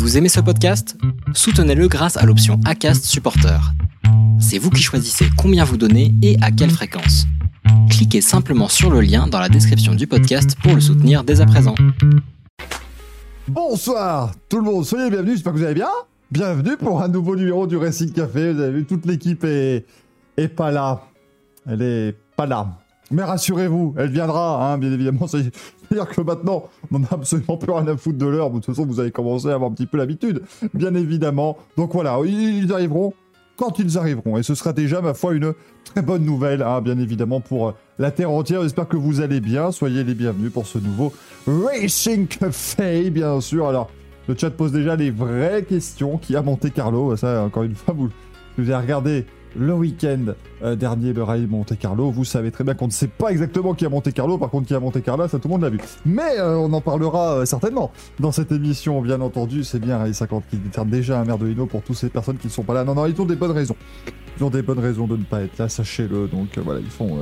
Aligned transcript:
Vous 0.00 0.16
aimez 0.16 0.30
ce 0.30 0.40
podcast? 0.40 0.96
Soutenez-le 1.34 1.86
grâce 1.86 2.16
à 2.16 2.24
l'option 2.24 2.58
ACAST 2.64 3.04
Supporter. 3.04 3.60
C'est 4.40 4.56
vous 4.56 4.70
qui 4.70 4.82
choisissez 4.82 5.26
combien 5.36 5.62
vous 5.62 5.76
donnez 5.76 6.14
et 6.22 6.38
à 6.40 6.50
quelle 6.50 6.70
fréquence. 6.70 7.26
Cliquez 7.90 8.22
simplement 8.22 8.68
sur 8.68 8.90
le 8.90 9.02
lien 9.02 9.26
dans 9.26 9.38
la 9.38 9.50
description 9.50 9.94
du 9.94 10.06
podcast 10.06 10.56
pour 10.62 10.74
le 10.74 10.80
soutenir 10.80 11.22
dès 11.22 11.42
à 11.42 11.46
présent. 11.46 11.74
Bonsoir 13.46 14.32
tout 14.48 14.56
le 14.56 14.62
monde, 14.62 14.86
soyez 14.86 15.10
bienvenus, 15.10 15.34
j'espère 15.34 15.52
que 15.52 15.58
vous 15.58 15.64
allez 15.64 15.74
bien. 15.74 15.90
Bienvenue 16.30 16.78
pour 16.78 17.02
un 17.02 17.08
nouveau 17.08 17.36
numéro 17.36 17.66
du 17.66 17.76
Racing 17.76 18.10
Café. 18.10 18.54
Vous 18.54 18.60
avez 18.62 18.72
vu, 18.72 18.86
toute 18.86 19.04
l'équipe 19.04 19.44
est, 19.44 19.84
est 20.38 20.48
pas 20.48 20.70
là. 20.70 21.02
Elle 21.66 21.82
est 21.82 22.16
pas 22.36 22.46
là. 22.46 22.78
Mais 23.10 23.24
rassurez-vous, 23.24 23.94
elle 23.98 24.10
viendra, 24.10 24.72
hein, 24.72 24.78
bien 24.78 24.92
évidemment. 24.92 25.26
C'est-à-dire 25.26 26.08
que 26.08 26.20
maintenant, 26.20 26.64
on 26.92 27.00
n'a 27.00 27.08
absolument 27.10 27.56
plus 27.56 27.72
rien 27.72 27.86
à 27.88 27.96
foutre 27.96 28.18
de 28.18 28.26
l'heure. 28.26 28.50
De 28.50 28.56
toute 28.56 28.66
façon, 28.66 28.86
vous 28.86 29.00
avez 29.00 29.10
commencé 29.10 29.48
à 29.48 29.54
avoir 29.54 29.70
un 29.70 29.74
petit 29.74 29.86
peu 29.86 29.98
l'habitude, 29.98 30.42
bien 30.74 30.94
évidemment. 30.94 31.58
Donc 31.76 31.92
voilà, 31.92 32.18
ils 32.24 32.72
arriveront 32.72 33.12
quand 33.56 33.78
ils 33.78 33.98
arriveront. 33.98 34.38
Et 34.38 34.42
ce 34.42 34.54
sera 34.54 34.72
déjà, 34.72 35.02
ma 35.02 35.12
foi, 35.12 35.34
une 35.34 35.52
très 35.84 36.02
bonne 36.02 36.24
nouvelle, 36.24 36.62
hein, 36.62 36.80
bien 36.80 36.98
évidemment, 36.98 37.40
pour 37.40 37.74
la 37.98 38.10
Terre 38.10 38.30
entière. 38.30 38.62
J'espère 38.62 38.88
que 38.88 38.96
vous 38.96 39.20
allez 39.20 39.40
bien. 39.40 39.72
Soyez 39.72 40.04
les 40.04 40.14
bienvenus 40.14 40.52
pour 40.52 40.66
ce 40.66 40.78
nouveau 40.78 41.12
Racing 41.46 42.26
Café, 42.26 43.10
bien 43.10 43.40
sûr. 43.40 43.68
Alors, 43.68 43.90
le 44.28 44.36
chat 44.36 44.50
pose 44.50 44.72
déjà 44.72 44.94
les 44.96 45.10
vraies 45.10 45.64
questions. 45.68 46.16
Qui 46.16 46.36
a 46.36 46.42
Monte 46.42 46.72
Carlo? 46.72 47.16
Ça, 47.16 47.42
encore 47.42 47.64
une 47.64 47.74
fois, 47.74 47.92
vous, 47.92 48.08
vous 48.56 48.70
avez 48.70 48.82
regardé 48.82 49.26
le 49.56 49.72
week-end 49.74 50.34
euh, 50.62 50.76
dernier 50.76 51.12
le 51.12 51.22
rallye 51.22 51.46
Monte 51.46 51.78
Carlo. 51.78 52.10
Vous 52.10 52.24
savez 52.24 52.50
très 52.50 52.64
bien 52.64 52.74
qu'on 52.74 52.86
ne 52.86 52.92
sait 52.92 53.08
pas 53.08 53.30
exactement 53.30 53.74
qui 53.74 53.86
a 53.86 53.88
Monte 53.88 54.12
Carlo, 54.12 54.38
par 54.38 54.50
contre 54.50 54.68
qui 54.68 54.74
a 54.74 54.80
Monte 54.80 55.02
Carlo, 55.02 55.26
ça 55.28 55.38
tout 55.38 55.48
le 55.48 55.52
monde 55.52 55.62
l'a 55.62 55.70
vu. 55.70 55.78
Mais 56.04 56.38
euh, 56.38 56.56
on 56.56 56.72
en 56.72 56.80
parlera 56.80 57.38
euh, 57.38 57.44
certainement 57.44 57.92
dans 58.18 58.32
cette 58.32 58.52
émission, 58.52 59.00
bien 59.02 59.20
entendu. 59.20 59.64
C'est 59.64 59.78
bien 59.78 59.98
Rallye 59.98 60.14
50 60.14 60.44
qui 60.50 60.56
détermine 60.56 60.92
déjà 60.92 61.20
un 61.20 61.24
merdolino 61.24 61.66
pour 61.66 61.82
toutes 61.82 61.96
ces 61.96 62.08
personnes 62.08 62.38
qui 62.38 62.46
ne 62.46 62.52
sont 62.52 62.64
pas 62.64 62.74
là. 62.74 62.84
Non, 62.84 62.94
non, 62.94 63.06
ils 63.06 63.20
ont 63.20 63.26
des 63.26 63.36
bonnes 63.36 63.52
raisons. 63.52 63.76
Ils 64.38 64.44
ont 64.44 64.50
des 64.50 64.62
bonnes 64.62 64.78
raisons 64.78 65.06
de 65.06 65.16
ne 65.16 65.24
pas 65.24 65.42
être 65.42 65.58
là, 65.58 65.68
sachez-le. 65.68 66.28
Donc 66.28 66.58
voilà, 66.58 66.80
ils 66.80 66.90
font, 66.90 67.18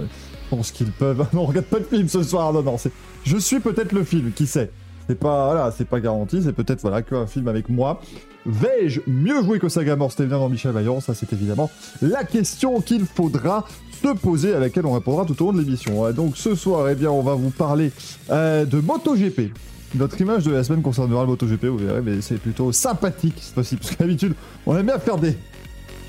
ce 0.62 0.72
qu'ils 0.72 0.92
peuvent. 0.92 1.26
non, 1.32 1.42
on 1.42 1.46
regarde 1.46 1.66
pas 1.66 1.80
de 1.80 1.84
film 1.84 2.08
ce 2.08 2.22
soir. 2.22 2.52
Non, 2.52 2.62
non, 2.62 2.78
c'est. 2.78 2.92
Je 3.24 3.36
suis 3.36 3.60
peut-être 3.60 3.92
le 3.92 4.04
film, 4.04 4.32
qui 4.32 4.46
sait? 4.46 4.70
C'est 5.08 5.18
pas, 5.18 5.46
voilà, 5.46 5.70
c'est 5.70 5.86
pas 5.86 6.00
garanti. 6.00 6.42
C'est 6.42 6.52
peut-être 6.52 6.82
voilà 6.82 7.02
qu'un 7.02 7.26
film 7.26 7.48
avec 7.48 7.68
moi. 7.68 8.00
Vais-je 8.44 9.00
mieux 9.06 9.42
jouer 9.42 9.58
que 9.58 9.68
Sagamore 9.68 10.10
C'était 10.10 10.26
bien 10.26 10.38
dans 10.38 10.48
Michel 10.48 10.72
Vaillant? 10.72 11.00
Ça, 11.00 11.14
c'est 11.14 11.32
évidemment 11.32 11.70
la 12.00 12.24
question 12.24 12.80
qu'il 12.80 13.04
faudra 13.04 13.66
se 14.02 14.08
poser, 14.14 14.54
à 14.54 14.60
laquelle 14.60 14.86
on 14.86 14.92
répondra 14.92 15.24
tout 15.24 15.40
au 15.42 15.46
long 15.46 15.52
de 15.52 15.62
l'émission. 15.62 16.10
Donc 16.12 16.36
ce 16.36 16.54
soir, 16.54 16.88
eh 16.88 16.94
bien, 16.94 17.10
on 17.10 17.22
va 17.22 17.34
vous 17.34 17.50
parler 17.50 17.90
euh, 18.30 18.64
de 18.64 18.80
MotoGP. 18.80 19.52
Notre 19.94 20.20
image 20.20 20.44
de 20.44 20.52
la 20.52 20.62
semaine 20.62 20.82
concernera 20.82 21.22
le 21.22 21.28
MotoGP, 21.28 21.64
vous 21.64 21.78
verrez, 21.78 22.02
mais 22.02 22.20
c'est 22.20 22.36
plutôt 22.36 22.72
sympathique 22.72 23.36
cette 23.38 23.54
fois-ci, 23.54 23.76
parce 23.76 23.90
que 23.90 23.98
d'habitude, 23.98 24.34
on 24.66 24.76
aime 24.76 24.86
bien 24.86 24.98
faire 24.98 25.16
des... 25.16 25.36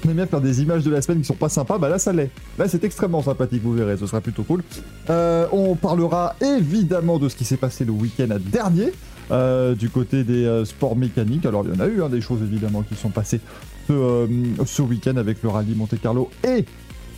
On 0.05 0.09
aime 0.09 0.16
bien 0.16 0.25
faire 0.25 0.42
des 0.42 0.61
images 0.61 0.83
de 0.83 0.92
la 0.92 1.02
semaine 1.02 1.19
qui 1.19 1.25
sont 1.25 1.33
pas 1.33 1.50
sympas, 1.50 1.78
bah 1.78 1.89
là 1.89 2.00
ça 2.00 2.14
l'est. 2.14 2.31
Là 2.58 2.69
c'est 2.69 2.83
extrêmement 2.83 3.22
sympathique, 3.22 3.61
vous 3.64 3.73
verrez, 3.73 3.97
ce 3.97 4.08
sera 4.08 4.22
plutôt 4.22 4.44
cool. 4.44 4.64
Euh, 5.09 5.45
on 5.52 5.75
parlera 5.75 6.36
évidemment 6.41 7.19
de 7.19 7.28
ce 7.28 7.36
qui 7.36 7.44
s'est 7.44 7.58
passé 7.58 7.83
le 7.83 7.91
week-end 7.91 8.38
dernier, 8.39 8.94
euh, 9.31 9.75
du 9.75 9.89
côté 9.89 10.23
des 10.23 10.45
euh, 10.45 10.64
sports 10.64 10.95
mécaniques. 10.95 11.45
Alors 11.45 11.66
il 11.66 11.73
y 11.73 11.78
en 11.78 11.81
a 11.81 11.88
eu 11.88 12.02
hein, 12.02 12.09
des 12.09 12.22
choses 12.22 12.41
évidemment 12.41 12.81
qui 12.83 12.95
sont 12.95 13.09
passées 13.09 13.41
ce, 13.88 14.81
week-end 14.81 15.17
avec 15.17 15.44
le 15.44 15.50
rallye 15.50 15.75
Monte 15.75 16.00
Carlo 16.02 16.30
et 16.47 16.63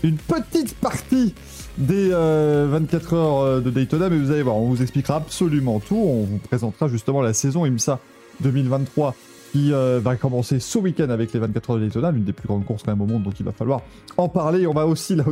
une 0.03 0.17
petite 0.17 0.73
partie 0.75 1.35
des 1.77 2.09
24 2.09 3.13
heures 3.13 3.61
de 3.61 3.69
Daytona, 3.69 4.09
mais 4.09 4.17
vous 4.17 4.31
allez 4.31 4.41
voir, 4.41 4.55
on 4.55 4.69
vous 4.69 4.81
expliquera 4.81 5.17
absolument 5.17 5.79
tout. 5.79 5.95
On 5.95 6.23
vous 6.23 6.39
présentera 6.39 6.87
justement 6.87 7.21
la 7.21 7.33
saison 7.33 7.65
IMSA 7.65 7.99
2023 8.41 9.15
qui 9.51 9.71
va 9.71 10.15
commencer 10.15 10.59
ce 10.59 10.77
week-end 10.77 11.09
avec 11.09 11.33
les 11.33 11.39
24 11.39 11.69
heures 11.69 11.75
de 11.77 11.83
Daytona, 11.83 12.11
l'une 12.11 12.23
des 12.23 12.33
plus 12.33 12.47
grandes 12.47 12.65
courses 12.65 12.83
quand 12.83 12.91
même 12.91 13.01
au 13.01 13.05
monde, 13.05 13.23
donc 13.23 13.39
il 13.39 13.45
va 13.45 13.51
falloir 13.51 13.81
en 14.17 14.29
parler. 14.29 14.65
On 14.65 14.73
va 14.73 14.85
aussi 14.87 15.15
là 15.15 15.25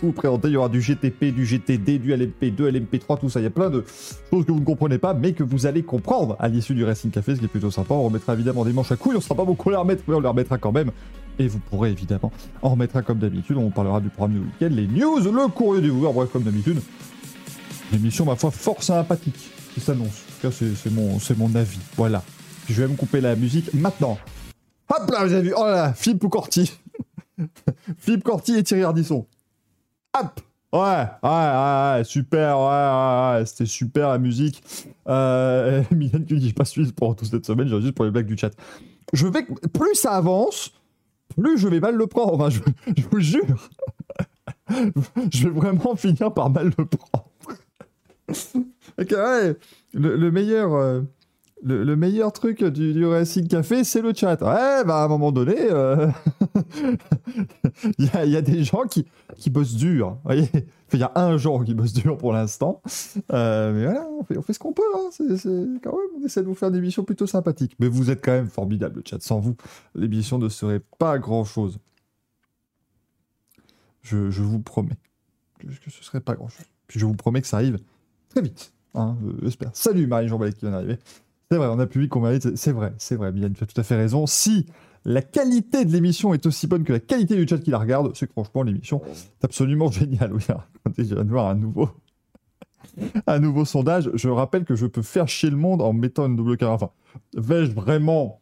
tout 0.00 0.12
présenter. 0.12 0.48
Il 0.48 0.54
y 0.54 0.56
aura 0.56 0.68
du 0.68 0.80
GTP, 0.80 1.26
du 1.34 1.44
GTD, 1.44 1.98
du 1.98 2.12
LMP2, 2.12 2.70
LMP3, 2.70 3.20
tout 3.20 3.28
ça. 3.28 3.40
Il 3.40 3.44
y 3.44 3.46
a 3.46 3.50
plein 3.50 3.70
de 3.70 3.84
choses 4.30 4.44
que 4.44 4.52
vous 4.52 4.60
ne 4.60 4.64
comprenez 4.64 4.98
pas, 4.98 5.14
mais 5.14 5.32
que 5.32 5.42
vous 5.42 5.66
allez 5.66 5.82
comprendre 5.82 6.36
à 6.38 6.48
l'issue 6.48 6.74
du 6.74 6.84
Racing 6.84 7.10
Café, 7.10 7.34
ce 7.34 7.40
qui 7.40 7.46
est 7.46 7.48
plutôt 7.48 7.70
sympa. 7.70 7.94
On 7.94 8.04
remettra 8.04 8.34
évidemment 8.34 8.64
des 8.64 8.72
manches 8.72 8.92
à 8.92 8.96
couilles. 8.96 9.16
On 9.16 9.20
sera 9.20 9.34
pas 9.34 9.44
beaucoup 9.44 9.70
à 9.70 9.72
les 9.72 9.78
remettre, 9.78 10.02
mais 10.06 10.14
on 10.14 10.20
les 10.20 10.28
remettra 10.28 10.58
quand 10.58 10.72
même. 10.72 10.90
Et 11.38 11.48
vous 11.48 11.58
pourrez 11.58 11.90
évidemment 11.90 12.32
en 12.62 12.70
remettre 12.70 12.96
un 12.96 13.02
comme 13.02 13.18
d'habitude. 13.18 13.56
On 13.56 13.70
parlera 13.70 14.00
du 14.00 14.08
programme 14.08 14.38
du 14.38 14.40
week-end, 14.40 14.68
les 14.70 14.86
news, 14.86 15.18
le 15.18 15.48
courrier 15.48 15.82
du 15.82 15.88
joueur, 15.88 16.12
bref, 16.12 16.30
comme 16.32 16.44
d'habitude. 16.44 16.80
L'émission, 17.92 18.24
ma 18.24 18.36
foi, 18.36 18.50
fort 18.50 18.82
sympathique 18.82 19.50
qui 19.74 19.80
s'annonce. 19.80 20.06
En 20.06 20.48
tout 20.48 20.48
cas, 20.48 20.66
c'est 20.76 20.92
mon, 20.92 21.18
mon 21.36 21.54
avis. 21.56 21.80
Voilà. 21.96 22.22
Je 22.68 22.82
vais 22.82 22.88
me 22.88 22.96
couper 22.96 23.20
la 23.20 23.36
musique 23.36 23.72
maintenant. 23.74 24.18
Hop 24.90 25.10
là, 25.10 25.24
vous 25.24 25.32
avez 25.32 25.42
vu. 25.42 25.54
Oh 25.56 25.64
là 25.64 25.72
là, 25.72 25.92
Philippe 25.94 26.28
Corti. 26.28 26.72
Philippe 27.98 28.24
Corti 28.24 28.56
et 28.56 28.62
Thierry 28.62 28.84
Ardisson. 28.84 29.26
Hop 30.18 30.40
Ouais, 30.74 31.06
ouais, 31.22 31.30
ouais, 31.30 32.02
super, 32.02 32.58
ouais, 32.58 33.38
ouais, 33.38 33.46
c'était 33.46 33.64
super 33.64 34.08
la 34.08 34.18
musique. 34.18 34.60
Euh, 35.06 35.84
Mylène 35.92 36.26
qui 36.26 36.34
dit 36.34 36.52
pas 36.52 36.64
suivre 36.64 36.92
pour 36.92 37.14
toute 37.14 37.28
cette 37.28 37.46
semaine, 37.46 37.68
j'ai 37.68 37.80
juste 37.80 37.94
pour 37.94 38.04
les 38.04 38.10
blagues 38.10 38.26
du 38.26 38.36
chat. 38.36 38.50
Je 39.12 39.28
vais, 39.28 39.46
plus 39.72 39.94
ça 39.94 40.16
avance, 40.16 40.72
plus 41.36 41.58
je 41.58 41.68
vais 41.68 41.78
mal 41.78 41.94
le 41.94 42.08
prendre. 42.08 42.34
Enfin, 42.34 42.50
je, 42.50 42.58
vous 43.12 43.20
jure, 43.20 43.70
je 44.68 45.44
vais 45.46 45.54
vraiment 45.54 45.94
finir 45.94 46.34
par 46.34 46.50
mal 46.50 46.72
le 46.76 46.86
prendre. 46.86 47.28
ok, 49.00 49.10
ouais, 49.12 49.56
le, 49.92 50.30
meilleur, 50.32 50.74
euh, 50.74 51.02
le, 51.64 51.96
meilleur 51.96 52.32
truc 52.32 52.62
du, 52.62 52.92
du 52.92 53.06
Racing 53.06 53.48
Café, 53.48 53.84
c'est 53.84 54.02
le 54.02 54.12
chat. 54.14 54.40
Ouais, 54.42 54.84
bah 54.84 55.02
à 55.02 55.04
un 55.04 55.08
moment 55.08 55.32
donné, 55.32 55.56
euh, 55.58 56.08
il 57.98 58.06
y, 58.06 58.36
a 58.36 58.42
des 58.42 58.62
gens 58.62 58.84
qui, 58.84 59.06
qui 59.36 59.50
bossent 59.50 59.74
dur. 59.74 60.18
Voyez 60.24 60.48
il 60.94 61.00
y 61.00 61.02
a 61.02 61.12
un 61.16 61.36
genre 61.36 61.64
qui 61.64 61.74
bosse 61.74 61.92
dur 61.92 62.16
pour 62.16 62.32
l'instant. 62.32 62.80
Euh, 63.32 63.72
mais 63.72 63.84
voilà, 63.84 64.08
on 64.08 64.42
fait, 64.42 64.52
ce 64.52 64.58
qu'on 64.58 64.72
peut. 64.72 64.82
Hein. 64.94 65.10
Quand 65.82 65.92
même, 65.92 66.20
on 66.20 66.24
essaie 66.24 66.42
de 66.42 66.46
vous 66.46 66.54
faire 66.54 66.70
des 66.70 66.78
émissions 66.78 67.04
plutôt 67.04 67.26
sympathiques. 67.26 67.76
Mais 67.78 67.88
vous 67.88 68.10
êtes 68.10 68.24
quand 68.24 68.32
même 68.32 68.48
formidable, 68.48 68.96
le 68.96 69.02
chat. 69.04 69.20
Sans 69.20 69.40
vous, 69.40 69.56
l'émission 69.94 70.38
ne 70.38 70.48
serait 70.48 70.80
pas 70.98 71.18
grand-chose. 71.18 71.78
Je, 74.02 74.30
je, 74.30 74.42
vous 74.42 74.60
promets 74.60 74.98
que 75.58 75.90
ce 75.90 76.04
serait 76.04 76.20
pas 76.20 76.34
grand-chose. 76.34 76.66
Puis 76.86 77.00
je 77.00 77.06
vous 77.06 77.14
promets 77.14 77.40
que 77.40 77.46
ça 77.46 77.56
arrive 77.56 77.78
très 78.28 78.42
vite. 78.42 78.72
Hein, 78.94 79.16
j'espère. 79.42 79.70
Salut 79.72 80.06
Marie-Jean 80.06 80.38
qui 80.38 80.60
vient 80.60 80.70
d'arriver. 80.70 80.98
C'est 81.54 81.58
vrai, 81.58 81.68
on 81.68 81.78
a 81.78 81.86
public 81.86 82.10
qu'on 82.10 82.20
mérite. 82.20 82.56
C'est 82.56 82.72
vrai, 82.72 82.92
c'est 82.98 83.14
vrai. 83.14 83.30
Mylène, 83.30 83.52
tu 83.52 83.62
as 83.62 83.66
tout 83.68 83.80
à 83.80 83.84
fait 83.84 83.94
raison. 83.94 84.26
Si 84.26 84.66
la 85.04 85.22
qualité 85.22 85.84
de 85.84 85.92
l'émission 85.92 86.34
est 86.34 86.46
aussi 86.46 86.66
bonne 86.66 86.82
que 86.82 86.92
la 86.92 86.98
qualité 86.98 87.36
du 87.36 87.46
chat 87.46 87.58
qui 87.58 87.70
la 87.70 87.78
regarde, 87.78 88.10
c'est 88.16 88.26
que 88.26 88.32
franchement, 88.32 88.64
l'émission 88.64 89.00
est 89.06 89.44
absolument 89.44 89.88
géniale. 89.88 90.32
Oui, 90.32 90.42
je 90.98 91.14
viens 91.14 91.22
de 91.22 91.30
voir 91.30 91.46
un 91.46 91.54
nouveau, 91.54 91.90
un 93.28 93.38
nouveau 93.38 93.64
sondage. 93.64 94.10
Je 94.14 94.28
rappelle 94.28 94.64
que 94.64 94.74
je 94.74 94.86
peux 94.86 95.02
faire 95.02 95.28
chier 95.28 95.48
le 95.48 95.56
monde 95.56 95.80
en 95.80 95.92
mettant 95.92 96.26
une 96.26 96.34
double 96.34 96.56
caméra. 96.56 96.74
Enfin, 96.74 96.90
vais-je 97.36 97.70
vraiment 97.70 98.40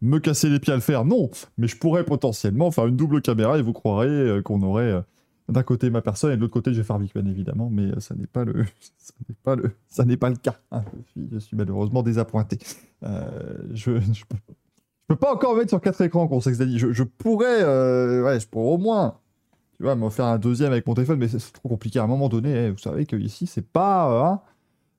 me 0.00 0.18
casser 0.18 0.48
les 0.48 0.58
pieds 0.58 0.72
à 0.72 0.76
le 0.76 0.80
faire? 0.80 1.04
Non, 1.04 1.30
mais 1.58 1.68
je 1.68 1.76
pourrais 1.76 2.04
potentiellement 2.04 2.70
faire 2.70 2.86
une 2.86 2.96
double 2.96 3.20
caméra 3.20 3.58
et 3.58 3.62
vous 3.62 3.74
croirez 3.74 4.08
euh, 4.08 4.40
qu'on 4.40 4.62
aurait 4.62 4.84
euh, 4.84 5.00
d'un 5.48 5.62
côté 5.62 5.90
ma 5.90 6.00
personne 6.00 6.32
et 6.32 6.36
de 6.36 6.40
l'autre 6.40 6.52
côté 6.52 6.72
Jeff 6.72 6.90
Harvick, 6.90 7.14
bien 7.14 7.26
évidemment, 7.26 7.68
mais 7.70 7.84
euh, 7.84 8.00
ça 8.00 8.14
n'est 8.14 8.26
pas 8.26 8.44
le, 8.44 8.64
ça 8.98 9.14
n'est 9.28 9.34
pas 9.42 9.56
le, 9.56 9.70
ça 9.88 10.04
n'est 10.04 10.16
pas 10.16 10.30
le 10.30 10.36
cas. 10.36 10.56
Hein. 10.70 10.82
Je, 11.32 11.38
suis, 11.38 11.56
malheureusement 11.56 12.02
désappointé. 12.02 12.58
Euh, 13.02 13.26
je, 13.72 14.00
je, 14.00 14.24
peux, 15.06 15.16
pas 15.16 15.34
encore 15.34 15.56
mettre 15.56 15.68
sur 15.68 15.80
quatre 15.80 16.00
écrans 16.00 16.26
qu'on 16.26 16.38
dit. 16.38 16.78
Je, 16.78 16.92
je 16.92 17.02
pourrais, 17.02 17.62
euh, 17.62 18.24
ouais, 18.24 18.40
je 18.40 18.48
pourrais 18.48 18.74
au 18.74 18.78
moins, 18.78 19.18
tu 19.76 19.82
vois, 19.82 19.96
me 19.96 20.08
faire 20.08 20.26
un 20.26 20.38
deuxième 20.38 20.72
avec 20.72 20.86
mon 20.86 20.94
téléphone, 20.94 21.18
mais 21.18 21.28
c'est 21.28 21.52
trop 21.52 21.68
compliqué. 21.68 21.98
À 21.98 22.04
un 22.04 22.08
moment 22.08 22.30
donné, 22.30 22.54
eh, 22.54 22.70
vous 22.70 22.78
savez 22.78 23.04
que 23.04 23.16
ici, 23.16 23.46
c'est 23.46 23.66
pas, 23.66 24.30
hein, 24.30 24.40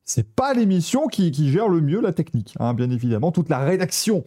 c'est 0.04 0.36
pas 0.36 0.54
l'émission 0.54 1.08
qui, 1.08 1.32
qui, 1.32 1.50
gère 1.50 1.70
le 1.70 1.82
mieux 1.82 2.02
la 2.02 2.14
technique, 2.14 2.56
hein, 2.60 2.76
bien 2.76 2.92
évidemment. 2.92 3.32
Toute 3.32 3.50
la 3.50 3.60
rédaction 3.60 4.24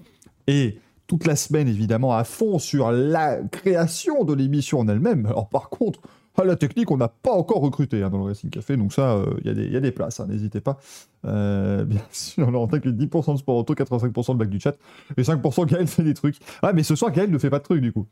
et 0.49 0.81
toute 1.09 1.27
la 1.27 1.35
semaine, 1.35 1.67
évidemment, 1.67 2.15
à 2.15 2.23
fond 2.23 2.61
sur 2.61 2.93
la 2.93 3.38
création 3.43 4.25
de 4.25 4.35
l'émission 4.35 4.79
en 4.79 4.88
elle-même. 4.88 5.27
Alors, 5.27 5.49
par 5.49 5.71
contre, 5.71 6.00
à 6.37 6.44
la 6.44 6.55
technique, 6.55 6.91
on 6.91 6.99
n'a 6.99 7.09
pas 7.09 7.32
encore 7.32 7.61
recruté 7.61 8.03
hein, 8.03 8.11
dans 8.11 8.19
le 8.19 8.25
Racing 8.25 8.50
Café, 8.50 8.77
donc 8.77 8.93
ça, 8.93 9.15
euh, 9.15 9.27
il 9.44 9.73
y, 9.73 9.77
a 9.77 9.81
des 9.81 9.91
places, 9.91 10.21
hein, 10.21 10.27
n'hésitez 10.29 10.61
pas. 10.61 10.79
Euh, 11.25 11.85
bien 11.85 12.03
sûr, 12.12 12.47
on 12.47 12.69
que 12.69 12.88
10% 12.88 13.32
de 13.32 13.38
sport 13.38 13.56
auto, 13.56 13.75
85% 13.75 14.35
de 14.35 14.38
bac 14.38 14.49
du 14.49 14.61
chat, 14.61 14.77
et 15.17 15.23
5% 15.23 15.67
Gaël 15.71 15.87
fait 15.88 16.05
des 16.05 16.15
trucs. 16.15 16.37
Ah, 16.62 16.73
mais 16.73 16.82
ce 16.82 16.94
soir, 16.94 17.11
Gaël 17.11 17.31
ne 17.31 17.38
fait 17.38 17.50
pas 17.50 17.59
de 17.59 17.65
trucs, 17.65 17.81
du 17.81 17.93
coup. 17.93 18.06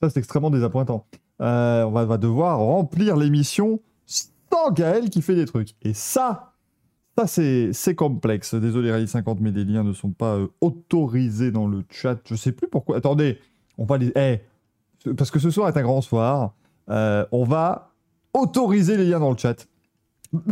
Ça, 0.00 0.10
c'est 0.10 0.18
extrêmement 0.18 0.50
désappointant. 0.50 1.06
Euh, 1.40 1.84
on 1.84 1.90
va, 1.90 2.04
va 2.04 2.18
devoir 2.18 2.58
remplir 2.58 3.16
l'émission 3.16 3.80
sans 4.06 4.70
Gaël 4.72 5.08
qui 5.10 5.22
fait 5.22 5.34
des 5.34 5.46
trucs. 5.46 5.70
Et 5.82 5.94
ça, 5.94 6.51
ça, 7.16 7.26
c'est 7.26 7.94
complexe. 7.94 8.54
Désolé, 8.54 8.90
Rallye 8.90 9.06
50, 9.06 9.40
mais 9.40 9.50
les 9.50 9.64
liens 9.64 9.84
ne 9.84 9.92
sont 9.92 10.10
pas 10.10 10.36
euh, 10.36 10.48
autorisés 10.60 11.50
dans 11.50 11.66
le 11.66 11.84
chat. 11.90 12.18
Je 12.24 12.34
sais 12.34 12.52
plus 12.52 12.68
pourquoi. 12.68 12.96
Attendez, 12.96 13.38
on 13.76 13.84
va 13.84 13.98
les. 13.98 14.12
Eh, 14.16 14.40
parce 15.14 15.30
que 15.30 15.38
ce 15.38 15.50
soir 15.50 15.68
est 15.68 15.76
un 15.76 15.82
grand 15.82 16.00
soir. 16.00 16.54
Euh, 16.88 17.26
on 17.30 17.44
va 17.44 17.92
autoriser 18.32 18.96
les 18.96 19.04
liens 19.04 19.20
dans 19.20 19.30
le 19.30 19.36
chat. 19.36 19.68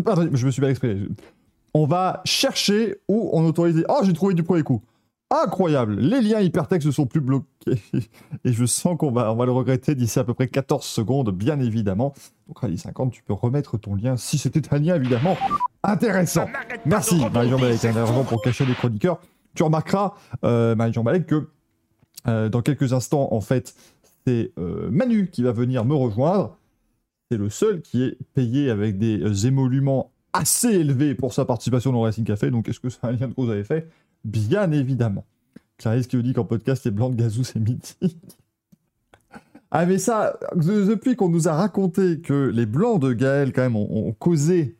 Pardon, 0.05 0.29
je 0.33 0.47
me 0.47 0.51
suis 0.51 0.61
mal 0.61 0.71
exprimé. 0.71 1.09
On 1.73 1.87
va 1.87 2.21
chercher 2.27 2.97
où 3.09 3.31
on 3.33 3.45
autorise. 3.47 3.83
Oh, 3.89 4.01
j'ai 4.05 4.13
trouvé 4.13 4.35
du 4.35 4.43
premier 4.43 4.63
coup. 4.63 4.83
Incroyable. 5.31 5.95
Les 5.95 6.21
liens 6.21 6.41
hypertextes 6.41 6.87
ne 6.87 6.93
sont 6.93 7.07
plus 7.07 7.21
bloqués. 7.21 7.47
Et 8.45 8.53
je 8.53 8.65
sens 8.65 8.97
qu'on 8.99 9.13
va, 9.13 9.33
on 9.33 9.37
va 9.37 9.47
le 9.47 9.53
regretter 9.53 9.95
d'ici 9.95 10.19
à 10.19 10.25
peu 10.25 10.35
près 10.35 10.49
14 10.49 10.85
secondes, 10.85 11.31
bien 11.31 11.61
évidemment. 11.61 12.15
Donc, 12.49 12.59
Rallye 12.59 12.79
50, 12.79 13.13
tu 13.13 13.23
peux 13.23 13.33
remettre 13.33 13.79
ton 13.79 13.95
lien 13.95 14.17
si 14.17 14.39
c'était 14.39 14.75
un 14.75 14.79
lien, 14.79 14.97
évidemment, 14.97 15.37
intéressant. 15.85 16.47
Merci, 16.85 17.23
Marie-Jean 17.33 17.59
Balek, 17.59 17.85
un 17.85 17.97
argent 17.97 18.25
pour 18.25 18.43
cacher 18.43 18.67
les 18.67 18.75
chroniqueurs. 18.75 19.21
Tu 19.55 19.63
remarqueras, 19.63 20.15
euh, 20.45 20.75
Marie-Jean 20.75 21.05
Balek, 21.05 21.27
que 21.27 21.49
euh, 22.27 22.49
dans 22.49 22.63
quelques 22.63 22.93
instants, 22.93 23.29
en 23.33 23.41
fait, 23.41 23.75
c'est 24.27 24.53
euh, 24.59 24.91
Manu 24.91 25.31
qui 25.31 25.43
va 25.43 25.53
venir 25.53 25.85
me 25.85 25.95
rejoindre. 25.95 26.59
C'est 27.31 27.39
le 27.39 27.49
seul 27.51 27.81
qui 27.81 28.03
est 28.03 28.19
payé 28.35 28.71
avec 28.71 28.99
des 28.99 29.21
euh, 29.21 29.47
émoluments 29.47 30.13
assez 30.33 30.69
élevés 30.69 31.15
pour 31.15 31.33
sa 31.33 31.45
participation 31.45 31.93
dans 31.93 32.03
Racing 32.03 32.25
Café. 32.25 32.51
Donc, 32.51 32.69
est-ce 32.69 32.81
que 32.81 32.89
c'est 32.89 33.05
un 33.05 33.13
lien 33.13 33.29
de 33.29 33.35
cause 33.35 33.51
à 33.51 33.57
effet? 33.57 33.89
Bien 34.25 34.71
évidemment. 34.73 35.25
Clarisse 35.79 36.07
qui 36.07 36.17
vous 36.17 36.23
dit 36.23 36.35
qu'en 36.35 36.45
podcast, 36.45 36.85
les 36.85 36.91
blancs 36.91 37.15
de 37.15 37.23
gazou, 37.23 37.45
c'est 37.45 37.59
mythique. 37.61 38.19
Ah, 39.73 39.87
mais 39.87 39.99
ça, 39.99 40.37
de- 40.57 40.85
depuis 40.85 41.15
qu'on 41.15 41.29
nous 41.29 41.47
a 41.47 41.53
raconté 41.53 42.21
que 42.21 42.51
les 42.53 42.67
blancs 42.67 43.01
de 43.01 43.13
Gaël, 43.13 43.53
quand 43.53 43.63
même, 43.63 43.77
ont, 43.77 44.13
causé 44.19 44.77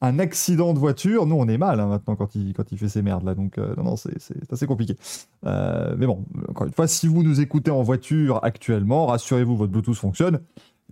un 0.00 0.18
accident 0.18 0.74
de 0.74 0.78
voiture, 0.80 1.24
nous, 1.26 1.36
on 1.36 1.46
est 1.46 1.56
mal 1.56 1.78
hein, 1.78 1.86
maintenant 1.86 2.16
quand 2.16 2.34
il, 2.34 2.52
quand 2.52 2.72
il 2.72 2.78
fait 2.78 2.88
ces 2.88 3.00
merdes 3.00 3.22
là. 3.24 3.36
Donc, 3.36 3.58
euh, 3.58 3.76
non, 3.76 3.84
non, 3.84 3.96
c'est 3.96 4.16
assez 4.50 4.66
compliqué. 4.66 4.96
Euh, 5.46 5.94
mais 5.96 6.06
bon, 6.06 6.24
encore 6.48 6.66
une 6.66 6.72
fois, 6.72 6.88
si 6.88 7.06
vous 7.06 7.22
nous 7.22 7.40
écoutez 7.40 7.70
en 7.70 7.84
voiture 7.84 8.40
actuellement, 8.42 9.06
rassurez-vous, 9.06 9.56
votre 9.56 9.70
Bluetooth 9.70 9.94
fonctionne. 9.94 10.40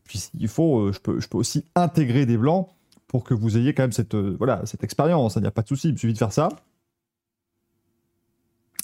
Puis, 0.04 0.18
s'il 0.18 0.46
faut, 0.46 0.78
euh, 0.78 0.92
je, 0.92 1.00
peux, 1.00 1.18
je 1.18 1.26
peux 1.26 1.38
aussi 1.38 1.64
intégrer 1.74 2.26
des 2.26 2.36
blancs 2.36 2.68
pour 3.08 3.24
que 3.24 3.34
vous 3.34 3.56
ayez 3.58 3.74
quand 3.74 3.82
même 3.82 3.90
cette, 3.92 4.14
voilà, 4.14 4.64
cette 4.66 4.84
expérience. 4.84 5.34
Il 5.34 5.40
n'y 5.42 5.48
a 5.48 5.50
pas 5.50 5.62
de 5.62 5.68
souci, 5.68 5.88
il 5.88 5.94
me 5.94 5.96
suffit 5.98 6.12
de 6.12 6.18
faire 6.18 6.32
ça. 6.32 6.48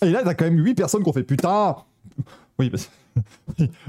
Et 0.03 0.11
là, 0.11 0.23
t'as 0.23 0.35
quand 0.35 0.45
même 0.45 0.59
8 0.59 0.75
personnes 0.75 1.03
qui 1.03 1.09
ont 1.09 1.13
fait 1.13 1.23
putain. 1.23 1.77
Oui, 2.59 2.71
parce- 2.71 2.91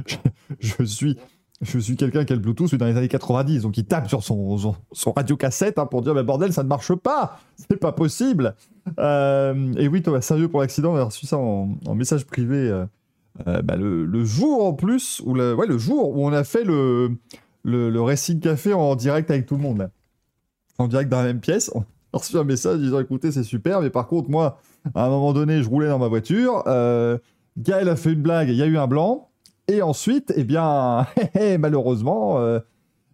je, 0.09 0.17
je 0.59 0.83
suis, 0.83 1.17
je 1.61 1.77
suis 1.77 1.95
quelqu'un 1.95 2.23
qui 2.25 2.33
a 2.33 2.35
le 2.35 2.41
Bluetooth 2.41 2.73
dans 2.75 2.85
les 2.85 2.95
années 2.95 3.07
90, 3.07 3.63
donc 3.63 3.77
il 3.77 3.85
tape 3.85 4.07
sur 4.07 4.23
son, 4.23 4.57
son, 4.57 4.75
son 4.91 5.11
radiocassette 5.11 5.77
hein, 5.77 5.85
pour 5.85 6.01
dire 6.01 6.13
mais 6.13 6.23
bordel, 6.23 6.53
ça 6.53 6.63
ne 6.63 6.69
marche 6.69 6.93
pas, 6.95 7.39
c'est 7.57 7.77
pas 7.77 7.91
possible. 7.91 8.55
Euh, 8.97 9.73
et 9.77 9.87
oui, 9.87 10.01
Thomas, 10.01 10.21
sérieux 10.21 10.47
pour 10.47 10.61
l'accident, 10.61 10.95
j'ai 10.95 11.01
reçu 11.01 11.25
ça 11.25 11.37
en, 11.37 11.77
message 11.95 12.25
privé 12.25 12.57
euh, 12.57 12.85
euh, 13.47 13.61
bah, 13.61 13.75
le, 13.75 14.25
jour 14.25 14.65
en 14.65 14.73
plus, 14.73 15.21
ou 15.25 15.33
ouais, 15.33 15.67
le 15.67 15.77
jour 15.77 16.15
où 16.15 16.25
on 16.25 16.33
a 16.33 16.43
fait 16.43 16.63
le, 16.63 17.11
le, 17.63 17.89
le 17.89 18.39
Café 18.39 18.73
en 18.73 18.95
direct 18.95 19.29
avec 19.29 19.45
tout 19.45 19.55
le 19.55 19.61
monde, 19.61 19.89
en 20.77 20.87
direct 20.87 21.09
dans 21.09 21.17
la 21.17 21.25
même 21.25 21.41
pièce. 21.41 21.71
On 21.73 21.83
a 22.13 22.17
reçu 22.17 22.37
un 22.37 22.43
message 22.45 22.79
disant 22.79 22.99
écoutez, 22.99 23.31
c'est 23.31 23.43
super, 23.43 23.81
mais 23.81 23.89
par 23.89 24.07
contre, 24.07 24.29
moi, 24.29 24.59
à 24.95 25.05
un 25.05 25.09
moment 25.09 25.33
donné, 25.33 25.61
je 25.63 25.69
roulais 25.69 25.87
dans 25.87 25.99
ma 25.99 26.07
voiture. 26.07 26.63
Euh, 26.67 27.17
Gaël 27.57 27.89
a 27.89 27.95
fait 27.95 28.13
une 28.13 28.21
blague, 28.21 28.49
il 28.49 28.55
y 28.55 28.63
a 28.63 28.65
eu 28.65 28.77
un 28.77 28.87
blanc. 28.87 29.29
Et 29.67 29.81
ensuite, 29.81 30.33
eh 30.35 30.43
bien, 30.43 31.05
malheureusement, 31.59 32.39
euh, 32.39 32.59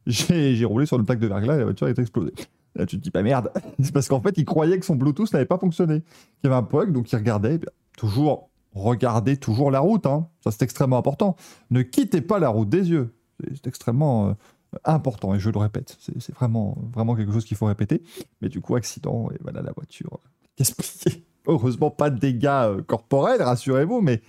j'ai 0.08 0.64
roulé 0.66 0.86
sur 0.86 0.98
une 0.98 1.06
plaque 1.06 1.20
de 1.20 1.28
verglas 1.28 1.56
et 1.56 1.60
la 1.60 1.64
voiture 1.66 1.88
est 1.88 2.00
explosée. 2.00 2.34
Là, 2.76 2.86
tu 2.86 2.98
te 2.98 3.02
dis 3.04 3.12
pas 3.12 3.24
merde. 3.24 3.52
C'est 3.82 3.94
parce 3.94 4.08
qu'en 4.08 4.22
fait, 4.22 4.38
il 4.38 4.46
croyait 4.46 4.80
que 4.80 4.86
son 4.86 4.96
Bluetooth 4.96 5.32
n'avait 5.34 5.46
pas 5.46 5.58
fonctionné. 5.58 6.04
Il 6.44 6.46
y 6.46 6.48
avait 6.48 6.56
un 6.56 6.62
bug, 6.62 6.92
donc 6.92 7.12
il 7.12 7.16
regardait. 7.16 7.56
eh 7.62 7.66
toujours, 7.98 8.50
regardez 8.74 9.38
toujours 9.38 9.72
la 9.72 9.80
route. 9.80 10.06
hein. 10.06 10.28
Ça, 10.44 10.52
c'est 10.52 10.64
extrêmement 10.64 10.98
important. 10.98 11.36
Ne 11.72 11.82
quittez 11.82 12.22
pas 12.22 12.40
la 12.40 12.50
route 12.50 12.70
des 12.70 12.90
yeux. 12.90 13.16
C'est 13.54 13.68
extrêmement 13.68 14.30
euh, 14.30 14.34
important 14.84 15.34
et 15.34 15.40
je 15.40 15.50
le 15.50 15.58
répète. 15.58 15.98
C'est 16.00 16.36
vraiment, 16.36 16.78
vraiment 16.94 17.16
quelque 17.16 17.32
chose 17.32 17.46
qu'il 17.46 17.58
faut 17.58 17.66
répéter. 17.66 18.04
Mais 18.42 18.50
du 18.50 18.62
coup, 18.62 18.76
accident, 18.76 19.30
et 19.32 19.38
voilà 19.42 19.62
la 19.62 19.72
voiture. 19.72 20.20
Qu'est-ce 20.56 20.74
que 20.74 21.10
Heureusement, 21.48 21.92
pas 21.92 22.10
de 22.10 22.20
dégâts 22.20 22.46
euh, 22.48 22.82
corporels, 22.82 23.42
rassurez-vous, 23.42 24.02
mais 24.02 24.22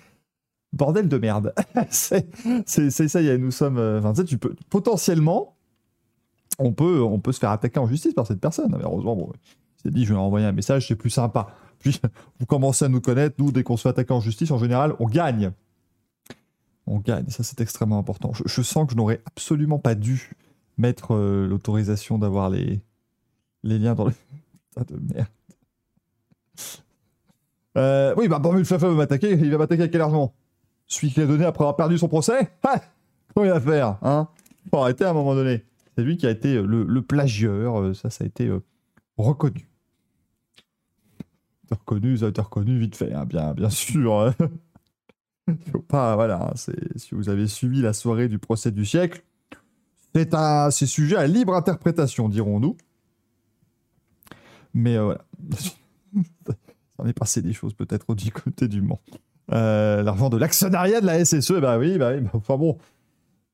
bordel 0.73 1.09
de 1.09 1.19
merde. 1.19 1.55
c'est 1.91 2.29
c'est- 2.67 2.91
c'est 2.91 3.09
ça, 3.09 3.21
y 3.23 3.29
est, 3.29 3.39
nous 3.39 3.51
sommes. 3.51 3.79
euh, 3.79 3.99
Enfin, 4.01 4.13
tu 4.13 4.25
tu 4.25 4.39
peux 4.39 4.55
potentiellement, 4.71 5.57
on 6.59 6.73
peut, 6.73 7.03
on 7.03 7.19
peut 7.21 7.33
se 7.33 7.39
faire 7.41 7.51
attaquer 7.51 7.79
en 7.81 7.87
justice 7.87 8.15
par 8.15 8.27
cette 8.27 8.41
personne. 8.41 8.75
Mais 8.77 8.85
heureusement, 8.85 9.17
bon, 9.17 9.31
il 9.79 9.83
s'est 9.83 9.91
dit, 9.91 10.05
je 10.05 10.13
vais 10.15 10.19
envoyer 10.21 10.47
un 10.47 10.53
message, 10.53 10.89
c'est 10.89 10.97
plus 10.97 11.11
sympa. 11.11 11.49
Puis, 11.79 12.01
vous 12.41 12.47
commencez 12.47 12.85
à 12.85 12.89
nous 12.89 13.01
connaître, 13.01 13.37
nous, 13.39 13.53
dès 13.53 13.63
qu'on 13.63 13.77
se 13.77 13.83
fait 13.83 13.89
attaquer 13.91 14.13
en 14.15 14.21
justice, 14.21 14.51
en 14.51 14.59
général, 14.59 14.95
on 14.99 15.07
gagne. 15.07 15.53
On 16.87 16.99
gagne, 17.01 17.29
ça, 17.31 17.43
c'est 17.43 17.61
extrêmement 17.61 17.99
important. 17.99 18.33
Je, 18.33 18.45
je 18.47 18.63
sens 18.63 18.87
que 18.87 18.93
je 18.93 18.97
n'aurais 18.97 19.21
absolument 19.27 19.79
pas 19.79 19.95
dû 19.97 20.33
mettre 20.79 21.15
euh, 21.15 21.47
l'autorisation 21.49 22.17
d'avoir 22.19 22.49
les, 22.49 22.81
les 23.65 23.79
liens 23.79 23.95
dans 23.95 24.05
le. 24.05 24.13
Putain 24.71 24.95
de 24.95 25.15
merde. 25.15 25.27
Euh, 27.77 28.15
oui, 28.17 28.29
bah, 28.29 28.39
Bormul 28.39 28.65
Fafa 28.65 28.89
va 28.89 28.95
m'attaquer. 28.95 29.33
Il 29.33 29.51
va 29.51 29.59
m'attaquer 29.59 29.85
à 29.85 29.89
quel 29.89 30.01
argent? 30.01 30.35
Celui 30.87 31.13
qui 31.13 31.21
l'a 31.21 31.27
donné 31.27 31.45
après 31.45 31.63
avoir 31.65 31.77
perdu 31.77 31.99
son 31.99 32.09
procès? 32.09 32.51
Ah 32.63 32.81
Comment 33.35 33.47
il 33.47 33.51
va 33.53 33.61
faire 33.61 33.99
hein? 34.03 34.29
Faut 34.71 34.79
arrêter 34.79 35.05
à 35.05 35.11
un 35.11 35.13
moment 35.13 35.35
donné. 35.35 35.65
C'est 35.97 36.03
lui 36.05 36.17
qui 36.17 36.27
a 36.27 36.31
été 36.31 36.55
euh, 36.57 36.65
le, 36.67 37.03
plagieur. 37.03 37.81
euh, 37.81 37.95
Ça, 37.95 38.11
ça 38.11 38.25
a 38.25 38.27
été 38.27 38.51
reconnu. 39.17 39.69
Reconnu, 41.71 42.19
ça 42.19 42.27
a 42.27 42.29
été 42.29 42.41
reconnu 42.41 42.79
vite 42.79 42.97
fait, 42.97 43.13
hein, 43.13 43.25
bien, 43.25 43.53
bien 43.53 43.71
sûr. 43.71 44.21
hein. 44.21 44.35
Faut 45.73 45.81
pas, 45.81 46.15
voilà. 46.17 46.51
hein, 46.51 46.53
si 46.57 47.15
vous 47.15 47.29
avez 47.29 47.47
suivi 47.47 47.81
la 47.83 47.93
soirée 47.93 48.29
du 48.29 48.39
procès 48.39 48.71
du 48.71 48.85
siècle, 48.85 49.23
c'est 50.15 50.35
un, 50.35 50.71
sujet 50.71 51.17
à 51.17 51.27
libre 51.27 51.55
interprétation, 51.55 52.29
dirons-nous. 52.29 52.77
Mais 54.75 54.99
voilà. 54.99 55.25
Ça 56.97 57.03
en 57.03 57.07
est 57.07 57.13
passé 57.13 57.43
des 57.43 57.53
choses 57.53 57.75
peut-être 57.75 58.15
du 58.15 58.31
côté 58.33 58.69
du 58.69 58.81
Mans. 58.83 59.01
Euh, 59.53 60.03
l'argent 60.03 60.29
de 60.29 60.37
l'actionnariat 60.37 61.01
de 61.01 61.07
la 61.07 61.25
SSE, 61.25 61.53
bah 61.61 61.79
oui, 61.79 61.99
bah 61.99 62.13
oui, 62.15 62.21
bah, 62.23 62.31
enfin 62.35 62.57
bon, 62.57 62.79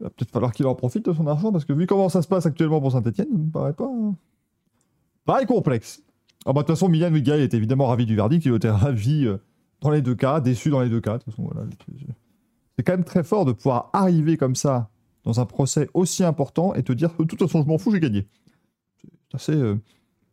il 0.00 0.04
va 0.04 0.10
peut-être 0.10 0.30
falloir 0.30 0.52
qu'il 0.52 0.66
en 0.66 0.74
profite 0.74 1.04
de 1.04 1.12
son 1.12 1.26
argent 1.26 1.52
parce 1.52 1.64
que 1.64 1.72
vu 1.72 1.86
comment 1.86 2.08
ça 2.08 2.22
se 2.22 2.28
passe 2.28 2.46
actuellement 2.46 2.80
pour 2.80 2.92
Saint-Etienne, 2.92 3.28
ça 3.30 3.38
me 3.38 3.50
paraît 3.50 3.72
pas. 3.74 3.84
hein. 3.84 4.14
Pareil 5.24 5.46
complexe. 5.46 6.02
Ah 6.44 6.52
bah, 6.52 6.62
de 6.62 6.66
toute 6.66 6.74
façon, 6.76 6.88
Milian 6.88 7.12
Wigal 7.12 7.40
est 7.40 7.54
évidemment 7.54 7.86
ravi 7.86 8.06
du 8.06 8.16
verdict, 8.16 8.44
il 8.46 8.54
était 8.54 8.70
ravi 8.70 9.26
euh, 9.26 9.36
dans 9.80 9.90
les 9.90 10.02
deux 10.02 10.14
cas, 10.14 10.40
déçu 10.40 10.70
dans 10.70 10.80
les 10.80 10.88
deux 10.88 11.00
cas. 11.00 11.18
De 11.18 11.22
toute 11.24 11.34
façon, 11.34 11.48
voilà. 11.52 11.68
C'est 12.76 12.82
quand 12.82 12.92
même 12.94 13.04
très 13.04 13.22
fort 13.22 13.44
de 13.44 13.52
pouvoir 13.52 13.90
arriver 13.92 14.36
comme 14.36 14.56
ça 14.56 14.88
dans 15.24 15.40
un 15.40 15.44
procès 15.46 15.88
aussi 15.94 16.24
important 16.24 16.74
et 16.74 16.82
te 16.82 16.92
dire 16.92 17.10
de 17.18 17.24
toute 17.24 17.38
façon, 17.38 17.62
je 17.62 17.68
m'en 17.68 17.78
fous, 17.78 17.92
j'ai 17.92 18.00
gagné. 18.00 18.26
C'est 19.02 19.34
assez. 19.34 19.52
euh, 19.54 19.76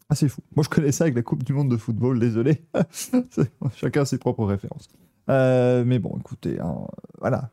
assez 0.10 0.28
fou. 0.28 0.42
Moi, 0.56 0.64
je 0.64 0.70
connais 0.70 0.92
ça 0.92 1.06
avec 1.06 1.16
la 1.16 1.22
Coupe 1.22 1.44
du 1.44 1.54
Monde 1.54 1.70
de 1.70 1.78
football, 1.78 2.20
désolé. 2.20 2.64
C'est- 2.92 3.52
Chacun 3.76 4.02
a 4.02 4.06
ses 4.06 4.18
propres 4.18 4.46
références. 4.46 4.90
Euh, 5.30 5.84
mais 5.86 6.00
bon, 6.00 6.18
écoutez, 6.20 6.60
hein, 6.60 6.88
voilà. 7.20 7.52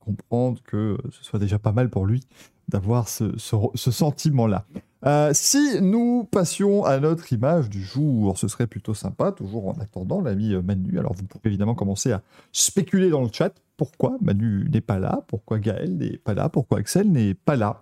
Comprendre 0.00 0.60
que 0.64 0.96
ce 1.10 1.22
soit 1.22 1.38
déjà 1.38 1.58
pas 1.58 1.72
mal 1.72 1.88
pour 1.88 2.06
lui 2.06 2.26
d'avoir 2.68 3.08
ce, 3.08 3.36
sentiment-là. 3.76 4.64
Euh, 5.04 5.30
si 5.34 5.80
nous 5.80 6.24
passions 6.30 6.84
à 6.84 6.98
notre 6.98 7.32
image 7.32 7.68
du 7.68 7.82
jour, 7.82 8.38
ce 8.38 8.48
serait 8.48 8.66
plutôt 8.66 8.94
sympa, 8.94 9.32
toujours 9.32 9.68
en 9.68 9.72
attendant 9.74 10.20
l'ami 10.20 10.54
euh, 10.54 10.62
Manu. 10.62 10.98
Alors, 10.98 11.12
vous 11.12 11.24
pouvez 11.24 11.48
évidemment 11.50 11.74
commencer 11.74 12.12
à 12.12 12.22
spéculer 12.52 13.10
dans 13.10 13.20
le 13.20 13.28
chat 13.32 13.52
pourquoi 13.76 14.16
Manu 14.20 14.68
n'est 14.72 14.80
pas 14.80 14.98
là, 14.98 15.24
pourquoi 15.26 15.58
Gaël 15.58 15.96
n'est 15.96 16.18
pas 16.18 16.34
là, 16.34 16.48
pourquoi 16.48 16.78
Axel 16.78 17.10
n'est 17.10 17.34
pas 17.34 17.56
là, 17.56 17.80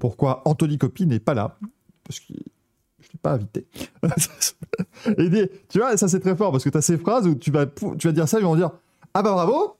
pourquoi 0.00 0.42
Anthony 0.46 0.78
Copy 0.78 1.06
n'est 1.06 1.20
pas 1.20 1.34
là, 1.34 1.58
parce 2.04 2.20
t'ai 2.26 2.42
pas 3.16 3.32
invité. 3.32 3.66
Et 5.18 5.28
des- 5.28 5.50
tu 5.68 5.78
vois, 5.78 5.96
ça 5.96 6.08
c'est 6.08 6.20
très 6.20 6.36
fort 6.36 6.52
parce 6.52 6.64
que 6.64 6.68
tu 6.70 6.76
as 6.78 6.82
ces 6.82 6.98
phrases 6.98 7.26
où 7.26 7.34
tu 7.34 7.50
vas, 7.50 7.66
tu 7.66 8.06
vas 8.06 8.12
dire 8.12 8.28
ça, 8.28 8.38
ils 8.38 8.44
vont 8.44 8.56
dire 8.56 8.70
Ah 9.14 9.22
bah 9.22 9.32
bravo, 9.32 9.76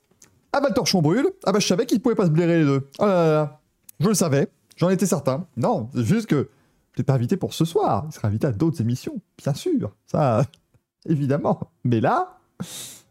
ah 0.52 0.60
bah 0.60 0.68
le 0.68 0.74
torchon 0.74 1.02
brûle, 1.02 1.28
ah 1.44 1.52
bah 1.52 1.58
je 1.58 1.66
savais 1.66 1.86
qu'ils 1.86 2.00
pouvaient 2.00 2.14
pas 2.14 2.26
se 2.26 2.30
blairer 2.30 2.58
les 2.58 2.64
deux. 2.64 2.88
Oh 2.98 3.06
là 3.06 3.14
là 3.14 3.32
là, 3.32 3.60
je 4.00 4.08
le 4.08 4.14
savais, 4.14 4.48
j'en 4.76 4.88
étais 4.90 5.06
certain. 5.06 5.46
Non, 5.56 5.88
c'est 5.94 6.04
juste 6.04 6.26
que 6.26 6.48
je 6.92 6.96
t'ai 6.96 7.02
pas 7.02 7.14
invité 7.14 7.36
pour 7.36 7.52
ce 7.54 7.64
soir, 7.64 8.04
il 8.08 8.12
sera 8.14 8.28
invité 8.28 8.46
à 8.46 8.52
d'autres 8.52 8.80
émissions, 8.80 9.20
bien 9.42 9.54
sûr, 9.54 9.92
ça, 10.06 10.44
évidemment. 11.08 11.60
Mais 11.84 12.00
là, 12.00 12.38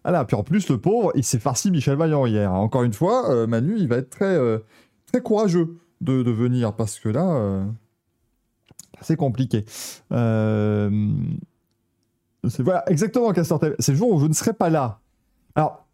voilà, 0.03 0.25
puis 0.25 0.35
en 0.35 0.43
plus, 0.43 0.69
le 0.69 0.79
pauvre, 0.79 1.11
il 1.15 1.23
s'est 1.23 1.39
farci 1.39 1.71
Michel 1.71 1.97
Vaillant 1.97 2.25
hier. 2.25 2.51
Encore 2.53 2.83
une 2.83 2.93
fois, 2.93 3.29
euh, 3.31 3.47
Manu, 3.47 3.75
il 3.77 3.87
va 3.87 3.97
être 3.97 4.09
très, 4.09 4.35
euh, 4.37 4.59
très 5.11 5.21
courageux 5.21 5.77
de, 6.01 6.21
de 6.23 6.31
venir 6.31 6.73
parce 6.73 6.99
que 6.99 7.09
là, 7.09 7.27
euh, 7.27 7.63
c'est 9.01 9.15
compliqué. 9.15 9.65
Euh, 10.11 11.09
voilà, 12.59 12.83
exactement, 12.89 13.31
Castor 13.33 13.59
TV. 13.59 13.75
C'est 13.79 13.91
le 13.91 13.97
jour 13.97 14.13
où 14.13 14.19
je 14.19 14.27
ne 14.27 14.33
serai 14.33 14.53
pas 14.53 14.69
là. 14.69 14.99
Alors, 15.55 15.85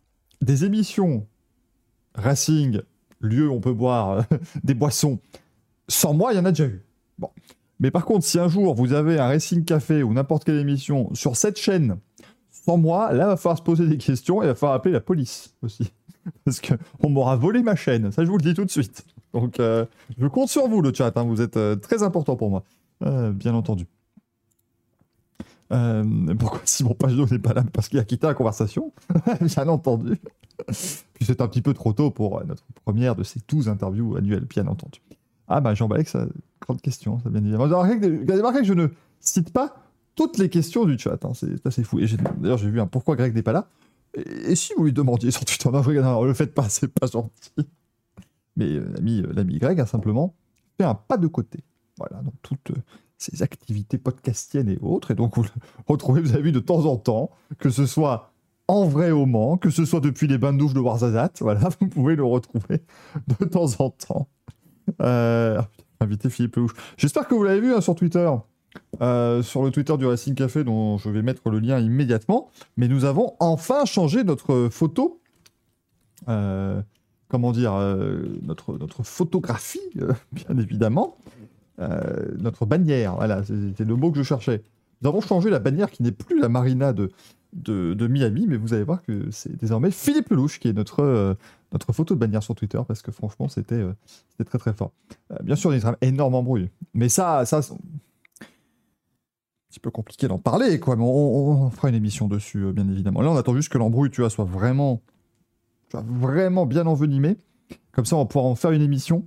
des 0.41 0.65
émissions 0.65 1.25
Racing, 2.15 2.81
lieu 3.20 3.50
où 3.50 3.53
on 3.53 3.62
peut 3.62 3.74
boire 3.74 4.10
euh, 4.12 4.22
des 4.63 4.74
boissons, 4.74 5.20
sans 5.88 6.13
moi, 6.13 6.34
il 6.34 6.38
y 6.38 6.39
en 6.39 6.46
a 6.46 6.51
déjà 6.51 6.65
eu. 6.65 6.84
Bon. 7.20 7.29
Mais 7.79 7.91
par 7.91 8.05
contre, 8.05 8.25
si 8.25 8.39
un 8.39 8.48
jour 8.48 8.75
vous 8.75 8.93
avez 8.93 9.20
un 9.20 9.27
Racing 9.27 9.63
Café 9.63 10.03
ou 10.03 10.13
n'importe 10.13 10.43
quelle 10.43 10.58
émission 10.58 11.13
sur 11.13 11.36
cette 11.36 11.58
chaîne, 11.58 11.98
sans 12.51 12.77
moi, 12.77 13.12
là, 13.13 13.24
il 13.24 13.27
va 13.27 13.38
falloir 13.38 13.58
se 13.58 13.63
poser 13.63 13.88
des 13.88 13.98
questions 13.98 14.41
et 14.41 14.46
il 14.46 14.50
va 14.50 14.55
falloir 14.55 14.75
appeler 14.75 14.93
la 14.93 15.01
police 15.01 15.55
aussi. 15.63 15.91
Parce 16.46 16.62
qu'on 16.62 17.10
m'aura 17.10 17.36
volé 17.36 17.63
ma 17.63 17.75
chaîne, 17.75 18.12
ça 18.12 18.24
je 18.24 18.29
vous 18.29 18.38
le 18.38 18.43
dis 18.43 18.53
tout 18.53 18.65
de 18.65 18.70
suite. 18.70 19.05
Donc, 19.34 19.60
euh, 19.60 19.86
je 20.20 20.27
compte 20.27 20.50
sur 20.50 20.67
vous, 20.67 20.81
le 20.81 20.93
chat, 20.93 21.15
hein, 21.15 21.24
vous 21.24 21.41
êtes 21.41 21.58
très 21.81 22.03
important 22.03 22.36
pour 22.36 22.50
moi, 22.50 22.63
Euh, 23.03 23.31
bien 23.31 23.53
entendu. 23.53 23.88
Euh, 25.72 26.36
pourquoi 26.38 26.62
Simon 26.65 26.93
Pajot 26.93 27.27
n'est 27.27 27.39
pas 27.39 27.53
là 27.53 27.63
Parce 27.74 27.88
qu'il 27.88 28.00
a 28.00 28.03
quitté 28.03 28.27
la 28.27 28.34
conversation, 28.34 28.91
bien 29.41 29.67
entendu. 29.67 30.17
Puis 30.67 31.25
c'est 31.25 31.41
un 31.41 31.48
petit 31.48 31.62
peu 31.62 31.74
trop 31.74 31.93
tôt 31.93 32.12
pour 32.12 32.43
notre 32.46 32.63
première 32.84 33.15
de 33.15 33.24
ces 33.24 33.39
12 33.48 33.70
interviews 33.70 34.17
annuelles, 34.17 34.46
bien 34.46 34.67
entendu. 34.67 35.01
Ah 35.48 35.62
bah 35.62 35.74
Jean-Balek, 35.74 36.08
ça, 36.08 36.27
grande 36.60 36.81
question, 36.81 37.20
ça 37.20 37.29
bien 37.29 37.41
évidemment. 37.41 37.67
Vous 37.67 37.74
avez 37.74 38.38
remarqué 38.38 38.63
je 38.63 38.74
ne 38.74 38.88
cite 39.20 39.51
pas 39.51 39.75
toutes 40.15 40.38
les 40.38 40.50
questions 40.50 40.86
du 40.86 40.98
chat, 41.00 41.24
hein. 41.24 41.31
c'est 41.34 41.65
assez 41.65 41.84
fou. 41.84 42.00
D'ailleurs 42.38 42.58
j'ai 42.58 42.70
vu 42.70 42.81
un 42.81 42.88
pourquoi 42.88 43.15
Greg 43.15 43.34
n'est 43.34 43.43
pas 43.43 43.53
là. 43.53 43.67
Et, 44.13 44.55
si 44.55 44.74
vous 44.77 44.84
lui 44.84 44.93
demandiez 44.93 45.31
sur 45.31 45.46
Twitter, 45.46 45.70
non, 45.72 45.81
non, 45.81 46.24
le 46.24 46.34
faites 46.34 46.53
pas, 46.53 46.67
c'est 46.70 46.88
pas 46.88 47.08
gentil. 47.08 47.51
Mais 48.58 48.65
euh, 48.65 48.93
euh, 49.00 49.34
l'ami 49.34 49.58
Greg 49.58 49.79
a 49.79 49.86
simplement 49.86 50.36
fait 50.77 50.84
un 50.84 50.96
pas 50.96 51.17
de 51.17 51.27
côté. 51.27 51.60
Voilà, 52.10 52.24
dans 52.24 52.34
toutes 52.41 52.72
ses 53.17 53.43
activités 53.43 53.98
podcastiennes 53.98 54.70
et 54.70 54.77
autres. 54.81 55.12
Et 55.12 55.15
donc, 55.15 55.36
vous 55.36 55.43
le 55.43 55.50
retrouvez, 55.88 56.22
vous 56.22 56.34
avez 56.34 56.41
vu 56.41 56.51
de 56.51 56.60
temps 56.60 56.86
en 56.86 56.98
temps, 56.98 57.31
que 57.60 57.70
ce 57.70 57.86
soit 57.86 58.31
en 58.67 58.86
vrai 58.86 59.12
au 59.12 59.25
Mans, 59.25 59.58
que 59.58 59.70
ce 59.70 59.84
soit 59.84 60.00
depuis 60.00 60.27
les 60.27 60.38
bains 60.38 60.53
de 60.53 60.58
douche 60.58 60.74
de 60.74 60.79
Warzazat, 60.79 61.31
voilà, 61.41 61.70
vous 61.79 61.88
pouvez 61.88 62.15
le 62.15 62.24
retrouver 62.24 62.81
de 63.27 63.46
temps 63.46 63.70
en 63.79 63.89
temps. 63.89 64.29
Euh, 65.01 65.62
invité 66.00 66.29
Philippe. 66.29 66.58
J'espère 66.98 67.27
que 67.27 67.36
vous 67.36 67.43
l'avez 67.43 67.60
vu 67.60 67.74
hein, 67.74 67.81
sur 67.81 67.96
Twitter. 67.96 68.29
Euh, 69.01 69.43
sur 69.43 69.63
le 69.63 69.72
Twitter 69.72 69.98
du 69.98 70.05
Racing 70.05 70.34
Café, 70.34 70.63
dont 70.63 70.98
je 70.98 71.10
vais 71.10 71.22
mettre 71.22 71.50
le 71.50 71.60
lien 71.60 71.79
immédiatement. 71.79 72.50
Mais 72.77 72.88
nous 72.88 73.03
avons 73.03 73.36
enfin 73.39 73.84
changé 73.84 74.24
notre 74.24 74.70
photo. 74.72 75.20
Euh, 76.29 76.81
comment 77.27 77.51
dire 77.51 77.74
notre, 78.41 78.77
notre 78.77 79.03
photographie, 79.03 79.81
bien 80.31 80.58
évidemment. 80.58 81.17
Notre 82.38 82.65
bannière, 82.65 83.15
voilà, 83.15 83.43
c'était 83.43 83.85
le 83.85 83.95
mot 83.95 84.11
que 84.11 84.17
je 84.17 84.23
cherchais. 84.23 84.63
Nous 85.01 85.09
avons 85.09 85.21
changé 85.21 85.50
la 85.50 85.59
bannière 85.59 85.89
qui 85.89 86.03
n'est 86.03 86.11
plus 86.11 86.39
la 86.39 86.50
marina 86.50 86.93
de, 86.93 87.11
de, 87.53 88.07
Miami, 88.07 88.45
mais 88.47 88.57
vous 88.57 88.73
allez 88.73 88.83
voir 88.83 89.01
que 89.03 89.29
c'est 89.31 89.55
désormais 89.55 89.91
Philippe 89.91 90.29
Lelouch 90.29 90.59
qui 90.59 90.67
est 90.67 90.73
notre, 90.73 91.01
euh, 91.01 91.33
notre 91.71 91.91
photo 91.93 92.13
de 92.13 92.19
bannière 92.19 92.43
sur 92.43 92.55
Twitter, 92.55 92.79
parce 92.88 93.01
que 93.01 93.11
franchement, 93.11 93.50
c'était 93.50 93.75
euh, 93.75 93.93
très 94.45 94.57
très 94.57 94.73
fort. 94.73 94.91
Euh, 95.31 95.38
bien 95.43 95.55
sûr, 95.55 95.73
il 95.73 95.81
y 95.81 95.85
a 95.85 95.97
énorme 96.01 96.35
embrouille, 96.35 96.69
mais 96.93 97.09
ça, 97.09 97.45
ça 97.45 97.61
c'est 97.61 97.73
un 97.73 97.77
petit 99.69 99.79
peu 99.79 99.91
compliqué 99.91 100.27
d'en 100.27 100.39
parler, 100.39 100.79
quoi, 100.79 100.95
mais 100.95 101.03
on, 101.05 101.69
fera 101.71 101.89
une 101.89 101.95
émission 101.95 102.27
dessus, 102.27 102.71
bien 102.73 102.88
évidemment. 102.89 103.21
Là, 103.21 103.31
on 103.31 103.38
attend 103.38 103.55
juste 103.55 103.69
que 103.69 103.77
l'embrouille, 103.77 104.11
tu 104.11 104.21
vois, 104.21 104.29
soit 104.29 104.45
vraiment, 104.45 105.01
vraiment 105.93 106.65
bien 106.65 106.85
envenimée. 106.85 107.38
Comme 107.91 108.05
ça, 108.05 108.17
on 108.17 108.25
pourra 108.25 108.45
en 108.45 108.55
faire 108.55 108.71
une 108.71 108.81
émission, 108.81 109.25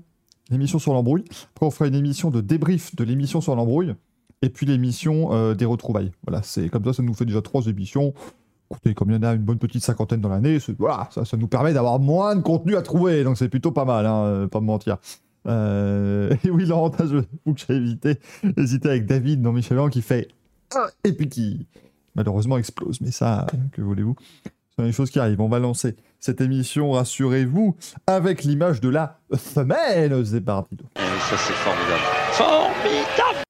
une 0.51 0.57
émission 0.57 0.79
sur 0.79 0.93
l'embrouille. 0.93 1.25
Après, 1.55 1.67
on 1.67 1.71
fera 1.71 1.87
une 1.87 1.95
émission 1.95 2.31
de 2.31 2.41
débrief 2.41 2.95
de 2.97 3.05
l'émission 3.05 3.41
sur 3.41 3.55
l'embrouille 3.57 3.95
et 4.43 4.51
puis 4.51 4.67
l'émission 4.67 5.33
euh, 5.33 5.55
des 5.55 5.65
retrouvailles. 5.65 6.13
Voilà, 6.27 6.43
c'est 6.43 6.69
comme 6.69 6.85
ça, 6.85 6.93
ça 6.93 7.03
nous 7.03 7.15
fait 7.15 7.25
déjà 7.25 7.43
trois 7.43 7.67
émissions. 7.67 8.13
Écoutez, 8.71 8.95
comme 8.95 9.11
il 9.11 9.15
y 9.15 9.19
en 9.19 9.23
a 9.23 9.35
une 9.35 9.43
bonne 9.43 9.59
petite 9.59 9.83
cinquantaine 9.83 10.21
dans 10.21 10.29
l'année, 10.29 10.59
voilà, 10.79 11.09
ça, 11.13 11.25
ça, 11.25 11.37
nous 11.37 11.49
permet 11.49 11.73
d'avoir 11.73 11.99
moins 11.99 12.35
de 12.35 12.41
contenu 12.41 12.77
à 12.77 12.83
trouver, 12.83 13.23
donc 13.23 13.39
c'est 13.39 13.49
plutôt 13.49 13.73
pas 13.73 13.85
mal, 13.85 14.07
hein, 14.07 14.25
euh, 14.25 14.49
pas 14.49 14.61
me 14.61 14.67
mentir. 14.67 14.99
Euh, 15.47 16.35
et 16.45 16.51
oui, 16.51 16.65
l'avantage 16.65 17.11
que 17.11 17.53
j'ai 17.57 17.75
évité, 17.75 18.19
hésité 18.57 18.89
avec 18.89 19.07
David 19.07 19.43
dans 19.43 19.53
Michel 19.53 19.79
qui 19.91 20.03
fait 20.03 20.29
et 21.05 21.13
puis 21.13 21.29
qui 21.29 21.67
malheureusement 22.15 22.59
explose. 22.59 23.01
Mais 23.01 23.11
ça, 23.11 23.47
que 23.73 23.83
voulez-vous? 23.83 24.17
Ce 24.77 24.83
sont 24.83 24.87
les 24.87 24.93
choses 24.93 25.11
qui 25.11 25.21
arrivent. 25.21 25.41
On 25.41 25.49
va 25.49 25.61
lancer 25.61 25.95
cette 26.19 26.41
émission, 26.41 26.91
rassurez-vous, 26.91 27.77
avec 28.09 28.43
l'image 28.43 28.81
de 28.81 28.89
la 28.89 29.21
semaine, 29.33 30.25
Zébardido. 30.25 30.85
Ça, 30.97 31.37
c'est 31.37 31.53
formidable. 31.53 32.03
Formidable 32.33 33.45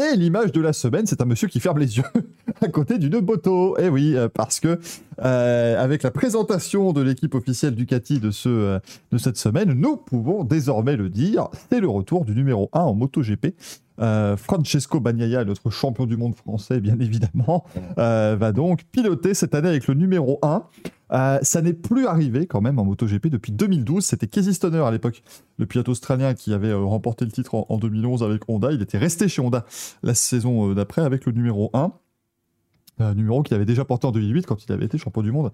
et 0.00 0.16
l'image 0.16 0.52
de 0.52 0.60
la 0.60 0.72
semaine, 0.72 1.06
c'est 1.06 1.20
un 1.20 1.26
monsieur 1.26 1.48
qui 1.48 1.60
ferme 1.60 1.78
les 1.78 1.98
yeux 1.98 2.04
à 2.62 2.68
côté 2.68 2.98
d'une 2.98 3.20
moto. 3.20 3.76
Et 3.78 3.84
eh 3.84 3.88
oui, 3.90 4.16
euh, 4.16 4.28
parce 4.28 4.58
que 4.58 4.80
euh, 5.22 5.82
avec 5.82 6.02
la 6.02 6.10
présentation 6.10 6.94
de 6.94 7.02
l'équipe 7.02 7.34
officielle 7.34 7.74
Ducati 7.74 8.18
de, 8.18 8.30
ce, 8.30 8.48
euh, 8.48 8.78
de 9.10 9.18
cette 9.18 9.36
semaine, 9.36 9.74
nous 9.74 9.98
pouvons 9.98 10.44
désormais 10.44 10.96
le 10.96 11.10
dire, 11.10 11.48
c'est 11.70 11.80
le 11.80 11.88
retour 11.88 12.24
du 12.24 12.34
numéro 12.34 12.70
1 12.72 12.80
en 12.80 12.94
MotoGP. 12.94 13.54
Euh, 14.02 14.36
Francesco 14.36 15.00
Bagnaia, 15.00 15.44
notre 15.44 15.70
champion 15.70 16.06
du 16.06 16.16
monde 16.16 16.34
français, 16.34 16.80
bien 16.80 16.96
évidemment, 17.00 17.64
va 17.96 18.52
donc 18.52 18.84
piloter 18.90 19.34
cette 19.34 19.54
année 19.54 19.68
avec 19.68 19.86
le 19.86 19.94
numéro 19.94 20.38
1. 20.42 20.64
Euh, 21.12 21.38
ça 21.42 21.60
n'est 21.60 21.74
plus 21.74 22.06
arrivé 22.06 22.46
quand 22.46 22.60
même 22.60 22.78
en 22.78 22.84
MotoGP 22.84 23.26
depuis 23.28 23.52
2012. 23.52 24.04
C'était 24.04 24.26
Casey 24.26 24.52
Stoner 24.52 24.78
à 24.78 24.90
l'époque, 24.90 25.22
le 25.58 25.66
pilote 25.66 25.88
australien 25.88 26.34
qui 26.34 26.54
avait 26.54 26.68
euh, 26.68 26.78
remporté 26.78 27.24
le 27.24 27.30
titre 27.30 27.54
en, 27.54 27.76
2011 27.76 28.22
avec 28.22 28.42
Honda. 28.48 28.72
Il 28.72 28.80
était 28.80 28.98
resté 28.98 29.28
chez 29.28 29.42
Honda 29.42 29.66
la 30.02 30.14
saison 30.14 30.70
euh, 30.70 30.74
d'après 30.74 31.02
avec 31.02 31.26
le 31.26 31.32
numéro 31.32 31.70
1. 31.74 31.92
numéro 33.14 33.42
qu'il 33.42 33.54
avait 33.54 33.66
déjà 33.66 33.84
porté 33.84 34.06
en 34.06 34.12
2008 34.12 34.46
quand 34.46 34.64
il 34.64 34.72
avait 34.72 34.86
été 34.86 34.96
champion 34.96 35.22
du 35.22 35.32
monde 35.32 35.50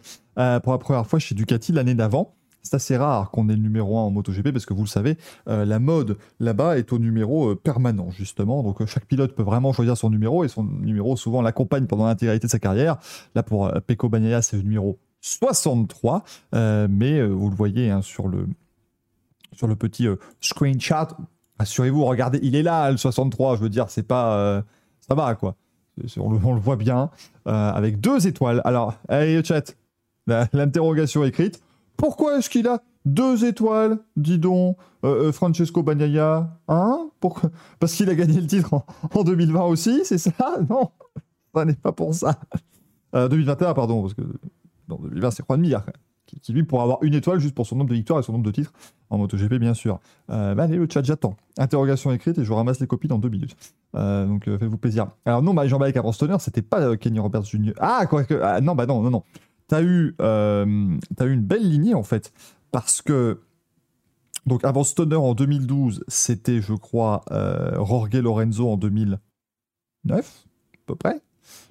pour 0.62 0.72
la 0.72 0.78
première 0.78 1.06
fois 1.06 1.18
chez 1.18 1.34
Ducati 1.34 1.72
l'année 1.72 1.94
d'avant. 1.94 2.34
C'est 2.62 2.74
assez 2.74 2.96
rare 2.96 3.30
qu'on 3.30 3.48
ait 3.48 3.54
le 3.54 3.62
numéro 3.62 3.98
1 3.98 4.02
en 4.02 4.10
MotoGP 4.10 4.50
parce 4.50 4.66
que 4.66 4.74
vous 4.74 4.82
le 4.82 4.88
savez, 4.88 5.16
la 5.46 5.78
mode 5.78 6.18
là-bas 6.38 6.76
est 6.76 6.92
au 6.92 6.98
numéro 6.98 7.54
permanent 7.54 8.10
justement. 8.10 8.62
Donc 8.62 8.84
chaque 8.84 9.06
pilote 9.06 9.34
peut 9.34 9.42
vraiment 9.42 9.72
choisir 9.72 9.96
son 9.96 10.10
numéro 10.10 10.44
et 10.44 10.48
son 10.48 10.64
numéro 10.64 11.16
souvent 11.16 11.40
l'accompagne 11.40 11.86
pendant 11.86 12.06
l'intégralité 12.06 12.46
de 12.46 12.50
sa 12.50 12.58
carrière. 12.58 12.98
Là 13.34 13.42
pour 13.42 13.72
Pecco 13.86 14.08
Bagnaia, 14.08 14.42
c'est 14.42 14.56
le 14.56 14.62
numéro 14.64 14.98
63, 15.20 16.24
euh, 16.54 16.86
mais 16.90 17.18
euh, 17.18 17.26
vous 17.26 17.50
le 17.50 17.56
voyez 17.56 17.90
hein, 17.90 18.02
sur, 18.02 18.28
le, 18.28 18.46
sur 19.52 19.66
le 19.66 19.76
petit 19.76 20.06
euh, 20.06 20.16
screenshot. 20.40 21.08
Assurez-vous, 21.58 22.04
regardez, 22.04 22.38
il 22.42 22.54
est 22.54 22.62
là, 22.62 22.90
le 22.90 22.96
63, 22.96 23.56
je 23.56 23.62
veux 23.62 23.68
dire, 23.68 23.90
c'est 23.90 24.06
pas. 24.06 24.62
ça 25.00 25.16
va, 25.16 25.34
quoi. 25.34 25.56
On 26.16 26.30
le, 26.30 26.38
on 26.44 26.54
le, 26.54 26.60
voit 26.60 26.76
bien, 26.76 27.10
avec 27.46 27.98
deux 27.98 28.28
étoiles. 28.28 28.62
Alors, 28.64 28.94
allez, 29.08 29.42
chat, 29.42 29.74
l'interrogation 30.52 31.24
écrite. 31.24 31.60
Pourquoi 31.98 32.38
est-ce 32.38 32.48
qu'il 32.48 32.66
a 32.66 32.82
deux 33.04 33.44
étoiles, 33.44 33.98
dis 34.16 34.38
donc, 34.38 34.78
Francesco 35.32 35.82
Bagnaia 35.82 36.58
Hein? 36.68 37.10
Pourquoi? 37.20 37.50
Parce 37.78 37.92
qu'il 37.94 38.08
a 38.08 38.14
gagné 38.14 38.40
le 38.40 38.46
titre 38.46 38.72
en, 38.72 38.86
en 39.14 39.24
2020 39.24 39.62
aussi, 39.64 40.00
c'est 40.04 40.18
ça? 40.18 40.32
Non, 40.70 40.90
ça 41.54 41.66
n'est 41.66 41.74
pas 41.74 41.92
pour 41.92 42.14
ça. 42.14 42.38
2021, 43.12 43.74
pardon, 43.74 44.02
parce 44.02 44.14
que 44.14 44.22
dans 44.88 44.96
2020, 44.96 45.30
c'est 45.30 45.44
Juan 45.46 45.60
Mir, 45.60 45.82
qui, 46.26 46.52
lui 46.52 46.62
pourra 46.62 46.82
avoir 46.82 47.02
une 47.02 47.14
étoile 47.14 47.38
juste 47.38 47.54
pour 47.54 47.66
son 47.66 47.76
nombre 47.76 47.90
de 47.90 47.94
victoires 47.94 48.18
et 48.18 48.22
son 48.22 48.32
nombre 48.32 48.44
de 48.44 48.50
titres 48.50 48.72
en 49.10 49.18
MotoGP, 49.18 49.54
bien 49.54 49.74
sûr. 49.74 49.98
Euh, 50.30 50.54
bah, 50.54 50.64
allez, 50.64 50.76
le 50.76 50.86
chat, 50.90 51.02
j'attends. 51.02 51.36
Interrogation 51.56 52.12
écrite 52.12 52.38
et 52.38 52.44
je 52.44 52.52
ramasse 52.52 52.80
les 52.80 52.86
copies 52.86 53.08
dans 53.08 53.18
deux 53.18 53.30
minutes. 53.30 53.56
Euh, 53.94 54.26
donc 54.26 54.46
euh, 54.48 54.58
faites-vous 54.58 54.76
plaisir. 54.76 55.06
Alors 55.24 55.42
non, 55.42 55.54
bah, 55.54 55.66
Jean-Balek 55.66 55.96
avant 55.96 56.12
Stoner, 56.12 56.36
c'était 56.40 56.62
pas 56.62 56.80
euh, 56.80 56.96
Kenny 56.96 57.18
Roberts 57.18 57.44
Jr. 57.44 57.72
Ah, 57.78 58.06
quoi 58.06 58.24
que. 58.24 58.34
Ah, 58.42 58.60
non, 58.60 58.74
bah 58.74 58.86
non, 58.86 59.00
non, 59.02 59.10
non. 59.10 59.22
T'as 59.68 59.82
eu, 59.82 60.14
euh, 60.20 60.96
as 61.18 61.24
eu 61.26 61.32
une 61.32 61.42
belle 61.42 61.68
lignée 61.68 61.94
en 61.94 62.02
fait, 62.02 62.32
parce 62.70 63.02
que. 63.02 63.40
Donc 64.46 64.64
avant 64.64 64.82
Stoner 64.82 65.16
en 65.16 65.34
2012, 65.34 66.04
c'était, 66.08 66.62
je 66.62 66.72
crois, 66.72 67.22
Jorge 67.30 68.14
Lorenzo 68.14 68.66
en 68.70 68.78
2009, 68.78 69.20
à 70.10 70.78
peu 70.86 70.94
près. 70.94 71.20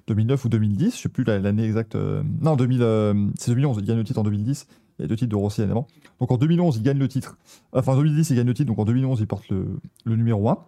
2009 0.08 0.44
ou 0.44 0.48
2010, 0.48 0.96
je 0.96 1.02
sais 1.02 1.08
plus 1.08 1.24
l'année 1.24 1.64
exacte. 1.64 1.94
Euh, 1.94 2.22
non, 2.40 2.56
2000, 2.56 2.82
euh, 2.82 3.26
c'est 3.38 3.50
2011, 3.50 3.78
il 3.80 3.84
gagne 3.84 3.98
le 3.98 4.04
titre 4.04 4.18
en 4.18 4.24
2010. 4.24 4.66
Il 4.98 5.02
y 5.02 5.04
a 5.04 5.08
deux 5.08 5.16
titres 5.16 5.30
de 5.30 5.36
Rossi 5.36 5.62
avant. 5.62 5.86
Donc 6.18 6.32
en 6.32 6.38
2011, 6.38 6.76
il 6.76 6.82
gagne 6.82 6.98
le 6.98 7.08
titre. 7.08 7.38
Enfin, 7.72 7.92
en 7.92 7.96
2010, 7.96 8.30
il 8.30 8.36
gagne 8.36 8.46
le 8.46 8.54
titre. 8.54 8.66
Donc 8.66 8.78
en 8.78 8.84
2011, 8.84 9.20
il 9.20 9.26
porte 9.26 9.48
le, 9.48 9.78
numéro 10.06 10.48
1. 10.48 10.58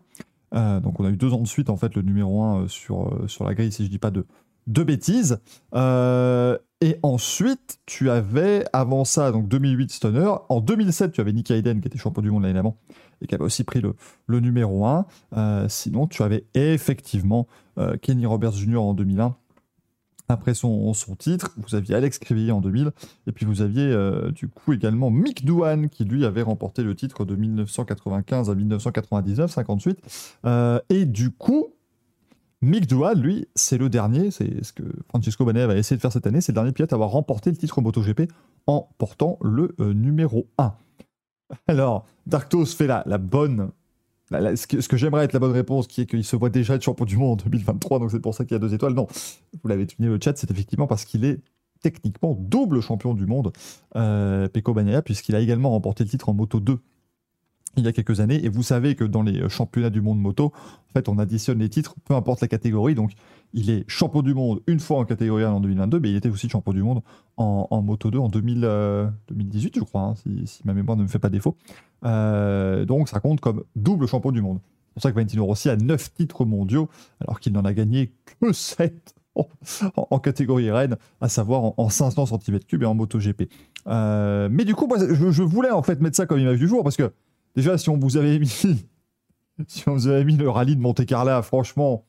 Euh, 0.54 0.80
donc 0.80 1.00
on 1.00 1.04
a 1.04 1.10
eu 1.10 1.16
deux 1.16 1.32
ans 1.32 1.40
de 1.40 1.48
suite, 1.48 1.70
en 1.70 1.76
fait, 1.76 1.94
le 1.96 2.02
numéro 2.02 2.42
1 2.42 2.68
sur, 2.68 3.10
la 3.40 3.54
grille, 3.54 3.72
si 3.72 3.84
je 3.84 3.90
dis 3.90 3.98
pas 3.98 4.10
de, 4.10 4.24
de 4.66 4.82
bêtises. 4.82 5.40
et 5.74 6.96
ensuite, 7.02 7.78
tu 7.86 8.10
avais, 8.10 8.64
avant 8.72 9.04
ça, 9.04 9.32
donc 9.32 9.48
2008 9.48 9.92
Stoner. 9.92 10.32
En 10.48 10.60
2007, 10.60 11.12
tu 11.12 11.20
avais 11.20 11.32
Nick 11.32 11.50
Hayden, 11.50 11.80
qui 11.80 11.88
était 11.88 11.98
champion 11.98 12.22
du 12.22 12.30
monde 12.30 12.44
l'année 12.44 12.58
avant, 12.58 12.76
et 13.20 13.26
qui 13.26 13.34
avait 13.34 13.44
aussi 13.44 13.64
pris 13.64 13.80
le, 13.80 13.94
le 14.26 14.40
numéro 14.40 14.86
1. 14.86 15.06
sinon, 15.68 16.06
tu 16.06 16.22
avais 16.22 16.44
effectivement 16.54 17.46
euh, 17.80 17.96
Kenny 17.96 18.26
Roberts 18.26 18.52
Jr. 18.52 18.78
en 18.78 18.94
2001. 18.94 19.34
Après 20.28 20.54
son, 20.54 20.92
son, 20.94 21.16
titre, 21.16 21.50
vous 21.56 21.74
aviez 21.74 21.96
Alex 21.96 22.20
Crivellier 22.20 22.52
en 22.52 22.60
2000, 22.60 22.92
et 23.26 23.32
puis 23.32 23.46
vous 23.46 23.62
aviez 23.62 23.82
euh, 23.82 24.30
du 24.30 24.46
coup 24.46 24.72
également 24.72 25.10
Mick 25.10 25.44
Douane 25.44 25.88
qui 25.88 26.04
lui 26.04 26.24
avait 26.24 26.42
remporté 26.42 26.84
le 26.84 26.94
titre 26.94 27.24
de 27.24 27.34
1995 27.34 28.48
à 28.48 28.54
1999, 28.54 29.50
58. 29.50 29.98
Euh, 30.44 30.78
et 30.88 31.04
du 31.04 31.32
coup, 31.32 31.74
Mick 32.62 32.86
Douane, 32.86 33.20
lui, 33.20 33.46
c'est 33.54 33.78
le 33.78 33.88
dernier, 33.88 34.30
c'est 34.30 34.62
ce 34.62 34.72
que 34.74 34.82
Francesco 35.08 35.46
Banea 35.46 35.66
va 35.66 35.76
essayer 35.76 35.96
de 35.96 36.00
faire 36.00 36.12
cette 36.12 36.26
année, 36.26 36.42
c'est 36.42 36.52
le 36.52 36.56
dernier 36.56 36.72
pilote 36.72 36.92
à 36.92 36.96
avoir 36.96 37.10
remporté 37.10 37.50
le 37.50 37.56
titre 37.56 37.80
MotoGP 37.80 38.30
en 38.66 38.90
portant 38.98 39.38
le 39.40 39.74
numéro 39.78 40.46
1. 40.58 40.74
Alors, 41.68 42.06
Darktos 42.26 42.66
fait 42.66 42.86
la, 42.86 43.02
bonne 43.18 43.70
ce 44.30 44.88
que, 44.88 44.96
j'aimerais 44.96 45.24
être 45.24 45.32
la 45.32 45.38
bonne 45.38 45.52
réponse, 45.52 45.86
qui 45.86 46.02
est 46.02 46.06
qu'il 46.06 46.24
se 46.24 46.36
voit 46.36 46.50
déjà 46.50 46.74
être 46.74 46.82
champion 46.82 47.04
du 47.04 47.16
monde 47.16 47.40
en 47.40 47.44
2023, 47.44 47.98
donc 47.98 48.10
c'est 48.10 48.20
pour 48.20 48.34
ça 48.34 48.44
qu'il 48.44 48.52
y 48.52 48.56
a 48.56 48.58
deux 48.60 48.74
étoiles. 48.74 48.94
Non, 48.94 49.06
vous 49.62 49.68
l'avez 49.68 49.86
tenu 49.86 50.08
le 50.08 50.18
chat, 50.22 50.36
c'est 50.36 50.50
effectivement 50.50 50.86
parce 50.86 51.04
qu'il 51.04 51.24
est 51.24 51.40
techniquement 51.80 52.36
double 52.38 52.80
champion 52.80 53.14
du 53.14 53.26
monde, 53.26 53.52
euh, 53.96 54.48
Peko 54.48 54.74
Bagnaia, 54.74 55.02
puisqu'il 55.02 55.34
a 55.34 55.40
également 55.40 55.70
remporté 55.70 56.04
le 56.04 56.10
titre 56.10 56.28
en 56.28 56.34
Moto 56.34 56.60
2 56.60 56.78
il 57.76 57.84
y 57.84 57.88
a 57.88 57.92
quelques 57.92 58.20
années. 58.20 58.44
Et 58.44 58.48
vous 58.48 58.62
savez 58.62 58.94
que 58.94 59.04
dans 59.04 59.22
les 59.22 59.48
championnats 59.48 59.90
du 59.90 60.00
monde 60.00 60.20
moto, 60.20 60.46
en 60.46 60.92
fait, 60.92 61.08
on 61.08 61.18
additionne 61.18 61.58
les 61.58 61.68
titres, 61.68 61.94
peu 62.04 62.14
importe 62.14 62.40
la 62.40 62.48
catégorie. 62.48 62.94
Donc, 62.94 63.12
il 63.52 63.70
est 63.70 63.84
champion 63.88 64.22
du 64.22 64.34
monde 64.34 64.60
une 64.66 64.80
fois 64.80 64.98
en 64.98 65.04
catégorie 65.04 65.44
1 65.44 65.52
en 65.52 65.60
2022, 65.60 66.00
mais 66.00 66.10
il 66.10 66.16
était 66.16 66.28
aussi 66.28 66.48
champion 66.48 66.72
du 66.72 66.82
monde 66.82 67.02
en, 67.36 67.82
Moto 67.82 68.10
2 68.10 68.18
en 68.18 68.28
2018, 68.28 68.66
euh, 68.66 69.10
je 69.74 69.84
crois, 69.84 70.02
hein, 70.02 70.14
si, 70.46 70.60
ma 70.64 70.74
mémoire 70.74 70.96
ne 70.96 71.04
me 71.04 71.08
fait 71.08 71.18
pas 71.18 71.30
défaut. 71.30 71.56
Euh, 72.04 72.84
donc, 72.84 73.08
ça 73.08 73.20
compte 73.20 73.40
comme 73.40 73.64
double 73.76 74.06
champion 74.06 74.32
du 74.32 74.42
monde. 74.42 74.58
C'est 74.62 74.94
pour 74.94 75.02
ça 75.02 75.10
que 75.10 75.14
Valentino 75.14 75.46
Rossi 75.46 75.68
a 75.70 75.76
9 75.76 76.14
titres 76.14 76.44
mondiaux, 76.44 76.88
alors 77.20 77.40
qu'il 77.40 77.52
n'en 77.52 77.64
a 77.64 77.72
gagné 77.72 78.12
que 78.40 78.52
7 78.52 79.14
en, 79.94 80.18
catégorie 80.18 80.70
reine, 80.70 80.96
à 81.20 81.28
savoir 81.28 81.72
en, 81.78 81.88
500 81.88 82.24
cm3 82.24 82.82
et 82.82 82.84
en 82.84 82.94
MotoGP. 82.94 83.48
Euh, 83.86 84.48
mais 84.50 84.64
du 84.64 84.74
coup, 84.74 84.88
je, 84.98 85.30
je, 85.30 85.42
voulais 85.42 85.70
en 85.70 85.82
fait 85.82 86.00
mettre 86.00 86.16
ça 86.16 86.26
comme 86.26 86.40
image 86.40 86.58
du 86.58 86.68
jour 86.68 86.82
parce 86.82 86.96
que 86.96 87.12
Déjà, 87.56 87.78
si 87.78 87.88
on 87.90 87.98
vous 87.98 88.16
avait 88.16 88.38
mis, 88.38 88.48
si 89.66 89.88
on 89.88 89.94
vous 89.94 90.06
avait 90.08 90.24
mis 90.24 90.36
le 90.36 90.48
rallye 90.48 90.76
de 90.76 90.80
Monte 90.80 91.04
Carlo, 91.06 91.42
franchement, 91.42 92.04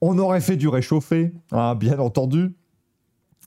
on 0.00 0.18
aurait 0.18 0.40
fait 0.40 0.56
du 0.56 0.68
réchauffé, 0.68 1.32
hein, 1.52 1.74
bien 1.74 1.98
entendu. 1.98 2.52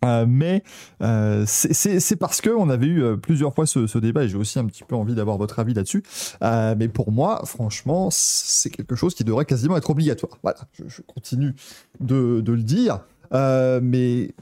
Euh, 0.05 0.25
mais 0.27 0.63
euh, 1.01 1.43
c'est 1.45 2.15
parce 2.15 2.39
que 2.39 2.49
on 2.49 2.69
avait 2.69 2.88
eu 2.88 3.03
euh, 3.03 3.17
plusieurs 3.17 3.53
fois 3.53 3.65
ce, 3.65 3.97
débat 3.97 4.23
et 4.23 4.29
j'ai 4.29 4.38
aussi 4.38 4.57
un 4.57 4.65
petit 4.65 4.85
peu 4.85 4.95
envie 4.95 5.13
d'avoir 5.13 5.38
votre 5.38 5.59
avis 5.59 5.73
là-dessus. 5.73 6.03
mais 6.41 6.88
pour 6.88 7.11
moi, 7.11 7.41
franchement, 7.45 8.09
c'est 8.11 8.69
quelque 8.69 8.95
chose 8.95 9.13
qui 9.13 9.23
devrait 9.23 9.45
quasiment 9.45 9.77
être 9.77 9.89
obligatoire. 9.89 10.38
Voilà, 10.41 10.59
je, 10.73 11.01
continue 11.01 11.53
de, 11.99 12.41
de, 12.41 12.53
le 12.53 12.63
dire. 12.63 13.01
mais 13.31 14.33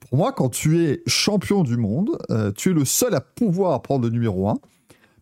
pour 0.00 0.18
moi, 0.18 0.32
quand 0.32 0.48
tu 0.48 0.84
es 0.84 1.02
champion 1.06 1.62
du 1.62 1.76
monde, 1.76 2.18
tu 2.56 2.70
es 2.70 2.74
le 2.74 2.84
seul 2.84 3.14
à 3.14 3.20
pouvoir 3.20 3.82
prendre 3.82 4.04
le 4.04 4.10
numéro 4.10 4.48
1 4.48 4.58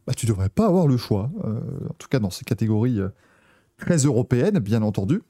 bah, 0.07 0.15
tu 0.15 0.27
devrais 0.27 0.49
pas 0.49 0.67
avoir 0.67 0.87
le 0.87 0.97
choix. 0.97 1.31
Euh, 1.45 1.61
en 1.89 1.95
tout 1.99 2.09
cas, 2.09 2.19
dans 2.19 2.31
ces 2.31 2.45
catégories 2.45 3.01
euh, 3.01 3.09
très 3.77 3.99
européennes, 3.99 4.59
bien 4.59 4.83
entendu. 4.83 5.23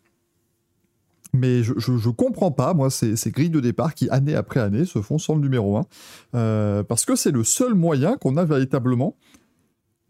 Mais 1.34 1.62
je, 1.62 1.72
je, 1.78 2.10
comprends 2.10 2.50
pas, 2.50 2.74
moi, 2.74 2.90
ces, 2.90 3.16
ces, 3.16 3.30
grilles 3.30 3.50
de 3.50 3.60
départ 3.60 3.94
qui, 3.94 4.08
année 4.10 4.34
après 4.34 4.60
année, 4.60 4.84
se 4.84 5.00
font 5.00 5.18
sans 5.18 5.34
le 5.34 5.40
numéro 5.40 5.78
1. 5.78 5.84
Euh, 6.34 6.82
parce 6.82 7.06
que 7.06 7.16
c'est 7.16 7.30
le 7.30 7.42
seul 7.42 7.74
moyen 7.74 8.16
qu'on 8.16 8.36
a 8.36 8.44
véritablement 8.44 9.16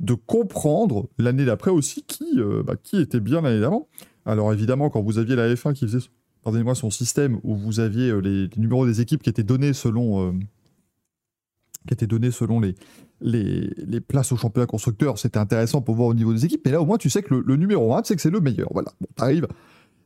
de 0.00 0.14
comprendre 0.14 1.08
l'année 1.18 1.44
d'après 1.44 1.70
aussi 1.70 2.02
qui, 2.02 2.40
bah, 2.64 2.74
qui 2.74 3.00
était 3.00 3.20
bien 3.20 3.40
l'année 3.40 3.60
d'avant. 3.60 3.88
Alors 4.26 4.52
évidemment, 4.52 4.90
quand 4.90 5.00
vous 5.00 5.18
aviez 5.18 5.36
la 5.36 5.54
F1 5.54 5.74
qui 5.74 5.86
faisait, 5.86 6.04
pardonnez-moi, 6.42 6.74
son 6.74 6.90
système 6.90 7.38
où 7.44 7.54
vous 7.54 7.78
aviez 7.78 8.20
les, 8.20 8.48
numéros 8.56 8.84
des 8.84 9.00
équipes 9.00 9.22
qui 9.22 9.30
étaient 9.30 9.44
donnés 9.44 9.74
selon, 9.74 10.36
qui 11.86 11.94
étaient 11.94 12.08
donnés 12.08 12.32
selon 12.32 12.58
les, 12.58 12.74
les, 13.22 14.00
places 14.00 14.32
au 14.32 14.36
championnat 14.36 14.66
constructeur, 14.66 15.18
c'était 15.18 15.38
intéressant 15.38 15.80
pour 15.80 15.94
voir 15.94 16.08
au 16.08 16.14
niveau 16.14 16.32
des 16.32 16.44
équipes. 16.44 16.62
Mais 16.64 16.72
là, 16.72 16.80
au 16.80 16.86
moins, 16.86 16.98
tu 16.98 17.10
sais 17.10 17.22
que 17.22 17.34
le, 17.34 17.56
numéro 17.56 17.94
1, 17.94 18.02
tu 18.02 18.08
sais 18.08 18.16
que 18.16 18.22
c'est 18.22 18.30
le 18.30 18.40
meilleur. 18.40 18.68
Voilà, 18.72 18.92
bon, 19.00 19.08
t'arrives. 19.16 19.46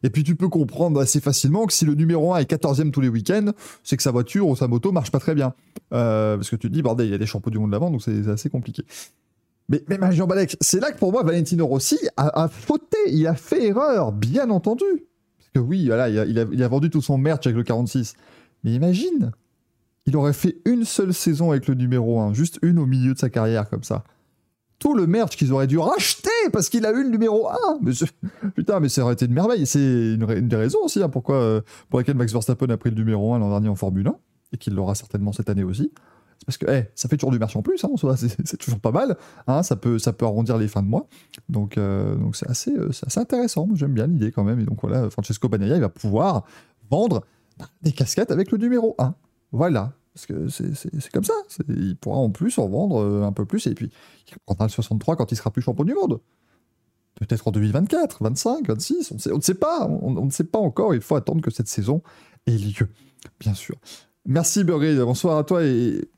Et 0.03 0.11
puis, 0.11 0.23
tu 0.23 0.37
peux 0.37 0.49
comprendre 0.49 1.01
assez 1.01 1.21
facilement 1.21 1.67
que 1.67 1.73
si 1.73 1.85
le 1.85 1.95
numéro 1.95 2.35
1 2.35 2.39
est 2.39 2.51
14e 2.51 2.91
tous 2.91 3.01
les 3.01 3.09
week-ends, 3.09 3.53
c'est 3.83 3.97
que 3.97 4.03
sa 4.03 4.11
voiture 4.11 4.47
ou 4.47 4.57
sa 4.57 4.69
moto 4.69 4.93
marche 4.93 5.11
pas 5.11 5.19
très 5.19 5.35
bien. 5.35 5.55
Euh, 5.93 6.37
parce 6.37 6.51
que 6.51 6.57
tu 6.57 6.69
te 6.69 6.73
dis, 6.73 6.83
bordel, 6.83 7.07
il 7.07 7.13
y 7.13 7.15
a 7.15 7.19
des 7.19 7.27
champions 7.27 7.51
du 7.51 7.59
monde 7.59 7.71
d'avant, 7.71 7.91
donc 7.91 8.03
c'est 8.03 8.29
assez 8.29 8.51
compliqué. 8.51 8.83
Mais, 9.69 9.83
mais 9.89 10.13
Jean 10.13 10.27
Balek, 10.27 10.57
c'est 10.61 10.81
là 10.81 10.93
que 10.93 10.99
pour 10.99 11.11
moi, 11.11 11.23
Valentino 11.25 11.67
Rossi 11.67 11.99
a, 12.17 12.49
fauté, 12.49 12.99
il 13.09 13.27
a 13.27 13.35
fait 13.35 13.67
erreur, 13.67 14.13
bien 14.13 14.51
entendu. 14.51 14.85
Parce 15.39 15.51
que 15.55 15.59
oui, 15.59 15.87
voilà, 15.87 16.09
il 16.09 16.19
a, 16.19 16.25
il 16.25 16.39
a, 16.39 16.45
il 16.53 16.63
a 16.63 16.69
vendu 16.69 16.89
tout 16.89 17.03
son 17.03 17.19
merch 17.19 17.47
avec 17.47 17.57
le 17.57 17.65
46. 17.65 18.15
Mais 18.63 18.73
imagine, 18.75 19.33
il 20.07 20.17
aurait 20.17 20.33
fait 20.33 20.57
une 20.65 20.85
seule 20.85 21.13
saison 21.13 21.51
avec 21.51 21.67
le 21.67 21.75
numéro 21.75 22.21
1, 22.21 22.33
juste 22.33 22.59
une 22.63 22.79
au 22.79 22.87
milieu 22.87 23.15
de 23.15 23.19
sa 23.19 23.29
carrière 23.29 23.69
comme 23.69 23.83
ça. 23.83 24.05
Tout 24.79 24.95
le 24.95 25.07
merch 25.07 25.37
qu'ils 25.37 25.53
auraient 25.53 25.67
dû 25.67 25.79
racheter 25.79 26.31
parce 26.53 26.69
qu'il 26.69 26.85
a 26.87 26.93
eu 26.93 27.03
le 27.03 27.09
numéro 27.09 27.49
1. 27.49 27.79
Mais 27.81 27.93
putain, 28.55 28.79
mais 28.79 28.89
ça 28.89 29.03
aurait 29.03 29.15
été 29.15 29.25
une 29.25 29.33
merveille. 29.33 29.67
C'est 29.67 29.81
une, 29.81 30.49
des 30.49 30.57
raisons 30.57 30.81
aussi 30.85 31.03
hein, 31.03 31.09
pourquoi, 31.09 31.37
euh, 31.37 31.61
pour 31.89 31.99
lesquelles 31.99 32.17
Max 32.17 32.33
Verstappen 32.33 32.69
a 32.69 32.77
pris 32.77 32.91
le 32.91 32.97
numéro 32.97 33.33
1 33.35 33.39
l'an 33.39 33.49
dernier 33.49 33.69
en 33.69 33.75
Formule 33.75 34.07
1 34.07 34.17
et 34.53 34.59
qu'il 34.59 34.75
l'aura 34.75 34.95
certainement 34.95 35.33
cette 35.33 35.49
année 35.49 35.65
aussi. 35.65 35.91
C'est 36.39 36.47
parce 36.47 36.59
que 36.59 36.67
ça 36.95 37.09
fait 37.09 37.17
toujours 37.17 37.33
du 37.33 37.39
merch 37.39 37.57
en 37.57 37.63
plus, 37.63 37.83
hein, 37.85 37.89
c'est 38.45 38.59
toujours 38.59 38.79
pas 38.79 38.93
mal. 38.93 39.17
Hein, 39.47 39.63
ça, 39.63 39.77
peut, 39.77 39.99
ça 39.99 40.13
peut 40.13 40.27
arrondir 40.27 40.59
les 40.59 40.69
fins 40.69 40.83
de 40.83 40.89
mois. 40.89 41.09
Donc 41.49 41.79
euh, 41.79 42.15
donc 42.17 42.37
c'est 42.37 42.49
assez, 42.49 42.73
euh, 42.73 42.91
assez 43.07 43.19
intéressant. 43.19 43.67
J'aime 43.75 43.95
bien 43.95 44.07
l'idée 44.07 44.31
quand 44.31 44.45
même. 44.45 44.61
Et 44.61 44.65
donc 44.65 44.79
voilà, 44.83 45.09
Francesco 45.09 45.49
Bagnaia, 45.49 45.77
il 45.77 45.81
va 45.81 45.89
pouvoir 45.89 46.45
vendre 46.91 47.25
des 47.83 47.93
casquettes 47.93 48.31
avec 48.31 48.53
le 48.53 48.59
numéro 48.59 48.95
1. 48.99 49.15
Voilà, 49.53 49.93
parce 50.15 50.27
que 50.27 50.49
c'est 50.49 51.13
comme 51.13 51.25
ça. 51.25 51.35
Il 51.69 51.97
pourra 51.97 52.19
en 52.19 52.31
plus 52.31 52.59
en 52.59 52.69
vendre 52.69 53.03
euh, 53.03 53.23
un 53.23 53.33
peu 53.33 53.45
plus, 53.45 53.67
et 53.67 53.75
puis 53.75 53.91
il 54.29 54.37
prendra 54.47 54.67
le 54.67 54.71
63 54.71 55.17
quand 55.17 55.31
il 55.31 55.37
sera 55.37 55.51
plus 55.51 55.63
champion 55.63 55.85
du 55.85 55.95
monde. 55.95 56.21
Peut-être 57.17 57.49
en 57.49 57.51
2024, 57.51 58.23
25, 58.23 58.67
26, 58.69 59.13
on, 59.13 59.33
on 59.33 59.37
ne 59.37 59.43
sait 59.43 59.55
pas. 59.55 59.87
On, 59.87 60.25
ne 60.25 60.31
sait 60.31 60.45
pas 60.45 60.59
encore, 60.59 60.95
il 60.95 61.01
faut 61.01 61.17
attendre 61.17 61.41
que 61.41 61.51
cette 61.51 61.69
saison 61.69 62.03
ait 62.47 62.59
lieu, 62.59 62.89
bien 63.41 63.55
sûr. 63.55 63.77
Merci 64.27 64.65
Burger, 64.65 64.97
bonsoir 65.05 65.39
à 65.39 65.45
toi, 65.45 65.65
et 65.65 66.09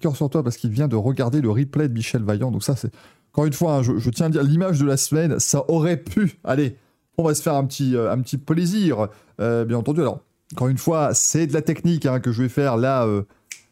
cœur 0.00 0.16
sur 0.16 0.28
toi, 0.30 0.42
parce 0.42 0.56
qu'il 0.56 0.70
vient 0.70 0.88
de 0.88 0.96
regarder 0.96 1.40
le 1.40 1.50
replay 1.50 1.88
de 1.88 1.94
Michel 1.94 2.22
Vaillant, 2.22 2.50
donc 2.50 2.62
ça 2.62 2.76
c'est... 2.76 2.92
Encore 3.32 3.46
une 3.46 3.52
fois, 3.52 3.76
hein, 3.76 3.82
je, 3.82 4.10
tiens 4.10 4.26
à 4.26 4.28
dire 4.28 4.44
l'image 4.44 4.78
de 4.78 4.86
la 4.86 4.96
semaine, 4.96 5.40
ça 5.40 5.68
aurait 5.68 5.96
pu... 5.96 6.38
Allez, 6.44 6.76
on 7.18 7.24
va 7.24 7.34
se 7.34 7.42
faire 7.42 7.54
un 7.54 7.64
petit, 7.64 7.96
euh, 7.96 8.12
un 8.12 8.20
petit 8.20 8.38
plaisir, 8.38 9.08
euh, 9.40 9.64
bien 9.64 9.78
entendu. 9.78 10.00
Alors, 10.00 10.20
encore 10.54 10.68
une 10.68 10.78
fois, 10.78 11.14
c'est 11.14 11.48
de 11.48 11.52
la 11.52 11.62
technique 11.62 12.06
hein, 12.06 12.20
que 12.20 12.30
je 12.30 12.42
vais 12.42 12.48
faire 12.48 12.76
là 12.76 13.04
euh, 13.06 13.24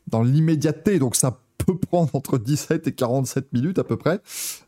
dans 0.09 0.25
l'immédiateté, 0.25 0.99
donc 0.99 1.14
ça 1.14 1.38
peut 1.59 1.79
prendre 1.79 2.12
entre 2.12 2.38
17 2.38 2.88
et 2.88 2.92
47 2.92 3.53
minutes 3.53 3.79
à 3.79 3.85
peu 3.85 3.97
près. 3.97 4.21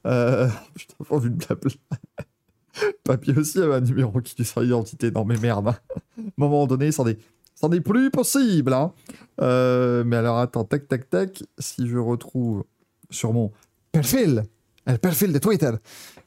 Euh, 0.06 0.48
putain, 0.74 0.96
j'ai 1.20 1.26
une 1.26 1.38
Papier 3.04 3.36
aussi 3.36 3.58
avait 3.60 3.74
un 3.74 3.80
numéro 3.80 4.20
qui 4.20 4.36
lui 4.36 4.44
sert 4.44 4.62
l'identité. 4.62 5.10
Non 5.10 5.24
mais 5.24 5.36
merde, 5.38 5.66
hein. 5.66 5.76
à 5.96 6.20
un 6.20 6.22
moment 6.36 6.68
donné, 6.68 6.92
c'en 6.92 7.04
est, 7.08 7.18
c'en 7.56 7.72
est 7.72 7.80
plus 7.80 8.12
possible. 8.12 8.72
Hein. 8.72 8.92
Euh, 9.40 10.04
mais 10.04 10.14
alors 10.14 10.38
attends, 10.38 10.62
tac 10.62 10.86
tac 10.86 11.10
tac, 11.10 11.42
si 11.58 11.88
je 11.88 11.98
retrouve 11.98 12.62
sur 13.10 13.32
mon 13.32 13.50
perfil, 13.90 14.44
le 14.86 14.98
perfil 14.98 15.32
de 15.32 15.38
Twitter. 15.40 15.72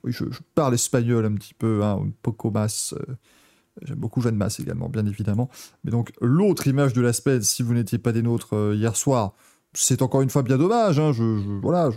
Oui, 0.04 0.12
je, 0.12 0.26
parle 0.54 0.74
espagnol 0.74 1.26
un 1.26 1.36
petit 1.36 1.54
peu, 1.54 1.82
un 1.82 2.10
poco 2.22 2.52
más. 2.52 2.94
Euh, 2.94 3.16
J'aime 3.84 3.98
beaucoup 3.98 4.22
Jeanne 4.22 4.36
Masse 4.36 4.60
également, 4.60 4.90
bien 4.90 5.06
évidemment. 5.06 5.50
Mais 5.84 5.92
donc, 5.92 6.12
l'autre 6.22 6.68
image 6.68 6.94
de 6.94 7.02
la 7.02 7.14
semaine, 7.14 7.42
si 7.42 7.64
vous 7.64 7.74
n'étiez 7.74 7.98
pas 7.98 8.12
des 8.12 8.22
nôtres 8.22 8.56
euh, 8.56 8.76
hier 8.76 8.96
soir, 8.96 9.34
c'est 9.74 10.02
encore 10.02 10.22
une 10.22 10.30
fois 10.30 10.44
bien 10.44 10.58
dommage. 10.58 11.00
Hein, 11.00 11.12
je, 11.14 11.24
voilà, 11.62 11.90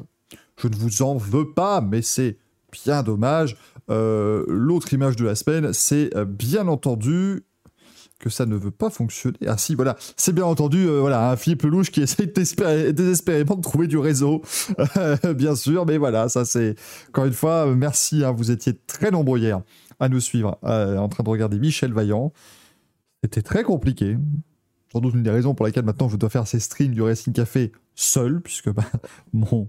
je, 0.56 0.68
ne 0.68 0.76
vous 0.76 1.02
en 1.02 1.16
veux 1.16 1.52
pas, 1.52 1.80
mais 1.80 2.02
c'est 2.02 2.38
bien 2.72 3.02
dommage. 3.02 3.56
Euh, 3.90 4.44
l'autre 4.48 4.92
image 4.92 5.16
de 5.16 5.24
la 5.24 5.34
semaine, 5.34 5.72
c'est 5.72 6.14
euh, 6.16 6.24
bien 6.24 6.68
entendu 6.68 7.44
que 8.18 8.28
ça 8.28 8.44
ne 8.44 8.54
veut 8.54 8.70
pas 8.70 8.90
fonctionner. 8.90 9.38
Ah 9.46 9.56
si, 9.56 9.74
voilà, 9.74 9.96
c'est 10.14 10.34
bien 10.34 10.44
entendu, 10.44 10.86
voilà, 10.86 11.30
un 11.30 11.36
Philippe 11.36 11.62
Lelouch 11.62 11.90
qui 11.90 12.02
essaye 12.02 12.26
désespérément 12.92 13.54
de 13.54 13.62
trouver 13.62 13.86
du 13.86 13.96
réseau, 13.96 14.42
bien 15.34 15.56
sûr, 15.56 15.86
mais 15.86 15.96
voilà, 15.96 16.28
ça 16.28 16.44
c'est, 16.44 16.74
encore 17.08 17.24
une 17.24 17.32
fois, 17.32 17.64
merci, 17.74 18.22
hein, 18.22 18.32
vous 18.32 18.50
étiez 18.50 18.78
très 18.86 19.10
nombreux 19.10 19.38
hier 19.38 19.62
à 20.00 20.08
nous 20.08 20.20
suivre 20.20 20.58
euh, 20.64 20.96
en 20.96 21.08
train 21.08 21.22
de 21.22 21.28
regarder 21.28 21.58
Michel 21.58 21.92
Vaillant. 21.92 22.32
C'était 23.22 23.42
très 23.42 23.62
compliqué. 23.62 24.16
Sans 24.92 25.00
doute 25.00 25.14
une 25.14 25.22
des 25.22 25.30
raisons 25.30 25.54
pour 25.54 25.66
lesquelles 25.66 25.84
maintenant 25.84 26.08
je 26.08 26.16
dois 26.16 26.30
faire 26.30 26.48
ces 26.48 26.58
streams 26.58 26.92
du 26.92 27.02
Racing 27.02 27.32
Café 27.32 27.70
seul, 27.94 28.40
puisque 28.40 28.70
bah, 28.70 28.84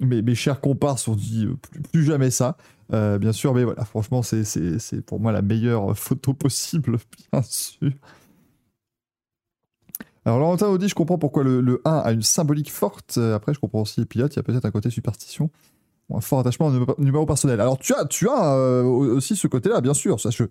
mes, 0.00 0.22
mes, 0.22 0.34
chers 0.34 0.60
comparses 0.60 1.08
ont 1.08 1.16
dit 1.16 1.44
euh, 1.44 1.56
plus, 1.92 2.04
jamais 2.04 2.30
ça. 2.30 2.56
Euh, 2.92 3.18
bien 3.18 3.32
sûr, 3.32 3.52
mais 3.52 3.64
voilà, 3.64 3.84
franchement, 3.84 4.22
c'est 4.22 5.02
pour 5.04 5.20
moi 5.20 5.32
la 5.32 5.42
meilleure 5.42 5.98
photo 5.98 6.32
possible, 6.32 6.98
bien 7.32 7.42
sûr. 7.42 7.92
Alors, 10.24 10.38
Laurentin 10.38 10.76
dit 10.76 10.88
Je 10.88 10.94
comprends 10.94 11.18
pourquoi 11.18 11.44
le, 11.44 11.60
le 11.60 11.82
1 11.84 11.98
a 11.98 12.12
une 12.12 12.22
symbolique 12.22 12.72
forte. 12.72 13.18
Après, 13.18 13.52
je 13.52 13.60
comprends 13.60 13.82
aussi 13.82 14.00
les 14.00 14.06
pilotes, 14.06 14.34
il 14.34 14.36
y 14.36 14.40
a 14.40 14.42
peut-être 14.42 14.64
un 14.64 14.70
côté 14.70 14.90
superstition 14.90 15.50
un 16.14 16.20
fort 16.20 16.40
attachement 16.40 16.66
au 16.66 17.02
numéro 17.02 17.26
personnel. 17.26 17.60
Alors 17.60 17.78
tu 17.78 17.94
as, 17.94 18.54
euh, 18.54 18.82
aussi 18.82 19.36
ce 19.36 19.46
côté-là, 19.46 19.80
bien 19.80 19.94
sûr. 19.94 20.20
Ça, 20.20 20.30
je, 20.30 20.44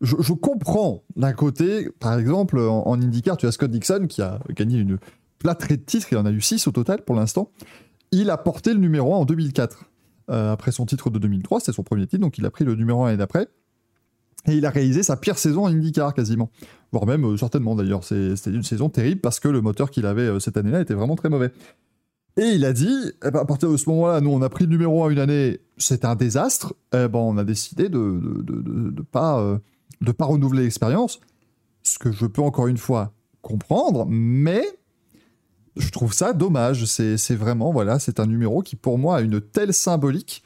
je, 0.00 0.32
comprends 0.32 1.04
d'un 1.16 1.32
côté, 1.32 1.88
par 2.00 2.18
exemple, 2.18 2.58
en, 2.58 3.00
IndyCar, 3.00 3.36
tu 3.36 3.46
as 3.46 3.52
Scott 3.52 3.70
Dixon 3.70 4.06
qui 4.08 4.22
a 4.22 4.40
gagné 4.50 4.78
une 4.78 4.98
plâtrée 5.38 5.76
de 5.76 5.82
titres, 5.82 6.08
il 6.10 6.18
en 6.18 6.26
a 6.26 6.30
eu 6.30 6.40
6 6.40 6.66
au 6.66 6.72
total 6.72 7.02
pour 7.04 7.14
l'instant. 7.14 7.50
Il 8.10 8.30
a 8.30 8.36
porté 8.36 8.72
le 8.72 8.80
numéro 8.80 9.14
1 9.14 9.18
en 9.18 9.24
2004. 9.24 9.84
Euh, 10.30 10.52
après 10.52 10.72
son 10.72 10.84
titre 10.84 11.10
de 11.10 11.18
2003, 11.18 11.60
c'était 11.60 11.72
son 11.72 11.82
premier 11.82 12.06
titre, 12.06 12.20
donc 12.20 12.36
il 12.38 12.44
a 12.44 12.50
pris 12.50 12.64
le 12.64 12.74
numéro 12.74 13.02
1 13.04 13.06
l'année 13.06 13.18
d'après. 13.18 13.48
Et 14.46 14.54
il 14.54 14.66
a 14.66 14.70
réalisé 14.70 15.02
sa 15.02 15.16
pire 15.16 15.38
saison 15.38 15.64
en 15.64 15.68
IndyCar 15.68 16.14
quasiment. 16.14 16.50
Voire 16.92 17.06
même, 17.06 17.24
euh, 17.24 17.36
certainement 17.36 17.74
d'ailleurs. 17.74 18.04
C'était 18.04 18.50
une 18.50 18.62
saison 18.62 18.88
terrible 18.88 19.20
parce 19.20 19.40
que 19.40 19.48
le 19.48 19.60
moteur 19.60 19.90
qu'il 19.90 20.06
avait 20.06 20.40
cette 20.40 20.56
année-là 20.56 20.80
était 20.80 20.94
vraiment 20.94 21.16
très 21.16 21.28
mauvais. 21.28 21.52
Et 22.38 22.52
il 22.52 22.64
a 22.64 22.72
dit, 22.72 23.12
eh 23.26 23.32
ben, 23.32 23.40
à 23.40 23.44
partir 23.44 23.68
de 23.68 23.76
ce 23.76 23.90
moment-là, 23.90 24.20
nous, 24.20 24.30
on 24.30 24.40
a 24.42 24.48
pris 24.48 24.64
le 24.64 24.70
numéro 24.70 25.04
1 25.04 25.10
une 25.10 25.18
année, 25.18 25.58
c'était 25.76 26.06
un 26.06 26.14
désastre, 26.14 26.72
eh 26.94 27.08
ben, 27.08 27.18
on 27.18 27.36
a 27.36 27.42
décidé 27.42 27.88
de 27.88 27.98
ne 27.98 28.42
de, 28.42 28.90
de, 28.90 29.02
pas, 29.02 29.40
euh, 29.40 29.58
de 30.02 30.12
pas 30.12 30.24
renouveler 30.26 30.62
l'expérience, 30.62 31.18
ce 31.82 31.98
que 31.98 32.12
je 32.12 32.26
peux 32.26 32.42
encore 32.42 32.68
une 32.68 32.78
fois 32.78 33.12
comprendre, 33.42 34.06
mais 34.08 34.64
je 35.76 35.90
trouve 35.90 36.12
ça 36.12 36.32
dommage. 36.32 36.84
C'est 36.84 37.34
vraiment, 37.34 37.72
voilà, 37.72 37.98
c'est 37.98 38.20
un 38.20 38.26
numéro 38.26 38.62
qui, 38.62 38.76
pour 38.76 38.98
moi, 38.98 39.16
a 39.16 39.20
une 39.20 39.40
telle 39.40 39.74
symbolique 39.74 40.44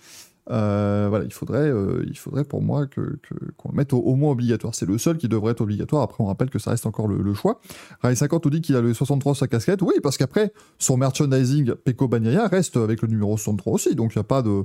Euh, 0.50 1.07
voilà, 1.09 1.24
il 1.24 1.33
faudrait, 1.33 1.68
euh, 1.68 2.05
il 2.09 2.18
faudrait 2.18 2.44
pour 2.44 2.62
moi 2.62 2.87
que, 2.87 3.18
qu'on 3.57 3.70
le 3.70 3.76
mette 3.76 3.92
au, 3.92 4.14
moins 4.16 4.33
obligatoire. 4.33 4.74
C'est 4.74 4.87
le 4.87 4.98
seul 4.98 5.16
qui 5.16 5.28
devrait 5.28 5.52
être 5.52 5.61
obligatoire. 5.61 6.02
Après, 6.02 6.22
on 6.22 6.26
rappelle 6.26 6.50
que 6.50 6.59
ça 6.59 6.72
reste 6.72 6.87
encore 6.87 7.07
le, 7.09 7.35
choix. 7.35 7.61
Rai 8.00 8.14
50 8.14 8.44
nous 8.44 8.50
dit 8.50 8.61
qu'il 8.61 8.76
a 8.76 8.81
le 8.81 8.92
63 8.92 9.35
sur 9.35 9.40
sa 9.40 9.48
casquette. 9.48 9.83
Oui, 9.83 9.94
parce 10.02 10.16
qu'après, 10.16 10.52
son 10.78 10.96
merchandising 10.96 11.74
Peko 11.74 12.09
Bagnaia 12.09 12.48
reste 12.48 12.76
avec 12.76 13.02
le 13.02 13.09
numéro 13.09 13.37
63 13.37 13.72
aussi. 13.72 13.94
Donc, 13.94 14.14
il 14.14 14.18
n'y 14.18 14.20
a 14.20 14.24
pas 14.24 14.42
de. 14.42 14.64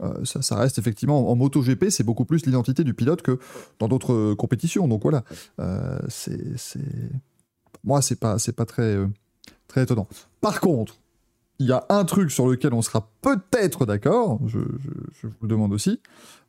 euh, 0.00 0.24
ça, 0.24 0.42
ça 0.42 0.56
reste 0.56 0.78
effectivement 0.78 1.30
en 1.30 1.34
MotoGP, 1.34 1.86
c'est 1.90 2.04
beaucoup 2.04 2.24
plus 2.24 2.46
l'identité 2.46 2.84
du 2.84 2.94
pilote 2.94 3.22
que 3.22 3.38
dans 3.78 3.88
d'autres 3.88 4.34
compétitions. 4.34 4.86
Donc 4.86 5.02
voilà, 5.02 5.24
c'est, 6.08 6.38
moi, 7.82 8.00
c'est 8.00 8.20
pas, 8.20 8.36
pas 8.56 8.64
très, 8.64 8.96
très 9.66 9.82
étonnant. 9.82 10.06
Par 10.40 10.60
contre, 10.60 10.96
il 11.58 11.66
y 11.66 11.72
a 11.72 11.86
un 11.88 12.04
truc 12.04 12.30
sur 12.30 12.46
lequel 12.48 12.74
on 12.74 12.82
sera 12.82 13.10
peut-être 13.22 13.86
d'accord, 13.86 14.40
je, 14.46 14.58
vous 14.58 15.30
le 15.42 15.48
demande 15.48 15.72
aussi, 15.72 16.00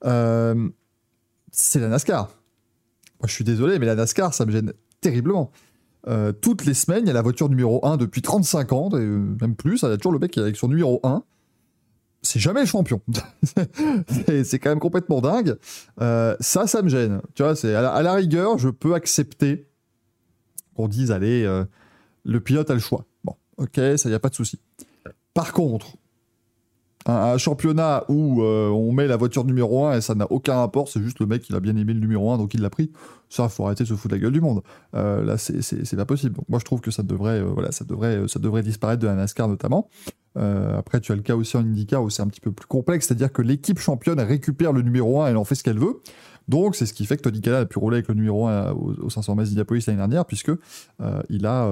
euh, 0.06 0.70
c'est 1.52 1.80
la 1.80 1.88
NASCAR. 1.88 2.30
Je 3.26 3.32
suis 3.32 3.44
désolé, 3.44 3.80
mais 3.80 3.86
la 3.86 3.96
NASCAR, 3.96 4.34
ça 4.34 4.46
me 4.46 4.52
gêne 4.52 4.74
terriblement. 5.02 5.52
Euh, 6.08 6.32
toutes 6.32 6.66
les 6.66 6.74
semaines, 6.74 7.04
il 7.04 7.08
y 7.08 7.10
a 7.10 7.14
la 7.14 7.22
voiture 7.22 7.50
numéro 7.50 7.86
1 7.86 7.98
depuis 7.98 8.22
35 8.22 8.74
ans, 8.74 8.90
et 8.92 8.96
euh, 8.98 9.36
même 9.42 9.56
plus, 9.56 9.82
il 9.82 9.90
y 9.90 9.92
a 9.92 9.98
toujours 9.98 10.14
le 10.14 10.20
mec 10.20 10.32
qui 10.32 10.40
est 10.40 10.44
avec 10.44 10.56
son 10.58 10.68
numéro 10.68 11.00
1. 11.04 11.24
C'est 12.22 12.40
jamais 12.40 12.66
champion. 12.66 13.02
c'est 14.44 14.60
quand 14.60 14.70
même 14.70 14.80
complètement 14.80 15.22
dingue. 15.22 15.56
Ça, 15.98 16.68
ça 16.68 16.82
me 16.82 16.90
gêne. 16.90 17.22
Tu 17.36 17.44
à, 17.44 17.54
la- 17.64 17.92
à 17.94 18.02
la 18.02 18.14
rigueur, 18.14 18.58
je 18.58 18.70
peux 18.70 18.96
accepter 18.96 19.70
qu'on 20.76 20.88
dise, 20.88 21.12
allez, 21.12 21.46
le 22.26 22.40
pilote 22.42 22.70
a 22.70 22.74
le 22.74 22.80
choix. 22.80 23.06
Bon, 23.24 23.36
ok, 23.58 23.80
ça 23.98 24.10
y 24.10 24.14
a 24.14 24.20
pas 24.20 24.30
de 24.30 24.36
souci. 24.36 24.60
Par 25.38 25.54
contre, 25.54 25.98
un, 27.06 27.38
championnat 27.38 28.06
où 28.10 28.42
euh, 28.42 28.70
on 28.70 28.92
met 28.92 29.06
la 29.06 29.18
voiture 29.18 29.46
numéro 29.46 29.86
1 29.86 29.98
et 29.98 30.02
ça 30.02 30.16
n'a 30.16 30.26
aucun 30.32 30.56
rapport, 30.56 30.90
c'est 30.90 31.00
juste 31.00 31.20
le 31.20 31.28
mec 31.28 31.44
qui 31.44 31.54
a 31.54 31.60
bien 31.60 31.76
aimé 31.76 31.94
le 31.94 32.00
numéro 32.00 32.32
1 32.32 32.40
donc 32.40 32.56
il 32.56 32.62
l'a 32.62 32.72
pris. 32.72 32.92
Ça, 33.30 33.48
faut 33.48 33.64
arrêter 33.64 33.84
de 33.84 33.90
se 33.90 33.94
foutre 33.94 34.16
la 34.16 34.20
gueule 34.20 34.32
du 34.32 34.42
monde. 34.42 34.64
Euh, 34.96 35.24
là, 35.24 35.38
c'est- 35.38 35.96
pas 35.96 36.06
possible. 36.06 36.38
Donc 36.38 36.50
moi, 36.50 36.58
je 36.58 36.66
trouve 36.66 36.82
que 36.82 36.90
ça 36.90 37.04
devrait, 37.04 37.40
euh, 37.40 37.52
voilà, 37.54 37.72
ça 37.72 37.86
devrait, 37.86 38.64
disparaître 38.64 39.00
de 39.00 39.06
la 39.06 39.14
NASCAR 39.14 39.48
notamment. 39.48 39.90
Après, 40.34 41.02
tu 41.02 41.12
as 41.12 41.16
le 41.16 41.22
cas 41.22 41.36
aussi 41.36 41.56
en 41.56 41.60
IndyCar 41.60 42.02
où 42.02 42.10
c'est 42.10 42.24
un 42.24 42.28
petit 42.28 42.42
peu 42.42 42.52
plus 42.52 42.66
complexe, 42.66 43.06
c'est-à-dire 43.06 43.32
que 43.32 43.44
l'équipe 43.44 43.78
championne 43.78 44.20
récupère 44.20 44.74
le 44.74 44.82
numéro 44.82 45.22
1 45.22 45.28
et 45.28 45.30
elle 45.30 45.38
en 45.38 45.44
fait 45.44 45.54
ce 45.54 45.64
qu'elle 45.64 45.78
veut. 45.78 46.02
Donc, 46.48 46.76
c'est 46.76 46.88
ce 46.88 46.94
qui 46.94 47.06
fait 47.06 47.18
que 47.18 47.22
Tony 47.22 47.42
Canal 47.42 47.62
a 47.62 47.66
pu 47.68 47.78
rouler 47.78 47.98
avec 47.98 48.08
le 48.08 48.16
numéro 48.16 48.48
1 48.48 48.72
au, 48.72 48.94
au 49.04 49.10
500 49.12 49.36
miles 49.36 49.46
d'Indianapolis 49.46 49.86
l'année 49.86 49.98
dernière, 49.98 50.26
puisque 50.26 50.52
il 51.30 51.46
a. 51.46 51.72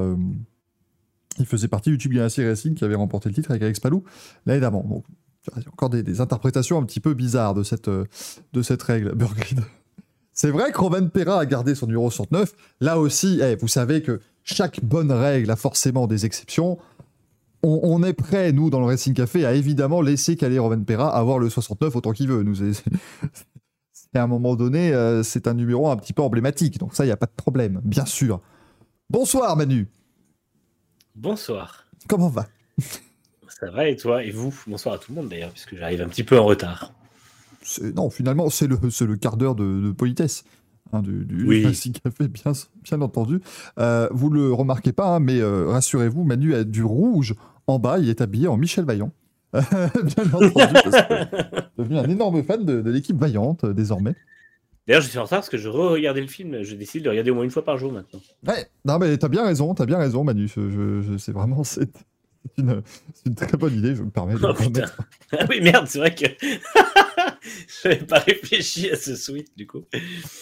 il 1.39 1.45
faisait 1.45 1.67
partie 1.67 1.89
du 1.89 1.97
Tube 1.97 2.13
Ganassi 2.13 2.45
Racing 2.45 2.75
qui 2.75 2.83
avait 2.83 2.95
remporté 2.95 3.29
le 3.29 3.35
titre 3.35 3.51
avec 3.51 3.63
Alex 3.63 3.79
Palou 3.79 4.03
l'année 4.45 4.59
d'avant. 4.59 5.03
Il 5.55 5.63
y 5.63 5.65
a 5.65 5.69
encore 5.69 5.89
des, 5.89 6.21
interprétations 6.21 6.79
un 6.79 6.83
petit 6.83 6.99
peu 6.99 7.13
bizarres 7.13 7.53
de 7.53 7.63
cette, 7.63 7.89
de 7.89 8.61
cette 8.61 8.81
règle. 8.81 9.11
Burgrid. 9.15 9.61
C'est 10.33 10.49
vrai 10.49 10.71
que 10.71 10.77
Roman 10.77 11.07
Perra 11.07 11.39
a 11.39 11.45
gardé 11.45 11.75
son 11.75 11.87
numéro 11.87 12.09
69. 12.11 12.53
Là 12.81 12.99
aussi, 12.99 13.39
eh, 13.41 13.55
vous 13.55 13.67
savez 13.67 14.01
que 14.01 14.19
chaque 14.43 14.83
bonne 14.83 15.11
règle 15.11 15.49
a 15.49 15.55
forcément 15.55 16.07
des 16.07 16.25
exceptions. 16.25 16.77
On, 17.63 18.03
est 18.03 18.13
prêt, 18.13 18.51
nous, 18.51 18.69
dans 18.69 18.79
le 18.79 18.85
Racing 18.85 19.15
Café, 19.15 19.43
à 19.43 19.53
évidemment 19.53 20.01
laisser 20.01 20.35
caler 20.35 20.59
Roman 20.59 20.83
Perra 20.83 21.15
avoir 21.15 21.39
le 21.39 21.49
69 21.49 21.95
autant 21.95 22.11
qu'il 22.11 22.27
veut. 22.27 22.43
Nous, 22.43 22.61
à 24.13 24.21
un 24.21 24.27
moment 24.27 24.55
donné, 24.55 24.93
euh, 24.93 25.23
c'est 25.23 25.47
un 25.47 25.55
numéro 25.55 25.89
un 25.89 25.95
petit 25.95 26.13
peu 26.13 26.21
emblématique. 26.21 26.77
Donc 26.77 26.93
ça, 26.93 27.05
il 27.05 27.07
n'y 27.07 27.13
a 27.13 27.17
pas 27.17 27.25
de 27.25 27.31
problème, 27.35 27.81
bien 27.83 28.05
sûr. 28.05 28.39
Bonsoir 29.09 29.55
Manu, 29.55 29.87
Bonsoir. 31.15 31.85
comment 32.07 32.29
va? 32.29 32.47
Ça 33.47 33.71
va 33.71 33.87
et 33.87 33.95
toi? 33.95 34.23
Et 34.23 34.31
vous? 34.31 34.53
Bonsoir 34.67 34.95
à 34.95 34.97
tout 34.97 35.11
le 35.13 35.21
monde 35.21 35.29
d'ailleurs, 35.29 35.51
puisque 35.51 35.75
j'arrive 35.75 36.01
un 36.01 36.07
petit 36.09 36.23
peu 36.23 36.37
en 36.37 36.45
retard. 36.45 36.91
Non, 37.95 38.09
finalement, 38.09 38.49
c'est 38.49 38.67
le, 38.67 39.15
quart 39.15 39.37
d'heure 39.37 39.55
de, 39.55 39.81
de 39.81 39.91
politesse. 39.91 40.43
hein, 40.91 41.01
du, 41.01 41.25
du 41.25 41.47
Oui. 41.47 41.63
Café, 42.03 42.27
bien, 42.27 42.51
bien 42.83 43.01
entendu. 43.01 43.39
Euh, 43.79 44.07
vous 44.11 44.29
le 44.29 44.51
remarquez 44.53 44.91
pas, 44.91 45.15
hein, 45.15 45.19
mais 45.19 45.39
euh, 45.39 45.67
rassurez-vous, 45.69 46.23
Manu 46.23 46.53
a 46.53 46.63
du 46.63 46.83
rouge 46.83 47.33
en 47.67 47.79
bas, 47.79 47.97
il 47.99 48.09
est 48.09 48.21
habillé 48.21 48.47
en 48.47 48.57
Michel 48.57 48.85
Vaillant. 48.85 49.11
bien 49.53 50.25
entendu, 50.33 50.51
parce 50.53 51.07
que 51.07 51.81
devenu 51.81 51.97
un 51.97 52.09
énorme 52.09 52.43
fan 52.43 52.65
de, 52.65 52.81
de 52.81 52.91
l'équipe 52.91 53.17
Vaillante 53.17 53.63
euh, 53.63 53.73
désormais. 53.73 54.15
D'ailleurs, 54.87 55.01
je 55.01 55.09
suis 55.09 55.17
en 55.17 55.23
retard 55.23 55.39
parce 55.39 55.49
que 55.49 55.57
je 55.57 55.67
re-regardais 55.67 56.21
le 56.21 56.27
film. 56.27 56.61
Je 56.61 56.75
décide 56.75 57.03
de 57.03 57.09
regarder 57.09 57.31
au 57.31 57.35
moins 57.35 57.43
une 57.43 57.49
fois 57.51 57.65
par 57.65 57.77
jour 57.77 57.91
maintenant. 57.91 58.19
Ouais, 58.47 58.67
non 58.85 58.99
mais 58.99 59.17
t'as 59.17 59.29
bien 59.29 59.43
raison, 59.45 59.73
t'as 59.73 59.85
bien 59.87 59.97
raison 59.97 60.23
Manu, 60.23 60.47
je, 60.47 60.69
je- 60.69 61.01
je- 61.01 61.17
c'est 61.17 61.31
vraiment 61.31 61.63
c'est 61.63 61.89
une, 62.59 62.83
très 63.35 63.57
bonne 63.57 63.73
idée, 63.75 63.95
je 63.95 64.03
me 64.03 64.11
permets 64.11 64.35
de 64.35 64.45
Oh 64.45 64.53
putain. 64.53 64.85
Ah 65.31 65.45
oui, 65.49 65.61
merde, 65.61 65.87
c'est 65.87 65.97
vrai 65.97 66.13
que 66.13 66.25
je 66.41 67.87
n'avais 67.87 68.05
pas 68.05 68.19
réfléchi 68.19 68.89
à 68.91 68.95
ce 68.95 69.11
tweet 69.31 69.49
du 69.57 69.65
coup. 69.65 69.83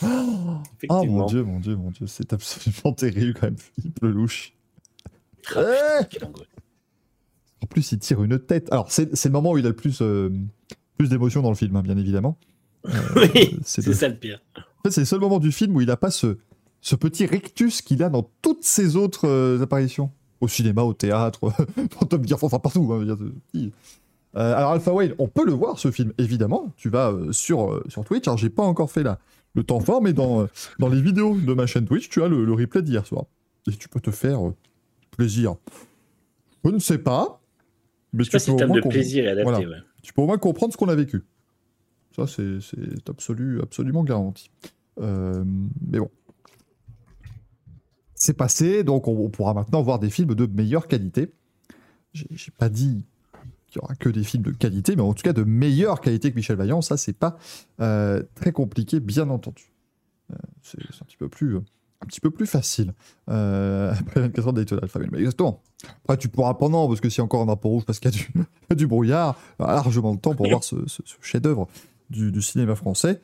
Oh 0.02 1.06
mon 1.06 1.26
dieu, 1.28 1.44
mon 1.44 1.60
dieu, 1.62 1.76
mon 1.78 1.92
dieu, 1.92 2.08
c'est 2.08 2.34
absolument 2.34 2.94
terrible 2.98 3.34
quand 3.34 3.48
même, 3.48 3.58
Philippe 3.58 4.00
Lelouch. 4.02 4.54
Eh 5.56 6.24
angoisse. 6.24 6.48
En 7.62 7.66
plus, 7.68 7.94
il 7.94 8.00
tire 8.00 8.22
une 8.24 8.38
tête. 8.40 8.70
Alors, 8.74 8.92
c'est 8.92 9.16
c'est 9.16 9.30
le 9.30 9.34
moment 9.34 9.52
où 9.52 9.58
il 9.58 9.66
a 9.66 9.70
le 9.70 9.76
plus, 9.76 10.02
euh, 10.02 10.30
plus 10.98 11.08
d'émotion 11.10 11.42
dans 11.42 11.50
le 11.50 11.56
film, 11.56 11.76
hein, 11.78 11.82
bien 11.82 11.98
évidemment. 11.98 12.38
Euh, 12.88 12.92
Oui, 13.16 13.58
c'est 13.64 13.82
ça 13.94 14.08
le 14.10 14.16
pire. 14.16 14.42
En 14.58 14.62
fait, 14.84 14.92
c'est 14.92 15.02
le 15.02 15.06
seul 15.06 15.20
moment 15.20 15.40
du 15.40 15.52
film 15.52 15.76
où 15.76 15.82
il 15.82 15.88
n'a 15.88 15.98
pas 15.98 16.12
ce, 16.12 16.38
ce 16.82 16.96
petit 16.96 17.26
rictus 17.26 17.82
qu'il 17.82 18.04
a 18.04 18.10
dans 18.10 18.30
toutes 18.42 18.64
ses 18.64 18.96
autres 18.96 19.28
euh, 19.28 19.62
apparitions. 19.62 20.12
Au 20.42 20.48
cinéma, 20.50 20.82
au 20.84 20.94
théâtre, 20.94 21.40
dans 22.00 22.06
Top 22.06 22.28
Gear, 22.28 22.38
enfin 22.42 22.60
partout. 22.60 22.92
hein, 22.94 23.06
Euh, 23.56 24.56
alors, 24.56 24.72
Alpha 24.72 24.92
Whale, 24.92 25.16
on 25.20 25.28
peut 25.30 25.46
le 25.46 25.54
voir 25.54 25.80
ce 25.80 25.90
film, 25.92 26.12
évidemment. 26.18 26.74
Tu 26.76 26.90
vas 26.90 27.12
euh, 27.12 27.32
sur, 27.32 27.82
sur 27.88 28.04
Twitch. 28.04 28.28
Alors, 28.28 28.38
j'ai 28.38 28.50
pas 28.50 28.64
encore 28.64 28.92
fait 28.92 29.04
la, 29.04 29.20
le 29.56 29.64
temps 29.64 29.80
fort, 29.80 30.02
mais 30.02 30.12
dans, 30.12 30.48
dans 30.80 30.90
les 30.90 31.02
vidéos 31.02 31.38
de 31.38 31.54
ma 31.54 31.66
chaîne 31.66 31.86
Twitch, 31.86 32.10
tu 32.10 32.22
as 32.24 32.28
le, 32.28 32.44
le 32.44 32.54
replay 32.54 32.82
d'hier 32.82 33.06
soir. 33.06 33.26
Et 33.72 33.76
tu 33.76 33.88
peux 33.88 34.02
te 34.02 34.12
faire 34.12 34.40
plaisir. 35.12 35.56
Je 36.66 36.72
ne 36.72 36.80
sais 36.80 36.98
pas. 36.98 37.40
Mais 38.12 38.24
Je 38.26 38.30
sais 38.32 38.38
pas 38.38 38.40
tu 38.40 38.46
si 38.46 38.52
peux 38.52 38.52
le 38.52 38.56
au 38.56 38.58
terme 38.58 38.72
moins 38.72 38.82
de 38.82 38.88
plaisir. 38.90 39.36
Voilà. 39.44 39.60
ouais. 39.60 39.66
tu 40.02 40.12
peux 40.12 40.22
au 40.22 40.28
moins 40.28 40.38
comprendre 40.38 40.74
ce 40.74 40.78
qu'on 40.78 40.90
a 40.90 40.96
vécu. 40.96 41.24
Ça, 42.16 42.26
c'est 42.28 43.10
absolu, 43.10 43.62
absolument 43.62 44.04
garanti. 44.04 44.50
Euh, 45.02 45.44
mais 45.90 46.00
bon. 46.00 46.10
C'est 48.16 48.34
passé, 48.38 48.84
donc 48.84 49.08
on, 49.08 49.18
on 49.26 49.30
pourra 49.30 49.54
maintenant 49.54 49.82
voir 49.82 50.00
des 50.00 50.10
films 50.10 50.34
de 50.36 50.46
meilleure 50.46 50.88
qualité. 50.88 51.34
J'ai 52.14 52.52
pas 52.58 52.70
dit 52.70 53.06
qu'il 53.68 53.82
y 53.82 53.84
aura 53.84 53.96
que 53.96 54.08
des 54.10 54.24
films 54.24 54.44
de 54.44 54.52
qualité, 54.52 54.96
mais 54.96 55.02
en 55.02 55.14
tout 55.14 55.24
cas 55.24 55.34
de 55.34 55.44
meilleure 55.44 56.00
qualité 56.00 56.30
que 56.32 56.36
Michel 56.36 56.56
Vaillant. 56.56 56.82
Ça, 56.82 56.96
c'est 56.96 57.14
pas 57.18 57.38
euh, 57.82 58.22
très 58.36 58.52
compliqué, 58.52 59.00
bien 59.00 59.30
entendu. 59.30 59.72
Euh, 60.32 60.36
c'est 60.62 60.78
un 61.02 61.06
petit 61.06 61.18
peu 61.18 61.28
plus, 61.28 61.58
un 61.58 62.06
petit 62.06 62.22
peu 62.22 62.30
plus 62.30 62.46
facile. 62.46 62.94
Euh, 63.30 63.92
après 64.00 64.22
24 64.22 64.48
heures 64.48 64.54
d'Ayton 64.54 64.80
Alpha. 64.82 65.00
Mais 65.12 65.18
exactement. 65.20 65.62
Après, 66.04 66.18
tu 66.18 66.30
pourras 66.30 66.54
pendant, 66.54 66.88
parce 66.88 67.02
que 67.02 67.10
s'il 67.10 67.18
y 67.18 67.22
a 67.22 67.26
encore 67.26 67.42
un 67.42 67.48
drapeau 67.48 67.70
rouge, 67.70 67.84
parce 67.84 68.00
qu'il 68.00 68.12
y 68.12 68.16
a 68.70 68.76
du, 68.76 68.88
brouillard, 68.88 69.38
largement 69.60 70.12
le 70.14 70.20
temps 70.20 70.36
pour 70.36 70.48
voir 70.48 70.64
ce, 70.64 70.88
ce- 70.88 71.02
ce 71.04 71.16
chef-d'œuvre 71.20 71.68
du, 72.14 72.42
cinéma 72.42 72.76
français. 72.76 73.22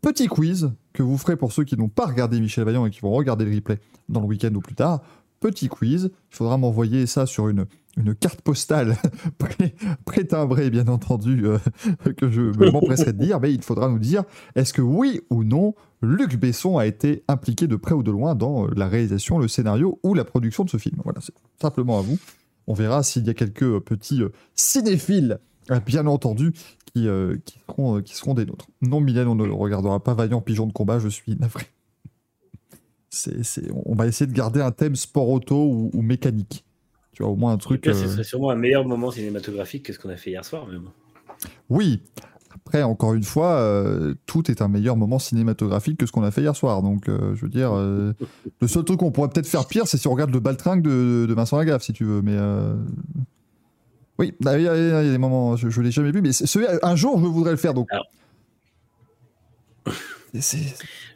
Petit 0.00 0.26
quiz 0.26 0.72
que 0.92 1.02
vous 1.02 1.16
ferez 1.16 1.36
pour 1.36 1.52
ceux 1.52 1.64
qui 1.64 1.76
n'ont 1.76 1.88
pas 1.88 2.06
regardé 2.06 2.40
Michel 2.40 2.64
Vaillant 2.64 2.86
et 2.86 2.90
qui 2.90 3.00
vont 3.00 3.12
regarder 3.12 3.44
le 3.44 3.54
replay 3.54 3.78
dans 4.08 4.20
le 4.20 4.26
week-end 4.26 4.54
ou 4.54 4.60
plus 4.60 4.74
tard. 4.74 5.02
Petit 5.40 5.68
quiz, 5.68 6.10
il 6.30 6.36
faudra 6.36 6.56
m'envoyer 6.58 7.06
ça 7.06 7.26
sur 7.26 7.48
une, 7.48 7.66
carte 8.20 8.40
postale 8.42 8.96
pré- 9.38 9.74
pré-timbrée, 10.04 10.70
bien 10.70 10.88
entendu, 10.88 11.46
euh, 11.46 11.58
que 12.16 12.30
je 12.30 12.42
m'empresserai 12.70 13.12
de 13.12 13.22
dire, 13.22 13.40
mais 13.40 13.52
il 13.52 13.62
faudra 13.62 13.88
nous 13.88 13.98
dire 13.98 14.24
est-ce 14.54 14.72
que 14.72 14.82
oui 14.82 15.20
ou 15.30 15.44
non 15.44 15.74
Luc 16.02 16.36
Besson 16.36 16.78
a 16.78 16.86
été 16.86 17.22
impliqué 17.28 17.66
de 17.66 17.76
près 17.76 17.94
ou 17.94 18.02
de 18.02 18.10
loin 18.10 18.34
dans 18.34 18.66
la 18.66 18.88
réalisation, 18.88 19.38
le 19.38 19.48
scénario 19.48 19.98
ou 20.02 20.14
la 20.14 20.24
production 20.24 20.64
de 20.64 20.70
ce 20.70 20.76
film? 20.78 20.96
Voilà, 21.04 21.20
c'est 21.20 21.34
simplement 21.60 21.98
à 21.98 22.02
vous. 22.02 22.18
On 22.66 22.74
verra 22.74 23.02
s'il 23.02 23.26
y 23.26 23.30
a 23.30 23.34
quelques 23.34 23.62
euh, 23.62 23.80
petits 23.80 24.22
euh, 24.22 24.30
cinéphiles, 24.54 25.38
bien 25.84 26.06
entendu, 26.06 26.52
qui, 26.96 27.08
euh, 27.08 27.36
qui, 27.44 27.58
seront, 27.68 27.98
euh, 27.98 28.00
qui 28.00 28.14
seront 28.14 28.32
des 28.32 28.46
nôtres. 28.46 28.68
Non, 28.80 29.00
Mylène, 29.00 29.28
on 29.28 29.34
ne 29.34 29.46
regardera 29.50 30.02
pas 30.02 30.14
Vaillant 30.14 30.40
Pigeon 30.40 30.66
de 30.66 30.72
combat, 30.72 30.98
je 30.98 31.08
suis 31.08 31.36
navré. 31.36 31.64
C'est, 33.10 33.44
c'est- 33.44 33.70
on 33.84 33.94
va 33.94 34.06
essayer 34.06 34.26
de 34.30 34.34
garder 34.34 34.60
un 34.62 34.70
thème 34.72 34.96
sport 34.96 35.28
auto 35.28 35.56
ou, 35.56 35.90
ou 35.92 36.00
mécanique. 36.02 36.64
Tu 37.12 37.22
vois, 37.22 37.32
au 37.32 37.36
moins 37.36 37.52
un 37.52 37.58
truc. 37.58 37.82
cas, 37.82 37.90
euh, 37.90 37.94
ce 37.94 38.08
serait 38.08 38.24
sûrement 38.24 38.50
un 38.50 38.56
meilleur 38.56 38.86
moment 38.86 39.10
cinématographique 39.10 39.84
que 39.84 39.92
ce 39.92 39.98
qu'on 39.98 40.08
a 40.10 40.16
fait 40.16 40.30
hier 40.30 40.44
soir. 40.44 40.66
Bon. 40.66 40.90
Oui. 41.68 42.02
Après, 42.54 42.82
encore 42.82 43.12
une 43.12 43.22
fois, 43.22 43.52
euh, 43.56 44.14
tout 44.24 44.50
est 44.50 44.62
un 44.62 44.68
meilleur 44.68 44.96
moment 44.96 45.18
cinématographique 45.18 45.98
que 45.98 46.06
ce 46.06 46.12
qu'on 46.12 46.22
a 46.22 46.30
fait 46.30 46.40
hier 46.40 46.56
soir. 46.56 46.82
Donc, 46.82 47.08
euh, 47.10 47.34
je 47.34 47.42
veux 47.42 47.50
dire, 47.50 47.72
euh, 47.74 48.12
le 48.60 48.68
seul 48.68 48.84
truc 48.84 49.00
qu'on 49.00 49.10
pourrait 49.12 49.28
peut-être 49.28 49.46
faire 49.46 49.66
pire, 49.66 49.86
c'est 49.86 49.98
si 49.98 50.08
on 50.08 50.12
regarde 50.12 50.30
le 50.32 50.40
baltringue 50.40 50.80
de, 50.82 51.26
de 51.28 51.34
Vincent 51.34 51.58
Lagaffe, 51.58 51.82
si 51.82 51.92
tu 51.92 52.04
veux. 52.04 52.22
Mais 52.22 52.36
oui, 54.18 54.34
il 54.40 54.46
y, 54.46 54.48
a 54.48 54.58
il 54.58 54.62
y 54.62 54.68
a 54.68 55.02
des 55.12 55.18
moments, 55.18 55.56
je, 55.56 55.66
ne 55.66 55.84
l'ai 55.84 55.90
jamais 55.90 56.10
vu, 56.10 56.22
mais 56.22 56.30
un 56.82 56.96
jour, 56.96 57.18
je 57.18 57.24
voudrais 57.26 57.50
le 57.52 57.56
faire. 57.56 57.74
Donc, 57.74 57.88
Alors. 57.90 58.06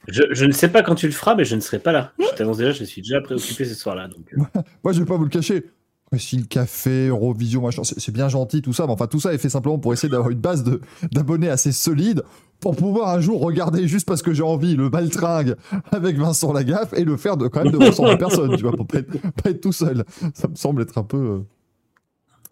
Je, 0.08 0.22
je 0.30 0.44
ne 0.44 0.52
sais 0.52 0.68
pas 0.68 0.82
quand 0.82 0.94
tu 0.94 1.06
le 1.06 1.12
feras, 1.12 1.34
mais 1.34 1.44
je 1.44 1.54
ne 1.54 1.60
serai 1.60 1.78
pas 1.78 1.92
là. 1.92 2.12
Je 2.18 2.36
t'annonce 2.36 2.58
déjà, 2.58 2.72
je 2.72 2.84
suis 2.84 3.02
déjà 3.02 3.20
préoccupé 3.20 3.64
ce 3.64 3.74
soir-là. 3.74 4.08
Donc, 4.08 4.32
euh, 4.32 4.60
moi, 4.82 4.92
je 4.92 5.00
vais 5.00 5.04
pas 5.06 5.16
vous 5.16 5.24
le 5.24 5.30
cacher. 5.30 5.64
Récit 6.12 6.44
Café, 6.48 7.06
Eurovision, 7.06 7.62
machin, 7.62 7.82
c'est 7.84 8.10
bien 8.12 8.28
gentil 8.28 8.62
tout 8.62 8.72
ça, 8.72 8.84
mais 8.86 8.92
enfin 8.92 9.06
tout 9.06 9.20
ça 9.20 9.32
est 9.32 9.38
fait 9.38 9.48
simplement 9.48 9.78
pour 9.78 9.92
essayer 9.92 10.08
d'avoir 10.08 10.30
une 10.30 10.40
base 10.40 10.64
de- 10.64 10.80
d'abonnés 11.12 11.48
assez 11.48 11.70
solide 11.70 12.24
pour 12.58 12.74
pouvoir 12.74 13.10
un 13.10 13.20
jour 13.20 13.40
regarder 13.40 13.86
juste 13.86 14.08
parce 14.08 14.20
que 14.20 14.32
j'ai 14.34 14.42
envie 14.42 14.74
le 14.74 14.88
baltringue 14.88 15.54
avec 15.92 16.16
Vincent 16.18 16.52
Lagaffe 16.52 16.92
et 16.94 17.04
le 17.04 17.16
faire 17.16 17.36
de, 17.36 17.46
quand 17.46 17.62
même 17.62 17.72
devant 17.72 17.92
100 17.92 18.16
personnes, 18.16 18.56
tu 18.56 18.62
vois, 18.64 18.72
pour 18.72 18.88
pas 18.88 18.98
être, 18.98 19.12
pas 19.40 19.50
être 19.50 19.60
tout 19.60 19.70
seul. 19.70 20.04
Ça 20.34 20.48
me 20.48 20.56
semble 20.56 20.82
être 20.82 20.98
un 20.98 21.04
peu, 21.04 21.16
euh, 21.16 21.38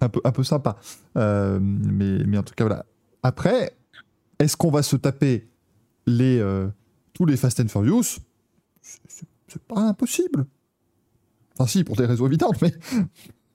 un 0.00 0.08
peu, 0.08 0.20
un 0.24 0.32
peu 0.32 0.42
sympa. 0.44 0.76
Euh, 1.16 1.58
mais, 1.61 2.24
mais 2.26 2.38
en 2.38 2.42
tout 2.42 2.54
cas, 2.54 2.64
voilà. 2.64 2.84
Après, 3.22 3.76
est-ce 4.38 4.56
qu'on 4.56 4.70
va 4.70 4.82
se 4.82 4.96
taper 4.96 5.48
les, 6.06 6.38
euh, 6.38 6.68
tous 7.12 7.26
les 7.26 7.37
Fast 7.37 7.61
and 7.61 7.68
Furious? 7.68 8.02
C'est- 8.82 9.00
c'est- 9.08 9.26
C'est 9.50 9.62
pas 9.62 9.80
impossible. 9.80 10.44
Enfin, 11.58 11.66
si, 11.66 11.82
pour 11.82 11.96
des 11.96 12.04
raisons 12.04 12.26
évidentes, 12.26 12.61
mais. 12.61 12.72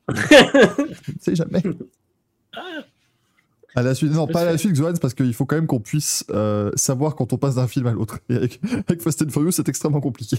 Sais 1.22 1.36
jamais. 1.36 1.62
À 3.76 3.82
la 3.82 3.96
suite, 3.96 4.12
non, 4.12 4.28
pas 4.28 4.42
à 4.42 4.46
la 4.46 4.58
suite, 4.58 4.74
Xohan, 4.74 4.94
parce 5.02 5.14
qu'il 5.16 5.34
faut 5.34 5.46
quand 5.46 5.56
même 5.56 5.66
qu'on 5.68 5.80
puisse 5.80 6.26
euh, 6.30 6.72
savoir 6.76 7.16
quand 7.16 7.34
on 7.34 7.38
passe 7.38 7.56
d'un 7.56 7.68
film 7.68 7.88
à 7.88 7.92
l'autre. 7.92 8.20
Et 8.30 8.36
avec, 8.36 8.60
avec 8.88 9.02
Fast 9.02 9.22
and 9.24 9.30
Furious, 9.30 9.52
c'est 9.52 9.68
extrêmement 9.70 10.02
compliqué. 10.02 10.38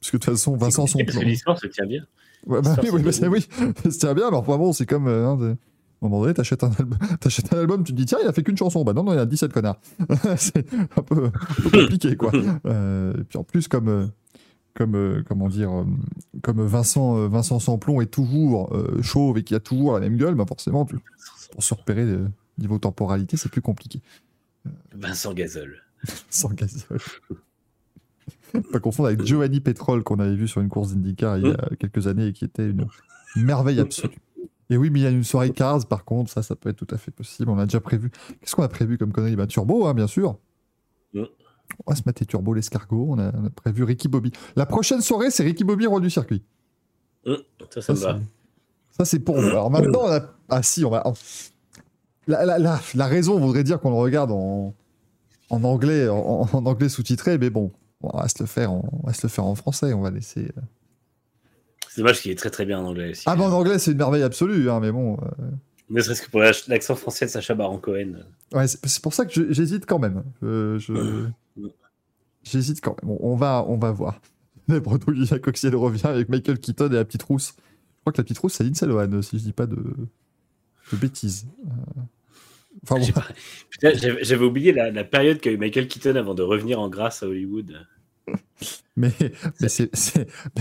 Parce 0.00 0.10
que 0.10 0.16
de 0.16 0.22
toute 0.22 0.24
façon, 0.32 0.56
Vincent, 0.56 0.86
son 0.86 0.98
C'est 0.98 1.04
plan. 1.04 1.20
l'histoire 1.22 1.58
se 1.58 1.66
tient 1.66 1.86
bien. 1.86 2.04
Ouais, 2.46 2.60
bah 2.62 2.74
oui, 2.92 3.02
L'histoire, 3.02 3.30
oui, 3.30 3.46
bah, 3.58 3.66
oui, 3.84 3.90
c'est 3.92 4.14
bien, 4.14 4.30
mais 4.30 4.36
enfin 4.36 4.56
bon, 4.58 4.72
c'est 4.72 4.86
comme. 4.86 5.06
euh, 5.08 5.26
hein, 5.28 5.36
de- 5.36 5.50
à 5.50 6.04
un 6.06 6.08
moment 6.08 6.22
donné, 6.22 6.34
t'achètes 6.34 6.64
un, 6.64 6.70
album, 6.78 6.98
t'achètes 7.20 7.52
un 7.52 7.58
album, 7.58 7.84
tu 7.84 7.92
te 7.92 7.96
dis, 7.96 8.06
tiens, 8.06 8.18
il 8.22 8.26
a 8.26 8.32
fait 8.32 8.42
qu'une 8.42 8.56
chanson. 8.56 8.82
Bah 8.84 8.92
non, 8.92 9.04
non, 9.04 9.12
il 9.12 9.16
y 9.16 9.20
a 9.20 9.26
17 9.26 9.52
connards. 9.52 9.78
c'est 10.36 10.66
un 10.96 11.02
peu, 11.02 11.26
un 11.26 11.62
peu 11.62 11.70
compliqué, 11.70 12.16
quoi. 12.16 12.32
Euh, 12.66 13.14
et 13.20 13.24
puis 13.24 13.38
en 13.38 13.44
plus, 13.44 13.68
comme. 13.68 13.88
euh, 13.88 14.06
comme, 14.74 14.94
euh, 14.96 15.22
comment 15.28 15.50
dire, 15.50 15.70
comme 16.42 16.64
Vincent, 16.64 17.28
Vincent 17.28 17.58
Samplon 17.58 18.00
est 18.00 18.06
toujours 18.06 18.74
euh, 18.74 19.02
chauve 19.02 19.36
et 19.36 19.42
qui 19.44 19.54
a 19.54 19.60
toujours 19.60 19.92
la 19.92 20.00
même 20.00 20.16
gueule, 20.16 20.34
bah 20.34 20.46
forcément, 20.48 20.86
tu- 20.86 20.96
pour 21.52 21.62
se 21.62 21.74
repérer 21.74 22.00
euh, 22.04 22.26
niveau 22.56 22.78
temporalité, 22.78 23.36
c'est 23.36 23.50
plus 23.50 23.60
compliqué. 23.60 24.00
Vincent 24.94 25.34
Gazol. 25.34 25.76
Sans 26.30 26.48
gazole. 26.54 26.98
Pas 28.72 28.80
confondre 28.80 29.08
avec 29.08 29.24
Giovanni 29.24 29.60
Petrol 29.60 30.02
qu'on 30.02 30.18
avait 30.18 30.34
vu 30.34 30.46
sur 30.48 30.60
une 30.60 30.68
course 30.68 30.92
d'IndyCar 30.92 31.38
il 31.38 31.46
y 31.48 31.50
a 31.50 31.56
quelques 31.78 32.06
années 32.06 32.26
et 32.28 32.32
qui 32.32 32.44
était 32.44 32.68
une 32.68 32.86
merveille 33.36 33.80
absolue. 33.80 34.16
Et 34.70 34.76
oui, 34.76 34.90
mais 34.90 35.00
il 35.00 35.02
y 35.02 35.06
a 35.06 35.10
une 35.10 35.24
soirée 35.24 35.50
Cars, 35.50 35.86
par 35.86 36.04
contre, 36.04 36.30
ça, 36.30 36.42
ça 36.42 36.56
peut 36.56 36.70
être 36.70 36.76
tout 36.84 36.94
à 36.94 36.98
fait 36.98 37.10
possible. 37.10 37.50
On 37.50 37.58
a 37.58 37.64
déjà 37.66 37.80
prévu. 37.80 38.10
Qu'est-ce 38.40 38.54
qu'on 38.56 38.62
a 38.62 38.68
prévu 38.68 38.96
comme 38.98 39.12
connerie? 39.12 39.36
Bah, 39.36 39.46
Turbo, 39.46 39.86
hein, 39.86 39.92
bien 39.94 40.06
sûr. 40.06 40.38
Mm. 41.12 41.24
On 41.86 41.90
va 41.90 41.94
se 41.96 42.02
mater 42.06 42.24
Turbo, 42.24 42.54
l'escargot. 42.54 43.06
On 43.10 43.18
a, 43.18 43.32
on 43.36 43.46
a 43.46 43.50
prévu 43.50 43.84
Ricky 43.84 44.08
Bobby. 44.08 44.32
La 44.56 44.64
prochaine 44.66 45.00
soirée, 45.02 45.30
c'est 45.30 45.42
Ricky 45.42 45.64
Bobby, 45.64 45.86
roi 45.86 46.00
du 46.00 46.08
circuit. 46.10 46.42
Hum, 47.26 47.36
ça, 47.70 47.80
ça 47.82 47.92
me 47.92 47.98
va. 47.98 48.18
c'est- 48.18 48.96
Ça, 48.98 49.04
c'est 49.04 49.18
pour. 49.20 49.38
Alors 49.38 49.70
maintenant, 49.70 50.00
on 50.04 50.10
a... 50.10 50.20
Ah 50.48 50.62
si, 50.62 50.84
on 50.84 50.90
va... 50.90 51.02
La, 52.26 52.44
la- 52.46 52.58
la- 52.58 52.80
la 52.94 53.06
raison 53.06 53.38
voudrait 53.38 53.64
dire 53.64 53.78
qu'on 53.80 53.90
le 53.90 53.96
regarde 53.96 54.30
en, 54.30 54.74
en 55.50 55.64
anglais, 55.64 56.08
en, 56.08 56.48
en 56.52 56.66
anglais 56.66 56.88
sous-titré, 56.88 57.36
mais 57.36 57.50
bon, 57.50 57.72
on 58.02 58.18
va, 58.18 58.28
se 58.28 58.40
le 58.42 58.46
faire 58.46 58.72
en, 58.72 58.88
on 59.02 59.06
va 59.06 59.12
se 59.12 59.22
le 59.24 59.28
faire 59.28 59.44
en 59.44 59.54
français. 59.54 59.92
On 59.92 60.00
va 60.00 60.10
laisser... 60.10 60.44
euh. 60.56 60.60
C'est 61.88 62.00
dommage 62.00 62.20
qu'il 62.22 62.30
est 62.30 62.36
très 62.36 62.50
très 62.50 62.64
bien 62.64 62.80
en 62.80 62.86
anglais 62.86 63.10
aussi. 63.10 63.24
Ah 63.26 63.36
ben 63.36 63.44
en 63.44 63.52
anglais, 63.52 63.78
c'est 63.78 63.92
une 63.92 63.98
merveille 63.98 64.22
absolue, 64.22 64.70
hein, 64.70 64.80
mais 64.80 64.90
bon... 64.92 65.18
euh, 65.22 65.50
Ne 65.90 66.00
serait-ce 66.00 66.22
que 66.22 66.30
pour 66.30 66.40
la- 66.40 66.52
l'accent 66.68 66.96
français 66.96 67.26
de 67.26 67.30
Sacha 67.30 67.54
Baron 67.54 67.78
Cohen. 67.78 68.14
Ouais, 68.52 68.66
c'est 68.66 69.02
pour 69.02 69.12
ça 69.14 69.26
que 69.26 69.52
j'hésite 69.52 69.84
quand 69.86 69.98
même. 69.98 70.22
Je- 70.40 70.78
je- 70.78 71.28
J'hésite 72.44 72.80
quand 72.80 72.96
même. 73.02 73.10
On, 73.20 73.32
on 73.32 73.36
va, 73.36 73.64
on 73.68 73.76
va 73.78 73.92
voir. 73.92 74.20
Les 74.68 74.80
Breton 74.80 75.12
Guillaume 75.12 75.40
Coxiel 75.40 75.76
revient 75.76 76.06
avec 76.06 76.28
Michael 76.28 76.58
Keaton 76.58 76.88
et 76.88 76.94
la 76.94 77.04
petite 77.04 77.22
rousse. 77.22 77.54
Je 77.56 78.00
crois 78.00 78.12
que 78.12 78.18
la 78.18 78.24
petite 78.24 78.38
rousse, 78.38 78.54
c'est 78.54 78.64
Lindsay 78.64 78.86
Lohan, 78.86 79.22
si 79.22 79.38
je 79.38 79.44
dis 79.44 79.52
pas 79.52 79.66
de, 79.66 79.76
de 79.76 80.96
bêtises. 80.96 81.46
Euh, 81.66 82.00
Enfin 82.84 82.98
bon, 82.98 83.06
J'avais 83.80 84.44
oublié 84.44 84.72
la, 84.72 84.90
la 84.90 85.04
période 85.04 85.38
qu'a 85.40 85.50
eu 85.50 85.56
Michael 85.56 85.88
Keaton 85.88 86.16
avant 86.16 86.34
de 86.34 86.42
revenir 86.42 86.80
en 86.80 86.88
grâce 86.88 87.22
à 87.22 87.28
Hollywood. 87.28 87.86
mais, 88.96 89.12
mais, 89.60 89.68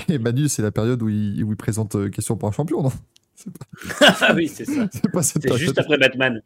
mais 0.09 0.17
Manu, 0.17 0.49
c'est 0.49 0.61
la 0.61 0.71
période 0.71 1.01
où 1.01 1.09
il, 1.09 1.43
où 1.43 1.51
il 1.51 1.57
présente 1.57 1.95
euh, 1.95 2.09
Question 2.09 2.37
pour 2.37 2.49
un 2.49 2.51
champion, 2.51 2.83
non? 2.83 2.91
Ah 4.01 4.33
oui, 4.35 4.47
c'est 4.47 4.65
ça. 4.65 4.87
C'est 4.93 5.11
pas 5.11 5.23
cette 5.23 5.43
C'est 5.47 5.57
juste 5.57 5.79
après 5.79 5.97
Batman. 5.97 6.41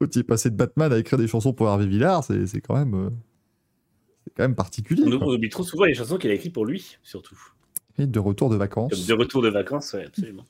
il 0.00 0.18
est 0.18 0.22
passé 0.22 0.50
de 0.50 0.56
Batman 0.56 0.92
à 0.92 0.98
écrire 0.98 1.18
des 1.18 1.28
chansons 1.28 1.52
pour 1.52 1.68
Hervé 1.68 1.86
Villard, 1.86 2.24
c'est, 2.24 2.60
quand 2.62 2.76
même... 2.76 2.94
euh, 2.94 3.10
quand 4.34 4.44
même 4.44 4.54
particulier. 4.54 5.02
On, 5.04 5.34
oublie 5.34 5.50
trop 5.50 5.64
souvent 5.64 5.84
les 5.84 5.94
chansons 5.94 6.16
qu'il 6.16 6.30
a 6.30 6.34
écrites 6.34 6.54
pour 6.54 6.64
lui, 6.64 6.96
surtout. 7.02 7.36
Et 7.98 8.06
de 8.06 8.18
retour 8.18 8.48
de 8.48 8.56
vacances. 8.56 8.92
Comme 8.92 9.04
de 9.04 9.14
retour 9.14 9.42
de 9.42 9.48
vacances, 9.48 9.92
ouais, 9.92 10.06
absolument. 10.06 10.46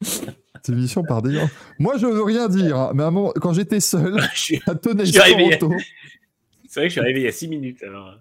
C'est 0.62 0.72
une 0.72 0.78
émission 0.78 1.02
par 1.04 1.22
des 1.22 1.34
gens. 1.34 1.48
Moi, 1.78 1.96
je 1.98 2.06
veux 2.06 2.22
rien 2.22 2.48
dire, 2.48 2.76
hein, 2.76 2.92
mais 2.94 3.02
à 3.02 3.06
un 3.06 3.10
moment, 3.10 3.32
quand 3.36 3.52
j'étais 3.52 3.80
seul, 3.80 4.16
Je 4.34 4.38
suis- 4.40 4.60
à 4.66 4.72
arrivé. 4.72 5.52
Sport 5.52 5.70
Auto, 5.70 5.74
C'est 6.68 6.80
vrai 6.80 6.86
que 6.86 6.88
je 6.88 6.92
suis 6.92 7.00
arrivé 7.00 7.20
il 7.20 7.24
y 7.24 7.28
a 7.28 7.32
6 7.32 7.48
minutes. 7.48 7.82
Alors, 7.82 8.08
euh, 8.08 8.12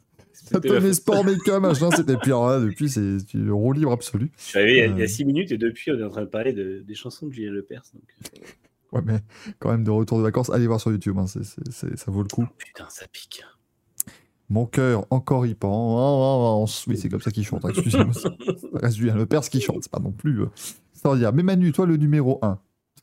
à 0.58 0.62
faute. 0.62 0.94
Sport 0.94 1.26
Méca, 1.26 1.60
machin, 1.60 1.90
c'était 1.96 2.16
pire. 2.18 2.38
hein, 2.38 2.62
depuis, 2.62 2.90
c'est 2.90 3.18
le 3.34 3.54
roue 3.54 3.74
libre 3.74 3.92
absolu. 3.92 4.32
Je 4.38 4.44
suis 4.44 4.60
arrivé 4.60 4.74
il 4.74 4.78
y 4.78 4.82
a- 4.82 4.86
il 4.86 4.98
y 4.98 5.02
Euh. 5.02 5.06
a 5.06 5.08
6 5.08 5.26
minutes 5.26 5.52
et 5.52 5.58
depuis, 5.58 5.92
on 5.92 6.00
est 6.00 6.04
en 6.04 6.10
train 6.10 6.22
de 6.22 6.28
parler 6.28 6.54
de- 6.54 6.84
des 6.88 6.96
chansons 6.96 7.28
de 7.28 7.34
Julien 7.34 7.52
Lepers. 7.52 7.82
Donc... 7.94 8.42
Ouais, 8.94 9.02
mais 9.04 9.20
quand 9.60 9.70
même 9.72 9.84
de 9.84 9.92
retour 9.92 10.18
de 10.20 10.24
vacances, 10.24 10.50
allez 10.50 10.68
voir 10.68 10.80
sur 10.80 10.92
YouTube, 10.92 11.18
hein, 11.18 11.26
ça 11.28 12.12
vaut 12.12 12.22
le 12.22 12.30
coup. 12.30 12.46
Putain, 12.58 12.86
ça 12.90 13.06
pique. 13.12 13.44
Mon 14.50 14.66
cœur 14.66 15.06
encore 15.10 15.46
y 15.46 15.56
pense. 15.56 16.88
Oui, 16.88 16.96
c'est 16.98 17.10
comme 17.10 17.20
ça 17.20 17.32
qu'il 17.32 17.46
chante, 17.46 17.66
hein, 17.66 17.70
excusez-moi. 17.70 18.14
Reste 18.76 18.96
Julien 18.96 19.16
Lepers 19.16 19.42
qui 19.50 19.60
chante, 19.60 19.80
c'est 19.84 19.92
pas 19.92 20.00
non 20.00 20.14
plus. 20.14 20.44
Euh, 20.98 21.00
extraordinaire. 21.00 21.34
Mais 21.34 21.44
Manu, 21.44 21.72
toi, 21.72 21.86
le 21.86 21.98
numéro 21.98 22.40
1. 22.42 22.60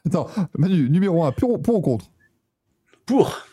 Attends, 0.06 0.28
Manu, 0.58 0.90
numéro 0.90 1.24
1, 1.24 1.32
pour, 1.32 1.50
ou 1.52 1.80
contre? 1.80 2.10
Pour 3.06 3.46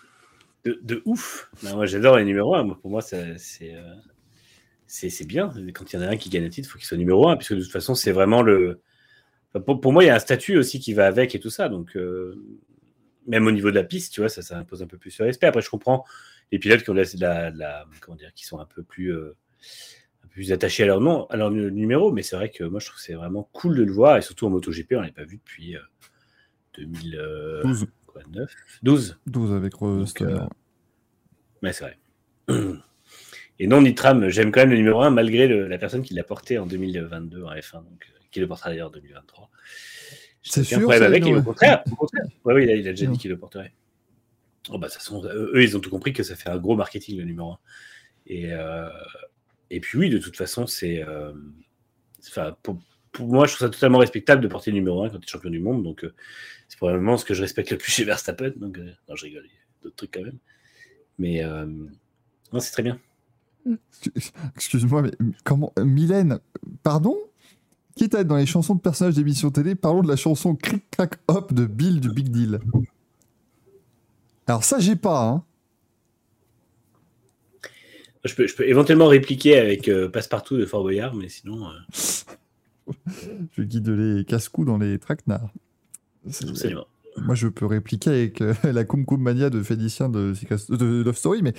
de, 0.64 1.02
ouf. 1.06 1.50
Moi, 1.64 1.86
j'adore 1.86 2.18
les 2.18 2.26
numéros 2.26 2.56
1. 2.56 2.70
Pour 2.76 2.92
moi, 2.92 3.02
c'est 3.02 3.36
euh, 3.64 3.96
c'est 4.86 5.10
c'est 5.10 5.26
bien. 5.26 5.52
Quand 5.74 5.92
il 5.92 5.96
y 5.96 6.00
en 6.00 6.04
a 6.04 6.10
un 6.10 6.18
qui 6.18 6.30
gagne 6.30 6.46
un 6.46 6.50
titre, 6.50 6.68
il 6.68 6.72
faut 6.72 6.78
qu'il 6.78 6.88
soit 6.88 6.98
numéro 6.98 7.30
1, 7.30 7.38
puisque 7.38 7.56
de 7.56 7.62
toute 7.62 7.72
façon, 7.72 7.96
c'est 7.96 8.12
vraiment 8.12 8.42
le. 8.42 8.82
Pour, 9.66 9.92
moi, 9.92 10.04
il 10.04 10.08
y 10.08 10.10
a 10.10 10.16
un 10.16 10.20
statut 10.20 10.58
aussi 10.58 10.80
qui 10.80 10.94
va 10.94 11.08
avec 11.08 11.36
et 11.36 11.40
tout 11.40 11.50
ça. 11.50 11.68
Donc, 11.68 11.98
euh, 11.98 12.42
même 13.28 13.48
au 13.48 13.52
niveau 13.52 13.70
de 13.70 13.76
la 13.76 13.84
piste, 13.84 14.14
tu 14.14 14.22
vois, 14.22 14.30
ça, 14.30 14.42
ça 14.42 14.58
impose 14.58 14.82
un 14.82 14.88
peu 14.88 14.98
plus 14.98 15.18
de 15.18 15.24
respect. 15.24 15.48
Après, 15.48 15.62
je 15.62 15.70
comprends 15.70 16.06
les 16.52 16.60
pilotes 16.60 16.84
qui 16.84 16.90
ont 16.90 16.94
la, 16.94 17.86
comment 18.00 18.16
dire, 18.16 18.34
qui 18.34 18.46
sont 18.46 18.60
un 18.60 18.66
peu 18.66 18.84
plus, 18.84 19.14
euh, 19.14 19.36
plus 20.32 20.52
attachés 20.52 20.84
à 20.84 20.86
leur 20.88 21.02
nom, 21.02 21.26
à 21.28 21.38
leur 21.38 21.52
nu- 21.52 21.72
numéro. 21.72 22.12
Mais 22.12 22.24
c'est 22.24 22.36
vrai 22.36 22.50
que 22.50 22.64
moi, 22.64 22.80
je 22.80 22.88
trouve 22.88 22.98
que 22.98 23.04
c'est 23.04 23.14
vraiment 23.14 23.50
cool 23.54 23.76
de 23.78 23.84
le 23.84 23.92
voir. 23.92 24.18
Et 24.18 24.22
surtout 24.22 24.48
en 24.48 24.50
MotoGP, 24.50 24.94
on 24.96 25.02
l'a 25.02 25.12
pas 25.12 25.24
vu 25.26 25.38
depuis 25.38 25.76
euh, 25.76 25.82
2009. 26.78 27.64
12. 27.64 27.88
12. 28.84 29.20
12 29.28 29.54
avec 29.54 29.74
Stoner. 29.76 30.34
euh, 30.34 30.40
Ouais, 31.64 31.74
c'est 31.74 31.84
vrai. 31.84 31.98
Et 33.60 33.68
non, 33.68 33.82
Nitram, 33.82 34.30
j'aime 34.30 34.52
quand 34.52 34.62
même 34.62 34.72
le 34.72 34.78
numéro 34.78 35.02
1 35.02 35.12
malgré 35.12 35.48
le- 35.48 35.68
la 35.68 35.78
personne 35.78 36.02
qui 36.02 36.14
l'a 36.16 36.24
porté 36.24 36.58
en 36.58 36.66
2022 36.66 37.44
en 37.44 37.52
F1, 37.54 37.84
donc, 37.84 38.10
euh, 38.10 38.18
qui 38.32 38.40
le 38.40 38.48
portera 38.48 38.70
d'ailleurs 38.72 38.88
en 38.88 38.92
2023. 38.92 39.50
C'est 40.42 40.64
sûr, 40.64 40.80
problème 40.80 41.00
ça, 41.02 41.06
avec, 41.06 41.26
et 41.28 41.36
au 41.36 41.44
contraire, 41.44 41.84
au 41.92 41.96
contraire. 41.96 42.26
Ouais, 42.44 42.64
il 42.64 42.70
a, 42.72 42.74
il 42.76 42.88
a 42.88 42.92
déjà 42.92 43.06
Non. 43.06 43.12
dit 43.12 43.20
qu'il 43.20 43.30
le 43.30 43.38
porterait. 43.38 43.74
Oh, 44.70 44.80
bah, 44.80 44.88
eux, 45.12 45.52
eux, 45.54 45.64
ils 45.64 45.78
ont 45.78 45.80
tout 45.80 45.92
compris 45.92 46.14
que 46.14 46.24
ça 46.24 46.36
fait 46.36 46.50
un 46.50 46.58
gros 46.58 46.76
marketing 46.76 47.20
le 47.20 47.26
numéro 47.26 47.52
1. 47.52 47.60
Et, 48.26 48.52
euh, 48.54 48.90
et 49.72 49.80
puis 49.80 49.98
oui, 49.98 50.10
de 50.10 50.18
toute 50.20 50.38
façon, 50.38 50.68
c'est. 50.68 51.04
euh, 51.04 51.34
pour, 52.62 52.78
moi, 53.28 53.46
je 53.48 53.56
trouve 53.56 53.68
ça 53.68 53.70
totalement 53.72 53.98
respectable 53.98 54.42
de 54.42 54.48
porter 54.48 54.72
le 54.72 54.76
numéro 54.76 55.04
1 55.04 55.10
quand 55.10 55.18
tu 55.20 55.26
es 55.26 55.28
champion 55.28 55.50
du 55.50 55.60
monde. 55.60 55.84
Donc, 55.84 56.04
euh, 56.04 56.14
c'est 56.70 56.78
probablement 56.78 57.18
ce 57.18 57.26
que 57.26 57.34
je 57.34 57.42
respecte 57.42 57.72
le 57.72 57.78
plus 57.78 57.92
chez 57.92 58.04
Verstappen. 58.06 58.52
Donc, 58.56 58.78
euh, 58.78 58.92
non, 59.10 59.16
je 59.16 59.26
rigole, 59.26 59.44
il 59.46 59.50
y 59.50 59.58
a 59.58 59.84
d'autres 59.84 59.96
trucs 59.96 60.12
quand 60.14 60.24
même. 60.24 60.38
Mais 61.18 61.44
non, 61.44 62.60
c'est 62.60 62.72
très 62.72 62.84
bien. 62.84 63.00
Excuse- 63.68 64.32
Excuse-moi, 64.56 65.02
mais 65.04 65.12
comment 65.44 65.74
Mylène, 65.78 66.40
pardon? 66.84 67.18
Quitte 67.96 68.16
à 68.16 68.22
être 68.22 68.28
dans 68.28 68.38
les 68.38 68.46
chansons 68.46 68.76
de 68.76 68.80
personnages 68.82 69.16
d'émissions 69.16 69.52
télé, 69.52 69.76
parlons 69.76 70.02
de 70.02 70.08
la 70.08 70.16
chanson 70.16 70.56
Cric 70.56 70.84
Crac 70.92 71.16
Hop 71.28 71.54
de 71.54 71.66
Bill 71.66 72.00
du 72.00 72.10
Big 72.10 72.30
Deal. 72.30 72.60
Alors 74.48 74.64
ça, 74.64 74.80
j'ai 74.80 74.96
pas, 74.96 75.24
hein. 75.28 75.44
Je 78.24 78.36
peux, 78.36 78.48
je 78.48 78.56
peux 78.56 78.68
éventuellement 78.68 79.08
répliquer 79.08 79.58
avec 79.58 79.88
euh, 79.88 80.08
Passepartout 80.08 80.58
de 80.58 80.66
Fort 80.66 80.84
Boyard, 80.84 81.16
mais 81.16 81.28
sinon, 81.28 81.68
euh, 81.68 82.94
Je 83.58 83.64
guide 83.64 83.90
les 83.90 84.26
casse-coups 84.26 84.68
dans 84.68 84.78
les 84.78 85.00
traquenards. 85.00 85.52
Absolument. 86.28 86.86
Moi, 87.18 87.36
je 87.36 87.48
peux 87.48 87.66
répliquer 87.66 88.10
avec 88.10 88.42
euh, 88.42 88.54
la 88.64 88.84
Kum 88.84 89.06
Kum 89.06 89.22
Mania 89.22 89.50
de 89.50 89.62
Félicien 89.64 90.10
de, 90.10 90.34
de 90.70 91.04
Love 91.04 91.18
Story, 91.18 91.42
mais 91.42 91.54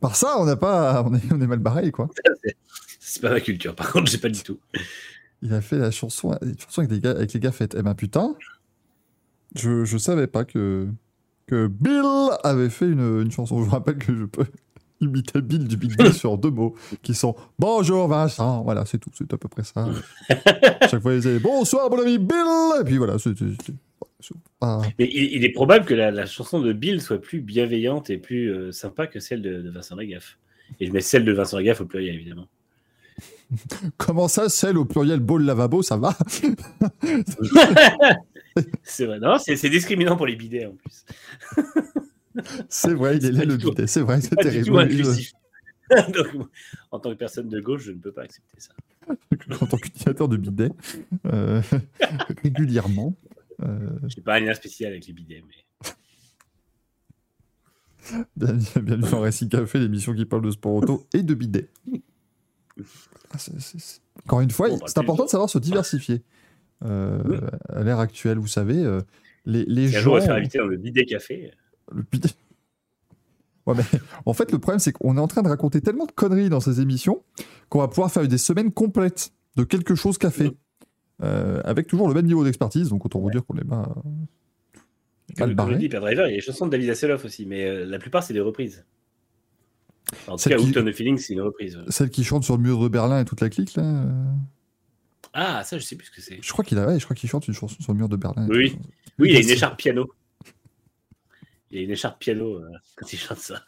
par 0.00 0.16
ça, 0.16 0.36
on 0.38 0.44
n'a 0.44 0.56
pas, 0.56 1.02
on 1.04 1.14
est, 1.14 1.32
on 1.32 1.40
est 1.40 1.46
mal 1.46 1.58
barré, 1.58 1.90
quoi. 1.90 2.08
C'est 3.00 3.20
pas 3.20 3.30
ma 3.30 3.40
culture, 3.40 3.74
par 3.74 3.92
contre, 3.92 4.10
j'ai 4.10 4.18
pas 4.18 4.30
du 4.30 4.42
tout. 4.42 4.58
Il 5.42 5.52
a 5.52 5.60
fait 5.60 5.78
la 5.78 5.90
chanson, 5.90 6.36
chanson 6.58 6.80
avec 6.80 6.90
les, 6.90 7.00
gars, 7.00 7.10
avec 7.10 7.32
les 7.32 7.40
gaffettes. 7.40 7.76
Eh 7.78 7.82
ben 7.82 7.94
putain, 7.94 8.34
je, 9.54 9.84
je 9.84 9.98
savais 9.98 10.26
pas 10.26 10.44
que, 10.44 10.88
que 11.46 11.66
Bill 11.66 12.30
avait 12.44 12.70
fait 12.70 12.86
une, 12.86 13.20
une 13.20 13.30
chanson. 13.30 13.58
Je 13.58 13.64
vous 13.64 13.70
rappelle 13.70 13.98
que 13.98 14.16
je 14.16 14.24
peux 14.24 14.46
imitait 15.04 15.40
Bill 15.40 15.66
du 15.66 15.76
Big 15.76 15.96
D 15.96 16.12
sur 16.12 16.38
deux 16.38 16.50
mots 16.50 16.74
qui 17.02 17.14
sont 17.14 17.34
Bonjour 17.58 18.08
Vincent. 18.08 18.62
Voilà, 18.62 18.84
c'est 18.86 18.98
tout. 18.98 19.10
C'est 19.14 19.32
à 19.32 19.36
peu 19.36 19.48
près 19.48 19.64
ça. 19.64 19.88
Chaque 20.90 21.02
fois, 21.02 21.14
il 21.14 21.20
disait 21.20 21.38
Bonsoir, 21.38 21.90
mon 21.90 22.00
ami 22.00 22.18
Bill. 22.18 22.80
Et 22.80 22.84
puis 22.84 22.96
voilà, 22.96 23.18
c'est. 23.18 23.34
Mais 24.98 25.10
il, 25.12 25.36
il 25.36 25.44
est 25.44 25.50
probable 25.52 25.84
que 25.84 25.94
la, 25.94 26.10
la 26.10 26.26
chanson 26.26 26.60
de 26.60 26.72
Bill 26.72 27.00
soit 27.00 27.20
plus 27.20 27.40
bienveillante 27.40 28.10
et 28.10 28.18
plus 28.18 28.50
euh, 28.50 28.72
sympa 28.72 29.06
que 29.06 29.20
celle 29.20 29.42
de, 29.42 29.60
de 29.60 29.70
Vincent 29.70 29.96
Lagaffe. 29.96 30.38
Et 30.80 30.86
je 30.86 30.92
mets 30.92 31.00
celle 31.00 31.24
de 31.24 31.32
Vincent 31.32 31.56
Lagaffe 31.58 31.82
au 31.82 31.86
pluriel, 31.86 32.14
évidemment. 32.14 32.46
Comment 33.96 34.28
ça, 34.28 34.48
celle 34.48 34.78
au 34.78 34.84
pluriel 34.84 35.20
bol 35.20 35.44
lavabo, 35.44 35.82
ça 35.82 35.96
va? 35.96 36.16
C'est 38.82 39.06
vrai. 39.06 39.18
Non, 39.18 39.36
c'est 39.38 39.68
discriminant 39.68 40.16
pour 40.16 40.26
les 40.26 40.36
bidets 40.36 40.66
en 40.66 40.74
plus. 40.74 41.04
C'est 42.68 42.94
vrai, 42.94 43.16
il 43.18 43.24
est 43.26 43.32
là 43.32 43.44
le 43.44 43.56
bidet. 43.56 43.86
C'est 43.86 44.00
vrai, 44.00 44.20
c'est 44.20 44.36
terrible. 44.36 44.70
Donc, 46.14 46.48
en 46.90 46.98
tant 46.98 47.10
que 47.10 47.16
personne 47.16 47.48
de 47.48 47.60
gauche, 47.60 47.82
je 47.82 47.92
ne 47.92 47.98
peux 47.98 48.10
pas 48.12 48.22
accepter 48.22 48.58
ça. 48.58 48.72
en 49.60 49.66
tant 49.66 49.76
qu'utilisateur 49.76 50.28
de 50.28 50.36
bidet, 50.38 50.70
euh, 51.26 51.60
régulièrement. 52.42 53.14
euh, 53.62 53.90
Je 54.08 54.16
n'ai 54.16 54.22
pas 54.22 54.36
un 54.36 54.40
lien 54.40 54.54
spécial 54.54 54.92
avec 54.92 55.06
les 55.06 55.12
bidets, 55.12 55.42
mais 55.46 55.54
Bienvenue 58.36 58.64
bienvenue 58.82 59.10
dans 59.10 59.20
Racing 59.20 59.48
Café, 59.48 59.78
l'émission 59.78 60.14
qui 60.14 60.24
parle 60.26 60.42
de 60.42 60.50
sport 60.50 60.74
auto 60.74 61.06
et 61.14 61.22
de 61.22 61.32
bidet. 61.34 61.68
Ah, 63.32 63.36
Encore 64.26 64.40
une 64.42 64.50
fois, 64.50 64.68
bah, 64.68 64.76
c'est 64.86 64.98
important 64.98 65.24
de 65.24 65.30
savoir 65.30 65.48
se 65.48 65.58
diversifier. 65.58 66.22
Euh, 66.84 67.22
Oui. 67.24 67.36
À 67.70 67.82
l'ère 67.82 67.98
actuelle, 67.98 68.38
vous 68.38 68.46
savez, 68.46 68.82
les, 69.46 69.64
les 69.64 69.88
si 69.88 69.96
un 69.96 70.00
gens. 70.00 70.04
jour 70.04 70.12
on 70.14 70.18
va 70.18 70.24
faire 70.24 70.34
inviter 70.34 70.58
dans 70.58 70.66
le 70.66 70.76
bidet 70.76 71.04
café, 71.06 71.52
Le 71.92 72.02
bidet. 72.10 72.30
Ouais, 73.66 73.74
mais 73.76 73.84
en 74.26 74.32
fait, 74.34 74.52
le 74.52 74.58
problème, 74.58 74.78
c'est 74.78 74.92
qu'on 74.92 75.16
est 75.16 75.20
en 75.20 75.26
train 75.28 75.42
de 75.42 75.48
raconter 75.48 75.80
tellement 75.80 76.06
de 76.06 76.12
conneries 76.12 76.48
dans 76.50 76.60
ces 76.60 76.80
émissions 76.80 77.22
qu'on 77.68 77.78
va 77.80 77.88
pouvoir 77.88 78.10
faire 78.12 78.26
des 78.28 78.38
semaines 78.38 78.72
complètes 78.72 79.32
de 79.56 79.64
quelque 79.64 79.94
chose 79.94 80.18
qu'a 80.18 80.30
fait. 80.30 80.52
Euh, 81.22 81.60
avec 81.64 81.86
toujours 81.86 82.08
le 82.08 82.14
même 82.14 82.26
niveau 82.26 82.42
d'expertise, 82.44 82.88
donc 82.88 83.04
autant 83.06 83.20
vous 83.20 83.30
dire 83.30 83.44
qu'on 83.46 83.56
est 83.56 83.64
pas. 83.64 83.94
comme, 85.38 85.50
le 85.50 85.54
comme 85.54 85.70
je 85.72 85.76
dis, 85.76 85.88
Driver, 85.88 86.26
il 86.26 86.30
y 86.30 86.32
a 86.32 86.36
les 86.36 86.40
chansons 86.40 86.66
de 86.66 86.72
David 86.72 86.90
Hasselhoff 86.90 87.24
aussi, 87.24 87.46
mais 87.46 87.64
euh, 87.64 87.84
la 87.86 87.98
plupart, 87.98 88.22
c'est 88.24 88.34
des 88.34 88.40
reprises. 88.40 88.84
En 90.26 90.36
tout 90.36 90.48
cas, 90.50 90.56
qui- 90.56 90.92
Feeling, 90.92 91.16
c'est 91.18 91.32
une 91.32 91.40
reprise. 91.40 91.78
Celle 91.88 92.10
qui 92.10 92.24
chante 92.24 92.44
sur 92.44 92.56
le 92.56 92.62
mur 92.62 92.78
de 92.80 92.88
Berlin 92.88 93.20
et 93.20 93.24
toute 93.24 93.40
la 93.40 93.48
clique, 93.48 93.74
là. 93.76 93.82
euh, 93.84 94.24
Ah, 95.32 95.62
ça, 95.64 95.78
je 95.78 95.84
sais 95.84 95.96
plus 95.96 96.06
ce 96.08 96.10
que 96.10 96.20
c'est. 96.20 96.38
Je 96.42 96.52
crois 96.52 96.64
qu'il 96.64 96.78
a, 96.78 96.86
ouais, 96.86 96.98
je 96.98 97.04
crois 97.04 97.16
qu'il 97.16 97.30
chante 97.30 97.48
une 97.48 97.54
chanson 97.54 97.76
sur 97.80 97.92
le 97.92 97.98
mur 97.98 98.08
de 98.08 98.16
Berlin. 98.16 98.46
Oui, 98.50 98.56
oui. 98.58 98.78
Oui, 99.18 99.30
il 99.30 99.36
a 99.36 99.40
une 99.40 99.48
écharpe 99.50 99.78
piano. 99.78 100.10
Il 101.74 101.80
a 101.80 101.82
une 101.82 101.90
écharpe 101.90 102.20
piano 102.20 102.54
euh, 102.54 102.70
quand 102.96 103.12
il 103.12 103.18
chante 103.18 103.38
ça. 103.38 103.62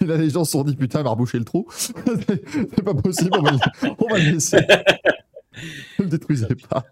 Et 0.00 0.04
là, 0.06 0.16
les 0.16 0.30
gens 0.30 0.44
se 0.44 0.52
sont 0.52 0.62
dit, 0.62 0.76
putain, 0.76 1.00
il 1.00 1.04
m'a 1.04 1.10
rebouché 1.10 1.38
le 1.38 1.44
trou. 1.44 1.66
c'est 1.76 2.84
pas 2.84 2.94
possible, 2.94 3.30
on 3.32 3.42
va 3.42 3.50
le, 3.50 3.58
on 3.98 4.08
va 4.08 4.18
le 4.18 4.32
laisser. 4.32 4.60
ne 5.98 6.04
le 6.04 6.10
détruisez 6.10 6.54
pas. 6.68 6.84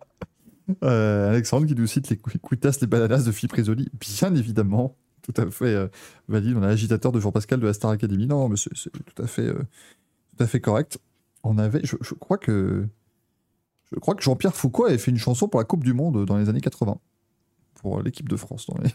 Euh, 0.82 1.30
Alexandre 1.30 1.66
qui 1.66 1.74
nous 1.74 1.86
cite 1.86 2.08
les 2.10 2.16
cuitas, 2.16 2.78
les 2.80 2.86
bananas 2.86 3.24
de 3.24 3.32
Philippe 3.32 3.52
Risoli. 3.52 3.88
Bien 4.00 4.34
évidemment, 4.34 4.96
tout 5.22 5.34
à 5.36 5.50
fait 5.50 5.66
euh, 5.66 5.88
valide. 6.28 6.56
On 6.56 6.62
a 6.62 6.68
l'agitateur 6.68 7.12
de 7.12 7.20
Jean-Pascal 7.20 7.60
de 7.60 7.66
la 7.66 7.72
Star 7.72 7.90
Academy. 7.90 8.26
Non, 8.26 8.48
mais 8.48 8.56
c'est 8.56 8.74
c'est 8.74 8.90
tout 8.90 9.22
à 9.22 9.26
fait, 9.26 9.46
euh, 9.46 9.62
tout 10.36 10.42
à 10.42 10.46
fait 10.46 10.60
correct. 10.60 10.98
On 11.44 11.58
avait, 11.58 11.80
je, 11.84 11.96
je 12.00 12.14
crois 12.14 12.38
que, 12.38 12.86
je 13.92 13.98
crois 13.98 14.14
que 14.14 14.22
Jean-Pierre 14.22 14.54
Foucault 14.54 14.86
avait 14.86 14.98
fait 14.98 15.10
une 15.10 15.18
chanson 15.18 15.48
pour 15.48 15.60
la 15.60 15.64
Coupe 15.64 15.84
du 15.84 15.92
Monde 15.92 16.24
dans 16.24 16.38
les 16.38 16.48
années 16.48 16.60
80 16.60 16.98
pour 17.74 18.02
l'équipe 18.02 18.28
de 18.28 18.36
France. 18.36 18.66
Dans 18.66 18.78
les... 18.82 18.90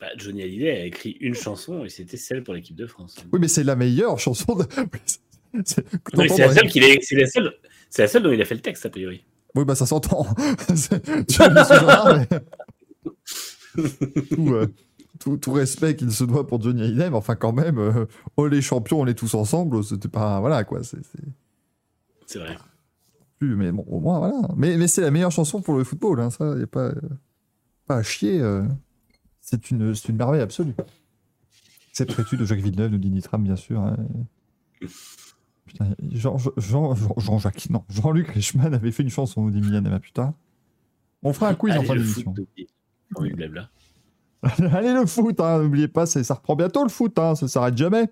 Bah, 0.00 0.06
Johnny 0.16 0.42
Hallyday 0.42 0.70
a 0.70 0.84
écrit 0.86 1.10
une 1.20 1.34
chanson 1.34 1.84
et 1.84 1.90
c'était 1.90 2.16
celle 2.16 2.42
pour 2.42 2.54
l'équipe 2.54 2.74
de 2.76 2.86
France. 2.86 3.16
Oui, 3.32 3.38
mais 3.40 3.48
c'est 3.48 3.64
la 3.64 3.76
meilleure 3.76 4.18
chanson. 4.18 4.54
De... 4.56 4.64
c'est- 5.64 5.84
la 6.14 6.28
seule 6.54 6.68
qu'il 6.70 6.84
a- 6.84 6.96
c'est 7.02 7.16
la 7.16 7.26
seule, 7.26 7.52
c'est 7.90 8.02
la 8.02 8.08
seule 8.08 8.22
dont 8.22 8.32
il 8.32 8.40
a 8.40 8.44
fait 8.46 8.54
le 8.54 8.62
texte 8.62 8.86
a 8.86 8.90
priori. 8.90 9.22
Oui, 9.54 9.64
bah 9.64 9.74
ça 9.74 9.84
s'entend. 9.84 10.26
Mais- 12.16 12.28
tout, 14.34 14.54
euh, 14.54 14.66
tout- 15.18 15.36
tout 15.36 15.52
respect 15.52 15.96
qu'il 15.96 16.10
se 16.12 16.24
doit 16.24 16.46
pour 16.46 16.60
Johnny 16.62 16.82
Hallyday, 16.82 17.10
mais 17.10 17.16
enfin 17.16 17.34
quand 17.36 17.52
même, 17.52 17.78
euh, 17.78 18.06
oh 18.36 18.46
les 18.46 18.62
champions, 18.62 19.00
on 19.00 19.06
est 19.06 19.14
tous 19.14 19.34
ensemble, 19.34 19.82
c'était 19.84 20.08
pas... 20.08 20.40
Voilà, 20.40 20.64
quoi, 20.64 20.82
c'est... 20.82 20.98
c'est 22.26 22.38
vrai. 22.38 22.56
Mais 23.40 23.72
bon, 23.72 23.84
au 23.88 24.00
moins, 24.00 24.18
voilà. 24.18 24.48
Mais, 24.56 24.76
mais 24.76 24.86
c'est 24.88 25.00
la 25.02 25.10
meilleure 25.10 25.30
chanson 25.32 25.60
pour 25.62 25.74
le 25.74 25.84
football, 25.84 26.20
hein, 26.20 26.30
ça, 26.30 26.56
y 26.58 26.62
a 26.62 26.66
pas, 26.66 26.88
euh, 26.88 26.94
pas 27.86 27.96
à 27.96 28.02
chier. 28.02 28.40
euh. 28.40 28.62
C'est 29.50 29.70
une, 29.72 29.94
une 30.08 30.16
merveille 30.16 30.40
absolue. 30.42 30.74
Cette 31.92 32.16
étude 32.18 32.38
de 32.38 32.44
Jacques 32.44 32.60
Villeneuve, 32.60 32.92
nous 32.92 32.98
dit 32.98 33.10
Nitram, 33.10 33.42
bien 33.42 33.56
sûr. 33.56 33.80
hein. 33.80 33.96
Putain, 35.66 35.94
Jean, 36.12 36.36
Jean, 36.56 36.94
Jean, 36.94 37.14
Jean-Jacques, 37.18 37.68
non, 37.70 37.84
Jean-Luc 37.88 38.28
Reichmann 38.28 38.72
avait 38.74 38.92
fait 38.92 39.02
une 39.02 39.10
chanson, 39.10 39.42
nous 39.42 39.50
dit 39.50 39.60
Mylène 39.60 39.86
Emma, 39.86 39.98
putain. 40.00 40.34
On 41.22 41.32
fera 41.32 41.48
un 41.50 41.54
quiz 41.54 41.74
en 41.74 41.78
Allez, 41.78 41.86
fin 41.88 41.94
le 41.94 42.00
d'émission. 42.00 42.34
Oui, 43.18 43.32
blabla. 43.32 43.68
Allez 44.42 44.92
le 44.94 45.04
foot, 45.06 45.38
hein, 45.40 45.62
n'oubliez 45.62 45.88
pas, 45.88 46.06
c'est- 46.06 46.22
ça 46.24 46.34
reprend 46.34 46.54
bientôt 46.56 46.82
le 46.82 46.88
foot, 46.88 47.18
hein, 47.18 47.34
ça 47.34 47.46
s'arrête 47.48 47.76
jamais. 47.76 48.08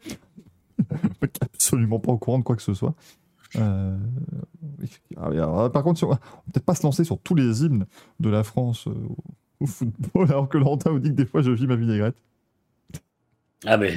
Absolument 1.40 2.00
pas 2.00 2.12
au 2.12 2.18
courant 2.18 2.38
de 2.38 2.44
quoi 2.44 2.56
que 2.56 2.62
ce 2.62 2.74
soit. 2.74 2.94
Euh. 3.56 3.96
Ah 5.16 5.26
alors, 5.26 5.72
par 5.72 5.82
contre, 5.84 6.04
on 6.04 6.10
va 6.10 6.16
peut-être 6.52 6.64
pas 6.66 6.74
se 6.74 6.82
lancer 6.82 7.02
sur 7.04 7.18
tous 7.18 7.34
les 7.34 7.62
hymnes 7.64 7.86
de 8.20 8.28
la 8.28 8.44
France 8.44 8.86
euh, 8.88 8.94
au, 9.60 9.66
football, 9.66 10.28
alors 10.30 10.48
que 10.48 10.58
Laurentin 10.58 10.90
vous 10.90 10.98
dit 10.98 11.10
que 11.10 11.14
des 11.14 11.26
fois 11.26 11.42
je 11.42 11.50
vis 11.50 11.66
ma 11.66 11.76
vinaigrette. 11.76 12.16
Ah, 13.66 13.76
mais 13.76 13.96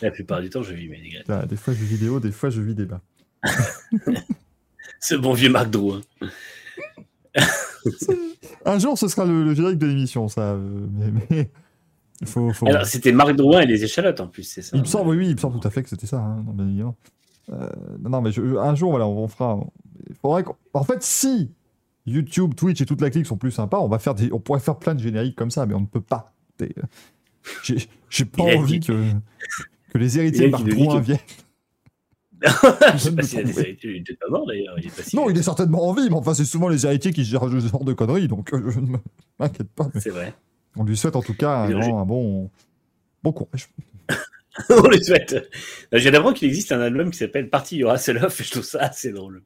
la 0.00 0.10
plupart 0.10 0.40
du 0.40 0.48
temps, 0.50 0.62
je 0.62 0.72
vis 0.74 0.88
dégrés. 0.88 1.24
Ah, 1.28 1.44
des 1.46 1.56
fois 1.56 1.74
je 1.74 1.78
vis 1.80 1.86
vidéo, 1.96 2.20
des 2.20 2.32
fois 2.32 2.50
je 2.50 2.60
vis 2.60 2.74
débat. 2.74 3.00
Ce 5.00 5.14
bon 5.16 5.32
vieux 5.32 5.50
Marc 5.50 5.70
Drouin. 5.70 6.00
Un 8.64 8.78
jour 8.78 8.96
ce 8.96 9.08
sera 9.08 9.24
le, 9.24 9.44
le 9.44 9.54
générique 9.54 9.78
de 9.78 9.86
l'émission, 9.86 10.28
ça. 10.28 10.52
euh, 10.52 10.86
mais, 11.30 11.50
faut. 12.24 12.52
faut- 12.52 12.68
Alors, 12.68 12.86
c'était 12.86 13.10
Marc 13.10 13.32
Drouin 13.34 13.62
et 13.62 13.66
les 13.66 13.82
échalotes 13.82 14.20
en 14.20 14.28
plus, 14.28 14.44
c'est 14.44 14.62
ça. 14.62 14.76
Il 14.76 14.82
me 14.82 14.86
semble, 14.86 15.10
oui, 15.16 15.26
il 15.28 15.34
me 15.34 15.40
semble 15.40 15.58
tout 15.58 15.66
à 15.66 15.70
fait 15.70 15.82
que 15.82 15.88
c'était 15.88 16.06
ça, 16.06 16.18
hein, 16.20 16.44
bien 16.54 16.68
évidemment. 16.68 16.96
Euh, 17.50 17.68
non, 18.00 18.20
mais 18.22 18.30
je- 18.30 18.46
je- 18.46 18.54
un 18.56 18.74
jour, 18.76 18.90
voilà, 18.90 19.06
on, 19.08 19.24
on 19.24 19.28
fera. 19.28 19.58
Il 20.08 20.14
faudrait 20.14 20.44
En 20.74 20.84
fait, 20.84 21.02
si 21.02 21.50
YouTube, 22.06 22.54
Twitch 22.54 22.80
et 22.80 22.86
toute 22.86 23.00
la 23.00 23.10
clique 23.10 23.26
sont 23.26 23.36
plus 23.36 23.50
sympas, 23.52 23.78
on 23.78 23.88
va 23.88 23.98
faire 23.98 24.14
des, 24.14 24.32
on 24.32 24.40
pourrait 24.40 24.60
faire 24.60 24.78
plein 24.78 24.94
de 24.94 25.00
génériques 25.00 25.36
comme 25.36 25.50
ça, 25.50 25.66
mais 25.66 25.74
on 25.74 25.80
ne 25.80 25.86
peut 25.86 26.00
pas. 26.00 26.34
T'es- 26.56 26.74
J'ai 27.62 27.76
j'ai 28.08 28.24
pas 28.24 28.44
Il 28.52 28.58
envie 28.58 28.80
que, 28.80 29.10
que 29.92 29.98
les 29.98 30.18
héritiers 30.18 30.48
lui 30.48 30.72
viennent. 31.00 31.18
je 32.44 32.98
sais 32.98 33.10
de 33.10 33.16
pas 33.16 33.22
me 33.22 33.26
s'il 33.26 33.38
a 33.38 33.42
des 33.44 33.52
tromper. 33.52 33.68
héritiers, 33.68 33.90
il 33.90 33.96
est 33.98 34.02
peut-être 34.02 34.18
pas 34.18 34.28
mort 34.30 34.46
d'ailleurs. 34.46 34.74
Il 34.78 34.86
est 34.86 34.96
pas 34.96 35.02
si 35.04 35.14
Non, 35.14 35.30
il 35.30 35.38
est 35.38 35.42
certainement 35.44 35.88
en 35.88 35.92
vie, 35.94 36.08
mais 36.10 36.16
enfin, 36.16 36.34
c'est 36.34 36.44
souvent 36.44 36.68
les 36.68 36.84
héritiers 36.84 37.12
qui 37.12 37.24
gèrent 37.24 37.48
ce 37.48 37.58
genre 37.68 37.84
de 37.84 37.92
conneries, 37.92 38.26
donc 38.26 38.52
euh, 38.52 38.68
je 38.70 38.80
ne 38.80 38.96
m'inquiète 39.38 39.70
pas. 39.70 39.88
C'est 40.00 40.10
vrai. 40.10 40.34
on 40.76 40.82
lui 40.84 40.96
souhaite 40.96 41.14
en 41.14 41.22
tout 41.22 41.34
cas 41.34 41.66
un, 41.66 41.80
un 41.98 42.04
bon, 42.04 42.50
bon 43.22 43.32
courage. 43.32 43.68
On 44.68 44.86
le 44.88 45.00
souhaite. 45.02 45.48
Viens 45.92 46.10
d'apprendre 46.10 46.36
qu'il 46.36 46.46
existe 46.48 46.72
un 46.72 46.80
album 46.80 47.10
qui 47.10 47.16
s'appelle 47.16 47.48
Party 47.48 47.76
Your 47.78 47.92
Hasselhoff 47.92 48.38
et 48.38 48.44
je 48.44 48.50
trouve 48.50 48.64
ça 48.64 48.80
assez 48.80 49.10
drôle. 49.10 49.42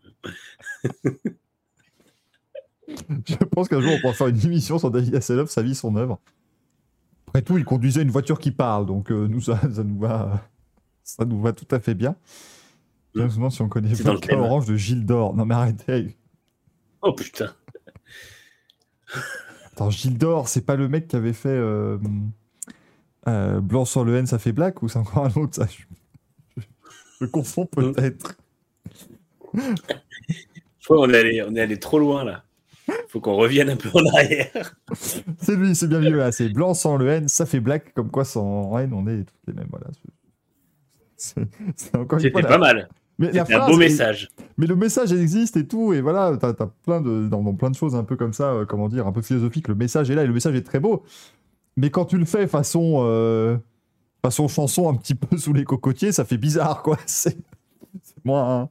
Je 3.26 3.34
pense 3.36 3.68
qu'un 3.68 3.80
jour, 3.80 3.92
on 3.96 4.00
pourra 4.00 4.12
faire 4.12 4.28
une 4.28 4.40
émission 4.44 4.78
sur 4.78 4.90
David 4.90 5.14
Hasselhoff, 5.14 5.50
sa 5.50 5.62
vie, 5.62 5.74
son 5.74 5.96
œuvre. 5.96 6.18
Après 7.28 7.42
tout, 7.42 7.58
il 7.58 7.64
conduisait 7.64 8.02
une 8.02 8.10
voiture 8.10 8.38
qui 8.38 8.50
parle, 8.52 8.86
donc 8.86 9.10
euh, 9.10 9.26
nous, 9.26 9.40
ça, 9.40 9.60
ça 9.72 9.82
nous 9.84 9.98
va, 9.98 10.40
ça 11.02 11.24
nous 11.24 11.40
va 11.40 11.52
tout 11.52 11.66
à 11.74 11.80
fait 11.80 11.94
bien. 11.94 12.14
Je 13.14 13.22
me 13.22 13.28
demande 13.28 13.52
si 13.52 13.62
on 13.62 13.68
connaît 13.68 13.88
dans 14.04 14.12
le 14.14 14.20
thème. 14.20 14.38
Orange 14.40 14.66
de 14.66 14.76
Gilles 14.76 15.06
d'Or. 15.06 15.34
Non, 15.34 15.44
mais 15.46 15.54
arrêtez. 15.54 16.16
Oh 17.02 17.12
putain. 17.12 17.52
Attends, 19.72 19.90
Gilles 19.90 20.18
d'Or, 20.18 20.48
c'est 20.48 20.60
pas 20.64 20.76
le 20.76 20.88
mec 20.88 21.08
qui 21.08 21.16
avait 21.16 21.32
fait 21.32 21.48
euh, 21.48 21.98
euh, 23.28 23.60
Blanc 23.60 23.84
sur 23.84 24.04
le 24.04 24.16
N, 24.16 24.26
ça 24.26 24.38
fait 24.38 24.52
black, 24.52 24.82
ou 24.82 24.88
c'est 24.88 24.98
encore 24.98 25.24
un 25.26 25.32
autre, 25.40 25.54
ça 25.56 25.66
je, 25.66 25.82
je- 26.56 26.66
je 27.20 27.26
confonds 27.26 27.66
peut-être. 27.66 28.36
Je 29.54 30.84
crois 30.84 30.96
qu'on 30.98 31.10
est 31.12 31.18
allé, 31.18 31.42
on 31.46 31.54
est 31.54 31.60
allé 31.60 31.78
trop 31.78 31.98
loin 31.98 32.24
là. 32.24 32.44
Faut 33.08 33.20
qu'on 33.20 33.34
revienne 33.34 33.70
un 33.70 33.76
peu 33.76 33.88
en 33.94 34.04
arrière. 34.14 34.76
C'est 35.38 35.56
lui, 35.56 35.74
c'est 35.74 35.88
bien 35.88 36.00
mieux 36.00 36.16
là. 36.16 36.30
C'est 36.32 36.48
blanc 36.48 36.74
sans 36.74 36.96
le 36.96 37.08
N, 37.08 37.28
ça 37.28 37.46
fait 37.46 37.60
black, 37.60 37.92
comme 37.94 38.10
quoi 38.10 38.24
sans 38.24 38.76
N, 38.78 38.92
on 38.92 39.06
est 39.06 39.24
tous 39.24 39.34
les 39.48 39.54
mêmes. 39.54 39.68
Voilà. 39.70 39.86
C'était 41.16 42.42
la- 42.42 42.48
pas 42.48 42.58
mal. 42.58 42.88
C'était 43.18 43.54
un 43.54 43.66
beau 43.66 43.74
est- 43.74 43.78
message. 43.78 44.28
Mais 44.58 44.66
le 44.66 44.76
message 44.76 45.12
existe 45.12 45.56
et 45.56 45.66
tout, 45.66 45.92
et 45.94 46.00
voilà, 46.02 46.36
t'as 46.38 46.50
as 46.50 46.66
plein 46.84 47.00
de, 47.00 47.28
dans, 47.28 47.42
dans 47.42 47.54
plein 47.54 47.70
de 47.70 47.74
choses 47.74 47.94
un 47.94 48.04
peu 48.04 48.16
comme 48.16 48.34
ça, 48.34 48.52
euh, 48.52 48.66
comment 48.66 48.88
dire, 48.88 49.06
un 49.06 49.12
peu 49.12 49.22
philosophiques. 49.22 49.68
Le 49.68 49.74
message 49.74 50.10
est 50.10 50.14
là 50.14 50.22
et 50.24 50.26
le 50.26 50.34
message 50.34 50.54
est 50.54 50.62
très 50.62 50.80
beau. 50.80 51.02
Mais 51.78 51.90
quand 51.90 52.04
tu 52.04 52.18
le 52.18 52.24
fais 52.26 52.46
façon, 52.46 52.98
euh, 53.04 53.56
façon 54.22 54.48
chanson 54.48 54.88
un 54.90 54.94
petit 54.94 55.14
peu 55.14 55.36
sous 55.38 55.52
les 55.54 55.64
cocotiers, 55.64 56.12
ça 56.12 56.24
fait 56.26 56.36
bizarre, 56.38 56.82
quoi. 56.82 56.98
C'est 57.06 57.36
c'est 58.02 58.24
moins, 58.26 58.60
hein. 58.60 58.68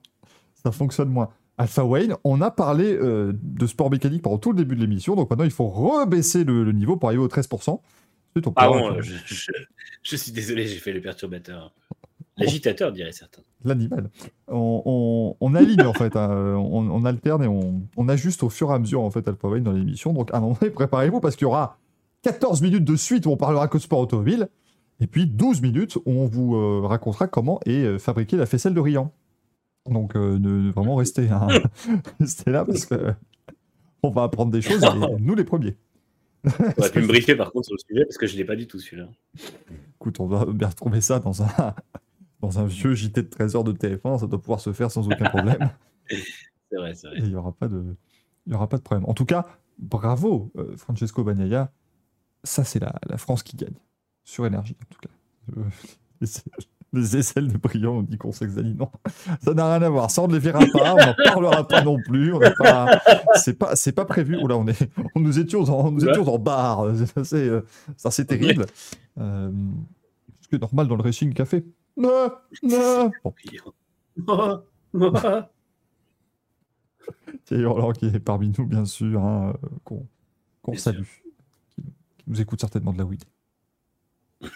ça 0.63 0.71
fonctionne 0.71 1.09
moins. 1.09 1.29
Alpha 1.57 1.83
Wayne, 1.85 2.15
on 2.23 2.41
a 2.41 2.51
parlé 2.51 2.93
euh, 2.93 3.31
de 3.41 3.65
sport 3.67 3.89
mécanique 3.89 4.21
pendant 4.21 4.37
tout 4.37 4.51
le 4.51 4.57
début 4.57 4.75
de 4.75 4.81
l'émission, 4.81 5.15
donc 5.15 5.29
maintenant 5.29 5.45
il 5.45 5.51
faut 5.51 5.67
rebaisser 5.67 6.43
le, 6.43 6.63
le 6.65 6.71
niveau 6.73 6.97
pour 6.97 7.09
arriver 7.09 7.23
au 7.23 7.27
13%. 7.29 7.47
Ensuite, 7.53 8.47
on 8.47 8.51
Pardon, 8.51 8.79
pourra- 8.79 8.95
euh, 8.97 9.01
je, 9.01 9.13
je- 9.25 9.51
je 10.03 10.15
suis 10.17 10.31
désolé, 10.33 10.67
j'ai 10.67 10.77
fait 10.77 10.91
le 10.91 11.01
perturbateur. 11.01 11.73
L'agitateur, 12.37 12.91
dirait 12.91 13.13
certains. 13.13 13.41
l'animal. 13.63 14.09
On, 14.49 14.81
on- 14.85 15.37
on 15.39 15.55
aligne 15.55 15.83
en 15.83 15.93
fait, 15.93 16.17
hein, 16.17 16.29
on, 16.57 16.89
on 16.91 17.05
alterne 17.05 17.43
et 17.43 17.47
on, 17.47 17.81
on 17.95 18.09
ajuste 18.09 18.43
au 18.43 18.49
fur 18.49 18.71
et 18.71 18.73
à 18.73 18.79
mesure 18.79 19.01
en 19.01 19.09
fait 19.09 19.25
Alpha 19.25 19.47
Wayne 19.47 19.63
dans 19.63 19.71
l'émission. 19.71 20.11
Donc 20.11 20.33
à 20.33 20.37
un 20.37 20.39
moment 20.41 20.57
donné, 20.59 20.69
préparez-vous 20.71 21.21
parce 21.21 21.37
qu'il 21.37 21.45
y 21.45 21.47
aura 21.47 21.77
14 22.23 22.61
minutes 22.61 22.83
de 22.83 22.95
suite 22.97 23.25
où 23.25 23.29
on 23.31 23.37
parlera 23.37 23.69
que 23.69 23.77
de 23.77 23.81
sport 23.83 23.99
automobile 23.99 24.49
et 24.99 25.07
puis 25.07 25.27
12 25.27 25.61
minutes 25.61 25.95
où 25.95 26.01
on 26.11 26.25
vous 26.25 26.55
euh, 26.57 26.81
racontera 26.83 27.27
comment 27.29 27.61
est 27.65 27.83
euh, 27.85 27.97
fabriquée 27.99 28.35
la 28.35 28.45
faisselle 28.45 28.73
de 28.73 28.81
Riant. 28.81 29.13
Donc 29.89 30.15
euh, 30.15 30.39
ne, 30.39 30.71
vraiment 30.71 30.95
restez, 30.95 31.29
hein. 31.29 31.47
restez 32.19 32.51
là 32.51 32.65
parce 32.65 32.85
que 32.85 33.13
on 34.03 34.09
va 34.09 34.23
apprendre 34.23 34.51
des 34.51 34.61
choses 34.61 34.83
et 34.83 34.87
nous 35.19 35.35
les 35.35 35.43
premiers. 35.43 35.77
On 36.45 36.49
aurait 36.77 36.91
pu 36.91 37.01
me 37.01 37.07
briefer 37.07 37.35
par 37.35 37.51
contre 37.51 37.65
sur 37.65 37.75
le 37.75 37.79
sujet 37.87 38.05
parce 38.05 38.17
que 38.17 38.27
je 38.27 38.33
ne 38.33 38.37
l'ai 38.39 38.45
pas 38.45 38.55
du 38.55 38.67
tout 38.67 38.79
celui-là. 38.79 39.07
Écoute, 39.95 40.19
on 40.19 40.27
va 40.27 40.45
bien 40.45 40.67
retrouver 40.67 41.01
ça 41.01 41.19
dans 41.19 41.41
un, 41.43 41.73
dans 42.41 42.59
un 42.59 42.65
vieux 42.65 42.93
JT 42.93 43.23
de 43.23 43.27
13 43.27 43.55
heures 43.55 43.63
de 43.63 43.73
TF1, 43.73 44.19
ça 44.19 44.27
doit 44.27 44.39
pouvoir 44.39 44.59
se 44.59 44.71
faire 44.73 44.91
sans 44.91 45.07
aucun 45.07 45.29
problème. 45.29 45.71
C'est 46.71 46.77
vrai, 46.77 46.93
c'est 46.95 47.07
vrai. 47.07 47.17
Il 47.19 47.29
n'y 47.29 47.35
aura, 47.35 47.51
pas 47.51 47.67
de- 47.67 47.95
il 48.47 48.51
y 48.51 48.55
aura 48.55 48.67
pas 48.67 48.77
de 48.77 48.81
problème. 48.81 49.07
En 49.07 49.13
tout 49.13 49.25
cas, 49.25 49.45
bravo 49.79 50.51
euh, 50.57 50.75
Francesco 50.77 51.23
Bagnaia. 51.23 51.71
Ça, 52.43 52.63
c'est 52.63 52.79
la, 52.79 52.93
la 53.07 53.17
France 53.17 53.43
qui 53.43 53.55
gagne. 53.55 53.73
Sur 54.23 54.45
énergie, 54.47 54.75
en 54.81 54.85
tout 54.93 54.99
cas. 54.99 55.57
Euh, 55.57 56.25
les 56.95 57.17
aisselles 57.17 57.51
de 57.51 57.57
brillant, 57.57 57.97
on 57.97 58.01
dit 58.01 58.17
qu'on 58.17 58.31
s'exaline. 58.31 58.77
Non, 58.77 58.89
ça 59.41 59.53
n'a 59.53 59.77
rien 59.77 59.81
à 59.85 59.89
voir. 59.89 60.11
Ça, 60.11 60.21
on 60.21 60.27
ne 60.27 60.33
les 60.33 60.39
verra 60.39 60.59
pas. 60.71 60.93
On 60.93 60.97
n'en 60.97 61.13
parlera 61.23 61.67
pas 61.67 61.83
non 61.83 61.97
plus. 62.05 62.33
Pas, 62.57 63.01
c'est 63.35 63.53
pas, 63.53 63.75
c'est 63.75 63.91
pas 63.91 64.05
prévu. 64.05 64.37
Oula, 64.37 64.57
on 64.57 64.67
est, 64.67 64.89
on 65.15 65.19
nous 65.19 65.39
étions 65.39 65.63
en, 65.63 65.91
nous 65.91 66.07
étions 66.07 66.27
en 66.27 66.39
bar. 66.39 66.85
C'est, 67.23 67.35
euh, 67.37 67.61
ça, 67.97 68.11
c'est 68.11 68.25
terrible. 68.25 68.65
Euh, 69.19 69.51
ce 70.41 70.47
qui 70.47 70.55
est 70.55 70.59
normal 70.59 70.87
dans 70.87 70.95
le 70.95 71.03
racing 71.03 71.33
café. 71.33 71.65
Non, 71.97 72.31
non. 72.63 73.11
Bon, 74.17 74.61
Thierry 77.45 77.65
Roland 77.65 77.91
qui 77.91 78.07
est 78.07 78.19
parmi 78.19 78.51
nous, 78.57 78.65
bien 78.65 78.85
sûr, 78.85 79.23
hein, 79.23 79.53
qu'on 79.83 80.07
salue, 80.75 81.03
qui, 81.75 81.83
qui 81.83 82.23
nous 82.27 82.41
écoute 82.41 82.59
certainement 82.59 82.93
de 82.93 82.97
la 82.97 83.05
weed. 83.05 83.23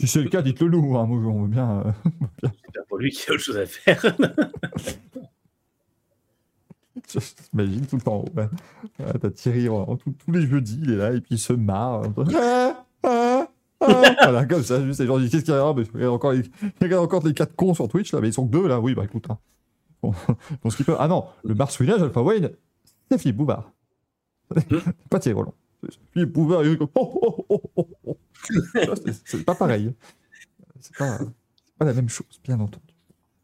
si 0.00 0.06
c'est 0.06 0.22
le 0.22 0.30
cas, 0.30 0.40
dites-le 0.40 0.70
nous, 0.70 0.96
hein, 0.96 1.04
moi, 1.04 1.18
on 1.18 1.42
veut 1.42 1.48
bien. 1.48 1.82
euh, 1.84 1.92
J'espère 2.42 2.84
pour 2.88 2.96
lui 2.96 3.10
qu'il 3.10 3.28
y 3.28 3.30
a 3.30 3.34
autre 3.34 3.42
chose 3.42 3.58
à 3.58 3.66
faire. 3.66 4.02
J'imagine 7.52 7.86
tout 7.86 7.96
le 7.96 8.02
temps. 8.02 8.24
Ouais. 8.34 8.48
Ouais, 8.98 9.18
T'as 9.20 9.30
Thierry 9.30 9.66
tous 9.66 10.12
tous 10.12 10.32
les 10.32 10.46
jeudis, 10.46 10.80
il 10.82 10.92
est 10.92 10.96
là 10.96 11.12
et 11.12 11.20
puis 11.20 11.34
il 11.34 11.38
se 11.38 11.52
marre. 11.52 12.04
Ah. 12.34 12.86
voilà, 13.80 14.46
comme 14.46 14.62
ça, 14.62 14.82
juste 14.82 15.00
les 15.00 15.06
gens 15.06 15.18
disent 15.18 15.30
Qu'est-ce 15.30 15.44
qu'il 15.44 15.52
y 15.52 15.56
a 15.56 15.74
mais 15.74 15.84
Il 15.94 16.04
a 16.04 16.10
encore 16.12 16.32
les, 16.32 16.44
il 16.80 16.94
encore 16.94 17.22
les 17.26 17.34
quatre 17.34 17.54
cons 17.54 17.74
sur 17.74 17.86
Twitch, 17.88 18.12
là, 18.12 18.20
mais 18.22 18.28
ils 18.28 18.32
sont 18.32 18.46
que 18.46 18.52
deux, 18.52 18.66
là. 18.68 18.80
Oui, 18.80 18.94
bah 18.94 19.04
écoute. 19.04 19.26
Hein. 19.28 19.38
Bon, 20.02 20.14
bon, 20.62 20.70
ce 20.70 20.82
Ah 20.98 21.08
non, 21.08 21.26
le 21.44 21.54
marsouinage, 21.54 22.02
Alpha 22.02 22.22
Wayne, 22.22 22.50
c'est 23.10 23.18
Philippe 23.18 23.36
Bouvard. 23.36 23.70
pas 25.10 25.18
Thierry 25.18 25.36
Roland. 25.36 25.54
Il 26.14 26.30
comme, 26.30 26.88
oh, 26.94 27.18
oh, 27.22 27.44
oh, 27.48 27.62
oh, 27.76 27.88
oh. 28.06 28.16
Ça, 28.74 28.94
c'est- 29.24 29.44
pas 29.44 29.54
pareil. 29.54 29.92
C'est 30.80 30.96
pas, 30.96 31.18
la 31.80 31.92
même 31.94 32.08
chose, 32.08 32.26
bien 32.44 32.58
entendu. 32.60 32.84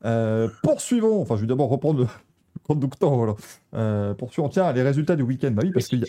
Euh, 0.04 0.48
poursuivons. 0.62 1.20
Enfin, 1.22 1.36
je 1.36 1.42
vais 1.42 1.46
d'abord 1.46 1.68
reprendre 1.68 2.00
le, 2.00 2.04
le 2.06 2.60
conducteur. 2.62 3.14
Voilà. 3.14 3.34
Euh, 3.74 4.14
poursuivons. 4.14 4.48
Tiens, 4.48 4.72
les 4.72 4.82
résultats 4.82 5.16
du 5.16 5.22
week-end. 5.22 5.50
Bah 5.52 5.62
oui, 5.64 5.70
parce 5.72 5.86
qu'il 5.88 6.00
y, 6.00 6.04
a- 6.04 6.06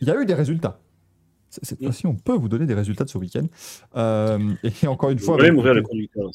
il 0.00 0.08
y 0.08 0.10
a 0.10 0.20
eu 0.20 0.26
des 0.26 0.34
résultats. 0.34 0.80
Cette 1.50 1.82
fois-ci, 1.82 2.06
on 2.06 2.14
peut 2.14 2.34
vous 2.34 2.48
donner 2.48 2.66
des 2.66 2.74
résultats 2.74 3.04
de 3.04 3.08
ce 3.10 3.18
week-end. 3.18 3.46
Euh, 3.96 4.54
et 4.62 4.86
encore 4.86 5.10
une 5.10 5.18
Vous 5.18 5.24
fois. 5.24 5.50
m'ouvrir 5.52 5.74
le 5.74 5.82
conducteur 5.82 6.30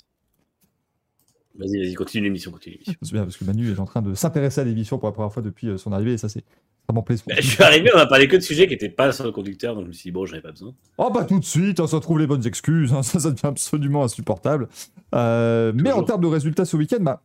Vas-y, 1.56 1.78
vas-y, 1.84 1.94
continue 1.96 2.24
l'émission, 2.26 2.50
continue 2.52 2.76
l'émission. 2.76 2.94
C'est 3.02 3.12
bien 3.12 3.24
parce 3.24 3.38
que 3.38 3.44
Manu 3.44 3.70
est 3.72 3.80
en 3.80 3.86
train 3.86 4.02
de 4.02 4.14
s'intéresser 4.14 4.62
à 4.62 4.64
l'émission 4.64 4.98
pour 4.98 5.10
la 5.10 5.12
première 5.12 5.34
fois 5.34 5.44
depuis 5.44 5.78
son 5.78 5.92
arrivée 5.92 6.14
et 6.14 6.18
ça 6.18 6.30
c'est 6.30 6.44
vraiment 6.88 7.04
plaisant. 7.04 7.24
Bah, 7.28 7.36
je 7.40 7.48
suis 7.48 7.64
arrivé, 7.64 7.90
on 7.94 7.98
a 7.98 8.06
parlé 8.06 8.28
que 8.28 8.36
de 8.36 8.42
sujets 8.42 8.68
qui 8.68 8.74
n'étaient 8.74 8.90
pas 8.90 9.12
sur 9.12 9.24
le 9.24 9.32
conducteur, 9.32 9.76
donc 9.76 9.84
je 9.86 9.88
me 9.90 9.94
suis 9.94 10.10
dit, 10.10 10.12
bon, 10.12 10.26
j'en 10.26 10.34
avais 10.34 10.42
pas 10.42 10.52
besoin. 10.52 10.74
Oh 10.98 11.10
bah 11.14 11.26
tout 11.26 11.40
de 11.40 11.46
suite, 11.46 11.80
hein, 11.80 11.88
ça 11.88 12.00
trouve 12.00 12.20
les 12.20 12.28
bonnes 12.28 12.46
excuses, 12.46 12.94
hein, 12.94 13.04
ça, 13.04 13.20
ça 13.20 13.32
devient 13.32 13.48
absolument 13.48 14.04
insupportable. 14.04 14.68
Euh, 15.16 15.72
mais 15.76 15.92
en 15.92 16.04
termes 16.04 16.22
de 16.22 16.28
résultats 16.28 16.66
ce 16.66 16.78
week-end, 16.78 17.00
bah, 17.02 17.24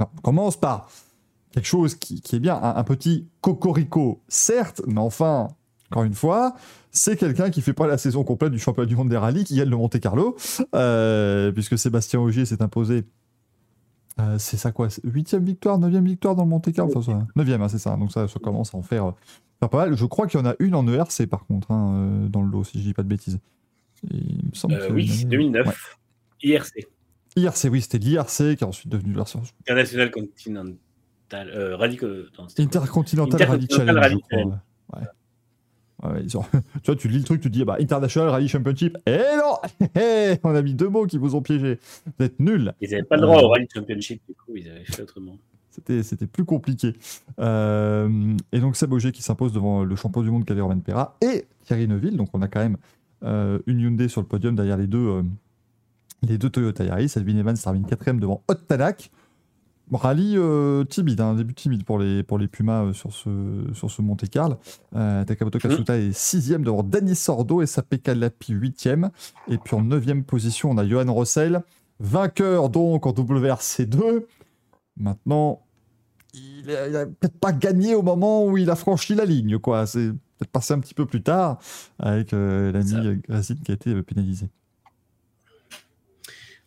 non, 0.00 0.06
on 0.16 0.20
commence 0.20 0.58
par 0.58 0.90
quelque 1.52 1.66
chose 1.66 1.94
qui, 1.94 2.20
qui 2.20 2.36
est 2.36 2.40
bien, 2.40 2.54
un, 2.54 2.76
un 2.76 2.84
petit 2.84 3.28
cocorico, 3.40 4.22
certes, 4.28 4.82
mais 4.86 5.00
enfin, 5.00 5.48
encore 5.90 6.04
une 6.04 6.14
fois, 6.14 6.54
c'est 6.90 7.16
quelqu'un 7.16 7.50
qui 7.50 7.60
fait 7.60 7.74
pas 7.74 7.86
la 7.86 7.98
saison 7.98 8.24
complète 8.24 8.52
du 8.52 8.58
championnat 8.58 8.86
du 8.86 8.96
monde 8.96 9.10
des 9.10 9.16
rallyes, 9.16 9.44
qui 9.44 9.56
gagne 9.56 9.68
le 9.68 9.76
Monte 9.76 10.00
Carlo, 10.00 10.36
euh, 10.74 11.52
puisque 11.52 11.78
Sébastien 11.78 12.20
Ogier 12.20 12.46
s'est 12.46 12.62
imposé. 12.62 13.04
Euh, 14.20 14.36
c'est 14.38 14.56
ça 14.56 14.72
quoi 14.72 14.88
Huitième 15.04 15.44
victoire, 15.44 15.78
neuvième 15.78 16.04
victoire 16.06 16.34
dans 16.34 16.44
le 16.44 16.48
Monte 16.50 16.72
Carlo 16.72 16.92
enfin, 16.96 17.12
ça- 17.12 17.26
Neuvième, 17.36 17.62
hein, 17.62 17.68
c'est 17.68 17.78
ça. 17.78 17.96
Donc 17.96 18.12
ça, 18.12 18.28
ça 18.28 18.38
commence 18.40 18.74
à 18.74 18.78
en 18.78 18.82
faire, 18.82 19.06
euh, 19.06 19.12
faire 19.60 19.68
pas 19.70 19.78
mal. 19.86 19.96
Je 19.96 20.04
crois 20.04 20.26
qu'il 20.26 20.38
y 20.38 20.42
en 20.42 20.46
a 20.46 20.54
une 20.58 20.74
en 20.74 20.86
ERC 20.86 21.26
par 21.28 21.46
contre, 21.46 21.70
hein, 21.70 21.94
euh, 21.94 22.28
dans 22.28 22.42
le 22.42 22.50
lot, 22.50 22.64
si 22.64 22.78
je 22.78 22.84
dis 22.84 22.94
pas 22.94 23.02
de 23.02 23.08
bêtises. 23.08 23.38
Et 24.10 24.16
il 24.16 24.48
me 24.50 24.54
semble 24.54 24.74
que- 24.78 24.92
oui, 24.92 25.08
Ouais. 25.10 25.24
2009, 25.26 25.96
IRC, 26.42 26.86
IRC, 27.36 27.68
oui, 27.70 27.80
c'était 27.80 27.98
l'IRC 27.98 28.56
qui 28.56 28.64
est 28.64 28.64
ensuite 28.64 28.90
devenu 28.92 29.12
leur 29.14 29.28
International 29.60 30.10
Continental 30.10 31.48
euh, 31.54 31.76
quoi 31.76 31.96
Intercontinental 32.58 33.40
Rally 33.42 33.64
Intercontinental 33.64 33.86
Challenge. 33.86 33.98
Rally 34.02 34.16
je 34.30 34.36
crois, 34.36 35.00
ouais. 35.00 35.06
Ouais. 36.02 36.10
Ouais, 36.12 36.22
ils 36.24 36.36
ont- 36.36 36.42
tu 36.82 36.86
vois, 36.86 36.96
tu 36.96 37.08
lis 37.08 37.18
le 37.18 37.24
truc, 37.24 37.40
tu 37.40 37.50
dis 37.50 37.64
bah, 37.64 37.76
International 37.80 38.30
Rally 38.30 38.48
Championship. 38.48 38.98
Eh 39.06 39.18
non 39.36 39.86
Eh, 40.00 40.36
On 40.42 40.54
a 40.54 40.62
mis 40.62 40.74
deux 40.74 40.88
mots 40.88 41.06
qui 41.06 41.18
vous 41.18 41.34
ont 41.34 41.42
piégé. 41.42 41.78
Vous 42.18 42.24
êtes 42.24 42.38
nuls. 42.40 42.72
Ils 42.80 42.90
n'avaient 42.90 43.02
pas 43.04 43.16
le 43.16 43.22
droit 43.22 43.40
Euh, 43.40 43.44
au 43.44 43.48
Rally 43.48 43.68
Championship, 43.72 44.20
du 44.28 44.34
coup, 44.34 44.56
ils 44.56 44.68
avaient 44.68 44.84
fait 44.84 45.02
autrement. 45.02 45.36
C'était, 45.70 46.26
plus 46.26 46.44
compliqué. 46.44 46.94
Euh, 47.40 48.36
et 48.52 48.60
donc 48.60 48.76
Seb 48.76 48.92
Auger 48.92 49.10
qui 49.10 49.22
s'impose 49.22 49.52
devant 49.54 49.84
le 49.84 49.96
champion 49.96 50.20
du 50.22 50.30
monde 50.30 50.44
Calais 50.44 50.60
Roman 50.60 50.78
Pera 50.80 51.16
et 51.22 51.46
Thierry 51.64 51.88
Neuville. 51.88 52.16
Donc 52.16 52.28
on 52.34 52.42
a 52.42 52.48
quand 52.48 52.60
même 52.60 52.76
euh, 53.24 53.58
une 53.66 53.80
Hyundai 53.80 54.08
sur 54.08 54.20
le 54.20 54.26
podium 54.26 54.54
derrière 54.54 54.76
les 54.76 54.86
deux, 54.86 55.22
les 56.22 56.36
deux 56.36 56.50
Toyota 56.50 56.84
Yaris. 56.84 57.12
Edwin 57.16 57.38
Evans 57.38 57.56
termine 57.56 57.86
quatrième 57.86 58.20
devant 58.20 58.42
Hot 58.48 58.54
Tanak. 58.54 59.10
Bon, 59.10 59.21
Rallye 59.90 60.36
euh, 60.36 60.84
timide, 60.84 61.20
un 61.20 61.34
début 61.34 61.54
timide 61.54 61.84
pour 61.84 61.98
les, 61.98 62.22
pour 62.22 62.38
les 62.38 62.48
Pumas 62.48 62.84
euh, 62.84 62.92
sur 62.92 63.12
ce, 63.12 63.66
sur 63.74 63.90
ce 63.90 64.00
Monte 64.00 64.28
Carlo. 64.28 64.56
Euh, 64.96 65.24
Takamoto 65.24 65.58
Kasuta 65.58 65.98
est 65.98 66.12
sixième 66.12 66.62
devant 66.62 66.82
Danny 66.82 67.14
Sordo 67.14 67.62
et 67.62 67.66
Sape 67.66 67.96
Kalapi 68.02 68.52
huitième. 68.52 69.10
Et 69.48 69.58
puis 69.58 69.76
en 69.76 69.82
neuvième 69.82 70.24
position, 70.24 70.70
on 70.70 70.78
a 70.78 70.86
Johan 70.86 71.12
Rossel, 71.12 71.62
vainqueur 72.00 72.70
donc 72.70 73.06
en 73.06 73.12
WRC2. 73.12 74.24
Maintenant, 74.96 75.62
il 76.34 76.70
a, 76.70 76.88
il 76.88 76.96
a 76.96 77.06
peut-être 77.06 77.38
pas 77.38 77.52
gagné 77.52 77.94
au 77.94 78.02
moment 78.02 78.46
où 78.46 78.56
il 78.56 78.70
a 78.70 78.76
franchi 78.76 79.14
la 79.14 79.24
ligne, 79.24 79.58
quoi. 79.58 79.86
C'est 79.86 80.10
peut-être 80.38 80.50
passé 80.50 80.72
un 80.72 80.80
petit 80.80 80.94
peu 80.94 81.04
plus 81.04 81.22
tard 81.22 81.58
avec 81.98 82.32
l'ami 82.32 83.20
Gracine 83.28 83.60
qui 83.60 83.72
a 83.72 83.74
été 83.74 84.02
pénalisé. 84.02 84.48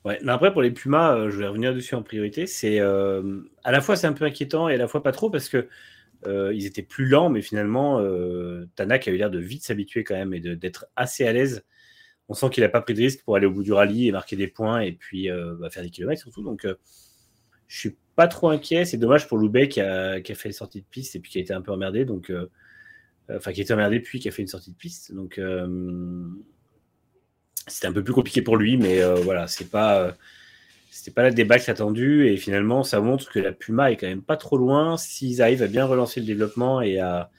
Après, 0.06 0.53
pour 0.53 0.62
les 0.62 0.72
Pumas, 0.72 1.16
euh, 1.16 1.32
je 1.32 1.38
vais 1.38 1.47
revenir 1.47 1.74
dessus 1.74 1.95
en 1.95 2.03
priorité. 2.03 2.45
C'est 2.45 2.80
euh, 2.80 3.41
à 3.64 3.72
la 3.72 3.82
fois 3.82 3.95
c'est 3.95 4.08
un 4.08 4.14
peu 4.14 4.26
inquiétant 4.26 4.70
et 4.70 4.76
à 4.76 4.78
la 4.78 4.88
fois 4.88 5.01
pas 5.01 5.12
trop 5.12 5.30
parce 5.30 5.49
que 5.49 5.68
euh, 6.28 6.53
ils 6.53 6.66
étaient 6.66 6.84
plus 6.84 7.08
lents, 7.08 7.30
mais 7.30 7.41
finalement, 7.41 7.99
Tanak 8.76 9.08
a 9.08 9.12
eu 9.12 9.18
l'air 9.18 9.32
de 9.32 9.39
vite 9.39 9.64
s'habituer 9.64 10.03
quand 10.03 10.16
même 10.16 10.34
et 10.34 10.39
d'être 10.39 10.88
assez 10.95 11.26
à 11.26 11.34
l'aise. 11.34 11.64
On 12.30 12.34
sent 12.34 12.49
qu'il 12.49 12.64
n'a 12.64 12.70
pas 12.70 12.82
pris 12.82 12.93
de 12.93 13.01
risque 13.01 13.24
pour 13.24 13.36
aller 13.36 13.45
au 13.45 13.51
bout 13.51 13.64
du 13.64 13.74
rallye 13.74 14.08
et 14.08 14.12
marquer 14.12 14.36
des 14.36 14.47
points 14.47 14.80
et 14.80 14.93
puis 14.93 15.30
bah, 15.60 15.70
faire 15.70 15.84
des 15.84 15.91
kilomètres 15.91 16.22
surtout. 16.22 16.43
Donc, 16.43 16.68
je 17.68 17.80
suis 17.80 17.97
pas 18.16 18.28
trop 18.28 18.49
inquiet. 18.49 18.86
C'est 18.86 18.97
dommage 18.97 19.28
pour 19.28 19.38
Loubet 19.38 19.70
qui 19.70 19.82
a, 19.82 20.22
fait 20.24 20.49
les 20.49 20.53
sorties 20.53 20.82
de 20.82 20.88
piste 20.88 21.16
et 21.16 21.20
puis 21.20 21.32
qui 21.32 21.38
a 21.38 21.41
été 21.41 21.53
un 21.53 21.62
peu 21.62 21.72
emmerdé. 21.72 22.06
Donc, 22.06 22.32
enfin, 23.30 23.51
qui 23.51 23.62
a 23.62 23.64
été 23.64 23.74
emmerdé 23.74 23.99
puis 23.99 24.20
qui 24.20 24.28
a 24.28 24.32
fait 24.32 24.41
une 24.41 24.47
sortie 24.47 24.72
de 24.72 24.78
piste. 24.78 25.14
Donc, 25.14 25.39
c'était 27.68 27.88
un 27.88 27.93
peu 27.93 28.03
plus 28.03 28.13
compliqué 28.13 28.41
pour 28.41 28.57
lui, 28.57 28.78
mais 28.78 29.01
euh, 29.01 29.16
voilà, 29.16 29.47
c'est 29.47 29.70
pas, 29.70 29.99
euh, 29.99 30.11
c'était 30.91 31.11
pas 31.11 31.24
la 31.24 31.32
débâcle 31.32 31.70
attendue 31.70 32.28
et 32.28 32.38
finalement, 32.38 32.84
ça 32.84 32.99
montre 33.01 33.32
que 33.32 33.39
la 33.39 33.51
Puma 33.51 33.91
est 33.91 33.97
quand 33.97 34.07
même 34.07 34.22
pas 34.22 34.38
trop 34.38 34.57
loin 34.57 34.97
s'ils 34.97 35.41
arrivent 35.41 35.63
à 35.63 35.68
bien 35.68 35.86
relancer 35.86 36.20
le 36.20 36.26
développement 36.26 36.82
et 36.82 36.99
à, 36.99 37.30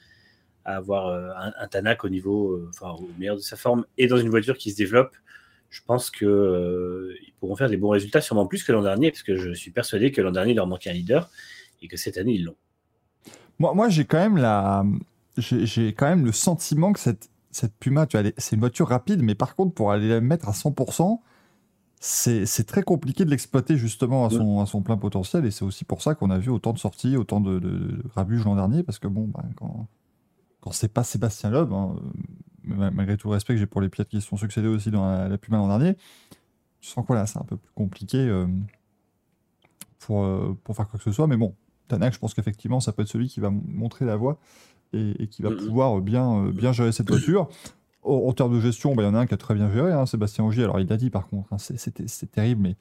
avoir 0.65 1.07
euh, 1.07 1.29
un, 1.59 1.67
Tanak 1.67 2.03
au 2.03 2.09
niveau, 2.09 2.61
enfin 2.69 2.91
au 2.91 3.09
meilleur 3.17 3.37
de 3.37 3.41
sa 3.41 3.55
forme 3.55 3.85
et 3.97 4.07
dans 4.07 4.17
une 4.17 4.29
voiture 4.29 4.57
qui 4.57 4.71
se 4.71 4.75
développe. 4.75 5.15
Je 5.69 5.81
pense 5.85 6.09
que 6.09 6.25
euh, 6.25 7.15
ils 7.25 7.33
pourront 7.39 7.55
faire 7.55 7.69
des 7.69 7.77
bons 7.77 7.89
résultats, 7.89 8.21
sûrement 8.21 8.47
plus 8.47 8.63
que 8.63 8.71
l'an 8.71 8.81
dernier, 8.81 9.11
parce 9.11 9.23
que 9.23 9.35
je 9.35 9.53
suis 9.53 9.71
persuadé 9.71 10.11
que 10.11 10.21
l'an 10.21 10.31
dernier 10.31 10.51
il 10.51 10.55
leur 10.55 10.67
manquait 10.67 10.89
un 10.89 10.93
leader 10.93 11.29
et 11.81 11.87
que 11.87 11.97
cette 11.97 12.17
année 12.17 12.33
ils 12.33 12.45
l'ont. 12.45 12.55
Moi, 13.59 13.73
moi 13.73 13.89
j'ai 13.89 14.05
quand 14.05 14.17
même 14.17 14.37
la, 14.37 14.85
j'ai 15.37 15.93
quand 15.93 16.07
même 16.07 16.25
le 16.25 16.31
sentiment 16.31 16.93
que 16.93 16.99
cette, 16.99 17.29
cette 17.51 17.75
Puma, 17.77 18.05
tu 18.05 18.17
c'est 18.37 18.55
une 18.55 18.59
voiture 18.59 18.87
rapide, 18.87 19.21
mais 19.23 19.35
par 19.35 19.55
contre, 19.55 19.73
pour 19.73 19.91
aller 19.91 20.09
la 20.09 20.21
mettre 20.21 20.49
à 20.49 20.51
100%, 20.51 21.19
c'est 21.99 22.65
très 22.67 22.83
compliqué 22.83 23.25
de 23.25 23.29
l'exploiter 23.31 23.75
justement 23.77 24.25
à 24.25 24.29
son, 24.29 24.59
à 24.61 24.65
son 24.67 24.81
plein 24.83 24.97
potentiel. 24.97 25.45
Et 25.45 25.51
c'est 25.51 25.65
aussi 25.65 25.83
pour 25.83 26.01
ça 26.01 26.13
qu'on 26.13 26.29
a 26.29 26.37
vu 26.37 26.49
autant 26.49 26.73
de 26.73 26.77
sorties, 26.77 27.17
autant 27.17 27.41
de, 27.41 27.59
de, 27.59 27.69
de 27.69 28.03
grabuges 28.09 28.45
l'an 28.45 28.55
dernier, 28.55 28.83
parce 28.83 28.99
que 28.99 29.07
bon, 29.07 29.25
ben, 29.27 29.43
quand, 29.55 29.87
quand 30.61 30.71
c'est 30.71 30.89
pas 30.93 31.03
Sébastien 31.03 31.49
Loeb, 31.49 31.73
hein, 31.73 31.95
ma- 32.63 32.91
malgré 32.91 33.17
tout 33.17 33.29
le 33.29 33.33
respect 33.33 33.53
que 33.53 33.59
j'ai 33.59 33.65
pour 33.65 33.81
les 33.81 33.89
pilotes 33.89 34.09
qui 34.09 34.21
se 34.21 34.27
sont 34.27 34.37
succédés 34.37 34.67
aussi 34.67 34.91
dans 34.91 35.05
la, 35.09 35.27
la 35.27 35.37
Puma 35.39 35.57
l'an 35.57 35.67
dernier, 35.67 35.97
je 36.81 36.89
sens 36.89 37.03
que 37.03 37.07
voilà, 37.07 37.25
c'est 37.25 37.39
un 37.39 37.43
peu 37.45 37.57
plus 37.57 37.71
compliqué 37.73 38.17
euh, 38.19 38.45
pour, 39.99 40.23
euh, 40.23 40.55
pour 40.63 40.75
faire 40.75 40.87
quoi 40.87 40.97
que 40.99 41.03
ce 41.03 41.11
soit. 41.11 41.27
Mais 41.27 41.37
bon, 41.37 41.55
Tanak, 41.87 42.13
je 42.13 42.19
pense 42.19 42.33
qu'effectivement, 42.33 42.79
ça 42.79 42.91
peut 42.91 43.01
être 43.01 43.07
celui 43.07 43.27
qui 43.27 43.39
va 43.39 43.49
montrer 43.49 44.05
la 44.05 44.15
voie 44.17 44.37
et, 44.93 45.23
et 45.23 45.27
qui 45.27 45.41
va 45.41 45.49
Mhm. 45.49 45.57
pouvoir 45.57 45.99
bien, 46.01 46.45
euh, 46.45 46.51
bien 46.51 46.71
gérer 46.71 46.91
cette 46.91 47.09
voiture. 47.09 47.47
En, 48.03 48.13
en 48.27 48.33
termes 48.33 48.55
de 48.55 48.59
gestion, 48.61 48.95
bah, 48.95 49.03
il 49.03 49.05
y 49.05 49.09
en 49.09 49.15
a 49.15 49.19
un 49.19 49.25
qui 49.25 49.33
a 49.33 49.37
très 49.37 49.53
bien 49.55 49.69
géré, 49.71 49.91
hein, 49.91 50.05
Sébastien 50.05 50.45
Ogier. 50.45 50.63
Alors, 50.63 50.79
il 50.79 50.87
l'a 50.87 50.97
dit 50.97 51.09
par 51.09 51.27
contre, 51.27 51.51
hein, 51.53 51.57
c'est- 51.57 52.31
terrible, 52.31 52.61
mais 52.61 52.75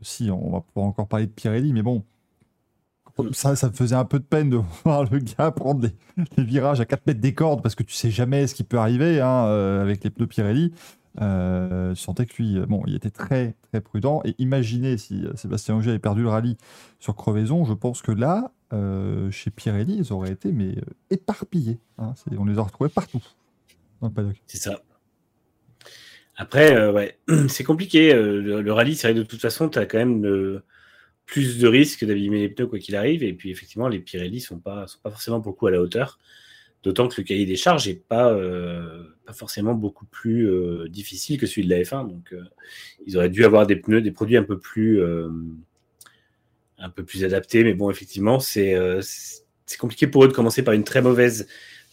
aussi, 0.00 0.30
on 0.30 0.50
va 0.52 0.60
pouvoir 0.60 0.86
encore 0.86 1.08
parler 1.08 1.26
de 1.26 1.32
Pirelli, 1.32 1.72
mais 1.72 1.82
bon. 1.82 2.04
Ça, 3.32 3.56
ça 3.56 3.68
me 3.68 3.72
faisait 3.74 3.94
un 3.94 4.06
peu 4.06 4.18
de 4.18 4.24
peine 4.24 4.48
de 4.48 4.56
voir 4.84 5.04
le 5.04 5.18
gars 5.18 5.50
prendre 5.50 5.82
les, 5.82 6.24
les 6.38 6.44
virages 6.44 6.80
à 6.80 6.86
4 6.86 7.06
mètres 7.06 7.20
des 7.20 7.34
cordes 7.34 7.62
parce 7.62 7.74
que 7.74 7.82
tu 7.82 7.92
sais 7.94 8.10
jamais 8.10 8.46
ce 8.46 8.54
qui 8.54 8.64
peut 8.64 8.78
arriver 8.78 9.20
hein, 9.20 9.44
euh, 9.46 9.82
avec 9.82 10.02
les 10.02 10.10
pneus 10.10 10.26
Pirelli. 10.26 10.72
Euh, 11.20 11.94
je 11.94 12.00
sentais 12.00 12.24
que 12.24 12.34
lui, 12.42 12.56
euh, 12.58 12.64
bon, 12.64 12.82
il 12.86 12.94
était 12.94 13.10
très 13.10 13.54
très 13.70 13.82
prudent. 13.82 14.22
Et 14.24 14.34
imaginez 14.38 14.96
si 14.96 15.26
euh, 15.26 15.32
Sébastien 15.36 15.76
Ogier 15.76 15.90
avait 15.90 15.98
perdu 15.98 16.22
le 16.22 16.30
rallye 16.30 16.56
sur 17.00 17.14
crevaison, 17.14 17.66
je 17.66 17.74
pense 17.74 18.00
que 18.00 18.12
là, 18.12 18.50
euh, 18.72 19.30
chez 19.30 19.50
Pirelli, 19.50 19.98
ils 19.98 20.12
auraient 20.12 20.32
été 20.32 20.48
euh, 20.48 20.80
éparpillés. 21.10 21.78
hein. 21.98 22.14
On 22.38 22.44
les 22.44 22.58
a 22.58 22.62
retrouvés 22.62 22.88
partout 22.88 23.22
dans 24.00 24.08
le 24.08 24.14
paddock. 24.14 24.36
C'est 24.46 24.58
ça. 24.58 24.82
Après, 26.36 26.74
euh, 26.74 27.08
c'est 27.48 27.64
compliqué. 27.64 28.14
le, 28.14 28.72
rallye, 28.72 28.94
c'est 28.94 29.08
vrai, 29.08 29.14
de 29.14 29.24
toute 29.24 29.40
façon, 29.40 29.68
tu 29.68 29.78
as 29.78 29.84
quand 29.84 29.98
même 29.98 30.62
plus 31.26 31.58
de 31.58 31.68
risques 31.68 32.04
d'abîmer 32.04 32.40
les 32.40 32.48
pneus 32.48 32.66
quoi 32.66 32.78
qu'il 32.78 32.96
arrive. 32.96 33.22
Et 33.22 33.34
puis, 33.34 33.50
effectivement, 33.50 33.88
les 33.88 34.00
Pirelli 34.00 34.40
sont 34.40 34.58
pas, 34.58 34.86
sont 34.86 35.00
pas 35.02 35.10
forcément 35.10 35.38
beaucoup 35.38 35.66
à 35.66 35.70
la 35.70 35.80
hauteur. 35.80 36.18
D'autant 36.82 37.06
que 37.06 37.20
le 37.20 37.24
cahier 37.24 37.46
des 37.46 37.56
charges 37.56 37.86
n'est 37.86 37.94
pas, 37.94 38.36
forcément 39.32 39.74
beaucoup 39.74 40.06
plus 40.06 40.50
difficile 40.88 41.38
que 41.38 41.46
celui 41.46 41.64
de 41.64 41.70
la 41.70 41.82
F1. 41.82 42.08
Donc, 42.08 42.34
ils 43.06 43.16
auraient 43.16 43.30
dû 43.30 43.44
avoir 43.44 43.66
des 43.66 43.76
pneus, 43.76 44.00
des 44.00 44.10
produits 44.10 44.36
un 44.36 44.42
peu 44.42 44.58
plus, 44.58 45.00
un 46.82 46.90
peu 46.90 47.04
plus 47.04 47.24
adaptés. 47.24 47.64
Mais 47.64 47.74
bon, 47.74 47.90
effectivement, 47.90 48.40
c'est 48.40 48.74
euh, 48.74 49.00
c'est 49.02 49.78
compliqué 49.78 50.06
pour 50.06 50.24
eux 50.24 50.28
de 50.28 50.34
commencer 50.34 50.62
par 50.62 50.74
une 50.74 50.84
très 50.84 51.00
mauvaise 51.00 51.46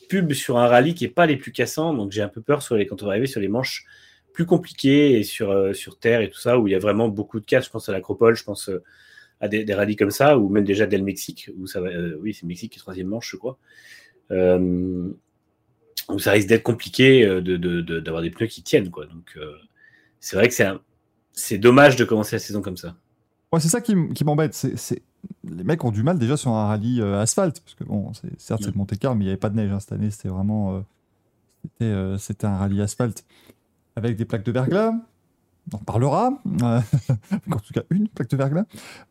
pub 0.10 0.34
sur 0.34 0.58
un 0.58 0.68
rallye 0.68 0.96
qui 0.96 1.06
n'est 1.06 1.12
pas 1.12 1.26
les 1.28 1.38
plus 1.38 1.52
cassants. 1.52 1.94
Donc, 1.94 2.12
j'ai 2.12 2.22
un 2.22 2.28
peu 2.28 2.42
peur 2.42 2.62
sur 2.62 2.76
les, 2.76 2.86
quand 2.88 3.02
on 3.04 3.06
va 3.06 3.12
arriver 3.14 3.28
sur 3.28 3.40
les 3.40 3.48
manches 3.48 3.86
plus 4.34 4.46
compliquées 4.46 5.20
et 5.20 5.24
sur, 5.24 5.52
euh, 5.52 5.74
sur 5.74 6.00
terre 6.00 6.22
et 6.22 6.30
tout 6.30 6.40
ça, 6.40 6.60
où 6.60 6.68
il 6.68 6.72
y 6.72 6.76
a 6.76 6.80
vraiment 6.80 7.08
beaucoup 7.10 7.40
de 7.40 7.46
casse. 7.46 7.66
Je 7.66 7.70
pense 7.70 7.88
à 7.90 7.92
l'Acropole, 7.92 8.36
je 8.36 8.44
pense 8.44 8.70
euh, 8.70 8.84
à 9.40 9.48
des, 9.48 9.64
des 9.64 9.74
rallyes 9.74 9.96
comme 9.96 10.12
ça, 10.12 10.38
ou 10.38 10.50
même 10.50 10.66
déjà 10.66 10.86
dès 10.86 10.98
le 10.98 11.04
Mexique, 11.04 11.50
où 11.58 11.68
ça 11.68 11.80
va, 11.80 11.90
oui, 12.20 12.34
c'est 12.34 12.46
Mexique 12.46 12.74
qui 12.74 12.80
est 12.80 12.82
troisième 12.82 13.08
manche, 13.08 13.32
je 13.32 13.38
crois. 13.38 13.58
Où 16.10 16.18
ça 16.18 16.32
risque 16.32 16.48
d'être 16.48 16.64
compliqué 16.64 17.26
euh, 17.26 17.40
de- 17.40 17.58
de- 17.58 17.82
de- 17.82 18.00
d'avoir 18.00 18.22
des 18.24 18.32
pneus 18.32 18.48
qui 18.48 18.64
tiennent, 18.64 18.90
quoi. 18.90 19.06
Donc, 19.06 19.38
c'est 20.20 20.36
vrai 20.36 20.50
que 20.50 20.56
c'est 21.32 21.58
dommage 21.58 21.96
de 21.96 22.04
commencer 22.04 22.36
la 22.36 22.40
saison 22.40 22.62
comme 22.62 22.78
ça. 22.78 22.98
Ouais, 23.52 23.60
c'est 23.60 23.70
ça 23.70 23.82
qui, 23.82 23.96
m'embête. 24.24 24.54
C'est, 24.54 25.02
Les 25.44 25.64
mecs 25.64 25.84
ont 25.84 25.92
du 25.92 26.04
mal 26.04 26.20
déjà 26.20 26.38
sur 26.38 26.52
un 26.52 26.68
rallye 26.68 27.02
euh, 27.02 27.20
asphalte. 27.22 27.62
Parce 27.62 27.74
que, 27.76 27.84
bon, 27.84 28.12
certes, 28.38 28.62
c'est 28.64 28.72
de 28.72 28.78
Monte 28.78 28.98
Carlo, 28.98 29.18
mais 29.18 29.24
il 29.26 29.28
n'y 29.28 29.32
avait 29.32 29.40
pas 29.40 29.50
de 29.50 29.56
neige 29.56 29.72
hein, 29.72 29.80
cette 29.80 29.94
année. 29.94 30.12
C'était 30.12 30.30
vraiment. 30.30 30.76
euh, 30.76 30.82
c'était, 31.64 31.86
euh, 31.86 32.18
c'était 32.18 32.46
un 32.46 32.58
rallye 32.58 32.82
asphalte 32.82 33.26
avec 33.96 34.16
des 34.18 34.26
plaques 34.26 34.44
de 34.44 34.52
verglas. 34.52 34.94
On 35.72 35.78
en 35.78 35.80
parlera. 35.80 36.32
en 36.62 37.60
tout 37.60 37.74
cas, 37.74 37.82
une 37.90 38.08
plaque 38.08 38.30
de 38.30 38.38
verglas. 38.38 38.66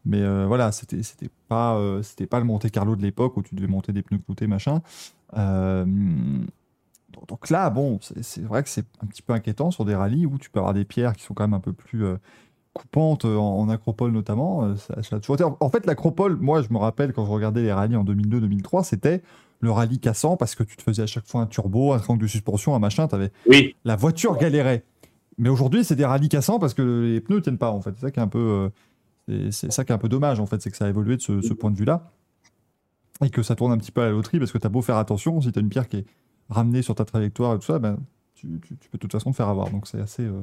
Mais 0.05 0.25
voilà, 0.47 0.73
c'était, 0.73 1.03
c'était, 1.03 1.31
pas, 1.49 1.79
c'était 2.03 2.27
pas 2.27 2.39
le 2.39 2.45
Monte 2.45 2.71
Carlo 2.71 2.97
de 2.97 3.03
l'époque 3.03 3.37
où 3.37 3.43
tu 3.43 3.55
devais 3.55 3.69
monter 3.69 3.93
des 3.93 4.03
pneus 4.03 4.19
cloutés, 4.19 4.47
machin. 4.47 4.81
Donc- 7.29 7.51
là, 7.51 7.71
bon, 7.71 7.99
c'est 8.01 8.43
vrai 8.43 8.63
que 8.63 8.69
c'est 8.69 8.87
un 9.03 9.07
petit 9.07 9.23
peu 9.23 9.35
inquiétant 9.35 9.71
sur 9.71 9.85
des 9.85 9.95
rallyes 9.95 10.27
où 10.27 10.39
tu 10.39 10.51
peux 10.51 10.59
avoir 10.59 10.75
des 10.75 10.85
pierres 10.85 11.15
qui 11.15 11.23
sont 11.25 11.35
quand 11.35 11.45
même 11.45 11.55
un 11.55 11.61
peu 11.61 11.73
plus. 11.73 12.05
Coupantes 12.79 13.25
euh, 13.25 13.37
en, 13.37 13.59
en 13.61 13.69
acropole 13.69 14.13
notamment. 14.13 14.65
euh, 14.65 14.77
Ça, 14.77 15.03
ça 15.03 15.17
a 15.17 15.21
toujours 15.21 15.37
été- 15.37 15.45
En 15.45 15.71
fait, 15.71 15.85
l'acropole, 15.87 16.37
moi, 16.37 16.63
je 16.63 16.73
me 16.73 16.79
rappelle 16.79 17.13
quand 17.13 17.25
je 17.27 17.31
regardais 17.31 17.63
les 17.63 17.73
rallyes 17.73 17.97
en 17.97 18.05
2002-2003, 18.05 18.83
c'était 18.85 19.23
le 19.61 19.71
rallye 19.71 19.99
cassant 19.99 20.37
parce 20.37 20.55
que 20.55 20.63
tu 20.63 20.77
te 20.77 20.83
faisais 20.83 21.03
à 21.03 21.07
chaque 21.07 21.27
fois 21.27 21.41
un 21.43 21.47
turbo, 21.47 21.93
un 21.93 21.99
triangle 21.99 22.23
de 22.23 22.27
suspension, 22.29 22.75
un 22.75 22.79
machin. 22.79 23.07
Avais... 23.11 23.33
Oui, 23.49 23.75
La 23.85 23.97
voiture 23.97 24.37
galérait. 24.39 24.85
Mais 25.37 25.49
aujourd'hui, 25.49 25.85
c'est 25.85 25.97
des 25.97 26.05
rallyes 26.05 26.29
cassants 26.29 26.59
parce 26.59 26.75
que 26.75 26.83
les 26.83 27.21
pneus 27.21 27.43
tiennent 27.43 27.59
pas. 27.59 27.71
En 27.71 27.81
fait, 27.81 27.91
c'est 27.97 28.03
ça 28.03 28.11
qui 28.11 28.19
est 28.21 28.23
un 28.23 28.29
peu, 28.29 28.71
euh, 29.29 29.51
c'est 29.51 29.71
ça 29.73 29.85
qui 29.85 29.93
est 29.93 29.95
un 29.95 29.99
peu 29.99 30.09
dommage. 30.09 30.41
En 30.41 30.47
fait, 30.47 30.61
c'est 30.63 30.71
que 30.71 30.77
ça 30.77 30.87
a 30.87 30.89
évolué 30.89 31.17
de 31.17 31.23
ce, 31.23 31.41
ce 31.43 31.53
point 31.55 31.71
de 31.71 31.77
vue-là 31.77 32.11
et 33.25 33.31
que 33.31 33.43
ça 33.43 33.57
tourne 33.57 33.73
un 33.73 33.79
petit 33.79 33.91
peu 33.93 34.01
à 34.03 34.05
la 34.07 34.11
loterie 34.13 34.39
parce 34.39 34.53
que 34.53 34.59
tu 34.59 34.67
as 34.67 34.71
beau 34.71 34.81
faire 34.83 34.97
attention, 34.97 35.41
si 35.41 35.51
tu 35.53 35.59
as 35.59 35.63
une 35.63 35.69
pierre 35.69 35.89
qui 35.89 35.99
est 35.99 36.05
ramenée 36.49 36.83
sur 36.83 36.95
ta 36.95 37.05
trajectoire 37.05 37.55
et 37.55 37.59
tout 37.59 37.67
ça, 37.67 37.79
ben, 37.81 37.99
tu, 38.35 38.61
tu- 38.61 38.77
tu 38.77 38.89
peux 38.89 38.97
de 38.99 39.01
toute 39.03 39.13
façon 39.13 39.31
te 39.33 39.37
faire 39.37 39.49
avoir. 39.49 39.71
Donc 39.71 39.87
c'est 39.89 40.01
assez, 40.01 40.23
euh, 40.23 40.41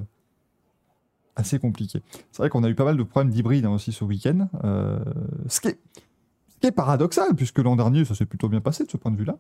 assez 1.35 1.59
compliqué. 1.59 2.01
C'est 2.31 2.37
vrai 2.41 2.49
qu'on 2.49 2.63
a 2.63 2.69
eu 2.69 2.75
pas 2.75 2.85
mal 2.85 2.97
de 2.97 3.03
problèmes 3.03 3.31
d'hybride 3.31 3.65
hein, 3.65 3.71
aussi 3.71 3.91
ce 3.91 4.03
week-end. 4.03 4.47
euh, 4.63 4.99
ce, 5.47 5.59
qui 5.61 5.67
est, 5.69 5.79
ce 6.49 6.59
qui 6.59 6.67
est 6.67 6.71
paradoxal 6.71 7.35
puisque 7.35 7.59
l'an 7.59 7.75
dernier, 7.75 8.05
ça 8.05 8.15
s'est 8.15 8.25
plutôt 8.25 8.49
bien 8.49 8.61
passé 8.61 8.85
de 8.85 8.89
ce 8.91 8.97
point 8.97 9.11
de 9.11 9.17
vue-là. 9.17 9.37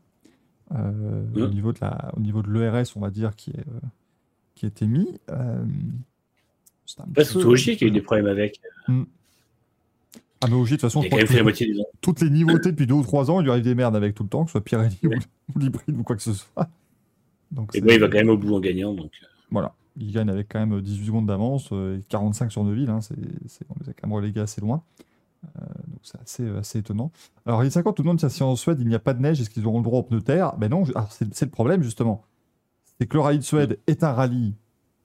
Euh, 0.73 1.23
au, 1.35 1.47
niveau 1.47 1.71
de 1.73 1.77
la, 1.81 2.11
au 2.17 2.19
niveau 2.19 2.41
de 2.41 2.51
l'ERS, 2.51 2.87
on 2.95 2.99
va 2.99 3.11
dire, 3.11 3.35
qui, 3.35 3.51
est, 3.51 3.59
euh, 3.59 3.87
qui 4.55 4.65
a 4.65 4.67
été 4.67 4.87
mis. 4.87 5.07
c'est 5.27 5.35
un 7.01 7.05
c'est 7.23 7.33
peu- 7.33 7.55
qui 7.55 7.83
a 7.83 7.87
eu 7.87 7.91
des 7.91 8.01
problèmes 8.01 8.27
avec. 8.27 8.59
Ah, 10.41 10.47
mais 10.47 10.55
Ogier, 10.55 10.75
de 10.77 10.81
toute 10.81 10.89
façon, 10.89 11.01
je 11.01 11.09
même 11.09 11.25
que 11.25 11.41
moitié 11.41 11.73
toutes 12.01 12.21
les 12.21 12.29
nouveautés 12.29 12.71
depuis 12.71 12.85
deux 12.85 12.93
ou 12.93 13.03
trois 13.03 13.31
ans, 13.31 13.39
il 13.39 13.45
lui 13.45 13.51
arrive 13.51 13.63
des 13.63 13.73
merdes 13.73 13.95
avec 13.95 14.13
tout 14.13 14.23
le 14.23 14.29
temps, 14.29 14.43
que 14.43 14.49
ce 14.49 14.53
soit 14.53 14.63
Pirelli 14.63 14.97
ou, 15.03 15.09
ou 15.55 15.59
l'hybride 15.59 15.97
ou 15.97 16.03
quoi 16.03 16.15
que 16.15 16.21
ce 16.21 16.33
soit. 16.33 16.69
Donc, 17.51 17.71
Et 17.73 17.79
c'est- 17.79 17.85
bon, 17.85 17.93
il 17.93 17.99
va 17.99 18.07
quand 18.07 18.17
même 18.17 18.29
au 18.29 18.37
bout 18.37 18.53
en 18.53 18.59
gagnant. 18.59 18.93
Donc, 18.93 19.11
Voilà. 19.49 19.73
Il 19.97 20.11
gagne 20.11 20.29
avec 20.29 20.49
quand 20.49 20.59
même 20.65 20.81
18 20.81 21.05
secondes 21.05 21.25
d'avance, 21.27 21.69
euh, 21.71 21.97
et 21.99 22.01
45 22.09 22.51
sur 22.51 22.63
Neuville. 22.63 22.89
Hein, 22.89 23.01
c'est, 23.01 23.15
c'est- 23.47 23.65
on 23.69 23.75
les 23.81 23.89
a 23.89 23.93
quand 23.93 24.07
même 24.07 24.15
relégués 24.15 24.41
assez 24.41 24.59
loin. 24.61 24.83
Euh, 25.45 25.61
donc 25.87 25.99
c'est 26.01 26.19
assez, 26.19 26.49
assez 26.49 26.79
étonnant. 26.79 27.11
Alors, 27.45 27.63
il 27.63 27.71
50 27.71 27.95
tout 27.95 28.03
le 28.03 28.07
monde 28.07 28.19
si 28.29 28.43
en 28.43 28.55
Suède, 28.55 28.79
il 28.81 28.87
n'y 28.87 28.95
a 28.95 28.99
pas 28.99 29.13
de 29.13 29.21
neige, 29.21 29.39
est-ce 29.39 29.49
qu'ils 29.49 29.65
auront 29.67 29.77
le 29.79 29.83
droit 29.83 29.99
aux 29.99 30.03
pneus 30.03 30.21
terre? 30.21 30.55
Ben 30.57 30.69
non, 30.69 30.83
alors, 30.95 31.11
c'est, 31.11 31.33
c'est 31.33 31.45
le 31.45 31.51
problème 31.51 31.83
justement. 31.83 32.23
C'est 32.99 33.07
que 33.07 33.15
le 33.15 33.21
rallye 33.21 33.39
de 33.39 33.43
Suède 33.43 33.79
est 33.87 34.03
un 34.03 34.11
rallye 34.11 34.55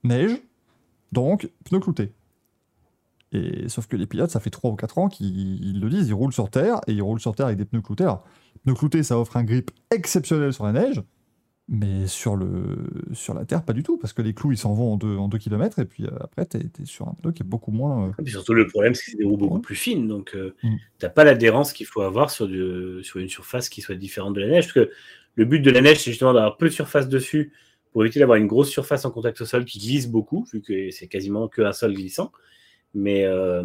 neige, 0.05 0.41
donc 1.13 1.51
pneus 1.65 1.81
cloutés. 1.81 2.13
Et 3.33 3.69
sauf 3.69 3.87
que 3.87 3.97
les 3.97 4.07
pilotes, 4.07 4.31
ça 4.31 4.41
fait 4.41 4.51
3 4.51 4.71
ou 4.73 4.77
4 4.77 4.99
ans 4.99 5.09
qu'ils 5.09 5.65
ils 5.65 5.81
le 5.81 5.89
disent, 5.89 6.09
ils 6.09 6.15
roulent 6.15 6.33
sur 6.33 6.51
terre, 6.51 6.81
et 6.89 6.93
ils 6.95 7.03
roulent 7.03 7.21
sur 7.21 7.35
terre 7.37 7.47
avec 7.47 7.59
des 7.59 7.65
pneus 7.65 7.83
cloutés. 7.83 8.05
Alors, 8.05 8.25
pneus 8.65 8.75
cloutés, 8.75 9.03
ça 9.03 9.19
offre 9.21 9.37
un 9.37 9.45
grip 9.45 9.71
exceptionnel 9.95 10.53
sur 10.53 10.65
la 10.65 10.73
neige, 10.73 11.03
mais 11.73 12.09
sur, 12.09 12.35
le, 12.35 12.79
sur 13.13 13.33
la 13.33 13.45
terre, 13.45 13.65
pas 13.65 13.73
du 13.73 13.85
tout, 13.85 13.97
parce 13.97 14.13
que 14.13 14.23
les 14.23 14.35
clous, 14.35 14.51
ils 14.51 14.59
s'en 14.59 14.75
vont 14.75 14.95
en 14.95 14.97
2 14.97 15.17
en 15.17 15.29
deux 15.29 15.39
kilomètres, 15.39 15.79
et 15.79 15.85
puis 15.85 16.05
euh, 16.05 16.11
après, 16.21 16.45
tu 16.45 16.57
es, 16.57 16.85
sur 16.85 17.07
un 17.07 17.15
pneu 17.15 17.31
qui 17.31 17.45
est 17.45 17.47
beaucoup 17.47 17.71
moins... 17.71 18.09
euh, 18.09 18.13
Et 18.19 18.23
puis 18.25 18.33
surtout, 18.33 18.55
le 18.55 18.67
problème, 18.67 18.95
c'est 18.97 19.05
que 19.05 19.11
c'est 19.13 19.17
des 19.19 19.25
roues 19.25 19.37
beaucoup 19.37 19.55
Ouais. 19.55 19.61
plus 19.61 19.77
fines. 19.77 20.09
Donc, 20.09 20.35
euh, 20.35 20.55
Mm. 20.65 20.77
t'as 20.99 21.11
pas 21.11 21.23
l'adhérence 21.23 21.73
qu'il 21.73 21.87
faut 21.87 22.03
avoir 22.03 22.31
sur, 22.31 22.49
du- 22.49 23.05
sur 23.05 23.21
une 23.21 23.29
surface 23.29 23.69
qui 23.69 23.83
soit 23.83 23.95
différente 23.95 24.35
de 24.35 24.41
la 24.41 24.49
neige. 24.49 24.65
Parce 24.65 24.87
que 24.89 24.93
le 25.37 25.45
but 25.45 25.61
de 25.61 25.71
la 25.71 25.81
neige, 25.81 25.99
c'est 25.99 26.11
justement 26.11 26.33
d'avoir 26.35 26.57
peu 26.57 26.67
de 26.67 26.73
surface 26.75 27.09
dessus 27.09 27.53
pour 27.93 28.03
éviter 28.05 28.19
d'avoir 28.19 28.37
une 28.37 28.49
grosse 28.49 28.71
surface 28.71 29.05
en 29.05 29.13
contact 29.13 29.41
au 29.41 29.45
sol 29.45 29.65
qui 29.65 29.79
glisse 29.79 30.09
beaucoup, 30.09 30.45
vu 30.53 30.63
que 30.63 30.91
c'est 30.91 31.07
quasiment 31.07 31.47
qu'un 31.47 31.73
sol 31.73 31.95
glissant. 31.95 32.33
Mais 32.95 33.25
euh, 33.27 33.63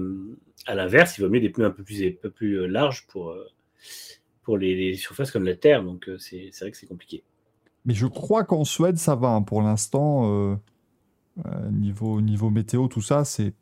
à 0.68 0.76
l'inverse, 0.76 1.18
il 1.18 1.22
vaut 1.22 1.30
mieux 1.30 1.40
des 1.40 1.50
pneus 1.50 1.66
un 1.66 1.72
peu 1.72 1.84
plus, 1.84 2.06
un 2.06 2.12
peu 2.22 2.30
plus 2.30 2.60
euh, 2.60 2.68
larges 2.68 3.08
pour, 3.08 3.32
euh, 3.32 3.48
pour 4.44 4.60
les, 4.60 4.76
les 4.76 4.94
surfaces 4.94 5.32
comme 5.32 5.46
la 5.46 5.56
terre. 5.56 5.84
Donc, 5.84 6.08
euh, 6.08 6.18
c'est 6.20 6.52
vrai 6.62 6.70
que 6.70 6.78
c'est 6.78 6.86
compliqué. 6.86 7.24
Mais 7.86 7.94
je 7.94 8.08
crois 8.08 8.44
qu'en 8.44 8.66
Suède, 8.66 8.98
ça 8.98 9.16
va. 9.16 9.30
hein. 9.30 9.42
Pour 9.42 9.62
l'instant, 9.62 10.24
euh, 10.26 10.56
euh, 11.46 11.70
niveau, 11.72 12.22
niveau 12.22 12.50
météo, 12.50 12.88
tout 12.88 13.02
ça, 13.02 13.26
c'est. 13.26 13.54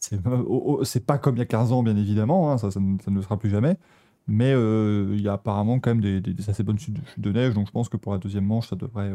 C'est 0.00 0.20
bah, 0.22 0.40
oh, 0.46 0.80
oh, 0.80 1.00
pas 1.06 1.18
comme 1.18 1.36
il 1.36 1.38
y 1.38 1.42
a 1.42 1.46
15 1.46 1.72
ans, 1.72 1.82
bien 1.82 1.96
évidemment. 1.96 2.52
hein, 2.52 2.58
ça, 2.58 2.70
ça, 2.70 2.80
ne, 2.80 2.96
le 3.08 3.22
sera 3.22 3.36
plus 3.38 3.50
jamais. 3.50 3.76
Mais 4.26 4.52
il 4.52 5.20
y 5.20 5.28
a 5.28 5.34
apparemment 5.34 5.80
quand 5.80 5.90
même 5.90 6.00
des, 6.02 6.20
des- 6.20 6.34
des 6.34 6.50
assez 6.50 6.62
bonnes 6.62 6.78
chutes 6.78 6.98
de, 7.16 7.32
neige. 7.32 7.54
Donc 7.54 7.66
je 7.66 7.72
pense 7.72 7.88
que 7.88 7.96
pour 7.96 8.12
la 8.12 8.18
deuxième 8.18 8.44
manche, 8.44 8.68
ça 8.68 8.76
devrait, 8.76 9.12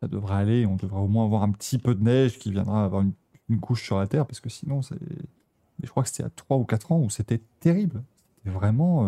ça 0.00 0.08
devrait 0.08 0.34
aller. 0.34 0.66
On 0.66 0.76
devrait 0.76 1.00
au 1.00 1.06
moins 1.08 1.24
avoir 1.24 1.42
un 1.42 1.50
petit 1.52 1.78
peu 1.78 1.94
de 1.94 2.02
neige 2.02 2.38
qui 2.38 2.50
viendra 2.50 2.84
avoir 2.84 3.02
une, 3.02 3.60
couche 3.60 3.84
sur 3.84 3.98
la 3.98 4.06
terre. 4.06 4.26
Parce 4.26 4.40
que 4.40 4.48
sinon, 4.50 4.82
c'est. 4.82 4.98
Je 5.82 5.88
crois 5.90 6.02
que 6.02 6.08
c'était 6.08 6.24
à 6.24 6.30
3 6.30 6.56
ou 6.56 6.64
4 6.64 6.92
ans 6.92 7.00
où 7.00 7.10
c'était 7.10 7.40
terrible. 7.60 8.02
C'était 8.38 8.50
vraiment. 8.50 9.06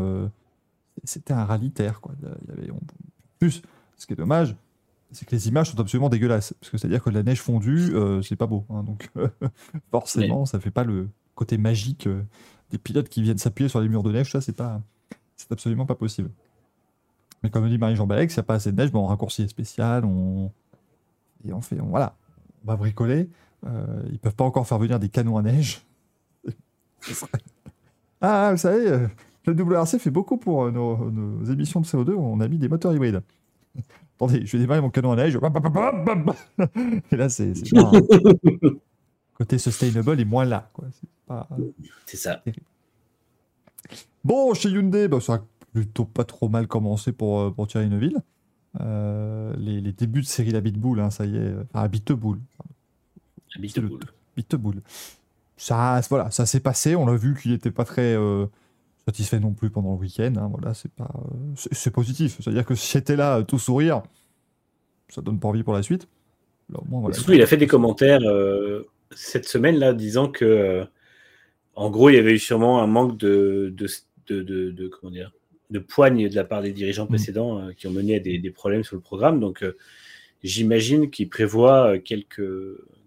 C'était 1.03 1.33
un 1.35 1.45
rallye 1.45 1.71
terre. 1.73 2.01
Quoi. 2.01 2.15
Il 2.23 2.49
y 2.49 2.53
avait, 2.59 2.71
on- 2.71 2.77
en 2.77 2.81
plus, 3.39 3.63
ce 3.97 4.07
qui 4.07 4.13
est 4.13 4.17
dommage, 4.17 4.55
c'est 5.11 5.25
que 5.27 5.35
les 5.35 5.49
images 5.49 5.71
sont 5.71 5.81
absolument 5.81 6.09
dégueulasses. 6.09 6.55
Parce 6.61 6.71
que 6.71 6.79
c'est-à-dire 6.79 7.03
que 7.03 7.11
de 7.11 7.15
la 7.15 7.23
neige 7.23 7.41
fondue, 7.43 7.95
euh, 7.95 8.23
c'est 8.23 8.37
pas 8.37 8.47
beau. 8.47 8.65
hein. 8.71 8.83
donc 8.83 9.11
forcément, 9.91 10.47
ça 10.47 10.61
fait 10.61 10.71
pas 10.71 10.85
le 10.85 11.09
côté 11.35 11.59
magique 11.59 12.07
euh, 12.07 12.23
des 12.71 12.79
pilotes 12.79 13.09
qui 13.09 13.23
viennent 13.23 13.39
s'appuyer 13.39 13.69
sur 13.69 13.81
les 13.81 13.89
murs 13.89 14.03
de 14.03 14.13
neige. 14.13 14.31
Ça, 14.33 14.41
c'est 14.41 14.57
pas, 14.57 14.81
c'est 15.37 15.51
absolument 15.53 15.87
pas 15.87 15.95
possible. 15.95 16.31
Mais 17.43 17.51
comme 17.51 17.69
dit 17.69 17.77
Marie-Jean 17.79 18.07
Balek, 18.07 18.31
s'il 18.31 18.39
n'y 18.39 18.45
a 18.45 18.45
pas 18.45 18.55
assez 18.55 18.73
de 18.73 18.77
neige, 18.77 18.91
ben, 18.91 19.01
on 19.01 19.07
raccourcit 19.07 19.43
les 19.43 19.49
spéciales, 19.49 20.05
on... 20.05 20.51
et 21.47 21.53
on 21.53 21.61
fait, 21.61 21.79
on- 21.81 21.87
voilà, 21.89 22.17
on 22.65 22.69
va 22.69 22.77
bricoler. 22.77 23.29
Euh, 23.67 24.03
ils 24.11 24.19
peuvent 24.19 24.35
pas 24.35 24.45
encore 24.45 24.67
faire 24.67 24.79
venir 24.79 24.99
des 24.99 25.09
canons 25.11 25.37
à 25.37 25.43
neige. 25.43 25.83
Ah, 28.21 28.51
vous 28.53 28.59
savez, 28.59 28.89
euh, 28.89 29.09
le 29.47 29.53
WRC 29.53 29.99
fait 29.99 30.11
beaucoup 30.11 30.37
pour 30.37 30.65
euh, 30.65 30.71
nos, 30.71 31.11
nos 31.11 31.45
émissions 31.45 31.81
de 31.81 31.87
CO2. 31.87 32.15
On 32.15 32.41
a 32.41 32.49
mis 32.49 32.59
des 32.59 32.69
moteurs 32.69 32.95
hybrides. 32.95 33.23
attendez, 34.17 34.47
je 34.47 34.53
vais 34.57 34.63
démarrer 34.63 34.81
mon 34.81 34.91
canon 34.91 35.13
à 35.13 35.17
neige. 35.17 35.39
Et 37.13 37.17
là, 37.17 37.29
c'est 37.29 37.53
pas 37.73 37.91
côté 39.35 39.59
sustainable 39.59 40.21
est 40.21 40.25
moins 40.25 40.45
là. 40.45 40.71
C'est 40.93 41.09
pas- 41.27 41.49
ça. 42.19 42.43
Bon, 44.25 44.55
chez 44.55 44.71
Hyundai, 44.71 45.09
bah, 45.09 45.21
ça 45.21 45.35
a 45.35 45.43
plutôt 45.73 46.05
pas 46.05 46.25
trop 46.25 46.49
mal 46.49 46.67
commencé 46.67 47.13
pour, 47.13 47.41
euh, 47.41 47.51
pour 47.51 47.67
Thierry 47.67 47.89
Neuville. 47.89 48.19
Euh, 48.81 49.55
les, 49.59 49.81
les 49.81 49.93
débuts 49.93 50.23
de 50.23 50.27
série 50.27 50.51
la 50.51 50.61
Bitbull, 50.61 50.99
hein, 51.01 51.11
ça 51.11 51.27
y 51.27 51.37
est, 51.37 51.53
enfin 51.73 51.87
Bitbull. 51.89 52.41
Bitbull. 54.37 54.83
Ça, 55.57 56.01
voilà, 56.09 56.31
ça 56.31 56.47
s'est 56.47 56.61
passé. 56.61 56.97
On 56.97 57.07
l'a 57.07 57.17
vu 57.17 57.35
qu'il 57.41 57.53
n'était 57.53 57.71
pas 57.71 57.85
très 57.85 58.15
euh, 58.17 58.47
satisfait 59.07 59.41
non 59.41 59.53
plus 59.53 59.71
pendant 59.71 59.93
le 59.93 59.99
week-end. 59.99 60.33
hein, 60.37 60.49
voilà, 60.51 60.75
c'est 60.75 60.91
pas, 60.93 61.11
euh, 61.17 61.37
c'est 61.57 61.75
c'est 61.75 61.91
positif. 61.91 62.39
C'est-à-dire 62.41 62.65
que 62.65 62.75
si 62.75 62.91
j'étais 62.93 63.17
là, 63.17 63.39
euh, 63.39 63.43
tout 63.43 63.59
sourire, 63.59 64.03
ça 65.09 65.21
donne 65.21 65.39
pas 65.39 65.49
envie 65.49 65.63
pour 65.63 65.75
la 65.75 65.83
suite. 65.83 66.09
Là, 66.73 66.81
voilà. 66.89 67.15
Surtout, 67.15 67.33
il 67.33 67.43
a 67.43 67.47
fait 67.47 67.59
des 67.59 67.67
commentaires 67.67 68.21
euh, 68.25 68.89
cette 69.15 69.47
semaine-là 69.47 69.93
disant 69.93 70.29
que, 70.29 70.45
euh, 70.45 70.85
en 71.75 71.91
gros, 71.91 72.09
il 72.09 72.15
y 72.17 72.19
avait 72.19 72.33
eu 72.33 72.39
sûrement 72.39 72.83
un 72.83 72.87
manque 72.87 73.19
de, 73.19 73.73
de, 73.77 73.87
de, 74.29 74.43
de- 74.43 74.71
de- 74.71 74.89
comment 74.89 75.11
dire, 75.11 75.33
de 75.71 75.79
poigne 75.79 76.29
de 76.29 76.35
la 76.35 76.45
part 76.45 76.63
des 76.63 76.73
dirigeants 76.73 77.07
précédents 77.07 77.59
euh, 77.59 77.73
qui 77.73 77.87
ont 77.87 77.91
mené 77.93 78.17
à 78.17 78.21
des, 78.21 78.39
des 78.39 78.51
problèmes 78.51 78.85
sur 78.85 78.97
le 78.97 79.03
programme. 79.03 79.41
Donc, 79.41 79.65
j'imagine 80.43 81.11
qu'il 81.11 81.29
prévoit 81.29 81.99
quelques, 81.99 82.43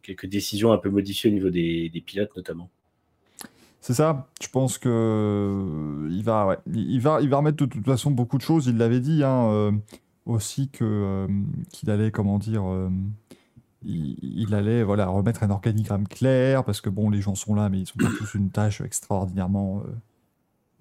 quelques 0.03 0.27
décisions 0.27 0.71
un 0.71 0.77
peu 0.77 0.89
modifiées 0.89 1.29
au 1.31 1.33
niveau 1.33 1.49
des, 1.49 1.89
des 1.89 2.01
pilotes, 2.01 2.35
notamment. 2.35 2.69
C'est 3.81 3.93
ça. 3.93 4.27
Je 4.41 4.47
pense 4.49 4.77
que 4.77 4.89
euh, 4.89 6.09
il 6.11 6.23
va, 6.23 6.59
il 6.65 7.33
remettre 7.33 7.57
de 7.57 7.65
toute 7.65 7.85
façon 7.85 8.11
beaucoup 8.11 8.37
de 8.37 8.41
choses. 8.41 8.67
Il 8.67 8.77
l'avait 8.77 8.99
dit 8.99 9.23
hein, 9.23 9.47
euh, 9.49 9.71
aussi 10.25 10.69
que 10.69 10.83
euh, 10.83 11.27
qu'il 11.71 11.89
allait, 11.89 12.11
comment 12.11 12.37
dire, 12.39 12.63
il, 13.83 14.53
allait, 14.53 14.83
voilà, 14.83 15.07
remettre 15.07 15.43
un 15.43 15.51
organigramme 15.51 16.07
clair 16.07 16.63
parce 16.63 16.81
que 16.81 16.89
bon, 16.89 17.09
les 17.09 17.21
gens 17.21 17.35
sont 17.35 17.55
là, 17.55 17.69
mais 17.69 17.79
ils 17.79 17.87
sont 17.87 17.99
pas 17.99 18.09
tous 18.17 18.33
une 18.33 18.49
tâche 18.49 18.81
extraordinairement 18.81 19.83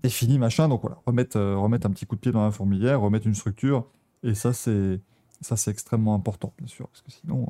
définie, 0.03 0.39
machin. 0.39 0.69
Donc 0.69 0.81
voilà, 0.81 0.99
remettre, 1.07 1.37
un 1.37 1.91
petit 1.91 2.07
coup 2.07 2.17
de 2.17 2.21
pied 2.21 2.33
dans 2.33 2.45
la 2.45 2.51
fourmilière, 2.51 3.01
remettre 3.01 3.27
une 3.27 3.35
structure. 3.35 3.87
Et 4.23 4.35
ça, 4.35 4.53
c'est, 4.53 5.01
ça, 5.43 5.57
c'est 5.57 5.71
extrêmement 5.71 6.15
important, 6.15 6.53
bien 6.59 6.67
sûr, 6.67 6.89
parce 6.89 7.03
que 7.03 7.13
sinon. 7.13 7.47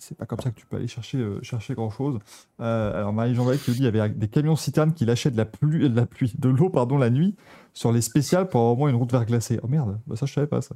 Euh, 0.00 0.06
Euh, 0.06 0.06
euh. 0.06 0.06
c'est 0.06 0.16
pas 0.16 0.26
comme 0.26 0.40
ça 0.40 0.50
que 0.50 0.58
tu 0.58 0.66
peux 0.66 0.76
aller 0.76 0.88
chercher, 0.88 1.18
euh, 1.18 1.38
chercher 1.42 1.74
grand 1.74 1.90
chose. 1.90 2.18
alors 2.58 3.12
Marie-Jean 3.12 3.44
qui 3.44 3.50
nous 3.50 3.56
dit 3.56 3.74
qu'il 3.74 3.84
y 3.84 3.86
avait 3.86 4.08
des 4.10 4.28
camions 4.28 4.56
citernes 4.56 4.94
qui 4.94 5.04
lâchaient 5.04 5.30
de 5.30 5.36
la 5.36 5.44
pluie, 5.46 5.88
de 5.88 5.96
la 5.96 6.06
pluie, 6.06 6.32
de 6.38 6.48
l'eau 6.48 6.70
pardon 6.70 6.98
la 6.98 7.10
nuit 7.10 7.36
sur 7.74 7.92
les 7.92 8.00
spéciales 8.02 8.48
pour 8.48 8.60
avoir 8.60 8.72
au 8.72 8.76
moins 8.76 8.90
une 8.90 8.96
route 8.96 9.12
verglacée. 9.12 9.60
Oh 9.62 9.68
merde, 9.68 10.00
bah 10.06 10.16
ça 10.16 10.26
je 10.26 10.32
savais 10.32 10.46
pas 10.46 10.62
ça. 10.62 10.74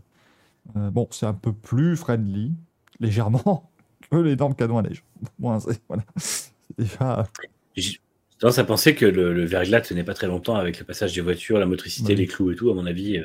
Euh, 0.76 0.90
bon, 0.90 1.08
c'est 1.10 1.26
un 1.26 1.34
peu 1.34 1.52
plus 1.52 1.96
friendly, 1.96 2.52
légèrement, 3.00 3.70
que 4.10 4.16
les 4.16 4.36
normes 4.36 4.54
cadeaux 4.54 4.78
à 4.78 4.82
neige. 4.82 5.04
Bon, 5.38 5.58
c'est 5.60 5.80
voilà. 5.88 6.04
C'est 6.16 6.52
déjà. 6.78 7.26
J'ai 7.76 7.98
tendance 8.38 8.58
à 8.58 8.64
penser 8.64 8.94
que 8.94 9.06
le, 9.06 9.32
le 9.34 9.44
verglas 9.44 9.82
tenait 9.82 10.04
pas 10.04 10.14
très 10.14 10.26
longtemps 10.26 10.56
avec 10.56 10.78
le 10.78 10.84
passage 10.84 11.14
des 11.14 11.20
voitures, 11.20 11.58
la 11.58 11.66
motricité, 11.66 12.14
les 12.14 12.26
clous 12.26 12.50
et 12.52 12.56
tout. 12.56 12.70
À 12.70 12.74
mon 12.74 12.86
avis, 12.86 13.18
euh, 13.18 13.24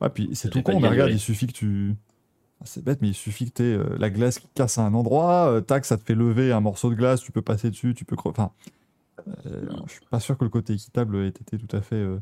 Ouais, 0.00 0.10
puis 0.10 0.28
c'est 0.32 0.48
Ça 0.48 0.48
tout 0.48 0.62
con, 0.62 0.80
mais 0.80 0.88
regarde, 0.88 1.12
il 1.12 1.20
suffit 1.20 1.46
que 1.46 1.52
tu. 1.52 1.94
Ah, 2.60 2.64
C'est 2.66 2.84
bête, 2.84 3.00
mais 3.02 3.08
il 3.08 3.14
suffit 3.14 3.50
que 3.50 3.56
tu 3.56 3.62
aies 3.62 3.98
la 3.98 4.10
glace 4.10 4.38
qui 4.38 4.48
casse 4.54 4.78
à 4.78 4.82
un 4.82 4.94
endroit, 4.94 5.50
euh, 5.50 5.60
tac, 5.60 5.84
ça 5.84 5.96
te 5.96 6.04
fait 6.04 6.14
lever 6.14 6.52
un 6.52 6.60
morceau 6.60 6.90
de 6.90 6.94
glace, 6.94 7.20
tu 7.20 7.32
peux 7.32 7.42
passer 7.42 7.70
dessus, 7.70 7.94
tu 7.94 8.04
peux 8.04 8.16
crever. 8.16 8.34
Enfin, 8.38 8.52
euh, 9.46 9.66
je 9.86 9.92
suis 9.92 10.00
pas 10.10 10.20
sûr 10.20 10.36
que 10.38 10.44
le 10.44 10.50
côté 10.50 10.74
équitable 10.74 11.16
ait 11.16 11.28
été 11.28 11.58
tout 11.58 11.76
à 11.76 11.80
fait, 11.80 11.96
euh, 11.96 12.18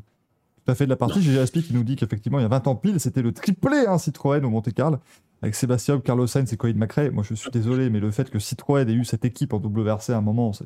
tout 0.65 0.71
à 0.71 0.75
fait 0.75 0.85
de 0.85 0.89
la 0.89 0.95
partie. 0.95 1.21
J'ai 1.21 1.37
Aspi 1.39 1.63
qui 1.63 1.73
nous 1.73 1.83
dit 1.83 1.95
qu'effectivement, 1.95 2.39
il 2.39 2.43
y 2.43 2.45
a 2.45 2.49
20 2.49 2.67
ans 2.67 2.75
pile, 2.75 2.99
c'était 2.99 3.21
le 3.21 3.31
triplé 3.31 3.85
hein, 3.87 3.97
Citroën 3.97 4.43
au 4.43 4.49
Monte-Carlo, 4.49 4.97
avec 5.41 5.55
Sébastien 5.55 5.99
Carlos 5.99 6.27
Sainz 6.27 6.51
et 6.51 6.57
Colin 6.57 6.75
McRae. 6.75 7.09
Moi, 7.11 7.23
je 7.27 7.33
suis 7.33 7.51
désolé, 7.51 7.89
mais 7.89 7.99
le 7.99 8.11
fait 8.11 8.29
que 8.29 8.39
Citroën 8.39 8.87
ait 8.87 8.93
eu 8.93 9.05
cette 9.05 9.25
équipe 9.25 9.53
en 9.53 9.57
WRC 9.57 10.11
à 10.11 10.17
un 10.17 10.21
moment, 10.21 10.53
c'est 10.53 10.65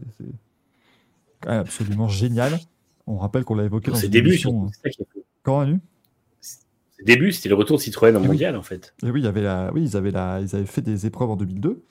quand 1.41 1.49
même 1.49 1.61
absolument 1.61 2.07
génial. 2.07 2.59
On 3.05 3.17
rappelle 3.17 3.45
qu'on 3.45 3.55
l'a 3.55 3.63
évoqué 3.63 3.91
dans 3.91 3.97
ses 3.97 4.09
débuts, 4.09 4.29
émission, 4.31 4.69
surtout, 5.43 5.89
Ses 6.99 7.05
débuts, 7.05 7.31
c'était 7.31 7.49
le 7.49 7.55
retour 7.55 7.77
de 7.77 7.81
Citroën 7.81 8.15
en 8.15 8.21
Oui. 8.21 8.27
mondial, 8.27 8.55
en 8.55 8.63
fait. 8.63 8.93
Et 9.03 9.09
oui, 9.11 9.21
il 9.21 9.25
y 9.25 9.27
avait 9.27 9.41
la... 9.43 9.71
oui, 9.73 9.83
ils 9.83 9.95
avaient, 9.97 10.11
la... 10.11 10.39
ils 10.41 10.55
avaient 10.55 10.65
fait 10.65 10.81
des 10.81 11.05
épreuves 11.05 11.29
en 11.29 11.35
2002 11.35 11.83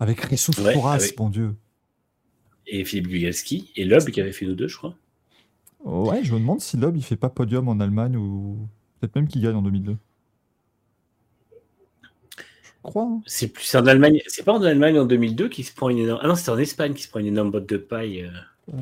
avec 0.00 0.20
Ressouf 0.20 0.58
Ouais, 0.58 0.72
Foras, 0.74 0.94
avec- 0.94 1.18
mon 1.18 1.30
Dieu. 1.30 1.54
Et 2.66 2.84
Philippe 2.84 3.08
Gugalski, 3.08 3.70
et 3.76 3.84
Loeb 3.84 4.08
qui 4.10 4.20
avait 4.20 4.32
fait 4.32 4.46
nous 4.46 4.54
deux, 4.54 4.68
je 4.68 4.76
crois. 4.76 4.94
Ouais, 5.84 6.22
je 6.22 6.32
me 6.32 6.38
demande 6.38 6.60
si 6.60 6.76
Loeb 6.76 6.96
il 6.96 7.02
fait 7.04 7.16
pas 7.16 7.28
podium 7.28 7.68
en 7.68 7.78
Allemagne 7.80 8.16
ou 8.16 8.68
peut-être 9.00 9.14
même 9.16 9.26
qu'il 9.28 9.42
gagne 9.42 9.56
en 9.56 9.62
2002. 9.62 9.96
Je 11.52 12.68
crois. 12.82 13.04
hein. 13.04 13.20
C'est 13.26 13.48
plus 13.48 13.74
en 13.76 13.86
Allemagne. 13.86 14.20
C'est 14.26 14.44
pas 14.44 14.52
en 14.52 14.62
Allemagne 14.62 14.98
en 14.98 15.04
2002 15.04 15.48
qui 15.48 15.62
se 15.64 15.74
prend 15.74 15.88
une 15.88 15.98
énorme. 15.98 16.20
Ah 16.22 16.28
non, 16.28 16.34
c'était 16.34 16.50
en 16.50 16.58
Espagne 16.58 16.94
qui 16.94 17.02
se 17.04 17.08
prend 17.08 17.20
une 17.20 17.26
énorme 17.26 17.50
botte 17.50 17.68
de 17.68 17.76
paille. 17.76 18.22
euh, 18.22 18.30
Euh, 18.74 18.76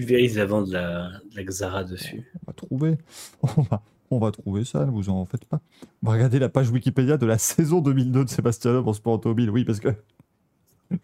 pulvérise 0.00 0.38
avant 0.38 0.62
de 0.62 0.72
la, 0.72 1.08
de 1.30 1.36
la 1.36 1.42
Xara 1.42 1.84
dessus. 1.84 2.30
On 2.42 2.46
va 2.46 2.52
trouver. 2.52 2.98
On 3.56 3.62
va... 3.62 3.82
on 4.10 4.18
va 4.18 4.30
trouver 4.30 4.64
ça, 4.64 4.84
ne 4.84 4.90
vous 4.90 5.08
en 5.08 5.24
faites 5.24 5.44
pas. 5.46 5.60
On 6.02 6.08
va 6.08 6.12
regarder 6.12 6.38
la 6.38 6.48
page 6.50 6.70
Wikipédia 6.70 7.16
de 7.16 7.24
la 7.26 7.38
saison 7.52 7.80
2002 7.80 8.24
de 8.26 8.28
Sébastien 8.30 8.72
Loeb 8.72 8.86
en 8.86 8.92
sport 8.92 9.14
automobile. 9.14 9.50
Oui, 9.50 9.64
parce 9.64 9.80
que 9.80 9.88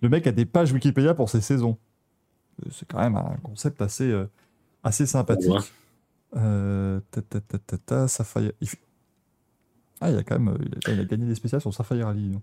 le 0.00 0.08
mec 0.08 0.26
a 0.26 0.32
des 0.32 0.44
pages 0.44 0.72
Wikipédia 0.72 1.14
pour 1.14 1.30
ses 1.30 1.40
saisons. 1.40 1.78
Euh, 2.64 2.68
C'est 2.70 2.86
quand 2.86 2.98
même 2.98 3.16
un 3.16 3.36
concept 3.42 3.80
assez, 3.82 4.10
euh, 4.10 4.26
assez 4.84 5.06
sympathique. 5.06 5.50
Ouais. 5.50 5.58
Euh, 6.36 7.00
ta, 7.10 7.22
ta, 7.22 7.40
ta, 7.40 7.58
ta, 7.58 7.78
ta, 7.78 8.08
Sapphire- 8.08 8.52
Ah, 10.00 10.10
il 10.10 10.18
a 10.18 10.22
quand 10.22 10.38
même 10.38 10.54
euh, 10.54 10.58
il 10.86 10.90
a, 10.90 10.94
il 10.94 11.00
a 11.00 11.04
gagné 11.04 11.26
des 11.26 11.34
spéciales 11.34 11.60
sur 11.62 11.72
Sapphire 11.74 12.06
Rally. 12.06 12.38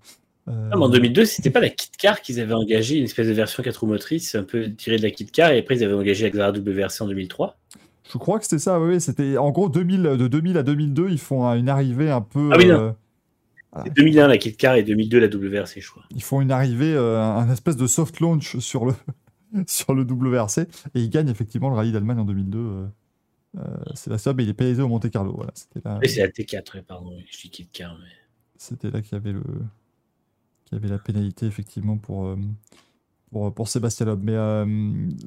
Euh, 0.50 0.70
Ah, 0.72 0.76
mais 0.78 0.84
en 0.84 0.90
2002, 0.90 1.26
c'était 1.26 1.50
pas 1.52 1.60
la 1.60 1.70
Kit 1.70 1.92
Car 1.98 2.22
qu'ils 2.22 2.40
avaient 2.40 2.54
engagé, 2.54 2.98
une 2.98 3.04
espèce 3.06 3.28
de 3.28 3.34
version 3.34 3.62
4 3.64 3.76
roues 3.82 3.88
motrices, 3.88 4.36
un 4.36 4.44
peu 4.44 4.72
tirée 4.74 4.98
de 4.98 5.04
la 5.04 5.12
Kit 5.12 5.26
Car, 5.28 5.52
et 5.52 5.60
après 5.60 5.76
ils 5.78 5.84
avaient 5.84 5.94
engagé 5.94 6.24
la 6.24 6.30
Xara 6.32 6.52
WRC 6.52 7.02
en 7.02 7.08
2003. 7.08 7.58
Je 8.12 8.18
crois 8.18 8.40
que 8.40 8.46
c'était 8.46 8.58
ça, 8.60 8.80
oui, 8.80 9.00
c'était 9.00 9.38
en 9.38 9.52
gros 9.52 9.70
2000, 9.70 10.02
de 10.02 10.28
2000 10.28 10.58
à 10.58 10.64
2002, 10.64 11.10
ils 11.10 11.20
font 11.20 11.46
une 11.54 11.70
arrivée 11.70 12.10
un 12.10 12.22
peu. 12.22 12.50
Ah 12.52 12.58
oui, 12.58 12.66
non. 12.68 12.96
euh, 13.76 13.82
C'est 13.86 13.94
2001 13.94 14.28
la 14.28 14.38
Kit 14.40 14.56
Car 14.56 14.76
et 14.76 14.84
2002 14.84 15.20
la 15.20 15.28
WRC, 15.28 15.80
je 15.82 15.92
crois. 15.92 16.04
ils 16.16 16.24
font 16.24 16.42
une 16.42 16.52
arrivée, 16.52 16.94
euh, 16.96 17.22
un 17.22 17.50
espèce 17.52 17.78
de 17.78 17.86
soft 17.86 18.20
launch 18.20 18.58
sur 18.58 18.86
le, 18.86 18.94
sur 19.68 19.94
le 19.94 20.02
WRC, 20.04 20.62
et 20.62 20.68
ils 20.96 21.10
gagnent 21.12 21.30
effectivement 21.30 21.70
le 21.70 21.76
rallye 21.76 21.92
d'Allemagne 21.92 22.20
en 22.20 22.26
2002. 22.26 22.58
euh, 22.58 22.86
euh, 23.58 23.62
c'est 23.96 24.10
la 24.10 24.18
sub 24.18 24.40
et 24.40 24.44
il 24.44 24.50
est 24.50 24.54
pénalisé 24.54 24.82
au 24.82 24.88
Monte 24.88 25.10
Carlo. 25.12 25.34
Voilà, 25.36 25.52
c'était 25.54 25.88
Et 26.02 26.08
c'est 26.08 26.22
la 26.22 26.30
T4, 26.30 26.76
ouais, 26.76 26.82
pardon, 26.82 27.12
je 27.32 27.38
dis 27.42 27.50
Kit 27.52 27.68
Car. 27.72 27.96
Mais... 28.00 28.08
c'était 28.58 28.90
là 28.90 29.02
qu'il 29.02 29.14
y 29.14 29.16
avait 29.16 29.34
le, 29.34 29.44
qu'il 30.70 30.78
y 30.78 30.82
avait 30.82 30.90
la 30.90 31.00
pénalité 31.00 31.46
effectivement 31.48 31.98
pour, 31.98 32.26
euh, 32.28 32.38
pour, 33.32 33.54
pour 33.54 33.68
Sébastien 33.68 34.06
Loeb. 34.06 34.24
Mais 34.24 34.36
euh, 34.36 34.66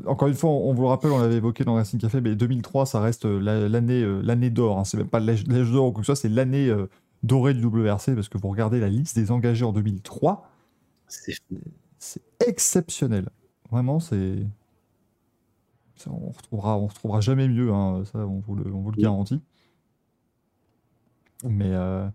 encore 0.06 0.28
une 0.28 0.34
fois, 0.34 0.50
on, 0.50 0.70
on 0.70 0.74
vous 0.74 0.82
le 0.82 0.88
rappelle, 0.88 1.10
on 1.12 1.18
l'avait 1.18 1.36
évoqué 1.36 1.64
dans 1.64 1.74
Racing 1.74 2.00
Café, 2.00 2.20
mais 2.20 2.34
2003, 2.36 2.86
ça 2.86 3.00
reste 3.00 3.26
euh, 3.26 3.38
la- 3.40 3.68
l'année 3.68 4.04
l'année 4.22 4.50
d'or. 4.50 4.78
hein. 4.78 4.84
C'est 4.84 4.96
même 4.96 5.08
pas 5.08 5.20
l'âge 5.20 5.44
d'or 5.44 5.86
ou 5.88 5.92
quoi 5.92 6.00
que 6.02 6.06
ce 6.06 6.14
soit, 6.14 6.16
c'est 6.16 6.28
l'année 6.28 6.72
dorée 7.22 7.54
du 7.54 7.64
WRC 7.66 8.14
parce 8.14 8.28
que 8.28 8.38
vous 8.38 8.48
regardez 8.48 8.80
la 8.80 8.88
liste 8.88 9.16
des 9.16 9.30
engagés 9.30 9.64
en 9.64 9.72
2003, 9.72 10.48
C'est 11.98 12.22
exceptionnel. 12.46 13.28
Vraiment, 13.70 14.00
c'est. 14.00 14.44
On 16.08 16.30
retrouvera, 16.30 16.76
on 16.78 16.88
retrouvera 16.88 17.20
jamais 17.20 17.48
mieux, 17.48 17.72
hein, 17.72 18.04
ça 18.04 18.18
on 18.26 18.40
vous 18.40 18.56
le, 18.56 18.72
on 18.74 18.80
vous 18.82 18.90
le 18.90 19.00
garantit. 19.00 19.40
Mais 21.44 21.70
euh, 21.72 22.08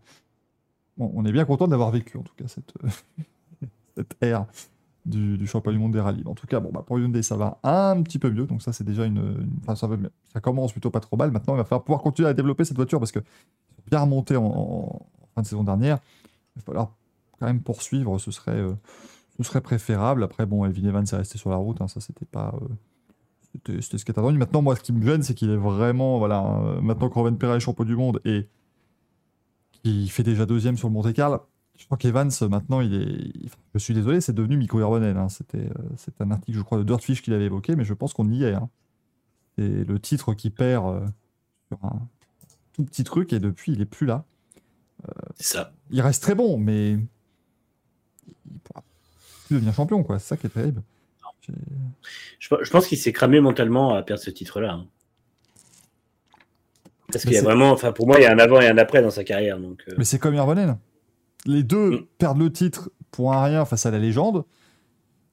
on 0.99 1.25
est 1.25 1.31
bien 1.31 1.45
content 1.45 1.67
d'avoir 1.67 1.91
vécu 1.91 2.17
en 2.17 2.23
tout 2.23 2.33
cas 2.35 2.47
cette, 2.47 2.73
cette 3.95 4.17
ère 4.21 4.45
du, 5.07 5.37
du 5.37 5.47
championnat 5.47 5.77
du 5.77 5.81
monde 5.81 5.93
des 5.93 5.99
rallyes. 5.99 6.23
En 6.25 6.35
tout 6.35 6.47
cas, 6.47 6.59
bon, 6.59 6.69
bah, 6.71 6.83
pour 6.85 6.99
Hyundai, 6.99 7.23
ça 7.23 7.37
va 7.37 7.59
un 7.63 8.01
petit 8.03 8.19
peu 8.19 8.29
mieux. 8.29 8.45
Donc 8.45 8.61
ça, 8.61 8.73
c'est 8.73 8.83
déjà 8.83 9.05
une, 9.05 9.47
ça, 9.75 10.41
commence 10.41 10.71
plutôt 10.71 10.91
pas 10.91 10.99
trop 10.99 11.17
mal. 11.17 11.31
Maintenant, 11.31 11.55
il 11.55 11.57
va 11.57 11.63
falloir 11.63 11.83
pouvoir 11.83 12.01
continuer 12.01 12.29
à 12.29 12.33
développer 12.33 12.65
cette 12.65 12.75
voiture 12.75 12.99
parce 12.99 13.11
que 13.11 13.19
bien 13.89 13.99
remonté 14.01 14.35
en, 14.35 15.07
fin 15.33 15.41
de 15.41 15.47
saison 15.47 15.63
dernière. 15.63 15.99
Il 16.55 16.59
va 16.59 16.65
falloir 16.65 16.91
quand 17.39 17.47
même 17.47 17.61
poursuivre. 17.61 18.19
Ce 18.19 18.31
serait, 18.31 18.51
euh, 18.51 18.73
ce 19.37 19.43
serait 19.43 19.61
préférable. 19.61 20.23
Après, 20.23 20.45
bon, 20.45 20.65
Elvin 20.65 20.89
Evans 20.89 21.05
est 21.09 21.15
resté 21.15 21.37
sur 21.37 21.49
la 21.49 21.55
route. 21.55 21.81
hein, 21.81 21.87
ça, 21.87 22.01
c'était 22.01 22.25
pas. 22.25 22.53
euh, 22.61 22.67
c'était 23.81 23.97
ce 23.97 24.05
qui 24.05 24.11
est 24.11 24.19
attendu. 24.19 24.37
Maintenant, 24.37 24.61
moi, 24.61 24.75
ce 24.75 24.81
qui 24.81 24.93
me 24.93 25.03
gêne, 25.05 25.23
c'est 25.23 25.33
qu'il 25.33 25.49
est 25.49 25.57
vraiment. 25.57 26.19
Voilà, 26.19 26.43
euh, 26.43 26.81
maintenant 26.81 27.09
que 27.09 27.13
Roven 27.13 27.37
est 27.41 27.59
champion 27.59 27.85
du 27.85 27.95
monde 27.95 28.21
et 28.25 28.47
qu'il 29.81 30.09
fait 30.11 30.23
déjà 30.23 30.45
deuxième 30.45 30.77
sur 30.77 30.87
le 30.89 30.93
Monte 30.93 31.13
Carlo, 31.13 31.39
je 31.77 31.85
crois 31.85 31.97
qu'Evans, 31.97 32.27
maintenant, 32.49 32.81
il 32.81 32.93
est. 32.95 33.05
il- 33.35 33.49
Je 33.73 33.79
suis 33.79 33.93
désolé, 33.93 34.19
c'est 34.21 34.33
devenu 34.33 34.57
Miko 34.57 34.79
Hirvonen. 34.79 35.15
hein. 35.17 35.29
C'était 35.29 35.57
euh, 35.69 35.89
c'est 35.97 36.19
un 36.21 36.31
article, 36.31 36.57
je 36.57 36.63
crois, 36.63 36.77
de 36.79 36.83
Dirtfish 36.83 37.21
qu'il 37.21 37.33
avait 37.33 37.45
évoqué, 37.45 37.75
mais 37.75 37.85
je 37.85 37.93
pense 37.93 38.13
qu'on 38.13 38.29
y 38.29 38.43
est. 38.43 38.53
hein. 38.53 38.69
C'est 39.57 39.83
le 39.85 39.99
titre 39.99 40.33
qui 40.33 40.49
perd 40.49 40.85
euh, 40.87 41.05
sur 41.69 41.83
un 41.85 41.99
tout 42.73 42.83
petit 42.83 43.03
truc 43.03 43.33
et 43.33 43.39
depuis, 43.39 43.71
il 43.73 43.81
est 43.81 43.85
plus 43.85 44.05
là. 44.07 44.23
c'est 45.35 45.47
ça. 45.57 45.73
Il 45.91 46.01
reste 46.01 46.21
très 46.23 46.35
bon, 46.35 46.57
mais 46.57 46.91
il 46.93 48.59
pourra 48.63 48.83
plus 49.47 49.55
devenir 49.55 49.73
champion, 49.73 50.03
quoi. 50.03 50.19
C'est 50.19 50.27
ça 50.29 50.37
qui 50.37 50.47
est 50.47 50.51
terrible. 50.51 50.81
Je 52.39 52.69
pense 52.71 52.87
qu'il 52.87 52.97
s'est 52.97 53.13
cramé 53.13 53.39
mentalement 53.39 53.93
à 53.93 54.03
perdre 54.03 54.21
ce 54.21 54.29
titre-là. 54.31 54.73
hein. 54.73 54.87
Parce 57.11 57.23
qu'il 57.23 57.33
y 57.33 57.37
a 57.37 57.41
vraiment, 57.41 57.71
enfin, 57.71 57.91
pour 57.93 58.05
moi, 58.07 58.17
il 58.19 58.23
y 58.23 58.25
a 58.25 58.31
un 58.33 58.39
avant 58.39 58.59
et 58.59 58.67
un 58.67 58.77
après 58.77 59.01
dans 59.01 59.09
sa 59.09 59.23
carrière. 59.23 59.59
Donc, 59.59 59.83
euh, 59.87 59.95
Mais 59.97 60.03
c'est 60.03 60.19
comme 60.19 60.35
Irvonen. 60.35 60.77
Les 61.45 61.63
deux 61.63 61.91
Mm. 61.91 62.05
perdent 62.17 62.39
le 62.39 62.51
titre 62.51 62.91
pour 63.11 63.33
un 63.33 63.43
rien 63.43 63.63
face 63.65 63.85
à 63.85 63.91
la 63.91 63.99
légende. 63.99 64.43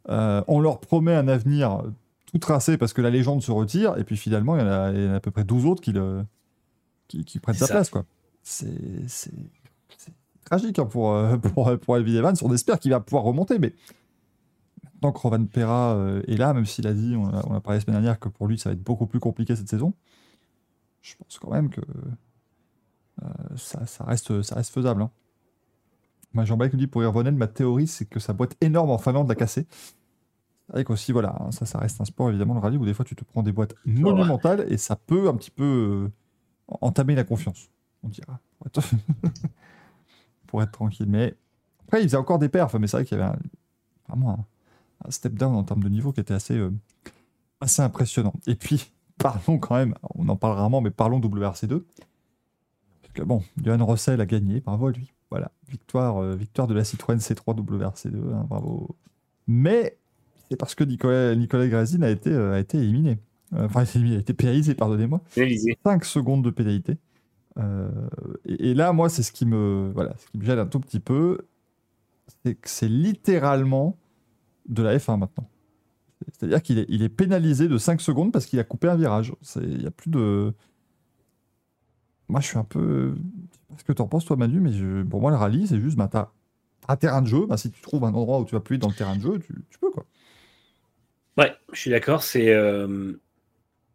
Euh, 0.08 0.42
on 0.46 0.60
leur 0.60 0.78
promet 0.80 1.14
un 1.14 1.26
avenir 1.28 1.82
tout 2.26 2.38
tracé 2.38 2.76
parce 2.78 2.92
que 2.92 3.02
la 3.02 3.10
légende 3.10 3.42
se 3.42 3.50
retire. 3.50 3.98
Et 3.98 4.04
puis 4.04 4.16
finalement, 4.16 4.56
il 4.56 4.60
y 4.60 4.62
en 4.64 4.68
a, 4.68 4.90
il 4.92 5.04
y 5.04 5.08
en 5.08 5.12
a 5.12 5.16
à 5.16 5.20
peu 5.20 5.30
près 5.32 5.42
12 5.44 5.66
autres 5.66 5.82
qui, 5.82 5.92
le, 5.92 6.24
qui, 7.08 7.24
qui 7.24 7.40
prennent 7.40 7.56
sa 7.56 7.66
place. 7.66 7.90
quoi. 7.90 8.04
C'est 8.42 9.32
tragique 10.44 10.78
hein, 10.78 10.84
pour, 10.86 11.12
euh, 11.14 11.36
pour, 11.54 11.76
pour 11.80 11.96
Elvin 11.96 12.14
Evans. 12.18 12.36
On 12.42 12.52
espère 12.52 12.78
qu'il 12.78 12.92
va 12.92 13.00
pouvoir 13.00 13.24
remonter. 13.24 13.58
Mais 13.58 13.72
maintenant 14.84 15.10
que 15.12 15.18
Rovan 15.18 15.44
Pera 15.46 15.98
est 16.28 16.36
là, 16.36 16.52
même 16.54 16.66
s'il 16.66 16.86
a 16.86 16.92
dit, 16.92 17.16
on 17.16 17.26
a, 17.26 17.42
on 17.48 17.54
a 17.54 17.60
parlé 17.60 17.78
la 17.78 17.84
semaine 17.84 17.96
dernière, 17.96 18.20
que 18.20 18.28
pour 18.28 18.46
lui, 18.46 18.58
ça 18.58 18.68
va 18.68 18.74
être 18.74 18.82
beaucoup 18.84 19.06
plus 19.06 19.20
compliqué 19.20 19.56
cette 19.56 19.68
saison, 19.68 19.92
je 21.04 21.14
pense 21.16 21.38
quand 21.38 21.50
même 21.50 21.68
que 21.70 21.80
euh, 23.22 23.26
ça, 23.56 23.86
ça 23.86 24.04
reste, 24.04 24.42
ça 24.42 24.54
reste 24.56 24.72
faisable. 24.72 25.02
Hein. 25.02 25.10
Moi, 26.32 26.44
Jean-Baptiste 26.44 26.74
nous 26.74 26.80
dit 26.80 26.86
pour 26.86 27.02
Irvonen, 27.02 27.36
ma 27.36 27.46
théorie, 27.46 27.86
c'est 27.86 28.06
que 28.06 28.18
sa 28.18 28.32
boîte 28.32 28.56
énorme 28.60 28.90
en 28.90 28.98
Finlande 28.98 29.28
l'a 29.28 29.34
cassé. 29.34 29.66
C'est 30.66 30.72
vrai 30.72 30.84
qu'aussi, 30.84 31.12
voilà, 31.12 31.36
hein, 31.40 31.50
ça, 31.52 31.66
ça 31.66 31.78
reste 31.78 32.00
un 32.00 32.04
sport, 32.06 32.30
évidemment, 32.30 32.54
le 32.54 32.60
rallye, 32.60 32.78
où 32.78 32.86
des 32.86 32.94
fois, 32.94 33.04
tu 33.04 33.14
te 33.14 33.22
prends 33.22 33.42
des 33.42 33.52
boîtes 33.52 33.74
monumentales 33.84 34.64
et 34.72 34.78
ça 34.78 34.96
peut 34.96 35.28
un 35.28 35.34
petit 35.36 35.50
peu 35.50 36.08
euh, 36.08 36.12
entamer 36.80 37.14
la 37.14 37.22
confiance, 37.24 37.68
on 38.02 38.08
dira. 38.08 38.40
Pour 38.58 38.66
être, 38.66 38.80
pour 40.46 40.62
être 40.62 40.72
tranquille. 40.72 41.06
Mais 41.08 41.34
après, 41.86 42.00
il 42.00 42.04
faisait 42.04 42.16
encore 42.16 42.38
des 42.38 42.48
perfs, 42.48 42.74
mais 42.74 42.86
c'est 42.86 42.96
vrai 42.96 43.04
qu'il 43.04 43.18
y 43.18 43.20
avait 43.20 43.30
un- 43.30 43.38
vraiment 44.08 44.30
un, 45.02 45.06
un 45.06 45.10
step 45.10 45.34
down 45.34 45.54
en 45.54 45.64
termes 45.64 45.82
de 45.82 45.88
niveau 45.88 46.12
qui 46.12 46.20
était 46.20 46.34
assez, 46.34 46.56
euh, 46.56 46.72
assez 47.60 47.82
impressionnant. 47.82 48.32
Et 48.46 48.54
puis, 48.54 48.90
parlons 49.18 49.58
quand 49.58 49.76
même, 49.76 49.94
on 50.14 50.28
en 50.28 50.36
parle 50.36 50.56
rarement, 50.56 50.80
mais 50.80 50.90
parlons 50.90 51.20
WRC2. 51.20 51.82
Parce 53.02 53.12
que 53.14 53.22
bon, 53.22 53.42
Johan 53.62 53.84
Rossel 53.84 54.20
a 54.20 54.26
gagné, 54.26 54.60
bravo 54.60 54.88
à 54.88 54.92
lui. 54.92 55.12
Voilà, 55.30 55.50
victoire, 55.68 56.22
euh, 56.22 56.36
victoire 56.36 56.68
de 56.68 56.74
la 56.74 56.84
Citroën 56.84 57.16
C3 57.16 57.56
WRC2, 57.56 58.34
hein, 58.34 58.46
bravo. 58.48 58.96
Mais 59.46 59.98
c'est 60.48 60.56
parce 60.56 60.74
que 60.74 60.84
Nicolas, 60.84 61.34
Nicolas 61.34 61.66
Grazin 61.68 62.02
a 62.02 62.10
été, 62.10 62.30
euh, 62.30 62.54
a 62.54 62.60
été 62.60 62.78
éliminé. 62.78 63.18
Euh, 63.54 63.66
Enfin, 63.66 63.84
il 63.94 64.14
a 64.14 64.18
été 64.18 64.34
pénalisé, 64.34 64.74
pardonnez-moi. 64.74 65.20
Élysée. 65.36 65.78
5 65.84 66.04
secondes 66.04 66.44
de 66.44 66.50
pénalité. 66.50 66.96
Et, 68.46 68.70
et 68.70 68.74
là, 68.74 68.92
moi, 68.92 69.08
c'est 69.08 69.22
ce 69.22 69.30
qui 69.30 69.46
me, 69.46 69.92
voilà, 69.94 70.14
ce 70.18 70.26
qui 70.26 70.38
me 70.38 70.44
gêne 70.44 70.58
un 70.58 70.66
tout 70.66 70.80
petit 70.80 70.98
peu, 70.98 71.38
c'est 72.44 72.56
que 72.56 72.68
c'est 72.68 72.88
littéralement 72.88 73.96
de 74.68 74.82
la 74.82 74.96
F1 74.98 75.18
maintenant. 75.18 75.48
C'est-à-dire 76.32 76.62
qu'il 76.62 76.78
est, 76.78 76.86
il 76.88 77.02
est 77.02 77.08
pénalisé 77.08 77.68
de 77.68 77.78
5 77.78 78.00
secondes 78.00 78.32
parce 78.32 78.46
qu'il 78.46 78.58
a 78.58 78.64
coupé 78.64 78.88
un 78.88 78.96
virage. 78.96 79.32
Il 79.56 79.78
n'y 79.78 79.86
a 79.86 79.90
plus 79.90 80.10
de. 80.10 80.52
Moi, 82.28 82.40
je 82.40 82.46
suis 82.46 82.58
un 82.58 82.64
peu. 82.64 83.14
Je 83.14 83.56
sais 83.56 83.60
pas 83.68 83.74
ce 83.78 83.84
que 83.84 83.92
tu 83.92 84.02
en 84.02 84.08
penses, 84.08 84.24
toi, 84.24 84.36
Manu, 84.36 84.60
mais 84.60 85.04
pour 85.04 85.20
moi, 85.20 85.30
le 85.30 85.36
rallye, 85.36 85.66
c'est 85.66 85.80
juste, 85.80 85.96
bah, 85.96 86.08
t'as 86.10 86.30
un 86.88 86.96
terrain 86.96 87.22
de 87.22 87.26
jeu. 87.26 87.46
Bah, 87.46 87.56
si 87.56 87.70
tu 87.70 87.80
trouves 87.80 88.04
un 88.04 88.14
endroit 88.14 88.38
où 88.40 88.44
tu 88.44 88.54
vas 88.54 88.60
plus 88.60 88.78
dans 88.78 88.88
le 88.88 88.94
terrain 88.94 89.16
de 89.16 89.22
jeu, 89.22 89.38
tu, 89.38 89.78
peux, 89.78 89.90
quoi. 89.90 90.06
Ouais, 91.36 91.52
je 91.72 91.78
suis 91.78 91.90
d'accord. 91.90 92.22
C'est 92.22 92.50
euh, 92.54 93.12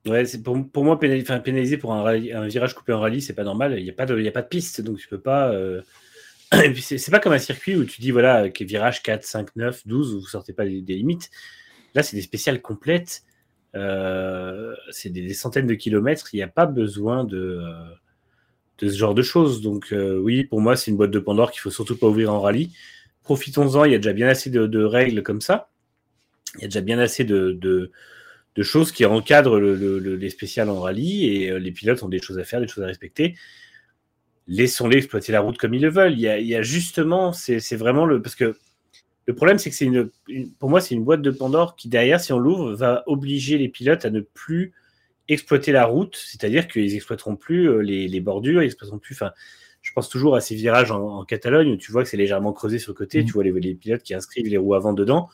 ouais, 0.05 0.25
c'est 0.25 0.43
pour, 0.43 0.57
pour 0.69 0.83
moi 0.83 0.99
pénaliser 0.99 1.77
pour 1.77 1.93
un, 1.93 2.47
virage 2.47 2.75
coupé 2.75 2.93
en 2.93 2.99
rallye, 2.99 3.21
c'est 3.21 3.33
pas 3.33 3.43
normal. 3.43 3.75
Il 3.77 3.83
n'y 3.83 3.89
a 3.89 3.93
pas 3.93 4.05
de, 4.05 4.27
a 4.27 4.31
pas 4.31 4.41
de 4.41 4.47
piste, 4.47 4.81
donc 4.81 4.97
tu 4.97 5.07
peux 5.07 5.21
pas. 5.21 5.51
euh, 5.51 5.81
c'est 6.81 7.11
pas 7.11 7.19
comme 7.19 7.33
un 7.33 7.39
circuit 7.39 7.75
où 7.75 7.85
tu 7.85 8.01
dis 8.01 8.11
voilà, 8.11 8.47
virage 8.47 9.03
4, 9.03 9.23
5, 9.23 9.55
9, 9.55 9.87
12, 9.87 10.15
vous 10.15 10.27
sortez 10.27 10.53
pas 10.53 10.65
des 10.65 10.81
limites. 10.81 11.29
Là, 11.95 12.03
c'est 12.03 12.15
des 12.15 12.21
spéciales 12.21 12.61
complètes. 12.61 13.23
Euh, 13.75 14.75
c'est 14.91 15.09
des, 15.09 15.33
centaines 15.33 15.67
de 15.67 15.73
kilomètres. 15.75 16.29
Il 16.33 16.37
n'y 16.37 16.43
a 16.43 16.47
pas 16.47 16.65
besoin 16.65 17.23
de, 17.23 17.61
euh, 17.61 17.71
de 18.79 18.89
ce 18.89 18.97
genre 18.97 19.13
de 19.13 19.21
choses. 19.21 19.61
Donc 19.61 19.91
euh, 19.91 20.17
oui, 20.17 20.43
pour 20.43 20.61
moi, 20.61 20.75
c'est 20.75 20.91
une 20.91 20.97
boîte 20.97 21.11
de 21.11 21.19
Pandore 21.19 21.51
qu'il 21.51 21.61
faut 21.61 21.71
surtout 21.71 21.97
pas 21.97 22.07
ouvrir 22.07 22.33
en 22.33 22.41
rallye. 22.41 22.73
Profitons-en. 23.23 23.85
Il 23.85 23.91
y 23.91 23.95
a 23.95 23.99
déjà 23.99 24.13
bien 24.13 24.27
assez 24.27 24.49
de, 24.49 24.83
règles 24.83 25.23
comme 25.23 25.41
ça. 25.41 25.69
Il 26.55 26.61
y 26.61 26.63
a 26.65 26.67
déjà 26.67 26.81
bien 26.81 26.99
assez 26.99 27.23
de, 27.23 27.91
choses 28.61 28.91
qui 28.91 29.05
encadrent 29.05 29.57
le- 29.57 29.75
le- 29.75 29.99
le- 29.99 30.15
les 30.17 30.29
spéciales 30.29 30.69
en 30.69 30.81
rallye 30.81 31.27
et 31.27 31.59
les 31.59 31.71
pilotes 31.71 32.03
ont 32.03 32.09
des 32.09 32.21
choses 32.21 32.37
à 32.39 32.43
faire, 32.43 32.59
des 32.59 32.67
choses 32.67 32.83
à 32.83 32.87
respecter. 32.87 33.35
Laissons-les 34.47 34.97
exploiter 34.97 35.31
la 35.31 35.41
route 35.41 35.57
comme 35.57 35.73
ils 35.75 35.81
le 35.81 35.89
veulent. 35.89 36.13
Il 36.13 36.19
y 36.19 36.27
a, 36.27 36.39
il 36.39 36.47
y 36.47 36.55
a 36.55 36.61
justement, 36.61 37.31
c'est 37.31 37.75
vraiment 37.75 38.05
le. 38.05 38.21
Parce 38.21 38.35
que 38.35 38.57
le 39.29 39.35
problème, 39.35 39.59
c'est 39.59 39.69
que 39.69 39.75
c'est 39.75 39.85
une, 39.85 40.09
une- 40.27 40.51
Pour 40.53 40.69
moi, 40.71 40.81
c'est 40.81 40.95
une 40.95 41.03
boîte 41.03 41.21
de 41.21 41.29
Pandore 41.31 41.75
qui, 41.75 41.87
derrière, 41.87 42.19
si 42.19 42.33
on 42.33 42.39
l'ouvre, 42.39 42.73
va 42.73 43.03
obliger 43.05 43.57
les 43.59 43.69
pilotes 43.69 44.03
à 44.05 44.09
ne 44.09 44.21
plus 44.21 44.73
exploiter 45.27 45.71
la 45.71 45.85
route, 45.85 46.15
c'est-à-dire 46.17 46.67
qu'ils 46.67 46.95
exploiteront 46.95 47.35
plus 47.35 47.69
euh, 47.69 47.79
les, 47.81 48.07
les 48.07 48.19
bordures, 48.21 48.63
ils 48.63 48.65
exploiteront 48.65 48.97
plus. 48.99 49.13
Enfin, 49.13 49.31
je 49.83 49.91
pense 49.93 50.09
toujours 50.09 50.35
à 50.35 50.41
ces 50.41 50.55
virages 50.55 50.91
en, 50.91 51.19
en 51.19 51.25
Catalogne 51.25 51.71
où 51.73 51.77
tu 51.77 51.91
vois 51.91 52.03
que 52.03 52.09
c'est 52.09 52.17
légèrement 52.17 52.53
creusé 52.53 52.79
sur 52.79 52.91
le 52.93 52.97
côté, 52.97 53.19
Mhm. 53.21 53.25
tu 53.27 53.33
vois 53.33 53.43
les, 53.43 53.51
les 53.51 53.75
pilotes 53.75 54.01
qui 54.03 54.15
inscrivent 54.15 54.47
les 54.47 54.57
roues 54.57 54.73
avant 54.75 54.93
dedans. 54.93 55.29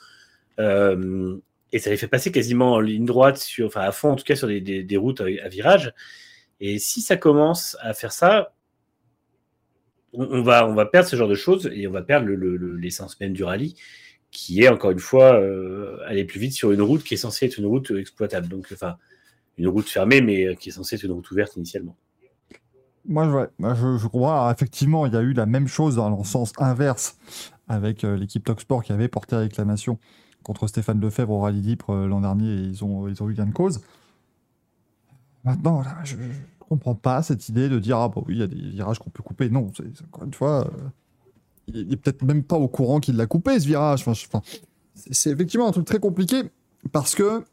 Euh, 0.60 1.38
et 1.72 1.80
ça 1.80 1.90
les 1.90 1.98
fait 1.98 2.08
passer 2.10 2.32
quasiment 2.32 2.74
en 2.74 2.80
ligne 2.82 3.06
droite, 3.06 3.38
sur, 3.38 3.68
enfin 3.68 3.82
à 3.82 3.92
fond 3.94 4.12
en 4.12 4.16
tout 4.18 4.24
cas 4.26 4.36
sur 4.36 4.48
des, 4.50 4.62
des- 4.62 4.84
des 4.84 4.98
routes 4.98 5.22
à, 5.22 5.26
à 5.44 5.48
virage. 5.50 5.94
Et 6.62 6.80
si 6.80 7.02
ça 7.02 7.18
commence 7.18 7.78
à 7.82 7.94
faire 7.94 8.12
ça, 8.14 8.55
on, 10.18 10.42
va, 10.44 10.68
on 10.68 10.74
va 10.74 10.86
perdre 10.86 11.08
ce 11.08 11.16
genre 11.16 11.28
de 11.28 11.36
choses 11.36 11.70
et 11.74 11.88
on 11.88 11.92
va 11.92 12.02
perdre 12.02 12.28
le- 12.28 12.36
le- 12.36 12.58
le- 12.58 12.76
l'essence 12.76 13.20
même 13.20 13.34
du 13.34 13.44
rallye, 13.44 13.76
qui 14.32 14.62
est 14.62 14.70
encore 14.70 14.92
une 14.92 15.00
fois 15.00 15.34
euh, 15.36 15.98
aller 16.08 16.26
plus 16.26 16.40
vite 16.40 16.54
sur 16.54 16.72
une 16.72 16.82
route 16.82 17.04
qui 17.04 17.14
est 17.14 17.18
censée 17.18 17.46
être 17.46 17.58
une 17.58 17.66
route 17.66 17.92
exploitable. 17.92 18.48
Donc, 18.48 18.68
enfin, 18.74 18.96
une 19.58 19.68
route 19.68 19.88
fermée, 19.88 20.22
mais 20.22 20.56
qui 20.56 20.70
est 20.70 20.74
censée 20.74 20.96
être 20.96 21.04
une 21.04 21.12
route 21.12 21.30
ouverte 21.32 21.56
initialement. 21.56 21.96
Moi, 23.08 23.50
je, 23.60 23.98
je, 23.98 24.08
comprends. 24.08 24.32
Alors, 24.32 24.52
effectivement, 24.52 25.06
il 25.06 25.14
y 25.14 25.18
a 25.18 25.22
eu 25.22 25.34
la 25.34 25.46
même 25.46 25.68
chose 25.68 25.96
dans 25.96 26.10
le 26.10 26.24
sens 26.24 26.54
inverse 26.58 27.18
avec 27.68 28.04
euh, 28.04 28.18
l'équipe 28.18 28.44
Talksport 28.44 28.84
qui 28.84 28.92
avait 28.94 29.08
porté 29.08 29.36
la 29.36 29.42
réclamation 29.44 30.00
contre 30.44 30.68
Stéphane 30.68 31.00
Lefebvre 31.00 31.32
au 31.32 31.40
Rallye 31.40 31.62
Libre 31.62 31.92
euh, 31.92 32.08
l'an 32.08 32.22
dernier 32.22 32.52
et 32.52 32.62
ils 32.62 32.84
ont, 32.84 33.08
ils 33.08 33.22
ont 33.22 33.30
eu 33.30 33.34
gain 33.34 33.46
de 33.46 33.54
cause. 33.54 33.82
Maintenant, 35.44 35.76
voilà, 35.76 35.98
je 36.04 36.16
comprends 36.68 36.96
pas 36.96 37.24
cette 37.24 37.50
idée 37.50 37.70
de 37.70 37.80
dire 37.80 37.98
Ah, 37.98 38.10
bah 38.10 38.22
oui, 38.26 38.36
il 38.36 38.40
y 38.40 38.44
a 38.44 38.48
des 38.48 38.56
virages 38.56 39.00
qu'on 39.00 39.10
peut 39.10 39.24
couper. 39.24 39.50
Non, 39.50 39.72
c'est 39.76 39.86
encore 40.06 40.24
une 40.24 40.34
fois, 40.34 40.68
euh, 40.68 40.90
il 41.68 41.94
est 41.94 41.98
peut-être 41.98 42.24
même 42.24 42.44
pas 42.44 42.58
au 42.58 42.68
courant 42.68 43.00
qu'il 43.00 43.16
l'a 43.16 43.28
coupé 43.28 43.60
ce 43.60 43.68
virage. 43.68 44.08
Enfin, 44.08 44.42
c'est 44.94 45.30
effectivement 45.30 45.68
un 45.68 45.72
truc 45.72 45.86
très 45.86 46.00
compliqué 46.00 46.44
parce 46.92 47.16
que 47.16 47.44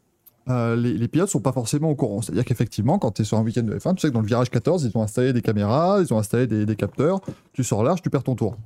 euh, 0.49 0.75
les, 0.75 0.93
les 0.93 1.07
pilotes 1.07 1.29
sont 1.29 1.39
pas 1.39 1.51
forcément 1.51 1.89
au 1.89 1.95
courant. 1.95 2.21
C'est-à-dire 2.21 2.45
qu'effectivement, 2.45 2.99
quand 2.99 3.11
tu 3.11 3.21
es 3.21 3.25
sur 3.25 3.37
un 3.37 3.43
week-end 3.43 3.63
de 3.63 3.77
F1, 3.77 3.95
tu 3.95 4.01
sais 4.01 4.09
que 4.09 4.13
dans 4.13 4.21
le 4.21 4.27
virage 4.27 4.49
14, 4.49 4.83
ils 4.83 4.97
ont 4.97 5.01
installé 5.01 5.33
des 5.33 5.41
caméras, 5.41 5.99
ils 6.01 6.13
ont 6.13 6.17
installé 6.17 6.47
des, 6.47 6.65
des 6.65 6.75
capteurs, 6.75 7.21
tu 7.53 7.63
sors 7.63 7.83
large, 7.83 8.01
tu 8.01 8.09
perds 8.09 8.23
ton 8.23 8.35
tour. 8.35 8.57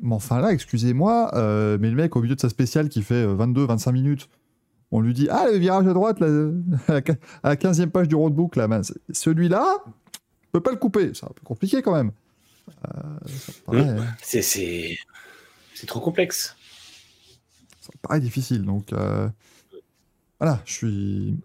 Mais 0.00 0.14
enfin 0.14 0.40
là, 0.40 0.52
excusez-moi, 0.52 1.30
euh, 1.34 1.78
mais 1.80 1.90
le 1.90 1.96
mec 1.96 2.16
au 2.16 2.22
milieu 2.22 2.34
de 2.34 2.40
sa 2.40 2.48
spéciale 2.48 2.88
qui 2.88 3.02
fait 3.02 3.24
22-25 3.24 3.92
minutes, 3.92 4.28
on 4.92 5.00
lui 5.00 5.12
dit 5.14 5.28
Ah, 5.30 5.46
le 5.50 5.58
virage 5.58 5.86
à 5.88 5.92
droite, 5.92 6.20
là, 6.20 6.26
à, 6.88 6.92
la, 6.94 7.00
quin- 7.00 7.18
à 7.42 7.48
la 7.50 7.56
15e 7.56 7.88
page 7.90 8.06
du 8.08 8.14
roadbook, 8.14 8.54
là, 8.56 8.68
mince. 8.68 8.92
celui-là, 9.10 9.64
je 10.44 10.48
peux 10.52 10.60
pas 10.60 10.70
le 10.70 10.76
couper. 10.76 11.10
C'est 11.14 11.24
un 11.24 11.32
peu 11.34 11.42
compliqué 11.44 11.82
quand 11.82 11.94
même. 11.94 12.12
Euh, 12.86 12.92
paraît, 13.66 13.96
C'est- 14.22 14.96
trop 15.86 15.98
complexe. 16.00 16.56
ça 17.80 17.90
me 17.94 17.98
paraît 18.06 18.20
difficile. 18.20 18.62
Donc 18.62 18.92
euh, 18.92 19.28
voilà, 20.38 20.60
je 20.64 20.72
suis. 20.72 21.36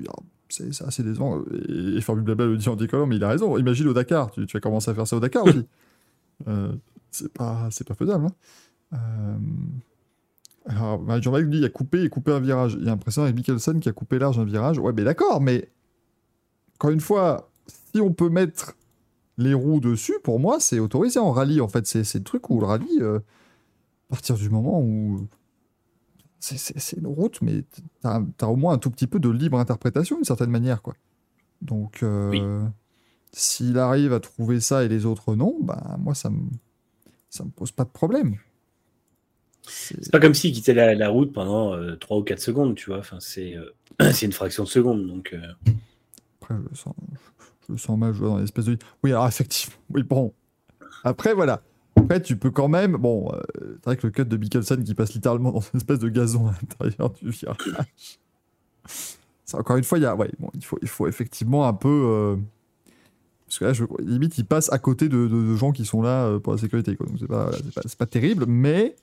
alors, 0.00 0.22
C'est 0.48 0.82
assez 0.82 1.02
décevant. 1.04 1.40
Et, 1.68 1.96
et 1.96 2.00
Formule 2.00 2.24
Blabla 2.24 2.46
le 2.46 2.56
dit 2.56 2.68
en 2.68 2.74
décollant, 2.76 3.06
mais 3.06 3.16
il 3.16 3.24
a 3.24 3.28
raison. 3.28 3.56
Imagine 3.58 3.86
au 3.88 3.92
Dakar, 3.94 4.30
tu, 4.32 4.44
tu 4.46 4.56
vas 4.56 4.60
commencer 4.60 4.90
à 4.90 4.94
faire 4.94 5.06
ça 5.06 5.16
au 5.16 5.20
Dakar 5.20 5.44
aussi. 5.44 5.66
Euh, 6.48 6.72
c'est 7.12 7.32
pas, 7.32 7.68
faisable. 7.96 8.26
hein. 8.90 9.38
Alors, 10.66 10.98
bah, 10.98 11.20
Jean-Marc 11.20 11.44
dit 11.44 11.58
il 11.58 11.64
a 11.64 11.68
coupé 11.68 12.02
et 12.02 12.08
coupé 12.08 12.32
un 12.32 12.40
virage. 12.40 12.74
Il 12.78 12.84
y 12.84 12.88
a 12.88 12.90
l'impression 12.90 13.22
avec 13.22 13.34
Mikkelsen 13.34 13.80
qui 13.80 13.88
a 13.88 13.92
coupé 13.92 14.18
large 14.18 14.38
un 14.38 14.44
virage. 14.44 14.78
Ouais, 14.78 14.92
mais 14.92 15.04
d'accord, 15.04 15.40
mais 15.40 15.70
encore 16.76 16.90
une 16.90 17.00
fois, 17.00 17.50
si 17.66 18.00
on 18.00 18.12
peut 18.12 18.28
mettre 18.28 18.74
les 19.38 19.54
roues 19.54 19.80
dessus, 19.80 20.14
pour 20.22 20.38
moi, 20.38 20.60
c'est 20.60 20.78
autorisé 20.78 21.18
en 21.18 21.32
rallye. 21.32 21.60
En 21.60 21.68
fait, 21.68 21.86
c'est 21.86 22.14
le 22.14 22.24
truc 22.24 22.50
où 22.50 22.60
le 22.60 22.66
rallye, 22.66 22.98
euh, 23.00 23.18
à 23.18 24.10
partir 24.10 24.36
du 24.36 24.50
moment 24.50 24.80
où 24.80 25.26
c'est 26.38 26.96
une 26.96 27.06
route, 27.06 27.40
mais 27.40 27.64
t'as 28.00 28.20
as 28.40 28.48
au 28.48 28.56
moins 28.56 28.74
un 28.74 28.78
tout 28.78 28.90
petit 28.90 29.06
peu 29.06 29.20
de 29.20 29.30
libre 29.30 29.58
interprétation 29.58 30.16
d'une 30.16 30.24
certaine 30.24 30.50
manière, 30.50 30.82
quoi. 30.82 30.94
Donc, 31.60 32.02
euh, 32.02 32.64
s'il 33.32 33.78
arrive 33.78 34.12
à 34.12 34.20
trouver 34.20 34.60
ça 34.60 34.84
et 34.84 34.88
les 34.88 35.06
autres 35.06 35.34
non, 35.36 35.56
bah 35.62 35.96
moi 35.98 36.14
ça 36.14 36.28
me 36.28 36.42
ça 37.30 37.44
me 37.44 37.50
pose 37.50 37.72
pas 37.72 37.84
de 37.84 37.90
problème. 37.90 38.36
C'est- 39.66 40.10
pas 40.10 40.18
comme 40.20 40.34
s'il 40.34 40.52
quittait 40.52 40.74
la, 40.74 40.94
la 40.94 41.08
route 41.08 41.32
pendant 41.32 41.76
3 41.96 42.18
ou 42.18 42.22
4 42.22 42.40
secondes, 42.40 42.74
tu 42.74 42.90
vois. 42.90 42.98
Enfin, 42.98 43.18
c'est 43.20 43.56
euh, 43.56 43.72
c'est 44.12 44.26
une 44.26 44.32
fraction 44.32 44.64
de 44.64 44.68
seconde. 44.68 45.06
Donc, 45.06 45.32
euh, 45.32 45.40
Après, 46.40 46.54
je 46.56 46.68
le 46.68 46.74
sens, 46.74 46.94
je 47.68 47.72
le 47.72 47.78
sens 47.78 47.98
mal 47.98 48.12
jouer 48.12 48.26
dans 48.28 48.38
l'espèce 48.38 48.64
de. 48.64 48.76
Oui, 49.04 49.10
alors 49.12 49.26
effectivement, 49.28 49.76
oui, 49.90 50.02
bon. 50.02 50.32
Après, 51.04 51.34
voilà. 51.34 51.62
Après, 51.96 52.20
tu 52.22 52.36
peux 52.36 52.50
quand 52.50 52.68
même. 52.68 52.92
Bon, 52.96 53.30
euh, 53.32 53.40
c'est 53.76 53.84
vrai 53.84 53.96
que 53.96 54.06
le 54.06 54.10
cut 54.12 54.24
de 54.24 54.36
Mikkelsen 54.36 54.82
qui 54.82 54.94
passe 54.94 55.12
littéralement 55.14 55.52
dans 55.52 55.60
une 55.60 55.76
espèce 55.76 55.98
de 55.98 56.08
gazon 56.08 56.48
à 56.48 56.52
l'intérieur 56.52 57.10
du 57.10 57.30
virage. 57.30 57.56
Encore 59.52 59.76
une 59.76 59.84
fois, 59.84 59.98
il 59.98 60.02
y 60.02 60.06
a, 60.06 60.16
ouais, 60.16 60.30
bon, 60.38 60.48
il, 60.54 60.64
faut, 60.64 60.78
il 60.80 60.88
faut 60.88 61.06
effectivement 61.06 61.68
un 61.68 61.74
peu. 61.74 61.88
euh, 61.88 62.36
Parce 63.46 63.58
que 63.58 63.64
là, 63.66 63.72
je, 63.74 63.84
limite, 64.00 64.38
ils 64.38 64.46
passent 64.46 64.72
à 64.72 64.78
côté 64.78 65.08
de, 65.10 65.26
de- 65.26 65.42
de 65.52 65.56
gens 65.56 65.72
qui 65.72 65.84
sont 65.84 66.00
là 66.00 66.24
euh, 66.26 66.38
pour 66.38 66.54
la 66.54 66.58
sécurité. 66.58 66.96
Quoi. 66.96 67.06
Donc 67.06 67.16
c'est 67.20 67.26
pas, 67.28 67.50
pas, 67.74 67.82
c'est 67.84 67.98
pas 67.98 68.06
terrible, 68.06 68.46
mais 68.48 68.96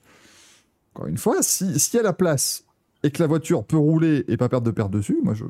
encore 0.99 1.07
une 1.07 1.17
fois, 1.17 1.41
si- 1.41 1.79
s'il 1.79 1.95
y 1.97 1.99
a 1.99 2.03
la 2.03 2.13
place 2.13 2.65
et 3.03 3.11
que 3.11 3.23
la 3.23 3.27
voiture 3.27 3.63
peut 3.63 3.77
rouler 3.77 4.25
et 4.27 4.35
pas 4.35 4.49
perdre 4.49 4.65
de 4.67 4.71
perte 4.71 4.91
dessus, 4.91 5.17
moi 5.23 5.33
je, 5.33 5.45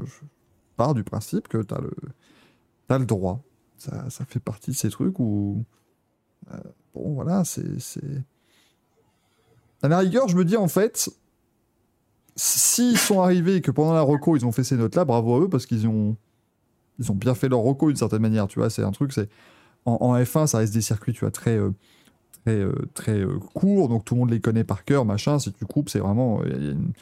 pars 0.78 0.94
du 0.94 1.04
principe 1.04 1.48
que 1.48 1.58
tu 1.64 1.74
as 1.74 1.80
le, 1.82 1.92
le 3.00 3.06
droit. 3.06 3.42
Ça, 3.78 4.10
ça 4.10 4.26
fait 4.26 4.40
partie 4.40 4.72
de 4.72 4.76
ces 4.76 4.90
trucs 4.90 5.20
où. 5.20 5.64
euh, 6.54 6.58
bon, 6.94 7.14
voilà, 7.16 7.44
c'est. 7.46 7.80
c'est- 7.80 8.24
À 9.82 9.88
la 9.88 9.98
rigueur, 10.00 10.28
je 10.28 10.36
me 10.38 10.46
dis 10.46 10.56
en 10.58 10.68
fait, 10.68 11.10
s'ils 12.36 12.98
sont 12.98 13.22
arrivés 13.22 13.56
et 13.56 13.62
que 13.62 13.72
pendant 13.72 13.94
la 13.94 14.02
reco, 14.02 14.36
ils 14.36 14.46
ont 14.46 14.52
fait 14.52 14.64
ces 14.64 14.78
notes-là, 14.78 15.06
bravo 15.06 15.36
à 15.36 15.40
eux 15.46 15.50
parce 15.50 15.66
qu'ils 15.66 15.88
ont. 15.88 16.16
Ils 17.00 17.12
ont 17.12 17.16
bien 17.16 17.34
fait 17.34 17.48
leur 17.48 17.60
reco 17.62 17.88
d'une 17.88 17.96
certaine 17.96 18.22
manière, 18.22 18.48
tu 18.48 18.60
vois. 18.60 18.70
C'est 18.70 18.84
un 18.84 18.92
truc, 18.92 19.14
c'est. 19.14 19.30
En, 19.86 19.94
en 20.02 20.16
F1, 20.22 20.48
ça 20.48 20.58
reste 20.60 20.74
des 20.74 20.82
circuits, 20.82 21.14
tu 21.14 21.22
vois, 21.22 21.32
très. 21.32 21.58
euh, 21.58 21.72
très, 22.46 22.56
euh, 22.56 22.74
très 22.94 23.20
euh, 23.20 23.40
courts, 23.54 23.90
donc 23.90 24.06
tout 24.06 24.16
le 24.16 24.20
monde 24.20 24.32
les 24.32 24.40
connaît 24.40 24.64
par 24.64 24.86
cœur, 24.86 25.06
machin. 25.06 25.40
Si 25.40 25.52
tu 25.54 25.66
coupes, 25.66 25.90
c'est 25.90 26.00
vraiment. 26.00 26.44
Il 26.46 26.52
y 26.52 26.70
a 26.70 26.72
une 26.72 26.94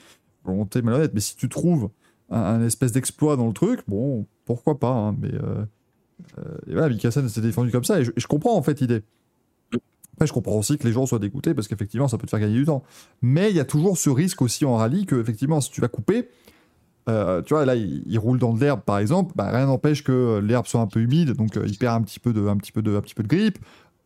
volonté 0.44 0.82
malhonnête. 0.82 1.12
Mais 1.14 1.20
si 1.20 1.36
tu 1.36 1.50
trouves 1.50 1.90
un, 2.30 2.64
espèce 2.64 2.92
d'exploit 2.92 3.36
dans 3.36 3.48
le 3.48 3.54
truc, 3.54 3.82
bon, 3.88 4.26
pourquoi 4.46 4.80
pas, 4.80 4.92
hein, 4.92 5.16
mais. 5.20 5.34
euh, 5.34 5.66
euh, 6.40 6.58
et 6.68 6.74
voilà, 6.74 6.90
Mikassen 6.90 7.28
s'est 7.30 7.42
défendu 7.42 7.72
comme 7.72 7.84
ça, 7.84 8.00
et 8.00 8.04
je, 8.04 8.28
comprends 8.28 8.56
en 8.56 8.62
fait 8.62 8.80
l'idée. 8.80 9.04
Après, 10.14 10.26
je 10.26 10.34
comprends 10.34 10.56
aussi 10.56 10.78
que 10.80 10.88
les 10.88 10.94
gens 10.94 11.06
soient 11.06 11.20
dégoûtés 11.20 11.54
parce 11.54 11.68
qu'effectivement, 11.68 12.08
ça 12.08 12.18
peut 12.18 12.26
te 12.26 12.32
faire 12.32 12.40
gagner 12.40 12.56
du 12.56 12.66
temps. 12.66 12.84
Mais 13.22 13.52
il 13.52 13.56
y 13.56 13.60
a 13.60 13.66
toujours 13.66 14.00
ce 14.00 14.10
risque 14.10 14.42
aussi 14.42 14.66
en 14.66 14.76
rallye 14.76 15.06
que, 15.06 15.16
effectivement, 15.16 15.62
si 15.62 15.70
tu 15.70 15.80
vas 15.80 15.90
couper, 15.90 16.28
euh, 17.08 17.44
tu 17.44 17.54
vois, 17.54 17.66
là, 17.66 17.76
il, 17.76 18.18
roule 18.18 18.40
dans 18.40 18.52
de 18.52 18.60
l'herbe, 18.60 18.82
par 18.82 18.98
exemple, 18.98 19.34
bah, 19.36 19.52
rien 19.52 19.68
n'empêche 19.68 20.04
que 20.04 20.40
l'herbe 20.40 20.66
soit 20.66 20.82
un 20.82 20.88
peu 20.88 21.02
humide, 21.02 21.34
donc 21.34 21.56
euh, 21.56 21.66
il 21.68 21.78
perd 21.78 22.02
un 22.02 22.04
petit 22.04 22.20
peu 22.20 22.34
de, 22.34 22.48
un 22.48 22.58
petit 22.58 22.72
peu 22.72 22.82
de, 22.82 22.96
un 22.98 23.02
petit 23.02 23.14
peu 23.14 23.22
de 23.22 23.28
grippe. 23.28 23.60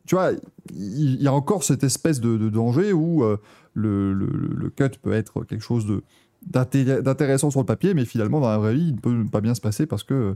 Tu 0.08 0.16
vois, 0.16 0.32
il, 0.74 1.22
y 1.22 1.28
a 1.28 1.34
encore 1.34 1.64
cette 1.64 1.84
espèce 1.84 2.20
de, 2.20 2.50
danger 2.50 2.94
où 2.94 3.24
euh, 3.24 3.38
le, 3.74 4.70
cut 4.76 4.98
peut 5.02 5.14
être 5.14 5.44
quelque 5.44 5.64
chose 5.64 5.86
d'intéressant 6.46 7.52
sur 7.52 7.60
le 7.60 7.66
papier, 7.66 7.94
mais 7.94 8.06
finalement, 8.06 8.40
dans 8.40 8.50
la 8.50 8.58
vraie 8.58 8.74
vie, 8.74 8.90
il 8.90 8.96
ne 8.96 9.00
peut 9.00 9.26
pas 9.32 9.42
bien 9.42 9.54
se 9.54 9.62
passer 9.62 9.86
parce 9.86 10.04
que 10.04 10.14
euh, 10.14 10.34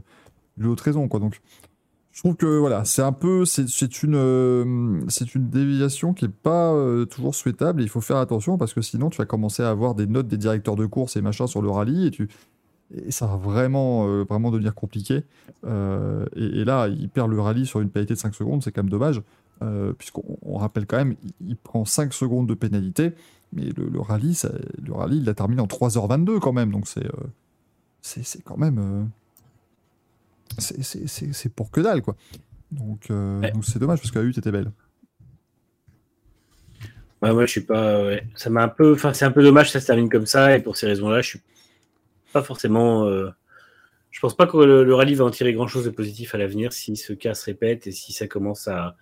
il 0.58 0.66
a 0.66 0.68
autre 0.68 0.84
raison. 0.84 1.06
Donc, 1.06 1.40
je 2.12 2.20
trouve 2.20 2.36
que 2.36 2.58
voilà, 2.58 2.84
c'est 2.84 3.02
un 3.02 3.12
peu, 3.12 3.44
c'est 3.44 4.02
une, 4.02 4.14
euh, 4.14 5.00
c'est 5.08 5.34
une 5.34 5.48
déviation 5.50 6.14
qui 6.14 6.26
est 6.26 6.28
pas 6.28 6.72
euh, 6.72 7.04
toujours 7.04 7.34
souhaitable. 7.34 7.82
Il 7.82 7.88
faut 7.88 8.00
faire 8.00 8.16
attention 8.18 8.56
parce 8.56 8.72
que 8.72 8.80
sinon, 8.80 9.10
tu 9.10 9.18
vas 9.18 9.26
commencer 9.26 9.62
à 9.62 9.70
avoir 9.70 9.94
des 9.94 10.06
notes 10.06 10.28
des 10.28 10.38
directeurs 10.38 10.76
de 10.76 10.86
course 10.86 11.16
et 11.16 11.20
machin 11.20 11.46
sur 11.46 11.60
le 11.60 11.70
rallye 11.70 12.10
et 12.94 13.10
ça 13.10 13.26
va 13.26 13.36
vraiment, 13.36 14.06
vraiment 14.24 14.52
devenir 14.52 14.72
compliqué. 14.72 15.24
Et, 15.66 16.60
et 16.60 16.64
là, 16.64 16.86
il 16.86 17.08
perd 17.08 17.28
le 17.28 17.40
rallye 17.40 17.66
sur 17.66 17.80
une 17.80 17.90
pénalité 17.90 18.14
de 18.14 18.18
5 18.18 18.32
secondes, 18.32 18.62
c'est 18.62 18.70
quand 18.70 18.84
même 18.84 18.90
dommage, 18.90 19.20
euh, 19.62 19.92
puisqu'on 19.92 20.38
on 20.42 20.56
rappelle 20.58 20.86
quand 20.86 20.96
même, 20.98 21.14
il, 21.40 21.56
prend 21.56 21.84
5 21.84 22.12
secondes 22.12 22.46
de 22.48 22.54
pénalité, 22.54 23.12
mais 23.52 23.64
le, 23.76 23.88
le 23.88 24.00
rallye, 24.00 24.34
ça- 24.34 24.52
le 24.84 24.92
rallye, 24.92 25.18
il 25.18 25.24
l'a 25.24 25.34
terminé 25.34 25.60
en 25.62 25.66
3h22 25.66 26.38
quand 26.40 26.52
même, 26.52 26.70
donc 26.70 26.86
c'est, 26.88 27.06
euh, 27.06 27.26
c'est, 28.02 28.42
quand 28.42 28.56
même, 28.58 28.78
euh, 28.78 29.04
c'est, 30.58 31.52
pour 31.54 31.70
que 31.70 31.80
dalle, 31.80 32.02
quoi. 32.02 32.16
Donc, 32.72 33.10
euh, 33.10 33.40
Ouais. 33.40 33.52
c'est 33.62 33.78
dommage 33.78 34.00
parce 34.00 34.10
que 34.10 34.18
la 34.18 34.24
lutte 34.24 34.38
était 34.38 34.50
belle. 34.52 34.70
Ouais, 37.22 37.32
moi, 37.32 37.46
je 37.46 37.50
suis 37.50 37.60
pas. 37.62 38.04
ouais. 38.04 38.26
Ça 38.34 38.50
m'a 38.50 38.62
un 38.62 38.68
peu. 38.68 38.92
Enfin, 38.92 39.12
c'est 39.14 39.24
un 39.24 39.30
peu 39.30 39.42
dommage 39.42 39.66
que 39.66 39.72
ça 39.72 39.80
se 39.80 39.86
termine 39.86 40.08
comme 40.08 40.26
ça, 40.26 40.56
et 40.56 40.60
pour 40.60 40.76
ces 40.76 40.86
raisons-là, 40.86 41.22
je 41.22 41.28
suis 41.30 41.40
pas 42.32 42.42
forcément. 42.42 43.04
euh, 43.06 43.30
Je 44.10 44.20
pense 44.20 44.36
pas 44.36 44.46
que 44.46 44.56
le, 44.58 44.84
le 44.84 44.94
rallye 44.94 45.14
va 45.14 45.24
en 45.24 45.30
tirer 45.30 45.52
grand-chose 45.52 45.84
de 45.84 45.90
positif 45.90 46.34
à 46.34 46.38
l'avenir 46.38 46.72
si 46.72 46.96
ce 46.96 47.12
cas 47.14 47.34
se 47.34 47.44
répète 47.46 47.86
et 47.86 47.92
si 47.92 48.12
ça 48.12 48.26
commence 48.26 48.68
à, 48.68 48.96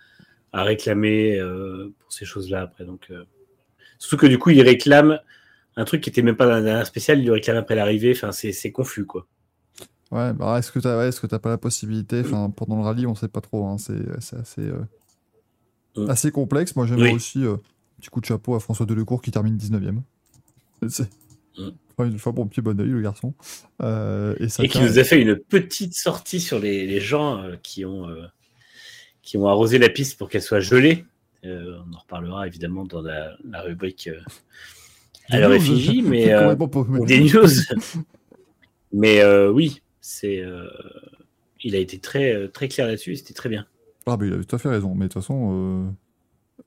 à 0.55 0.63
réclamer 0.63 1.37
euh, 1.39 1.93
pour 1.99 2.13
ces 2.13 2.25
choses-là 2.25 2.63
après. 2.63 2.85
Donc, 2.85 3.09
euh, 3.11 3.25
surtout 3.99 4.17
que 4.17 4.27
du 4.27 4.39
coup, 4.39 4.51
il 4.51 4.63
réclame 4.63 5.19
un 5.77 5.85
truc 5.85 6.01
qui 6.01 6.11
était 6.11 6.23
même 6.23 6.37
pas 6.37 6.47
dans 6.47 6.67
un 6.67 6.85
spécial, 6.85 7.19
il 7.19 7.27
le 7.27 7.33
réclame 7.33 7.57
après 7.57 7.75
l'arrivée. 7.75 8.13
Enfin, 8.17 8.31
c'est 8.33 8.71
confus, 8.73 9.05
quoi. 9.05 9.27
Ouais, 10.13 10.33
bah 10.33 10.57
est-ce 10.59 10.71
que 10.71 10.79
t'as 10.79 10.97
ouais, 10.97 11.39
pas 11.41 11.49
la 11.51 11.59
possibilité 11.59 12.21
Enfin, 12.25 12.49
pendant 12.51 12.77
le 12.77 12.83
rallye, 12.83 13.07
on 13.07 13.17
sait 13.17 13.27
pas 13.29 13.41
trop. 13.41 13.67
hein, 13.67 13.79
c'est 13.79 14.09
assez, 14.39 14.61
euh, 14.63 14.79
Mm. 15.97 16.11
assez 16.11 16.31
complexe. 16.31 16.75
Moi, 16.77 16.87
j'aimerais 16.87 17.11
Oui. 17.11 17.15
aussi 17.15 17.45
euh, 17.45 17.55
un 17.55 17.61
petit 18.01 18.11
coup 18.11 18.21
de 18.21 18.27
chapeau 18.27 18.55
à 18.55 18.61
François 18.61 18.85
Delecourt 18.87 19.23
qui 19.23 19.31
termine 19.31 19.57
19ème. 19.57 20.03
C'est 20.89 21.09
Mm. 21.59 21.69
enfin, 21.97 22.11
une 22.11 22.19
fois 22.19 22.33
bon 22.33 22.47
petit 22.49 22.61
bon 22.61 22.79
oeil, 22.81 22.89
le 22.89 23.01
garçon. 23.01 23.33
Euh, 23.83 24.35
et 24.41 24.69
qui 24.69 24.81
nous 24.81 24.99
a 24.99 25.05
fait 25.05 25.21
une 25.21 25.37
petite 25.37 25.95
sortie 25.95 26.41
sur 26.41 26.59
les, 26.59 26.87
les 26.87 27.01
gens 27.01 27.45
qui, 27.63 27.85
ont, 27.85 28.09
qui 29.25 29.39
ont 29.39 29.49
arrosé 29.49 29.79
la 29.79 29.89
piste 29.89 30.19
pour 30.19 30.29
qu'elle 30.29 30.43
soit 30.43 30.61
gelée. 30.61 31.05
Euh, 31.45 31.79
on 31.89 31.95
en 31.95 31.99
reparlera 31.99 32.47
évidemment 32.47 32.85
dans 32.85 33.03
la, 33.03 33.37
la 33.49 33.63
rubrique 33.63 34.09
euh, 34.09 34.21
à 35.31 35.41
leur 35.41 35.53
effigie, 35.53 36.03
mais 36.07 36.33
euh, 36.33 36.55
complètement 36.55 36.69
paumé. 36.69 37.01
ou 37.01 37.07
des 37.07 37.21
news. 37.21 37.49
mais 38.93 39.21
euh, 39.21 39.51
oui, 39.51 39.83
c'est, 40.01 40.41
euh, 40.41 40.69
il 41.63 41.75
a 41.75 41.79
été 41.79 41.99
très, 41.99 42.35
euh, 42.35 42.49
très 42.49 42.69
clair 42.69 42.87
là-dessus 42.87 43.17
c'était 43.17 43.35
très 43.35 43.49
bien. 43.49 43.67
Ah, 44.07 44.17
mais 44.19 44.29
il 44.29 44.35
a 44.35 44.45
tout 44.45 44.55
à 44.57 44.59
fait 44.59 44.69
raison. 44.69 44.95
Mais 44.95 45.09
de 45.09 45.13
toute 45.13 45.23
façon, 45.23 45.87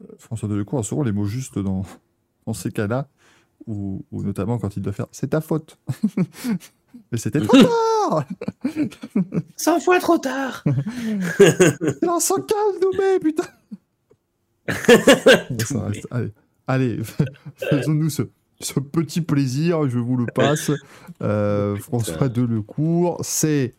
euh, 0.01 0.05
François 0.17 0.49
Delecourt 0.49 0.79
a 0.79 0.83
souvent 0.83 1.03
les 1.03 1.11
mots 1.11 1.25
justes 1.25 1.59
dans, 1.59 1.83
dans 2.47 2.53
ces 2.53 2.71
cas-là, 2.71 3.07
ou 3.67 4.03
notamment 4.11 4.57
quand 4.57 4.77
il 4.77 4.81
doit 4.81 4.93
faire 4.93 5.07
c'est 5.11 5.29
ta 5.29 5.41
faute. 5.41 5.77
Mais 7.11 7.17
c'était 7.17 7.41
trop 7.41 7.57
tard 7.61 8.25
100 9.57 9.79
fois 9.81 9.99
trop 9.99 10.17
tard 10.17 10.63
en 12.07 12.19
115, 12.19 12.57
Doumé, 12.81 13.19
putain 13.21 13.43
Ça 14.67 15.45
Doumé. 15.49 15.87
reste- 15.87 16.07
Allez, 16.11 16.31
allez 16.67 16.99
faisons-nous 17.69 18.09
ce, 18.09 18.23
ce 18.59 18.79
petit 18.79 19.21
plaisir, 19.21 19.87
je 19.89 19.99
vous 19.99 20.17
le 20.17 20.25
passe. 20.25 20.71
Euh, 21.21 21.75
François 21.77 22.27
Delecourt, 22.29 23.19
c'est 23.23 23.75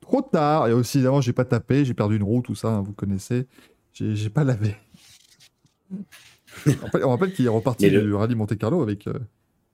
trop 0.00 0.20
tard. 0.22 0.68
Et 0.68 0.72
aussi, 0.72 0.98
évidemment, 0.98 1.20
j'ai 1.20 1.32
pas 1.32 1.44
tapé, 1.44 1.84
j'ai 1.84 1.94
perdu 1.94 2.16
une 2.16 2.22
roue, 2.22 2.42
tout 2.42 2.54
ça, 2.54 2.68
hein, 2.68 2.82
vous 2.82 2.92
connaissez. 2.92 3.46
J'ai 3.92 4.14
j'ai 4.14 4.28
pas 4.30 4.44
lavé. 4.44 4.76
On 7.02 7.10
rappelle, 7.10 7.32
qu'il 7.32 7.44
est 7.46 7.50
reparti 7.50 7.88
le- 7.90 8.02
du 8.02 8.14
rallye 8.14 8.34
Monte 8.34 8.56
Carlo 8.58 8.82
avec 8.82 9.06
euh, 9.06 9.14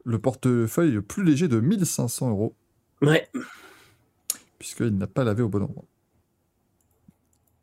le 0.04 0.18
portefeuille 0.18 1.00
plus 1.00 1.24
léger 1.24 1.48
de 1.48 1.60
1500 1.60 2.30
euros, 2.30 2.54
Ouais, 3.02 3.28
puisqu'il 4.58 4.96
n'a 4.96 5.08
pas 5.08 5.24
lavé 5.24 5.42
au 5.42 5.48
bon 5.48 5.62
endroit. 5.62 5.84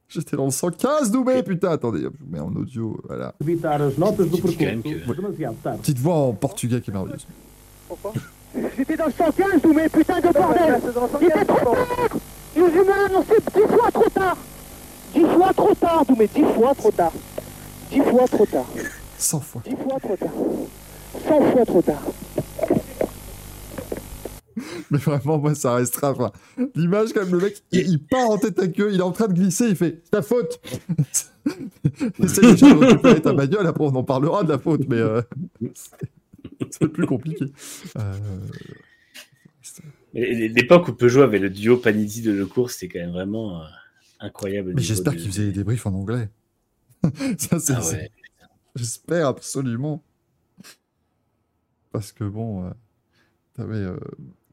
J'étais 0.09 0.35
dans 0.35 0.45
le 0.45 0.51
115, 0.51 1.11
Doumé, 1.11 1.43
putain, 1.43 1.71
attendez, 1.71 2.03
hop, 2.05 2.13
je 2.19 2.23
vous 2.25 2.31
mets 2.31 2.39
en 2.39 2.53
audio, 2.55 2.99
voilà. 3.05 3.33
Petite 5.77 5.99
voix 5.99 6.15
en 6.15 6.33
portugais 6.33 6.81
qui 6.81 6.89
est 6.89 6.93
merveilleuse. 6.93 7.27
J'étais 8.75 8.97
dans 8.97 9.05
le 9.05 9.11
115, 9.11 9.61
mais 9.75 9.87
putain 9.87 10.19
de 10.19 10.33
bordel. 10.33 10.81
Il 11.21 11.27
était 11.27 11.45
trop 11.45 11.75
tard. 11.75 12.17
Les 12.55 12.61
humains 12.61 13.15
ont 13.15 13.23
c'est 13.29 13.53
10 13.53 13.67
fois 13.67 13.91
trop 13.91 14.09
tard. 14.09 14.37
10 15.13 15.21
fois 15.21 15.53
trop 15.53 15.75
tard, 15.75 16.05
Doumé, 16.05 16.27
10 16.27 16.43
fois 16.55 16.75
trop 16.75 16.91
tard. 16.91 17.13
10 17.91 18.01
fois 18.01 18.27
trop 18.27 18.45
tard. 18.45 18.65
100 19.17 19.39
fois. 19.39 19.61
10 19.63 19.75
fois 19.75 19.99
trop 19.99 20.17
tard. 20.17 20.33
100 21.27 21.51
fois 21.51 21.65
trop 21.65 21.81
tard 21.81 22.01
Mais 24.91 24.97
vraiment, 24.97 25.38
moi, 25.38 25.55
ça 25.55 25.76
restera. 25.76 26.12
Enfin, 26.12 26.32
L'image, 26.76 27.14
quand 27.14 27.22
même, 27.24 27.32
le 27.34 27.39
mec, 27.41 27.62
il, 27.72 27.88
il 27.88 27.99
part 28.03 28.30
en 28.30 28.38
tête 28.38 28.60
à 28.60 28.68
queue, 28.68 28.91
il 28.93 28.99
est 28.99 29.03
en 29.03 29.12
train 29.12 29.28
de 29.28 29.34
glisser, 29.34 29.68
il 29.70 29.76
fait 29.76 30.03
ta 30.10 30.22
faute 30.22 30.60
Essaye 32.20 32.55
de 32.55 33.20
ta 33.20 33.34
bagnole, 33.34 33.66
après 33.66 33.84
on 33.84 33.95
en 33.95 34.03
parlera 34.03 34.43
de 34.43 34.49
la 34.49 34.60
faute, 34.60 34.82
mais 34.88 34.97
euh, 34.97 35.22
c'est- 36.70 36.88
plus 36.88 37.07
compliqué. 37.07 37.45
Euh, 37.97 38.14
l'époque 40.14 40.88
où 40.88 40.93
Peugeot 40.93 41.22
avait 41.22 41.39
le 41.39 41.49
duo 41.49 41.78
Panizzi 41.78 42.22
de 42.22 42.32
Lecourt, 42.32 42.72
c'était 42.72 42.88
quand 42.99 43.05
même 43.05 43.12
vraiment 43.14 43.62
euh, 43.62 43.66
incroyable. 44.20 44.74
Mais 44.76 44.82
j'espère 44.82 45.16
qu'il 45.16 45.28
faisait 45.28 45.45
des 45.47 45.51
débriefs 45.53 45.86
en 45.86 45.93
anglais. 45.93 46.30
Ça, 47.38 47.60
c'est. 47.60 47.74
Ah 47.74 47.86
ouais. 47.88 48.12
J'espère 48.76 49.28
absolument. 49.28 50.03
Parce 51.91 52.12
que 52.12 52.24
bon, 52.24 52.66
euh, 52.66 52.70
t'avais, 53.55 53.86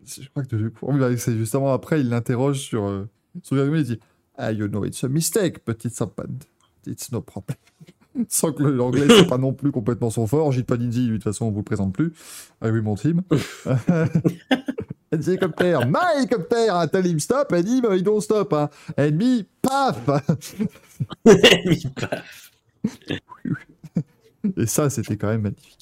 je 0.06 0.28
crois 0.28 0.44
que 0.44 1.16
c'est 1.16 1.36
justement 1.36 1.72
après, 1.72 2.00
il 2.00 2.08
l'interroge 2.08 2.60
sur 2.60 2.86
euh, 2.86 3.08
Google, 3.50 3.78
il 3.78 3.84
dit 3.84 4.00
Ah, 4.36 4.52
you 4.52 4.68
know, 4.68 4.84
it's 4.84 5.02
a 5.04 5.08
mistake, 5.08 5.64
but 5.66 5.84
it's 5.84 6.00
happened. 6.00 6.44
It's 6.86 7.10
no 7.12 7.20
problem. 7.20 7.56
Sans 8.28 8.52
que 8.52 8.62
l'anglais, 8.62 9.06
c'est 9.08 9.26
pas 9.26 9.38
non 9.38 9.52
plus 9.52 9.72
complètement 9.72 10.08
son 10.10 10.26
fort. 10.26 10.52
Gilles 10.52 10.64
Panizzi, 10.64 11.00
lui, 11.00 11.08
de 11.08 11.14
toute 11.16 11.24
façon, 11.24 11.46
on 11.46 11.50
vous 11.50 11.58
le 11.58 11.64
présente 11.64 11.92
plus. 11.92 12.12
Ah 12.60 12.70
oui, 12.70 12.80
mon 12.80 12.94
team. 12.94 13.22
Hélicoptère, 15.12 15.86
my 15.86 16.18
hélicoptère, 16.18 16.76
hein, 16.76 16.88
tell 16.88 17.06
him 17.06 17.20
stop, 17.20 17.52
and 17.52 17.66
him, 17.66 17.84
he 17.92 18.02
don't 18.02 18.20
stop. 18.20 18.52
Hein. 18.52 18.68
Ennemi, 18.96 19.46
paf 19.62 20.00
Et 24.56 24.66
ça, 24.66 24.90
c'était 24.90 25.16
quand 25.16 25.28
même 25.28 25.42
magnifique. 25.42 25.75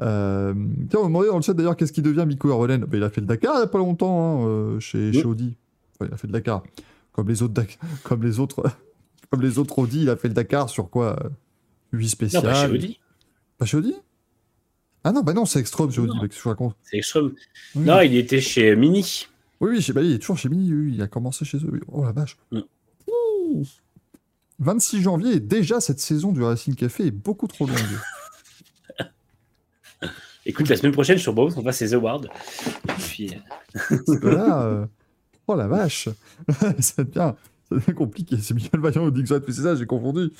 Euh, 0.00 0.54
tiens, 0.90 1.00
on 1.00 1.04
me 1.04 1.08
demandait 1.08 1.28
dans 1.28 1.36
le 1.36 1.42
chat 1.42 1.54
d'ailleurs 1.54 1.76
qu'est-ce 1.76 1.92
qui 1.92 2.02
devient 2.02 2.24
Miko 2.26 2.50
Ervolen. 2.50 2.84
Ben, 2.84 2.96
il 2.98 3.02
a 3.02 3.10
fait 3.10 3.20
le 3.20 3.26
Dakar 3.26 3.54
il 3.54 3.58
n'y 3.58 3.64
a 3.64 3.66
pas 3.68 3.78
longtemps 3.78 4.42
hein, 4.44 4.46
euh, 4.48 4.80
chez, 4.80 5.12
chez 5.12 5.24
Audi. 5.24 5.56
Enfin, 5.94 6.08
il 6.10 6.14
a 6.14 6.16
fait 6.16 6.26
le 6.26 6.32
Dakar. 6.32 6.62
Comme 7.12 7.28
les 7.28 7.42
autres, 7.42 7.62
comme 8.02 8.22
les 8.22 8.38
autres 8.40 8.62
Comme 9.30 9.40
les 9.42 9.58
autres 9.58 9.78
Audi, 9.78 10.02
il 10.02 10.10
a 10.10 10.16
fait 10.16 10.28
le 10.28 10.34
Dakar 10.34 10.68
sur 10.68 10.90
quoi 10.90 11.18
8 11.92 12.02
Non, 12.04 12.08
spécial. 12.08 12.42
pas 12.42 12.54
chez 12.66 12.70
Audi. 12.72 13.00
Pas 13.58 13.64
chez 13.66 13.76
Audi? 13.78 13.94
Ah 15.04 15.10
non, 15.12 15.22
bah 15.22 15.32
non, 15.32 15.46
c'est 15.46 15.58
Extreme 15.58 15.90
chez 15.90 16.00
Audi, 16.00 16.14
Non. 16.14 16.22
mec, 16.22 16.32
je 16.38 16.48
raconte. 16.48 16.76
C'est. 16.82 17.00
Oui. 17.16 17.32
Non, 17.74 18.00
il 18.02 18.14
était 18.16 18.40
chez 18.42 18.76
Mini. 18.76 19.26
Oui, 19.60 19.70
oui, 19.70 19.80
chez- 19.82 19.92
bah, 19.92 20.02
il 20.02 20.12
est 20.12 20.18
toujours 20.18 20.36
chez 20.38 20.48
Mini, 20.48 20.72
oui, 20.72 20.92
il 20.94 21.02
a 21.02 21.06
commencé 21.06 21.44
chez 21.44 21.58
eux. 21.58 21.80
Oh 21.88 22.04
la 22.04 22.12
vache. 22.12 22.36
Mm. 22.50 22.60
Ouh. 23.08 23.62
26 24.58 25.02
janvier, 25.02 25.34
et 25.36 25.40
déjà 25.40 25.80
cette 25.80 25.98
saison 25.98 26.30
du 26.32 26.42
Racing 26.42 26.74
Café 26.74 27.06
est 27.06 27.10
beaucoup 27.10 27.46
trop 27.48 27.66
longue. 27.66 27.76
Écoute, 30.46 30.68
la 30.68 30.76
semaine 30.76 30.92
prochaine, 30.92 31.18
sur 31.18 31.32
Bose, 31.32 31.56
on 31.56 31.62
va 31.62 31.72
ses 31.72 31.94
awards. 31.94 32.22
Puis, 32.98 33.34
euh, 33.90 34.20
là, 34.22 34.62
euh, 34.64 34.86
oh 35.46 35.54
la 35.54 35.68
vache, 35.68 36.08
ça 36.80 37.04
devient, 37.04 37.32
compliqué. 37.94 38.36
C'est 38.38 38.54
Michel 38.54 38.80
Vaillant 38.80 39.04
ou 39.04 39.10
Dixon, 39.10 39.40
c'est 39.46 39.52
ça, 39.52 39.76
j'ai 39.76 39.86
confondu. 39.86 40.32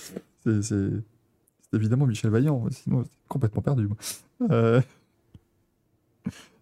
C'est, 0.45 0.75
évidemment 1.73 2.07
Michel 2.07 2.31
Vaillant, 2.31 2.69
sinon 2.71 3.05
c'est 3.05 3.29
complètement 3.29 3.63
perdu. 3.63 3.89
Euh, 4.51 4.81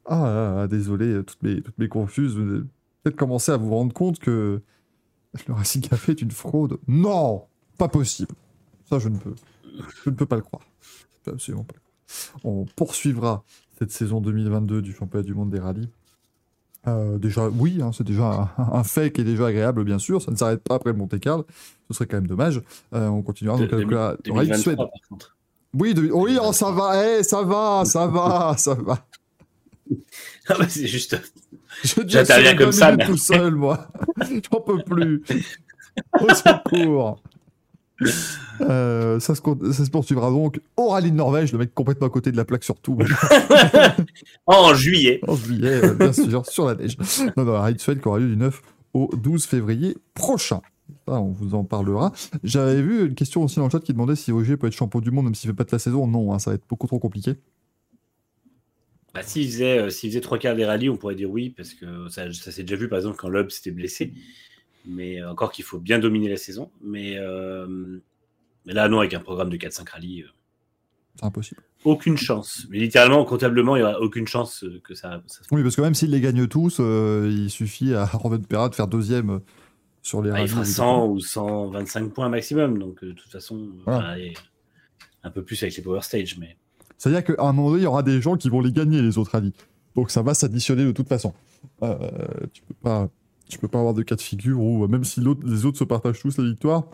Ah 0.05 0.66
désolé, 0.68 1.24
toutes 1.24 1.42
mes, 1.42 1.62
toutes 1.62 1.78
mes 1.78 1.88
confuses. 1.88 2.34
Peut-être 3.03 3.16
commencé 3.16 3.51
à 3.53 3.57
vous 3.57 3.70
rendre 3.70 3.94
compte 3.94 4.18
que 4.18 4.61
le 5.46 5.55
Racing 5.55 5.82
Café 5.82 6.12
est 6.12 6.22
une 6.22 6.30
fraude. 6.30 6.78
Non, 6.86 7.46
pas 7.78 7.88
possible. 7.88 8.34
Ça, 8.88 8.98
je 8.98 9.09
ne 9.09 9.16
peux, 9.16 9.34
je 10.05 10.11
ne 10.11 10.14
peux 10.14 10.26
pas 10.26 10.36
le 10.36 10.42
croire. 10.42 10.66
Absolument 11.26 11.64
pas 11.64 11.74
le 11.74 11.80
croire. 11.80 11.89
On 12.45 12.65
poursuivra 12.77 13.45
cette 13.79 13.91
saison 13.93 14.21
2022 14.21 14.83
du 14.83 14.93
championnat 14.93 15.25
du 15.25 15.35
monde 15.35 15.51
des 15.51 15.59
rallyes. 15.61 15.89
Euh, 16.87 17.19
déjà, 17.19 17.49
oui, 17.49 17.81
hein, 17.83 17.91
c'est 17.93 18.05
déjà 18.05 18.51
un, 18.57 18.73
un 18.73 18.85
fait 18.85 19.13
qui 19.13 19.21
est 19.21 19.25
déjà 19.25 19.47
agréable, 19.49 19.85
bien 19.85 19.99
sûr. 19.99 20.23
Ça 20.23 20.31
ne 20.31 20.37
s'arrête 20.37 20.63
pas 20.63 20.77
après 20.77 20.93
le 20.93 20.97
Monte-Carlo. 20.99 21.45
Ce 21.89 21.95
serait 21.95 22.07
quand 22.07 22.17
même 22.17 22.27
dommage. 22.27 22.63
Euh, 22.95 23.09
on 23.09 23.21
continuera. 23.23 23.59
de- 23.59 23.65
donc, 23.67 23.73
avec 23.75 23.91
la- 23.91 24.17
Suède. 24.57 24.77
2023, 24.77 24.77
par 24.77 25.09
contre. 25.09 25.37
Oui, 25.75 25.93
de- 25.95 26.11
oui, 26.13 26.39
oh, 26.43 26.53
ça 26.53 26.71
va, 26.71 27.05
eh, 27.19 27.23
ça 27.23 27.43
va, 27.43 27.85
ça 27.85 28.07
va, 28.07 28.55
ça 28.57 28.75
va. 28.75 29.07
Ah 30.49 30.55
bah, 30.59 30.67
c'est 30.69 30.87
juste. 30.87 31.21
Je 31.85 31.95
J'interviens 32.07 32.57
comme 32.57 32.73
ça, 32.73 32.97
mais- 32.97 33.05
tout 33.07 33.17
seul, 33.17 33.55
moi. 33.55 33.89
J'en 34.51 34.61
peux 34.61 34.83
plus. 34.83 35.23
Au 36.21 36.29
secours. 36.35 37.23
Euh, 38.61 39.18
ça, 39.20 39.34
se, 39.34 39.40
con- 39.40 39.59
ça 39.72 39.84
se 39.84 39.90
poursuivra 39.90 40.30
donc 40.30 40.61
au 40.76 40.88
rallye 40.88 41.11
de 41.11 41.16
Norvège, 41.16 41.53
le 41.53 41.59
mec 41.59 41.74
complètement 41.74 42.07
à 42.07 42.11
côté 42.11 42.30
de 42.30 42.36
la 42.36 42.44
plaque 42.44 42.64
surtout. 42.64 42.98
en 44.46 44.74
juillet. 44.74 45.20
en 45.26 45.34
juillet, 45.34 45.84
euh, 45.84 45.94
bien 45.94 46.12
sûr, 46.12 46.44
sur 46.44 46.66
la 46.66 46.74
neige. 46.74 46.96
Non, 47.36 47.44
non, 47.44 47.53
la 47.53 47.61
rallye 47.61 47.76
de 47.76 47.80
Suède 47.80 48.01
qui 48.01 48.09
aura 48.09 48.18
lieu 48.18 48.28
du 48.28 48.36
9 48.36 48.61
au 48.92 49.11
12 49.16 49.46
février 49.46 49.96
prochain. 50.14 50.61
On 51.07 51.30
vous 51.30 51.55
en 51.55 51.64
parlera. 51.64 52.12
J'avais 52.44 52.82
vu 52.82 53.07
une 53.07 53.14
question 53.14 53.42
aussi 53.42 53.57
dans 53.57 53.64
le 53.64 53.70
chat 53.70 53.80
qui 53.80 53.92
demandait 53.92 54.16
si 54.16 54.32
Ogier 54.32 54.57
peut 54.57 54.66
être 54.66 54.74
champion 54.74 55.01
du 55.01 55.11
monde 55.11 55.24
même 55.26 55.34
s'il 55.34 55.48
fait 55.51 55.57
pas 55.57 55.64
de 55.64 55.70
la 55.72 55.78
saison. 55.78 56.07
Non, 56.07 56.32
hein, 56.32 56.38
ça 56.38 56.51
va 56.51 56.57
être 56.57 56.64
beaucoup 56.68 56.86
trop 56.86 56.98
compliqué. 56.98 57.36
Bah, 59.14 59.22
s'il 59.22 59.46
faisait, 59.46 59.78
euh, 59.78 59.90
faisait 59.90 60.20
trois 60.20 60.38
quarts 60.38 60.55
des 60.55 60.64
rallyes, 60.64 60.88
on 60.88 60.96
pourrait 60.96 61.16
dire 61.16 61.30
oui, 61.30 61.51
parce 61.51 61.74
que 61.74 62.09
ça, 62.09 62.32
ça 62.32 62.53
s'est 62.53 62.62
déjà 62.62 62.76
vu, 62.76 62.88
par 62.88 62.98
exemple, 62.98 63.16
quand 63.16 63.28
Loeb 63.28 63.51
s'était 63.51 63.72
blessé. 63.72 64.12
Mais 64.87 65.20
euh, 65.20 65.31
encore 65.31 65.53
qu'il 65.53 65.64
faut 65.64 65.78
bien 65.78 65.99
dominer 65.99 66.28
la 66.28 66.37
saison. 66.37 66.70
Mais, 66.83 67.16
euh, 67.18 67.66
mais 68.66 68.72
là, 68.72 68.89
non, 68.89 68.99
avec 69.01 69.14
un 69.14 69.20
programme 69.20 69.51
de 69.51 69.57
4-5 69.57 69.89
rallyes, 69.91 70.22
euh, 70.22 70.28
C'est 71.16 71.24
impossible. 71.26 71.62
aucune 71.85 72.16
chance. 72.16 72.66
Mais 72.70 72.78
littéralement, 72.78 73.24
comptablement, 73.24 73.76
il 73.76 73.81
n'y 73.81 73.85
aura 73.85 74.01
aucune 74.01 74.26
chance 74.26 74.64
que 74.85 74.95
ça, 74.95 75.22
ça 75.26 75.43
se 75.45 75.49
Oui, 75.55 75.62
parce 75.62 75.76
que 75.76 75.83
même 75.83 75.95
s'ils 75.95 76.11
les 76.11 76.20
gagnent 76.20 76.47
tous, 76.47 76.78
euh, 76.81 77.28
il 77.31 77.51
suffit 77.51 77.95
à 77.95 78.05
Robin 78.12 78.39
Perra 78.41 78.68
de 78.68 78.74
faire 78.74 78.87
deuxième 78.89 79.41
sur 80.03 80.22
les 80.22 80.31
Bah, 80.31 80.41
il 80.41 80.49
fera 80.49 80.62
évidemment. 80.62 81.07
100 81.07 81.09
ou 81.09 81.20
125 81.20 82.12
points 82.14 82.28
maximum. 82.31 82.78
Donc, 82.78 83.05
de 83.05 83.12
toute 83.12 83.31
façon, 83.31 83.68
Voilà. 83.85 84.16
un 85.22 85.31
peu 85.31 85.43
plus 85.43 85.62
avec 85.62 85.76
les 85.76 85.83
Power 85.83 86.01
Stage. 86.01 86.39
Mais 86.39 86.57
C'est-à-dire 86.97 87.22
qu'à 87.24 87.43
un 87.45 87.53
moment 87.53 87.68
donné, 87.70 87.83
il 87.83 87.85
y 87.85 87.87
aura 87.87 88.03
des 88.03 88.20
gens 88.22 88.37
qui 88.37 88.49
vont 88.49 88.61
les 88.62 88.72
gagner, 88.72 89.03
les 89.03 89.18
autres 89.18 89.33
rallyes. 89.33 89.53
Donc 89.97 90.11
ça 90.11 90.22
va 90.22 90.33
s'additionner 90.35 90.85
de 90.85 90.93
toute 90.93 91.09
façon. 91.09 91.35
Euh, 91.83 91.99
tu 92.53 92.62
peux 92.62 92.74
pas, 92.74 93.09
tu 93.51 93.59
peux 93.59 93.68
pas 93.68 93.78
avoir 93.78 93.94
de 93.94 94.03
cas 94.03 94.16
de 94.16 94.20
figure 94.22 94.61
où, 94.61 94.84
euh, 94.84 94.88
même 94.88 95.05
si 95.05 95.20
les 95.20 95.64
autres 95.66 95.78
se 95.78 95.84
partagent 95.84 96.20
tous 96.20 96.38
la 96.38 96.44
victoire, 96.44 96.84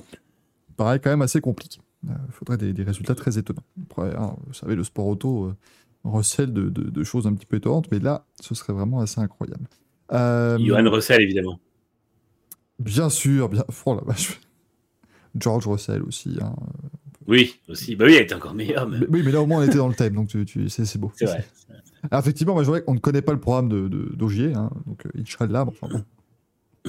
paraît 0.76 0.98
quand 1.00 1.10
même 1.10 1.22
assez 1.22 1.40
compliqué. 1.40 1.80
Il 2.04 2.12
faudrait 2.32 2.56
des, 2.56 2.72
des 2.72 2.82
résultats 2.82 3.14
très 3.14 3.38
étonnants. 3.38 3.62
Après, 3.90 4.14
hein, 4.16 4.36
vous 4.46 4.52
savez, 4.54 4.74
le 4.76 4.84
sport 4.84 5.06
auto 5.06 5.44
euh, 5.46 5.54
recèle 6.04 6.52
de, 6.52 6.68
de- 6.68 6.90
de 6.90 7.04
choses 7.04 7.26
un 7.26 7.34
petit 7.34 7.46
peu 7.46 7.56
étonnantes, 7.56 7.88
mais 7.90 7.98
là, 7.98 8.24
ce 8.40 8.54
serait 8.54 8.72
vraiment 8.72 9.00
assez 9.00 9.20
incroyable. 9.20 9.66
Euh, 10.12 10.56
Johan 10.58 10.88
Russell, 10.90 11.20
évidemment. 11.22 11.58
Bien 12.78 13.08
sûr, 13.08 13.48
bien. 13.48 13.64
Oh 13.86 13.94
la 13.94 14.02
vache. 14.02 14.40
George 15.38 15.66
Russell 15.66 16.02
aussi. 16.02 16.36
hein. 16.40 16.54
Oui, 17.26 17.58
aussi. 17.68 17.96
Bah 17.96 18.04
oui, 18.06 18.14
elle 18.14 18.22
était 18.22 18.34
encore 18.34 18.54
meilleure. 18.54 18.88
mais- 18.88 19.00
Mais- 19.00 19.06
oui, 19.08 19.22
mais 19.24 19.32
là 19.32 19.42
au 19.42 19.46
moins 19.46 19.58
on 19.60 19.62
était 19.66 19.78
dans 19.78 19.88
le 19.88 19.94
thème, 19.94 20.14
donc 20.14 20.28
tu, 20.28 20.44
tu- 20.44 20.68
c'est 20.68 20.98
beau. 20.98 21.10
C'est 21.16 21.24
vrai. 21.26 21.44
Ah, 22.10 22.20
effectivement, 22.20 22.52
moi 22.54 22.62
je 22.62 22.68
vois 22.68 22.80
qu'on 22.82 22.94
ne 22.94 23.00
connaît 23.00 23.22
pas 23.22 23.32
le 23.32 23.40
programme 23.40 23.68
de, 23.68 23.88
de- 23.88 24.54
hein, 24.54 24.70
donc 24.86 25.04
euh, 25.06 25.10
il 25.16 25.26
serait 25.26 25.48
là. 25.48 25.64
mais 25.64 25.72
Enfin, 25.72 25.88
bon. 25.92 26.04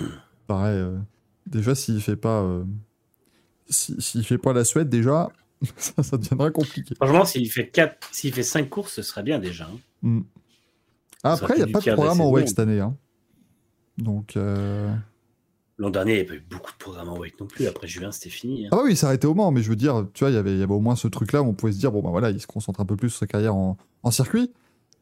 Pareil, 0.48 0.78
euh, 0.78 0.98
déjà 1.45 1.76
s'il 1.76 2.02
fait 2.02 2.16
pas, 2.16 2.41
euh, 2.41 2.64
si- 3.70 4.00
s'il 4.02 4.24
fait 4.24 4.38
pas 4.38 4.54
la 4.54 4.64
Suède, 4.64 4.89
déjà, 4.89 5.30
ça, 5.78 6.04
ça 6.04 6.18
deviendra 6.18 6.52
compliqué. 6.52 6.95
Franchement, 6.95 7.26
s'il 7.26 7.50
fait 7.52 7.68
quatre, 7.70 8.08
s'il 8.12 8.34
fait 8.34 8.43
5 8.43 8.70
courses, 8.70 8.93
ce 8.93 9.02
serait 9.02 9.24
bien 9.24 9.39
déjà. 9.39 9.66
hein. 9.66 9.78
Mm. 10.04 10.22
Après, 11.24 11.56
il 11.56 11.58
n'y 11.58 11.64
a 11.64 11.68
pas 11.74 11.80
de 11.80 11.93
programme 11.93 12.22
en. 12.22 12.32
WEC 12.32 12.48
cette 12.50 12.60
année, 12.60 12.80
hein. 12.80 12.95
donc. 13.98 14.38
euh, 14.38 14.93
L'an 15.80 15.89
dernier, 15.91 16.14
il 16.14 16.16
n'y 16.18 16.22
a 16.22 16.26
pas 16.30 16.34
eu 16.36 16.39
beaucoup 16.50 16.72
de 16.72 16.78
programmes 16.78 17.10
en 17.10 17.18
wake 17.20 17.39
non 17.39 17.45
plus. 17.45 17.68
Après 17.68 17.88
juin, 17.88 18.12
c'était 18.12 18.30
fini. 18.32 18.66
hein. 18.66 18.70
Ah 18.72 18.78
bah 18.78 18.82
oui, 18.86 18.98
a 19.04 19.14
été 19.14 19.28
au 19.28 19.36
Mans, 19.36 19.52
mais 19.52 19.62
je 19.62 19.70
veux 19.70 19.76
dire, 19.76 20.08
tu 20.14 20.24
vois, 20.24 20.32
il 20.32 20.34
y 20.34 20.38
avait- 20.38 20.54
il 20.54 20.60
y 20.60 20.64
avait 20.64 20.74
au 20.74 20.80
moins 20.80 20.95
ce 20.95 21.08
truc-là 21.08 21.43
où 21.43 21.45
on 21.48 21.54
pouvait 21.54 21.72
se 21.72 21.78
dire, 21.78 21.91
bon 21.91 22.02
bah 22.02 22.10
voilà, 22.10 22.32
il 22.32 22.41
se 22.41 22.48
concentre 22.48 22.80
un 22.80 22.86
peu 22.86 22.95
plus 22.95 23.10
sur 23.10 23.20
sa 23.20 23.28
carrière 23.28 23.54
en, 23.56 23.78
en 24.02 24.10
circuit. 24.12 24.52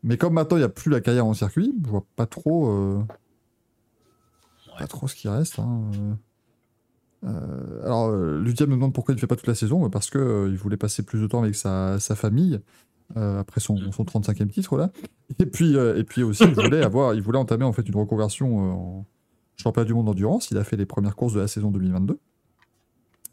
Mais 0.03 0.17
comme 0.17 0.33
maintenant 0.33 0.57
il 0.57 0.61
n'y 0.61 0.65
a 0.65 0.69
plus 0.69 0.91
la 0.91 0.99
carrière 0.99 1.25
en 1.25 1.33
circuit, 1.33 1.73
je 1.83 1.89
vois 1.89 2.05
pas 2.17 2.25
trop, 2.25 2.69
euh, 2.69 3.01
pas 4.77 4.87
trop 4.87 5.07
ce 5.07 5.15
qui 5.15 5.27
reste. 5.27 5.59
hein, 5.59 5.89
euh. 5.95 6.13
Euh, 7.23 7.83
alors, 7.83 8.09
euh, 8.09 8.39
Ludia 8.39 8.67
me 8.67 8.73
demande 8.73 8.93
pourquoi 8.93 9.13
il 9.13 9.15
ne 9.15 9.19
fait 9.19 9.27
pas 9.27 9.35
toute 9.35 9.47
la 9.47 9.55
saison, 9.55 9.89
parce 9.89 10.09
que 10.09 10.17
euh, 10.19 10.49
il 10.49 10.57
voulait 10.57 10.77
passer 10.77 11.03
plus 11.03 11.19
de 11.21 11.27
temps 11.27 11.41
avec 11.41 11.55
sa, 11.55 11.99
sa 11.99 12.15
famille 12.15 12.59
euh, 13.17 13.39
après 13.39 13.61
son, 13.61 13.91
son 13.91 14.03
35e 14.03 14.47
titre 14.47 14.77
là. 14.77 14.91
Et 15.39 15.45
puis, 15.47 15.75
et 15.75 16.03
puis 16.03 16.21
aussi, 16.21 16.43
il 16.43 16.53
voulait 16.53 16.83
avoir, 16.83 17.15
il 17.15 17.21
voulait 17.23 17.39
entamer 17.39 17.65
en 17.65 17.73
fait 17.73 17.87
une 17.87 17.95
reconversion 17.95 18.59
en 18.59 19.05
championnat 19.57 19.85
du 19.85 19.93
monde 19.95 20.05
d'endurance. 20.05 20.51
Il 20.51 20.57
a 20.59 20.63
fait 20.63 20.77
les 20.77 20.85
premières 20.85 21.15
courses 21.15 21.33
de 21.33 21.39
la 21.39 21.47
saison 21.47 21.71
2022. 21.71 22.19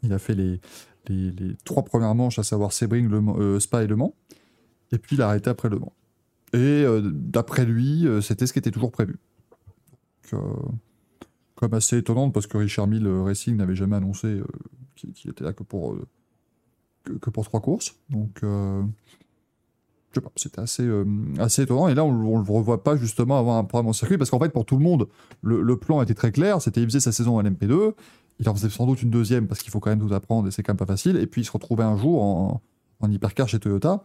Il 0.01 0.11
a 0.11 0.17
fait 0.17 0.33
les, 0.33 0.59
les, 1.07 1.31
les 1.31 1.55
trois 1.65 1.83
premières 1.83 2.15
manches, 2.15 2.39
à 2.39 2.43
savoir 2.43 2.73
Sebring, 2.73 3.07
le, 3.09 3.59
Spa 3.59 3.83
et 3.83 3.87
Le 3.87 3.95
Mans. 3.95 4.15
Et 4.91 4.97
puis 4.97 5.15
il 5.17 5.21
a 5.21 5.27
arrêté 5.27 5.51
après 5.51 5.69
Le 5.69 5.77
Mans. 5.77 5.93
Et 6.53 6.83
d'après 7.03 7.63
lui, 7.63 8.07
c'était 8.23 8.47
ce 8.47 8.53
qui 8.53 8.59
était 8.59 8.71
toujours 8.71 8.91
prévu. 8.91 9.17
Donc, 10.31 10.41
euh, 11.63 11.67
comme 11.67 11.73
assez 11.77 11.97
étonnante 11.97 12.33
parce 12.33 12.47
que 12.47 12.57
Richard 12.57 12.87
Mille 12.87 13.07
euh, 13.07 13.23
Racing 13.23 13.55
n'avait 13.55 13.75
jamais 13.75 13.95
annoncé 13.95 14.27
euh, 14.27 14.45
qu'il 14.95 15.31
était 15.31 15.43
là 15.43 15.53
que 15.53 15.63
pour, 15.63 15.93
euh, 15.93 16.07
que, 17.03 17.29
pour 17.29 17.43
trois 17.45 17.61
courses. 17.61 17.95
Donc, 18.09 18.39
je 18.41 20.19
sais 20.19 20.21
pas, 20.21 20.31
c'était 20.35 20.61
assez, 20.61 20.87
assez 21.39 21.63
étonnant. 21.63 21.87
Et 21.87 21.95
là, 21.95 22.03
on 22.05 22.11
ne 22.13 22.23
le 22.45 22.51
revoit 22.51 22.83
pas 22.83 22.95
justement 22.95 23.39
avoir 23.39 23.57
un 23.57 23.63
programme 23.63 23.87
en 23.87 23.93
circuit 23.93 24.17
parce 24.17 24.29
qu'en 24.29 24.39
fait, 24.39 24.49
pour 24.49 24.65
tout 24.65 24.77
le 24.77 24.83
monde, 24.83 25.07
le, 25.41 25.61
le 25.61 25.77
plan 25.77 26.01
était 26.01 26.13
très 26.13 26.31
clair. 26.31 26.61
C'était 26.61 26.81
il 26.81 26.87
faisait 26.87 26.99
sa 26.99 27.11
saison 27.11 27.37
en 27.37 27.43
LMP2. 27.43 27.93
Il 28.39 28.49
en 28.49 28.53
faisait 28.53 28.69
sans 28.69 28.85
doute 28.85 29.01
une 29.01 29.09
deuxième 29.09 29.47
parce 29.47 29.61
qu'il 29.61 29.71
faut 29.71 29.79
quand 29.79 29.89
même 29.89 30.07
tout 30.07 30.13
apprendre 30.13 30.47
et 30.47 30.51
c'est 30.51 30.61
quand 30.63 30.73
même 30.73 30.77
pas 30.77 30.85
facile. 30.85 31.17
Et 31.17 31.25
puis 31.27 31.41
il 31.41 31.45
se 31.45 31.51
retrouvait 31.51 31.83
un 31.83 31.97
jour 31.97 32.21
en, 32.21 32.61
en 32.99 33.11
hypercar 33.11 33.47
chez 33.47 33.59
Toyota. 33.59 34.03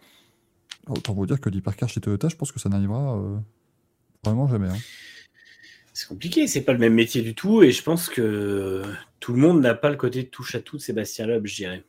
Autant 0.88 1.12
vous 1.12 1.26
dire 1.26 1.40
que 1.40 1.50
l'hypercar 1.50 1.88
chez 1.88 2.00
Toyota, 2.00 2.28
je 2.28 2.36
pense 2.36 2.52
que 2.52 2.58
ça 2.60 2.68
n'arrivera 2.70 3.20
vraiment 4.24 4.48
jamais. 4.48 4.68
hein. 4.68 4.76
C'est 5.92 6.06
compliqué, 6.06 6.46
c'est 6.46 6.62
pas 6.62 6.72
le 6.72 6.78
même 6.78 6.94
métier 6.94 7.22
du 7.22 7.34
tout. 7.34 7.62
Et 7.62 7.72
je 7.72 7.82
pense 7.82 8.08
que 8.08 8.82
tout 9.20 9.32
le 9.32 9.38
monde 9.38 9.60
n'a 9.60 9.74
pas 9.74 9.90
le 9.90 9.96
côté 9.96 10.26
touche 10.28 10.54
à 10.54 10.60
tout 10.60 10.76
de 10.76 10.82
Sébastien 10.82 11.26
Loeb, 11.26 11.46
je 11.46 11.56
dirais. 11.56 11.84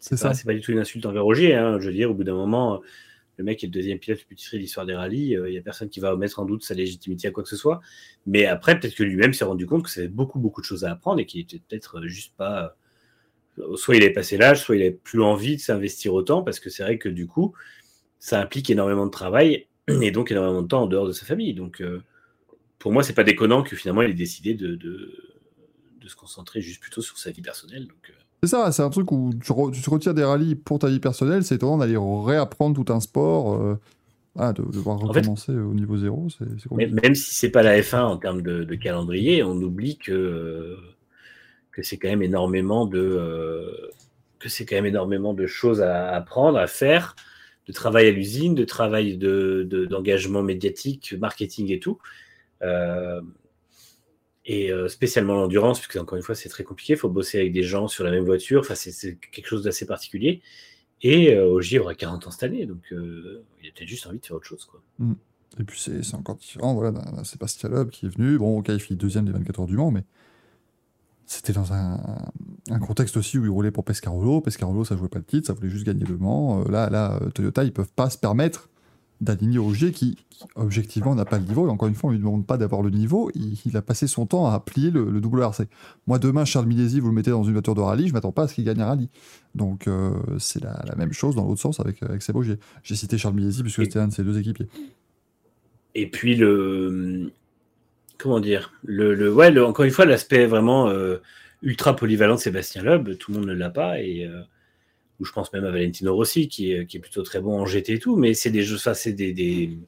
C'est 0.00 0.16
ça. 0.16 0.34
C'est 0.34 0.44
pas 0.44 0.54
du 0.54 0.60
tout 0.60 0.72
une 0.72 0.78
insulte 0.78 1.06
envers 1.06 1.22
Roger. 1.24 1.54
hein. 1.54 1.78
Je 1.80 1.86
veux 1.86 1.92
dire, 1.94 2.10
au 2.10 2.14
bout 2.14 2.24
d'un 2.24 2.34
moment, 2.34 2.82
le 3.36 3.44
mec 3.44 3.62
est 3.62 3.68
le 3.68 3.72
deuxième 3.72 3.98
pilote 3.98 4.20
le 4.20 4.26
plus 4.26 4.36
titré 4.36 4.56
de 4.58 4.62
l'histoire 4.62 4.86
des 4.86 4.94
rallyes. 4.94 5.36
Il 5.46 5.52
y 5.52 5.58
a 5.58 5.62
personne 5.62 5.88
qui 5.88 6.00
va 6.00 6.14
mettre 6.16 6.40
en 6.40 6.44
doute 6.44 6.62
sa 6.64 6.74
légitimité 6.74 7.28
à 7.28 7.30
quoi 7.30 7.42
que 7.42 7.48
ce 7.48 7.56
soit. 7.56 7.80
Mais 8.26 8.44
après, 8.46 8.78
peut-être 8.78 8.94
que 8.94 9.04
lui-même 9.04 9.32
s'est 9.32 9.44
rendu 9.44 9.66
compte 9.66 9.84
que 9.84 9.90
ça 9.90 10.00
avait 10.00 10.08
beaucoup, 10.08 10.38
beaucoup 10.38 10.60
de 10.60 10.66
choses 10.66 10.84
à 10.84 10.90
apprendre 10.90 11.20
et 11.20 11.26
qu'il 11.26 11.40
était 11.40 11.60
peut-être 11.66 12.02
juste 12.06 12.34
pas. 12.36 12.76
euh, 13.58 13.76
Soit 13.76 13.96
il 13.96 14.02
avait 14.02 14.12
passé 14.12 14.36
l'âge, 14.36 14.60
soit 14.62 14.76
il 14.76 14.82
avait 14.82 14.90
plus 14.90 15.22
envie 15.22 15.56
de 15.56 15.60
s'investir 15.60 16.12
autant 16.12 16.42
parce 16.42 16.60
que 16.60 16.70
c'est 16.70 16.82
vrai 16.82 16.98
que 16.98 17.08
du 17.08 17.26
coup, 17.26 17.54
ça 18.18 18.40
implique 18.40 18.68
énormément 18.68 19.06
de 19.06 19.10
travail 19.10 19.68
et 19.88 20.10
donc 20.10 20.30
énormément 20.32 20.62
de 20.62 20.68
temps 20.68 20.82
en 20.82 20.86
dehors 20.86 21.06
de 21.06 21.12
sa 21.12 21.24
famille. 21.24 21.54
Donc, 21.54 21.80
euh, 21.80 22.02
pour 22.84 22.92
moi, 22.92 23.02
c'est 23.02 23.14
pas 23.14 23.24
déconnant 23.24 23.62
que 23.62 23.76
finalement 23.76 24.02
il 24.02 24.10
ait 24.10 24.14
décidé 24.14 24.52
de, 24.52 24.74
de, 24.76 25.10
de 26.02 26.08
se 26.08 26.14
concentrer 26.16 26.60
juste 26.60 26.82
plutôt 26.82 27.00
sur 27.00 27.16
sa 27.16 27.30
vie 27.30 27.40
personnelle. 27.40 27.86
Donc, 27.88 28.10
euh, 28.10 28.12
C'est 28.42 28.50
ça, 28.50 28.72
c'est 28.72 28.82
un 28.82 28.90
truc 28.90 29.10
où 29.10 29.30
tu, 29.42 29.52
re- 29.52 29.72
tu 29.72 29.80
te 29.80 29.88
retires 29.88 30.12
des 30.12 30.22
rallyes 30.22 30.54
pour 30.54 30.78
ta 30.78 30.88
vie 30.88 31.00
personnelle. 31.00 31.44
C'est 31.44 31.54
étonnant 31.54 31.78
d'aller 31.78 31.96
réapprendre 31.98 32.76
tout 32.84 32.92
un 32.92 33.00
sport. 33.00 33.54
euh, 33.54 33.80
ah, 34.38 34.52
de, 34.52 34.62
de 34.62 34.72
devoir 34.72 34.98
En 35.02 35.12
fait- 35.14 35.20
recommencer 35.20 35.52
au 35.52 35.74
niveau 35.74 35.96
zéro, 35.96 36.28
c'est 36.28 36.44
c'est 36.60 36.68
Mais 36.72 36.86
compliqué. 36.86 37.00
même 37.02 37.14
si 37.14 37.34
c'est 37.34 37.50
pas 37.50 37.62
la 37.62 37.80
F1 37.80 38.04
en 38.04 38.16
termes 38.18 38.42
de, 38.42 38.64
de 38.64 38.74
calendrier, 38.74 39.42
on 39.42 39.54
oublie 39.56 39.96
que, 39.96 40.12
euh, 40.12 40.76
que 41.72 41.82
c'est 41.82 41.96
quand 41.96 42.08
même 42.08 42.22
énormément 42.22 42.86
de 42.86 42.98
euh, 42.98 43.90
que 44.38 44.48
c'est 44.48 44.66
quand 44.66 44.76
même 44.76 44.86
énormément 44.86 45.34
de 45.34 45.46
choses 45.46 45.80
à 45.80 46.10
apprendre, 46.14 46.58
à 46.58 46.66
faire, 46.66 47.16
de 47.66 47.72
travail 47.72 48.08
à 48.08 48.10
l'usine, 48.10 48.54
de 48.54 48.64
travail 48.64 49.16
de, 49.16 49.66
d'engagement 49.90 50.42
médiatique, 50.42 51.14
marketing 51.18 51.72
et 51.72 51.80
tout. 51.80 51.98
Euh, 52.64 53.20
et 54.46 54.70
euh, 54.70 54.88
spécialement 54.88 55.34
l'endurance, 55.34 55.80
puisque 55.80 55.96
encore 55.96 56.16
une 56.16 56.22
fois, 56.22 56.34
c'est 56.34 56.48
très 56.48 56.64
compliqué. 56.64 56.94
Il 56.94 56.98
faut 56.98 57.08
bosser 57.08 57.38
avec 57.38 57.52
des 57.52 57.62
gens 57.62 57.88
sur 57.88 58.04
la 58.04 58.10
même 58.10 58.24
voiture. 58.24 58.60
Enfin, 58.60 58.74
c'est, 58.74 59.18
quelque 59.18 59.46
chose 59.46 59.62
d'assez 59.62 59.86
particulier. 59.86 60.42
Et 61.02 61.34
euh, 61.34 61.48
OJ 61.48 61.76
aura 61.76 61.94
40 61.94 62.26
ans 62.26 62.30
cette 62.30 62.44
année, 62.44 62.66
donc 62.66 62.80
euh, 62.92 63.42
il 63.62 63.68
a 63.68 63.72
peut-être 63.72 63.88
juste 63.88 64.06
envie 64.06 64.18
de 64.18 64.24
faire 64.24 64.36
autre 64.36 64.46
chose. 64.46 64.64
Quoi. 64.64 64.82
Mm. 64.98 65.14
Et 65.60 65.64
puis 65.64 65.78
c'est, 65.78 66.14
encore 66.14 66.36
différent. 66.36 66.74
Voilà, 66.74 66.90
d'un 66.92 67.24
Sébastien 67.24 67.68
Loeb 67.68 67.90
qui 67.90 68.06
est 68.06 68.08
venu. 68.08 68.38
Bon, 68.38 68.58
ok, 68.58 68.68
il 68.68 68.80
fait 68.80 68.94
deuxième 68.94 69.24
des 69.24 69.32
24 69.32 69.60
heures 69.60 69.66
du 69.66 69.76
Mans, 69.76 69.90
mais 69.90 70.04
c'était 71.26 71.52
dans 71.52 71.72
un, 71.72 71.98
contexte 72.80 73.16
aussi 73.16 73.38
où 73.38 73.44
il 73.44 73.50
roulait 73.50 73.70
pour 73.70 73.84
Pescarolo. 73.84 74.40
Pescarolo, 74.40 74.84
ça 74.84 74.96
jouait 74.96 75.08
pas 75.08 75.18
le 75.18 75.24
titre, 75.24 75.46
ça 75.46 75.52
voulait 75.52 75.70
juste 75.70 75.86
gagner 75.86 76.04
le 76.04 76.18
Mans. 76.18 76.64
Là, 76.68 76.90
là, 76.90 77.20
Toyota, 77.34 77.64
ils 77.64 77.72
peuvent 77.72 77.92
pas 77.94 78.10
se 78.10 78.18
permettre 78.18 78.68
d'aligner 79.20 79.58
Ogier 79.58 79.92
qui, 79.92 80.16
objectivement 80.56 81.14
n'a 81.14 81.24
pas 81.24 81.38
le 81.38 81.44
niveau. 81.44 81.66
Et 81.66 81.70
encore 81.70 81.88
une 81.88 81.94
fois, 81.94 82.10
on 82.10 82.12
lui 82.12 82.18
demande 82.18 82.46
pas 82.46 82.56
d'avoir 82.56 82.82
le 82.82 82.90
niveau. 82.90 83.30
Il, 83.34 83.76
a 83.76 83.82
passé 83.82 84.06
son 84.06 84.26
temps 84.26 84.46
à 84.46 84.60
plier 84.60 84.90
le, 84.90 85.10
le 85.10 85.18
WRC. 85.20 85.66
Moi, 86.06 86.18
demain, 86.18 86.44
Charles 86.44 86.66
Milesi, 86.66 87.00
vous 87.00 87.08
le 87.08 87.14
mettez 87.14 87.30
dans 87.30 87.44
une 87.44 87.52
voiture 87.52 87.74
de 87.74 87.80
rallye, 87.80 88.08
je 88.08 88.12
m'attends 88.12 88.32
pas 88.32 88.44
à 88.44 88.48
ce 88.48 88.54
qu'il 88.54 88.64
gagne 88.64 88.80
un 88.80 88.86
rallye. 88.86 89.08
Donc, 89.54 89.88
euh, 89.88 90.12
c'est 90.38 90.62
la, 90.62 90.94
même 90.96 91.12
chose 91.12 91.36
dans 91.36 91.46
l'autre 91.46 91.60
sens 91.60 91.80
avec, 91.80 92.02
avec 92.02 92.22
Seb. 92.22 92.36
J'ai 92.82 92.94
cité 92.96 93.18
Charles 93.18 93.34
Milesi 93.34 93.62
puisque 93.62 93.82
c'était 93.82 93.98
un 93.98 94.08
de 94.08 94.12
ses 94.12 94.24
deux 94.24 94.38
équipiers. 94.38 94.66
Et 95.94 96.10
puis, 96.10 96.36
le. 96.36 97.30
Comment 98.18 98.40
dire 98.40 98.72
le, 98.84 99.14
le, 99.14 99.32
ouais, 99.32 99.56
Encore 99.58 99.84
une 99.84 99.90
fois, 99.90 100.06
l'aspect 100.06 100.46
vraiment 100.46 100.88
euh, 100.88 101.16
ultra 101.62 101.96
polyvalent 101.96 102.36
de 102.36 102.40
Sébastien 102.40 102.82
Loeb, 102.82 103.16
tout 103.18 103.32
le 103.32 103.38
monde 103.38 103.48
ne 103.48 103.54
l'a 103.54 103.70
pas. 103.70 104.00
Et. 104.00 104.26
Euh, 104.26 104.42
ou 105.20 105.24
je 105.24 105.32
pense 105.32 105.52
même 105.52 105.64
à 105.64 105.70
Valentino 105.70 106.14
Rossi, 106.14 106.48
qui 106.48 106.72
est, 106.72 106.98
plutôt 106.98 107.22
très 107.22 107.40
bon 107.40 107.60
en 107.60 107.66
GT 107.66 107.94
et 107.94 107.98
tout, 107.98 108.16
mais 108.16 108.34
c'est 108.34 108.50
des 108.50 108.64
des, 108.64 109.32
des, 109.32 109.78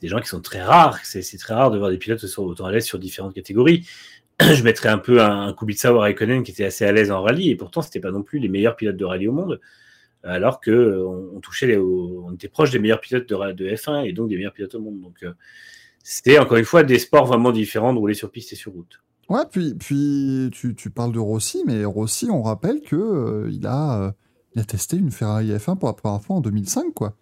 des, 0.00 0.08
gens 0.08 0.20
qui 0.20 0.28
sont 0.28 0.40
très 0.40 0.62
rares. 0.62 0.98
C'est 1.04 1.38
très 1.38 1.54
rare 1.54 1.70
de 1.70 1.78
voir 1.78 1.90
des 1.90 1.98
pilotes 1.98 2.24
autant 2.36 2.66
à 2.66 2.72
l'aise 2.72 2.84
sur 2.84 2.98
différentes 2.98 3.34
catégories. 3.34 3.86
je 4.40 4.62
mettrais 4.62 4.88
un 4.88 4.98
peu 4.98 5.20
un, 5.20 5.52
Kubica 5.52 5.92
ou 5.92 5.98
Raikkonen 5.98 6.44
qui 6.44 6.52
était 6.52 6.64
assez 6.64 6.84
à 6.84 6.92
l'aise 6.92 7.10
en 7.10 7.22
rallye, 7.22 7.50
et 7.50 7.56
pourtant, 7.56 7.82
c'était 7.82 8.00
pas 8.00 8.12
non 8.12 8.22
plus 8.22 8.38
les 8.38 8.48
meilleurs 8.48 8.76
pilotes 8.76 8.96
de 8.96 9.04
rallye 9.04 9.26
au 9.26 9.32
monde, 9.32 9.60
alors 10.22 10.60
que 10.60 11.04
on, 11.34 11.40
touchait 11.40 11.76
on 11.76 12.32
était 12.32 12.48
proche 12.48 12.70
des 12.70 12.78
meilleurs 12.78 13.00
pilotes 13.00 13.28
de, 13.28 13.52
de, 13.52 13.68
F1 13.68 14.04
et 14.06 14.12
donc 14.12 14.28
des 14.28 14.36
meilleurs 14.36 14.52
pilotes 14.52 14.74
au 14.76 14.80
monde. 14.80 15.00
Donc, 15.00 15.22
euh, 15.22 15.32
c'était 16.04 16.38
encore 16.38 16.56
une 16.56 16.64
fois 16.64 16.84
des 16.84 16.98
sports 16.98 17.26
vraiment 17.26 17.50
différents 17.50 17.92
de 17.92 17.98
rouler 17.98 18.14
sur 18.14 18.30
piste 18.30 18.52
et 18.52 18.56
sur 18.56 18.72
route. 18.72 19.00
Ouais, 19.28 19.42
puis, 19.50 19.74
puis 19.74 20.48
tu, 20.52 20.74
tu 20.74 20.90
parles 20.90 21.12
de 21.12 21.18
Rossi, 21.18 21.62
mais 21.66 21.84
Rossi, 21.84 22.30
on 22.30 22.42
rappelle 22.42 22.80
que 22.80 22.96
euh, 22.96 23.50
il 23.50 23.66
a 23.66 24.02
euh, 24.02 24.10
il 24.54 24.60
a 24.60 24.64
testé 24.64 24.96
une 24.96 25.10
Ferrari 25.10 25.48
F1 25.48 25.78
pour 25.78 25.88
la 25.88 25.94
première 25.94 26.22
fois 26.22 26.36
en 26.36 26.40
2005, 26.40 26.94
quoi. 26.94 27.16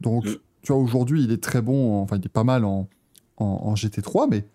Donc, 0.00 0.26
mm. 0.26 0.36
tu 0.62 0.72
vois, 0.72 0.80
aujourd'hui, 0.80 1.24
il 1.24 1.32
est 1.32 1.42
très 1.42 1.62
bon, 1.62 2.00
enfin, 2.00 2.16
il 2.18 2.24
est 2.24 2.30
pas 2.30 2.44
mal 2.44 2.64
en, 2.64 2.88
en, 3.36 3.74
GT3, 3.74 4.28
mais 4.30 4.46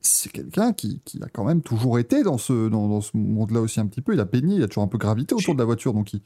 c'est 0.00 0.32
quelqu'un 0.32 0.72
qui, 0.72 1.00
qui, 1.04 1.22
a 1.22 1.28
quand 1.28 1.44
même 1.44 1.62
toujours 1.62 1.98
été 1.98 2.22
dans 2.22 2.38
ce, 2.38 2.68
dans, 2.68 3.00
ce 3.00 3.16
monde-là 3.16 3.60
aussi 3.60 3.80
un 3.80 3.86
petit 3.86 4.00
peu. 4.00 4.14
Il 4.14 4.20
a 4.20 4.24
baigné, 4.24 4.56
il 4.56 4.62
a 4.62 4.68
toujours 4.68 4.84
un 4.84 4.88
peu 4.88 4.98
gravité 4.98 5.34
autour 5.34 5.54
de 5.54 5.58
la 5.58 5.64
voiture, 5.64 5.92
donc 5.92 6.12
il... 6.12 6.22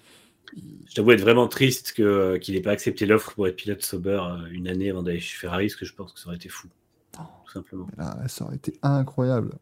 Je 0.87 0.95
t'avoue 0.95 1.11
être 1.13 1.23
vraiment 1.23 1.49
triste 1.49 1.95
que, 1.95 2.37
qu'il 2.37 2.55
n'ait 2.55 2.61
pas 2.61 2.71
accepté 2.71 3.07
l'offre 3.07 3.35
pour 3.35 3.49
être 3.49 3.57
pilote 3.57 3.83
sober 3.83 4.21
euh, 4.23 4.47
une 4.53 4.69
année 4.69 4.91
avant 4.91 5.03
d'aller 5.03 5.19
chez 5.19 5.37
Ferrari, 5.37 5.67
parce 5.67 5.77
que 5.77 5.85
je 5.85 5.95
pense 5.95 6.13
que 6.13 6.21
ça 6.21 6.29
aurait 6.29 6.37
été 6.37 6.49
fou. 6.49 6.69
Tout 7.13 7.53
simplement. 7.53 7.87
ça 8.29 8.45
aurait 8.45 8.57
été 8.57 8.79
incroyable. 8.83 9.55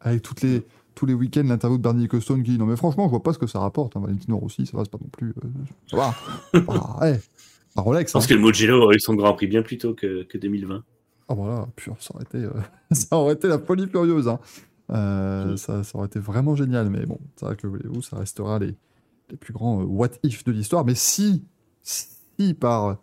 Avec 0.00 0.22
toutes 0.22 0.42
les, 0.42 0.64
tous 0.94 1.06
les 1.06 1.14
week-ends 1.14 1.44
l'interview 1.44 1.78
de 1.78 1.82
Bernie 1.82 2.04
Ecclestone 2.04 2.42
qui 2.42 2.52
dit 2.52 2.58
non 2.58 2.66
mais 2.66 2.76
franchement 2.76 3.06
je 3.06 3.10
vois 3.10 3.22
pas 3.22 3.32
ce 3.32 3.38
que 3.38 3.46
ça 3.46 3.58
rapporte 3.60 3.96
hein, 3.96 4.00
Valentino 4.00 4.38
Rossi 4.38 4.66
ça 4.66 4.76
va 4.76 4.84
c'est 4.84 4.90
pas 4.90 4.98
non 5.00 5.08
plus 5.10 5.30
euh, 5.30 5.48
ça 5.90 5.96
va. 5.96 6.14
Ah, 6.68 7.00
ouais, 7.00 7.20
pas 7.74 7.82
Rolex 7.82 8.10
je 8.10 8.12
pense 8.12 8.24
hein. 8.24 8.28
que 8.28 8.34
le 8.34 8.40
Mugello 8.40 8.82
aurait 8.82 8.96
eu 8.96 9.00
son 9.00 9.14
Grand 9.14 9.34
Prix 9.34 9.46
bien 9.46 9.62
plus 9.62 9.78
tôt 9.78 9.94
que, 9.94 10.24
que 10.24 10.38
2020 10.38 10.84
ah 11.28 11.34
voilà 11.34 11.66
pur, 11.76 11.96
ça 12.00 12.14
aurait 12.14 12.24
été 12.24 12.38
euh, 12.38 12.50
ça 12.92 13.16
aurait 13.16 13.34
été 13.34 13.48
la 13.48 13.58
folie 13.58 13.86
furieuse 13.86 14.28
hein. 14.28 14.40
euh, 14.90 15.56
ça, 15.56 15.82
ça, 15.82 15.98
aurait 15.98 16.06
été 16.06 16.18
vraiment 16.18 16.54
génial 16.54 16.90
mais 16.90 17.06
bon 17.06 17.18
c'est 17.36 17.46
vrai 17.46 17.56
que 17.56 17.66
voulez-vous 17.66 18.02
ça 18.02 18.18
restera 18.18 18.58
les, 18.58 18.74
les 19.30 19.36
plus 19.36 19.52
grands 19.52 19.82
what 19.82 20.10
if 20.22 20.44
de 20.44 20.52
l'histoire. 20.52 20.84
Mais 20.84 20.94
si 20.94 21.44
si 21.82 22.54
par 22.54 22.98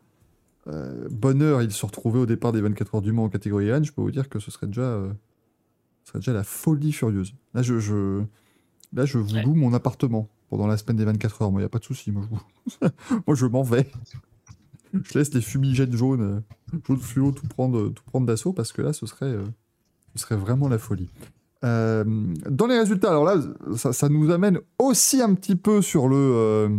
bonheur 1.09 1.63
il 1.63 1.71
se 1.71 1.83
retrouvait 1.83 2.19
au 2.19 2.27
départ 2.27 2.51
des 2.51 2.61
24 2.61 2.95
heures 2.95 3.01
du 3.01 3.11
Mans 3.11 3.23
en 3.23 3.29
catégorie 3.29 3.69
N 3.69 3.83
je 3.83 3.91
peux 3.91 4.01
vous 4.01 4.11
dire 4.11 4.29
que 4.29 4.37
ce 4.37 4.51
serait 4.51 4.67
déjà 4.67 5.01
serait 6.09 6.19
déjà 6.19 6.33
la 6.33 6.43
folie 6.43 6.91
furieuse. 6.91 7.33
Là, 7.53 7.61
je, 7.61 7.79
je, 7.79 8.21
là, 8.93 9.05
je 9.05 9.17
vous 9.17 9.35
loue 9.35 9.55
mon 9.55 9.73
appartement 9.73 10.27
pendant 10.49 10.67
la 10.67 10.77
semaine 10.77 10.97
des 10.97 11.05
24 11.05 11.41
heures. 11.41 11.51
Moi, 11.51 11.61
il 11.61 11.63
n'y 11.63 11.67
a 11.67 11.69
pas 11.69 11.79
de 11.79 11.83
souci. 11.83 12.11
Moi, 12.11 12.23
je, 12.67 12.87
moi, 13.27 13.35
je 13.35 13.45
m'en 13.45 13.63
vais. 13.63 13.89
je 14.93 15.17
laisse 15.17 15.33
les 15.33 15.41
fumigènes 15.41 15.95
jaunes, 15.95 16.21
euh, 16.21 16.79
jaune 16.87 16.99
fluo, 16.99 17.31
tout 17.31 17.47
prendre, 17.47 17.89
tout 17.89 18.03
prendre 18.03 18.25
d'assaut 18.25 18.53
parce 18.53 18.71
que 18.71 18.81
là, 18.81 18.93
ce 18.93 19.05
serait, 19.05 19.25
euh, 19.25 19.45
ce 20.15 20.23
serait 20.23 20.35
vraiment 20.35 20.67
la 20.67 20.77
folie. 20.77 21.09
Euh, 21.63 22.05
dans 22.49 22.67
les 22.67 22.79
résultats, 22.79 23.09
alors 23.09 23.25
là, 23.25 23.35
ça, 23.75 23.91
ça, 23.91 24.07
nous 24.09 24.31
amène 24.31 24.59
aussi 24.77 25.21
un 25.21 25.33
petit 25.33 25.57
peu 25.57 25.81
sur 25.81 26.07
le. 26.07 26.69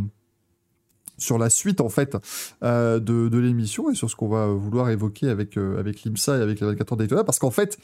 sur 1.19 1.37
la 1.37 1.51
suite 1.51 1.83
en 1.83 1.91
fait 1.91 2.17
de, 2.63 2.99
de 2.99 3.39
l'émission 3.39 3.91
et 3.91 3.95
sur 3.95 4.09
ce 4.09 4.17
qu'on 4.17 4.29
va 4.29 4.47
vouloir 4.47 4.89
évoquer 4.89 5.29
avec, 5.29 5.59
avec 5.59 6.03
l'IMSA 6.03 6.39
et 6.39 6.41
avec 6.41 6.61
les 6.61 6.67
24 6.67 6.93
heures 6.93 6.97
Daytona 6.97 7.25
parce 7.25 7.39
qu'en 7.39 7.51
fait 7.51 7.79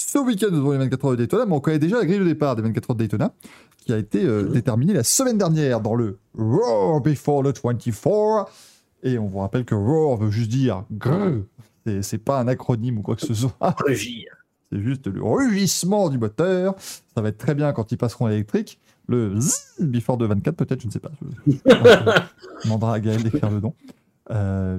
ce 0.00 0.18
week-end 0.18 0.50
devant 0.50 0.72
les 0.72 0.78
24 0.78 1.04
heures 1.04 1.10
de 1.12 1.16
Daytona, 1.16 1.46
mais 1.46 1.54
on 1.54 1.60
connaît 1.60 1.78
déjà 1.78 1.98
la 1.98 2.06
grille 2.06 2.18
de 2.18 2.24
départ 2.24 2.56
des 2.56 2.62
24 2.62 2.90
heures 2.90 2.96
de 2.96 3.02
Daytona, 3.02 3.32
qui 3.78 3.92
a 3.92 3.98
été 3.98 4.24
euh, 4.24 4.44
déterminée 4.44 4.92
la 4.92 5.04
semaine 5.04 5.38
dernière 5.38 5.80
dans 5.80 5.94
le 5.94 6.18
Roar 6.36 7.00
Before 7.00 7.42
the 7.42 7.58
24. 7.62 8.50
Et 9.02 9.18
on 9.18 9.26
vous 9.26 9.38
rappelle 9.38 9.64
que 9.64 9.74
Roar 9.74 10.18
veut 10.18 10.30
juste 10.30 10.50
dire 10.50 10.84
grrr. 10.90 11.44
C'est 12.02 12.18
pas 12.18 12.40
un 12.40 12.48
acronyme 12.48 12.98
ou 12.98 13.02
quoi 13.02 13.16
que 13.16 13.26
ce 13.26 13.34
soit. 13.34 13.56
C'est 14.72 14.82
juste 14.82 15.08
le 15.08 15.22
rugissement 15.22 16.08
du 16.10 16.18
moteur. 16.18 16.76
Ça 17.14 17.20
va 17.20 17.30
être 17.30 17.38
très 17.38 17.56
bien 17.56 17.72
quand 17.72 17.90
ils 17.90 17.98
passeront 17.98 18.26
à 18.26 18.30
l'électrique. 18.30 18.78
Le 19.08 19.34
Before 19.80 20.18
the 20.18 20.22
24, 20.22 20.54
peut-être, 20.54 20.82
je 20.82 20.86
ne 20.86 20.92
sais 20.92 21.00
pas. 21.00 21.10
Je 21.46 22.62
demandera 22.62 22.94
à 22.94 23.00
Gaël 23.00 23.20
d'écrire 23.22 23.50
le 23.50 23.58
nom. 23.58 23.74
Euh, 24.30 24.78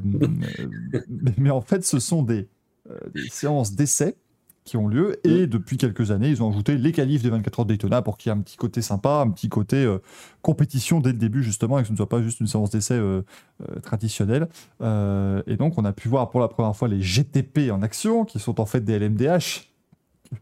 mais, 1.37 1.49
en 1.49 1.59
fait, 1.59 1.83
ce 1.83 1.99
sont 1.99 2.23
des, 2.23 2.47
euh, 2.89 2.97
des 3.13 3.27
séances 3.29 3.73
d'essai 3.73 4.15
qui 4.63 4.77
ont 4.77 4.87
lieu. 4.87 5.19
Et 5.27 5.47
depuis 5.47 5.77
quelques 5.77 6.11
années, 6.11 6.29
ils 6.29 6.43
ont 6.43 6.49
ajouté 6.49 6.77
les 6.77 6.91
qualifs 6.91 7.23
des 7.23 7.29
24 7.29 7.59
heures 7.59 7.65
de 7.65 7.73
Daytona 7.73 8.01
pour 8.01 8.17
qu'il 8.17 8.31
y 8.31 8.35
ait 8.35 8.37
un 8.37 8.41
petit 8.41 8.57
côté 8.57 8.81
sympa, 8.81 9.23
un 9.25 9.29
petit 9.29 9.49
côté 9.49 9.77
euh, 9.77 9.99
compétition 10.41 10.99
dès 10.99 11.11
le 11.11 11.17
début, 11.17 11.43
justement, 11.43 11.79
et 11.79 11.81
que 11.81 11.87
ce 11.87 11.93
ne 11.93 11.97
soit 11.97 12.09
pas 12.09 12.21
juste 12.21 12.39
une 12.39 12.47
séance 12.47 12.69
d'essai 12.69 12.93
euh, 12.93 13.21
euh, 13.61 13.79
traditionnelle. 13.79 14.47
et 14.81 15.55
donc, 15.57 15.77
on 15.77 15.85
a 15.85 15.93
pu 15.93 16.09
voir 16.09 16.29
pour 16.29 16.39
la 16.39 16.47
première 16.47 16.75
fois 16.75 16.87
les 16.87 17.01
GTP 17.01 17.71
en 17.71 17.81
action, 17.81 18.25
qui 18.25 18.39
sont 18.39 18.59
en 18.59 18.65
fait 18.65 18.81
des 18.81 18.99
LMDH. 18.99 19.71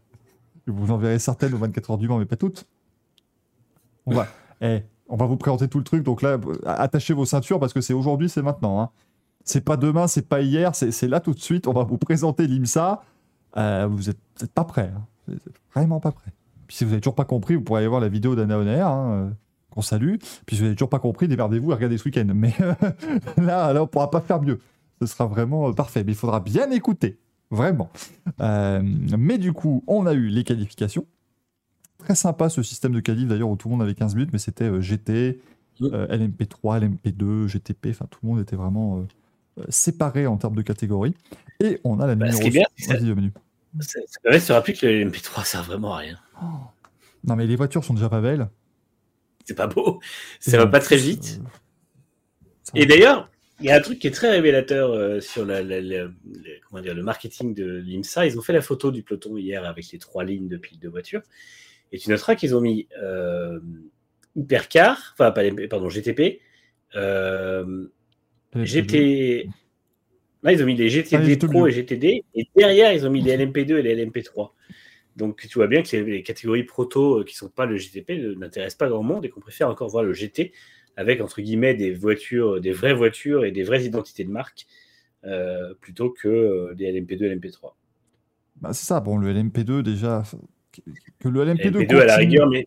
Vous 0.66 0.90
en 0.90 0.98
verrez 0.98 1.18
certaines 1.18 1.54
aux 1.54 1.58
24 1.58 1.90
heures 1.92 1.98
du 1.98 2.08
Mans, 2.08 2.18
mais 2.18 2.26
pas 2.26 2.36
toutes. 2.36 2.66
On 4.06 4.14
va, 4.14 4.26
eh, 4.60 4.82
on 5.08 5.16
va 5.16 5.26
vous 5.26 5.36
présenter 5.36 5.68
tout 5.68 5.78
le 5.78 5.84
truc. 5.84 6.02
Donc 6.02 6.20
là, 6.22 6.38
attachez 6.66 7.14
vos 7.14 7.24
ceintures 7.24 7.58
parce 7.58 7.72
que 7.72 7.80
c'est 7.80 7.94
aujourd'hui, 7.94 8.28
c'est 8.28 8.42
maintenant. 8.42 8.80
Hein. 8.80 8.90
C'est 9.44 9.64
pas 9.64 9.76
demain, 9.76 10.06
c'est 10.06 10.28
pas 10.28 10.42
hier, 10.42 10.74
c'est 10.74 11.08
là 11.08 11.20
tout 11.20 11.32
de 11.32 11.40
suite. 11.40 11.66
On 11.66 11.72
va 11.72 11.84
vous 11.84 11.98
présenter 11.98 12.46
l'IMSA. 12.46 13.02
Euh, 13.56 13.86
vous 13.90 14.04
n'êtes 14.04 14.52
pas 14.54 14.64
prêt. 14.64 14.92
Hein. 14.94 15.04
Vous 15.28 15.36
vraiment 15.74 16.00
pas 16.00 16.12
prêt. 16.12 16.32
Puis 16.66 16.76
si 16.76 16.84
vous 16.84 16.90
n'avez 16.90 17.00
toujours 17.00 17.14
pas 17.14 17.24
compris, 17.24 17.56
vous 17.56 17.62
pourrez 17.62 17.80
aller 17.80 17.88
voir 17.88 18.00
la 18.00 18.08
vidéo 18.08 18.34
d'Anna 18.34 18.58
Honner, 18.58 18.80
hein, 18.80 19.10
euh, 19.10 19.30
qu'on 19.70 19.82
salue. 19.82 20.16
Puis 20.46 20.56
si 20.56 20.56
vous 20.56 20.64
n'avez 20.64 20.76
toujours 20.76 20.90
pas 20.90 20.98
compris, 20.98 21.28
démerdez-vous 21.28 21.70
et 21.72 21.74
regardez 21.74 21.98
ce 21.98 22.04
week-end. 22.04 22.26
Mais 22.34 22.54
là, 23.36 23.72
là, 23.72 23.82
on 23.82 23.86
pourra 23.86 24.10
pas 24.10 24.20
faire 24.20 24.40
mieux. 24.40 24.60
Ce 25.00 25.06
sera 25.06 25.26
vraiment 25.26 25.68
euh, 25.68 25.72
parfait. 25.72 26.04
Mais 26.04 26.12
il 26.12 26.18
faudra 26.18 26.40
bien 26.40 26.70
écouter. 26.70 27.18
Vraiment. 27.52 27.90
mais 28.38 29.36
du 29.36 29.52
coup, 29.52 29.82
on 29.88 30.06
a 30.06 30.12
eu 30.12 30.28
les 30.28 30.44
qualifications. 30.44 31.04
Très 31.98 32.14
sympa 32.14 32.48
ce 32.48 32.62
système 32.62 32.92
de 32.92 33.00
qualif 33.00 33.26
d'ailleurs 33.26 33.50
où 33.50 33.56
tout 33.56 33.68
le 33.68 33.72
monde 33.72 33.82
avait 33.82 33.96
15 33.96 34.14
minutes, 34.14 34.30
mais 34.32 34.38
c'était 34.38 34.80
GT, 34.80 35.40
LMP3, 35.80 36.80
LMP2, 36.80 37.48
GTP, 37.48 37.88
enfin 37.90 38.06
tout 38.08 38.20
le 38.22 38.28
monde 38.28 38.38
était 38.38 38.54
vraiment 38.54 39.04
séparé 39.68 40.26
en 40.26 40.36
termes 40.36 40.56
de 40.56 40.62
catégories. 40.62 41.14
Et 41.60 41.80
on 41.84 42.00
a 42.00 42.06
la 42.06 42.14
bah, 42.14 42.26
numéro. 42.26 42.64
Ce 43.78 44.00
Ça, 44.06 44.20
permet 44.22 44.38
de 44.38 44.42
se 44.42 44.52
rappeler 44.52 44.74
que 44.74 44.86
le 44.86 45.10
MP3 45.10 45.44
sert 45.44 45.62
vraiment 45.62 45.94
à 45.94 45.98
rien. 45.98 46.18
Oh. 46.42 46.46
Non, 47.24 47.36
mais 47.36 47.46
les 47.46 47.56
voitures 47.56 47.84
sont 47.84 47.94
déjà 47.94 48.08
pas 48.08 48.20
belles. 48.20 48.48
C'est 49.44 49.54
pas 49.54 49.66
beau. 49.66 50.00
Ça 50.38 50.56
va 50.56 50.66
pas 50.66 50.80
très 50.80 50.96
vite. 50.96 51.40
Euh, 51.44 52.80
Et 52.80 52.86
d'ailleurs, 52.86 53.30
il 53.60 53.66
y 53.66 53.70
a 53.70 53.76
un 53.76 53.80
truc 53.80 53.98
qui 53.98 54.06
est 54.06 54.12
très 54.12 54.30
révélateur 54.30 54.90
euh, 54.90 55.20
sur 55.20 55.44
la, 55.44 55.62
comment 56.68 56.82
dire, 56.82 56.94
le 56.94 57.02
marketing 57.02 57.54
de 57.54 57.76
l'IMSA. 57.76 58.26
Ils 58.26 58.38
ont 58.38 58.42
fait 58.42 58.52
la 58.52 58.62
photo 58.62 58.90
du 58.90 59.02
peloton 59.02 59.36
hier 59.36 59.64
avec 59.64 59.90
les 59.92 59.98
trois 59.98 60.24
lignes 60.24 60.48
de 60.48 60.56
piles 60.56 60.78
de 60.78 60.88
voitures. 60.88 61.22
Et 61.92 61.98
tu 61.98 62.08
noteras 62.10 62.36
qu'ils 62.36 62.54
ont 62.54 62.60
mis 62.60 62.88
euh, 63.02 63.60
Hypercar, 64.36 65.14
enfin, 65.14 65.30
pas, 65.32 65.42
pardon, 65.68 65.88
GTP, 65.88 66.40
euh, 66.94 67.88
GT, 68.54 69.48
Là, 70.42 70.52
ils 70.52 70.62
ont 70.62 70.66
mis 70.66 70.74
les 70.74 70.88
GTD 70.88 71.36
Pro 71.36 71.66
et 71.66 71.72
GTD, 71.72 72.24
et 72.34 72.46
derrière, 72.56 72.92
ils 72.94 73.06
ont 73.06 73.10
mis 73.10 73.20
les 73.20 73.36
LMP2 73.36 73.76
et 73.78 73.82
les 73.82 74.06
LMP3. 74.06 74.50
Donc 75.16 75.46
tu 75.46 75.58
vois 75.58 75.66
bien 75.66 75.82
que 75.82 75.94
les, 75.96 76.22
catégories 76.22 76.62
proto 76.64 77.20
euh, 77.20 77.24
qui 77.24 77.34
sont 77.34 77.50
pas 77.50 77.66
le 77.66 77.76
GTP 77.76 78.10
ne- 78.12 78.34
n'intéressent 78.34 78.78
pas 78.78 78.88
grand 78.88 79.02
monde 79.02 79.24
et 79.24 79.28
qu'on 79.28 79.40
préfère 79.40 79.68
encore 79.68 79.90
voir 79.90 80.02
le 80.04 80.14
GT 80.14 80.52
avec 80.96 81.20
entre 81.20 81.42
guillemets 81.42 81.74
des 81.74 81.92
voitures, 81.92 82.60
des 82.60 82.72
vraies 82.72 82.94
voitures 82.94 83.44
et 83.44 83.50
des 83.50 83.62
vraies 83.64 83.84
identités 83.84 84.24
de 84.24 84.30
marque 84.30 84.66
euh, 85.24 85.74
plutôt 85.80 86.10
que 86.10 86.28
euh, 86.28 86.74
les 86.78 86.90
LMP2 86.92 87.24
et 87.24 87.36
LMP3. 87.36 87.72
Bah, 88.62 88.72
c'est 88.72 88.86
ça, 88.86 89.00
bon, 89.00 89.18
le 89.18 89.32
LMP2 89.34 89.82
déjà. 89.82 90.22
que- 90.72 91.28
le 91.28 91.44
LMP2, 91.44 91.70
LMP2 91.70 92.00
à 92.00 92.04
la 92.06 92.16
rigueur, 92.16 92.48
mais 92.48 92.66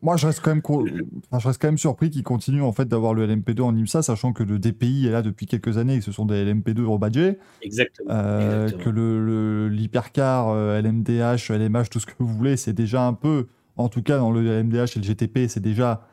Moi, 0.00 0.16
je 0.16 0.26
reste 0.26 0.40
quand 0.40 0.50
même, 0.50 0.62
co- 0.62 0.86
enfin, 1.30 1.38
je 1.40 1.48
reste 1.48 1.60
quand 1.60 1.68
même 1.68 1.76
surpris 1.78 2.08
qu'ils 2.08 2.22
continuent 2.22 2.62
en 2.62 2.72
fait 2.72 2.86
d'avoir 2.86 3.12
le 3.12 3.26
LMP2 3.26 3.60
en 3.62 3.76
IMSA, 3.76 4.02
sachant 4.02 4.32
que 4.32 4.42
le 4.42 4.58
DPI 4.58 5.06
est 5.06 5.10
là 5.10 5.20
depuis 5.20 5.44
quelques 5.46 5.76
années 5.76 5.94
et 5.96 5.98
que 5.98 6.04
ce 6.04 6.12
sont 6.12 6.24
des 6.24 6.42
LMP2 6.44 6.84
rebadgés. 6.86 7.38
exactement. 7.60 8.10
Euh, 8.10 8.64
Exactement. 8.64 8.84
que 8.84 8.90
le, 8.90 9.24
le- 9.26 9.68
l'hypercar, 9.68 10.48
euh, 10.48 10.80
LMDH, 10.80 11.50
LMH, 11.50 11.90
tout 11.90 12.00
ce 12.00 12.06
que 12.06 12.12
vous 12.18 12.26
voulez, 12.28 12.56
c'est 12.56 12.72
déjà 12.72 13.06
un 13.06 13.12
peu, 13.12 13.46
en 13.76 13.88
tout 13.90 14.02
cas 14.02 14.16
dans 14.18 14.30
le 14.30 14.42
LMDH 14.42 14.96
et 14.96 15.00
le 15.00 15.04
GTP, 15.04 15.48
c'est 15.48 15.60
déjà 15.60 16.06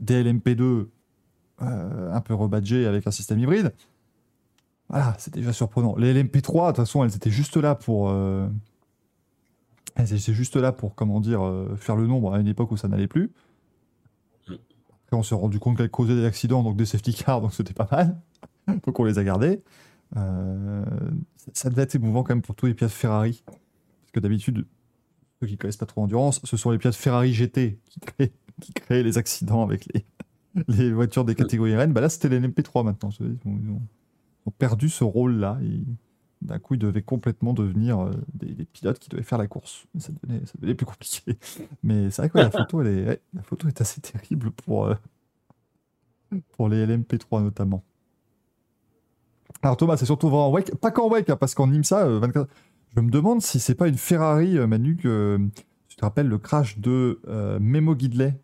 des 0.00 0.24
LMP2 0.24 0.88
euh, 1.62 2.12
un 2.12 2.20
peu 2.20 2.34
rebadgés 2.34 2.84
avec 2.86 3.06
un 3.06 3.12
système 3.12 3.38
hybride. 3.38 3.72
Voilà, 4.88 5.14
c'est 5.18 5.32
déjà 5.32 5.52
surprenant. 5.52 5.94
Les 5.96 6.12
LMP3, 6.12 6.62
de 6.62 6.66
toute 6.68 6.76
façon, 6.84 7.04
elles 7.04 7.14
étaient 7.14 7.30
juste 7.30 7.56
là 7.56 7.74
pour. 7.74 8.10
euh, 8.10 8.48
étaient 10.02 10.32
juste 10.32 10.56
là 10.56 10.72
pour, 10.72 10.94
comment 10.94 11.20
dire, 11.20 11.42
euh, 11.42 11.76
faire 11.76 11.96
le 11.96 12.06
nombre 12.06 12.34
à 12.34 12.40
une 12.40 12.48
époque 12.48 12.72
où 12.72 12.76
ça 12.76 12.88
n'allait 12.88 13.06
plus. 13.06 13.32
Mm. 14.48 14.54
Après, 15.04 15.16
on 15.16 15.22
s'est 15.22 15.34
rendu 15.34 15.58
compte 15.58 15.76
qu'elles 15.76 15.90
causaient 15.90 16.16
des 16.16 16.24
accidents, 16.24 16.62
donc 16.62 16.76
des 16.76 16.86
safety 16.86 17.14
cars, 17.14 17.40
donc 17.40 17.54
c'était 17.54 17.74
pas 17.74 17.88
mal. 17.90 18.20
donc 18.86 18.98
on 18.98 19.04
les 19.04 19.18
a 19.18 19.24
gardées. 19.24 19.62
Euh, 20.16 20.84
ça- 21.52 21.70
devait 21.70 21.82
être 21.82 21.94
émouvant 21.94 22.22
quand 22.22 22.34
même 22.34 22.42
pour 22.42 22.54
tous 22.54 22.66
les 22.66 22.74
pilotes 22.74 22.92
Ferrari. 22.92 23.42
Parce 23.46 24.12
que 24.12 24.20
d'habitude, 24.20 24.66
ceux 25.40 25.46
qui 25.46 25.56
connaissent 25.56 25.76
pas 25.76 25.86
trop 25.86 26.02
endurance, 26.02 26.40
ce 26.44 26.56
sont 26.56 26.70
les 26.70 26.78
pilotes 26.78 26.94
Ferrari 26.94 27.32
GT 27.32 27.78
qui 27.86 28.00
créent, 28.00 28.32
qui 28.60 28.72
créent 28.72 29.02
les 29.02 29.18
accidents 29.18 29.62
avec 29.62 29.92
les, 29.92 30.04
les 30.68 30.92
voitures 30.92 31.24
des 31.24 31.34
catégories 31.34 31.76
RN. 31.76 31.92
Bah 31.92 32.00
là, 32.00 32.08
c'était 32.08 32.28
les 32.28 32.40
LMP3 32.40 32.84
maintenant. 32.84 33.10
Ils 33.20 33.70
ont, 34.46 34.50
perdu 34.58 34.88
ce 34.88 35.04
rôle-là. 35.04 35.58
D'un 36.42 36.58
coup, 36.58 36.74
ils 36.74 36.78
devaient 36.78 37.02
complètement 37.02 37.54
devenir 37.54 38.00
euh, 38.00 38.12
des, 38.34 38.64
pilotes 38.66 38.98
qui 38.98 39.08
devaient 39.08 39.22
faire 39.22 39.38
la 39.38 39.46
course. 39.46 39.86
Ça 39.98 40.12
devenait, 40.22 40.74
plus 40.74 40.86
compliqué. 40.86 41.38
Mais 41.82 42.10
c'est 42.10 42.22
vrai 42.22 42.28
que 42.30 42.38
la, 42.38 42.50
photo, 42.50 42.82
est, 42.82 43.80
assez 43.80 44.00
terrible 44.00 44.50
pour, 44.50 44.86
euh, 44.86 44.94
pour 46.52 46.68
les 46.68 46.86
LMP3 46.86 47.42
notamment. 47.42 47.82
Alors 49.62 49.76
Thomas, 49.78 49.96
c'est 49.96 50.04
surtout 50.04 50.28
vraiment 50.28 50.48
en 50.48 50.52
wake, 50.52 50.74
pas 50.76 50.90
qu'en 50.90 51.08
wake, 51.08 51.30
hein, 51.30 51.36
parce 51.36 51.54
qu'en 51.54 51.72
IMSA, 51.72 52.06
euh, 52.06 52.18
24, 52.18 52.50
je 52.96 53.00
me 53.00 53.10
demande 53.10 53.42
si 53.42 53.58
c'est 53.58 53.74
pas 53.74 53.88
une 53.88 53.96
Ferrari, 53.96 54.56
euh, 54.56 54.66
Manu, 54.66 54.96
que 54.96 55.08
euh, 55.08 55.38
tu 55.88 55.96
te 55.96 56.04
rappelles 56.04 56.28
le 56.28 56.38
crash 56.38 56.78
de 56.78 57.20
euh, 57.28 57.58
Memo 57.60 57.94
Guidley 57.94 58.38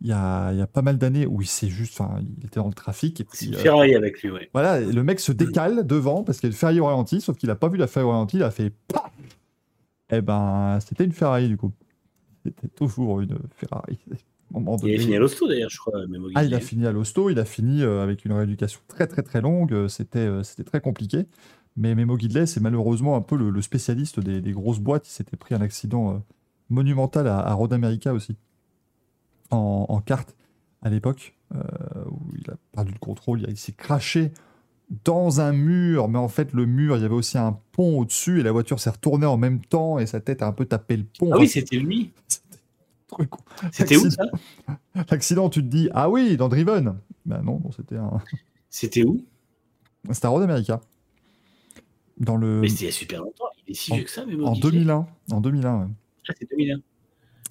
il 0.00 0.08
y 0.08 0.12
a, 0.12 0.52
il 0.52 0.58
y 0.58 0.62
a 0.62 0.66
pas 0.66 0.82
mal 0.82 0.98
d'années 0.98 1.26
où 1.26 1.40
il 1.40 1.46
s'est 1.46 1.68
juste, 1.68 1.98
enfin, 2.00 2.20
il 2.38 2.44
était 2.44 2.60
dans 2.60 2.68
le 2.68 2.74
trafic 2.74 3.20
et 3.20 3.26
C'est 3.32 3.38
puis 3.38 3.46
une 3.48 3.54
euh, 3.54 3.58
Ferrari 3.58 3.94
avec 3.94 4.22
lui, 4.22 4.30
ouais. 4.30 4.50
voilà, 4.52 4.80
le 4.80 5.02
mec 5.02 5.20
se 5.20 5.32
décale 5.32 5.86
devant 5.86 6.22
parce 6.22 6.38
qu'il 6.38 6.48
y 6.48 6.50
a 6.50 6.52
une 6.52 6.56
Ferrari 6.58 6.80
au 6.80 6.86
ralenti, 6.86 7.20
sauf 7.20 7.36
qu'il 7.38 7.50
a 7.50 7.54
pas 7.56 7.68
vu 7.68 7.78
la 7.78 7.86
Ferrari 7.86 8.08
au 8.08 8.12
ralenti, 8.12 8.36
il 8.36 8.42
a 8.42 8.50
fait 8.50 8.70
PAF 8.88 9.10
Eh 10.10 10.20
ben, 10.20 10.78
c'était 10.86 11.04
une 11.04 11.12
Ferrari 11.12 11.48
du 11.48 11.56
coup. 11.56 11.72
C'était 12.44 12.68
toujours 12.68 13.20
une 13.20 13.38
un 14.54 14.60
moment 14.60 14.76
Il 14.76 14.82
donné- 14.82 14.98
fini 14.98 15.16
à 15.16 15.18
l'hosto 15.18 15.48
d'ailleurs, 15.48 15.70
je 15.70 15.78
crois. 15.78 16.06
Même 16.06 16.24
au 16.24 16.28
ah, 16.34 16.44
il 16.44 16.54
a 16.54 16.60
fini 16.60 16.86
à 16.86 16.92
l'hosto, 16.92 17.30
il 17.30 17.38
a 17.38 17.44
fini 17.44 17.82
euh, 17.82 18.02
avec 18.02 18.24
une 18.24 18.32
rééducation 18.32 18.80
très 18.86 19.06
très 19.08 19.22
très 19.22 19.40
longue, 19.40 19.72
euh, 19.72 19.88
c'était 19.88 20.20
euh, 20.20 20.42
c'était 20.44 20.62
très 20.64 20.80
compliqué. 20.80 21.26
Mais 21.76 21.94
Memo 21.94 22.16
Guidley, 22.16 22.46
c'est 22.46 22.60
malheureusement 22.60 23.16
un 23.16 23.20
peu 23.22 23.36
le, 23.36 23.50
le 23.50 23.60
spécialiste 23.62 24.20
des, 24.20 24.40
des 24.40 24.52
grosses 24.52 24.78
boîtes. 24.78 25.08
Il 25.08 25.12
s'était 25.12 25.36
pris 25.36 25.54
un 25.54 25.60
accident 25.60 26.22
monumental 26.70 27.26
à, 27.26 27.40
à 27.40 27.52
Road 27.52 27.72
America 27.72 28.14
aussi, 28.14 28.36
en, 29.50 29.86
en 29.88 30.00
kart 30.00 30.34
à 30.82 30.90
l'époque, 30.90 31.34
euh, 31.54 31.58
où 32.10 32.20
il 32.38 32.50
a 32.50 32.54
perdu 32.72 32.92
le 32.92 32.98
contrôle, 32.98 33.42
il, 33.42 33.50
il 33.50 33.56
s'est 33.56 33.72
craché 33.72 34.32
dans 35.04 35.40
un 35.40 35.52
mur, 35.52 36.08
mais 36.08 36.18
en 36.18 36.28
fait 36.28 36.52
le 36.52 36.64
mur, 36.64 36.96
il 36.96 37.02
y 37.02 37.04
avait 37.04 37.14
aussi 37.14 37.38
un 37.38 37.58
pont 37.72 37.98
au-dessus 37.98 38.38
et 38.40 38.42
la 38.44 38.52
voiture 38.52 38.78
s'est 38.78 38.90
retournée 38.90 39.26
en 39.26 39.36
même 39.36 39.60
temps 39.60 39.98
et 39.98 40.06
sa 40.06 40.20
tête 40.20 40.42
a 40.42 40.46
un 40.46 40.52
peu 40.52 40.64
tapé 40.64 40.96
le 40.96 41.04
pont. 41.18 41.30
Ah 41.32 41.38
oui, 41.38 41.48
c'était 41.48 41.76
lui. 41.76 42.12
c'était 43.72 43.96
où 43.96 44.08
ça 44.10 44.24
L'accident, 45.10 45.48
tu 45.48 45.60
te 45.62 45.66
dis, 45.68 45.88
ah 45.92 46.08
oui, 46.10 46.36
dans 46.36 46.48
Driven. 46.48 46.98
Ben 47.24 47.42
non, 47.42 47.60
non, 47.64 47.70
c'était 47.72 47.96
un... 47.96 48.20
C'était 48.70 49.04
où? 49.04 49.24
C'était 50.12 50.26
à 50.26 50.28
Road 50.28 50.42
America. 50.44 50.80
Dans 52.18 52.36
le... 52.36 52.60
Mais 52.60 52.68
c'était 52.68 52.82
il 52.82 52.86
y 52.86 52.88
a 52.88 52.92
super 52.92 53.20
longtemps. 53.22 53.44
Il 53.66 53.72
est 53.72 53.74
si 53.74 53.92
en- 53.92 53.96
vieux 53.96 54.04
que 54.04 54.10
ça, 54.10 54.24
même 54.24 54.44
En 54.44 54.52
2001. 54.54 55.06
En 55.32 55.40
2001, 55.40 55.80
ouais. 55.80 55.86
Ah, 56.28 56.32
c'est 56.38 56.48
2001. 56.50 56.76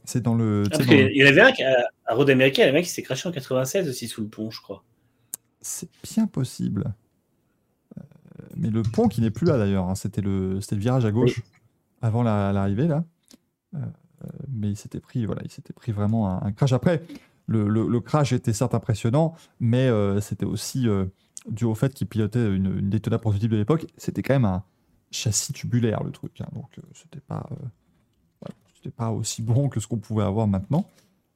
C'est 0.06 0.22
dans 0.22 0.36
le... 0.36 0.64
Ah, 0.65 0.69
parce 0.69 0.86
dans 0.86 0.90
qu'il 0.90 1.18
y 1.18 1.23
en 1.23 1.27
avait 1.27 1.41
un 1.41 1.48
à, 1.65 2.11
à 2.11 2.15
Road 2.15 2.30
America, 2.30 2.61
il 2.64 2.65
y 2.65 2.69
avait 2.69 2.80
un 2.80 2.82
qui 2.84 2.90
s'est 2.90 3.02
craché 3.02 3.27
en 3.27 3.32
96 3.32 3.90
aussi 3.90 4.07
sous 4.07 4.22
le 4.22 4.27
pont, 4.27 4.52
je 4.52 4.61
crois. 4.61 4.84
C'est 5.61 5.90
bien 6.03 6.27
possible. 6.27 6.94
Euh, 7.98 8.02
mais 8.56 8.69
le 8.69 8.84
pont 8.84 9.07
qui 9.07 9.22
n'est 9.22 9.32
plus 9.32 9.48
là 9.48 9.57
d'ailleurs, 9.57 9.90
hein, 9.90 9.95
c'était 9.95 10.22
le... 10.22 10.60
virage 10.73 11.06
à 11.06 11.11
gauche 11.11 11.41
avant 12.02 12.23
la- 12.23 12.53
l'arrivée 12.53 12.88
là. 12.88 13.03
Euh, 13.73 13.80
euh, 13.80 14.27
mais 14.49 14.69
il 14.69 14.77
s'était 14.77 14.99
pris, 14.99 15.26
voilà, 15.26 15.41
il 15.44 15.52
s'était 15.52 15.73
pris 15.73 15.91
vraiment 15.91 16.30
un, 16.30 16.45
un 16.48 16.52
crash. 16.52 16.72
Après, 16.73 17.03
le, 17.48 17.68
le- 17.68 17.88
le 17.88 17.99
crash 17.99 18.32
était 18.32 18.53
certes 18.53 18.73
impressionnant, 18.76 19.36
mais 19.60 19.88
euh, 19.88 20.22
c'était 20.22 20.45
aussi 20.45 20.88
euh, 20.88 21.06
dû 21.49 21.65
au 21.65 21.76
fait 21.76 21.94
qu'il 21.94 22.07
pilotait 22.07 22.45
une, 22.48 22.77
une 22.80 22.90
Daytona 22.90 23.18
prototype 23.19 23.52
de 23.52 23.57
l'époque. 23.57 23.88
C'était 23.98 24.22
quand 24.22 24.34
même 24.36 24.45
un 24.45 24.64
châssis 25.11 25.53
tubulaire 25.53 26.03
le 26.03 26.11
truc, 26.11 26.41
hein, 26.41 26.48
donc 26.53 26.77
euh, 26.77 26.82
c'était 26.94 27.22
pas, 27.22 27.48
c'était 28.86 28.95
pas 28.95 29.12
aussi 29.12 29.41
bon 29.41 29.68
que 29.68 29.80
ce 29.80 29.88
qu'on 29.88 29.98
pouvait 29.98 30.24
avoir 30.24 30.48
maintenant. 30.48 30.88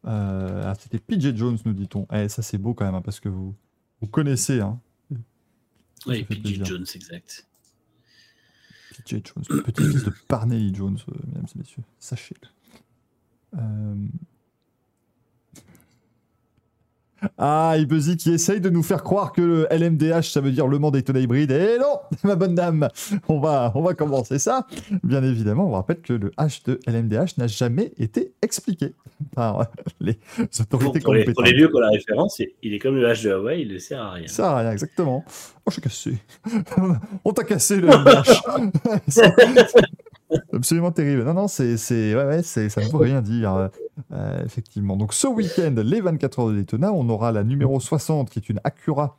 Euh, 0.06 0.64
ah, 0.66 0.76
c'était 0.76 1.00
PJ 1.00 1.36
Jones, 1.36 1.58
nous 1.66 1.74
dit-on. 1.74 2.06
Eh, 2.14 2.30
ça 2.30 2.44
c'est 2.44 2.60
beau 2.60 2.76
quand 2.76 2.86
même, 2.86 2.94
hein, 2.94 3.02
parce 3.02 3.20
que 3.20 3.28
vous, 3.28 3.56
vous 4.02 4.08
connaissez, 4.08 4.62
hein, 4.62 4.80
Oui, 6.06 6.24
PJ. 6.24 6.64
Jones, 6.64 6.86
exact. 6.94 7.48
PJ 8.92 9.22
Jones, 9.24 9.44
le 9.50 9.64
petit-fils 9.64 10.04
de 10.04 10.14
Parnelly 10.28 10.74
Jones, 10.76 11.00
euh, 11.10 11.14
mesdames 11.28 11.48
et 11.56 11.58
messieurs. 11.58 11.84
Sachez-le. 11.98 12.48
Euh, 13.60 13.96
Ah, 17.38 17.76
Ibezi 17.78 18.18
qui 18.18 18.32
essaye 18.32 18.62
de 18.62 18.70
nous 18.70 18.84
faire 18.84 19.04
croire 19.04 19.32
que 19.32 19.42
le 19.42 19.68
LMDH, 19.72 20.24
ça 20.32 20.42
veut 20.42 20.52
dire 20.52 20.68
Le 20.68 20.80
Mans 20.80 20.92
Daytona 20.92 21.20
hybride. 21.20 21.52
Et 21.52 21.78
non, 21.80 22.00
ma 22.24 22.36
bonne 22.36 22.56
dame, 22.56 22.88
on 23.28 23.40
va, 23.40 23.72
on 23.76 23.82
va 23.82 23.94
commencer 23.94 24.40
ça. 24.40 24.66
Bien 25.04 25.24
évidemment, 25.24 25.68
on 25.68 25.72
rappelle 25.72 26.02
que 26.02 26.14
le 26.14 26.30
H 26.38 26.66
de 26.66 26.80
LMDH 26.88 27.38
n'a 27.38 27.48
jamais 27.48 27.92
été 27.98 28.34
expliqué 28.42 28.94
par 29.36 29.68
les 30.00 30.18
autorités 30.60 31.00
pour 31.00 31.14
les, 31.14 31.24
pour 31.26 31.34
les 31.34 31.34
compétentes. 31.34 31.56
vieux 31.56 31.68
qui 31.68 31.76
ont 31.76 31.80
la 31.80 31.90
référence, 31.90 32.40
il 32.40 32.50
il 32.62 32.74
est 32.74 32.80
comme 32.80 32.96
le 32.96 33.06
H 33.08 33.24
de 33.24 33.32
Hawaï, 33.32 33.62
il 33.62 33.74
ne 33.74 33.78
sert 33.80 34.02
à 34.02 34.12
rien. 34.12 34.28
Ça 34.28 34.34
sert 34.34 34.46
à 34.46 34.60
rien, 34.60 34.72
exactement. 34.72 35.24
Oh, 35.28 35.32
je 35.68 35.74
suis 35.74 35.82
cassé. 35.82 36.18
On 37.26 37.34
t'a 37.34 37.44
cassé 37.44 37.78
le 37.78 37.88
LMDH. 37.88 38.42
Absolument 40.54 40.92
terrible. 40.92 41.24
Non, 41.24 41.34
non, 41.34 41.48
c'est, 41.48 41.78
ça 41.78 41.96
ne 41.96 42.92
veut 42.92 42.98
rien 42.98 43.22
dire. 43.22 43.54
euh, 43.56 43.68
euh, 44.14 44.44
effectivement. 44.46 44.96
Donc, 44.96 45.14
ce 45.14 45.28
week-end, 45.28 45.74
les 45.84 46.02
24 46.02 46.40
heures 46.40 46.48
de 46.50 46.56
Daytona, 46.56 46.94
on 46.94 47.10
aura 47.10 47.32
la 47.32 47.44
numéro 47.44 47.80
60 47.80 48.30
qui 48.30 48.40
est 48.40 48.50
une 48.50 48.60
Acura 48.64 49.18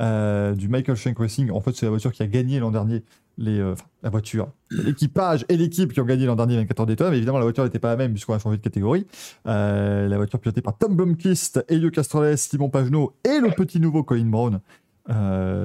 euh, 0.00 0.54
du 0.54 0.68
Michael 0.68 0.96
Shank 0.96 1.18
Racing. 1.18 1.50
En 1.50 1.60
fait, 1.60 1.72
c'est 1.74 1.86
la 1.86 1.90
voiture 1.90 2.12
qui 2.12 2.22
a 2.22 2.26
gagné 2.26 2.58
l'an 2.60 2.70
dernier. 2.70 3.02
Les, 3.38 3.58
la 4.02 4.10
voiture, 4.10 4.48
l'équipage 4.70 5.46
et 5.48 5.56
l'équipe 5.56 5.94
qui 5.94 6.00
ont 6.00 6.04
gagné 6.04 6.26
l'an 6.26 6.36
dernier 6.36 6.56
24 6.56 6.80
heures 6.80 6.86
Daytona. 6.86 7.10
Mais 7.10 7.16
évidemment, 7.16 7.38
la 7.38 7.44
voiture 7.44 7.64
n'était 7.64 7.78
pas 7.78 7.88
la 7.88 7.96
même 7.96 8.12
puisqu'on 8.12 8.34
a 8.34 8.38
changé 8.38 8.58
de 8.58 8.62
catégorie. 8.62 9.06
La 9.46 10.14
voiture 10.16 10.38
pilotée 10.40 10.60
par 10.60 10.76
Tom 10.76 10.94
Blomqvist, 10.94 11.64
Elio 11.68 11.90
Castroles, 11.90 12.36
Simon 12.36 12.68
Pagenaud 12.68 13.14
et 13.24 13.40
le 13.40 13.50
petit 13.52 13.80
nouveau 13.80 14.02
Colin 14.02 14.26
Brown. 14.26 14.60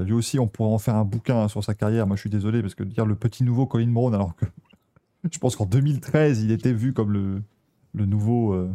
Lui 0.05 0.13
aussi, 0.13 0.39
on 0.39 0.47
pourrait 0.47 0.69
en 0.73 0.77
faire 0.77 0.95
un 0.95 1.03
bouquin 1.03 1.49
sur 1.49 1.65
sa 1.65 1.73
carrière. 1.73 2.07
Moi, 2.07 2.15
je 2.15 2.21
suis 2.21 2.29
désolé 2.29 2.61
parce 2.61 2.75
que 2.75 2.83
dire 2.83 3.05
le 3.05 3.15
petit 3.15 3.43
nouveau 3.43 3.65
Colin 3.65 3.91
Brown, 3.91 4.13
alors 4.15 4.35
que 4.37 4.45
je 5.33 5.39
pense 5.39 5.55
qu'en 5.55 5.65
2013, 5.65 6.43
il 6.43 6.51
était 6.51 6.73
vu 6.73 6.93
comme 6.93 7.11
le, 7.11 8.05
nouveau, 8.05 8.53
euh, 8.53 8.69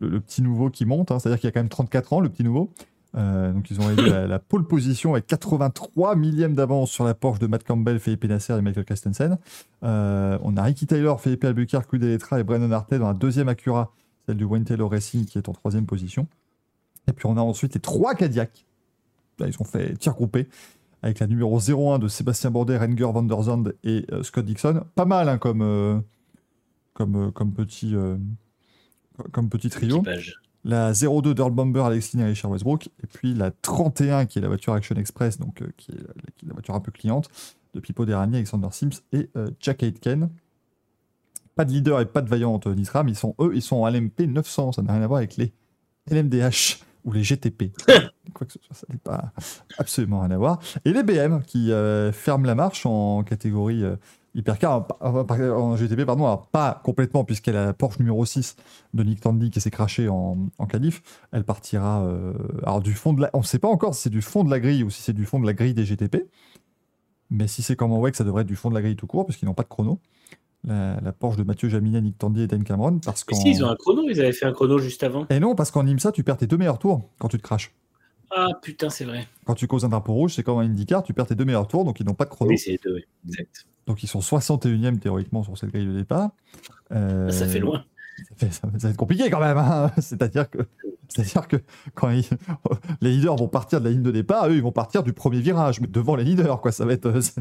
le, 0.00 0.20
petit 0.20 0.42
nouveau 0.42 0.70
qui 0.70 0.84
monte. 0.84 1.10
hein. 1.10 1.18
C'est-à-dire 1.18 1.40
qu'il 1.40 1.48
y 1.48 1.50
a 1.50 1.52
quand 1.52 1.60
même 1.60 1.68
34 1.68 2.12
ans, 2.12 2.20
le 2.20 2.28
petit 2.28 2.44
nouveau. 2.44 2.70
Euh, 3.16 3.52
donc, 3.52 3.70
ils 3.70 3.80
ont 3.80 3.90
aidé 3.90 4.02
la, 4.02 4.38
pole 4.38 4.66
position 4.66 5.12
avec 5.12 5.26
83 5.26 6.14
millièmes 6.16 6.54
d'avance 6.54 6.90
sur 6.90 7.04
la 7.04 7.14
Porsche 7.14 7.40
de 7.40 7.46
Matt 7.46 7.64
Campbell, 7.64 7.98
Felipe 7.98 8.24
Nasser 8.24 8.56
et 8.56 8.62
Michael 8.62 8.84
Christensen. 8.84 9.38
Euh, 9.82 10.38
on 10.42 10.56
a 10.56 10.62
Ricky 10.62 10.86
Taylor, 10.86 11.20
Felipe 11.20 11.44
Albuquerque, 11.44 11.88
Clude 11.88 12.04
Electra 12.04 12.38
et 12.38 12.44
Brennan 12.44 12.72
Artet 12.72 12.98
dans 12.98 13.08
la 13.08 13.14
deuxième 13.14 13.48
Acura, 13.48 13.92
celle 14.26 14.36
du 14.36 14.44
Wayne 14.44 14.64
Taylor 14.64 14.90
Racing 14.90 15.24
qui 15.24 15.38
est 15.38 15.48
en 15.48 15.52
troisième 15.52 15.86
position. 15.86 16.26
Et 17.08 17.12
puis 17.12 17.26
on 17.26 17.36
a 17.36 17.40
ensuite 17.40 17.74
les 17.74 17.80
trois 17.80 18.14
Cadillacs. 18.14 18.64
Là, 19.38 19.48
ils 19.48 19.56
ont 19.58 19.64
fait 19.64 19.96
tir 19.96 20.12
groupé 20.12 20.46
avec 21.02 21.18
la 21.20 21.26
numéro 21.26 21.58
01 21.58 21.98
de 21.98 22.08
Sébastien 22.08 22.50
Bordet, 22.50 22.76
Renger 22.76 23.12
van 23.12 23.22
der 23.22 23.42
Zand 23.42 23.74
et 23.84 24.06
euh, 24.12 24.22
Scott 24.22 24.44
Dixon. 24.44 24.84
Pas 24.94 25.04
mal 25.04 25.28
hein, 25.28 25.38
comme, 25.38 25.62
euh, 25.62 25.98
comme, 26.92 27.16
euh, 27.16 27.30
comme, 27.30 27.52
petit, 27.52 27.94
comme 29.32 29.48
petit 29.48 29.70
trio. 29.70 30.02
La 30.62 30.92
02 30.92 31.32
d'Earl 31.32 31.52
Bomber, 31.52 31.80
Alex 31.80 32.12
Lynn 32.12 32.24
et 32.24 32.28
Richard 32.28 32.50
Westbrook. 32.50 32.88
Et 33.02 33.06
puis 33.06 33.32
la 33.32 33.50
31 33.50 34.26
qui 34.26 34.38
est 34.38 34.42
la 34.42 34.48
voiture 34.48 34.74
Action 34.74 34.96
Express, 34.96 35.38
donc 35.38 35.62
qui, 35.78 35.92
est 35.92 35.96
la, 35.98 36.12
qui 36.36 36.44
est 36.44 36.48
la 36.48 36.52
voiture 36.52 36.74
un 36.74 36.80
peu 36.80 36.92
cliente 36.92 37.30
de 37.72 37.80
Pipo 37.80 38.04
Derani, 38.04 38.36
Alexander 38.36 38.68
Sims 38.70 39.00
et 39.12 39.30
Jack 39.60 39.82
Aitken. 39.82 40.28
Pas 41.54 41.64
de 41.64 41.72
leader 41.72 42.00
et 42.00 42.06
pas 42.06 42.20
de 42.20 42.28
vaillante 42.28 42.66
Nisram, 42.66 43.08
ils 43.08 43.16
sont 43.16 43.34
eux, 43.40 43.52
ils 43.54 43.62
sont 43.62 43.76
en 43.76 43.88
LMP 43.88 44.22
900, 44.22 44.72
ça 44.72 44.82
n'a 44.82 44.92
rien 44.92 45.02
à 45.02 45.06
voir 45.06 45.18
avec 45.18 45.36
les 45.36 45.52
LMDH 46.10 46.78
ou 47.04 47.12
les 47.12 47.22
GTP. 47.22 47.72
Quoi 48.34 48.46
que 48.46 48.52
ce 48.52 48.58
soit, 48.62 48.74
ça 48.76 48.86
n'est 48.90 48.98
pas 48.98 49.32
absolument 49.78 50.20
rien 50.20 50.30
à 50.30 50.36
voir. 50.38 50.60
Et 50.84 50.92
les 50.92 51.02
BM 51.02 51.42
qui 51.42 51.72
euh, 51.72 52.12
ferment 52.12 52.46
la 52.46 52.54
marche 52.54 52.86
en 52.86 53.22
catégorie 53.22 53.82
euh, 53.82 53.96
hypercar, 54.34 54.86
en, 55.00 55.26
en 55.26 55.76
GTP, 55.76 56.04
pardon, 56.04 56.26
alors 56.26 56.46
pas 56.46 56.80
complètement, 56.84 57.24
puisqu'elle 57.24 57.56
a 57.56 57.66
la 57.66 57.72
Porsche 57.72 57.98
numéro 57.98 58.24
6 58.24 58.56
de 58.94 59.02
Nick 59.02 59.20
Tandy 59.20 59.50
qui 59.50 59.60
s'est 59.60 59.70
craché 59.70 60.08
en, 60.08 60.38
en 60.58 60.66
qualif. 60.66 61.02
Elle 61.32 61.44
partira 61.44 62.02
euh, 62.02 62.34
alors 62.62 62.80
du 62.80 62.94
fond 62.94 63.12
de 63.12 63.22
la. 63.22 63.30
On 63.32 63.38
ne 63.40 63.44
sait 63.44 63.58
pas 63.58 63.68
encore 63.68 63.94
si 63.94 64.02
c'est 64.02 64.10
du 64.10 64.22
fond 64.22 64.44
de 64.44 64.50
la 64.50 64.60
grille 64.60 64.84
ou 64.84 64.90
si 64.90 65.02
c'est 65.02 65.12
du 65.12 65.26
fond 65.26 65.40
de 65.40 65.46
la 65.46 65.52
grille 65.52 65.74
des 65.74 65.84
GTP. 65.84 66.28
Mais 67.30 67.46
si 67.46 67.62
c'est 67.62 67.76
comme 67.76 67.92
en 67.92 68.00
WEC, 68.00 68.16
ça 68.16 68.24
devrait 68.24 68.42
être 68.42 68.48
du 68.48 68.56
fond 68.56 68.70
de 68.70 68.74
la 68.74 68.82
grille 68.82 68.96
tout 68.96 69.06
court, 69.06 69.24
parce 69.24 69.38
qu'ils 69.38 69.46
n'ont 69.46 69.54
pas 69.54 69.62
de 69.62 69.68
chrono. 69.68 70.00
La, 70.64 71.00
la 71.00 71.12
Porsche 71.12 71.38
de 71.38 71.42
Mathieu 71.42 71.68
Jaminet, 71.70 72.02
Nick 72.02 72.18
Tandy 72.18 72.42
et 72.42 72.46
Dan 72.46 72.64
Cameron. 72.64 72.98
Parce 72.98 73.24
qu'en... 73.24 73.34
si, 73.34 73.50
ils 73.50 73.64
ont 73.64 73.68
un 73.70 73.76
chrono, 73.76 74.02
ils 74.10 74.20
avaient 74.20 74.32
fait 74.32 74.44
un 74.46 74.52
chrono 74.52 74.78
juste 74.78 75.02
avant. 75.02 75.26
Et 75.30 75.40
non, 75.40 75.54
parce 75.54 75.70
qu'en 75.70 75.86
IMSA, 75.86 76.12
tu 76.12 76.22
perds 76.22 76.36
tes 76.36 76.46
deux 76.46 76.58
meilleurs 76.58 76.78
tours 76.78 77.02
quand 77.18 77.28
tu 77.28 77.38
te 77.38 77.42
craches. 77.42 77.72
Ah 78.30 78.48
putain, 78.62 78.90
c'est 78.90 79.04
vrai. 79.04 79.26
Quand 79.46 79.54
tu 79.54 79.66
causes 79.66 79.84
un 79.84 79.88
drapeau 79.88 80.12
rouge, 80.12 80.34
c'est 80.34 80.42
comme 80.42 80.58
un 80.58 80.62
IndyCar, 80.64 81.02
tu 81.02 81.14
perds 81.14 81.26
tes 81.26 81.34
deux 81.34 81.44
meilleurs 81.46 81.66
tours, 81.66 81.84
donc 81.84 81.98
ils 81.98 82.06
n'ont 82.06 82.14
pas 82.14 82.26
de 82.26 82.30
chrono. 82.30 82.50
Oui, 82.50 82.58
c'est 82.58 82.78
deux, 82.84 82.94
oui. 82.94 83.04
exact. 83.26 83.66
Donc 83.86 84.02
ils 84.02 84.06
sont 84.06 84.20
61e 84.20 84.98
théoriquement 84.98 85.42
sur 85.42 85.56
cette 85.58 85.70
grille 85.70 85.86
de 85.86 85.92
départ. 85.96 86.30
Euh, 86.92 87.30
Ça 87.30 87.46
fait 87.46 87.58
loin. 87.58 87.84
Fait- 88.36 88.52
ça 88.52 88.68
va 88.68 88.88
être 88.90 88.96
compliqué 88.96 89.30
quand 89.30 89.40
même. 89.40 89.56
hein. 89.58 89.90
C'est-à-dire 89.98 90.48
que, 90.50 90.58
c'est-à-dire 91.10 91.46
que 91.48 91.56
quand 91.94 92.08
ils- 92.10 92.24
les 93.02 93.10
leaders 93.10 93.36
vont 93.36 93.48
partir 93.48 93.80
de 93.80 93.84
la 93.84 93.90
ligne 93.90 94.02
de 94.02 94.10
départ, 94.10 94.48
eux 94.48 94.54
ils 94.54 94.62
vont 94.62 94.72
partir 94.72 95.02
du 95.02 95.12
premier 95.12 95.40
virage, 95.40 95.80
mais 95.80 95.86
devant 95.86 96.16
les 96.16 96.24
leaders, 96.24 96.60
quoi. 96.60 96.72
Ça 96.72 96.84
va 96.86 96.92
être, 96.94 97.20
ça 97.20 97.32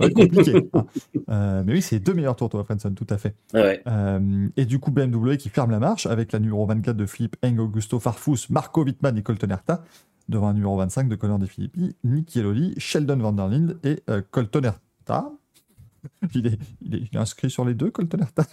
va 0.00 0.06
être 0.06 0.14
compliqué. 0.14 0.68
hein. 0.72 0.86
Euh, 1.28 1.62
mais 1.66 1.74
oui, 1.74 1.82
c'est 1.82 1.96
les 1.96 2.00
deux 2.00 2.14
meilleurs 2.14 2.36
tours, 2.36 2.48
toi, 2.48 2.64
Frenson, 2.64 2.92
tout 2.94 3.06
à 3.10 3.18
fait. 3.18 3.34
Ah 3.52 3.58
ouais. 3.62 3.82
Euh, 3.86 4.48
et 4.56 4.64
du 4.64 4.78
coup, 4.78 4.90
BMW 4.90 5.36
qui 5.36 5.48
ferme 5.50 5.70
la 5.70 5.78
marche 5.80 6.06
avec 6.06 6.32
la 6.32 6.38
numéro 6.38 6.64
24 6.66 6.96
de 6.96 7.06
Philippe 7.06 7.36
Eng, 7.44 7.58
Augusto 7.58 7.98
Farfus, 8.00 8.46
Marco 8.50 8.84
Wittmann 8.84 9.16
et 9.18 9.22
Colton 9.22 9.48
Herta, 9.50 9.84
devant 10.28 10.48
un 10.48 10.54
numéro 10.54 10.76
25 10.76 11.08
de 11.08 11.14
Connor 11.16 11.38
De 11.38 11.46
Filippi, 11.46 11.94
Nicky 12.04 12.40
Eloli, 12.40 12.74
Sheldon 12.78 13.16
Van 13.18 13.32
der 13.32 13.48
Linde 13.48 13.78
et 13.84 14.02
euh, 14.10 14.22
Colton 14.30 14.62
Herta. 14.64 15.30
Il 16.34 16.46
est, 16.46 16.58
il, 16.82 16.94
est, 16.94 16.98
il 16.98 17.08
est 17.16 17.18
inscrit 17.18 17.50
sur 17.50 17.64
les 17.64 17.74
deux, 17.74 17.90
Colton 17.90 18.18
Herta. 18.20 18.44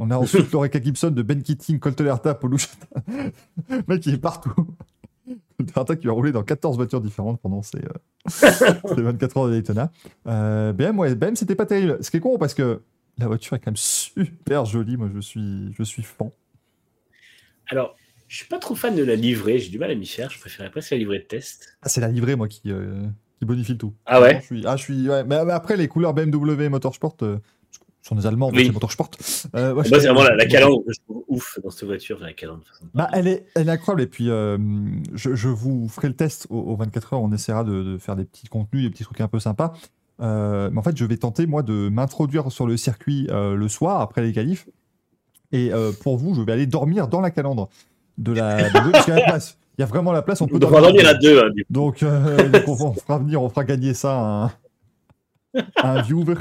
On 0.00 0.10
a 0.10 0.16
ensuite 0.16 0.50
Loreka 0.52 0.80
Gibson 0.80 1.10
de 1.10 1.22
Ben 1.22 1.42
Keating, 1.42 1.78
Colton 1.78 2.06
Herta, 2.06 2.34
Paul 2.34 2.56
mec, 3.86 4.06
il 4.06 4.14
est 4.14 4.18
partout. 4.18 4.54
Colton 5.74 5.96
qui 5.96 6.06
va 6.06 6.14
rouler 6.14 6.32
dans 6.32 6.42
14 6.42 6.76
voitures 6.76 7.02
différentes 7.02 7.38
pendant 7.40 7.62
ces, 7.62 7.78
euh, 7.78 7.92
ces 8.96 9.02
24 9.02 9.36
heures 9.36 9.46
de 9.48 9.52
Daytona. 9.52 9.92
Euh, 10.26 10.72
BM, 10.72 10.98
ouais, 10.98 11.14
BM, 11.14 11.36
c'était 11.36 11.54
pas 11.54 11.66
terrible. 11.66 11.98
Ce 12.00 12.10
qui 12.10 12.16
est 12.16 12.20
con 12.20 12.38
parce 12.38 12.54
que 12.54 12.80
la 13.18 13.26
voiture 13.26 13.54
est 13.56 13.60
quand 13.60 13.70
même 13.70 13.76
super 13.76 14.64
jolie. 14.64 14.96
Moi, 14.96 15.10
je 15.14 15.20
suis, 15.20 15.74
je 15.74 15.82
suis 15.82 16.02
fan. 16.02 16.30
Alors, 17.68 17.94
je 18.26 18.36
suis 18.36 18.48
pas 18.48 18.58
trop 18.58 18.74
fan 18.74 18.96
de 18.96 19.04
la 19.04 19.16
livrée, 19.16 19.58
j'ai 19.58 19.68
du 19.68 19.78
mal 19.78 19.90
à 19.90 19.94
m'y 19.94 20.06
faire. 20.06 20.30
Je 20.30 20.40
préférais 20.40 20.70
presque 20.70 20.92
la 20.92 20.96
livrée 20.96 21.18
de 21.18 21.24
test. 21.24 21.76
Ah, 21.82 21.90
c'est 21.90 22.00
la 22.00 22.08
livrée, 22.08 22.36
moi, 22.36 22.48
qui, 22.48 22.72
euh, 22.72 23.06
qui 23.38 23.44
bonifie 23.44 23.72
le 23.72 23.78
tout. 23.78 23.94
Ah 24.06 24.22
ouais? 24.22 24.38
Je 24.40 24.46
suis, 24.46 24.66
ah, 24.66 24.76
je 24.76 24.82
suis, 24.82 25.08
ouais. 25.10 25.24
mais, 25.24 25.44
mais 25.44 25.52
après, 25.52 25.76
les 25.76 25.88
couleurs 25.88 26.14
BMW 26.14 26.70
Motorsport 26.70 27.18
euh, 27.20 27.38
sont 28.02 28.14
des 28.14 28.26
Allemands, 28.26 28.50
Oui. 28.52 28.66
c'est 28.66 28.72
Motorsport. 28.72 29.10
Euh, 29.54 29.68
je- 29.70 29.74
Moi, 29.74 29.84
c'est 29.84 30.06
vraiment 30.08 30.22
la, 30.22 30.34
la 30.34 30.46
calandre 30.46 30.82
que 30.86 30.92
je 30.92 31.00
trouve 31.06 31.24
ouf 31.28 31.58
dans 31.62 31.70
cette 31.70 31.84
voiture. 31.84 32.18
La 32.20 32.32
calandre, 32.32 32.62
Bah, 32.94 33.08
elle, 33.12 33.28
est, 33.28 33.46
elle 33.54 33.68
est 33.68 33.72
incroyable. 33.72 34.02
Et 34.02 34.06
puis, 34.06 34.30
euh, 34.30 34.56
je, 35.14 35.34
je 35.34 35.48
vous 35.48 35.88
ferai 35.88 36.08
le 36.08 36.14
test 36.16 36.46
aux, 36.50 36.58
aux 36.60 36.76
24 36.76 37.12
heures. 37.14 37.22
On 37.22 37.32
essaiera 37.32 37.62
de, 37.64 37.82
de 37.82 37.98
faire 37.98 38.16
des 38.16 38.24
petits 38.24 38.46
contenus, 38.48 38.84
des 38.84 38.90
petits 38.90 39.04
trucs 39.04 39.20
un 39.20 39.28
peu 39.28 39.38
sympas. 39.38 39.74
Euh, 40.22 40.70
mais 40.72 40.78
en 40.78 40.82
fait, 40.82 40.96
je 40.96 41.04
vais 41.04 41.16
tenter, 41.16 41.46
moi, 41.46 41.62
de 41.62 41.88
m'introduire 41.90 42.50
sur 42.50 42.66
le 42.66 42.76
circuit 42.76 43.26
euh, 43.30 43.54
le 43.54 43.68
soir, 43.68 44.00
après 44.00 44.22
les 44.22 44.32
qualifs. 44.32 44.66
Et 45.52 45.70
pour 46.02 46.16
vous, 46.16 46.34
je 46.34 46.42
vais 46.42 46.52
aller 46.52 46.66
dormir 46.66 47.08
dans 47.08 47.20
la 47.20 47.30
calandre 47.32 47.68
de 48.18 48.32
la. 48.32 48.68
de- 48.70 48.90
parce 48.92 49.04
qu'il 49.04 49.14
y 49.14 49.16
a 49.16 49.20
la 49.20 49.26
place. 49.26 49.58
Il 49.78 49.80
y 49.80 49.84
a 49.84 49.86
vraiment 49.86 50.12
la 50.12 50.22
place. 50.22 50.40
On 50.40 50.46
peut 50.48 50.58
On 50.62 50.68
va 50.70 50.80
dormir 50.80 51.08
à 51.08 51.14
deux. 51.14 51.40
hein. 51.40 51.48
Donc, 51.70 52.04
donc 52.04 52.62
on, 52.68 52.86
on 52.86 52.92
fera 52.94 53.18
venir, 53.18 53.42
on 53.42 53.48
fera 53.48 53.64
gagner 53.64 53.92
ça 53.94 54.12
à 54.44 54.52
un, 55.82 56.02
viewer. 56.02 56.36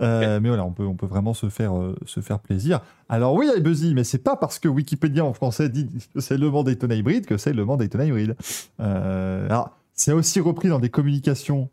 Euh, 0.00 0.40
mais 0.40 0.48
voilà, 0.48 0.64
on 0.64 0.72
peut, 0.72 0.86
on 0.86 0.94
peut 0.94 1.06
vraiment 1.06 1.34
se 1.34 1.48
faire, 1.48 1.76
euh, 1.76 1.96
se 2.06 2.20
faire 2.20 2.38
plaisir. 2.38 2.80
Alors 3.08 3.34
oui, 3.34 3.48
Buzzy, 3.60 3.94
mais 3.94 4.04
c'est 4.04 4.22
pas 4.22 4.36
parce 4.36 4.58
que 4.58 4.68
Wikipédia 4.68 5.24
en 5.24 5.34
français 5.34 5.68
dit 5.68 5.88
que 6.14 6.20
c'est 6.20 6.38
le 6.38 6.50
Mans 6.50 6.62
Daytona 6.62 6.94
hybride 6.94 7.26
que 7.26 7.36
c'est 7.36 7.52
le 7.52 7.64
Mans 7.64 7.76
Daytona 7.76 8.06
hybride. 8.06 8.36
Euh, 8.80 9.46
alors, 9.46 9.78
c'est 9.92 10.12
aussi 10.12 10.40
repris 10.40 10.68
dans 10.68 10.80
des 10.80 10.90
communications 10.90 11.70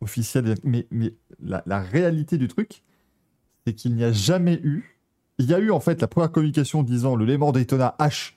officielles, 0.00 0.56
mais, 0.64 0.86
mais 0.90 1.14
la, 1.40 1.62
la 1.66 1.80
réalité 1.80 2.38
du 2.38 2.48
truc, 2.48 2.82
c'est 3.66 3.74
qu'il 3.74 3.94
n'y 3.94 4.04
a 4.04 4.12
jamais 4.12 4.60
eu. 4.62 4.98
Il 5.38 5.46
y 5.46 5.54
a 5.54 5.58
eu 5.58 5.70
en 5.70 5.80
fait 5.80 6.00
la 6.00 6.08
première 6.08 6.32
communication 6.32 6.82
disant 6.82 7.14
le 7.14 7.24
Le 7.24 7.38
Mans 7.38 7.52
Daytona 7.52 7.94
H, 7.98 8.32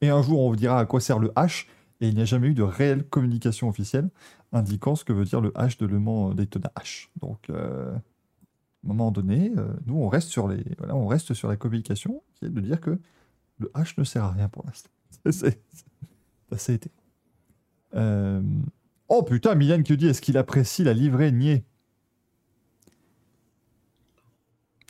et 0.00 0.10
un 0.10 0.22
jour 0.22 0.40
on 0.40 0.50
vous 0.50 0.56
dira 0.56 0.78
à 0.78 0.86
quoi 0.86 1.00
sert 1.00 1.18
le 1.18 1.28
H, 1.30 1.66
et 2.00 2.08
il 2.08 2.14
n'y 2.14 2.22
a 2.22 2.24
jamais 2.24 2.48
eu 2.48 2.54
de 2.54 2.62
réelle 2.62 3.04
communication 3.04 3.68
officielle 3.68 4.10
indiquant 4.52 4.94
ce 4.96 5.04
que 5.04 5.12
veut 5.12 5.24
dire 5.24 5.40
le 5.40 5.50
H 5.50 5.78
de 5.78 5.86
Le 5.86 5.98
Mans 5.98 6.34
Daytona 6.34 6.70
H. 6.76 7.08
Donc, 7.20 7.48
euh, 7.50 7.92
à 7.94 7.96
un 7.96 8.00
moment 8.88 9.10
donné, 9.10 9.52
euh, 9.56 9.72
nous 9.86 9.96
on 9.96 10.08
reste 10.08 10.28
sur 10.28 10.48
les, 10.48 10.64
voilà, 10.78 10.94
on 10.96 11.06
reste 11.06 11.34
sur 11.34 11.48
la 11.48 11.56
communication 11.56 12.22
qui 12.34 12.44
est 12.46 12.50
de 12.50 12.60
dire 12.60 12.80
que 12.80 12.98
le 13.58 13.68
H 13.74 13.94
ne 13.98 14.04
sert 14.04 14.24
à 14.24 14.30
rien 14.32 14.48
pour 14.48 14.64
l'instant. 14.66 14.90
C'est- 15.24 15.32
c'est- 15.32 15.62
Ça 16.56 16.72
a 16.72 16.74
été. 16.74 16.90
Euh, 17.94 18.42
Oh 19.08 19.22
putain, 19.22 19.54
Milan 19.54 19.82
qui 19.82 19.96
dit 19.98 20.06
est-ce 20.06 20.22
qu'il 20.22 20.38
apprécie 20.38 20.84
la 20.84 20.94
livrée 20.94 21.32
niée? 21.32 21.64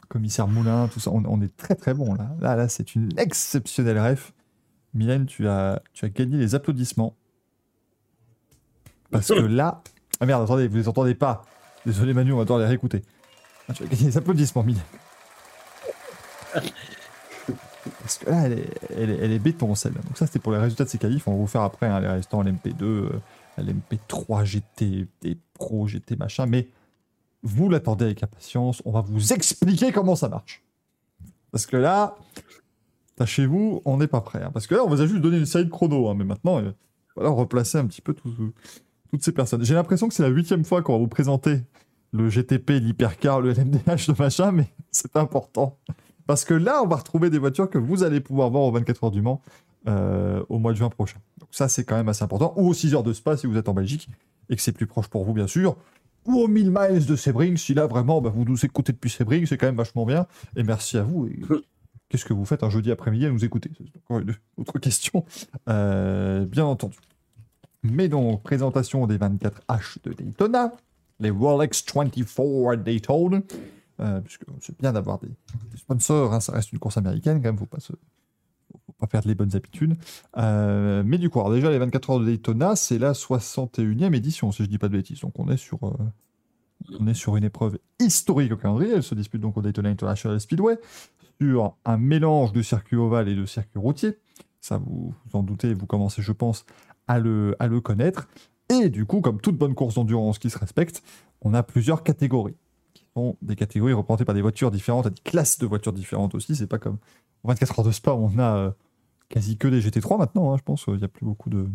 Commissaire 0.09 0.47
Moulin, 0.47 0.89
tout 0.89 1.01
ça, 1.01 1.10
on, 1.10 1.24
on 1.24 1.40
est 1.40 1.56
très 1.56 1.74
très 1.74 1.94
bon 1.94 2.14
là. 2.14 2.34
Là, 2.40 2.55
là, 2.56 2.68
c'est 2.68 2.94
une 2.94 3.09
exceptionnelle 3.18 3.98
ref. 3.98 4.32
Milan, 4.94 5.24
tu 5.24 5.48
as, 5.48 5.82
tu 5.94 6.05
as 6.05 6.10
gagné 6.10 6.36
les 6.36 6.55
applaudissements. 6.55 7.16
Parce 9.12 9.28
que 9.28 9.34
là. 9.34 9.82
Ah 10.20 10.26
merde, 10.26 10.43
attendez, 10.43 10.66
vous 10.68 10.76
les 10.76 10.89
entendez 10.89 11.14
pas. 11.14 11.44
Désolé 11.86 12.14
Manu, 12.14 12.32
on 12.32 12.39
va 12.39 12.44
devoir 12.44 12.59
les 12.60 12.66
réécouter. 12.66 13.02
Ah, 13.68 13.72
tu 13.74 13.82
as 13.82 13.86
gagné 13.86 14.05
les 14.05 14.16
applaudissements, 14.16 14.62
Milan. 14.62 14.80
Parce 18.01 18.18
que 18.18 18.30
là, 18.30 18.43
elle 18.47 18.52
est, 18.59 18.68
elle 18.97 19.32
est, 19.32 19.39
béton, 19.39 19.74
celle-là. 19.74 20.01
Donc 20.02 20.16
ça, 20.16 20.26
c'était 20.26 20.39
pour 20.39 20.52
les 20.52 20.59
résultats 20.59 20.84
de 20.84 20.89
ces 20.89 20.98
qualifs. 20.98 21.26
On 21.26 21.32
va 21.32 21.36
vous 21.39 21.47
faire 21.47 21.62
après 21.62 21.86
hein, 21.86 22.01
les 22.01 22.09
restants 22.09 22.43
LMP2, 22.43 22.82
euh, 22.82 23.10
LMP3, 23.59 24.44
GT, 24.44 25.09
des 25.20 25.36
Pro, 25.55 25.86
GT, 25.89 26.16
machin. 26.16 26.47
Mais 26.47 26.68
vous 27.43 27.68
l'attendez 27.68 28.05
avec 28.05 28.22
impatience. 28.22 28.82
On 28.84 28.93
va 28.93 29.01
vous 29.01 29.32
expliquer 29.32 29.90
comment 29.93 30.14
ça 30.14 30.28
marche. 30.28 30.62
Parce 31.51 31.66
que 31.66 31.76
là, 31.76 32.16
tâchez-vous, 33.16 33.82
on 33.84 33.97
n'est 33.97 34.06
pas 34.06 34.20
prêt. 34.20 34.43
hein. 34.43 34.51
Parce 34.52 34.66
que 34.68 34.74
là, 34.76 34.84
on 34.84 34.89
vous 34.89 35.01
a 35.01 35.06
juste 35.06 35.20
donné 35.20 35.39
une 35.39 35.47
série 35.47 35.64
de 35.64 35.70
chronos. 35.70 36.09
hein. 36.09 36.14
Mais 36.16 36.24
maintenant, 36.24 36.60
il 36.60 36.72
va 37.16 37.28
replacer 37.30 37.78
un 37.78 37.86
petit 37.86 38.01
peu 38.01 38.14
tout- 38.14 38.52
toutes 39.12 39.22
ces 39.22 39.32
personnes. 39.32 39.64
J'ai 39.64 39.74
l'impression 39.74 40.09
que 40.09 40.14
c'est 40.14 40.22
la 40.22 40.30
huitième 40.30 40.64
fois 40.64 40.82
qu'on 40.82 40.94
va 40.94 40.98
vous 40.98 41.09
présenter 41.09 41.60
le 42.12 42.28
GTP, 42.28 42.70
l'hypercar, 42.70 43.40
le 43.40 43.52
LMDH, 43.52 44.09
le 44.09 44.14
machin, 44.18 44.52
mais 44.52 44.66
c'est 44.90 45.16
important. 45.16 45.78
Parce 46.26 46.44
que 46.44 46.55
là, 46.55 46.82
on 46.82 46.86
va 46.86 46.97
retrouver 46.97 47.30
des 47.30 47.39
voitures 47.39 47.68
que 47.68 47.78
vous 47.78 48.02
allez 48.02 48.20
pouvoir 48.20 48.51
voir 48.51 48.64
aux 48.64 48.72
24 48.72 49.05
heures 49.05 49.10
du 49.10 49.22
Mans 49.22 49.43
euh, 49.86 50.43
au 50.48 50.59
mois 50.59 50.72
de 50.72 50.78
juin 50.78 50.89
prochain. 50.89 51.18
Donc 51.39 51.51
ça, 51.52 51.68
c'est 51.68 51.84
quand 51.84 51.97
même 51.97 52.09
assez 52.09 52.24
important. 52.24 52.55
Ou 52.56 52.68
aux 52.68 52.74
6 52.74 52.94
heures 52.94 53.02
de 53.02 53.12
Spa 53.12 53.36
si 53.36 53.47
vous 53.47 53.56
êtes 53.56 53.68
en 53.68 53.74
Belgique 53.74 54.09
et 54.48 54.56
que 54.56 54.62
c'est 54.62 54.72
plus 54.72 54.86
proche 54.86 55.09
pour 55.09 55.24
vous, 55.24 55.34
bien 55.34 55.47
sûr. 55.47 55.76
Ou 56.24 56.40
aux 56.40 56.48
1000 56.48 56.70
miles 56.70 57.05
de 57.05 57.16
Sebring, 57.16 57.56
si 57.56 57.74
là, 57.74 57.86
vraiment, 57.86 58.20
bah, 58.20 58.32
vous 58.34 58.44
nous 58.44 58.64
écoutez 58.64 58.93
depuis 58.93 59.10
Sebring, 59.10 59.44
c'est 59.47 59.59
quand 59.59 59.66
même 59.66 59.76
vachement 59.76 60.06
bien. 60.06 60.26
Et 60.56 60.62
merci 60.62 60.97
à 60.97 61.02
vous. 61.02 61.28
Qu'est-ce 62.09 62.24
que 62.24 62.32
vous 62.32 62.44
faites 62.44 62.62
un 62.62 62.70
jeudi 62.70 62.90
après-midi 62.93 63.26
à 63.26 63.30
nous 63.30 63.44
écouter? 63.44 63.70
Encore 64.05 64.20
une 64.20 64.34
autre 64.56 64.78
question. 64.78 65.24
Euh, 65.68 66.44
bien 66.47 66.64
entendu. 66.64 66.97
Mais 67.83 68.09
donc, 68.09 68.43
présentation 68.43 69.07
des 69.07 69.19
24H 69.19 70.03
de 70.05 70.13
Daytona, 70.13 70.73
les 71.19 71.31
Rolex 71.31 71.85
24 71.95 72.77
Daytona, 72.77 73.41
euh, 74.01 74.21
puisque 74.21 74.45
c'est 74.61 74.79
bien 74.79 74.93
d'avoir 74.93 75.19
des, 75.19 75.29
sponsors, 75.77 76.33
hein, 76.33 76.41
ça 76.41 76.53
reste 76.53 76.73
une 76.73 76.79
course 76.79 76.97
américaine, 76.97 77.39
quand 77.39 77.49
même, 77.49 77.59
faut 77.59 77.67
pas 77.67 77.81
se 77.81 77.93
faut 78.87 78.93
pas 78.99 79.07
perdre 79.07 79.29
les 79.29 79.35
bonnes 79.35 79.55
habitudes. 79.55 79.97
Euh, 80.39 81.03
mais 81.05 81.19
du 81.19 81.29
coup, 81.29 81.41
alors 81.41 81.53
déjà, 81.53 81.71
les 81.71 81.79
24 81.79 82.11
heures 82.11 82.21
de 82.21 82.25
Daytona, 82.25 82.77
c'est 82.77 82.99
la 82.99 83.13
61e 83.13 84.15
édition, 84.15 84.51
si 84.51 84.65
je 84.65 84.69
dis 84.69 84.79
pas 84.79 84.89
de 84.89 84.97
bêtises. 84.97 85.21
Donc 85.21 85.39
on 85.39 85.49
est 85.49 85.57
sur, 85.57 85.79
euh, 85.85 85.93
on 86.99 87.07
est 87.07 87.15
sur 87.15 87.37
une 87.37 87.45
épreuve 87.45 87.79
historique 88.01 88.53
au 88.53 88.57
calendrier. 88.57 88.93
Elle 88.95 89.03
se 89.03 89.15
dispute 89.15 89.41
donc 89.41 89.57
au 89.57 89.63
Daytona 89.63 89.91
International 89.91 90.41
Speedway 90.41 90.79
sur 91.41 91.77
un 91.85 91.97
mélange 91.97 92.53
de 92.53 92.63
circuit 92.63 92.97
ovale 92.97 93.29
et 93.29 93.35
de 93.35 93.47
circuit 93.47 93.79
routier. 93.79 94.19
Ça, 94.61 94.79
vous 94.79 95.13
vous 95.27 95.39
en 95.39 95.43
doutez, 95.43 95.75
vous 95.75 95.87
commencez, 95.87 96.23
je 96.23 96.33
pense, 96.33 96.65
à 97.09 97.19
le, 97.19 97.81
connaître. 97.81 98.29
Et 98.69 98.89
du 98.89 99.05
coup, 99.07 99.20
comme 99.20 99.41
toute 99.41 99.57
bonne 99.57 99.74
course 99.74 99.95
d'endurance 99.95 100.39
qui 100.39 100.51
se 100.51 100.59
respecte, 100.59 101.03
on 101.41 101.55
a 101.55 101.62
plusieurs 101.62 102.03
catégories 102.03 102.57
qui 102.95 103.05
sont 103.15 103.37
des 103.43 103.57
catégories 103.57 103.93
représentées 103.93 104.24
par 104.24 104.35
des 104.35 104.43
voitures 104.43 104.70
différentes, 104.70 105.09
des 105.09 105.20
classes 105.23 105.59
de 105.59 105.66
voitures 105.66 105.93
différentes 105.93 106.35
aussi. 106.35 106.57
C'est 106.57 106.66
pas 106.66 106.79
comme 106.79 106.99
en 107.45 107.49
24 107.49 107.81
heures 107.81 107.87
de 107.87 107.91
Spa, 107.91 108.12
on 108.12 108.39
a 108.39 108.57
euh, 108.57 108.70
quasi 109.29 109.57
que 109.57 109.69
des 109.69 109.81
GT3 109.81 110.19
maintenant, 110.19 110.53
hein, 110.53 110.57
je 110.59 110.62
pense. 110.62 110.85
Il 110.89 110.95
n'y 110.95 111.05
a 111.05 111.09
plus 111.09 111.27
beaucoup 111.27 111.51
de. 111.51 111.66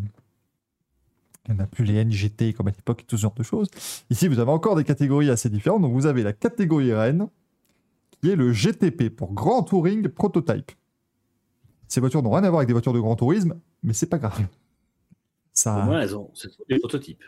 Il 1.46 1.54
n'y 1.54 1.60
en 1.60 1.64
a 1.64 1.66
plus 1.66 1.84
les 1.84 2.04
NGT 2.04 2.52
comme 2.52 2.68
à 2.68 2.70
l'époque, 2.70 3.04
tout 3.06 3.16
ce 3.16 3.22
genre 3.22 3.34
de 3.34 3.42
choses. 3.42 3.68
Ici, 4.10 4.28
vous 4.28 4.38
avez 4.38 4.50
encore 4.50 4.76
des 4.76 4.84
catégories 4.84 5.30
assez 5.30 5.48
différentes. 5.48 5.82
Donc, 5.82 5.92
vous 5.92 6.06
avez 6.06 6.22
la 6.22 6.34
catégorie 6.34 6.92
Rennes, 6.92 7.28
qui 8.20 8.30
est 8.30 8.36
le 8.36 8.52
GTP 8.52 9.08
pour 9.08 9.32
Grand 9.32 9.62
Touring 9.62 10.08
Prototype. 10.08 10.72
Ces 11.88 12.00
voitures 12.00 12.22
n'ont 12.22 12.32
rien 12.32 12.44
à 12.44 12.50
voir 12.50 12.58
avec 12.58 12.68
des 12.68 12.74
voitures 12.74 12.92
de 12.92 13.00
grand 13.00 13.16
tourisme, 13.16 13.58
mais 13.82 13.94
c'est 13.94 14.06
pas 14.06 14.18
grave. 14.18 14.46
Ça... 15.58 15.80
Au 15.80 15.82
moins, 15.82 16.00
elles 16.00 16.16
ont 16.16 16.30
ce 16.34 16.48
sont 16.48 16.62
des 16.68 16.78
prototypes. 16.78 17.24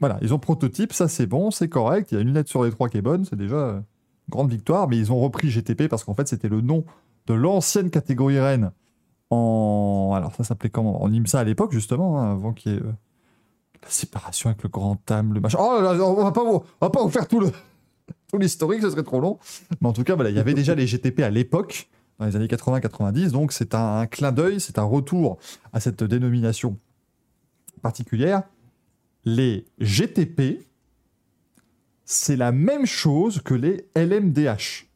Voilà, 0.00 0.18
ils 0.22 0.32
ont 0.32 0.38
prototype, 0.38 0.94
ça 0.94 1.06
c'est 1.06 1.26
bon, 1.26 1.50
c'est 1.50 1.68
correct. 1.68 2.12
Il 2.12 2.14
y 2.14 2.18
a 2.18 2.22
une 2.22 2.32
lettre 2.32 2.48
sur 2.48 2.64
les 2.64 2.70
trois 2.70 2.88
qui 2.88 2.96
est 2.96 3.02
bonne, 3.02 3.26
c'est 3.26 3.36
déjà 3.36 3.56
une 3.56 3.84
grande 4.30 4.50
victoire. 4.50 4.88
Mais 4.88 4.96
ils 4.96 5.12
ont 5.12 5.20
repris 5.20 5.50
GTP 5.50 5.88
parce 5.88 6.02
qu'en 6.02 6.14
fait 6.14 6.26
c'était 6.26 6.48
le 6.48 6.62
nom 6.62 6.84
de 7.26 7.34
l'ancienne 7.34 7.90
catégorie 7.90 8.40
Rennes 8.40 8.72
en. 9.28 10.14
Alors 10.16 10.34
ça 10.34 10.44
s'appelait 10.44 10.70
comment? 10.70 11.02
En 11.02 11.12
IMSA 11.12 11.40
à 11.40 11.44
l'époque 11.44 11.72
justement, 11.72 12.18
hein, 12.18 12.32
avant 12.32 12.54
qu'il 12.54 12.72
y 12.72 12.74
ait 12.76 12.80
euh, 12.80 12.92
la 13.82 13.90
séparation 13.90 14.48
avec 14.48 14.62
le 14.62 14.70
grand 14.70 14.98
âme, 15.10 15.34
le 15.34 15.40
machin. 15.40 15.58
Oh 15.60 15.78
là 15.78 15.92
là, 15.92 16.04
on 16.04 16.24
va 16.24 16.32
pas 16.32 16.42
vous, 16.42 16.62
on 16.80 16.86
va 16.86 16.90
pas 16.90 17.02
vous 17.02 17.10
faire 17.10 17.28
tout 17.28 17.40
le 17.40 17.50
tout 18.32 18.38
l'historique, 18.38 18.80
ce 18.80 18.88
serait 18.88 19.02
trop 19.02 19.20
long. 19.20 19.38
Mais 19.82 19.88
en 19.88 19.92
tout 19.92 20.04
cas, 20.04 20.14
voilà, 20.14 20.30
il 20.30 20.36
y 20.36 20.40
avait 20.40 20.54
déjà 20.54 20.74
les 20.74 20.86
GTP 20.86 21.20
à 21.20 21.30
l'époque, 21.30 21.90
dans 22.18 22.24
les 22.24 22.34
années 22.34 22.46
80-90, 22.46 23.30
donc 23.30 23.52
c'est 23.52 23.74
un, 23.74 23.98
un 23.98 24.06
clin 24.06 24.32
d'œil, 24.32 24.58
c'est 24.58 24.78
un 24.78 24.84
retour 24.84 25.36
à 25.74 25.80
cette 25.80 26.02
dénomination 26.02 26.78
particulière 27.84 28.42
les 29.24 29.66
GTP, 29.78 30.66
c'est 32.04 32.36
la 32.36 32.52
même 32.52 32.86
chose 32.86 33.40
que 33.40 33.54
les 33.54 33.88
LMDH. 33.96 34.86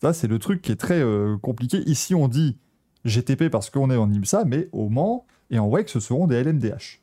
Ça, 0.00 0.12
c'est 0.12 0.28
le 0.28 0.38
truc 0.38 0.60
qui 0.60 0.72
est 0.72 0.76
très 0.76 1.00
euh, 1.00 1.38
compliqué. 1.38 1.78
Ici, 1.86 2.14
on 2.14 2.28
dit 2.28 2.58
GTP 3.04 3.48
parce 3.48 3.70
qu'on 3.70 3.90
est 3.90 3.96
en 3.96 4.10
IMSA, 4.10 4.44
mais 4.44 4.68
au 4.72 4.88
Mans 4.88 5.26
et 5.50 5.58
en 5.58 5.68
WEC, 5.68 5.88
ce 5.88 6.00
seront 6.00 6.26
des 6.26 6.42
LMDH. 6.42 7.00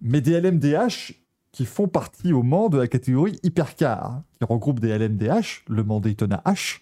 Mais 0.00 0.20
des 0.20 0.40
LMDH 0.40 1.12
qui 1.52 1.66
font 1.66 1.88
partie 1.88 2.32
au 2.32 2.42
Mans 2.42 2.68
de 2.68 2.78
la 2.78 2.86
catégorie 2.86 3.38
Hypercar, 3.42 4.06
hein, 4.06 4.24
qui 4.38 4.44
regroupe 4.44 4.80
des 4.80 4.96
LMDH, 4.96 5.64
le 5.68 5.84
Mans 5.84 6.00
Daytona 6.00 6.42
H, 6.46 6.80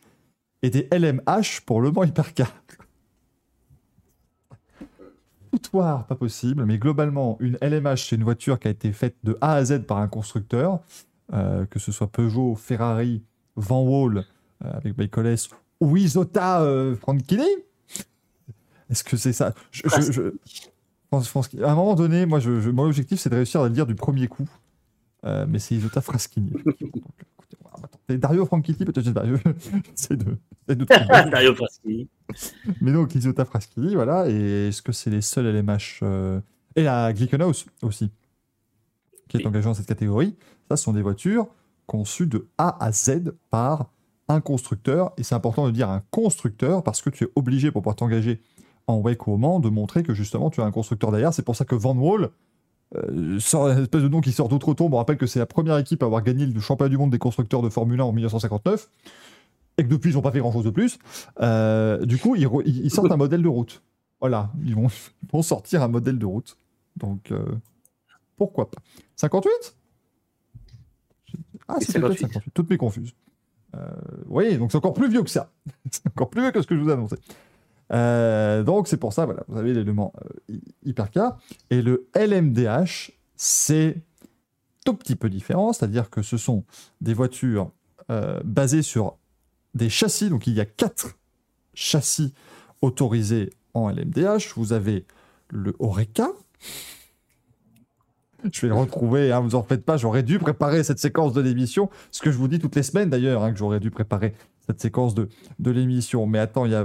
et 0.62 0.70
des 0.70 0.88
LMH 0.92 1.62
pour 1.66 1.80
le 1.80 1.90
Mans 1.90 2.04
Hypercar 2.04 2.52
pas 5.70 6.14
possible, 6.18 6.64
mais 6.64 6.78
globalement, 6.78 7.36
une 7.40 7.58
LMH, 7.60 7.96
c'est 8.08 8.16
une 8.16 8.24
voiture 8.24 8.58
qui 8.58 8.68
a 8.68 8.70
été 8.70 8.92
faite 8.92 9.16
de 9.24 9.36
A 9.40 9.54
à 9.54 9.64
Z 9.64 9.80
par 9.86 9.98
un 9.98 10.08
constructeur, 10.08 10.80
euh, 11.32 11.66
que 11.66 11.78
ce 11.78 11.92
soit 11.92 12.06
Peugeot, 12.06 12.54
Ferrari, 12.54 13.22
Van 13.56 13.82
Wall, 13.82 14.18
euh, 14.64 14.72
avec 14.72 14.94
Bacoles, 14.96 15.36
ou 15.80 15.96
Isota 15.96 16.62
euh. 16.62 16.96
Est-ce 18.90 19.02
que 19.04 19.16
c'est 19.16 19.32
ça? 19.32 19.54
Je, 19.70 19.82
pense- 21.10 21.28
pense 21.28 21.48
qu'à 21.48 21.70
un 21.70 21.74
moment 21.74 21.94
donné, 21.94 22.26
moi, 22.26 22.40
mon 22.72 22.84
objectif, 22.84 23.20
c'est 23.20 23.30
de 23.30 23.36
réussir 23.36 23.60
à 23.60 23.64
le 23.64 23.70
dire 23.70 23.86
du 23.86 23.94
premier 23.94 24.28
coup. 24.28 24.48
Euh, 25.24 25.46
mais 25.48 25.58
c'est 25.58 25.74
Isota 25.74 26.00
Fraschini. 26.00 26.52
Tenter. 28.06 28.18
Dario 28.18 28.46
Franchitti, 28.46 28.84
peut-être, 28.84 29.04
je- 29.04 29.12
J'essaie 29.96 30.16
de. 30.16 30.36
Dario 31.30 31.54
Fraschi. 31.54 32.08
Mais 32.80 32.92
donc, 32.92 33.14
Isota 33.14 33.44
Fraschini, 33.44 33.94
voilà. 33.94 34.28
Et 34.30 34.68
est-ce 34.68 34.82
que 34.82 34.92
c'est 34.92 35.10
les 35.10 35.20
seuls 35.20 35.46
LMH 35.46 36.00
euh, 36.02 36.40
Et 36.76 36.82
la 36.82 37.12
Glickenhaus 37.12 37.66
aussi, 37.82 38.10
qui 39.28 39.36
est 39.36 39.40
Oui. 39.40 39.46
engagée 39.46 39.64
dans 39.66 39.74
cette 39.74 39.86
catégorie. 39.86 40.36
Ça, 40.70 40.76
ce 40.76 40.84
sont 40.84 40.92
des 40.92 41.02
voitures 41.02 41.46
conçues 41.86 42.26
de 42.26 42.46
A 42.56 42.82
à 42.82 42.92
Z 42.92 43.32
par 43.50 43.90
un 44.28 44.40
constructeur. 44.40 45.12
Et 45.18 45.22
c'est 45.22 45.34
important 45.34 45.66
de 45.66 45.70
dire 45.70 45.90
un 45.90 46.02
constructeur 46.10 46.82
parce 46.82 47.02
que 47.02 47.10
tu 47.10 47.24
es 47.24 47.28
obligé 47.36 47.70
pour 47.70 47.82
pouvoir 47.82 47.96
t'engager 47.96 48.40
en 48.86 48.96
ou 48.98 49.08
au 49.26 49.36
Mans 49.36 49.60
de 49.60 49.68
montrer 49.68 50.02
que 50.02 50.14
justement 50.14 50.50
tu 50.50 50.60
as 50.60 50.64
un 50.64 50.70
constructeur 50.70 51.10
derrière. 51.10 51.32
C'est 51.34 51.42
pour 51.42 51.56
ça 51.56 51.64
que 51.64 51.74
Van 51.74 51.94
Wall 51.96 52.30
euh, 52.96 53.38
sort 53.40 53.68
une 53.68 53.82
espèce 53.82 54.02
de 54.02 54.08
nom 54.08 54.20
qui 54.20 54.32
sort 54.32 54.48
d'outre-tombe. 54.48 54.94
On 54.94 54.98
rappelle 54.98 55.16
que 55.16 55.26
c'est 55.26 55.38
la 55.38 55.46
première 55.46 55.78
équipe 55.78 56.02
à 56.02 56.06
avoir 56.06 56.22
gagné 56.22 56.46
le 56.46 56.60
championnat 56.60 56.88
du 56.88 56.98
monde 56.98 57.10
des 57.10 57.18
constructeurs 57.18 57.62
de 57.62 57.68
Formule 57.68 58.00
1 58.00 58.04
en 58.04 58.12
1959 58.12 58.90
et 59.78 59.84
que 59.84 59.88
depuis 59.88 60.10
ils 60.10 60.14
n'ont 60.14 60.22
pas 60.22 60.30
fait 60.30 60.38
grand 60.38 60.52
chose 60.52 60.64
de 60.64 60.70
plus. 60.70 60.98
Euh, 61.40 62.04
du 62.04 62.18
coup, 62.18 62.36
ils, 62.36 62.90
sortent 62.90 63.10
un 63.10 63.16
modèle 63.16 63.42
de 63.42 63.48
route. 63.48 63.82
Voilà, 64.20 64.50
ils 64.64 64.74
vont, 64.74 64.88
ils 65.22 65.30
vont 65.30 65.42
sortir 65.42 65.82
un 65.82 65.88
modèle 65.88 66.18
de 66.18 66.26
route. 66.26 66.56
Donc, 66.96 67.32
euh, 67.32 67.44
pourquoi 68.36 68.70
pas 68.70 68.78
58 69.16 69.76
Ah, 71.68 71.76
c'est 71.80 71.98
peut-être 71.98 72.18
58. 72.18 72.20
58. 72.20 72.54
Toutes 72.54 72.70
mes 72.70 72.76
confuses. 72.76 73.14
Oui, 74.28 74.56
donc 74.56 74.70
c'est 74.70 74.78
encore 74.78 74.94
plus 74.94 75.10
vieux 75.10 75.24
que 75.24 75.30
ça. 75.30 75.50
c'est 75.90 76.06
encore 76.06 76.30
plus 76.30 76.42
vieux 76.42 76.52
que 76.52 76.62
ce 76.62 76.66
que 76.66 76.76
je 76.76 76.80
vous 76.80 76.90
ai 76.90 76.92
annoncé. 76.92 77.16
Euh, 77.94 78.62
donc 78.62 78.88
c'est 78.88 78.96
pour 78.96 79.12
ça, 79.12 79.24
voilà, 79.24 79.44
vous 79.48 79.56
avez 79.58 79.72
l'élément 79.72 80.12
euh, 80.24 80.28
hy- 80.54 80.74
hypercar. 80.84 81.38
Et 81.70 81.80
le 81.82 82.08
LMDH, 82.14 83.12
c'est 83.36 84.02
tout 84.84 84.94
petit 84.94 85.16
peu 85.16 85.30
différent, 85.30 85.72
c'est-à-dire 85.72 86.10
que 86.10 86.20
ce 86.22 86.36
sont 86.36 86.64
des 87.00 87.14
voitures 87.14 87.70
euh, 88.10 88.40
basées 88.44 88.82
sur 88.82 89.16
des 89.74 89.88
châssis. 89.88 90.28
Donc 90.28 90.46
il 90.46 90.54
y 90.54 90.60
a 90.60 90.66
quatre 90.66 91.16
châssis 91.72 92.34
autorisés 92.82 93.50
en 93.74 93.88
LMDH. 93.90 94.52
Vous 94.56 94.72
avez 94.72 95.06
le 95.48 95.74
Oreca. 95.78 96.28
Je 98.52 98.60
vais 98.60 98.68
le 98.68 98.74
retrouver, 98.74 99.32
hein, 99.32 99.40
vous 99.40 99.54
en 99.54 99.62
faites 99.62 99.86
pas, 99.86 99.96
j'aurais 99.96 100.22
dû 100.22 100.38
préparer 100.38 100.84
cette 100.84 100.98
séquence 100.98 101.32
de 101.32 101.40
l'émission, 101.40 101.88
ce 102.10 102.20
que 102.20 102.30
je 102.30 102.36
vous 102.36 102.46
dis 102.46 102.58
toutes 102.58 102.76
les 102.76 102.82
semaines 102.82 103.08
d'ailleurs, 103.08 103.42
hein, 103.42 103.50
que 103.52 103.58
j'aurais 103.58 103.80
dû 103.80 103.90
préparer 103.90 104.34
cette 104.66 104.80
séquence 104.80 105.14
de, 105.14 105.28
l'émission. 105.58 106.26
Mais 106.26 106.38
attends, 106.38 106.64
il 106.64 106.72
y 106.72 106.74
a... 106.74 106.84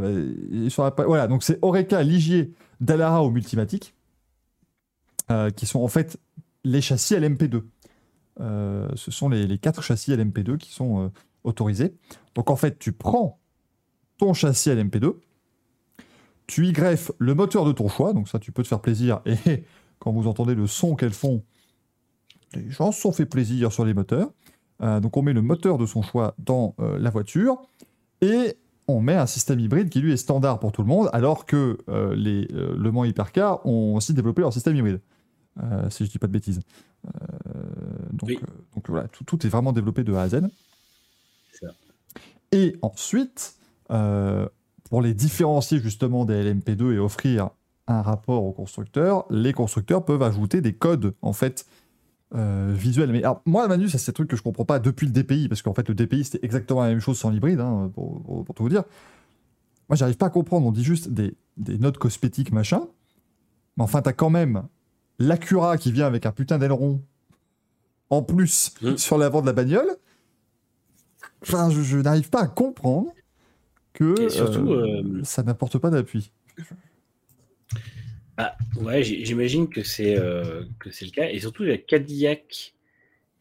il 0.52 0.70
sur 0.72 0.84
la 0.84 0.94
Voilà, 1.06 1.28
donc 1.28 1.44
c'est 1.44 1.60
Oreca, 1.62 2.04
Ligier, 2.04 2.54
Dallara 2.82 3.24
ou 3.24 3.32
Multimatic, 3.32 3.94
euh, 5.32 5.50
qui 5.50 5.66
sont 5.66 5.82
en 5.82 5.88
fait 5.88 6.18
les 6.64 6.82
châssis 6.82 7.16
LMP2. 7.16 7.64
Euh, 8.42 8.88
ce 8.96 9.12
sont 9.12 9.30
les, 9.30 9.48
les 9.48 9.58
quatre 9.58 9.82
châssis 9.82 10.12
LMP2 10.12 10.58
qui 10.58 10.72
sont 10.72 11.06
euh, 11.06 11.10
autorisés. 11.44 11.96
Donc 12.36 12.50
en 12.50 12.56
fait, 12.56 12.80
tu 12.80 12.92
prends 12.92 13.40
ton 14.18 14.34
châssis 14.34 14.70
LMP2, 14.70 15.16
tu 16.48 16.68
y 16.68 16.72
greffes 16.72 17.12
le 17.20 17.36
moteur 17.36 17.66
de 17.66 17.72
ton 17.72 17.88
choix, 17.88 18.14
donc 18.14 18.28
ça 18.28 18.40
tu 18.40 18.52
peux 18.52 18.64
te 18.64 18.68
faire 18.68 18.82
plaisir, 18.82 19.22
et 19.26 19.64
quand 20.00 20.12
vous 20.12 20.28
entendez 20.28 20.56
le 20.56 20.68
son 20.68 20.96
qu'elles 20.96 21.14
font, 21.14 21.44
les 22.54 22.70
gens 22.70 22.92
se 22.92 23.02
sont 23.02 23.12
fait 23.12 23.26
plaisir 23.26 23.72
sur 23.72 23.86
les 23.86 23.94
moteurs. 23.94 24.32
Euh, 24.82 25.00
donc 25.00 25.18
on 25.18 25.22
met 25.22 25.34
le 25.34 25.42
moteur 25.42 25.78
de 25.78 25.86
son 25.86 26.02
choix 26.02 26.36
dans 26.38 26.76
euh, 26.80 26.98
la 27.00 27.10
voiture, 27.10 27.62
et 28.22 28.58
on 28.88 29.02
met 29.02 29.16
un 29.16 29.26
système 29.28 29.60
hybride 29.60 29.90
qui 29.90 30.00
lui 30.02 30.14
est 30.14 30.18
standard 30.18 30.60
pour 30.60 30.72
tout 30.72 30.82
le 30.82 30.88
monde, 30.88 31.10
alors 31.14 31.46
que 31.46 31.78
euh, 31.90 32.16
les 32.16 32.48
Le 32.50 32.92
Mans 32.92 33.06
Hypercar 33.06 33.66
ont 33.66 33.96
aussi 33.96 34.14
développé 34.14 34.42
leur 34.42 34.54
système 34.54 34.76
hybride, 34.76 35.00
si 35.90 36.06
je 36.06 36.10
dis 36.10 36.18
pas 36.18 36.28
de 36.28 36.32
bêtises. 36.32 36.62
Donc, 38.12 38.30
Oui. 38.30 38.40
donc 38.76 38.90
voilà, 38.90 39.08
tout, 39.10 39.24
tout 39.24 39.46
est 39.46 39.50
vraiment 39.50 39.74
développé 39.74 40.04
de 40.04 40.14
A 40.14 40.24
à 40.24 40.30
Z. 40.30 40.42
Et 42.52 42.78
ensuite, 42.82 43.58
pour 43.88 45.02
les 45.04 45.14
différencier 45.14 45.80
justement 45.80 46.26
des 46.26 46.52
LMP2 46.52 46.94
et 46.94 47.00
offrir 47.00 47.52
un 47.88 48.02
rapport 48.02 48.44
au 48.44 48.52
constructeur, 48.52 49.26
les 49.30 49.54
constructeurs 49.54 50.04
peuvent 50.04 50.24
ajouter 50.24 50.62
des 50.62 50.74
codes 50.74 51.14
en 51.22 51.34
fait 51.34 51.66
euh, 52.36 52.72
visuels. 52.76 53.12
Mais 53.12 53.24
alors, 53.24 53.42
moi, 53.46 53.68
Manu, 53.68 53.90
ça 53.90 53.98
c'est 53.98 54.12
un 54.12 54.14
truc 54.14 54.30
que 54.30 54.36
je 54.38 54.42
comprends 54.44 54.66
pas 54.66 54.80
depuis 54.80 55.06
le 55.08 55.12
DPI, 55.14 55.48
parce 55.50 55.62
qu'en 55.62 55.74
fait 55.74 55.88
le 55.90 55.96
DPI 55.96 56.24
c'était 56.26 56.46
exactement 56.46 56.82
la 56.84 56.90
même 56.90 57.00
chose 57.00 57.18
sans 57.18 57.30
l'hybride, 57.30 57.60
hein, 57.60 57.92
pour, 57.94 58.22
pour- 58.24 58.46
pour 58.46 58.56
tout 58.56 58.64
vous 58.64 58.70
dire. 58.70 58.84
Moi, 59.90 59.96
j'arrive 59.96 60.18
pas 60.18 60.28
à 60.28 60.30
comprendre. 60.30 60.68
On 60.68 60.72
dit 60.72 60.84
juste 60.84 61.10
des, 61.10 61.36
des 61.58 61.78
notes 61.80 61.98
cosmétiques 61.98 62.52
machin, 62.52 62.82
mais 63.78 63.84
enfin, 63.84 64.02
t'as 64.04 64.14
quand 64.14 64.30
même 64.30 64.64
l'Acura 65.18 65.78
qui 65.78 65.92
vient 65.92 66.06
avec 66.08 66.26
un 66.26 66.32
putain 66.32 66.58
d'aileron 66.60 67.02
en 68.12 68.22
plus 68.24 68.74
Mm. 68.82 68.98
sur 68.98 69.18
l'avant 69.18 69.42
de 69.42 69.46
la 69.48 69.54
bagnole. 69.54 69.88
Enfin, 71.42 71.70
je, 71.70 71.82
je 71.82 71.98
n'arrive 71.98 72.30
pas 72.30 72.42
à 72.44 72.48
comprendre 72.48 73.12
que 73.94 74.30
surtout, 74.30 74.72
euh, 74.72 75.04
euh, 75.04 75.22
ça 75.24 75.42
n'apporte 75.44 75.78
pas 75.78 75.90
d'appui. 75.90 76.32
Ah, 78.42 78.56
ouais, 78.80 79.04
j'imagine 79.04 79.68
que 79.68 79.84
c'est 79.84 80.18
euh, 80.18 80.64
que 80.80 80.92
c'est 80.92 81.04
le 81.04 81.12
cas. 81.12 81.30
Et 81.30 81.42
surtout, 81.42 81.64
la 81.64 81.78
Cadillac 81.78 82.74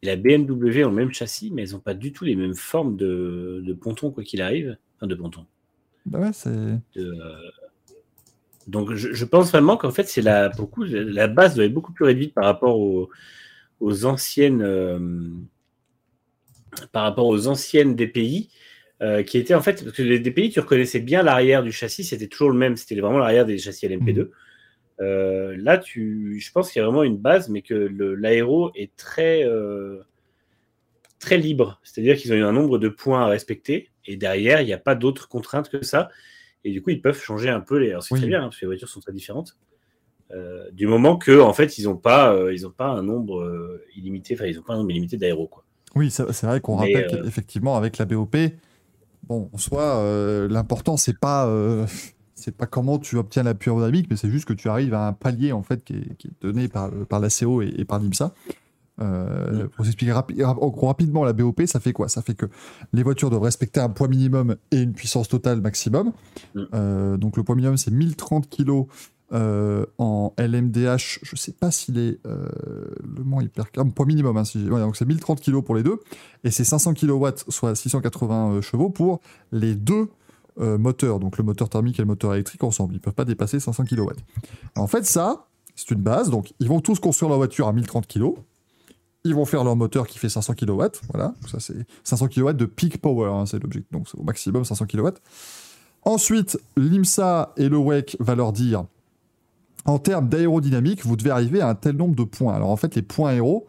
et 0.02 0.06
la 0.06 0.16
BMW 0.16 0.82
ont 0.84 0.88
le 0.88 0.96
même 0.96 1.12
châssis, 1.12 1.52
mais 1.52 1.62
elles 1.62 1.70
n'ont 1.70 1.78
pas 1.78 1.94
du 1.94 2.12
tout 2.12 2.24
les 2.24 2.34
mêmes 2.34 2.56
formes 2.56 2.96
de, 2.96 3.62
de 3.64 3.72
ponton, 3.74 4.10
quoi 4.10 4.24
qu'il 4.24 4.42
arrive. 4.42 4.76
Enfin, 4.96 5.06
de 5.06 5.14
ponton. 5.14 5.46
Bah 6.04 6.18
ouais, 6.18 6.32
c'est. 6.32 6.50
de, 6.50 6.80
euh, 6.96 7.50
Donc, 8.66 8.92
je, 8.94 9.12
je 9.12 9.24
pense 9.24 9.52
vraiment 9.52 9.76
qu'en 9.76 9.92
fait, 9.92 10.08
c'est 10.08 10.20
la, 10.20 10.50
pour 10.50 10.62
le 10.62 10.66
coup, 10.66 10.82
la 10.82 11.28
base 11.28 11.54
doit 11.54 11.66
être 11.66 11.72
beaucoup 11.74 11.92
plus 11.92 12.04
réduite 12.04 12.34
par 12.34 12.46
rapport 12.46 12.76
aux, 12.80 13.08
aux 13.78 14.04
anciennes. 14.04 14.62
euh, 14.62 14.98
par 16.90 17.04
rapport 17.04 17.26
aux 17.26 17.46
anciennes 17.46 17.94
DPI. 17.94 18.50
qui 19.26 19.38
étaient 19.38 19.54
en 19.54 19.62
fait, 19.62 19.84
parce 19.84 19.96
que 19.96 20.02
les 20.02 20.18
DPI, 20.18 20.50
tu 20.50 20.58
reconnaissais 20.58 20.98
bien 20.98 21.22
l'arrière 21.22 21.62
du 21.62 21.70
châssis, 21.70 22.02
c'était 22.02 22.26
toujours 22.26 22.50
le 22.50 22.58
même, 22.58 22.76
c'était 22.76 23.00
vraiment 23.00 23.18
l'arrière 23.18 23.46
des 23.46 23.58
châssis 23.58 23.86
LMP2. 23.86 24.30
Euh, 25.00 25.56
là, 25.58 25.78
tu, 25.78 26.40
je 26.40 26.52
pense 26.52 26.72
qu'il 26.72 26.80
y 26.80 26.82
a 26.82 26.86
vraiment 26.86 27.04
une 27.04 27.18
base, 27.18 27.48
mais 27.48 27.62
que 27.62 27.74
l'aéro 27.74 28.72
est 28.74 28.94
très, 28.96 29.44
euh, 29.44 30.02
très 31.18 31.38
libre. 31.38 31.80
C'est-à-dire 31.84 32.16
qu'ils 32.16 32.32
ont 32.32 32.36
eu 32.36 32.42
un 32.42 32.52
nombre 32.52 32.78
de 32.78 32.88
points 32.88 33.22
à 33.22 33.26
respecter, 33.26 33.90
et 34.06 34.16
derrière, 34.16 34.60
il 34.60 34.66
n'y 34.66 34.72
a 34.72 34.78
pas 34.78 34.94
d'autres 34.94 35.28
contraintes 35.28 35.68
que 35.68 35.82
ça. 35.84 36.08
Et 36.64 36.72
du 36.72 36.82
coup, 36.82 36.90
ils 36.90 37.00
peuvent 37.00 37.20
changer 37.20 37.48
un 37.48 37.60
peu 37.60 37.78
les. 37.78 37.90
Alors, 37.90 38.02
c'est 38.02 38.14
Oui. 38.14 38.20
très 38.20 38.28
bien, 38.28 38.40
hein, 38.40 38.44
parce 38.44 38.56
que 38.56 38.62
les 38.62 38.68
voitures 38.68 38.88
sont 38.88 39.00
très 39.00 39.12
différentes. 39.12 39.56
Euh, 40.32 40.68
du 40.72 40.86
moment 40.86 41.16
que, 41.16 41.40
en 41.40 41.52
fait, 41.52 41.78
ils 41.78 41.84
n'ont 41.84 41.96
pas, 41.96 42.36
ils 42.52 42.66
ont 42.66 42.72
pas 42.72 42.88
un 42.88 43.02
nombre 43.02 43.80
illimité, 43.96 44.34
enfin, 44.34 44.46
ils 44.46 44.56
n'ont 44.56 44.62
pas 44.62 44.74
un 44.74 44.78
nombre 44.78 44.90
illimité 44.90 45.16
d'aéro, 45.16 45.46
quoi. 45.46 45.64
Oui, 45.94 46.10
c'est 46.10 46.42
vrai 46.42 46.60
qu'on 46.60 46.76
rappelle 46.76 47.06
qu'effectivement, 47.06 47.76
avec 47.76 47.96
la 47.98 48.04
BOP, 48.04 48.36
bon, 49.22 49.48
en 49.52 49.58
soi, 49.58 50.46
l'important, 50.50 50.96
c'est 50.96 51.18
pas, 51.18 51.46
c'est 52.48 52.56
pas 52.56 52.66
comment 52.66 52.98
tu 52.98 53.16
obtiens 53.16 53.42
la 53.42 53.52
pure 53.54 53.76
dynamique, 53.76 54.06
mais 54.08 54.16
c'est 54.16 54.30
juste 54.30 54.46
que 54.46 54.54
tu 54.54 54.68
arrives 54.70 54.94
à 54.94 55.06
un 55.06 55.12
palier 55.12 55.52
en 55.52 55.62
fait 55.62 55.84
qui 55.84 55.94
est, 55.94 56.16
qui 56.16 56.28
est 56.28 56.32
donné 56.40 56.66
par, 56.68 56.90
par 57.08 57.20
la 57.20 57.28
CO 57.28 57.60
et, 57.60 57.74
et 57.76 57.84
par 57.84 57.98
l'IMSA. 57.98 58.32
Euh, 59.00 59.64
Mm. 59.64 59.68
Pour 59.68 59.84
s'expliquer 59.84 60.12
rapi- 60.12 60.42
rapidement, 60.42 61.24
la 61.24 61.32
BOP, 61.32 61.62
ça 61.66 61.78
fait 61.78 61.92
quoi? 61.92 62.08
Ça 62.08 62.20
fait 62.22 62.34
que 62.34 62.46
les 62.92 63.02
voitures 63.04 63.30
doivent 63.30 63.42
respecter 63.42 63.78
un 63.80 63.90
poids 63.90 64.08
minimum 64.08 64.56
et 64.72 64.80
une 64.82 64.92
puissance 64.92 65.28
totale 65.28 65.60
maximum. 65.60 66.12
Mm. 66.54 66.60
Euh, 66.74 67.16
donc 67.16 67.36
le 67.36 67.44
poids 67.44 67.54
minimum, 67.54 67.76
c'est 67.76 67.90
1030 67.92 68.48
kg 68.48 68.86
euh, 69.34 69.84
en 69.98 70.32
LMDH. 70.38 71.20
Je 71.22 71.36
sais 71.36 71.52
pas 71.52 71.70
s'il 71.70 71.98
est 71.98 72.18
euh, 72.26 72.48
le 73.16 73.22
moins 73.24 73.42
hyper... 73.44 73.66
Ah, 73.76 73.84
poids 73.94 74.06
minimum, 74.06 74.36
hein, 74.36 74.44
si 74.44 74.60
j'ai- 74.64 74.70
ouais, 74.70 74.80
donc 74.80 74.96
c'est 74.96 75.04
1030 75.06 75.40
kg 75.42 75.60
pour 75.60 75.74
les 75.76 75.82
deux. 75.82 76.00
Et 76.44 76.50
c'est 76.50 76.64
500 76.64 76.94
kW, 76.94 77.26
soit 77.48 77.74
680 77.76 78.50
euh, 78.54 78.60
chevaux 78.62 78.90
pour 78.90 79.20
les 79.52 79.74
deux 79.76 80.08
euh, 80.60 80.78
moteurs, 80.78 81.20
donc 81.20 81.38
le 81.38 81.44
moteur 81.44 81.68
thermique 81.68 81.98
et 81.98 82.02
le 82.02 82.06
moteur 82.06 82.34
électrique 82.34 82.64
ensemble. 82.64 82.94
Ils 82.94 83.00
peuvent 83.00 83.14
pas 83.14 83.24
dépasser 83.24 83.60
500 83.60 83.84
kW. 83.84 84.10
En 84.76 84.86
fait, 84.86 85.04
ça, 85.04 85.46
c'est 85.74 85.90
une 85.90 86.00
base. 86.00 86.30
Donc, 86.30 86.52
ils 86.60 86.68
vont 86.68 86.80
tous 86.80 86.98
construire 86.98 87.28
leur 87.28 87.38
voiture 87.38 87.68
à 87.68 87.72
1030 87.72 88.06
kg. 88.06 88.32
Ils 89.24 89.34
vont 89.34 89.44
faire 89.44 89.64
leur 89.64 89.76
moteur 89.76 90.06
qui 90.06 90.18
fait 90.18 90.28
500 90.28 90.54
kW. 90.54 90.82
Voilà, 91.12 91.34
ça 91.50 91.60
c'est 91.60 91.86
500 92.04 92.28
kW 92.28 92.52
de 92.52 92.64
peak 92.64 92.98
power, 93.00 93.30
hein, 93.30 93.46
c'est 93.46 93.62
l'objectif. 93.62 93.90
Donc, 93.92 94.08
au 94.16 94.22
maximum 94.22 94.64
500 94.64 94.86
kW. 94.86 95.08
Ensuite, 96.02 96.58
l'IMSA 96.76 97.52
et 97.56 97.68
le 97.68 97.76
WEC 97.76 98.16
va 98.20 98.34
leur 98.34 98.52
dire 98.52 98.84
en 99.84 99.98
termes 99.98 100.28
d'aérodynamique, 100.28 101.04
vous 101.04 101.16
devez 101.16 101.30
arriver 101.30 101.60
à 101.60 101.68
un 101.68 101.74
tel 101.74 101.96
nombre 101.96 102.14
de 102.14 102.24
points. 102.24 102.54
Alors, 102.54 102.70
en 102.70 102.76
fait, 102.76 102.94
les 102.94 103.02
points 103.02 103.30
aéro, 103.30 103.66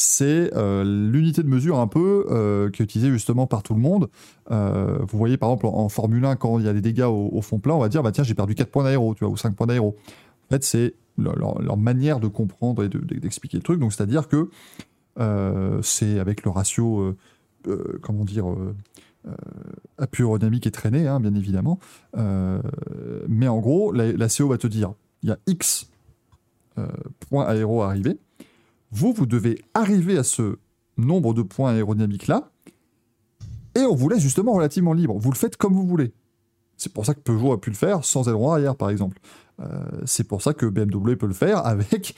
c'est 0.00 0.50
euh, 0.56 0.82
l'unité 0.82 1.42
de 1.42 1.48
mesure 1.48 1.78
un 1.78 1.86
peu 1.86 2.24
euh, 2.30 2.70
qui 2.70 2.80
est 2.80 2.84
utilisée 2.84 3.10
justement 3.10 3.46
par 3.46 3.62
tout 3.62 3.74
le 3.74 3.80
monde. 3.80 4.08
Euh, 4.50 4.98
vous 5.00 5.18
voyez 5.18 5.36
par 5.36 5.50
exemple 5.50 5.66
en, 5.66 5.90
Formule 5.90 6.24
1, 6.24 6.36
quand 6.36 6.58
il 6.58 6.64
y 6.64 6.68
a 6.68 6.72
des 6.72 6.80
dégâts 6.80 7.06
au, 7.06 7.40
fond 7.42 7.58
plat, 7.58 7.74
on 7.74 7.80
va 7.80 7.90
dire 7.90 8.02
bah 8.02 8.10
tiens, 8.10 8.24
j'ai 8.24 8.34
perdu 8.34 8.54
4 8.54 8.70
points 8.70 8.84
d'aéro, 8.84 9.14
tu 9.14 9.24
vois, 9.24 9.32
ou 9.32 9.36
5 9.36 9.54
points 9.54 9.66
d'aéro. 9.66 9.96
En 10.46 10.54
fait, 10.54 10.64
c'est 10.64 10.94
leur, 11.18 11.76
manière 11.76 12.18
de 12.18 12.28
comprendre 12.28 12.82
et 12.82 12.88
de- 12.88 12.98
de- 12.98 13.16
d'expliquer 13.16 13.58
le 13.58 13.62
truc. 13.62 13.78
Donc, 13.78 13.92
c'est-à-dire 13.92 14.26
que 14.26 14.48
c'est 15.82 16.18
avec 16.18 16.44
le 16.44 16.50
ratio, 16.50 17.14
comment 18.00 18.24
dire, 18.24 18.46
appui 19.98 20.22
aérodynamique 20.22 20.66
et 20.66 20.70
traîné, 20.70 21.06
hein, 21.06 21.20
bien 21.20 21.34
évidemment. 21.34 21.78
Mais 22.16 23.48
en 23.48 23.58
gros, 23.58 23.92
la, 23.92 24.28
CO 24.28 24.48
va 24.48 24.56
te 24.56 24.66
dire 24.66 24.94
il 25.22 25.28
y 25.28 25.32
a 25.32 25.36
X 25.46 25.90
points 27.28 27.44
aéro 27.44 27.82
à. 27.82 27.94
Vous, 28.92 29.12
vous 29.12 29.26
devez 29.26 29.62
arriver 29.74 30.18
à 30.18 30.22
ce 30.24 30.58
nombre 30.96 31.32
de 31.34 31.42
points 31.42 31.72
aérodynamiques 31.72 32.26
là, 32.26 32.50
et 33.76 33.80
on 33.82 33.94
vous 33.94 34.08
laisse 34.08 34.20
justement 34.20 34.52
relativement 34.52 34.92
libre. 34.92 35.16
Vous 35.18 35.30
le 35.30 35.36
faites 35.36 35.56
comme 35.56 35.74
vous 35.74 35.86
voulez. 35.86 36.12
C'est 36.76 36.92
pour 36.92 37.06
ça 37.06 37.14
que 37.14 37.20
Peugeot 37.20 37.52
a 37.52 37.60
pu 37.60 37.70
le 37.70 37.76
faire 37.76 38.04
sans 38.04 38.26
aileron 38.28 38.52
arrière, 38.52 38.74
par 38.74 38.90
exemple. 38.90 39.18
Euh, 39.60 39.84
c'est 40.06 40.24
pour 40.24 40.42
ça 40.42 40.54
que 40.54 40.66
BMW 40.66 41.14
peut 41.14 41.26
le 41.26 41.34
faire 41.34 41.64
avec 41.66 42.16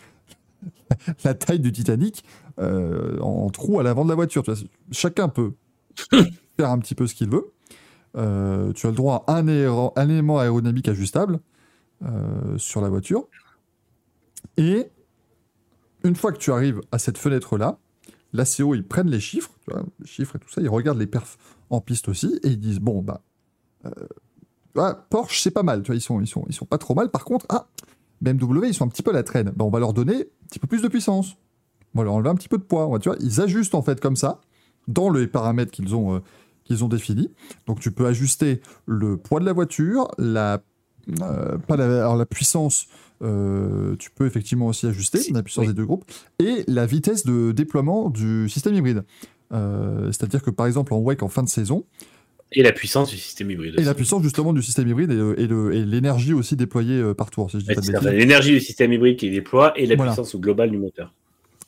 la 1.24 1.34
taille 1.34 1.58
du 1.60 1.72
Titanic 1.72 2.24
euh, 2.58 3.18
en 3.20 3.50
trou 3.50 3.80
à 3.80 3.82
l'avant 3.82 4.04
de 4.04 4.08
la 4.08 4.14
voiture. 4.14 4.42
Tu 4.42 4.52
vois, 4.52 4.60
chacun 4.92 5.28
peut 5.28 5.52
faire 6.56 6.70
un 6.70 6.78
petit 6.78 6.94
peu 6.94 7.06
ce 7.06 7.14
qu'il 7.14 7.28
veut. 7.28 7.52
Euh, 8.16 8.72
tu 8.72 8.86
as 8.86 8.90
le 8.90 8.96
droit 8.96 9.24
à 9.26 9.36
un, 9.36 9.48
aéro- 9.48 9.92
un 9.96 10.08
élément 10.08 10.38
aérodynamique 10.38 10.88
ajustable 10.88 11.40
sur 12.56 12.80
la 12.80 12.88
voiture. 12.88 13.28
Et 14.56 14.90
une 16.04 16.16
fois 16.16 16.32
que 16.32 16.38
tu 16.38 16.52
arrives 16.52 16.80
à 16.90 16.98
cette 16.98 17.18
fenêtre-là, 17.18 17.78
la 18.32 18.44
CO, 18.44 18.74
ils 18.74 18.84
prennent 18.86 19.10
les 19.10 19.20
chiffres, 19.20 19.50
tu 19.64 19.74
vois, 19.74 19.84
les 20.00 20.06
chiffres 20.06 20.36
et 20.36 20.38
tout 20.38 20.48
ça, 20.48 20.60
ils 20.60 20.68
regardent 20.68 20.98
les 20.98 21.06
perfs 21.06 21.36
en 21.70 21.80
piste 21.80 22.08
aussi, 22.08 22.38
et 22.42 22.48
ils 22.48 22.58
disent, 22.58 22.80
bon, 22.80 23.02
bah, 23.02 23.22
euh, 23.84 23.90
ouais, 24.74 24.92
Porsche, 25.10 25.40
c'est 25.40 25.50
pas 25.50 25.62
mal, 25.62 25.82
tu 25.82 25.88
vois, 25.88 25.96
ils 25.96 26.00
sont, 26.00 26.24
sont, 26.24 26.66
pas 26.66 26.78
trop 26.78 26.94
mal. 26.94 27.10
Par 27.10 27.24
contre, 27.24 27.46
ah, 27.48 27.68
BMW, 28.20 28.68
ils 28.68 28.74
sont 28.74 28.84
un 28.84 28.88
petit 28.88 29.02
peu 29.02 29.10
à 29.10 29.14
la 29.14 29.22
traîne. 29.22 29.52
Bah, 29.56 29.64
on 29.64 29.70
va 29.70 29.80
leur 29.80 29.92
donner 29.92 30.16
un 30.16 30.46
petit 30.48 30.58
peu 30.58 30.66
plus 30.66 30.82
de 30.82 30.88
puissance. 30.88 31.36
On 31.94 31.98
va 31.98 32.04
leur 32.04 32.14
enlever 32.14 32.30
un 32.30 32.34
petit 32.34 32.48
peu 32.48 32.58
de 32.58 32.62
poids. 32.62 32.88
Ils 33.20 33.40
ajustent 33.40 33.74
en 33.74 33.82
fait 33.82 34.00
comme 34.00 34.16
ça, 34.16 34.40
dans 34.88 35.10
les 35.10 35.26
paramètres 35.26 35.72
qu'ils 35.72 35.94
ont, 35.94 36.16
euh, 36.16 36.20
qu'ils 36.64 36.84
ont 36.84 36.88
définis. 36.88 37.30
Donc 37.66 37.80
tu 37.80 37.90
peux 37.90 38.06
ajuster 38.06 38.62
le 38.86 39.16
poids 39.16 39.40
de 39.40 39.44
la 39.44 39.52
voiture, 39.52 40.08
la, 40.18 40.62
euh, 41.20 41.58
alors, 41.68 42.16
la 42.16 42.26
puissance, 42.26 42.86
euh, 43.22 43.96
tu 43.96 44.10
peux 44.10 44.26
effectivement 44.26 44.66
aussi 44.66 44.86
ajuster 44.86 45.18
la 45.32 45.42
puissance 45.42 45.62
oui. 45.62 45.68
des 45.68 45.74
deux 45.74 45.86
groupes, 45.86 46.04
et 46.38 46.64
la 46.66 46.86
vitesse 46.86 47.24
de 47.24 47.52
déploiement 47.52 48.10
du 48.10 48.48
système 48.48 48.74
hybride. 48.74 49.04
Euh, 49.52 50.06
C'est-à-dire 50.06 50.42
que 50.42 50.50
par 50.50 50.66
exemple 50.66 50.94
en 50.94 50.98
WEC 50.98 51.22
en 51.22 51.28
fin 51.28 51.42
de 51.42 51.48
saison, 51.48 51.84
Et 52.52 52.62
la 52.62 52.72
puissance 52.72 53.10
du 53.10 53.18
système 53.18 53.50
hybride. 53.50 53.74
et 53.74 53.78
aussi. 53.78 53.84
la 53.86 53.94
puissance 53.94 54.22
justement 54.22 54.52
du 54.52 54.62
système 54.62 54.88
hybride 54.88 55.10
et, 55.10 55.46
l'énergie 55.84 56.32
aussi 56.32 56.56
déployée 56.56 56.98
euh, 56.98 57.14
par 57.14 57.30
tour, 57.30 57.50
si 57.50 57.58
L'énergie 58.12 58.52
du 58.52 58.60
système 58.60 58.92
hybride 58.92 59.16
qui 59.18 59.30
déploie 59.30 59.72
et 59.78 59.86
la 59.86 59.96
Voilà. 59.96 60.12
puissance 60.12 60.34
globale 60.36 60.70
du 60.70 60.78
moteur. 60.78 61.12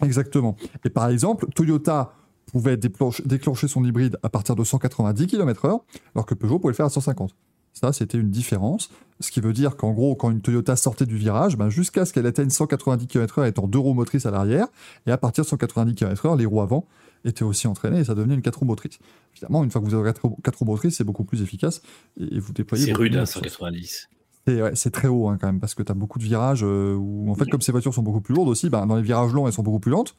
Exactement. 0.03 0.57
Et 0.85 0.91
par 0.91 1.09
exemple, 1.09 1.47
Toyota 1.55 2.15
pouvait 2.53 2.77
déclencher 2.77 3.69
son 3.69 3.85
hybride 3.85 4.19
à 4.23 4.29
partir 4.29 4.57
de 4.57 4.65
190 4.65 5.27
km/h, 5.27 5.81
alors 6.15 6.27
que 6.27 6.35
Peugeot 6.35 6.59
pouvait 6.59 6.73
le 6.73 6.77
faire 6.77 6.87
à 6.87 6.91
150. 6.91 7.35
Ça, 7.75 7.93
c'était 7.93 8.19
une 8.19 8.31
différence. 8.31 8.89
Ce 9.21 9.31
qui 9.31 9.41
veut 9.41 9.53
dire 9.53 9.77
qu'en 9.77 9.93
gros, 9.93 10.15
quand 10.15 10.31
une 10.31 10.41
Toyota 10.41 10.77
sortait 10.77 11.07
du 11.07 11.17
virage, 11.17 11.57
ben, 11.57 11.69
jusqu'à 11.69 12.05
ce 12.05 12.13
qu'elle 12.13 12.27
atteigne 12.27 12.51
190 12.51 13.07
km/h 13.07 13.47
étant 13.47 13.67
deux 13.67 13.79
roues 13.79 13.95
motrices 13.95 14.27
à 14.27 14.31
l'arrière, 14.31 14.69
et 15.07 15.11
à 15.11 15.19
partir 15.19 15.45
de 15.45 15.49
190 15.49 15.95
km/h, 15.95 16.39
les 16.39 16.47
roues 16.47 16.63
avant 16.63 16.87
étaient 17.25 17.45
aussi 17.45 17.67
entraînées 17.67 18.01
et 18.01 18.05
ça 18.05 18.15
devenait 18.15 18.35
une 18.35 18.43
quatre 18.43 18.59
roues 18.59 18.67
motrices. 18.67 18.99
Évidemment, 19.33 19.65
une 19.65 19.71
fois 19.71 19.81
que 19.81 19.87
vous 19.87 19.95
avez 19.95 20.13
quatre 20.13 20.59
roues, 20.59 20.65
motrices, 20.65 20.97
c'est 20.97 21.05
beaucoup 21.05 21.25
plus 21.25 21.43
efficace 21.43 21.83
et, 22.19 22.39
vous 22.39 22.53
déployez. 22.53 22.87
C'est 22.87 22.93
rude, 22.93 23.17
hein, 23.17 23.27
force. 23.27 23.35
190. 23.35 24.09
C'est 24.47 24.63
ouais, 24.63 24.75
c'est 24.75 24.91
très 24.91 25.09
haut 25.09 25.29
hein, 25.29 25.39
quand 25.41 25.47
même, 25.47 25.59
parce 25.59 25.75
que 25.75 25.83
tu 25.83 25.91
as 25.91 25.95
beaucoup 25.95 26.19
de 26.19 26.25
virages 26.25 26.63
euh, 26.65 26.95
où, 26.95 27.31
en 27.31 27.35
fait, 27.35 27.47
comme 27.47 27.63
ces 27.63 27.73
voitures 27.73 27.95
sont 27.95 28.03
beaucoup 28.03 28.21
plus 28.21 28.35
lourdes 28.35 28.49
aussi, 28.49 28.69
ben, 28.69 28.87
dans 28.87 28.97
les 28.97 29.03
virages 29.03 29.33
longs, 29.33 29.47
elles 29.47 29.55
sont 29.55 29.63
beaucoup 29.63 29.81
plus 29.81 29.91
lentes. 29.91 30.17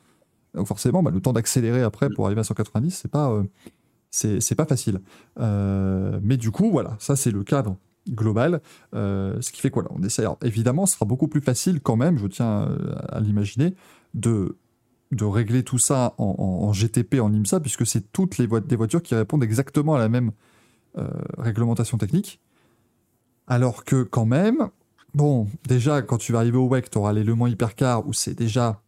Donc 0.56 0.68
forcément, 0.68 1.04
ben, 1.04 1.12
le 1.12 1.22
temps 1.22 1.34
d'accélérer 1.34 1.84
après 1.84 2.10
pour 2.10 2.26
arriver 2.26 2.42
à 2.42 2.44
190, 2.44 2.90
c'est 2.90 3.12
pas, 3.12 3.30
euh, 3.30 3.44
c'est 4.16 4.56
pas 4.56 4.66
facile. 4.66 5.02
Euh, 5.40 6.20
mais 6.24 6.38
du 6.38 6.52
coup, 6.52 6.72
voilà, 6.72 6.96
ça 7.00 7.16
c'est 7.16 7.32
le 7.32 7.44
cadre 7.44 7.78
global. 8.10 8.62
Euh, 8.94 9.40
ce 9.42 9.52
qui 9.52 9.62
fait 9.62 9.70
quoi 9.70 9.84
alors, 10.18 10.38
évidemment, 10.44 10.86
ce 10.86 10.96
sera 10.96 11.06
beaucoup 11.06 11.28
plus 11.28 11.42
facile 11.42 11.82
quand 11.82 11.96
même, 11.96 12.18
je 12.18 12.28
tiens 12.28 12.70
euh, 12.70 12.96
à 13.10 13.20
l'imaginer, 13.20 13.76
de 14.14 14.56
régler 15.22 15.64
tout 15.64 15.78
ça 15.78 16.14
en, 16.18 16.72
GTP, 16.72 17.16
en 17.20 17.34
IMSA, 17.34 17.60
puisque 17.60 17.86
c'est 17.86 18.12
toutes 18.12 18.38
les 18.38 18.48
voitures 18.48 19.02
qui 19.02 19.16
répondent 19.16 19.44
exactement 19.44 19.96
à 19.96 20.00
la 20.00 20.10
même 20.10 20.32
réglementation 21.38 21.98
technique. 21.98 22.40
Alors 23.48 23.84
que 23.84 24.04
quand 24.04 24.26
même, 24.26 24.70
bon, 25.14 25.48
déjà 25.68 26.02
quand 26.02 26.18
tu 26.18 26.32
vas 26.32 26.40
arriver 26.40 26.58
au 26.58 26.68
WEC, 26.68 26.90
tu 26.90 26.98
auras 26.98 27.14
les 27.14 27.24
Le 27.24 27.36
Mans 27.36 27.48
Hypercar 27.48 28.08
où 28.08 28.14
c'est 28.14 28.34
déjà 28.34 28.82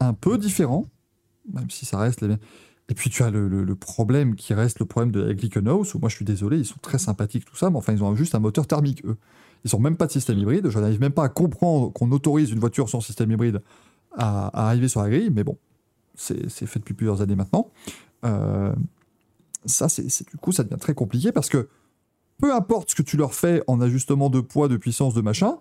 un 0.00 0.12
peu 0.12 0.38
différent, 0.38 0.86
même 1.52 1.70
si 1.70 1.86
ça 1.86 1.98
reste 1.98 2.20
les. 2.20 2.36
Et 2.88 2.94
puis 2.94 3.10
tu 3.10 3.22
as 3.24 3.30
le, 3.30 3.48
le- 3.48 3.64
le 3.64 3.74
problème 3.74 4.36
qui 4.36 4.54
reste 4.54 4.78
le 4.78 4.86
problème 4.86 5.10
de 5.10 5.32
Glickenhaus, 5.32 5.94
où 5.94 5.98
moi 5.98 6.08
je 6.08 6.14
suis 6.16 6.24
désolé, 6.24 6.58
ils 6.58 6.64
sont 6.66 6.78
très 6.80 6.98
sympathiques, 6.98 7.44
tout 7.44 7.56
ça, 7.56 7.68
mais 7.70 7.76
enfin 7.76 7.92
ils 7.92 8.02
ont 8.04 8.14
juste 8.14 8.34
un 8.34 8.38
moteur 8.38 8.66
thermique, 8.66 9.04
eux. 9.04 9.16
Ils 9.64 9.70
n'ont 9.74 9.80
même 9.80 9.96
pas 9.96 10.06
de 10.06 10.12
système 10.12 10.38
hybride, 10.38 10.68
je 10.70 10.78
n'arrive 10.78 11.00
même 11.00 11.12
pas 11.12 11.24
à 11.24 11.28
comprendre 11.28 11.92
qu'on 11.92 12.12
autorise 12.12 12.50
une 12.52 12.60
voiture 12.60 12.88
sans 12.88 13.00
système 13.00 13.30
hybride 13.32 13.60
à, 14.16 14.46
à 14.48 14.68
arriver 14.68 14.86
sur 14.86 15.02
la 15.02 15.08
grille, 15.10 15.30
mais 15.34 15.42
bon, 15.42 15.58
c'est 16.14 16.48
fait 16.66 16.78
depuis 16.78 16.94
plusieurs 16.94 17.20
années 17.22 17.34
maintenant. 17.34 17.70
Euh, 18.24 18.72
ça, 19.64 19.88
c'est 19.88 20.08
c'est- 20.08 20.30
du 20.30 20.36
coup, 20.36 20.52
ça 20.52 20.62
devient 20.62 20.78
très 20.80 20.94
compliqué 20.94 21.32
parce 21.32 21.48
que 21.48 21.68
peu 22.40 22.54
importe 22.54 22.90
ce 22.90 22.94
que 22.94 23.02
tu 23.02 23.16
leur 23.16 23.34
fais 23.34 23.62
en 23.66 23.80
ajustement 23.80 24.30
de 24.30 24.40
poids, 24.40 24.68
de 24.68 24.76
puissance, 24.76 25.12
de 25.14 25.22
machin, 25.22 25.56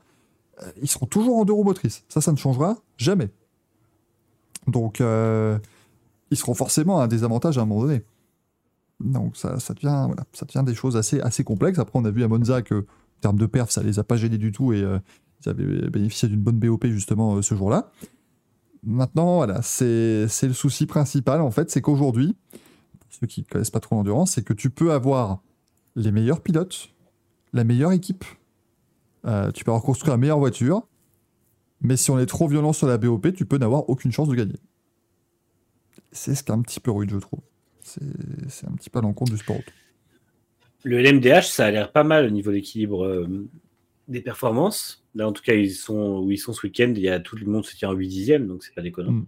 euh, 0.61 0.71
ils 0.81 0.87
seront 0.89 1.07
toujours 1.07 1.37
en 1.37 1.45
deux 1.45 1.53
roues 1.53 1.63
motrices. 1.63 2.03
Ça, 2.07 2.21
ça 2.21 2.31
ne 2.31 2.37
changera 2.37 2.77
jamais. 2.97 3.29
Donc, 4.67 5.01
euh, 5.01 5.57
ils 6.31 6.37
seront 6.37 6.53
forcément 6.53 6.99
à 6.99 7.05
un 7.05 7.07
désavantage 7.07 7.57
à 7.57 7.61
un 7.61 7.65
moment 7.65 7.83
donné. 7.83 8.03
Donc, 8.99 9.35
ça, 9.35 9.59
ça, 9.59 9.73
devient, 9.73 10.05
voilà, 10.07 10.23
ça 10.33 10.63
des 10.63 10.75
choses 10.75 10.95
assez, 10.95 11.19
assez 11.21 11.43
complexes. 11.43 11.79
Après, 11.79 11.99
on 11.99 12.05
a 12.05 12.11
vu 12.11 12.23
à 12.23 12.27
Monza 12.27 12.61
que, 12.61 12.75
en 12.75 13.21
termes 13.21 13.37
de 13.37 13.45
perf, 13.45 13.69
ça 13.71 13.83
les 13.83 13.99
a 13.99 14.03
pas 14.03 14.15
gênés 14.15 14.37
du 14.37 14.51
tout 14.51 14.73
et 14.73 14.81
euh, 14.81 14.99
ils 15.45 15.49
avaient 15.49 15.89
bénéficié 15.89 16.27
d'une 16.29 16.41
bonne 16.41 16.59
BOP 16.59 16.85
justement 16.87 17.35
euh, 17.35 17.41
ce 17.41 17.55
jour-là. 17.55 17.91
Maintenant, 18.83 19.37
voilà, 19.37 19.61
c'est 19.63 20.27
le 20.43 20.53
souci 20.53 20.85
principal 20.85 21.41
en 21.41 21.49
fait, 21.49 21.71
c'est 21.71 21.81
qu'aujourd'hui, 21.81 22.37
ceux 23.09 23.25
qui 23.25 23.43
connaissent 23.43 23.71
pas 23.71 23.79
trop 23.79 23.95
l'endurance, 23.95 24.31
c'est 24.31 24.43
que 24.43 24.53
tu 24.53 24.69
peux 24.69 24.91
avoir 24.91 25.41
les 25.95 26.11
meilleurs 26.11 26.41
pilotes, 26.41 26.89
la 27.51 27.63
meilleure 27.63 27.93
équipe, 27.93 28.25
euh, 29.25 29.51
tu 29.51 29.63
peux 29.63 29.71
avoir 29.71 29.83
construit 29.83 30.11
la 30.11 30.17
meilleure 30.17 30.37
voiture, 30.37 30.87
mais 31.81 31.97
si 31.97 32.11
on 32.11 32.19
est 32.19 32.25
trop 32.27 32.47
violent 32.47 32.73
sur 32.73 32.87
la 32.87 32.97
BOP, 32.97 33.33
tu 33.33 33.45
peux 33.45 33.57
n'avoir 33.57 33.89
aucune 33.89 34.11
chance 34.11 34.27
de 34.27 34.35
gagner. 34.35 34.59
C'est 36.15 36.33
ce 36.33 36.43
qui 36.43 36.51
est 36.51 36.55
un 36.55 36.61
petit 36.61 36.79
peu 36.79 36.91
rude, 36.91 37.11
je 37.11 37.17
trouve. 37.17 37.41
C'est 37.81 38.67
un 38.67 38.71
petit 38.75 38.89
peu 38.89 38.99
à 38.99 39.01
l'encontre 39.01 39.33
du 39.33 39.37
sport 39.37 39.57
auto. 39.57 39.71
Le 40.83 41.01
LMDH, 41.01 41.43
ça 41.43 41.65
a 41.65 41.71
l'air 41.71 41.91
pas 41.91 42.03
mal 42.03 42.25
au 42.25 42.29
niveau 42.29 42.51
d'équilibre 42.51 43.03
euh, 43.03 43.47
des 44.07 44.21
performances. 44.21 45.03
Là, 45.13 45.27
en 45.27 45.33
tout 45.33 45.43
cas, 45.43 45.53
ils 45.53 45.73
sont, 45.73 46.19
où 46.19 46.31
ils 46.31 46.37
sont 46.37 46.53
ce 46.53 46.65
week-end, 46.65 46.93
il 46.95 47.01
y 47.01 47.09
a 47.09 47.19
tout 47.19 47.35
le 47.35 47.45
monde 47.45 47.65
se 47.65 47.75
tient 47.75 47.89
en 47.89 47.93
8 47.93 48.07
dixièmes, 48.07 48.47
donc 48.47 48.63
c'est 48.63 48.73
pas 48.73 48.81
déconnant. 48.81 49.11
Mm. 49.11 49.25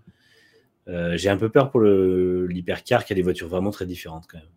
Euh, 0.88 1.18
J'ai 1.18 1.30
un 1.30 1.38
peu 1.38 1.50
peur 1.50 1.72
pour 1.72 1.82
l'hypercar 1.82 3.04
qui 3.04 3.12
a 3.12 3.16
des 3.16 3.22
voitures 3.22 3.50
vraiment 3.50 3.72
très 3.72 3.86
différentes 3.86 4.26
quand 4.28 4.38
même. 4.38 4.48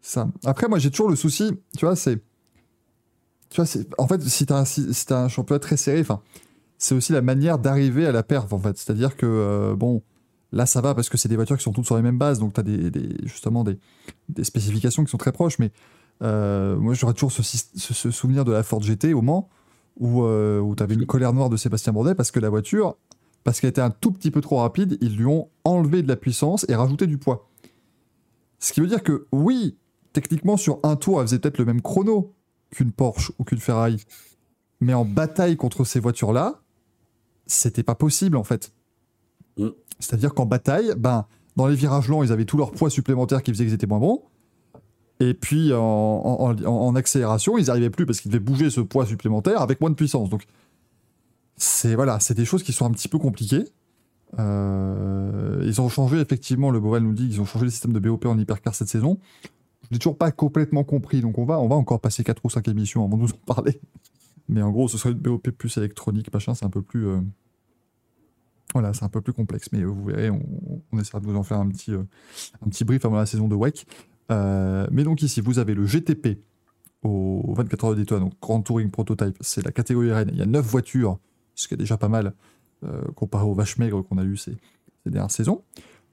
Ça. 0.00 0.28
Après, 0.44 0.68
moi, 0.68 0.78
j'ai 0.78 0.90
toujours 0.90 1.10
le 1.10 1.16
souci, 1.16 1.50
tu 1.76 1.84
vois, 1.84 1.96
c'est. 1.96 2.16
Tu 3.50 3.60
vois. 3.60 3.66
En 3.98 4.08
fait, 4.08 4.22
si 4.22 4.46
t'as 4.46 4.60
un, 4.60 4.64
si, 4.64 4.94
si 4.94 5.12
un 5.12 5.28
championnat 5.28 5.60
très 5.60 5.76
serré, 5.76 6.00
enfin, 6.00 6.22
c'est 6.78 6.94
aussi 6.94 7.12
la 7.12 7.20
manière 7.20 7.58
d'arriver 7.58 8.06
à 8.06 8.12
la 8.12 8.22
perf, 8.22 8.52
en 8.52 8.58
fait. 8.58 8.78
C'est-à-dire 8.78 9.16
que, 9.16 9.26
euh, 9.26 9.76
bon, 9.76 10.02
là, 10.52 10.66
ça 10.66 10.80
va 10.80 10.94
parce 10.94 11.08
que 11.08 11.18
c'est 11.18 11.28
des 11.28 11.36
voitures 11.36 11.56
qui 11.56 11.62
sont 11.62 11.72
toutes 11.72 11.86
sur 11.86 11.96
les 11.96 12.02
mêmes 12.02 12.18
bases, 12.18 12.38
donc 12.38 12.52
t'as 12.52 12.62
des, 12.62 12.90
des, 12.90 13.16
justement 13.24 13.64
des, 13.64 13.78
spécifications 14.42 15.04
qui 15.04 15.10
sont 15.10 15.18
très 15.18 15.32
proches, 15.32 15.58
mais 15.58 15.72
euh, 16.22 16.76
moi, 16.76 16.94
j'aurais 16.94 17.14
toujours 17.14 17.32
ce, 17.32 18.10
souvenir 18.10 18.44
de 18.44 18.52
la 18.52 18.62
Ford 18.62 18.82
GT 18.82 19.14
au 19.14 19.22
Mans, 19.22 19.48
où, 19.98 20.22
euh, 20.24 20.60
où 20.60 20.74
t'avais 20.74 20.94
une 20.94 21.06
colère 21.06 21.32
noire 21.32 21.50
de 21.50 21.56
Sébastien 21.56 21.92
Bourdet 21.92 22.14
parce 22.14 22.30
que 22.30 22.40
la 22.40 22.48
voiture, 22.48 22.96
parce 23.44 23.60
qu'elle 23.60 23.70
était 23.70 23.80
un 23.80 23.90
tout 23.90 24.12
petit 24.12 24.30
peu 24.30 24.40
trop 24.40 24.58
rapide, 24.58 24.98
ils 25.00 25.16
lui 25.16 25.26
ont 25.26 25.48
enlevé 25.64 26.02
de 26.02 26.08
la 26.08 26.16
puissance 26.16 26.64
et 26.68 26.74
rajouté 26.74 27.06
du 27.06 27.18
poids. 27.18 27.48
Ce 28.58 28.72
qui 28.72 28.80
veut 28.80 28.86
dire 28.86 29.02
que, 29.02 29.26
oui, 29.32 29.76
techniquement, 30.12 30.56
sur 30.56 30.78
un 30.82 30.96
tour, 30.96 31.20
elle 31.20 31.26
faisait 31.26 31.38
peut-être 31.38 31.58
le 31.58 31.64
même 31.64 31.82
chrono 31.82 32.34
qu'une 32.70 32.92
Porsche 32.92 33.32
ou 33.38 33.44
qu'une 33.44 33.58
Ferrari. 33.58 34.04
Mais 34.80 34.94
en 34.94 35.04
bataille 35.04 35.56
contre 35.56 35.84
ces 35.84 36.00
voitures-là, 36.00 36.62
c'était 37.46 37.82
pas 37.82 37.94
possible, 37.94 38.36
en 38.36 38.44
fait. 38.44 38.72
C'est-à-dire 40.02 40.34
qu'en 40.34 40.46
bataille, 40.46 40.92
ben, 40.96 41.26
dans 41.56 41.66
les 41.66 41.74
virages 41.74 42.08
lents, 42.08 42.22
ils 42.22 42.32
avaient 42.32 42.44
tout 42.44 42.56
leur 42.56 42.72
poids 42.72 42.90
supplémentaire 42.90 43.42
qui 43.42 43.52
faisait 43.52 43.64
qu'ils 43.64 43.74
étaient 43.74 43.86
moins 43.86 44.00
bons. 44.00 44.22
Et 45.20 45.34
puis, 45.34 45.72
en 45.72 46.94
accélération, 46.96 47.56
ils 47.56 47.66
n'arrivaient 47.66 47.90
plus 47.90 48.06
parce 48.06 48.20
qu'ils 48.20 48.30
devaient 48.32 48.42
bouger 48.42 48.70
ce 48.70 48.80
poids 48.80 49.06
supplémentaire 49.06 49.60
avec 49.62 49.80
moins 49.80 49.90
de 49.90 49.94
puissance. 49.94 50.28
Donc, 50.28 50.46
c'est 51.56 51.94
voilà, 51.94 52.18
c'est 52.18 52.34
des 52.34 52.44
choses 52.44 52.62
qui 52.62 52.72
sont 52.72 52.86
un 52.86 52.90
petit 52.90 53.08
peu 53.08 53.18
compliquées. 53.18 53.64
Euh, 54.38 55.62
ils 55.64 55.80
ont 55.80 55.88
changé, 55.88 56.18
effectivement, 56.18 56.70
le 56.70 56.80
Boval 56.80 57.02
nous 57.02 57.12
dit, 57.12 57.26
ils 57.26 57.40
ont 57.40 57.44
changé 57.44 57.66
le 57.66 57.70
système 57.70 57.92
de 57.92 58.00
BOP 58.00 58.24
en 58.26 58.38
hypercar 58.38 58.74
cette 58.74 58.88
saison. 58.88 59.18
Je 59.84 59.88
l'ai 59.92 59.98
toujours 59.98 60.16
pas 60.16 60.32
complètement 60.32 60.84
compris, 60.84 61.20
donc 61.20 61.38
on 61.38 61.44
va, 61.44 61.60
on 61.60 61.68
va 61.68 61.76
encore 61.76 62.00
passer 62.00 62.24
4 62.24 62.44
ou 62.44 62.50
5 62.50 62.66
émissions 62.68 63.04
avant 63.04 63.16
de 63.16 63.22
nous 63.22 63.30
en 63.30 63.54
parler. 63.54 63.80
Mais 64.48 64.62
en 64.62 64.70
gros, 64.70 64.88
ce 64.88 64.98
serait 64.98 65.12
une 65.12 65.18
BOP 65.18 65.50
plus 65.50 65.76
électronique, 65.76 66.32
machin, 66.32 66.54
c'est 66.54 66.64
un 66.64 66.70
peu 66.70 66.82
plus. 66.82 67.06
euh, 67.06 67.20
Voilà, 68.72 68.92
c'est 68.94 69.04
un 69.04 69.08
peu 69.08 69.20
plus 69.20 69.32
complexe, 69.32 69.68
mais 69.72 69.80
euh, 69.80 69.86
vous 69.86 70.04
verrez, 70.04 70.30
on, 70.30 70.42
on 70.92 70.98
essaiera 70.98 71.20
de 71.20 71.26
vous 71.26 71.36
en 71.36 71.42
faire 71.42 71.58
un 71.58 71.68
petit, 71.68 71.92
euh, 71.92 72.02
un 72.64 72.68
petit 72.68 72.84
brief 72.84 73.04
avant 73.04 73.16
la 73.16 73.26
saison 73.26 73.48
de 73.48 73.54
WEC. 73.54 73.86
Euh, 74.30 74.86
mais 74.90 75.04
donc 75.04 75.22
ici, 75.22 75.40
vous 75.40 75.58
avez 75.58 75.74
le 75.74 75.84
GTP 75.84 76.38
au 77.02 77.52
24 77.54 77.84
heures 77.84 77.96
d'étoile, 77.96 78.20
donc 78.20 78.34
Grand 78.40 78.62
Touring 78.62 78.90
Prototype, 78.90 79.36
c'est 79.40 79.64
la 79.64 79.72
catégorie 79.72 80.12
RN. 80.12 80.30
Il 80.32 80.38
y 80.38 80.42
a 80.42 80.46
9 80.46 80.64
voitures, 80.64 81.18
ce 81.54 81.68
qui 81.68 81.74
est 81.74 81.76
déjà 81.76 81.96
pas 81.96 82.08
mal 82.08 82.34
comparé 83.14 83.44
aux 83.44 83.54
vaches 83.54 83.78
maigres 83.78 84.02
qu'on 84.02 84.18
a 84.18 84.24
eu 84.24 84.36
ces, 84.36 84.56
ces 85.04 85.10
dernières 85.10 85.30
saisons. 85.30 85.62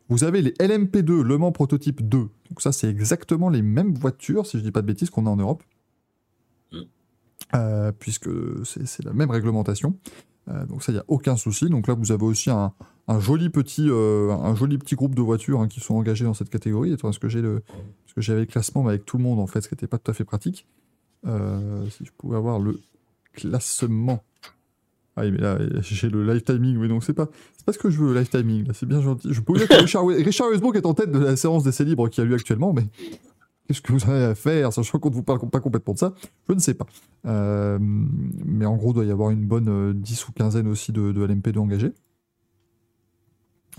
Vous 0.09 0.23
avez 0.23 0.41
les 0.41 0.51
LMP2, 0.53 1.21
Le 1.21 1.37
Mans 1.37 1.51
Prototype 1.51 2.07
2. 2.07 2.17
Donc 2.17 2.61
ça, 2.61 2.71
c'est 2.71 2.89
exactement 2.89 3.49
les 3.49 3.61
mêmes 3.61 3.93
voitures, 3.93 4.45
si 4.47 4.57
je 4.57 4.63
dis 4.63 4.71
pas 4.71 4.81
de 4.81 4.87
bêtises, 4.87 5.11
qu'on 5.11 5.27
a 5.27 5.29
en 5.29 5.35
Europe. 5.35 5.63
Mm. 6.71 6.77
Euh, 7.55 7.91
puisque 7.91 8.29
c'est 8.65 9.03
la 9.03 9.13
même 9.13 9.29
réglementation. 9.29 9.97
Euh, 10.49 10.65
donc 10.65 10.83
ça, 10.83 10.91
il 10.91 10.95
n'y 10.95 11.01
a 11.01 11.05
aucun 11.07 11.35
souci. 11.35 11.69
Donc 11.69 11.87
là, 11.87 11.93
vous 11.93 12.11
avez 12.11 12.23
aussi 12.23 12.49
un, 12.49 12.73
un 13.07 13.19
joli 13.19 13.49
petit, 13.49 13.87
euh, 13.89 14.31
un 14.31 14.55
joli 14.55 14.77
petit 14.77 14.95
groupe 14.95 15.15
de 15.15 15.21
voitures 15.21 15.61
hein, 15.61 15.67
qui 15.67 15.79
sont 15.79 15.95
engagées 15.95 16.25
dans 16.25 16.33
cette 16.33 16.49
catégorie. 16.49 16.93
Est-ce 16.93 17.19
que 17.19 17.29
j'ai 17.29 17.41
le, 17.41 17.61
parce 17.61 18.13
que 18.15 18.21
j'avais 18.21 18.41
le 18.41 18.45
classement 18.45 18.87
avec 18.87 19.05
tout 19.05 19.17
le 19.17 19.23
monde 19.23 19.39
en 19.39 19.47
fait, 19.47 19.61
ce 19.61 19.67
qui 19.67 19.75
n'était 19.75 19.87
pas 19.87 19.97
tout 19.97 20.11
à 20.11 20.13
fait 20.13 20.25
pratique. 20.25 20.67
Euh, 21.27 21.85
si 21.89 22.05
je 22.05 22.11
pouvais 22.17 22.37
avoir 22.37 22.59
le 22.59 22.79
classement. 23.33 24.23
Ah 25.15 25.23
oui, 25.23 25.31
mais 25.31 25.39
là, 25.39 25.57
j'ai 25.81 26.09
le 26.09 26.25
live 26.25 26.43
timing, 26.43 26.77
mais 26.77 26.87
donc 26.87 27.03
c'est 27.03 27.13
pas, 27.13 27.27
c'est 27.57 27.65
pas 27.65 27.73
ce 27.73 27.77
que 27.77 27.89
je 27.89 27.99
veux, 27.99 28.13
le 28.13 28.19
live 28.19 28.29
timing, 28.29 28.67
c'est 28.73 28.85
bien 28.85 29.01
gentil. 29.01 29.27
Je 29.31 29.41
peux 29.41 29.53
vous 29.53 29.59
dire 29.59 29.67
que 29.67 29.73
Richard, 29.73 30.05
Richard 30.07 30.49
Westbrook 30.49 30.75
est 30.75 30.85
en 30.85 30.93
tête 30.93 31.11
de 31.11 31.19
la 31.19 31.35
séance 31.35 31.63
d'essais 31.63 31.83
libres 31.83 32.07
qui 32.09 32.21
a 32.21 32.23
lieu 32.23 32.35
actuellement, 32.35 32.73
mais 32.73 32.85
qu'est-ce 33.69 33.81
que 33.81 33.93
vous 33.93 34.09
avez 34.09 34.23
à 34.25 34.33
faire, 34.33 34.73
sachant 34.73 34.97
qu'on 34.97 35.11
ne 35.11 35.13
vous 35.13 35.21
parle 35.21 35.47
pas 35.47 35.59
complètement 35.59 35.93
de 35.93 35.99
ça 35.99 36.15
Je 36.47 36.55
ne 36.55 36.59
sais 36.59 36.73
pas. 36.73 36.87
Euh, 37.27 37.77
mais 37.79 38.65
en 38.65 38.75
gros, 38.75 38.91
il 38.91 38.95
doit 38.95 39.05
y 39.05 39.11
avoir 39.11 39.29
une 39.29 39.45
bonne 39.45 39.69
euh, 39.69 39.93
10 39.93 40.27
ou 40.27 40.31
quinzaine 40.31 40.67
aussi 40.67 40.91
de, 40.91 41.11
de 41.11 41.27
LMP2 41.27 41.59
engagés. 41.59 41.93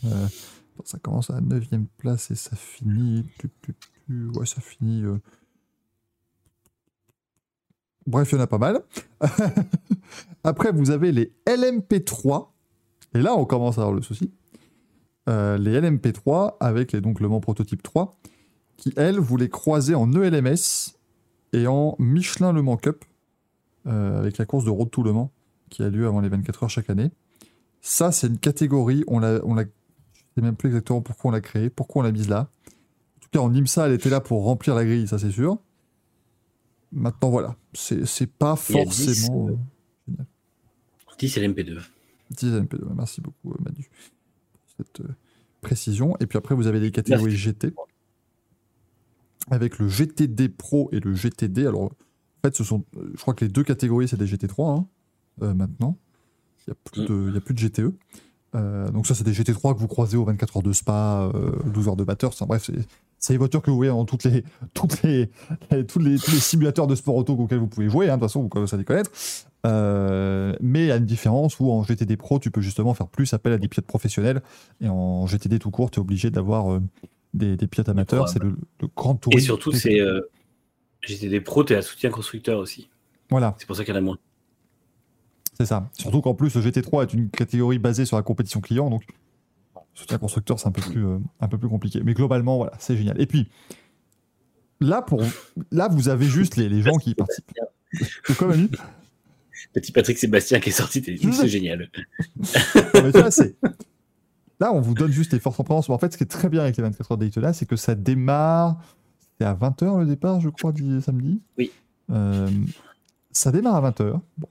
Euh, 0.04 0.28
ça 0.84 0.98
commence 1.00 1.28
à 1.30 1.34
la 1.34 1.40
9 1.40 1.64
place 1.98 2.30
et 2.30 2.36
ça 2.36 2.54
finit. 2.54 3.26
ouais, 4.08 4.46
ça 4.46 4.60
finit. 4.60 5.02
euh. 5.02 5.18
Bref, 8.06 8.30
il 8.30 8.36
y 8.36 8.38
en 8.38 8.42
a 8.42 8.46
pas 8.46 8.58
mal. 8.58 8.80
Après, 10.44 10.70
vous 10.70 10.90
avez 10.90 11.10
les 11.10 11.32
LMP3. 11.46 12.46
Et 13.14 13.18
là, 13.18 13.34
on 13.34 13.44
commence 13.44 13.78
à 13.78 13.80
avoir 13.80 13.96
le 13.96 14.02
souci. 14.02 14.32
Euh, 15.28 15.58
les 15.58 15.80
LMP3 15.80 16.58
avec 16.60 16.92
les, 16.92 17.00
donc 17.00 17.18
le 17.18 17.26
Mans 17.26 17.40
Prototype 17.40 17.82
3 17.82 18.16
qui, 18.80 18.92
elles, 18.96 19.18
vous 19.18 19.36
les 19.36 19.48
croisez 19.50 19.94
en 19.94 20.10
ELMS 20.12 20.96
et 21.52 21.66
en 21.66 21.96
Michelin 21.98 22.52
Le 22.52 22.62
Mans 22.62 22.78
Cup 22.78 23.04
euh, 23.86 24.18
avec 24.18 24.38
la 24.38 24.46
course 24.46 24.64
de 24.64 24.70
Road 24.70 24.90
to 24.90 25.02
Le 25.02 25.12
Mans 25.12 25.30
qui 25.68 25.82
a 25.82 25.90
lieu 25.90 26.06
avant 26.06 26.20
les 26.20 26.28
24 26.28 26.64
heures 26.64 26.70
chaque 26.70 26.90
année. 26.90 27.10
Ça, 27.82 28.10
c'est 28.10 28.26
une 28.26 28.38
catégorie, 28.38 29.04
on 29.06 29.20
l'a, 29.20 29.40
on 29.44 29.54
l'a, 29.54 29.64
je 29.64 30.20
sais 30.34 30.40
même 30.40 30.56
plus 30.56 30.68
exactement 30.68 31.02
pourquoi 31.02 31.28
on 31.28 31.32
l'a 31.32 31.40
créée, 31.40 31.70
pourquoi 31.70 32.00
on 32.00 32.04
l'a 32.04 32.10
mise 32.10 32.28
là. 32.28 32.50
En 33.16 33.20
tout 33.20 33.28
cas, 33.30 33.38
en 33.38 33.54
IMSA, 33.54 33.86
elle 33.86 33.92
était 33.92 34.10
là 34.10 34.20
pour 34.20 34.44
remplir 34.44 34.74
la 34.74 34.84
grille, 34.84 35.06
ça 35.06 35.18
c'est 35.18 35.30
sûr. 35.30 35.58
Maintenant, 36.90 37.30
voilà, 37.30 37.56
c'est, 37.72 38.04
c'est 38.06 38.26
pas 38.26 38.54
10, 38.54 38.72
forcément... 38.72 39.48
euh, 39.48 39.56
euh, 40.18 40.24
10 41.18 41.36
LMP2. 41.36 41.80
10 42.30 42.46
LMP2. 42.46 42.94
Merci 42.96 43.20
beaucoup, 43.20 43.52
euh, 43.52 43.56
Manu, 43.62 43.88
pour 44.52 44.62
cette 44.76 45.00
euh, 45.00 45.14
précision. 45.60 46.16
Et 46.20 46.26
puis 46.26 46.38
après, 46.38 46.54
vous 46.54 46.66
avez 46.66 46.80
les 46.80 46.90
catégories 46.90 47.36
GT. 47.36 47.72
Avec 49.50 49.78
le 49.78 49.88
GTD 49.88 50.48
Pro 50.48 50.88
et 50.92 51.00
le 51.00 51.14
GTD. 51.14 51.66
Alors, 51.66 51.82
en 51.84 51.90
fait, 52.44 52.54
ce 52.56 52.64
sont, 52.64 52.84
euh, 52.96 53.10
je 53.14 53.20
crois 53.20 53.34
que 53.34 53.44
les 53.44 53.50
deux 53.50 53.64
catégories, 53.64 54.08
c'est 54.08 54.16
des 54.18 54.26
GT3 54.26 54.78
hein, 54.78 54.86
euh, 55.42 55.54
maintenant. 55.54 55.96
Il 56.66 56.70
n'y 56.70 56.72
a, 56.72 57.06
plus 57.06 57.14
Mm. 57.14 57.36
a 57.36 57.40
plus 57.40 57.54
de 57.54 57.58
GTE. 57.58 57.92
Euh, 58.56 58.88
donc 58.90 59.06
ça, 59.06 59.14
c'est 59.14 59.24
des 59.24 59.32
GT3 59.32 59.74
que 59.74 59.78
vous 59.80 59.86
croisez 59.88 60.16
aux 60.16 60.24
24 60.24 60.56
heures 60.56 60.62
de 60.62 60.72
Spa, 60.72 61.30
euh, 61.34 61.52
12 61.72 61.88
heures 61.88 61.96
de 61.96 62.04
batteur. 62.04 62.30
Enfin, 62.30 62.46
bref, 62.46 62.68
c'est, 63.18 63.32
les 63.32 63.38
voitures 63.38 63.62
que 63.62 63.70
vous 63.70 63.76
voyez 63.76 63.90
dans 63.92 64.04
toutes 64.04 64.24
les, 64.24 64.44
toutes 64.74 65.02
les, 65.02 65.30
les- 65.70 65.86
tous, 65.86 65.98
les, 65.98 66.18
tous 66.18 66.30
les 66.32 66.40
simulateurs 66.40 66.86
de 66.86 66.94
sport 66.94 67.14
auto 67.16 67.34
auxquels 67.34 67.58
vous 67.58 67.66
pouvez 67.68 67.88
jouer. 67.88 68.08
hein, 68.08 68.16
de 68.16 68.20
toute 68.20 68.28
façon, 68.28 68.42
vous 68.42 68.48
commencez 68.48 68.74
à 68.74 68.78
les 68.78 68.84
connaître. 68.84 69.10
Euh, 69.66 70.54
mais 70.60 70.84
il 70.84 70.86
y 70.86 70.90
a 70.92 70.96
une 70.96 71.04
différence 71.06 71.60
où 71.60 71.70
en 71.70 71.82
GTD 71.84 72.16
Pro, 72.16 72.38
tu 72.38 72.50
peux 72.50 72.60
justement 72.62 72.94
faire 72.94 73.08
plus 73.08 73.32
appel 73.34 73.52
à 73.52 73.58
des 73.58 73.68
pilotes 73.68 73.86
professionnels. 73.86 74.42
Et 74.80 74.88
en 74.88 75.26
GTD 75.26 75.58
tout 75.58 75.70
court, 75.70 75.90
tu 75.90 75.98
es 75.98 76.02
obligé 76.02 76.30
d'avoir 76.30 76.80
des, 77.34 77.56
des 77.56 77.66
pilotes 77.66 77.88
amateurs. 77.88 78.28
C'est 78.28 78.42
le, 78.42 78.56
le 78.80 78.88
grand 78.96 79.14
tour. 79.16 79.32
Et 79.36 79.40
surtout, 79.40 79.72
c'est 79.72 80.00
euh, 80.00 80.20
GTD 81.02 81.40
Pro, 81.40 81.64
tu 81.64 81.72
es 81.72 81.76
à 81.76 81.82
soutien 81.82 82.10
constructeur 82.10 82.58
aussi. 82.58 82.88
Voilà, 83.30 83.54
C'est 83.58 83.66
pour 83.66 83.76
ça 83.76 83.84
qu'il 83.84 83.94
y 83.94 83.96
en 83.96 84.00
a 84.00 84.02
moins. 84.02 84.18
c'est 85.56 85.66
ça. 85.66 85.88
Surtout 85.98 86.20
qu'en 86.20 86.34
plus, 86.34 86.54
le 86.56 86.62
GT3 86.62 87.04
est 87.04 87.14
une 87.14 87.30
catégorie 87.30 87.78
basée 87.78 88.04
sur 88.04 88.16
la 88.16 88.22
compétition 88.22 88.60
client. 88.60 88.90
Donc, 88.90 89.04
soutien 89.94 90.18
constructeur, 90.18 90.58
c'est 90.58 90.66
un, 90.66 90.72
peu 90.72 90.82
plus, 90.82 91.06
euh, 91.06 91.18
un 91.40 91.46
peu 91.48 91.56
plus 91.58 91.68
compliqué. 91.68 92.00
Mais 92.04 92.14
globalement, 92.14 92.56
voilà, 92.56 92.72
c'est 92.80 92.96
génial. 92.96 93.20
Et 93.20 93.26
puis, 93.26 93.48
là, 94.80 95.00
pour, 95.02 95.22
là 95.70 95.88
vous 95.88 96.08
avez 96.08 96.26
juste 96.26 96.56
les, 96.56 96.68
les 96.68 96.82
gens 96.82 96.96
qui 96.96 97.14
participent. 97.14 97.50
C'est 98.24 98.36
quoi, 98.36 98.48
Manu 98.48 98.68
Petit 99.74 99.92
Patrick 99.92 100.18
Sébastien 100.18 100.58
qui 100.58 100.70
est 100.70 100.72
sorti, 100.72 101.02
c'est 101.04 101.48
génial. 101.48 101.90
Non, 102.36 103.02
mais 103.04 103.12
tu 103.12 103.18
vois, 103.20 103.30
c'est- 103.30 103.56
Là, 104.60 104.72
on 104.72 104.80
vous 104.80 104.94
donne 104.94 105.10
juste 105.10 105.32
les 105.32 105.40
forces 105.40 105.58
en 105.58 105.64
présence. 105.64 105.88
Mais 105.88 105.94
en 105.94 105.98
fait, 105.98 106.12
ce 106.12 106.18
qui 106.18 106.24
est 106.24 106.28
très 106.28 106.48
bien 106.48 106.62
avec 106.62 106.76
les 106.76 106.82
24 106.82 107.12
heures 107.12 107.18
Daytona, 107.18 107.52
c'est 107.52 107.66
que 107.66 107.76
ça 107.76 107.94
démarre. 107.94 108.78
C'est 109.38 109.46
à 109.46 109.54
20h 109.54 110.00
le 110.00 110.06
départ, 110.06 110.40
je 110.40 110.50
crois, 110.50 110.72
samedi. 111.00 111.40
Oui. 111.56 111.70
Euh, 112.10 112.48
ça 113.32 113.52
démarre 113.52 113.82
à 113.84 113.90
20h. 113.90 114.20
Bon. 114.38 114.48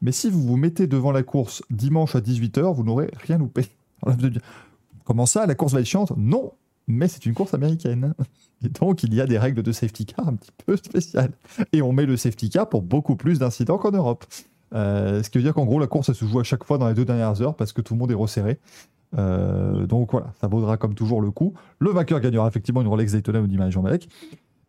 Mais 0.00 0.12
si 0.12 0.30
vous 0.30 0.42
vous 0.42 0.56
mettez 0.56 0.86
devant 0.86 1.10
la 1.10 1.22
course 1.22 1.62
dimanche 1.70 2.14
à 2.14 2.20
18h, 2.20 2.72
vous 2.74 2.84
n'aurez 2.84 3.10
rien 3.26 3.38
loupé. 3.38 3.66
Alors 4.02 4.16
vous 4.16 4.28
dire, 4.28 4.42
Comment 5.04 5.26
ça, 5.26 5.46
la 5.46 5.54
course 5.54 5.72
va 5.72 5.80
être 5.80 5.86
chiante? 5.86 6.12
Non, 6.16 6.52
mais 6.88 7.06
c'est 7.06 7.24
une 7.26 7.34
course 7.34 7.54
américaine. 7.54 8.14
Et 8.64 8.68
donc, 8.68 9.02
il 9.02 9.14
y 9.14 9.20
a 9.20 9.26
des 9.26 9.38
règles 9.38 9.62
de 9.62 9.72
safety 9.72 10.06
car 10.06 10.26
un 10.28 10.34
petit 10.34 10.50
peu 10.64 10.76
spéciales. 10.76 11.32
Et 11.72 11.80
on 11.80 11.92
met 11.92 12.06
le 12.06 12.16
safety 12.16 12.50
car 12.50 12.68
pour 12.68 12.82
beaucoup 12.82 13.16
plus 13.16 13.38
d'incidents 13.38 13.78
qu'en 13.78 13.92
Europe. 13.92 14.24
Euh, 14.74 15.22
ce 15.22 15.30
qui 15.30 15.38
veut 15.38 15.44
dire 15.44 15.54
qu'en 15.54 15.64
gros, 15.64 15.78
la 15.78 15.86
course, 15.86 16.08
elle 16.08 16.16
se 16.16 16.24
joue 16.24 16.40
à 16.40 16.44
chaque 16.44 16.64
fois 16.64 16.76
dans 16.76 16.88
les 16.88 16.94
deux 16.94 17.04
dernières 17.04 17.40
heures 17.40 17.54
parce 17.54 17.72
que 17.72 17.80
tout 17.80 17.94
le 17.94 18.00
monde 18.00 18.10
est 18.10 18.14
resserré. 18.14 18.58
Euh, 19.16 19.86
donc 19.86 20.12
voilà, 20.12 20.32
ça 20.40 20.46
vaudra 20.46 20.76
comme 20.76 20.94
toujours 20.94 21.20
le 21.20 21.30
coup. 21.30 21.54
Le 21.78 21.90
vainqueur 21.90 22.20
gagnera 22.20 22.48
effectivement 22.48 22.82
une 22.82 22.88
Rolex 22.88 23.12
Daytona 23.12 23.40
ou 23.40 23.46
d'image 23.46 23.72
Jean 23.72 23.82
Malek. 23.82 24.08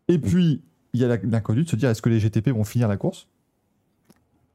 Et 0.08 0.20
puis, 0.20 0.62
il 0.94 1.02
y 1.02 1.06
a 1.06 1.18
l'inconnu 1.24 1.64
de 1.64 1.70
se 1.70 1.76
dire 1.76 1.90
est-ce 1.90 2.02
que 2.02 2.10
les 2.10 2.20
GTP 2.20 2.50
vont 2.50 2.64
finir 2.64 2.88
la 2.88 2.98
course? 2.98 3.28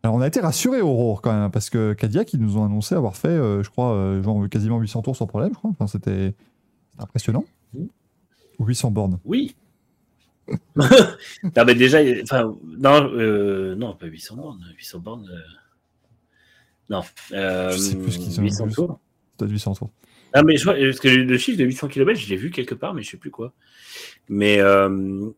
Alors, 0.02 0.16
on 0.16 0.20
a 0.20 0.26
été 0.26 0.40
rassurés, 0.40 0.80
Aurore, 0.80 1.22
quand 1.22 1.32
même, 1.32 1.50
parce 1.50 1.70
que 1.70 1.92
Cadillac, 1.92 2.32
ils 2.32 2.40
nous 2.40 2.56
ont 2.56 2.64
annoncé 2.64 2.94
avoir 2.94 3.16
fait, 3.16 3.28
euh, 3.28 3.62
je 3.62 3.70
crois, 3.70 3.92
euh, 3.92 4.22
genre 4.22 4.48
quasiment 4.48 4.80
800 4.80 5.02
tours 5.02 5.16
sans 5.16 5.28
problème, 5.28 5.50
je 5.52 5.58
crois. 5.58 5.70
Enfin, 5.70 5.86
c'était 5.86 6.34
impressionnant. 6.98 7.44
Ou 8.58 8.66
800 8.66 8.90
bornes. 8.90 9.20
Oui. 9.24 9.54
non, 10.76 11.64
mais 11.64 11.74
déjà, 11.74 11.98
enfin, 12.22 12.54
non, 12.64 13.10
euh, 13.12 13.76
non, 13.76 13.94
pas 13.94 14.06
800 14.06 14.36
bornes. 14.36 14.64
800 14.76 14.98
bornes. 14.98 15.30
Non. 16.90 17.02
Je 17.30 17.76
sais 17.78 17.96
plus 17.96 18.12
ce 18.12 18.18
qu'ils 18.18 18.40
ont 18.40 18.42
800 18.42 18.64
plus. 18.64 18.74
tours. 18.74 18.98
Peut-être 19.42 19.52
800 19.52 19.74
tours. 19.74 19.90
Ah, 20.32 20.42
mais 20.42 20.56
je 20.56 20.64
vois, 20.64 20.74
parce 20.74 21.00
que 21.00 21.08
le 21.08 21.38
chiffre 21.38 21.58
de 21.58 21.64
800 21.64 21.88
km, 21.88 22.18
je 22.18 22.28
l'ai 22.28 22.36
vu 22.36 22.50
quelque 22.50 22.74
part, 22.74 22.94
mais 22.94 23.02
je 23.02 23.10
sais 23.10 23.16
plus 23.16 23.30
quoi. 23.30 23.52
Mais, 24.28 24.60
euh, 24.60 25.28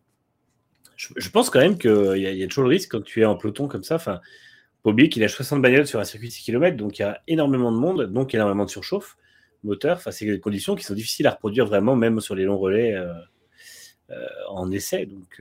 Je, 0.96 1.28
pense 1.30 1.50
quand 1.50 1.58
même 1.60 1.76
qu'il 1.78 1.90
y, 1.90 2.26
a- 2.26 2.32
y 2.32 2.42
a 2.42 2.46
toujours 2.46 2.64
le 2.64 2.70
risque 2.70 2.90
quand 2.92 3.02
tu 3.02 3.20
es 3.20 3.24
en 3.24 3.36
peloton 3.36 3.66
comme 3.68 3.82
ça. 3.82 3.96
Enfin, 3.96 4.20
faut 4.82 4.90
oublier 4.90 5.08
qu'il 5.08 5.24
a 5.24 5.28
60 5.28 5.60
bagnoles 5.62 5.86
sur 5.86 5.98
un 6.00 6.04
circuit 6.04 6.28
de 6.28 6.32
6 6.32 6.44
km, 6.44 6.76
donc 6.76 6.98
il 6.98 7.02
y 7.02 7.04
a 7.04 7.20
énormément 7.26 7.72
de 7.72 7.78
monde, 7.78 8.02
donc 8.12 8.34
énormément 8.34 8.64
de 8.64 8.70
surchauffe 8.70 9.16
moteur. 9.64 9.96
Enfin, 9.96 10.10
c'est 10.12 10.26
des 10.26 10.40
conditions 10.40 10.74
qui 10.76 10.84
sont 10.84 10.94
difficiles 10.94 11.26
à 11.26 11.32
reproduire 11.32 11.66
vraiment, 11.66 11.96
même 11.96 12.20
sur 12.20 12.34
les 12.34 12.44
longs 12.44 12.58
relais 12.58 12.94
euh, 12.94 13.12
euh, 14.10 14.26
en 14.50 14.70
essai. 14.70 15.06
Donc, 15.06 15.40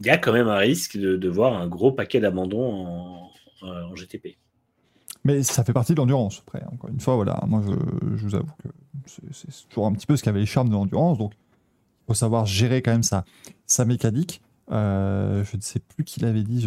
il 0.00 0.06
y 0.06 0.10
a 0.10 0.16
quand 0.18 0.32
même 0.32 0.48
un 0.48 0.56
risque 0.56 0.96
de, 0.96 1.16
de 1.16 1.28
voir 1.28 1.54
un 1.54 1.66
gros 1.66 1.92
paquet 1.92 2.20
d'abandons 2.20 2.72
en, 2.86 3.32
en 3.62 3.94
GTP. 3.96 4.38
Mais 5.28 5.42
ça 5.42 5.62
fait 5.62 5.74
partie 5.74 5.92
de 5.92 5.98
l'endurance, 5.98 6.42
après. 6.46 6.64
Encore 6.72 6.88
une 6.88 7.00
fois, 7.00 7.16
voilà, 7.16 7.38
moi 7.46 7.62
je, 7.62 8.24
vous 8.24 8.34
avoue 8.34 8.50
que 8.62 8.68
c'est- 9.06 9.68
toujours 9.68 9.86
un 9.86 9.92
petit 9.92 10.06
peu 10.06 10.16
ce 10.16 10.22
qu'avait 10.22 10.40
les 10.40 10.46
charmes 10.46 10.70
de 10.70 10.72
l'endurance, 10.72 11.18
donc 11.18 11.34
il 11.34 12.06
faut 12.06 12.14
savoir 12.14 12.46
gérer 12.46 12.80
quand 12.80 12.92
même 12.92 13.02
sa, 13.02 13.26
sa 13.66 13.84
mécanique. 13.84 14.40
Euh, 14.72 15.44
je 15.44 15.58
ne 15.58 15.60
sais 15.60 15.80
plus 15.80 16.04
qui 16.04 16.20
l'avait 16.20 16.44
dit, 16.44 16.66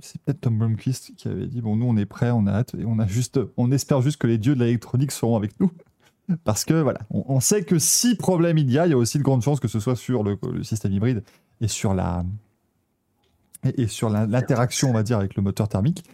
c'est 0.00 0.22
peut-être 0.22 0.40
Tom 0.40 0.56
Blomqvist 0.56 1.14
qui 1.16 1.28
avait 1.28 1.46
dit 1.46 1.60
bon, 1.60 1.76
nous 1.76 1.84
on 1.84 1.98
est 1.98 2.06
prêts, 2.06 2.30
on 2.30 2.46
a 2.46 2.64
on, 2.86 2.98
a 2.98 3.06
juste, 3.06 3.40
on 3.58 3.70
espère 3.72 4.00
juste 4.00 4.16
que 4.16 4.26
les 4.26 4.38
dieux 4.38 4.54
de 4.54 4.60
l'électronique 4.60 5.12
seront 5.12 5.36
avec 5.36 5.60
nous. 5.60 5.70
Parce 6.44 6.64
que 6.64 6.72
voilà, 6.72 7.00
on, 7.10 7.40
sait 7.40 7.62
que 7.62 7.78
si 7.78 8.16
problème 8.16 8.56
il 8.56 8.70
y 8.70 8.78
a, 8.78 8.86
il 8.86 8.90
y 8.90 8.94
a 8.94 8.96
aussi 8.96 9.18
de 9.18 9.22
grandes 9.22 9.42
chances 9.42 9.60
que 9.60 9.68
ce 9.68 9.80
soit 9.80 9.96
sur 9.96 10.22
le, 10.22 10.38
système 10.62 10.92
hybride 10.92 11.22
et 11.60 11.68
sur 11.68 11.92
la 11.92 12.24
et, 13.64 13.86
sur 13.86 14.08
l'interaction, 14.08 14.88
on 14.88 14.94
va 14.94 15.02
dire, 15.02 15.18
avec 15.18 15.36
le 15.36 15.42
moteur 15.42 15.68
thermique. 15.68 16.04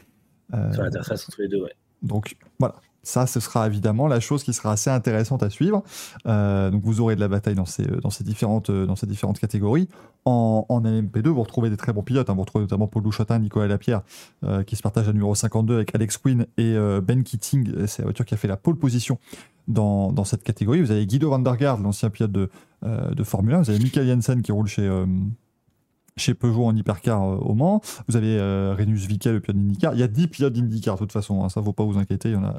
Euh, 0.55 0.73
Sur 0.73 0.83
l'interface 0.83 1.29
entre 1.29 1.43
les 1.43 1.49
deux, 1.49 1.63
ouais. 1.63 1.75
donc 2.03 2.37
voilà, 2.59 2.77
ça 3.03 3.27
ce 3.27 3.39
sera 3.41 3.67
évidemment 3.67 4.07
la 4.09 4.19
chose 4.21 4.43
qui 4.43 4.53
sera 4.53 4.73
assez 4.73 4.89
intéressante 4.91 5.43
à 5.43 5.51
suivre. 5.51 5.83
Euh, 6.27 6.71
donc 6.71 6.83
vous 6.85 7.01
aurez 7.01 7.17
de 7.17 7.21
la 7.21 7.29
bataille 7.29 7.55
dans 7.55 7.65
ces, 7.67 7.85
dans 7.85 8.11
ces, 8.11 8.25
différentes, 8.25 8.71
euh, 8.71 8.87
dans 8.87 8.97
ces 8.97 9.07
différentes 9.07 9.39
catégories. 9.39 9.89
En, 10.25 10.65
en 10.69 10.81
LMP2, 10.83 11.29
vous 11.29 11.43
retrouvez 11.43 11.71
des 11.71 11.77
très 11.77 11.93
bons 11.93 12.03
pilotes. 12.03 12.29
hein. 12.31 12.35
Vous 12.35 12.41
retrouvez 12.41 12.65
notamment 12.65 12.87
Paul 12.87 13.03
Louchotin, 13.03 13.39
Nicolas 13.39 13.67
Lapierre, 13.67 14.03
euh, 14.45 14.63
qui 14.63 14.77
se 14.77 14.83
partagent 14.83 15.07
la 15.07 15.13
numéro 15.13 15.35
52 15.35 15.75
avec 15.75 15.95
Alex 15.95 16.19
Quinn 16.19 16.47
et 16.57 16.75
euh, 16.75 17.01
Ben 17.01 17.23
Keating. 17.23 17.87
C'est 17.87 18.01
la 18.03 18.07
voiture 18.07 18.25
qui 18.25 18.35
a 18.35 18.37
fait 18.37 18.49
la 18.49 18.57
pole 18.59 18.77
position 18.77 19.19
dans, 19.69 20.13
dans 20.13 20.25
cette 20.25 20.43
catégorie. 20.43 20.81
Vous 20.83 20.91
avez 20.91 21.07
Guido 21.07 21.31
van 21.31 21.39
der 21.39 21.57
Garde, 21.57 21.83
l'ancien 21.83 22.11
pilote 22.11 22.33
de, 22.33 22.51
de 22.83 23.23
Formule 23.25 23.55
1. 23.55 23.63
Vous 23.63 23.71
avez 23.71 23.79
Michael 23.79 24.07
Jensen 24.07 24.43
qui 24.43 24.53
roule 24.53 24.67
chez, 24.67 24.87
chez 26.19 26.35
Peugeot 26.35 26.65
en 26.67 26.77
hypercar 26.77 27.23
euh, 27.23 27.37
au 27.37 27.55
Mans. 27.55 27.81
Vous 28.09 28.17
avez 28.17 28.39
euh, 28.39 28.75
Renus 28.79 29.07
Vical, 29.07 29.35
le 29.35 29.41
pilote 29.41 29.57
d'IndyCar. 29.57 29.95
Il 29.95 30.01
y 30.01 30.03
a 30.03 30.09
10 30.09 30.29
pilotes 30.29 30.53
d'IndyCar, 30.53 30.95
de 30.97 31.01
toute 31.01 31.13
façon. 31.13 31.45
hein, 31.45 31.49
ça 31.49 31.61
ne 31.61 31.65
faut 31.65 31.73
pas 31.73 31.85
vous 31.85 31.99
inquiéter. 31.99 32.31
Il 32.31 32.35
y 32.35 32.37
en 32.37 32.45
a, 32.45 32.57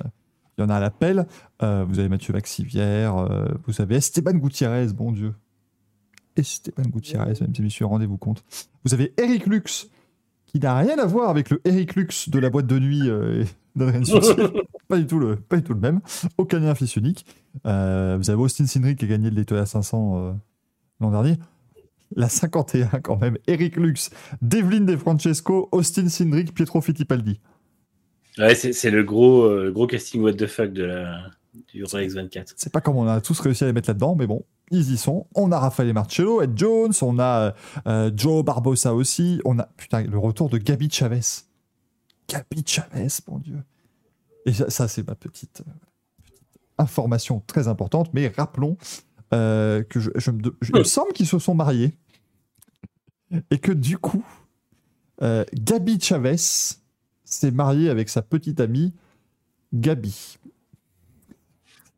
il 0.57 0.61
y 0.61 0.63
en 0.65 0.69
a 0.69 0.75
à 0.75 0.79
l'appel. 0.79 1.25
Euh, 1.61 1.85
vous 1.87 1.99
avez 1.99 2.09
Mathieu 2.09 2.33
Vaxivière. 2.33 3.17
euh, 3.17 3.45
vous 3.67 3.81
avez 3.81 3.95
Esteban 3.95 4.33
Gutiérrez, 4.33 4.87
bon 4.87 5.11
Dieu. 5.11 5.33
Esteban 6.35 6.83
Gutiérrez, 6.89 7.33
mesdames 7.33 7.53
et 7.57 7.61
messieurs, 7.61 7.85
rendez-vous 7.85 8.17
compte. 8.17 8.43
Vous 8.85 8.93
avez 8.93 9.13
Eric 9.17 9.45
Lux, 9.45 9.89
qui 10.45 10.59
n'a 10.59 10.77
rien 10.77 10.97
à 10.97 11.05
voir 11.05 11.29
avec 11.29 11.49
le 11.49 11.61
Eric 11.65 11.95
Lux 11.95 12.29
de 12.29 12.39
la 12.39 12.49
boîte 12.49 12.67
de 12.67 12.79
nuit 12.79 13.09
euh, 13.09 13.43
d'Adrien 13.75 14.01
pas, 14.87 14.97
du 14.97 15.05
tout 15.05 15.19
le, 15.19 15.35
pas 15.35 15.57
du 15.57 15.63
tout 15.63 15.73
le 15.73 15.79
même. 15.79 15.99
Aucun 16.37 16.59
lien 16.59 16.73
fils 16.75 16.95
unique. 16.95 17.25
Euh, 17.65 18.17
vous 18.19 18.29
avez 18.29 18.41
Austin 18.41 18.65
Cindric 18.65 18.97
qui 18.99 19.05
a 19.05 19.07
gagné 19.07 19.29
le 19.29 19.35
Daytona 19.35 19.65
500 19.65 20.13
euh, 20.17 20.31
l'an 21.01 21.11
dernier. 21.11 21.37
La 22.15 22.29
51 22.29 22.87
quand 23.01 23.17
même. 23.17 23.37
Eric 23.47 23.75
Lux, 23.75 24.09
Devlin 24.41 24.81
De 24.81 24.97
Francesco, 24.97 25.69
Austin 25.71 26.09
Cindric, 26.09 26.53
Pietro 26.53 26.81
Fittipaldi. 26.81 27.39
Ouais, 28.37 28.55
c'est 28.55 28.91
le 28.91 29.03
gros, 29.03 29.43
euh, 29.43 29.71
gros 29.71 29.85
casting 29.85 30.21
what 30.21 30.33
the 30.33 30.47
fuck 30.47 30.71
de 30.71 30.83
la, 30.83 31.29
du 31.73 31.83
Rolex 31.83 32.13
24. 32.13 32.53
C'est 32.55 32.71
pas 32.71 32.81
comme 32.81 32.95
on 32.95 33.07
a 33.07 33.21
tous 33.21 33.39
réussi 33.39 33.63
à 33.63 33.67
les 33.67 33.73
mettre 33.73 33.89
là-dedans, 33.89 34.15
mais 34.15 34.27
bon, 34.27 34.45
ils 34.71 34.91
y 34.93 34.97
sont. 34.97 35.27
On 35.35 35.51
a 35.51 35.59
Rafael 35.59 35.91
Marcello, 35.93 36.41
Ed 36.41 36.51
Jones, 36.55 36.93
on 37.01 37.19
a 37.19 37.53
euh, 37.87 38.11
Joe 38.15 38.43
Barbosa 38.43 38.93
aussi, 38.93 39.41
on 39.45 39.59
a 39.59 39.65
putain 39.77 40.03
le 40.03 40.17
retour 40.17 40.49
de 40.49 40.57
Gabi 40.57 40.89
Chavez. 40.89 41.21
Gabi 42.27 42.63
Chavez, 42.65 43.07
mon 43.27 43.39
dieu. 43.39 43.57
Et 44.45 44.53
ça, 44.53 44.69
ça, 44.69 44.87
c'est 44.87 45.05
ma 45.05 45.15
petite, 45.15 45.61
euh, 45.67 45.71
petite 46.23 46.47
information 46.77 47.43
très 47.45 47.67
importante, 47.67 48.13
mais 48.13 48.29
rappelons 48.29 48.77
euh, 49.33 49.83
que 49.83 49.99
je, 49.99 50.09
je 50.15 50.31
me, 50.31 50.41
je- 50.61 50.71
il 50.73 50.79
me 50.79 50.83
semble 50.83 51.13
qu'ils 51.13 51.27
se 51.27 51.39
sont 51.39 51.53
mariés 51.55 51.93
et 53.51 53.59
que 53.59 53.71
du 53.71 53.97
coup, 53.97 54.25
euh, 55.21 55.43
Gabi 55.53 55.99
Chavez 55.99 56.35
s'est 56.37 57.51
mariée 57.51 57.89
avec 57.89 58.09
sa 58.09 58.21
petite 58.21 58.59
amie 58.59 58.93
Gabi. 59.73 60.37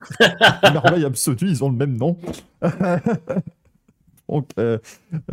Merveille 0.64 1.06
absolue, 1.06 1.50
ils 1.50 1.64
ont 1.64 1.70
le 1.70 1.76
même 1.78 1.96
nom. 1.98 2.18
Donc, 4.30 4.48
euh, 4.60 4.78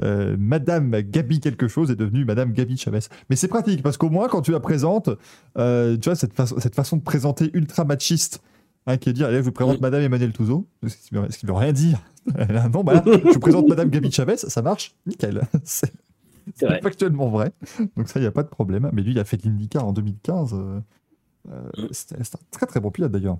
euh, 0.02 0.36
Madame 0.38 0.90
Gabi 1.02 1.38
quelque 1.40 1.68
chose 1.68 1.90
est 1.90 1.96
devenue 1.96 2.24
Madame 2.24 2.52
Gabi 2.52 2.76
Chavez. 2.76 2.98
Mais 3.30 3.36
c'est 3.36 3.46
pratique 3.48 3.82
parce 3.82 3.96
qu'au 3.96 4.10
moins, 4.10 4.28
quand 4.28 4.42
tu 4.42 4.50
la 4.50 4.58
présentes, 4.60 5.08
euh, 5.56 5.96
tu 5.96 6.08
vois, 6.08 6.16
cette, 6.16 6.32
cette 6.60 6.74
façon 6.74 6.96
de 6.96 7.02
présenter 7.02 7.50
ultra 7.54 7.84
machiste, 7.84 8.42
hein, 8.88 8.96
qui 8.96 9.08
est 9.10 9.12
dire, 9.12 9.26
allez, 9.28 9.36
je 9.38 9.42
vous 9.42 9.52
présente. 9.52 9.80
Madame 9.80 10.02
Emmanuel 10.02 10.32
Touzeau, 10.32 10.66
ce 10.86 10.96
qui 10.96 11.14
veut, 11.14 11.26
qui 11.28 11.46
veut 11.46 11.52
rien 11.52 11.72
dire. 11.72 12.00
Elle 12.36 12.56
a- 12.56 12.68
non, 12.68 12.82
bah 12.82 12.94
là, 12.94 13.02
je 13.06 13.32
vous 13.34 13.38
présente 13.40 13.68
Madame 13.68 13.88
Gabi 13.90 14.10
Chavez, 14.10 14.36
ça 14.36 14.60
marche, 14.62 14.94
nickel. 15.06 15.42
C'est 15.64 15.92
C'est 16.56 16.66
vrai. 16.66 16.80
factuellement 16.82 17.28
vrai. 17.28 17.52
Donc 17.96 18.08
ça, 18.08 18.18
il 18.18 18.22
n'y 18.22 18.28
a 18.28 18.32
pas 18.32 18.42
de 18.42 18.48
problème. 18.48 18.90
Mais 18.92 19.02
lui, 19.02 19.12
il 19.12 19.18
a 19.18 19.24
fait 19.24 19.42
l'IndyCar 19.44 19.86
en 19.86 19.92
2015. 19.92 20.54
euh, 20.54 20.80
Mm. 21.46 21.86
C'était 21.92 22.22
c'était 22.24 22.36
un 22.36 22.46
très 22.50 22.66
très 22.66 22.80
bon 22.80 22.90
pilote 22.90 23.10
d'ailleurs. 23.12 23.38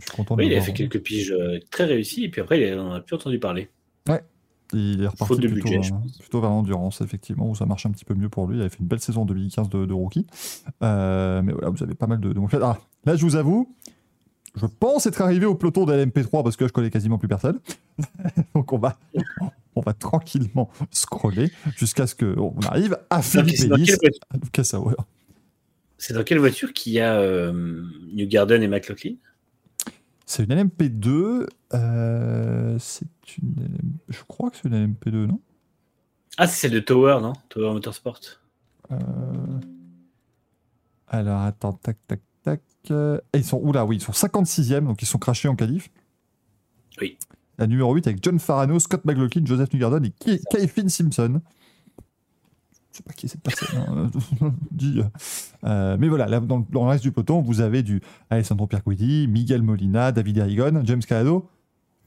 Je 0.00 0.06
suis 0.06 0.16
content 0.16 0.34
Oui, 0.34 0.46
il 0.46 0.52
a 0.52 0.56
voir. 0.56 0.66
fait 0.66 0.72
quelques 0.72 1.00
piges 1.00 1.30
euh, 1.30 1.60
très 1.70 1.84
réussies, 1.84 2.24
et 2.24 2.28
puis 2.28 2.40
après, 2.40 2.60
il- 2.60 2.76
on 2.76 2.92
n'a 2.92 3.00
plus 3.00 3.14
entendu 3.14 3.38
parler. 3.38 3.68
Il 4.72 5.02
est 5.02 5.06
reparti 5.06 5.36
plutôt, 5.36 5.54
budget, 5.54 5.76
pense. 5.90 6.18
plutôt 6.18 6.40
vers 6.40 6.50
l'endurance, 6.50 7.00
effectivement, 7.02 7.48
où 7.48 7.54
ça 7.54 7.66
marche 7.66 7.86
un 7.86 7.90
petit 7.92 8.04
peu 8.04 8.14
mieux 8.14 8.30
pour 8.30 8.48
lui. 8.48 8.56
Il 8.56 8.60
avait 8.62 8.70
fait 8.70 8.80
une 8.80 8.86
belle 8.88 8.98
saison 8.98 9.22
en 9.22 9.24
2015 9.26 9.68
de, 9.68 9.84
de 9.86 9.92
rookie. 9.92 10.26
Euh, 10.82 11.42
mais 11.42 11.52
voilà, 11.52 11.68
vous 11.68 11.80
avez 11.84 11.94
pas 11.94 12.08
mal 12.08 12.18
de. 12.18 12.32
de. 12.32 12.40
Ah, 12.60 12.78
là, 13.04 13.14
je 13.14 13.24
vous 13.24 13.36
avoue, 13.36 13.72
je 14.56 14.66
pense 14.66 15.06
être 15.06 15.20
arrivé 15.20 15.46
au 15.46 15.54
peloton 15.54 15.84
de 15.84 15.92
LMP3 15.92 16.42
parce 16.44 16.56
que 16.56 16.66
je 16.68 16.72
connais 16.72 16.90
quasiment 16.90 17.18
plus 17.18 17.28
personne. 17.28 17.58
Donc, 18.54 18.72
on 18.72 18.78
va, 18.78 18.98
on 19.74 19.80
va 19.80 19.92
tranquillement 19.94 20.70
scroller 20.90 21.50
jusqu'à 21.76 22.06
ce 22.06 22.14
qu'on 22.14 22.56
arrive 22.68 22.96
à 23.10 23.20
Philippe 23.22 23.56
C'est 23.56 23.66
dans, 23.68 23.76
Ellis, 23.76 23.86
quelle 23.86 23.98
voiture- 24.00 24.20
à 24.30 24.36
Lucas 24.36 24.64
Sauer. 24.64 24.94
c'est 25.98 26.14
dans 26.14 26.22
quelle 26.24 26.38
voiture 26.38 26.72
qu'il 26.72 26.92
y 26.92 27.00
a 27.00 27.14
euh, 27.14 27.82
New 28.12 28.26
Garden 28.28 28.62
et 28.62 28.68
McLaughlin? 28.68 29.14
C'est 30.26 30.44
une 30.44 30.54
LMP2. 30.54 31.46
euh, 31.74 32.76
c'est 32.78 33.06
une 33.38 33.54
LM... 33.60 33.92
Je 34.08 34.22
crois 34.26 34.50
que 34.50 34.56
c'est 34.56 34.68
une 34.68 34.86
LMP2, 34.94 35.26
non? 35.26 35.40
Ah, 36.38 36.46
c'est 36.46 36.60
celle 36.62 36.72
de 36.72 36.80
Tower, 36.80 37.18
non? 37.20 37.32
Tower 37.48 37.72
Motorsport. 37.72 38.20
Euh, 38.90 38.96
Alors, 41.08 41.40
attends, 41.42 41.72
tac, 41.74 41.96
tac, 42.06 42.20
et 42.90 43.38
ils 43.38 43.44
sont, 43.44 43.60
oui, 43.62 43.96
ils 43.96 44.00
sont 44.02 44.12
56e, 44.12 44.84
donc 44.86 45.02
ils 45.02 45.06
sont 45.06 45.18
crachés 45.18 45.48
en 45.48 45.56
qualif. 45.56 45.90
Oui. 47.00 47.18
La 47.58 47.66
numéro 47.66 47.94
8 47.94 48.06
avec 48.06 48.22
John 48.22 48.38
Farano, 48.38 48.78
Scott 48.78 49.04
McLaughlin, 49.04 49.44
Joseph 49.44 49.72
Newgarden 49.72 50.04
et 50.04 50.10
Ki- 50.10 50.40
Kevin 50.50 50.88
Simpson. 50.88 51.40
Je 52.92 52.98
sais 52.98 53.02
pas 53.02 53.12
qui 53.12 53.26
est 53.26 53.28
cette 53.28 53.42
personne. 53.42 53.78
hein, 53.88 54.10
euh, 54.82 55.02
euh, 55.64 55.96
mais 55.98 56.08
voilà, 56.08 56.26
là, 56.26 56.40
dans, 56.40 56.58
le- 56.58 56.78
reste 56.80 57.02
du 57.02 57.10
peloton, 57.12 57.40
vous 57.42 57.60
avez 57.60 57.82
du 57.82 58.00
Alessandro 58.30 58.66
Pierguidi, 58.66 59.26
Miguel 59.28 59.62
Molina, 59.62 60.12
David 60.12 60.38
Erigon, 60.38 60.82
James 60.84 61.02
Calado. 61.02 61.48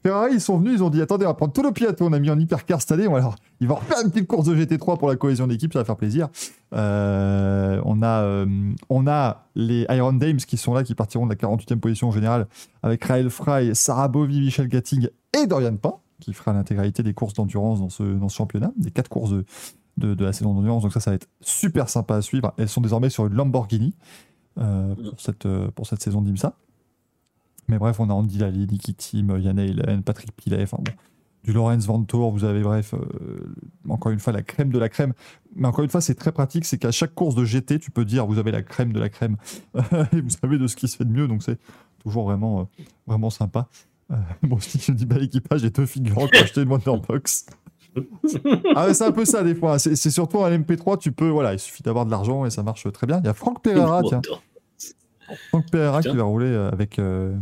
Ferrari, 0.08 0.32
ils 0.34 0.40
sont 0.40 0.58
venus, 0.58 0.74
ils 0.76 0.82
ont 0.82 0.90
dit 0.90 1.00
attendez, 1.02 1.24
on 1.26 1.28
va 1.28 1.34
prendre 1.34 1.52
tous 1.52 1.62
nos 1.62 1.72
pilotes, 1.72 2.00
on 2.02 2.12
a 2.12 2.18
mis 2.18 2.30
en 2.30 2.38
hypercar 2.38 2.80
cette 2.80 2.92
année, 2.92 3.06
on 3.08 3.12
va 3.12 3.20
leur- 3.20 3.36
ils 3.60 3.68
vont 3.68 3.74
refaire 3.76 3.98
une 4.04 4.10
petite 4.10 4.26
course 4.26 4.46
de 4.46 4.54
GT3 4.56 4.98
pour 4.98 5.08
la 5.08 5.16
cohésion 5.16 5.46
d'équipe, 5.46 5.72
ça 5.72 5.78
va 5.80 5.84
faire 5.84 5.96
plaisir. 5.96 6.28
Euh, 6.74 7.80
on, 7.84 8.02
a, 8.02 8.22
euh, 8.22 8.46
on 8.88 9.06
a 9.06 9.46
les 9.54 9.86
Iron 9.90 10.12
Dames 10.12 10.36
qui 10.36 10.56
sont 10.56 10.74
là, 10.74 10.82
qui 10.84 10.94
partiront 10.94 11.26
de 11.26 11.30
la 11.30 11.36
48e 11.36 11.80
position 11.80 12.08
en 12.08 12.12
général, 12.12 12.46
avec 12.82 13.04
Raël 13.04 13.30
Fry, 13.30 13.74
Sarah 13.74 14.08
Bovy, 14.08 14.40
Michel 14.40 14.68
Gatting 14.68 15.08
et 15.40 15.46
Dorian 15.46 15.76
Pain, 15.76 15.94
qui 16.20 16.32
fera 16.32 16.52
l'intégralité 16.52 17.02
des 17.02 17.14
courses 17.14 17.34
d'endurance 17.34 17.80
dans 17.80 17.88
ce, 17.88 18.02
dans 18.02 18.28
ce 18.28 18.36
championnat, 18.36 18.72
des 18.76 18.90
quatre 18.90 19.08
courses 19.08 19.30
de, 19.30 19.44
de, 19.96 20.14
de 20.14 20.24
la 20.24 20.32
saison 20.32 20.54
d'endurance. 20.54 20.82
Donc 20.82 20.92
ça, 20.92 21.00
ça 21.00 21.10
va 21.10 21.16
être 21.16 21.28
super 21.40 21.88
sympa 21.88 22.16
à 22.16 22.22
suivre. 22.22 22.52
Elles 22.58 22.68
sont 22.68 22.80
désormais 22.80 23.10
sur 23.10 23.26
une 23.26 23.34
Lamborghini 23.34 23.94
euh, 24.58 24.94
pour, 25.10 25.20
cette, 25.20 25.46
euh, 25.46 25.68
pour 25.74 25.86
cette 25.86 26.02
saison 26.02 26.20
d'IMSA. 26.22 26.54
Mais 27.68 27.78
bref, 27.78 28.00
on 28.00 28.08
a 28.10 28.12
Andy 28.12 28.38
Lally, 28.38 28.66
Niki 28.66 28.94
Tim, 28.94 29.38
Yann 29.38 29.58
Helen, 29.58 30.02
Patrick 30.02 30.32
Pilet, 30.32 30.62
enfin 30.62 30.78
bon, 30.80 30.92
du 31.44 31.52
Lorenz 31.52 31.86
Vantour, 31.86 32.32
vous 32.32 32.44
avez 32.44 32.62
bref, 32.62 32.94
euh, 32.94 33.54
encore 33.88 34.12
une 34.12 34.18
fois, 34.18 34.32
la 34.32 34.42
crème 34.42 34.70
de 34.70 34.78
la 34.78 34.88
crème. 34.88 35.12
Mais 35.54 35.68
encore 35.68 35.84
une 35.84 35.90
fois, 35.90 36.00
c'est 36.00 36.14
très 36.14 36.32
pratique, 36.32 36.64
c'est 36.64 36.78
qu'à 36.78 36.90
chaque 36.90 37.14
course 37.14 37.34
de 37.34 37.44
GT, 37.44 37.78
tu 37.78 37.90
peux 37.90 38.04
dire, 38.04 38.26
vous 38.26 38.38
avez 38.38 38.50
la 38.50 38.62
crème 38.62 38.92
de 38.92 39.00
la 39.00 39.08
crème, 39.08 39.36
et 40.12 40.20
vous 40.20 40.30
savez 40.30 40.58
de 40.58 40.66
ce 40.66 40.76
qui 40.76 40.88
se 40.88 40.96
fait 40.96 41.04
de 41.04 41.12
mieux, 41.12 41.28
donc 41.28 41.42
c'est 41.42 41.58
toujours 42.02 42.24
vraiment, 42.24 42.60
euh, 42.60 42.82
vraiment 43.06 43.30
sympa. 43.30 43.68
Euh, 44.10 44.16
bon, 44.42 44.58
si 44.58 44.78
je 44.78 44.92
dis 44.92 45.06
pas 45.06 45.18
l'équipage, 45.18 45.60
j'ai 45.60 45.70
deux 45.70 45.86
figurants 45.86 46.22
ont 46.22 46.28
acheté 46.32 46.62
une 46.62 46.70
Wonderbox. 46.70 47.46
ah 48.76 48.92
c'est 48.94 49.04
un 49.04 49.12
peu 49.12 49.24
ça 49.24 49.42
des 49.42 49.54
fois. 49.54 49.78
C'est 49.78 49.96
c'est 49.96 50.10
surtout 50.10 50.44
un 50.44 50.56
MP3, 50.56 50.98
tu 50.98 51.12
peux, 51.12 51.28
voilà, 51.28 51.52
il 51.52 51.58
suffit 51.58 51.82
d'avoir 51.82 52.06
de 52.06 52.10
l'argent 52.10 52.44
et 52.44 52.50
ça 52.50 52.62
marche 52.62 52.90
très 52.92 53.06
bien. 53.06 53.18
Il 53.20 53.26
y 53.26 53.28
a 53.28 53.34
Franck 53.34 53.62
Pereira, 53.62 54.02
tiens. 54.06 54.20
Franck 55.48 55.70
Pereira 55.70 56.02
qui 56.02 56.16
va 56.16 56.22
rouler 56.22 56.46
euh, 56.46 56.70
avec, 56.70 56.98
euh, 56.98 57.34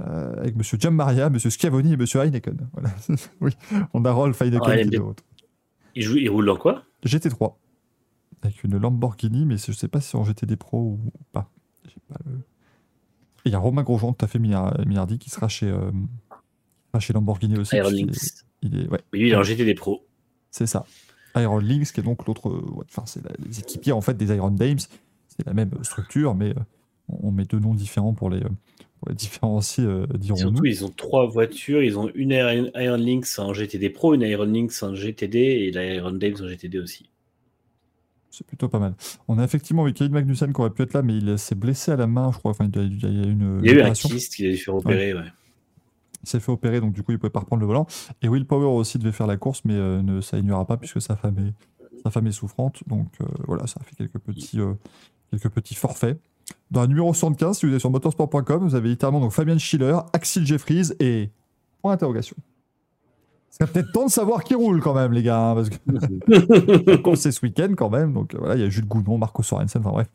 euh, 0.00 0.36
avec 0.38 0.56
Monsieur 0.56 0.78
Gianmaria, 0.78 1.30
Monsieur 1.30 1.50
Schiavoni 1.50 1.92
et 1.92 1.96
Monsieur 1.96 2.20
Heineken. 2.20 2.68
Voilà. 2.72 2.90
oui, 3.40 3.52
on 3.92 4.04
a 4.04 4.10
Rolf 4.12 4.40
Heineken 4.42 4.60
Ah, 4.64 4.76
qui 4.76 4.94
est 4.94 4.98
retour. 4.98 5.14
Il, 5.94 6.02
joue, 6.02 6.16
il 6.16 6.28
roule 6.28 6.46
dans 6.46 6.56
quoi? 6.56 6.82
GT3. 7.04 7.54
Avec 8.42 8.62
une 8.64 8.76
Lamborghini, 8.76 9.46
mais 9.46 9.56
je 9.56 9.72
sais 9.72 9.88
pas 9.88 10.00
si 10.00 10.10
c'est 10.10 10.16
en 10.18 10.24
GTD 10.24 10.56
Pro 10.56 10.78
ou 10.78 11.12
pas. 11.32 11.50
Pas 12.08 12.16
le- 12.26 12.36
Et 12.36 13.50
il 13.50 13.52
y 13.52 13.54
a 13.54 13.58
Romain 13.58 13.82
Grosjean, 13.82 14.12
tout 14.12 14.24
à 14.24 14.28
fait 14.28 14.38
milliardi, 14.38 15.18
qui 15.18 15.30
sera 15.30 15.48
chez, 15.48 15.70
euh, 15.70 15.90
chez 16.98 17.12
Lamborghini 17.12 17.58
aussi. 17.58 17.76
Est- 17.76 18.44
Il 18.62 18.78
est, 18.80 18.88
ouais, 18.88 19.00
Oui, 19.12 19.20
il 19.20 19.28
est 19.28 19.36
en 19.36 19.42
GTD 19.42 19.74
Pro. 19.74 20.06
c'est 20.50 20.66
ça. 20.66 20.84
Iron 21.36 21.58
Lynx, 21.58 21.92
qui 21.92 22.00
est 22.00 22.02
donc 22.04 22.26
l'autre. 22.26 22.48
euh, 22.48 22.60
ouais, 22.72 22.84
Enfin, 22.88 23.02
c'est 23.06 23.22
la- 23.24 23.32
les 23.44 23.58
équipiers 23.60 23.92
en 23.92 24.00
fait 24.00 24.14
des 24.16 24.34
Iron 24.34 24.50
Dames. 24.50 24.78
C'est 25.28 25.46
la 25.46 25.52
même 25.52 25.70
structure, 25.82 26.34
mais 26.34 26.54
on 27.08 27.30
met 27.32 27.44
deux 27.44 27.58
noms 27.58 27.74
différents 27.74 28.14
pour 28.14 28.30
les, 28.30 28.40
les 29.08 29.14
différencier, 29.14 29.84
euh, 29.84 30.06
dirons-nous. 30.14 30.50
Surtout, 30.50 30.64
ils 30.66 30.84
ont 30.84 30.90
trois 30.90 31.26
voitures. 31.26 31.82
Ils 31.82 31.98
ont 31.98 32.10
une 32.14 32.30
Iron, 32.30 32.70
Iron 32.76 32.96
Lynx 32.96 33.38
en 33.38 33.52
GTD 33.52 33.90
Pro, 33.90 34.14
une 34.14 34.22
Iron 34.22 34.44
Lynx 34.44 34.82
en 34.82 34.94
GTD 34.94 35.38
et 35.38 35.72
la 35.72 35.84
Iron 35.84 36.12
Dames 36.12 36.36
en 36.42 36.48
GTD 36.48 36.78
aussi. 36.78 37.08
C'est 38.30 38.46
plutôt 38.46 38.68
pas 38.68 38.80
mal. 38.80 38.94
On 39.28 39.38
a 39.38 39.44
effectivement 39.44 39.90
Kyle 39.92 40.10
Magnussen 40.10 40.52
qui 40.52 40.60
aurait 40.60 40.70
pu 40.70 40.82
être 40.82 40.92
là, 40.92 41.02
mais 41.02 41.16
il 41.16 41.38
s'est 41.38 41.54
blessé 41.54 41.92
à 41.92 41.96
la 41.96 42.08
main, 42.08 42.32
je 42.32 42.38
crois. 42.38 42.50
Enfin, 42.50 42.68
il 42.72 42.76
y 42.76 43.06
a, 43.06 43.10
il 43.10 43.20
y 43.20 43.22
a 43.22 43.26
eu 43.28 43.30
une. 43.30 43.60
Il 43.62 43.70
y 43.70 43.70
a 43.70 43.74
eu 43.74 43.76
un 43.76 43.80
opération. 43.82 44.08
kyste 44.08 44.34
qu'il 44.34 44.46
a 44.46 44.50
dû 44.50 44.56
faire 44.56 44.74
opérer. 44.74 45.14
Ouais. 45.14 45.22
Il 46.24 46.28
s'est 46.28 46.40
fait 46.40 46.50
opérer, 46.50 46.80
donc 46.80 46.94
du 46.94 47.02
coup, 47.02 47.12
il 47.12 47.18
pouvait 47.18 47.30
pas 47.30 47.40
reprendre 47.40 47.60
le 47.60 47.66
volant. 47.66 47.86
Et 48.22 48.28
Will 48.28 48.46
Power 48.46 48.66
aussi 48.66 48.98
devait 48.98 49.12
faire 49.12 49.26
la 49.26 49.36
course, 49.36 49.60
mais 49.66 49.74
euh, 49.74 50.02
ne, 50.02 50.22
ça 50.22 50.38
ignorera 50.38 50.66
pas 50.66 50.78
puisque 50.78 51.02
sa 51.02 51.16
femme 51.16 51.36
est, 51.38 52.00
sa 52.02 52.10
femme 52.10 52.26
est 52.26 52.32
souffrante. 52.32 52.82
Donc 52.86 53.08
euh, 53.20 53.26
voilà, 53.46 53.66
ça 53.66 53.78
a 53.80 53.84
fait 53.84 53.94
quelques 53.94 54.18
petits, 54.18 54.58
euh, 54.58 54.72
quelques 55.30 55.50
petits 55.50 55.74
forfaits. 55.74 56.18
Dans 56.70 56.80
la 56.82 56.86
numéro 56.86 57.12
75, 57.14 57.58
si 57.58 57.66
vous 57.66 57.74
êtes 57.74 57.80
sur 57.80 57.90
motorsport.com, 57.90 58.66
vous 58.66 58.74
avez 58.74 58.88
littéralement 58.88 59.20
donc 59.20 59.32
Fabien 59.32 59.56
Schiller, 59.58 59.96
Axel 60.12 60.44
Jeffries 60.46 60.90
et 61.00 61.30
point 61.80 61.92
d'interrogation. 61.92 62.36
C'est 63.50 63.70
peut-être 63.70 63.92
temps 63.92 64.06
de 64.06 64.10
savoir 64.10 64.42
qui 64.42 64.54
roule 64.56 64.80
quand 64.80 64.94
même, 64.94 65.12
les 65.12 65.22
gars, 65.22 65.38
hein, 65.50 65.54
parce 65.54 65.70
que 65.70 67.14
c'est 67.14 67.30
ce 67.30 67.40
week-end 67.44 67.72
quand 67.76 67.90
même. 67.90 68.12
Donc 68.12 68.34
euh, 68.34 68.38
voilà, 68.38 68.56
il 68.56 68.60
y 68.62 68.64
a 68.64 68.68
Jules 68.68 68.86
Gounon, 68.86 69.16
Marco 69.18 69.42
Sorensen, 69.44 69.80
enfin 69.80 69.90
bref. 69.92 70.08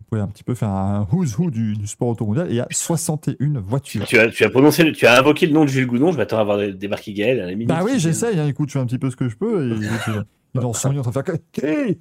Vous 0.00 0.04
pouvez 0.16 0.22
un 0.22 0.26
petit 0.26 0.42
peu 0.42 0.54
faire 0.56 0.70
un 0.70 1.06
who's 1.12 1.38
who 1.38 1.52
du, 1.52 1.74
du 1.76 1.86
sport 1.86 2.08
automondial. 2.08 2.48
Et 2.48 2.50
il 2.50 2.56
y 2.56 2.60
a 2.60 2.66
61 2.68 3.60
voitures. 3.60 4.04
Tu 4.06 4.18
as, 4.18 4.28
tu 4.28 4.42
as 4.42 4.50
prononcé, 4.50 4.82
le- 4.82 4.90
tu 4.90 5.06
as 5.06 5.16
invoqué 5.20 5.46
le 5.46 5.52
nom 5.52 5.62
de 5.64 5.68
Jules 5.70 5.86
Goudon. 5.86 6.10
Je 6.10 6.16
m'attends 6.16 6.38
à 6.38 6.40
avoir 6.40 6.58
débarqué 6.72 7.12
Gaël 7.12 7.38
à 7.40 7.46
la 7.46 7.52
minute. 7.52 7.68
Bah 7.68 7.82
oui, 7.84 7.92
j'essaye. 8.00 8.40
Hein, 8.40 8.48
écoute, 8.48 8.70
je 8.70 8.72
fais 8.72 8.78
un 8.80 8.86
petit 8.86 8.98
peu 8.98 9.08
ce 9.08 9.14
que 9.14 9.28
je 9.28 9.36
peux. 9.36 9.68
Et, 9.68 9.70
et 9.72 9.76
il 9.76 10.58
est 10.58 10.60
dans 10.60 10.72
son 10.72 10.96
en 10.98 11.02
train 11.02 11.10
de 11.22 11.26
faire 11.26 11.36
Qui 11.52 11.98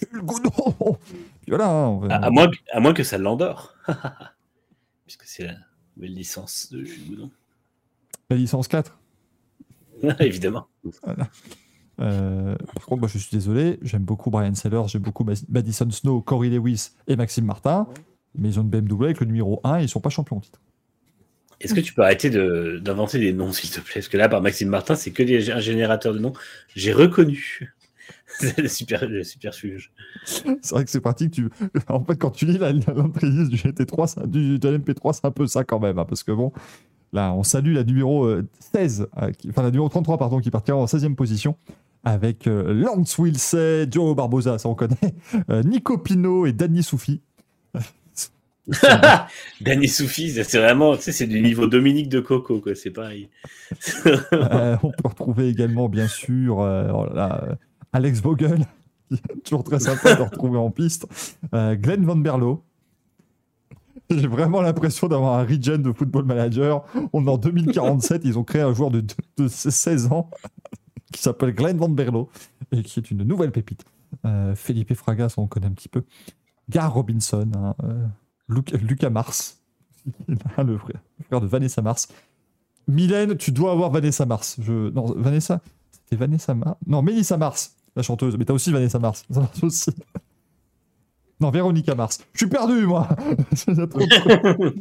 Puis 0.00 1.48
voilà. 1.48 1.68
hein, 1.68 1.86
on 1.88 1.98
va- 1.98 2.14
À, 2.14 2.26
à 2.26 2.30
moins, 2.30 2.48
que- 2.48 2.56
à 2.72 2.80
moins 2.80 2.94
que 2.94 3.02
ça 3.02 3.18
l'endort. 3.18 3.74
Puisque 5.06 5.24
c'est 5.24 5.44
la 5.44 5.54
nouvelle 5.96 6.14
licence 6.14 6.68
de 6.70 6.84
Jules 6.84 7.08
Goudon. 7.08 7.30
La 8.30 8.36
licence 8.36 8.68
4. 8.68 8.96
Évidemment. 10.20 10.66
Euh, 12.00 12.54
par 12.74 12.86
contre, 12.86 13.00
moi, 13.00 13.08
je 13.08 13.18
suis 13.18 13.30
désolé. 13.36 13.78
J'aime 13.82 14.04
beaucoup 14.04 14.30
Brian 14.30 14.54
Sellers, 14.54 14.84
j'aime 14.86 15.02
beaucoup 15.02 15.24
Madison 15.48 15.90
Snow, 15.90 16.22
Corey 16.22 16.48
Lewis 16.48 16.90
et 17.08 17.16
Maxime 17.16 17.44
Martin. 17.44 17.86
Mais 18.36 18.48
ils 18.48 18.58
ont 18.60 18.62
une 18.62 18.70
BMW 18.70 19.04
avec 19.06 19.20
le 19.20 19.26
numéro 19.26 19.60
1 19.64 19.80
et 19.80 19.82
ils 19.82 19.88
sont 19.88 20.00
pas 20.00 20.08
champions 20.08 20.36
en 20.36 20.40
titre. 20.40 20.60
Est-ce 21.60 21.74
que 21.74 21.80
tu 21.80 21.92
peux 21.92 22.02
arrêter 22.02 22.30
de- 22.30 22.78
d'inventer 22.82 23.18
des 23.18 23.34
noms, 23.34 23.52
s'il 23.52 23.68
te 23.68 23.80
plaît? 23.80 23.94
Parce 23.96 24.08
que 24.08 24.16
là, 24.16 24.28
par 24.30 24.40
Maxime 24.40 24.68
Martin, 24.70 24.94
c'est 24.94 25.10
que 25.10 25.22
des, 25.22 25.50
un 25.50 25.60
générateur 25.60 26.14
de 26.14 26.18
noms. 26.20 26.32
J'ai 26.74 26.92
reconnu. 26.94 27.74
C'est 28.40 28.58
le 28.62 28.68
super, 28.68 29.06
le 29.08 29.22
super 29.22 29.52
sujet. 29.54 29.88
C'est 30.24 30.70
vrai 30.70 30.84
que 30.84 30.90
c'est 30.90 31.00
pratique. 31.00 31.32
Tu... 31.32 31.48
En 31.88 32.02
fait, 32.04 32.16
quand 32.16 32.30
tu 32.30 32.46
lis 32.46 32.58
l'entrée 32.58 33.30
du 33.30 33.56
GT3, 33.56 34.06
ça- 34.06 34.26
du, 34.26 34.58
de 34.58 34.68
l'MP3, 34.68 35.12
c'est 35.12 35.24
un 35.26 35.30
peu 35.30 35.46
ça 35.46 35.64
quand 35.64 35.78
même. 35.78 35.98
hein, 35.98 36.06
parce 36.08 36.22
que 36.22 36.32
bon, 36.32 36.52
là, 37.12 37.32
on 37.34 37.42
salue 37.42 37.74
la 37.74 37.84
numéro 37.84 38.24
euh, 38.24 38.46
16, 38.72 39.08
euh, 39.22 39.30
qui- 39.32 39.50
enfin 39.50 39.62
la 39.62 39.70
numéro 39.70 39.88
33, 39.88 40.18
pardon, 40.18 40.40
qui 40.40 40.50
partira 40.50 40.76
en 40.78 40.86
16e 40.86 41.14
position. 41.14 41.56
Avec 42.02 42.46
euh, 42.46 42.72
Lance 42.72 43.18
Wilson, 43.18 43.86
Joe 43.90 44.16
Barbosa, 44.16 44.56
ça 44.58 44.70
on 44.70 44.74
connaît, 44.74 44.96
euh, 45.50 45.62
Nico 45.62 45.98
Pino 45.98 46.46
et 46.46 46.52
Danny 46.52 46.82
Soufi. 46.82 47.20
Danny 49.60 49.88
Soufi, 49.88 50.30
c'est 50.30 50.58
vraiment, 50.58 50.96
tu 50.96 51.02
sais, 51.02 51.12
c'est 51.12 51.26
du 51.26 51.40
niveau 51.40 51.66
Dominique 51.66 52.08
de 52.08 52.20
Coco, 52.20 52.60
quoi. 52.60 52.74
C'est 52.74 52.90
pareil. 52.90 53.28
Euh, 54.32 54.76
on 54.82 54.90
peut 54.92 55.08
retrouver 55.08 55.48
également, 55.48 55.88
bien 55.88 56.08
sûr, 56.08 56.60
euh, 56.60 56.88
oh 56.94 57.04
là 57.06 57.14
là, 57.14 57.44
euh, 57.50 57.54
Alex 57.92 58.20
Vogel, 58.20 58.66
toujours 59.44 59.64
très 59.64 59.80
sympa 59.80 60.14
de 60.14 60.22
retrouver 60.22 60.58
en 60.58 60.70
piste. 60.70 61.06
Euh, 61.54 61.74
Glenn 61.76 62.04
Van 62.04 62.16
Berlo. 62.16 62.62
J'ai 64.10 64.26
vraiment 64.26 64.60
l'impression 64.60 65.06
d'avoir 65.08 65.38
un 65.38 65.44
regen 65.44 65.82
de 65.82 65.92
football 65.92 66.24
manager. 66.24 66.84
On 67.12 67.26
est 67.26 67.30
en 67.30 67.38
2047, 67.38 68.22
ils 68.24 68.38
ont 68.38 68.44
créé 68.44 68.62
un 68.62 68.72
joueur 68.74 68.90
de, 68.90 69.00
de- 69.00 69.14
de 69.36 69.48
16 69.48 70.06
ans 70.12 70.28
qui 71.12 71.22
s'appelle 71.22 71.54
Glenn 71.54 71.76
Van 71.76 71.88
Berlo 71.88 72.28
et 72.72 72.82
qui 72.82 72.98
est 72.98 73.10
une 73.10 73.22
nouvelle 73.22 73.52
pépite. 73.52 73.84
Euh, 74.24 74.54
Felipe 74.56 74.94
Fragas, 74.94 75.34
on 75.36 75.46
connaît 75.46 75.66
un 75.66 75.72
petit 75.72 75.88
peu. 75.88 76.02
Gar 76.68 76.92
Robinson, 76.92 77.48
hein, 77.56 77.74
euh, 77.84 78.06
Luc- 78.48 78.72
Lucas 78.72 79.10
Mars, 79.10 79.60
le 80.26 80.36
frère, 80.78 81.00
le 81.30 81.40
de 81.40 81.46
Vanessa 81.46 81.82
Mars. 81.82 82.08
Mylène, 82.88 83.36
tu 83.36 83.52
dois 83.52 83.72
avoir 83.72 83.90
Vanessa 83.90 84.26
Mars. 84.26 84.58
Non, 84.58 85.12
Vanessa 85.16 85.60
C'était 85.92 86.16
Vanessa 86.16 86.54
Mars 86.54 86.76
Non, 86.86 87.02
Mélissa 87.02 87.36
Mars, 87.36 87.76
la 87.96 88.02
chanteuse. 88.02 88.36
Mais 88.36 88.44
t'as 88.44 88.54
aussi 88.54 88.72
Vanessa 88.72 88.98
Mars. 88.98 89.24
Ça 89.30 89.40
marche 89.40 89.64
aussi. 89.64 89.90
Non, 91.40 91.50
Véronica 91.50 91.94
Mars. 91.94 92.18
Je 92.32 92.38
suis 92.38 92.48
perdu, 92.48 92.86
moi 92.86 93.08
Ça 93.54 93.74
devient 93.74 94.72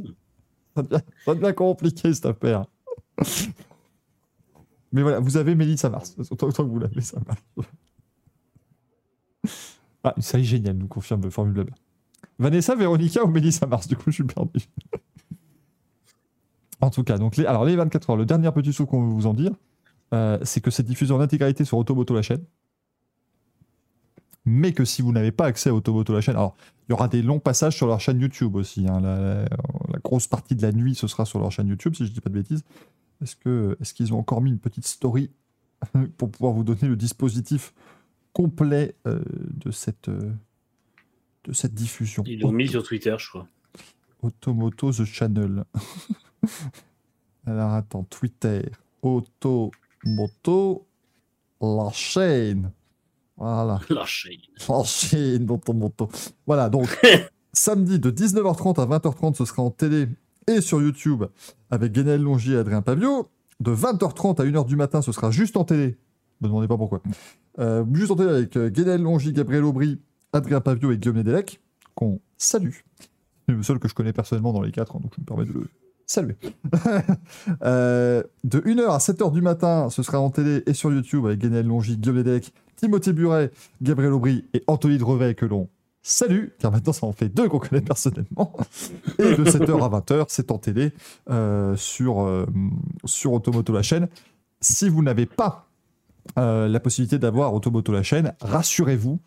ça 1.26 1.53
compliqué, 1.53 2.14
cette 2.14 2.26
affaire. 2.26 2.65
Mais 4.91 5.02
voilà, 5.02 5.19
vous 5.19 5.38
avez 5.38 5.56
Mélissa 5.56 5.90
Mars. 5.90 6.15
Autant, 6.31 6.48
autant 6.48 6.64
que 6.64 6.69
vous 6.69 6.80
l'avez, 6.80 7.02
ça 7.02 7.19
marche. 7.26 7.44
Ah, 10.03 10.14
une 10.15 10.23
série 10.23 10.45
géniale, 10.45 10.77
nous 10.77 10.88
confirme 10.88 11.22
le 11.23 11.30
Formule. 11.30 11.65
Vanessa, 12.40 12.76
Véronica 12.76 13.23
ou 13.23 13.27
Mélissa 13.27 13.68
Mars? 13.68 13.88
Du 13.88 13.95
coup, 13.95 14.06
je 14.07 14.15
suis 14.15 14.23
perdu. 14.23 14.60
En 16.81 16.90
tout 16.90 17.03
cas, 17.03 17.18
donc 17.18 17.36
les, 17.36 17.45
alors 17.45 17.65
les 17.65 17.76
24 17.76 18.11
heures, 18.11 18.15
le 18.15 18.26
dernier 18.26 18.49
petit 18.52 18.72
truc 18.72 18.90
qu'on 18.90 19.06
veut 19.06 19.14
vous 19.14 19.27
en 19.27 19.34
dire, 19.34 19.52
euh, 20.14 20.40
c'est 20.44 20.61
que 20.61 20.72
c'est 20.72 20.84
diffusé 20.84 21.14
en 21.14 21.19
intégralité 21.19 21.65
sur 21.65 21.77
Automoto 21.77 22.15
la 22.15 22.22
chaîne. 22.22 22.44
Mais 24.51 24.73
que 24.73 24.84
si 24.85 25.01
vous 25.01 25.11
n'avez 25.11 25.31
pas 25.31 25.45
accès 25.45 25.69
à 25.69 25.73
Automoto 25.73 26.11
la 26.13 26.21
chaîne, 26.21 26.35
alors 26.35 26.55
il 26.88 26.91
y 26.91 26.93
aura 26.93 27.07
des 27.07 27.21
longs 27.21 27.39
passages 27.39 27.76
sur 27.76 27.85
leur 27.88 27.99
chaîne 27.99 28.19
YouTube 28.19 28.55
aussi. 28.55 28.88
hein. 28.88 28.99
la, 28.99 29.19
la- 29.19 29.43
la 29.43 29.99
grosse 30.03 30.27
partie 30.27 30.55
de 30.55 30.61
la 30.61 30.71
nuit, 30.71 30.95
ce 30.95 31.07
sera 31.07 31.26
sur 31.26 31.39
leur 31.39 31.51
chaîne 31.51 31.67
YouTube, 31.67 31.93
si 31.95 32.05
je 32.05 32.11
dis 32.11 32.21
pas 32.21 32.30
de 32.30 32.35
bêtises. 32.35 32.63
Est-ce 33.21 33.35
que 33.35 33.77
est-ce 33.81 33.93
qu'ils 33.93 34.13
ont 34.13 34.19
encore 34.19 34.41
mis 34.41 34.49
une 34.49 34.59
petite 34.59 34.88
story 34.88 35.30
pour 36.17 36.31
pouvoir 36.31 36.53
vous 36.53 36.63
donner 36.63 36.84
le 36.88 36.95
dispositif 36.95 37.73
complet 38.34 38.95
euh, 39.07 39.21
de 39.65 39.71
cette 39.71 40.09
euh, 40.09 40.31
de 41.45 41.53
cette 41.53 41.73
diffusion? 41.73 42.23
Ils 42.26 42.39
l'ont 42.39 42.51
mis 42.51 42.67
sur 42.67 42.81
Twitter, 42.84 43.15
je 43.19 43.30
crois. 43.30 43.47
Automoto 44.21 44.91
The 44.91 45.05
Channel. 45.05 45.63
Alors 47.45 47.73
attends, 47.73 48.03
Twitter. 48.03 48.69
Automoto 49.01 50.85
la 51.61 51.89
chaîne. 51.91 52.71
Voilà. 53.40 53.80
La 53.90 54.06
chaîne. 54.06 54.38
La 54.68 54.84
chaîne 54.84 55.45
d'Automoto. 55.45 56.10
Voilà, 56.45 56.70
donc 56.70 56.88
samedi 57.53 57.98
de 57.98 58.11
19h30 58.11 58.82
à 58.82 58.86
20h30, 58.86 59.36
ce 59.36 59.45
sera 59.45 59.64
en 59.64 59.72
télé 59.72 60.07
et 60.48 60.61
sur 60.61 60.82
YouTube 60.82 61.24
avec 61.72 61.91
Guénel 61.91 62.22
Longier 62.22 62.56
et 62.56 62.57
Adrien 62.57 62.82
Pavio. 62.82 63.30
De 63.60 63.72
20h30 63.74 64.41
à 64.41 64.45
1h 64.45 64.66
du 64.66 64.76
matin, 64.76 65.02
ce 65.02 65.11
sera 65.11 65.32
juste 65.32 65.57
en 65.57 65.64
télé. 65.64 65.98
Ne 66.41 66.48
me 66.48 66.49
demandez 66.49 66.68
pas 66.68 66.78
pourquoi. 66.78 67.02
Euh, 67.60 67.84
juste 67.94 68.11
en 68.11 68.16
télé 68.16 68.30
avec 68.30 68.56
euh, 68.56 68.70
Guénel 68.70 69.02
Longier, 69.02 69.34
Gabriel 69.34 69.64
Aubry, 69.64 69.99
Adrien 70.32 70.61
Pavio 70.61 70.91
et 70.91 70.98
Guillaume 70.98 71.18
Nedelec, 71.18 71.61
qu'on 71.95 72.22
salue. 72.38 72.72
C'est 73.48 73.56
le 73.56 73.64
seul 73.64 73.80
que 73.80 73.88
je 73.88 73.94
connais 73.94 74.14
personnellement 74.14 74.53
dans 74.53 74.61
les 74.61 74.72
quatre, 74.72 74.95
hein, 74.95 74.99
donc 75.02 75.14
je 75.16 75.22
me 75.22 75.26
permets 75.26 75.45
de 75.45 75.53
le 75.53 75.68
saluer. 76.06 76.38
Euh, 77.64 78.24
de 78.44 78.60
1h 78.60 78.90
à 78.90 78.98
7h 78.98 79.32
du 79.32 79.41
matin, 79.41 79.90
ce 79.90 80.03
sera 80.03 80.20
en 80.20 80.30
télé 80.30 80.64
et 80.66 80.74
sur 80.74 80.91
YouTube 80.91 81.26
avec 81.26 81.40
Guénel 81.40 81.66
Longy, 81.66 81.98
Guillaume 81.98 82.18
Nedelec, 82.18 82.53
Timothée 82.80 83.11
Buret, 83.11 83.51
Gabriel 83.81 84.14
Aubry 84.14 84.45
et 84.53 84.64
Anthony 84.68 84.97
Drevet 84.97 85.35
que 85.35 85.45
l'on 85.45 85.68
salue, 86.01 86.47
car 86.60 86.72
maintenant 86.72 86.93
ça 86.93 87.06
en 87.06 87.11
fait 87.11 87.27
deux 87.27 87.49
qu'on 87.49 87.60
connaît 87.60 87.81
personnellement. 87.81 88.53
Et 89.19 89.35
de 89.35 89.43
7h 89.43 89.84
à 89.84 89.99
20h, 89.99 90.26
c'est 90.30 90.49
en 90.49 90.57
télé 90.57 90.93
euh, 91.30 91.76
sur, 91.76 92.22
euh, 92.22 92.45
sur 93.03 93.34
Automoto 93.34 93.73
la 93.73 93.81
chaîne. 93.81 94.07
Si 94.61 94.88
vous 94.88 95.03
n'avez 95.03 95.26
pas 95.26 95.68
euh, 96.38 96.69
la 96.69 96.80
possibilité 96.80 97.19
d'avoir 97.19 97.53
Automoto 97.53 97.91
la 97.91 98.03
chaîne, 98.03 98.34
rassurez-vous, 98.39 99.19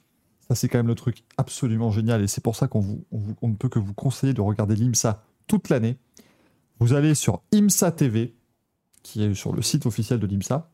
ça 0.49 0.55
c'est 0.55 0.69
quand 0.69 0.79
même 0.79 0.89
le 0.89 0.95
truc 0.95 1.25
absolument 1.37 1.91
génial 1.91 2.23
et 2.23 2.29
c'est 2.29 2.43
pour 2.43 2.57
ça 2.57 2.69
qu'on 2.69 3.05
ne 3.43 3.55
peut 3.55 3.69
que 3.69 3.79
vous 3.79 3.95
conseiller 3.95 4.33
de 4.33 4.41
regarder 4.41 4.77
l'IMSA 4.77 5.25
toute 5.47 5.69
l'année. 5.69 5.99
Vous 6.79 6.95
allez 6.95 7.15
sur 7.15 7.43
IMSA 7.53 7.93
TV, 7.93 8.35
qui 9.03 9.23
est 9.23 9.35
sur 9.35 9.55
le 9.55 9.61
site 9.61 9.85
officiel 9.85 10.21
de 10.21 10.27
l'IMSA. 10.27 10.71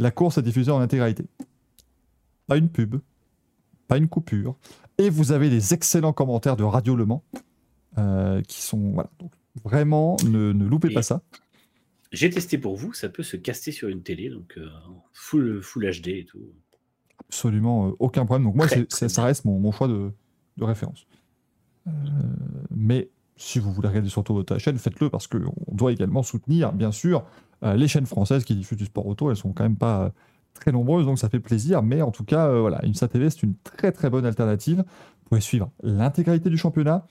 La 0.00 0.10
course 0.10 0.38
est 0.38 0.42
diffusée 0.42 0.72
en 0.72 0.80
intégralité. 0.80 1.24
Pas 2.48 2.56
une 2.56 2.68
pub, 2.68 2.96
pas 3.86 3.96
une 3.98 4.08
coupure. 4.08 4.56
Et 4.98 5.10
vous 5.10 5.30
avez 5.32 5.48
les 5.48 5.74
excellents 5.74 6.12
commentaires 6.12 6.56
de 6.56 6.64
Radio 6.64 6.96
Le 6.96 7.06
Mans, 7.06 7.22
euh, 7.98 8.42
qui 8.42 8.60
sont... 8.62 8.92
Voilà, 8.94 9.10
donc 9.20 9.30
vraiment, 9.64 10.16
ne, 10.26 10.52
ne 10.52 10.66
loupez 10.66 10.90
Et- 10.90 10.94
pas 10.94 11.02
ça. 11.02 11.22
J'ai 12.10 12.30
testé 12.30 12.56
pour 12.56 12.74
vous, 12.76 12.94
ça 12.94 13.10
peut 13.10 13.22
se 13.22 13.36
caster 13.36 13.70
sur 13.70 13.88
une 13.90 14.02
télé, 14.02 14.30
donc 14.30 14.54
euh, 14.56 14.66
full, 15.12 15.60
full 15.62 15.84
HD 15.90 16.08
et 16.08 16.24
tout. 16.24 16.40
absolument 17.28 17.88
euh, 17.88 17.92
aucun 17.98 18.24
problème. 18.24 18.44
Donc 18.44 18.54
moi, 18.54 18.66
Très, 18.66 18.86
très 18.86 19.10
ça 19.10 19.24
reste 19.24 19.44
mon, 19.44 19.58
mon 19.60 19.72
choix 19.72 19.88
de, 19.88 20.10
de 20.56 20.64
référence. 20.64 21.06
Mais 22.70 23.10
si 23.36 23.58
vous 23.58 23.72
voulez 23.72 23.88
regarder 23.88 24.08
surtout 24.08 24.34
votre 24.34 24.56
chaîne, 24.58 24.78
faites-le 24.78 25.10
parce 25.10 25.26
qu'on 25.26 25.54
doit 25.72 25.92
également 25.92 26.22
soutenir, 26.22 26.72
bien 26.72 26.92
sûr, 26.92 27.24
euh, 27.62 27.74
les 27.74 27.88
chaînes 27.88 28.06
françaises 28.06 28.44
qui 28.44 28.54
diffusent 28.54 28.78
du 28.78 28.86
sport 28.86 29.06
auto. 29.06 29.30
Elles 29.30 29.36
sont 29.36 29.52
quand 29.52 29.62
même 29.64 29.76
pas 29.76 30.12
très 30.58 30.72
nombreuses, 30.72 31.06
donc 31.06 31.18
ça 31.18 31.28
fait 31.28 31.40
plaisir. 31.40 31.82
Mais 31.82 32.02
en 32.02 32.10
tout 32.10 32.24
cas, 32.24 32.48
euh, 32.48 32.60
voilà, 32.60 32.84
IMSA 32.84 33.08
TV, 33.08 33.30
c'est 33.30 33.42
une 33.42 33.54
très 33.56 33.92
très 33.92 34.10
bonne 34.10 34.26
alternative. 34.26 34.78
Vous 34.78 35.28
pouvez 35.28 35.40
suivre 35.40 35.70
l'intégralité 35.82 36.50
du 36.50 36.58
championnat. 36.58 37.06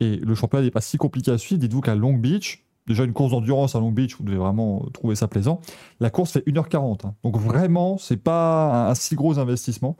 Et 0.00 0.16
le 0.16 0.34
championnat 0.34 0.64
n'est 0.64 0.70
pas 0.70 0.80
si 0.80 0.96
compliqué 0.96 1.30
à 1.30 1.38
suivre. 1.38 1.60
Dites-vous 1.60 1.80
qu'à 1.80 1.94
Long 1.94 2.14
Beach, 2.14 2.64
déjà 2.86 3.04
une 3.04 3.12
course 3.12 3.30
d'endurance 3.32 3.76
à 3.76 3.80
Long 3.80 3.92
Beach, 3.92 4.16
vous 4.16 4.24
devez 4.24 4.38
vraiment 4.38 4.84
trouver 4.92 5.14
ça 5.14 5.28
plaisant. 5.28 5.60
La 6.00 6.10
course 6.10 6.32
fait 6.32 6.46
1h40. 6.46 7.06
hein. 7.06 7.14
Donc 7.22 7.36
vraiment, 7.36 7.98
c'est 7.98 8.16
pas 8.16 8.90
un, 8.90 8.94
si 8.94 9.14
gros 9.14 9.38
investissement. 9.38 9.96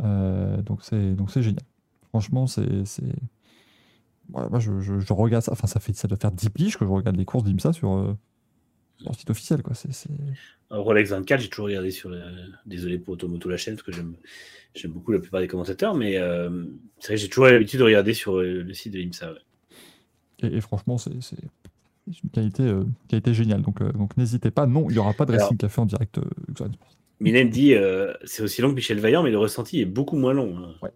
Euh, 0.00 0.62
donc 0.62 0.80
c'est 0.82 1.14
donc 1.14 1.30
c'est 1.30 1.42
génial. 1.42 1.62
Franchement, 2.10 2.46
c'est 2.46 2.84
Ouais, 4.32 4.48
moi 4.48 4.60
je, 4.60 5.12
regarde 5.12 5.44
ça. 5.44 5.52
Enfin, 5.52 5.66
ça 5.66 5.80
fait 5.80 5.94
ça 5.94 6.08
doit 6.08 6.16
faire 6.16 6.32
10 6.32 6.50
piges 6.50 6.78
que 6.78 6.84
je 6.84 6.90
regarde 6.90 7.16
les 7.16 7.24
courses 7.24 7.44
d'IMSA 7.44 7.72
sur, 7.72 7.92
euh, 7.92 8.16
leur 9.04 9.14
site 9.14 9.30
officiel 9.30 9.62
quoi. 9.62 9.72
Euh, 9.86 10.78
Rolex 10.78 11.10
24, 11.10 11.40
j'ai 11.40 11.48
toujours 11.48 11.66
regardé 11.66 11.90
sur. 11.90 12.10
Désolé 12.66 12.98
pour 12.98 13.14
Automoto 13.14 13.48
la 13.48 13.56
chaîne, 13.56 13.74
parce 13.76 13.84
que 13.86 13.92
j'aime 13.92 14.92
beaucoup 14.92 15.12
la 15.12 15.18
plupart 15.20 15.40
des 15.40 15.48
commentateurs, 15.48 15.94
mais 15.94 16.16
euh, 16.16 16.64
c'est 16.98 17.08
vrai 17.08 17.14
que 17.16 17.20
j'ai 17.22 17.28
toujours 17.28 17.46
l'habitude 17.46 17.78
de 17.80 17.84
regarder 17.84 18.14
sur 18.14 18.38
euh, 18.38 18.62
le 18.62 18.74
site 18.74 18.92
de 18.92 18.98
l'IMSA. 18.98 19.32
ouais. 19.32 19.38
et, 20.40 20.56
et 20.56 20.60
franchement, 20.60 20.96
c'est 20.98 21.12
une 21.12 22.30
qualité 22.30 22.62
euh, 22.64 22.84
qualité 23.08 23.34
géniale. 23.34 23.62
Donc 23.62 23.80
euh, 23.80 23.92
donc 23.92 24.16
n'hésitez 24.16 24.50
pas. 24.50 24.66
Non, 24.66 24.88
il 24.90 24.96
y 24.96 24.98
aura 24.98 25.12
pas 25.12 25.26
de 25.26 25.32
Alors- 25.32 25.44
Racing 25.44 25.58
Café 25.58 25.80
en 25.80 25.86
direct. 25.86 26.18
Mylène 27.20 27.50
dit 27.50 27.74
euh, 27.74 28.12
c'est 28.24 28.42
aussi 28.42 28.62
long 28.62 28.70
que 28.70 28.74
Michel 28.74 28.98
Vaillant, 28.98 29.22
mais 29.22 29.30
le 29.30 29.38
ressenti 29.38 29.80
est 29.80 29.84
beaucoup 29.86 30.16
moins 30.16 30.32
long. 30.32 30.56
hein. 30.58 30.74
Ouais, 30.82 30.90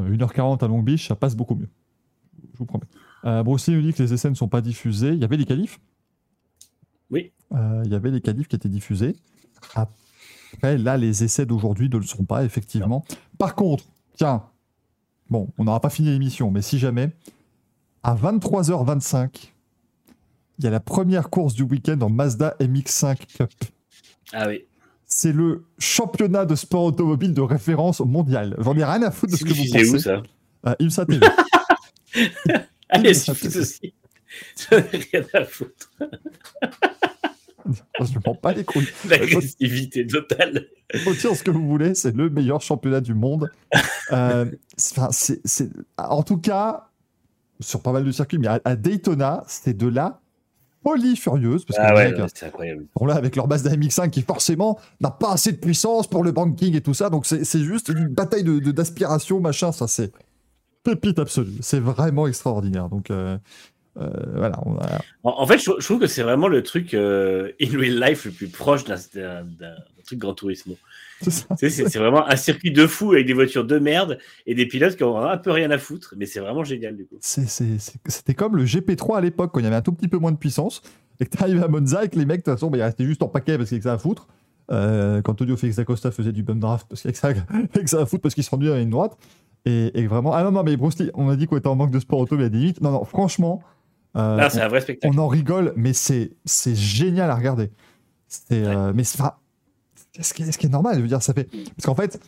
mais 0.00 0.16
1h40 0.16 0.64
à 0.64 0.68
Long 0.68 0.82
Beach, 0.82 1.08
ça 1.08 1.16
passe 1.16 1.34
beaucoup 1.34 1.56
mieux. 1.56 1.68
Je 2.52 2.58
vous 2.58 2.66
promets. 2.66 2.84
Euh, 3.24 3.42
nous 3.42 3.82
dit 3.82 3.92
que 3.92 4.02
les 4.02 4.12
essais 4.12 4.30
ne 4.30 4.34
sont 4.36 4.46
pas 4.48 4.60
diffusés. 4.60 5.08
Il 5.08 5.18
y 5.18 5.24
avait 5.24 5.36
les 5.36 5.46
qualifs? 5.46 5.80
Oui. 7.10 7.32
Euh, 7.52 7.82
il 7.84 7.90
y 7.92 7.94
avait 7.94 8.10
les 8.10 8.20
qualifs 8.20 8.48
qui 8.48 8.56
étaient 8.56 8.68
diffusés. 8.68 9.16
Après, 9.74 10.78
là, 10.78 10.96
les 10.96 11.24
essais 11.24 11.46
d'aujourd'hui 11.46 11.88
ne 11.88 11.96
le 11.98 12.04
sont 12.06 12.24
pas, 12.24 12.44
effectivement. 12.44 13.04
Par 13.38 13.54
contre, 13.54 13.84
tiens, 14.16 14.44
bon, 15.30 15.48
on 15.58 15.64
n'aura 15.64 15.80
pas 15.80 15.90
fini 15.90 16.08
l'émission, 16.10 16.50
mais 16.50 16.62
si 16.62 16.78
jamais, 16.78 17.10
à 18.02 18.14
23h25, 18.14 19.50
il 20.58 20.64
y 20.64 20.68
a 20.68 20.70
la 20.70 20.80
première 20.80 21.30
course 21.30 21.54
du 21.54 21.62
week-end 21.64 22.00
en 22.00 22.10
Mazda 22.10 22.54
MX5 22.60 23.16
Cup. 23.36 23.50
Ah 24.32 24.46
oui. 24.48 24.64
C'est 25.06 25.32
le 25.32 25.64
championnat 25.78 26.44
de 26.46 26.54
sport 26.54 26.84
automobile 26.84 27.34
de 27.34 27.40
référence 27.40 28.00
mondiale. 28.00 28.56
J'en 28.58 28.76
ai 28.76 28.84
rien 28.84 29.02
à 29.02 29.10
foutre 29.10 29.32
de 29.32 29.36
ce 29.36 29.44
que 29.44 29.48
vous 29.50 29.54
diffusé 29.62 29.88
où 29.88 29.92
pensez. 29.92 29.98
ça 30.04 30.22
Euh, 30.66 30.74
IMSA 30.80 31.06
TV. 31.06 31.26
Allez, 32.88 33.14
c'est- 33.14 33.56
aussi. 33.58 33.94
J'en 34.70 34.78
ai 34.78 34.82
rien 35.12 35.24
à 35.34 35.44
foutre. 35.44 35.90
Je 38.00 38.18
prends 38.18 38.34
pas 38.34 38.52
les 38.52 38.64
couilles. 38.64 38.88
L'agressivité 39.08 40.06
totale. 40.06 40.66
Faut 41.04 41.12
dire 41.14 41.34
ce 41.34 41.42
que 41.42 41.50
vous 41.50 41.66
voulez, 41.66 41.94
c'est 41.94 42.14
le 42.14 42.28
meilleur 42.30 42.60
championnat 42.60 43.00
du 43.00 43.14
monde. 43.14 43.50
Euh, 44.12 44.44
c'est- 44.76 45.70
en 45.96 46.22
tout 46.22 46.36
cas, 46.36 46.90
sur 47.58 47.80
pas 47.80 47.90
mal 47.92 48.04
de 48.04 48.12
circuits, 48.12 48.36
mais 48.38 48.48
à, 48.62 48.76
Daytona, 48.76 49.42
c'est 49.46 49.74
de 49.74 49.86
la 49.88 50.20
folie 50.82 51.16
furieuse. 51.16 51.64
Parce 51.64 51.78
que 51.78 51.84
Ah 51.84 51.94
ouais, 51.94 52.12
non, 52.12 52.26
c'est 52.32 52.44
incroyable. 52.46 52.86
sont 52.98 53.06
là 53.06 53.14
avec 53.14 53.34
leur 53.34 53.48
base 53.48 53.62
d'AMX5 53.64 54.10
qui 54.10 54.20
forcément 54.20 54.78
n'a 55.00 55.10
pas 55.10 55.32
assez 55.32 55.52
de 55.52 55.56
puissance 55.56 56.06
pour 56.06 56.22
le 56.22 56.32
banking 56.32 56.76
et 56.76 56.82
tout 56.82 56.92
ça. 56.92 57.08
Donc 57.08 57.24
c'est 57.24 57.44
juste 57.62 57.88
une 57.88 58.08
bataille 58.08 58.44
de- 58.44 58.58
de- 58.58 58.72
d'aspiration, 58.72 59.40
machin. 59.40 59.72
Ça, 59.72 59.88
c'est 59.88 60.12
pépite 60.82 61.18
absolue. 61.18 61.56
C'est 61.62 61.80
vraiment 61.80 62.26
extraordinaire. 62.26 62.90
Donc 62.90 63.10
euh, 63.10 63.38
euh, 63.96 64.08
voilà, 64.34 64.58
on 64.66 64.76
a- 64.78 65.00
En, 65.22 65.40
en 65.42 65.46
fait, 65.46 65.58
je, 65.58 65.70
je 65.78 65.84
trouve 65.84 66.00
que 66.00 66.06
c'est 66.06 66.22
vraiment 66.22 66.48
le 66.48 66.62
truc 66.62 66.94
euh, 66.94 67.52
in 67.60 67.78
real 67.78 68.00
life 68.00 68.24
le 68.24 68.30
plus 68.32 68.48
proche 68.48 68.84
d'un 68.84 68.96
truc 70.04 70.18
Grand 70.18 70.34
Turismo. 70.34 70.76
c'est. 71.20 71.68
Tu 71.90 71.98
vraiment 71.98 72.26
un 72.28 72.36
circuit 72.36 72.70
de 72.72 72.86
fou 72.86 73.12
avec 73.12 73.26
des 73.26 73.32
voitures 73.32 73.64
de 73.64 73.78
merde 73.78 74.18
et 74.46 74.54
des 74.54 74.66
pilotes 74.66 74.96
qui 74.96 75.04
ont 75.04 75.18
un 75.18 75.38
peu 75.38 75.50
rien 75.52 75.70
à 75.70 75.78
foutre, 75.78 76.14
mais 76.18 76.26
c'est 76.26 76.40
vraiment 76.40 76.64
génial 76.64 76.96
du 76.96 77.06
coup. 77.06 77.16
C'était 77.20 78.34
comme 78.34 78.56
le 78.56 78.64
GP3 78.64 79.18
à 79.18 79.20
l'époque, 79.20 79.50
quand 79.54 79.60
il 79.60 79.64
y 79.64 79.66
avait 79.66 79.76
un 79.76 79.82
tout 79.82 79.92
petit 79.92 80.08
peu 80.08 80.18
moins 80.18 80.32
de 80.32 80.36
puissance, 80.36 80.82
et 81.20 81.26
que 81.26 81.30
t'arrives 81.36 81.62
à 81.62 81.68
Monza 81.68 82.04
et 82.04 82.08
que 82.08 82.18
les 82.18 82.26
mecs, 82.26 82.40
de 82.40 82.44
toute 82.44 82.54
façon, 82.54 82.70
bah, 82.70 82.78
ils 82.78 82.82
restaient 82.82 83.04
juste 83.04 83.22
en 83.22 83.28
paquet 83.28 83.56
parce 83.56 83.68
qu'il 83.68 83.76
y 83.76 83.78
avait 83.78 83.82
que 83.82 83.88
ça 83.88 83.92
à 83.94 83.98
foutre. 83.98 84.26
Euh, 84.72 85.20
quand 85.22 85.40
Audio 85.42 85.56
Félix 85.56 85.78
Acosta 85.78 86.10
faisait 86.10 86.32
du 86.32 86.42
bum 86.42 86.58
draft 86.58 86.86
parce 86.88 87.02
qu'il 87.02 87.10
y 87.12 87.14
avait 87.26 87.34
que 87.34 87.40
ça, 87.40 87.80
que 87.82 87.90
ça 87.90 88.00
à 88.00 88.06
foutre 88.06 88.22
parce 88.22 88.34
qu'il 88.34 88.42
se 88.44 88.50
rendait 88.50 88.72
à 88.72 88.78
une 88.80 88.90
droite. 88.90 89.16
Et, 89.66 89.98
et 89.98 90.06
vraiment. 90.06 90.32
Ah 90.34 90.42
non, 90.42 90.50
non, 90.52 90.62
mais 90.62 90.76
Bruce 90.76 90.98
Lee, 90.98 91.10
on 91.14 91.28
a 91.30 91.36
dit 91.36 91.46
qu'on 91.46 91.56
était 91.56 91.68
en 91.68 91.76
manque 91.76 91.90
de 91.90 91.98
sport 91.98 92.18
auto, 92.18 92.36
mais 92.36 92.42
il 92.42 92.44
y 92.44 92.46
a 92.46 92.50
des 92.50 92.58
limites. 92.58 92.80
Non, 92.82 92.90
non, 92.90 93.04
franchement, 93.04 93.62
euh, 94.16 94.36
Là, 94.36 94.50
c'est 94.50 94.60
un 94.60 94.68
vrai 94.68 94.78
on, 94.78 94.82
spectacle. 94.82 95.14
on 95.18 95.22
en 95.22 95.28
rigole, 95.28 95.72
mais 95.76 95.92
c'est 95.92 96.30
génial 96.74 97.30
à 97.30 97.34
regarder. 97.34 97.70
C'est, 98.28 98.64
euh, 98.64 98.92
mais 98.94 99.04
c'est- 99.04 99.22
ce 100.20 100.32
qui, 100.34 100.42
est, 100.42 100.52
ce 100.52 100.58
qui 100.58 100.66
est 100.66 100.70
normal, 100.70 100.96
je 100.96 101.00
veux 101.02 101.08
dire, 101.08 101.22
ça 101.22 101.34
fait. 101.34 101.44
Parce 101.76 101.86
qu'en 101.86 101.94
fait, 101.94 102.20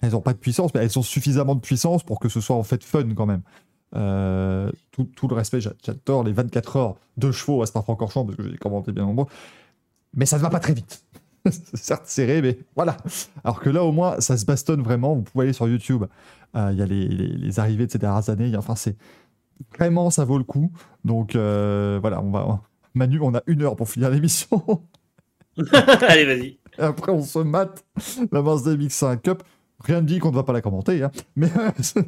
elles 0.00 0.12
n'ont 0.12 0.20
pas 0.20 0.32
de 0.32 0.38
puissance, 0.38 0.72
mais 0.74 0.80
elles 0.84 0.98
ont 0.98 1.02
suffisamment 1.02 1.54
de 1.54 1.60
puissance 1.60 2.02
pour 2.04 2.20
que 2.20 2.28
ce 2.28 2.40
soit 2.40 2.56
en 2.56 2.62
fait 2.62 2.84
fun 2.84 3.14
quand 3.14 3.26
même. 3.26 3.42
Euh, 3.94 4.70
tout, 4.90 5.04
tout 5.04 5.26
le 5.28 5.34
respect, 5.34 5.60
j'a- 5.60 5.72
j'adore 5.84 6.24
les 6.24 6.32
24 6.32 6.76
heures 6.76 6.96
de 7.16 7.30
chevaux 7.32 7.62
à 7.62 7.66
Spa-Francorchamps 7.66 8.24
parce 8.24 8.36
que 8.36 8.48
j'ai 8.50 8.56
commenté 8.58 8.92
bien 8.92 9.04
nombreux, 9.04 9.26
mais 10.14 10.26
ça 10.26 10.36
ne 10.38 10.42
va 10.42 10.50
pas 10.50 10.58
très 10.60 10.74
vite. 10.74 11.04
C'est 11.50 11.76
certes 11.76 12.06
serré, 12.06 12.42
mais 12.42 12.58
voilà. 12.74 12.96
Alors 13.44 13.60
que 13.60 13.70
là, 13.70 13.84
au 13.84 13.92
moins, 13.92 14.20
ça 14.20 14.36
se 14.36 14.44
bastonne 14.44 14.82
vraiment. 14.82 15.14
Vous 15.14 15.22
pouvez 15.22 15.44
aller 15.44 15.52
sur 15.52 15.68
YouTube. 15.68 16.04
Euh, 16.56 16.70
Il 16.72 16.78
y 16.78 16.82
a 16.82 16.86
les, 16.86 17.06
les- 17.08 17.28
les 17.28 17.60
arrivées 17.60 17.86
de 17.86 17.92
ces 17.92 17.98
dernières 17.98 18.28
années. 18.28 18.54
Enfin, 18.56 18.74
c'est 18.74 18.96
vraiment, 19.78 20.10
ça 20.10 20.24
vaut 20.24 20.38
le 20.38 20.44
coup. 20.44 20.72
Donc 21.04 21.34
euh, 21.36 21.98
voilà, 22.00 22.20
on 22.22 22.30
va. 22.30 22.60
Manu, 22.94 23.20
on 23.20 23.34
a 23.34 23.42
une 23.46 23.62
heure 23.62 23.76
pour 23.76 23.88
finir 23.88 24.10
l'émission. 24.10 24.62
Allez, 26.08 26.24
vas-y. 26.24 26.58
Et 26.78 26.82
après, 26.82 27.12
on 27.12 27.22
se 27.22 27.38
mate 27.38 27.84
la 28.32 28.42
Mazda 28.42 28.74
MX-5 28.74 29.20
Cup. 29.20 29.42
Rien 29.80 30.00
ne 30.00 30.06
dit 30.06 30.18
qu'on 30.18 30.30
ne 30.30 30.34
va 30.36 30.42
pas 30.42 30.52
la 30.54 30.62
commenter. 30.62 31.02
hein. 31.02 31.10
Mais 31.36 31.48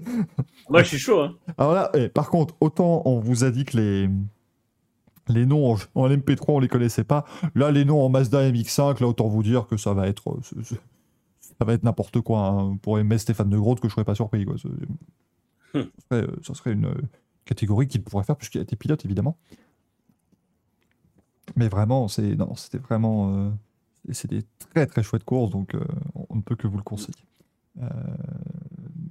Moi, 0.70 0.82
je 0.82 0.88
suis 0.88 0.98
chaud. 0.98 1.20
Hein. 1.20 1.34
Alors 1.58 1.72
là, 1.74 1.90
eh, 1.94 2.08
par 2.08 2.30
contre, 2.30 2.54
autant 2.60 3.02
on 3.04 3.20
vous 3.20 3.44
a 3.44 3.50
dit 3.50 3.64
que 3.66 3.76
les, 3.76 4.08
les 5.28 5.46
noms 5.46 5.72
en, 5.72 5.76
en 5.94 6.08
MP3, 6.08 6.44
on 6.48 6.58
les 6.60 6.68
connaissait 6.68 7.04
pas. 7.04 7.24
Là, 7.54 7.70
les 7.70 7.84
noms 7.84 8.00
en 8.02 8.08
Mazda 8.08 8.50
MX5, 8.50 9.00
là, 9.02 9.08
autant 9.08 9.28
vous 9.28 9.42
dire 9.42 9.66
que 9.66 9.76
ça 9.76 9.92
va 9.92 10.08
être, 10.08 10.30
euh, 10.30 10.62
ça 10.62 11.64
va 11.64 11.74
être 11.74 11.82
n'importe 11.84 12.20
quoi. 12.22 12.40
hein. 12.46 12.76
Pour 12.82 12.98
aimer 12.98 13.18
Stéphane 13.18 13.50
de 13.50 13.58
Groot, 13.58 13.80
que 13.80 13.88
je 13.88 13.94
serais 13.94 14.04
pas 14.04 14.14
surpris. 14.14 14.44
Quoi. 14.46 14.56
C'est-. 14.56 14.68
Ça, 15.74 15.80
serait, 16.08 16.22
euh, 16.22 16.26
ça 16.42 16.54
serait 16.54 16.72
une 16.72 16.86
catégorie 17.48 17.88
qu'il 17.88 18.02
pourrait 18.02 18.24
faire, 18.24 18.36
puisqu'il 18.36 18.58
a 18.58 18.62
été 18.62 18.76
pilote, 18.76 19.04
évidemment. 19.04 19.36
Mais 21.56 21.68
vraiment, 21.68 22.08
c'est 22.08 22.36
non, 22.36 22.54
c'était 22.54 22.78
vraiment. 22.78 23.32
euh, 23.34 23.50
des 24.28 24.42
très 24.70 24.86
très 24.86 25.02
chouettes 25.02 25.24
courses, 25.24 25.50
donc 25.50 25.74
euh, 25.74 25.80
on 26.28 26.36
ne 26.36 26.42
peut 26.42 26.56
que 26.56 26.66
vous 26.66 26.76
le 26.76 26.82
conseiller. 26.82 27.24
Euh, 27.82 27.88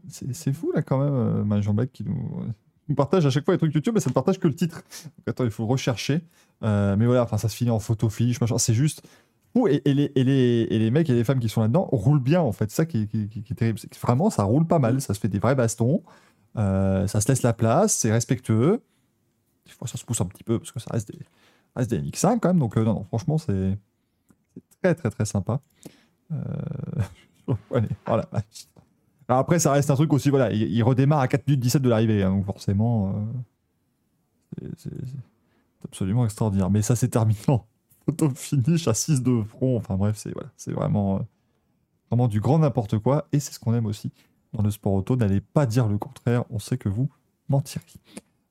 c'est 0.10 0.54
fou 0.54 0.72
là 0.74 0.82
quand 0.82 1.00
même, 1.04 1.14
euh, 1.14 1.44
ma 1.44 1.62
Jean 1.62 1.76
qui 1.92 2.04
nous, 2.04 2.96
partage 2.96 3.26
à 3.26 3.30
chaque 3.30 3.46
fois 3.46 3.54
les 3.54 3.58
trucs 3.58 3.74
YouTube, 3.74 3.94
mais 3.96 4.00
ça 4.00 4.10
ne 4.10 4.14
partage 4.14 4.40
que 4.40 4.48
le 4.48 4.56
titre. 4.56 4.82
Attends, 5.26 5.44
il 5.44 5.52
faut 5.52 5.66
rechercher. 5.68 6.22
Mais 6.62 7.06
voilà, 7.06 7.24
enfin 7.24 7.38
ça 7.38 7.50
se 7.50 7.56
finit 7.56 7.72
en 7.72 7.80
photo 7.80 8.10
fiche, 8.10 8.40
machin. 8.40 8.58
C'est 8.58 8.74
juste 8.74 9.06
fou. 9.54 9.68
Et, 9.68 9.82
et 9.86 9.94
les, 9.94 10.12
et, 10.16 10.24
les, 10.24 10.68
et 10.70 10.80
les 10.80 10.90
mecs 10.90 11.10
et 11.10 11.14
les 11.14 11.24
femmes 11.24 11.40
qui 11.40 11.50
sont 11.50 11.62
là-dedans 11.62 11.88
roulent 11.92 12.24
bien 12.24 12.42
en 12.42 12.54
fait. 12.54 12.70
C'est 12.70 12.78
ça 12.78 12.86
qui, 12.86 13.10
est 13.14 13.56
terrible. 13.56 13.80
Vraiment, 14.02 14.30
ça 14.30 14.44
roule 14.44 14.66
pas 14.66 14.80
mal. 14.80 15.02
Ça 15.02 15.14
se 15.14 15.20
fait 15.20 15.28
des 15.28 15.40
vrais 15.40 15.56
bastons. 15.56 16.02
Euh, 16.58 17.08
ça 17.08 17.22
se 17.22 17.28
laisse 17.28 17.44
la 17.44 17.54
place. 17.54 17.96
C'est 17.96 18.12
respectueux. 18.12 18.82
Des 19.66 19.72
fois, 19.72 19.88
ça 19.88 19.98
se 19.98 20.06
pousse 20.06 20.22
un 20.22 20.26
petit 20.26 20.44
peu 20.44 20.60
parce 20.60 20.72
que 20.72 20.80
ça 20.80 20.90
reste 20.92 21.12
des, 21.12 21.20
reste 21.76 21.90
des 21.90 22.02
MX5 22.02 22.40
quand 22.40 22.50
même. 22.50 22.60
Donc, 22.60 22.78
euh, 22.78 22.84
non, 22.84 23.04
franchement, 23.06 23.38
c'est 23.38 23.78
très, 24.82 24.96
très, 24.96 25.10
très 25.10 25.26
sympa. 25.26 25.62
Euh... 26.32 26.38
voilà. 28.06 28.28
Après, 29.28 29.60
ça 29.60 29.72
reste 29.72 29.92
un 29.92 29.96
truc 29.96 30.14
aussi, 30.14 30.30
voilà, 30.30 30.52
il, 30.54 30.82
redémarre 30.84 31.20
à 31.20 31.28
4 31.28 31.48
minutes 31.48 31.60
17 31.62 31.82
de 31.82 31.90
l'arrivée, 31.90 32.24
hein, 32.24 32.32
donc 32.32 32.46
forcément, 32.46 33.28
c'est- 34.78 34.90
absolument 35.84 36.24
extraordinaire. 36.24 36.70
Mais 36.70 36.82
ça, 36.82 36.96
c'est 36.96 37.10
terminant. 37.10 37.66
Photo 38.06 38.30
finish 38.30 38.88
à 38.88 38.94
6 38.94 39.22
de 39.22 39.44
front, 39.44 39.78
enfin 39.78 39.96
bref, 39.96 40.16
c'est 40.18 40.32
voilà, 40.32 40.50
vraiment, 40.68 41.26
vraiment 42.10 42.30
du 42.30 42.40
grand 42.40 42.60
n'importe 42.60 43.00
quoi, 43.00 43.28
et 43.34 43.40
c'est 43.42 43.52
ce 43.52 43.60
qu'on 43.60 43.74
aime 43.74 43.86
aussi 43.86 44.12
dans 44.54 44.64
le 44.64 44.72
sport 44.72 44.94
auto, 44.94 45.16
n'allez 45.16 45.42
pas 45.42 45.66
dire 45.66 45.88
le 45.88 45.98
contraire, 45.98 46.44
on 46.50 46.60
sait 46.60 46.78
que 46.78 46.90
vous 46.90 47.10
mentirez. 47.50 47.84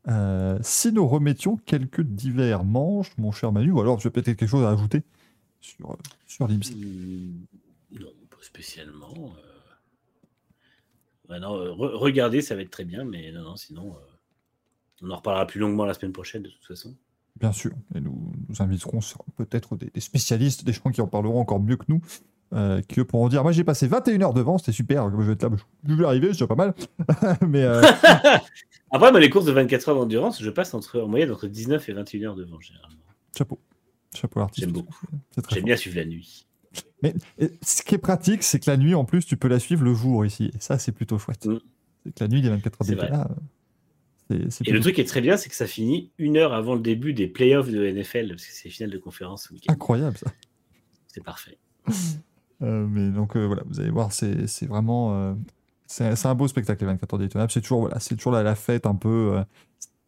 Euh, 0.09 0.59
si 0.63 0.93
nous 0.93 1.07
remettions 1.09 1.57
quelques 1.57 2.03
divers 2.03 2.63
manches, 2.65 3.17
mon 3.19 3.33
cher 3.33 3.51
Manu, 3.53 3.73
ou 3.73 3.81
alors 3.81 3.99
je 3.99 4.05
vais 4.05 4.11
peut-être 4.13 4.37
quelque 4.39 4.47
chose 4.49 4.65
à 4.65 4.71
ajouter 4.71 5.03
sur, 5.61 5.91
euh, 5.91 5.97
sur. 6.27 6.47
Hmm, 6.47 6.53
Non, 7.93 8.07
pas 8.31 8.37
spécialement. 8.43 9.15
euh. 9.37 11.33
Ouais, 11.33 11.41
non, 11.41 11.57
re- 11.57 11.95
regardez, 11.97 12.41
ça 12.41 12.55
va 12.55 12.63
être 12.63 12.71
très 12.71 12.85
bien, 12.85 13.05
mais 13.05 13.33
non, 13.33 13.43
non, 13.43 13.57
sinon, 13.57 13.97
euh, 13.97 13.99
on 15.03 15.11
en 15.11 15.17
reparlera 15.17 15.47
plus 15.47 15.59
longuement 15.59 15.85
la 15.85 15.95
semaine 15.95 16.13
prochaine 16.13 16.43
de 16.43 16.51
toute 16.51 16.65
façon. 16.65 16.95
Bien 17.41 17.53
sûr, 17.53 17.73
et 17.95 18.01
nous, 18.01 18.33
nous 18.49 18.63
inviterons 18.63 19.01
peut-être 19.37 19.77
des, 19.77 19.91
des 19.93 20.01
spécialistes, 20.01 20.65
des 20.65 20.73
gens 20.73 20.91
qui 20.91 21.01
en 21.01 21.09
parleront 21.09 21.41
encore 21.41 21.61
mieux 21.61 21.77
que 21.77 21.85
nous 21.89 22.01
euh, 22.53 22.81
qui 22.83 23.01
eux 23.01 23.05
pourront 23.05 23.29
dire 23.29 23.43
Moi 23.43 23.53
j'ai 23.53 23.65
passé 23.65 23.87
21 23.89 24.21
heures 24.23 24.35
devant, 24.35 24.59
c'était 24.59 24.73
super, 24.73 25.11
je 25.11 25.17
vais 25.27 25.33
être 25.33 25.43
là, 25.43 25.51
je 25.87 25.95
vais 25.95 26.05
arriver, 26.05 26.27
c'est 26.29 26.33
déjà 26.33 26.47
pas 26.47 26.55
mal. 26.55 26.75
Mais 27.49 27.63
euh, 27.63 27.83
Après, 28.93 29.11
moi, 29.11 29.19
les 29.21 29.31
courses 29.31 29.47
de 29.47 29.53
24 29.53 29.89
heures 29.89 29.95
d'endurance, 29.97 30.41
je 30.43 30.49
passe 30.51 30.73
entre, 30.73 31.01
en 31.01 31.09
moyenne 31.09 31.33
entre 31.33 31.49
19 31.49 31.89
et 31.89 31.93
21 31.93 32.23
heures 32.29 32.37
devant, 32.37 32.61
généralement. 32.61 32.97
chapeau. 33.37 33.59
Chapeau 34.15 34.39
l'artiste. 34.41 34.61
J'aime 34.65 34.73
beaucoup. 34.73 34.95
J'aime 35.51 35.65
bien 35.65 35.77
suivre 35.77 35.97
la 35.97 36.05
nuit. 36.05 36.47
Mais 37.03 37.15
ce 37.63 37.83
qui 37.83 37.97
est 37.97 37.99
pratique, 37.99 38.43
c'est 38.45 38.61
que 38.61 38.71
la 38.71 38.77
nuit, 38.77 38.95
en 38.95 39.05
plus, 39.05 39.27
tu 39.27 39.37
peux 39.37 39.49
la 39.49 39.59
suivre 39.59 39.83
le 39.85 39.93
jour 39.93 40.25
ici. 40.25 40.51
Et 40.55 40.61
ça, 40.61 40.79
c'est 40.79 40.93
plutôt 40.93 41.19
chouette. 41.19 41.45
Mm. 41.47 41.59
C'est 42.05 42.15
que 42.15 42.25
la 42.25 42.29
nuit, 42.29 42.41
les 42.43 42.49
24 42.49 42.81
heures 42.81 42.87
C'est 42.87 42.95
Daytona, 42.95 43.29
euh, 44.31 44.39
c'est- 44.45 44.51
c'est 44.51 44.69
Et 44.69 44.73
le 44.73 44.81
truc 44.81 44.95
qui 44.95 45.01
est 45.01 45.05
très 45.05 45.21
bien, 45.21 45.37
c'est 45.37 45.49
que 45.49 45.57
ça 45.57 45.67
finit 45.67 46.13
une 46.19 46.37
heure 46.37 46.55
avant 46.55 46.75
le 46.75 46.81
début 46.81 47.13
des 47.13 47.27
playoffs 47.27 47.69
de 47.71 47.85
NFL, 47.85 48.29
parce 48.29 48.47
que 48.47 48.53
c'est 48.53 48.65
les 48.67 48.71
finales 48.71 48.93
de 48.93 48.99
conférence 48.99 49.51
incroyable 49.69 50.17
ça. 50.17 50.33
C'est 51.09 51.25
parfait. 51.25 51.59
Euh, 52.63 52.87
mais 52.89 53.11
donc 53.11 53.37
euh, 53.37 53.47
voilà, 53.47 53.63
vous 53.67 53.81
allez 53.81 53.91
voir, 53.91 54.13
c'est 54.13 54.47
c'est 54.47 54.67
vraiment. 54.67 55.15
euh, 55.15 55.35
c'est 55.87 56.27
un 56.27 56.35
beau 56.35 56.49
spectacle, 56.49 56.81
les 56.83 56.87
24 56.87 57.15
heures 57.15 57.19
Daytona. 57.21 57.47
C'est 57.49 57.61
toujours, 57.61 57.81
voilà, 57.83 58.01
c'est 58.01 58.17
toujours 58.17 58.33
la, 58.33 58.43
la 58.43 58.55
fête 58.55 58.87
un 58.87 58.95
peu. 58.95 59.43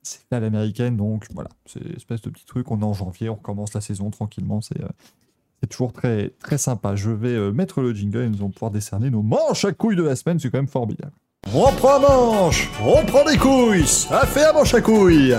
c'est 0.03 0.21
à 0.33 0.41
l'américaine, 0.41 0.97
donc 0.97 1.27
voilà, 1.35 1.51
c'est 1.67 1.81
une 1.81 1.95
espèce 1.97 2.21
de 2.23 2.31
petit 2.31 2.47
truc. 2.47 2.71
On 2.71 2.81
est 2.81 2.85
en 2.85 2.95
janvier, 2.95 3.29
on 3.29 3.35
recommence 3.37 3.75
la 3.75 3.81
saison 3.81 4.11
tranquillement. 4.11 4.61
C'est 4.61 4.81
c'est 5.61 5.69
toujours 5.69 5.93
très, 5.93 6.31
très 6.41 6.57
sympa. 6.59 6.95
Je 6.97 7.11
vais 7.11 7.53
mettre 7.53 7.81
le 7.81 7.93
jingle 7.93 8.23
et 8.23 8.29
nous 8.29 8.39
allons 8.39 8.51
pouvoir 8.51 8.71
décerner 8.71 9.11
nos 9.11 9.23
manches 9.23 9.65
à 9.65 9.73
couilles 9.73 9.97
de 9.97 10.03
la 10.05 10.17
semaine. 10.17 10.39
C'est 10.39 10.51
quand 10.51 10.59
même 10.59 10.69
formidable. 10.69 11.13
On 11.55 11.71
prend 11.73 12.01
manche, 12.01 12.69
on 12.83 13.05
prend 13.07 13.25
des 13.25 13.37
couilles, 13.39 13.87
ça 13.87 14.27
fait 14.27 14.45
un 14.45 14.53
manche 14.53 14.75
à 14.75 14.81
couilles. 14.81 15.37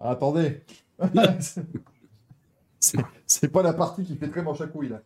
Attendez. 0.00 0.60
C'est- 2.80 2.98
C'est 3.40 3.48
pas 3.48 3.62
la 3.62 3.72
partie 3.72 4.04
qui 4.04 4.16
fait 4.16 4.28
très 4.28 4.42
manche 4.42 4.60
à 4.60 4.66
couilles 4.66 4.88
là. 4.88 5.02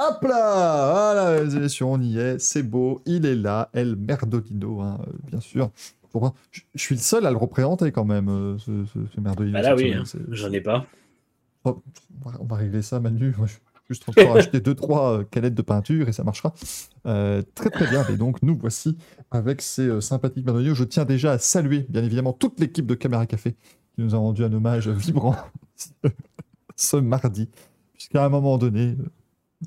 Hop 0.00 0.22
là 0.22 0.90
Voilà, 0.92 1.40
mesdames 1.40 1.56
et 1.56 1.60
messieurs, 1.60 1.86
on 1.86 2.00
y 2.00 2.18
est, 2.18 2.38
c'est 2.40 2.62
beau, 2.64 3.00
il 3.06 3.24
est 3.26 3.36
là, 3.36 3.70
El 3.72 3.94
Merdolino, 3.96 4.80
hein, 4.80 4.98
euh, 5.06 5.12
bien 5.30 5.40
sûr. 5.40 5.70
Je 6.52 6.60
je 6.74 6.80
suis 6.80 6.94
le 6.94 7.00
seul 7.00 7.26
à 7.26 7.30
le 7.30 7.36
représenter 7.36 7.90
quand 7.92 8.04
même, 8.04 8.28
euh, 8.28 8.58
ce, 8.58 8.84
ce, 8.86 8.98
ce 9.14 9.20
Merdolino. 9.20 9.52
Bah 9.52 9.62
là, 9.62 9.74
oui, 9.74 9.94
hein, 9.94 10.04
j'en 10.30 10.52
ai 10.52 10.60
pas. 10.60 10.86
Oh, 11.64 11.82
on, 12.24 12.44
va, 12.44 12.56
régler 12.56 12.82
ça, 12.82 13.00
Manu. 13.00 13.34
Moi, 13.38 13.46
je 13.46 13.54
juste 13.88 14.08
encore 14.08 14.36
acheter 14.36 14.58
2-3 14.58 15.28
canettes 15.28 15.54
de 15.54 15.62
peinture 15.62 16.08
et 16.08 16.12
ça 16.12 16.24
marchera. 16.24 16.54
Euh, 17.06 17.42
très 17.54 17.70
très 17.70 17.86
bien. 17.88 18.06
Et 18.08 18.16
donc, 18.16 18.42
nous 18.42 18.56
voici 18.56 18.96
avec 19.30 19.62
ces 19.62 19.86
euh, 19.86 20.00
sympathiques 20.00 20.44
Merdolino. 20.44 20.74
Je 20.74 20.84
tiens 20.84 21.04
déjà 21.04 21.32
à 21.32 21.38
saluer, 21.38 21.86
bien 21.88 22.02
évidemment, 22.04 22.32
toute 22.32 22.60
l'équipe 22.60 22.86
de 22.86 22.94
Caméra 22.94 23.26
Café 23.26 23.52
qui 23.94 24.02
nous 24.02 24.14
a 24.14 24.18
rendu 24.18 24.44
un 24.44 24.52
hommage 24.52 24.88
vibrant 24.88 25.36
ce 26.76 26.96
mardi. 26.96 27.48
Puisqu'à 27.92 28.24
un 28.24 28.28
moment 28.28 28.58
donné, 28.58 28.96
euh, 28.98 29.06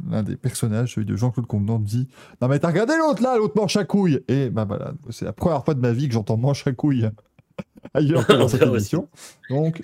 l'un 0.09 0.23
des 0.23 0.35
personnages, 0.35 0.93
celui 0.93 1.05
de 1.05 1.15
Jean-Claude 1.15 1.47
Convenant, 1.47 1.79
dit 1.79 2.07
Non, 2.41 2.47
mais 2.47 2.59
t'as 2.59 2.67
regardé 2.67 2.93
l'autre 2.97 3.21
là, 3.23 3.37
l'autre 3.37 3.53
manche 3.55 3.77
à 3.77 3.85
couilles 3.85 4.21
Et 4.27 4.49
ben 4.49 4.65
voilà, 4.65 4.93
c'est 5.09 5.25
la 5.25 5.33
première 5.33 5.63
fois 5.65 5.73
de 5.73 5.79
ma 5.79 5.91
vie 5.93 6.07
que 6.07 6.13
j'entends 6.13 6.37
manche 6.37 6.65
à 6.67 6.71
couilles 6.73 7.09
ailleurs 7.93 8.25
que 8.27 8.33
dans 8.33 8.47
cette 8.47 8.61
émission. 8.63 9.07
Donc, 9.49 9.81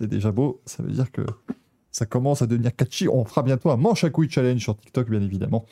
c'est 0.00 0.06
déjà 0.08 0.30
beau. 0.30 0.60
Ça 0.66 0.82
veut 0.82 0.92
dire 0.92 1.10
que 1.10 1.22
ça 1.90 2.06
commence 2.06 2.42
à 2.42 2.46
devenir 2.46 2.74
catchy. 2.74 3.08
On 3.08 3.24
fera 3.24 3.42
bientôt 3.42 3.70
un 3.70 3.76
manche 3.76 4.04
à 4.04 4.10
couilles 4.10 4.30
challenge 4.30 4.60
sur 4.62 4.76
TikTok, 4.76 5.08
bien 5.10 5.22
évidemment. 5.22 5.64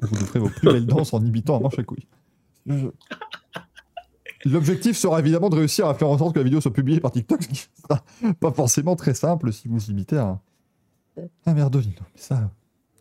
Vous 0.00 0.16
nous 0.18 0.26
ferez 0.26 0.38
vos 0.40 0.50
plus 0.50 0.70
belles 0.70 0.86
danses 0.86 1.14
en 1.14 1.24
imitant 1.24 1.56
un 1.56 1.60
manche 1.60 1.78
à 1.78 1.82
couilles. 1.82 2.06
Je- 2.66 2.88
L'objectif 4.44 4.96
sera 4.96 5.18
évidemment 5.20 5.48
de 5.48 5.56
réussir 5.56 5.86
à 5.88 5.94
faire 5.94 6.08
en 6.08 6.16
sorte 6.18 6.34
que 6.34 6.38
la 6.38 6.44
vidéo 6.44 6.60
soit 6.60 6.72
publiée 6.72 7.00
par 7.00 7.10
TikTok, 7.10 7.42
ce 7.42 7.48
qui 7.48 7.56
sera 7.82 8.04
pas 8.40 8.52
forcément 8.52 8.94
très 8.96 9.14
simple 9.14 9.52
si 9.52 9.66
vous 9.68 9.90
imitez 9.90 10.16
un, 10.18 10.40
un 11.46 11.54
merdolino. 11.54 11.94
Mais 12.14 12.20
ça, 12.20 12.50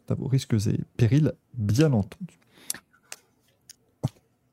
à 0.10 0.14
vos 0.16 0.28
risques 0.28 0.54
et 0.54 0.80
périls, 0.98 1.34
bien 1.54 1.94
entendu. 1.94 2.40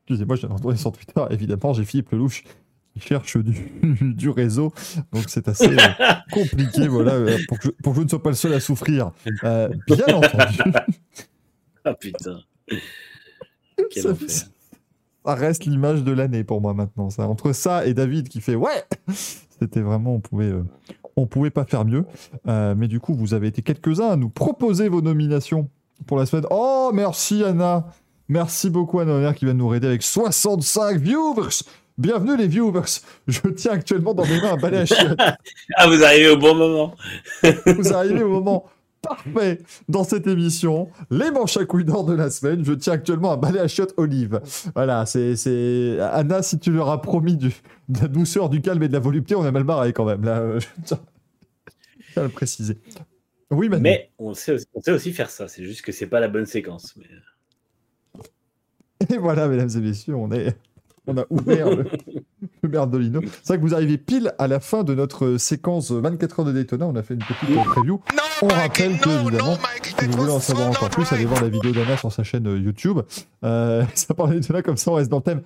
Excusez-moi, 0.06 0.36
j'avais 0.36 0.52
entendu 0.52 0.76
sur 0.76 0.92
Twitter, 0.92 1.24
évidemment, 1.30 1.72
j'ai 1.72 1.84
Philippe 1.84 2.10
Lelouch 2.10 2.44
qui 2.92 3.00
cherche 3.00 3.38
du, 3.38 3.72
du 4.14 4.28
réseau, 4.28 4.72
donc 5.12 5.24
c'est 5.28 5.48
assez 5.48 5.66
euh, 5.76 5.78
compliqué, 6.30 6.86
voilà, 6.86 7.12
euh, 7.14 7.38
pour 7.48 7.58
que, 7.58 7.68
je, 7.68 7.70
pour 7.82 7.92
que 7.94 8.00
je 8.00 8.04
ne 8.04 8.08
sois 8.08 8.22
pas 8.22 8.28
le 8.30 8.36
seul 8.36 8.52
à 8.52 8.60
souffrir. 8.60 9.10
Euh, 9.44 9.68
bien 9.86 10.14
entendu, 10.14 10.58
Ah 11.84 11.94
putain. 11.94 12.40
Quel 13.90 14.02
Ça- 14.02 14.10
enfer. 14.10 14.28
Ça 15.24 15.34
reste 15.34 15.64
l'image 15.64 16.04
de 16.04 16.12
l'année 16.12 16.44
pour 16.44 16.60
moi 16.60 16.74
maintenant. 16.74 17.10
Ça. 17.10 17.26
Entre 17.28 17.52
ça 17.52 17.86
et 17.86 17.94
David 17.94 18.28
qui 18.28 18.40
fait 18.40 18.54
ouais, 18.54 18.84
c'était 19.60 19.80
vraiment, 19.80 20.14
on 20.14 20.20
pouvait, 20.20 20.50
euh, 20.50 20.64
on 21.16 21.26
pouvait 21.26 21.50
pas 21.50 21.64
faire 21.64 21.84
mieux. 21.84 22.04
Euh, 22.46 22.74
mais 22.76 22.88
du 22.88 23.00
coup, 23.00 23.14
vous 23.14 23.34
avez 23.34 23.48
été 23.48 23.62
quelques-uns 23.62 24.10
à 24.10 24.16
nous 24.16 24.28
proposer 24.28 24.88
vos 24.88 25.00
nominations 25.00 25.68
pour 26.06 26.18
la 26.18 26.26
semaine. 26.26 26.46
Oh, 26.50 26.90
merci 26.92 27.42
Anna. 27.44 27.86
Merci 28.28 28.70
beaucoup 28.70 29.00
Anna 29.00 29.12
Honner 29.12 29.32
qui 29.34 29.44
vient 29.44 29.54
de 29.54 29.58
nous 29.58 29.74
aider 29.74 29.86
avec 29.86 30.02
65 30.02 30.98
viewers. 30.98 31.62
Bienvenue 31.96 32.36
les 32.36 32.48
viewers. 32.48 33.00
Je 33.28 33.40
tiens 33.50 33.72
actuellement 33.72 34.14
dans 34.14 34.24
mes 34.24 34.40
mains 34.40 34.54
un 34.54 34.56
balai 34.56 34.78
à 34.78 34.86
chiottes. 34.86 35.18
Ah, 35.76 35.86
vous 35.86 36.02
arrivez 36.02 36.28
au 36.28 36.36
bon 36.36 36.54
moment. 36.54 36.94
Vous 37.66 37.92
arrivez 37.92 38.22
au 38.22 38.28
moment 38.28 38.64
parfait 39.06 39.60
dans 39.88 40.04
cette 40.04 40.26
émission. 40.26 40.88
Les 41.10 41.30
manches 41.30 41.56
à 41.56 41.64
couilles 41.64 41.84
d'or 41.84 42.04
de 42.04 42.14
la 42.14 42.30
semaine. 42.30 42.64
Je 42.64 42.72
tiens 42.72 42.94
actuellement 42.94 43.32
un 43.32 43.36
balai 43.36 43.60
à 43.60 43.68
chiottes 43.68 43.94
olive. 43.96 44.40
Voilà, 44.74 45.06
c'est, 45.06 45.36
c'est... 45.36 45.98
Anna, 46.00 46.42
si 46.42 46.58
tu 46.58 46.72
leur 46.72 46.90
as 46.90 47.00
promis 47.00 47.36
du... 47.36 47.48
de 47.88 48.00
la 48.00 48.08
douceur, 48.08 48.48
du 48.48 48.60
calme 48.60 48.82
et 48.82 48.88
de 48.88 48.92
la 48.92 49.00
volupté, 49.00 49.34
on 49.34 49.46
est 49.46 49.52
mal 49.52 49.64
barré 49.64 49.92
quand 49.92 50.04
même. 50.04 50.24
Là, 50.24 50.40
euh, 50.40 50.60
je 50.60 50.66
tiens 50.84 51.00
je 51.98 52.12
tiens 52.12 52.22
à 52.22 52.26
le 52.26 52.32
préciser. 52.32 52.78
Oui, 53.50 53.68
Manu. 53.68 53.82
Mais 53.82 54.10
on 54.18 54.34
sait, 54.34 54.52
aussi, 54.52 54.66
on 54.74 54.80
sait 54.80 54.92
aussi 54.92 55.12
faire 55.12 55.30
ça. 55.30 55.48
C'est 55.48 55.64
juste 55.64 55.82
que 55.82 55.92
c'est 55.92 56.06
pas 56.06 56.20
la 56.20 56.28
bonne 56.28 56.46
séquence. 56.46 56.94
Mais... 56.96 57.06
Et 59.14 59.18
voilà, 59.18 59.48
mesdames 59.48 59.70
et 59.74 59.80
messieurs, 59.80 60.14
on 60.14 60.30
est... 60.32 60.56
On 61.06 61.16
a 61.18 61.24
ouvert 61.30 61.68
le, 61.70 61.84
le 62.62 62.68
Merdolino. 62.68 63.20
C'est 63.42 63.48
vrai 63.48 63.56
que 63.58 63.62
vous 63.62 63.74
arrivez 63.74 63.98
pile 63.98 64.32
à 64.38 64.48
la 64.48 64.58
fin 64.60 64.84
de 64.84 64.94
notre 64.94 65.36
séquence 65.36 65.90
24 65.90 66.40
heures 66.40 66.46
de 66.46 66.52
Daytona. 66.52 66.86
On 66.86 66.96
a 66.96 67.02
fait 67.02 67.14
une 67.14 67.20
petite 67.20 67.64
preview. 67.64 68.00
On 68.42 68.48
rappelle 68.48 68.98
que, 68.98 69.10
évidemment, 69.10 69.58
si 69.82 70.06
vous 70.06 70.12
voulez 70.18 70.32
en 70.32 70.40
savoir 70.40 70.68
encore 70.70 70.88
plus, 70.90 71.10
allez 71.12 71.26
voir 71.26 71.42
la 71.42 71.48
vidéo 71.48 71.72
d'Anna 71.72 71.96
sur 71.96 72.10
sa 72.10 72.22
chaîne 72.24 72.46
euh, 72.46 72.58
YouTube. 72.58 73.00
Euh, 73.44 73.84
ça 73.94 74.14
parle 74.14 74.30
de 74.30 74.34
Daytona 74.40 74.62
comme 74.62 74.76
ça, 74.76 74.90
on 74.90 74.94
reste 74.94 75.10
dans 75.10 75.18
le 75.18 75.22
thème. 75.22 75.42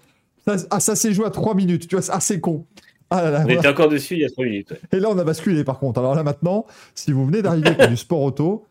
Ça, 0.47 0.57
ah, 0.71 0.81
ça 0.81 0.95
s'est 0.97 1.13
joué 1.13 1.27
à 1.27 1.31
3 1.31 1.55
minutes, 1.55 1.89
tu 1.89 1.97
vois, 1.97 2.03
c'est 2.03 2.13
assez 2.13 2.41
con. 2.41 2.65
Ah 3.11 3.23
là 3.23 3.31
là, 3.31 3.39
On 3.41 3.43
voilà. 3.45 3.59
était 3.59 3.69
encore 3.69 3.89
dessus 3.89 4.15
il 4.15 4.21
y 4.21 4.25
a 4.25 4.31
3 4.31 4.45
minutes. 4.45 4.71
ouais. 4.71 4.81
Et 4.93 5.01
là, 5.01 5.09
on 5.11 5.19
a 5.19 5.25
basculé 5.25 5.65
par 5.65 5.79
contre. 5.79 5.99
Alors 5.99 6.15
là, 6.15 6.23
maintenant, 6.23 6.67
si 6.95 7.13
vous 7.13 7.27
venez 7.27 7.43
d'arriver 7.43 7.73
pour 7.73 7.89
du 7.89 7.97
sport 7.97 8.23
auto, 8.23 8.65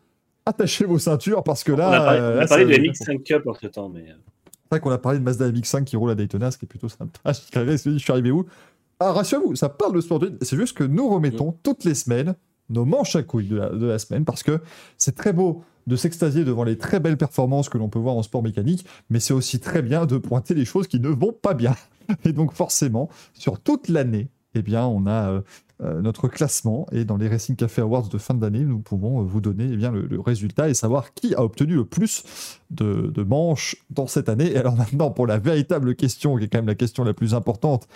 attachez 0.46 0.84
vos 0.84 0.98
ceintures 0.98 1.42
parce 1.44 1.64
que 1.64 1.72
là. 1.72 1.88
on 1.88 1.92
a 1.92 2.00
parlé, 2.00 2.18
euh, 2.20 2.32
on 2.34 2.36
a 2.38 2.40
là, 2.40 2.46
parlé 2.46 2.64
ça- 2.64 2.78
de 2.80 2.86
MX5 3.18 3.22
Cup 3.24 3.46
entre 3.46 3.68
temps. 3.68 3.88
Mais... 3.88 4.06
c'est 4.68 4.76
vrai 4.76 4.80
qu'on 4.80 4.90
a 4.90 4.98
parlé 4.98 5.18
de 5.18 5.24
Mazda 5.24 5.50
MX5 5.50 5.84
qui 5.84 5.96
roule 5.96 6.10
à 6.10 6.14
Daytona, 6.14 6.50
ce 6.50 6.58
qui 6.58 6.66
est 6.66 6.68
plutôt 6.68 6.90
sympa. 6.90 7.18
Je 7.32 7.96
suis 7.98 8.12
arrivé, 8.12 8.30
où? 8.30 8.44
Ah, 9.00 9.12
rassurez-vous, 9.12 9.56
ça 9.56 9.70
parle 9.70 9.94
de 9.94 10.00
sport. 10.02 10.22
C'est 10.42 10.56
juste 10.56 10.76
que 10.76 10.84
nous 10.84 11.08
remettons 11.08 11.56
toutes 11.62 11.84
les 11.84 11.94
semaines 11.94 12.34
nos 12.68 12.84
manches 12.84 13.16
à 13.16 13.22
couilles 13.22 13.48
de 13.48 13.56
la, 13.56 13.70
de 13.70 13.86
la 13.86 13.98
semaine 13.98 14.26
parce 14.26 14.42
que 14.42 14.60
c'est 14.98 15.14
très 15.14 15.32
beau 15.32 15.64
de 15.86 15.96
s'extasier 15.96 16.44
devant 16.44 16.64
les 16.64 16.76
très 16.76 17.00
belles 17.00 17.16
performances 17.16 17.70
que 17.70 17.78
l'on 17.78 17.88
peut 17.88 17.98
voir 17.98 18.14
en 18.14 18.22
sport 18.22 18.42
mécanique, 18.42 18.84
mais 19.08 19.20
c'est 19.20 19.32
aussi 19.32 19.58
très 19.58 19.80
bien 19.80 20.04
de 20.04 20.18
pointer 20.18 20.52
les 20.52 20.66
choses 20.66 20.86
qui 20.86 21.00
ne 21.00 21.08
vont 21.08 21.32
pas 21.32 21.54
bien. 21.54 21.74
Et 22.24 22.32
donc 22.32 22.52
forcément, 22.52 23.08
sur 23.32 23.58
toute 23.58 23.88
l'année, 23.88 24.28
eh 24.54 24.60
bien, 24.60 24.84
on 24.84 25.06
a 25.06 25.30
euh, 25.30 25.40
euh, 25.80 26.00
notre 26.00 26.26
classement 26.26 26.86
et 26.90 27.04
dans 27.04 27.16
les 27.16 27.28
Racing 27.28 27.54
Café 27.54 27.82
Awards 27.82 28.08
de 28.08 28.18
fin 28.18 28.34
d'année, 28.34 28.64
nous 28.64 28.80
pouvons 28.80 29.20
euh, 29.20 29.24
vous 29.24 29.40
donner 29.40 29.68
eh 29.70 29.76
bien, 29.76 29.92
le, 29.92 30.20
résultat 30.20 30.68
et 30.68 30.74
savoir 30.74 31.14
qui 31.14 31.36
a 31.36 31.44
obtenu 31.44 31.76
le 31.76 31.84
plus 31.84 32.24
de, 32.70 33.12
de 33.14 33.22
manches 33.22 33.76
dans 33.90 34.08
cette 34.08 34.28
année. 34.28 34.50
Et 34.50 34.56
alors 34.56 34.74
maintenant, 34.76 35.10
pour 35.10 35.28
la 35.28 35.38
véritable 35.38 35.94
question, 35.94 36.36
qui 36.36 36.44
est 36.44 36.48
quand 36.48 36.58
même 36.58 36.66
la 36.66 36.74
question 36.74 37.04
la 37.04 37.14
plus 37.14 37.32
importante, 37.32 37.86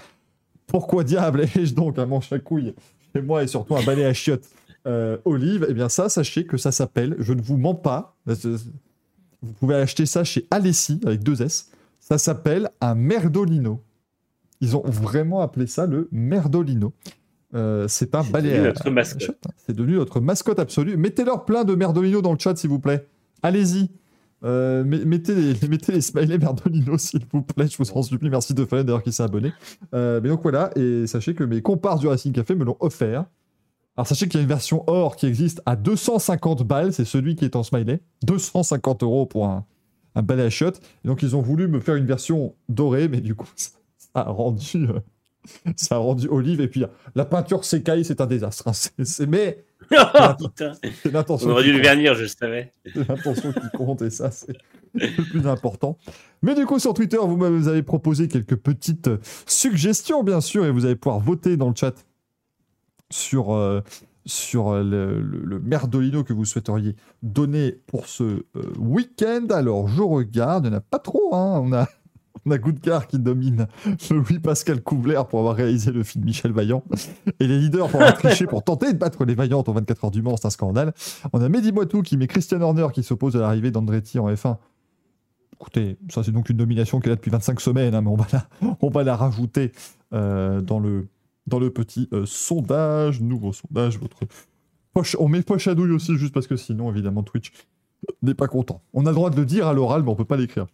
pourquoi 0.69 1.03
diable 1.03 1.41
ai-je 1.57 1.75
donc 1.75 1.99
un 1.99 2.07
manche 2.07 2.33
à 2.33 2.39
couilles 2.39 2.75
chez 3.15 3.21
moi 3.21 3.43
et 3.43 3.47
surtout 3.49 3.75
un 3.77 3.83
balai 3.83 4.05
à 4.05 4.15
chiottes 4.15 4.49
euh, 4.87 5.19
olive? 5.25 5.67
Eh 5.69 5.75
bien 5.75 5.89
ça, 5.89 6.09
sachez 6.09 6.47
que 6.47 6.57
ça 6.57 6.71
s'appelle, 6.71 7.17
je 7.19 7.33
ne 7.33 7.43
vous 7.43 7.57
mens 7.57 7.75
pas, 7.75 8.17
vous 8.27 9.53
pouvez 9.59 9.75
acheter 9.75 10.07
ça 10.07 10.23
chez 10.23 10.47
Alessi 10.51 11.01
avec 11.05 11.23
deux 11.23 11.43
S, 11.43 11.73
ça 11.99 12.17
s'appelle 12.17 12.71
un 12.81 12.95
merdolino. 12.95 13.81
Ils 14.61 14.77
ont 14.77 14.85
vraiment 14.85 15.41
appelé 15.41 15.67
ça 15.67 15.87
le 15.87 16.09
merdolino. 16.13 16.93
Euh, 17.55 17.87
c'est 17.89 18.15
un 18.15 18.23
balai 18.23 18.57
hein. 18.59 18.73
C'est 19.67 19.75
devenu 19.77 19.97
notre 19.97 20.21
mascotte 20.21 20.59
absolue. 20.59 20.97
Mettez-leur 20.97 21.45
plein 21.45 21.65
de 21.65 21.75
merdolino 21.75 22.23
dans 22.23 22.33
le 22.33 22.39
chat, 22.39 22.57
s'il 22.57 22.71
vous 22.71 22.79
plaît. 22.81 23.07
Allez-y. 23.43 23.91
Euh, 24.45 24.83
met- 24.85 25.05
mettez, 25.05 25.35
les, 25.35 25.55
mettez 25.69 25.93
les 25.93 26.01
smileys 26.01 26.39
Merdolino, 26.39 26.99
s'il 26.99 27.25
vous 27.33 27.43
plaît, 27.43 27.69
je 27.69 27.77
vous 27.79 27.91
en 27.93 28.03
supplie. 28.03 28.29
Merci 28.31 28.55
de 28.55 28.65
Fallen 28.65 28.85
d'ailleurs 28.85 29.03
qui 29.03 29.13
s'est 29.13 29.23
abonné. 29.23 29.53
Euh, 29.95 30.21
mais 30.23 30.29
donc 30.29 30.43
voilà, 30.43 30.71
et 30.77 31.07
sachez 31.07 31.35
que 31.35 31.45
mes 31.45 31.63
compars 31.63 31.99
du 31.99 32.09
Racing 32.09 32.33
Café 32.33 32.55
me 32.55 32.65
l'ont 32.65 32.77
offert. 32.81 33.27
Alors 33.97 34.07
sachez 34.07 34.27
qu'il 34.27 34.39
y 34.39 34.41
a 34.41 34.43
une 34.43 34.49
version 34.49 34.83
or 34.89 35.17
qui 35.17 35.27
existe 35.27 35.61
à 35.67 35.77
250 35.77 36.67
balles, 36.67 36.93
c'est 36.93 37.05
celui 37.05 37.37
qui 37.37 37.45
est 37.45 37.55
en 37.55 37.63
smiley. 37.63 38.01
250 38.25 39.03
euros 39.03 39.27
pour 39.27 39.47
un, 39.47 39.65
un 40.15 40.23
balai 40.23 40.45
à 40.45 40.51
shot. 40.51 40.73
Et 41.05 41.09
donc 41.09 41.23
ils 41.23 41.37
ont 41.37 41.43
voulu 41.43 41.69
me 41.69 41.79
faire 41.79 41.95
une 41.97 42.07
version 42.07 42.55
dorée, 42.69 43.09
mais 43.09 43.21
du 43.21 43.35
coup, 43.35 43.47
ça, 43.57 43.71
a 44.15 44.25
rendu 44.25 44.89
Ça 45.77 45.97
a 45.97 45.99
rendu 45.99 46.29
olive 46.29 46.61
et 46.61 46.69
puis 46.69 46.85
la 47.15 47.25
peinture 47.25 47.65
s'écaille, 47.65 48.05
c'est 48.05 48.21
un 48.21 48.27
désastre. 48.27 48.69
hein. 48.69 48.73
C'est- 48.73 49.05
c'est- 49.05 49.27
mais 49.27 49.65
Oh, 49.91 50.49
c'est 51.03 51.13
l'intention. 51.13 51.49
On 51.49 51.53
aurait 51.53 51.65
dû 51.65 51.73
le 51.73 51.81
vernir, 51.81 52.15
je 52.15 52.27
savais. 52.27 52.73
C'est 52.95 53.09
l'intention 53.09 53.53
qui 53.53 53.77
compte 53.77 54.01
et 54.03 54.11
ça, 54.11 54.31
c'est 54.31 54.57
le 54.95 55.25
plus 55.31 55.47
important. 55.49 55.99
Mais 56.43 56.55
du 56.55 56.65
coup, 56.67 56.79
sur 56.79 56.95
Twitter, 56.95 57.19
vous 57.21 57.37
m'avez 57.37 57.67
avez 57.69 57.83
proposé 57.83 58.29
quelques 58.29 58.57
petites 58.57 59.11
suggestions, 59.47 60.23
bien 60.23 60.41
sûr, 60.41 60.65
et 60.65 60.71
vous 60.71 60.85
allez 60.85 60.97
pouvoir 60.97 61.21
voter 61.21 61.57
dans 61.57 61.69
le 61.69 61.75
chat 61.75 61.95
sur, 63.11 63.53
euh, 63.53 63.81
sur 64.25 64.69
euh, 64.71 64.83
le, 64.83 65.21
le- 65.21 65.45
le 65.45 65.59
merdolino 65.61 66.23
que 66.25 66.33
vous 66.33 66.45
souhaiteriez 66.45 66.95
donner 67.23 67.73
pour 67.87 68.07
ce 68.07 68.23
euh, 68.23 68.45
week-end. 68.79 69.47
Alors, 69.51 69.89
je 69.89 70.01
regarde, 70.03 70.67
il 70.67 70.71
n'y 70.71 70.75
en 70.77 70.79
a 70.79 70.81
pas 70.83 71.01
trop, 71.01 71.35
hein. 71.35 71.61
On 71.63 71.73
a. 71.73 71.89
On 72.45 72.51
a 72.51 72.59
Goudgar 72.59 73.07
qui 73.07 73.19
domine 73.19 73.69
Louis-Pascal 74.11 74.83
Couvler 74.83 75.21
pour 75.29 75.39
avoir 75.39 75.55
réalisé 75.55 75.93
le 75.93 76.03
film 76.03 76.25
Michel 76.25 76.53
Vaillant. 76.53 76.83
Et 77.39 77.47
les 77.47 77.59
leaders 77.59 77.89
pour 77.89 78.01
avoir 78.01 78.19
triché 78.19 78.47
pour 78.47 78.65
tenter 78.65 78.93
de 78.93 78.99
battre 78.99 79.25
les 79.25 79.35
Vaillantes 79.35 79.69
aux 79.69 79.73
24 79.73 80.05
heures 80.05 80.11
du 80.11 80.23
Mans, 80.23 80.37
c'est 80.37 80.47
un 80.47 80.51
scandale. 80.51 80.93
On 81.33 81.41
a 81.41 81.49
Mehdi 81.49 81.73
Moitou 81.73 82.03
qui 82.03 82.17
met 82.17 82.27
Christian 82.27 82.61
Horner 82.61 82.89
qui 82.93 83.03
s'oppose 83.03 83.37
à 83.37 83.41
l'arrivée 83.41 83.71
d'Andretti 83.71 84.19
en 84.19 84.29
F1. 84.29 84.57
Écoutez, 85.55 85.97
ça 86.09 86.25
c'est 86.25 86.33
donc 86.33 86.51
une 86.51 86.57
nomination 86.57 86.99
qui 86.99 87.07
est 87.07 87.11
là 87.11 87.17
depuis 87.17 87.31
25 87.31 87.61
semaines, 87.61 87.95
hein, 87.95 88.01
mais 88.01 88.11
on 88.11 88.17
va 88.17 88.27
la, 88.33 88.49
on 88.81 88.91
va 88.91 89.05
la 89.05 89.15
rajouter 89.15 89.71
euh, 90.13 90.61
dans, 90.61 90.81
le, 90.81 91.07
dans 91.47 91.61
le 91.61 91.71
petit 91.71 92.09
euh, 92.13 92.27
sondage, 92.27 93.21
nouveau 93.21 93.53
sondage. 93.53 94.01
Votre 94.01 94.21
poche, 94.93 95.17
on 95.21 95.29
met 95.29 95.43
poche 95.43 95.69
à 95.69 95.77
douille 95.77 95.93
aussi, 95.93 96.17
juste 96.17 96.35
parce 96.35 96.49
que 96.49 96.57
sinon, 96.57 96.91
évidemment, 96.91 97.23
Twitch 97.23 97.53
n'est 98.23 98.35
pas 98.35 98.49
content. 98.49 98.83
On 98.93 99.07
a 99.07 99.11
le 99.11 99.15
droit 99.15 99.31
de 99.31 99.37
le 99.37 99.47
dire 99.47 99.69
à 99.69 99.73
l'oral, 99.73 100.03
mais 100.03 100.11
on 100.11 100.17
peut 100.17 100.25
pas 100.25 100.37
l'écrire. 100.37 100.67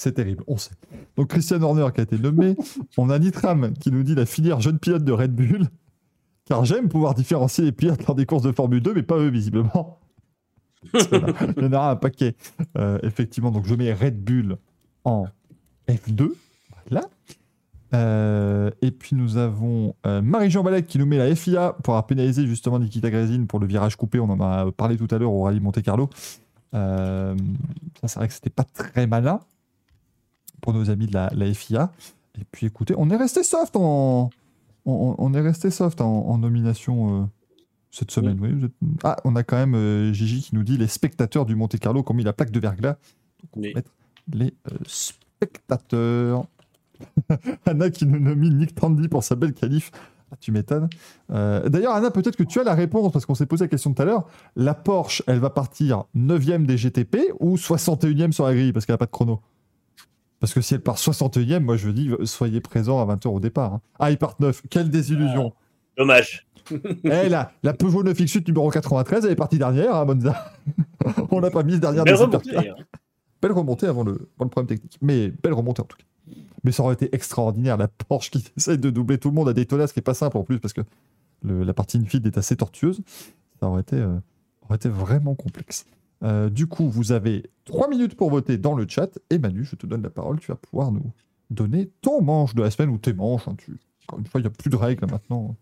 C'est 0.00 0.12
terrible, 0.12 0.42
on 0.46 0.56
sait. 0.56 0.70
Donc 1.18 1.28
Christian 1.28 1.60
Horner 1.60 1.88
qui 1.94 2.00
a 2.00 2.04
été 2.04 2.18
nommé. 2.18 2.56
On 2.96 3.10
a 3.10 3.18
Nitram 3.18 3.74
qui 3.74 3.92
nous 3.92 4.02
dit 4.02 4.14
la 4.14 4.24
filière 4.24 4.58
jeune 4.58 4.78
pilote 4.78 5.04
de 5.04 5.12
Red 5.12 5.34
Bull. 5.34 5.66
Car 6.46 6.64
j'aime 6.64 6.88
pouvoir 6.88 7.12
différencier 7.12 7.64
les 7.64 7.72
pilotes 7.72 8.06
lors 8.06 8.14
des 8.14 8.24
courses 8.24 8.42
de 8.42 8.50
Formule 8.50 8.80
2, 8.80 8.94
mais 8.94 9.02
pas 9.02 9.18
eux, 9.18 9.28
visiblement. 9.28 10.00
Il 10.94 11.62
y 11.62 11.66
en 11.66 11.72
aura 11.74 11.90
un 11.90 11.96
paquet. 11.96 12.34
Euh, 12.78 12.98
effectivement, 13.02 13.50
donc 13.50 13.66
je 13.66 13.74
mets 13.74 13.92
Red 13.92 14.24
Bull 14.24 14.56
en 15.04 15.26
F2. 15.86 16.30
Voilà. 16.88 17.06
Euh, 17.92 18.70
et 18.80 18.92
puis 18.92 19.14
nous 19.14 19.36
avons 19.36 19.96
euh, 20.06 20.22
Marie-Jean 20.22 20.62
Balek 20.62 20.86
qui 20.86 20.98
nous 20.98 21.04
met 21.04 21.18
la 21.18 21.36
FIA 21.36 21.76
pour 21.82 22.02
pénalisé 22.06 22.46
justement 22.46 22.78
Nikita 22.78 23.10
Grezin 23.10 23.44
pour 23.44 23.60
le 23.60 23.66
virage 23.66 23.96
coupé. 23.96 24.18
On 24.18 24.30
en 24.30 24.40
a 24.40 24.72
parlé 24.72 24.96
tout 24.96 25.08
à 25.10 25.18
l'heure 25.18 25.34
au 25.34 25.42
rallye 25.42 25.60
Monte 25.60 25.82
Carlo. 25.82 26.08
Ça, 26.72 27.34
c'est 28.06 28.18
vrai 28.18 28.28
que 28.28 28.32
c'était 28.32 28.48
pas 28.48 28.64
très 28.64 29.06
malin 29.06 29.40
pour 30.60 30.72
nos 30.74 30.90
amis 30.90 31.06
de 31.06 31.14
la, 31.14 31.30
la 31.34 31.52
FIA. 31.52 31.92
Et 32.40 32.44
puis 32.50 32.66
écoutez, 32.66 32.94
on 32.96 33.10
est 33.10 33.16
resté 33.16 33.42
soft 33.42 33.76
en, 33.76 34.30
on, 34.86 35.14
on 35.18 35.34
est 35.34 35.40
resté 35.40 35.70
soft 35.70 36.00
en, 36.00 36.06
en 36.28 36.38
nomination 36.38 37.22
euh, 37.22 37.24
cette 37.90 38.10
semaine. 38.10 38.38
oui, 38.40 38.64
êtes- 38.64 38.72
Ah, 39.04 39.16
on 39.24 39.34
a 39.36 39.42
quand 39.42 39.56
même 39.56 39.74
euh, 39.74 40.12
Gigi 40.12 40.42
qui 40.42 40.54
nous 40.54 40.62
dit 40.62 40.76
les 40.76 40.86
spectateurs 40.88 41.44
du 41.46 41.56
Monte 41.56 41.78
Carlo 41.78 42.02
qui 42.02 42.12
ont 42.12 42.14
mis 42.14 42.24
la 42.24 42.32
plaque 42.32 42.50
de 42.52 42.60
verglas. 42.60 42.96
Donc, 43.42 43.50
on 43.56 43.60
va 43.60 43.74
mettre 43.74 43.90
les 44.32 44.54
euh, 44.70 44.76
spectateurs. 44.86 46.44
Anna 47.66 47.90
qui 47.90 48.06
nous 48.06 48.20
nomine 48.20 48.58
Nick 48.58 48.74
Tandy 48.74 49.08
pour 49.08 49.24
sa 49.24 49.34
belle 49.34 49.54
qualif. 49.54 49.90
Ah, 50.32 50.36
tu 50.38 50.52
m'étonnes. 50.52 50.88
D'ailleurs, 51.28 51.94
Anna, 51.94 52.10
peut-être 52.12 52.36
que 52.36 52.44
tu 52.44 52.60
as 52.60 52.62
la 52.64 52.74
réponse 52.74 53.10
parce 53.12 53.26
qu'on 53.26 53.34
s'est 53.34 53.46
posé 53.46 53.64
la 53.64 53.68
question 53.68 53.92
tout 53.92 54.00
à 54.02 54.04
l'heure. 54.04 54.26
La 54.54 54.74
Porsche, 54.74 55.24
elle 55.26 55.40
va 55.40 55.50
partir 55.50 56.04
9e 56.16 56.66
des 56.66 56.76
GTP 56.76 57.32
ou 57.40 57.56
61e 57.56 58.30
sur 58.30 58.46
la 58.46 58.54
grille 58.54 58.72
parce 58.72 58.86
qu'elle 58.86 58.94
n'a 58.94 58.98
pas 58.98 59.06
de 59.06 59.10
chrono? 59.10 59.40
Parce 60.40 60.54
que 60.54 60.60
si 60.62 60.74
elle 60.74 60.80
part 60.80 60.96
61e, 60.96 61.60
moi 61.60 61.76
je 61.76 61.90
dis 61.90 62.10
soyez 62.24 62.60
présents 62.60 63.06
à 63.06 63.14
20h 63.14 63.28
au 63.28 63.40
départ. 63.40 63.74
hein. 63.74 63.80
Ah, 63.98 64.10
ils 64.10 64.16
partent 64.18 64.40
9. 64.40 64.62
Quelle 64.70 64.90
désillusion. 64.90 65.52
Dommage. 65.96 66.46
Eh, 67.04 67.28
la, 67.28 67.50
la 67.64 67.72
Peugeot 67.72 68.04
9X8 68.04 68.46
numéro 68.46 68.70
93, 68.70 69.24
elle 69.24 69.32
est 69.32 69.36
partie 69.36 69.58
dernière 69.58 69.92
à 69.94 70.04
Monza. 70.04 70.52
On 71.32 71.40
l'a 71.40 71.50
pas 71.50 71.64
mise 71.64 71.80
dernière 71.80 72.04
Belle 72.04 72.14
des 72.14 72.20
remontée, 72.22 72.52
d'ailleurs. 72.52 72.78
Belle 73.42 73.52
remontée 73.52 73.86
avant 73.86 74.04
le, 74.04 74.12
avant 74.12 74.44
le 74.44 74.48
problème 74.50 74.68
technique. 74.68 74.96
Mais 75.02 75.30
belle 75.42 75.54
remontée 75.54 75.80
en 75.82 75.86
tout 75.86 75.96
cas. 75.96 76.04
Mais 76.62 76.70
ça 76.70 76.84
aurait 76.84 76.94
été 76.94 77.12
extraordinaire, 77.12 77.76
la 77.76 77.88
Porsche 77.88 78.30
qui 78.30 78.44
essaye 78.56 78.78
de 78.78 78.88
doubler 78.90 79.18
tout 79.18 79.30
le 79.30 79.34
monde 79.34 79.48
à 79.48 79.52
Daytona, 79.52 79.86
ce 79.88 79.92
qui 79.94 79.98
est 79.98 80.02
pas 80.02 80.14
simple 80.14 80.36
en 80.36 80.44
plus 80.44 80.60
parce 80.60 80.72
que 80.72 80.82
le- 81.42 81.64
la 81.64 81.74
partie 81.74 81.96
infield 81.98 82.24
est 82.26 82.38
assez 82.38 82.54
tortueuse. 82.56 83.00
Ça 83.58 83.66
aurait 83.66 83.80
été, 83.80 83.96
euh, 83.96 84.14
aurait 84.66 84.76
été 84.76 84.88
vraiment 84.90 85.34
complexe. 85.34 85.86
Euh, 86.22 86.50
du 86.50 86.66
coup, 86.66 86.88
vous 86.88 87.12
avez 87.12 87.44
trois 87.64 87.88
minutes 87.88 88.14
pour 88.14 88.30
voter 88.30 88.58
dans 88.58 88.74
le 88.74 88.86
chat. 88.88 89.18
Et 89.30 89.38
Manu, 89.38 89.64
je 89.64 89.74
te 89.76 89.86
donne 89.86 90.02
la 90.02 90.10
parole. 90.10 90.38
Tu 90.40 90.48
vas 90.48 90.56
pouvoir 90.56 90.92
nous 90.92 91.12
donner 91.50 91.90
ton 92.02 92.20
manche 92.22 92.54
de 92.54 92.62
la 92.62 92.70
semaine 92.70 92.90
ou 92.90 92.98
tes 92.98 93.12
manches. 93.12 93.48
hein. 93.48 93.56
Tu- 93.58 93.72
Encore 94.06 94.18
une 94.18 94.26
fois, 94.26 94.40
il 94.40 94.44
n'y 94.44 94.48
a 94.48 94.50
plus 94.50 94.70
de 94.70 94.76
règles 94.76 95.06
maintenant. 95.10 95.56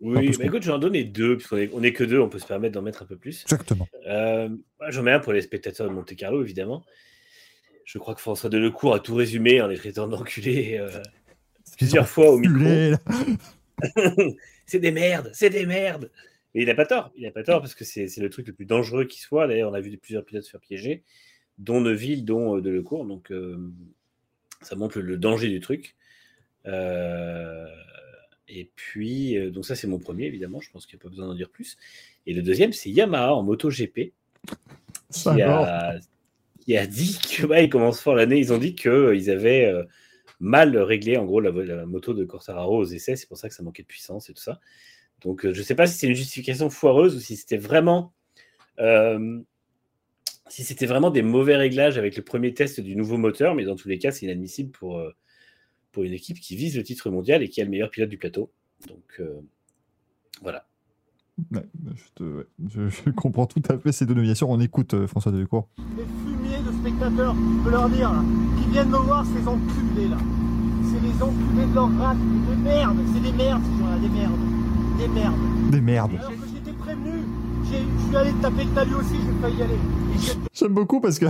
Peu 0.00 0.06
Oui, 0.08 0.28
mais 0.28 0.36
qu'on- 0.36 0.42
écoute, 0.42 0.62
j'en 0.64 0.78
donnais 0.78 1.04
deux, 1.04 1.36
puisqu'on 1.36 1.56
est, 1.56 1.70
on 1.72 1.82
est 1.82 1.92
que 1.92 2.04
deux, 2.04 2.20
on 2.20 2.28
peut 2.28 2.38
se 2.38 2.46
permettre 2.46 2.74
d'en 2.74 2.82
mettre 2.82 3.02
un 3.02 3.06
peu 3.06 3.16
plus. 3.16 3.42
Exactement. 3.44 3.88
Euh, 4.06 4.48
J'en 4.90 5.02
mets 5.02 5.12
un 5.12 5.20
pour 5.20 5.32
les 5.32 5.40
spectateurs 5.40 5.88
de 5.88 5.94
Monte 5.94 6.14
Carlo, 6.16 6.42
évidemment. 6.42 6.84
Je 7.86 7.98
crois 7.98 8.14
que 8.14 8.20
François 8.20 8.50
Delecourt 8.50 8.94
a 8.94 9.00
tout 9.00 9.14
résumé 9.14 9.62
en 9.62 9.66
les 9.68 9.76
traitant 9.76 10.06
d'enculés 10.08 10.76
euh, 10.78 10.90
plusieurs 11.78 12.08
fois 12.08 12.30
au 12.32 12.38
micro. 12.38 12.96
C'est 14.66 14.80
des 14.80 14.92
merdes, 14.92 15.30
c'est 15.34 15.50
des 15.50 15.66
merdes. 15.66 16.10
Mais 16.54 16.62
il 16.62 16.66
n'a 16.66 16.74
pas 16.74 16.86
tort, 16.86 17.10
il 17.16 17.24
n'a 17.24 17.32
pas 17.32 17.42
tort 17.42 17.60
parce 17.60 17.74
que 17.74 17.84
c'est 17.84 18.16
le 18.18 18.30
truc 18.30 18.46
le 18.46 18.52
plus 18.52 18.66
dangereux 18.66 19.04
qui 19.06 19.20
soit. 19.20 19.48
D'ailleurs, 19.48 19.70
on 19.70 19.74
a 19.74 19.80
vu 19.80 19.96
plusieurs 19.98 20.24
pilotes 20.24 20.44
se 20.44 20.50
faire 20.50 20.60
piéger, 20.60 21.02
dont 21.58 21.80
Neuville, 21.80 22.24
dont 22.24 22.56
euh, 22.56 22.60
Delecourt. 22.60 23.04
Donc, 23.04 23.32
euh, 23.32 23.58
ça 24.62 24.76
montre 24.76 24.98
le, 25.00 25.04
le 25.04 25.16
danger 25.16 25.48
du 25.48 25.60
truc. 25.60 25.96
Euh, 26.66 27.66
et 28.48 28.70
puis, 28.76 29.36
euh, 29.36 29.50
donc 29.50 29.66
ça, 29.66 29.74
c'est 29.74 29.86
mon 29.88 29.98
premier, 29.98 30.26
évidemment. 30.26 30.60
Je 30.60 30.70
pense 30.70 30.86
qu'il 30.86 30.96
n'y 30.96 31.02
a 31.02 31.04
pas 31.04 31.08
besoin 31.08 31.26
d'en 31.26 31.34
dire 31.34 31.50
plus. 31.50 31.76
Et 32.26 32.34
le 32.34 32.42
deuxième, 32.42 32.72
c'est 32.72 32.90
Yamaha 32.90 33.34
en 33.34 33.42
MotoGP 33.42 34.12
qui 35.10 35.28
a, 35.42 35.98
qui 36.60 36.76
a 36.76 36.86
dit 36.86 37.18
que 37.18 37.46
ouais, 37.46 37.64
ils 37.64 37.70
commencent 37.70 38.00
fort 38.00 38.14
l'année. 38.14 38.38
Ils 38.38 38.52
ont 38.52 38.58
dit 38.58 38.74
qu'ils 38.74 39.30
avaient 39.30 39.72
mal 40.40 40.76
réglé 40.76 41.16
en 41.16 41.24
gros 41.24 41.40
la, 41.40 41.50
la 41.50 41.86
moto 41.86 42.14
de 42.14 42.24
Cortararo 42.24 42.78
aux 42.78 42.84
essais. 42.84 43.16
C'est 43.16 43.26
pour 43.26 43.38
ça 43.38 43.48
que 43.48 43.54
ça 43.54 43.62
manquait 43.62 43.82
de 43.82 43.88
puissance 43.88 44.30
et 44.30 44.34
tout 44.34 44.42
ça. 44.42 44.60
Donc 45.22 45.44
euh, 45.46 45.52
je 45.54 45.58
ne 45.60 45.64
sais 45.64 45.74
pas 45.74 45.86
si 45.86 45.96
c'est 45.98 46.06
une 46.06 46.14
justification 46.14 46.68
foireuse 46.70 47.16
ou 47.16 47.20
si 47.20 47.36
c'était 47.36 47.56
vraiment 47.56 48.12
euh, 48.78 49.40
si 50.48 50.62
c'était 50.64 50.86
vraiment 50.86 51.10
des 51.10 51.22
mauvais 51.22 51.56
réglages 51.56 51.96
avec 51.96 52.16
le 52.16 52.22
premier 52.22 52.52
test 52.52 52.80
du 52.80 52.96
nouveau 52.96 53.16
moteur. 53.16 53.54
Mais 53.54 53.64
dans 53.64 53.76
tous 53.76 53.88
les 53.88 53.98
cas, 53.98 54.10
c'est 54.12 54.26
inadmissible 54.26 54.70
pour 54.70 54.98
euh, 54.98 55.10
pour 55.92 56.02
une 56.02 56.12
équipe 56.12 56.40
qui 56.40 56.56
vise 56.56 56.76
le 56.76 56.82
titre 56.82 57.08
mondial 57.10 57.42
et 57.42 57.48
qui 57.48 57.60
a 57.60 57.64
le 57.64 57.70
meilleur 57.70 57.90
pilote 57.90 58.10
du 58.10 58.18
plateau. 58.18 58.52
Donc 58.88 59.04
euh, 59.20 59.40
voilà. 60.42 60.66
Ouais, 61.52 61.64
je, 61.96 62.02
te- 62.14 62.22
ouais, 62.24 62.44
je- 62.68 62.88
je 63.06 63.10
comprends 63.10 63.46
tout 63.46 63.62
à 63.68 63.78
fait 63.78 63.92
ces 63.92 64.04
deux 64.06 64.14
nominations. 64.14 64.50
On 64.52 64.60
écoute 64.60 64.94
euh, 64.94 65.06
François 65.06 65.32
Delecourt. 65.32 65.68
Les 65.96 66.04
fumiers 66.04 66.58
de 66.64 66.72
spectateurs, 66.80 67.34
je 67.34 67.64
peux 67.64 67.70
leur 67.70 67.88
dire, 67.88 68.12
là, 68.12 68.22
qui 68.60 68.70
viennent 68.70 68.90
me 68.90 68.98
voir, 68.98 69.24
ces 69.26 69.48
enculés 69.48 70.08
là. 70.08 70.18
C'est 70.84 71.00
les 71.00 71.22
enculés 71.22 71.66
de 71.70 71.74
leur 71.74 71.90
race, 71.96 72.16
des 72.18 72.56
merdes, 72.62 72.98
c'est 73.14 73.22
des 73.22 73.32
merdes 73.32 73.62
ces 73.64 73.78
gens-là, 73.82 73.98
des 73.98 74.08
merdes. 74.08 74.53
Des 74.98 75.08
merdes. 75.08 75.70
Des 75.70 75.80
merdes. 75.80 76.12
Alors 76.18 76.30
que 76.30 76.36
j'étais 76.54 76.72
prévenu, 76.72 77.10
je 77.64 78.06
suis 78.06 78.16
allé 78.16 78.32
taper 78.40 78.64
le 78.64 78.70
talus 78.70 78.94
aussi, 78.94 79.14
j'ai 79.14 79.40
failli 79.40 79.56
y 79.56 79.62
aller. 79.62 79.78
J'aime 80.52 80.74
beaucoup 80.74 81.00
parce 81.00 81.18
que 81.18 81.26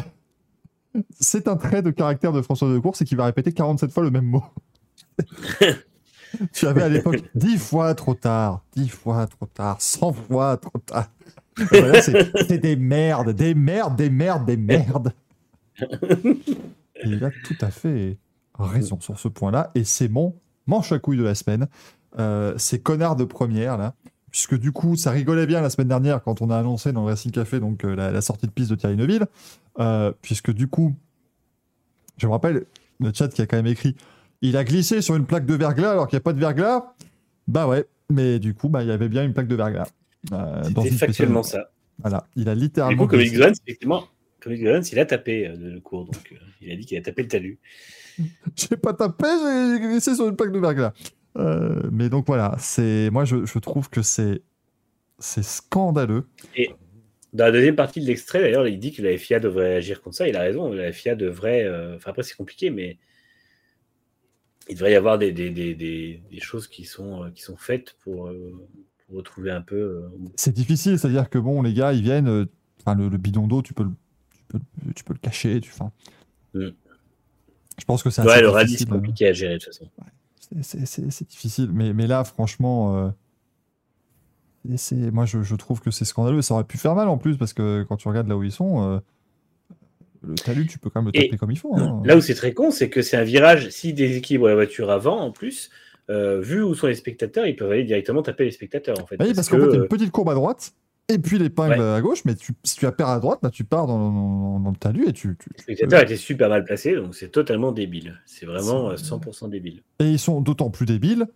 c'est 1.19 1.49
un 1.49 1.57
trait 1.57 1.82
de 1.82 1.91
caractère 1.91 2.32
de 2.32 2.43
François 2.43 2.69
Delecourt, 2.69 2.97
c'est 2.97 3.05
qu'il 3.05 3.16
va 3.16 3.24
répéter 3.24 3.53
47 3.53 3.91
fois 3.91 4.03
le 4.03 4.11
même 4.11 4.27
mot. 4.27 4.45
tu 6.53 6.66
avais 6.66 6.82
à 6.82 6.89
l'époque 6.89 7.23
10 7.35 7.59
fois 7.59 7.95
trop 7.95 8.15
tard, 8.15 8.65
10 8.77 8.89
fois 8.89 9.27
trop 9.27 9.47
tard, 9.47 9.81
100 9.81 10.12
fois 10.12 10.57
trop 10.59 10.78
tard. 10.78 11.09
Voilà, 11.57 12.03
c'est 12.03 12.59
des 12.59 12.77
merdes, 12.77 13.31
des 13.31 13.55
merdes, 13.55 13.97
des 13.97 14.11
merdes, 14.11 14.45
des 14.45 14.57
merdes. 14.57 15.12
Et 15.81 17.07
il 17.07 17.24
a 17.24 17.31
tout 17.45 17.57
à 17.61 17.70
fait 17.70 18.19
raison 18.59 19.01
sur 19.01 19.19
ce 19.19 19.28
point-là. 19.28 19.70
Et 19.74 19.85
c'est 19.85 20.09
mon 20.09 20.36
manche 20.66 20.93
à 20.93 20.99
couilles 20.99 21.19
de 21.19 21.24
la 21.24 21.35
semaine. 21.35 21.69
Euh, 22.19 22.55
ces 22.59 22.81
connards 22.81 23.16
de 23.16 23.24
première, 23.24 23.77
là. 23.77 23.95
Puisque 24.31 24.59
du 24.59 24.73
coup, 24.73 24.97
ça 24.97 25.12
rigolait 25.12 25.47
bien 25.47 25.61
la 25.61 25.70
semaine 25.70 25.89
dernière 25.89 26.23
quand 26.23 26.43
on 26.43 26.51
a 26.51 26.59
annoncé 26.59 26.93
dans 26.93 27.03
le 27.03 27.11
Racing 27.11 27.31
Café 27.31 27.61
donc, 27.61 27.85
euh, 27.85 27.95
la, 27.95 28.11
la 28.11 28.20
sortie 28.20 28.47
de 28.47 28.51
piste 28.51 28.70
de 28.70 28.74
Thierry 28.74 28.97
Neuville. 28.97 29.27
Euh, 29.78 30.12
puisque 30.23 30.53
du 30.53 30.66
coup, 30.66 30.95
je 32.19 32.27
me 32.27 32.32
rappelle, 32.32 32.65
le 33.01 33.12
chat 33.12 33.28
qui 33.28 33.43
a 33.43 33.47
quand 33.47 33.57
même 33.57 33.66
écrit 33.66 33.97
il 34.43 34.57
a 34.57 34.65
glissé 34.65 35.01
sur 35.01 35.16
une 35.16 35.24
plaque 35.24 35.47
de 35.47 35.55
verglas 35.55 35.93
alors 35.93 36.07
qu'il 36.07 36.16
n'y 36.16 36.20
a 36.20 36.24
pas 36.24 36.32
de 36.32 36.41
verglas. 36.41 36.95
Bah 37.49 37.66
ouais, 37.66 37.86
mais 38.11 38.39
du 38.39 38.55
coup, 38.55 38.69
bah, 38.69 38.82
il 38.82 38.89
y 38.89 38.93
avait 38.93 39.09
bien 39.09 39.24
une 39.24 39.32
plaque 39.32 39.49
de 39.49 39.55
verglas. 39.55 39.89
C'était 40.65 40.91
factuellement 40.91 41.43
ça. 41.43 41.70
Voilà, 41.99 42.27
il 42.36 42.49
a 42.49 42.55
Du 42.55 42.61
littéralement. 42.62 43.05
coup, 43.05 43.09
comme. 43.09 43.20
Goerens, 43.23 43.57
effectivement, 43.66 44.05
comme 44.41 44.55
Goerens, 44.55 44.91
il 44.93 44.99
a 44.99 45.07
tapé 45.07 45.49
le 45.57 45.81
cours. 45.81 46.05
Donc, 46.07 46.35
il 46.61 46.70
a 46.73 46.77
dit 46.77 46.85
qu'il 46.85 46.99
a 46.99 47.03
tapé 47.03 47.23
le 47.23 47.28
talus. 47.28 47.59
J'ai 48.57 48.77
pas 48.77 48.93
tapé, 48.93 49.27
j'ai 49.27 49.81
glissé 49.81 50.15
sur 50.15 50.28
une 50.28 50.36
plaque 50.36 50.53
de 50.53 50.59
verglas. 50.59 50.93
Euh, 51.36 51.82
mais 51.90 52.09
donc 52.09 52.27
voilà, 52.27 52.55
c'est 52.59 53.11
moi 53.11 53.24
je, 53.24 53.44
je 53.44 53.59
trouve 53.59 53.90
que 53.90 54.02
c'est 54.02 54.43
c'est 55.19 55.43
scandaleux. 55.44 56.27
Dans 57.32 57.44
la 57.47 57.52
deuxième 57.52 57.74
partie 57.77 58.01
de 58.01 58.06
l'extrait, 58.06 58.40
d'ailleurs, 58.40 58.69
il 58.69 58.78
dit 58.78 58.93
que 58.93 59.02
la 59.02 59.16
FIA 59.19 59.40
devrait 59.40 59.74
agir 59.77 60.01
contre 60.02 60.16
ça. 60.16 60.28
Il 60.28 60.36
a 60.36 60.40
raison. 60.40 60.73
La 60.73 60.93
FIA 60.93 61.16
devrait. 61.16 61.65
euh, 61.65 61.97
Enfin, 61.97 62.11
après, 62.11 62.23
c'est 62.23 62.36
compliqué, 62.36 62.70
mais 62.70 62.97
il 64.69 64.74
devrait 64.74 64.93
y 64.93 64.94
avoir 64.94 65.19
des, 65.19 65.32
des, 65.32 65.51
des, 65.51 65.74
des, 65.74 66.23
des 66.31 66.40
choses 66.40 66.69
qui 66.69 66.85
sont, 66.85 67.24
euh, 67.24 67.31
qui 67.31 67.43
sont 67.43 67.56
faites 67.56 67.97
pour, 68.05 68.31
pour 69.06 69.16
retrouver 69.16 69.51
un 69.51 69.62
peu. 69.62 70.05
C'est 70.36 70.55
difficile, 70.55 70.98
c'est-à-dire 70.98 71.28
que 71.28 71.39
bon, 71.39 71.61
les 71.62 71.74
gars, 71.74 71.93
ils 71.93 72.02
viennent. 72.02 72.47
Enfin, 72.81 72.97
le, 72.97 73.09
le 73.09 73.19
bidon 73.19 73.47
d'eau, 73.48 73.62
tu 73.62 73.74
peux, 73.74 73.82
le, 73.85 73.90
tu, 74.31 74.43
peux, 74.48 74.59
tu 74.94 75.05
peux 75.05 75.12
le 75.15 75.19
cacher. 75.19 75.61
Tu, 75.61 75.70
enfin, 75.73 75.90
Mm. 76.55 76.69
Je 77.81 77.85
pense 77.85 78.05
que 78.05 78.11
c'est 78.11 78.23
Ouais, 78.23 78.40
le 78.40 78.52
difficile, 78.52 78.78
c'est 78.78 78.89
compliqué 78.89 79.27
à 79.27 79.32
gérer 79.32 79.55
de 79.55 79.59
toute 79.59 79.74
façon. 79.74 79.90
C'est- 79.98 80.14
c'est- 80.63 81.29
difficile, 81.29 81.71
mais, 81.73 81.93
mais 81.93 82.07
là, 82.07 82.25
franchement, 82.25 82.97
euh, 82.97 83.11
et 84.71 84.77
c'est- 84.77 85.11
moi, 85.11 85.27
je, 85.27 85.43
je 85.43 85.55
trouve 85.57 85.81
que 85.81 85.91
c'est 85.91 86.05
scandaleux. 86.05 86.43
Ça 86.43 86.55
aurait 86.55 86.65
pu 86.65 86.79
faire 86.79 86.95
mal 86.95 87.09
en 87.09 87.19
plus, 87.19 87.37
parce 87.37 87.53
que 87.53 87.85
quand 87.89 87.97
tu 87.97 88.09
regardes 88.09 88.29
là 88.29 88.37
où 88.37 88.43
ils 88.43 88.53
sont, 88.53 88.83
euh, 88.83 88.99
le 90.27 90.35
talus, 90.37 90.67
tu 90.67 90.79
peux 90.79 90.89
quand 90.91 91.03
même 91.03 91.13
le 91.13 91.21
Et 91.21 91.25
taper 91.27 91.37
comme 91.37 91.51
il 91.51 91.59
faut. 91.59 91.75
hein. 91.75 92.01
Là 92.05 92.17
où 92.17 92.21
c'est 92.21 92.35
très 92.35 92.55
con, 92.55 92.71
c'est 92.71 92.89
que 92.89 93.03
c'est 93.03 93.17
un 93.17 93.25
virage, 93.25 93.69
si 93.71 93.93
déséquilibre 93.93 94.49
la 94.49 94.55
voiture 94.55 94.91
avant, 94.91 95.21
en 95.21 95.31
plus, 95.33 95.71
euh, 96.11 96.41
vu 96.41 96.63
où 96.63 96.75
sont 96.75 96.87
les 96.87 96.95
spectateurs, 96.95 97.47
ils 97.47 97.57
peuvent 97.57 97.71
aller 97.71 97.85
directement 97.85 98.23
taper 98.23 98.45
les 98.45 98.51
spectateurs. 98.51 98.99
En 99.03 99.07
fait, 99.07 99.17
Bah 99.19 99.25
oui, 99.29 99.35
parce 99.35 99.49
qu'en 99.49 99.57
que, 99.57 99.63
fait, 99.63 99.69
il 99.69 99.73
y 99.73 99.75
a 99.75 99.79
euh, 99.81 99.83
une 99.83 99.89
petite 99.89 100.11
courbe 100.11 100.31
à 100.31 100.35
droite, 100.35 100.73
et 101.09 101.19
puis 101.19 101.39
l'épingle 101.39 101.79
Ouais. 101.81 101.95
à 101.95 102.01
gauche, 102.01 102.25
mais 102.25 102.35
tu, 102.35 102.53
si 102.65 102.77
tu 102.77 102.87
appaires 102.87 103.09
à 103.09 103.21
droite, 103.21 103.41
là, 103.43 103.51
tu 103.51 103.65
pars 103.65 103.87
dans, 103.87 103.99
dans- 104.11 104.61
dans 104.61 104.71
le 104.71 104.77
talus 104.77 105.07
et 105.09 105.13
tu. 105.13 105.37
tu- 105.39 105.51
les 105.57 105.63
spectateurs 105.63 106.03
étaient 106.03 106.17
super 106.17 106.49
mal 106.49 106.65
placés, 106.65 106.95
donc 106.97 107.15
c'est 107.15 107.29
totalement 107.31 107.73
débile. 107.73 108.21
C'est 108.27 108.47
vraiment 108.47 108.91
euh, 108.91 108.97
C'est- 108.97 109.05
100% 109.05 109.49
débile. 109.49 109.83
Et 110.01 110.11
ils 110.11 110.19
sont 110.19 110.41
d'autant 110.41 110.71
plus 110.71 110.87
débiles 110.87 111.27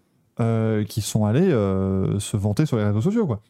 euh, 0.40 0.84
qu'ils 0.84 1.02
sont 1.02 1.24
allés 1.24 1.50
euh, 1.50 2.18
se 2.18 2.36
vanter 2.36 2.64
sur 2.66 2.76
les 2.76 2.84
réseaux 2.84 3.00
sociaux, 3.00 3.26
quoi. 3.26 3.42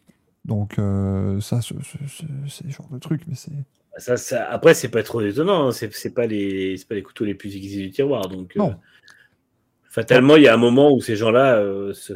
Donc, 0.45 0.79
euh, 0.79 1.41
ça, 1.41 1.61
ce- 1.61 1.75
ce- 1.83 1.99
ce- 2.09 2.23
c'est 2.49 2.65
le 2.65 2.71
genre 2.71 2.89
de 2.91 2.99
truc, 2.99 3.23
mais 3.29 3.35
c'est. 3.35 3.53
Ça, 3.99 4.17
ça- 4.17 4.49
après, 4.51 4.75
c'est 4.75 4.89
pas 4.89 5.03
trop 5.03 5.21
étonnant, 5.21 5.69
hein, 5.69 5.73
c'est 5.73 6.15
pas, 6.15 6.27
les... 6.27 6.77
pas 6.89 6.95
les 6.95 7.03
couteaux 7.03 7.25
les 7.25 7.35
plus 7.35 7.55
aiguisés 7.57 7.83
du 7.83 7.91
tiroir. 7.91 8.29
Donc, 8.29 8.53
euh, 8.57 8.61
Non. 8.61 8.75
Fatalement, 9.89 10.37
il 10.37 10.43
y 10.43 10.49
a 10.49 10.55
un 10.55 10.59
moment 10.59 10.93
où 10.93 11.01
ces 11.01 11.17
gens-là 11.17 11.57
euh, 11.57 11.93
se, 11.95 12.15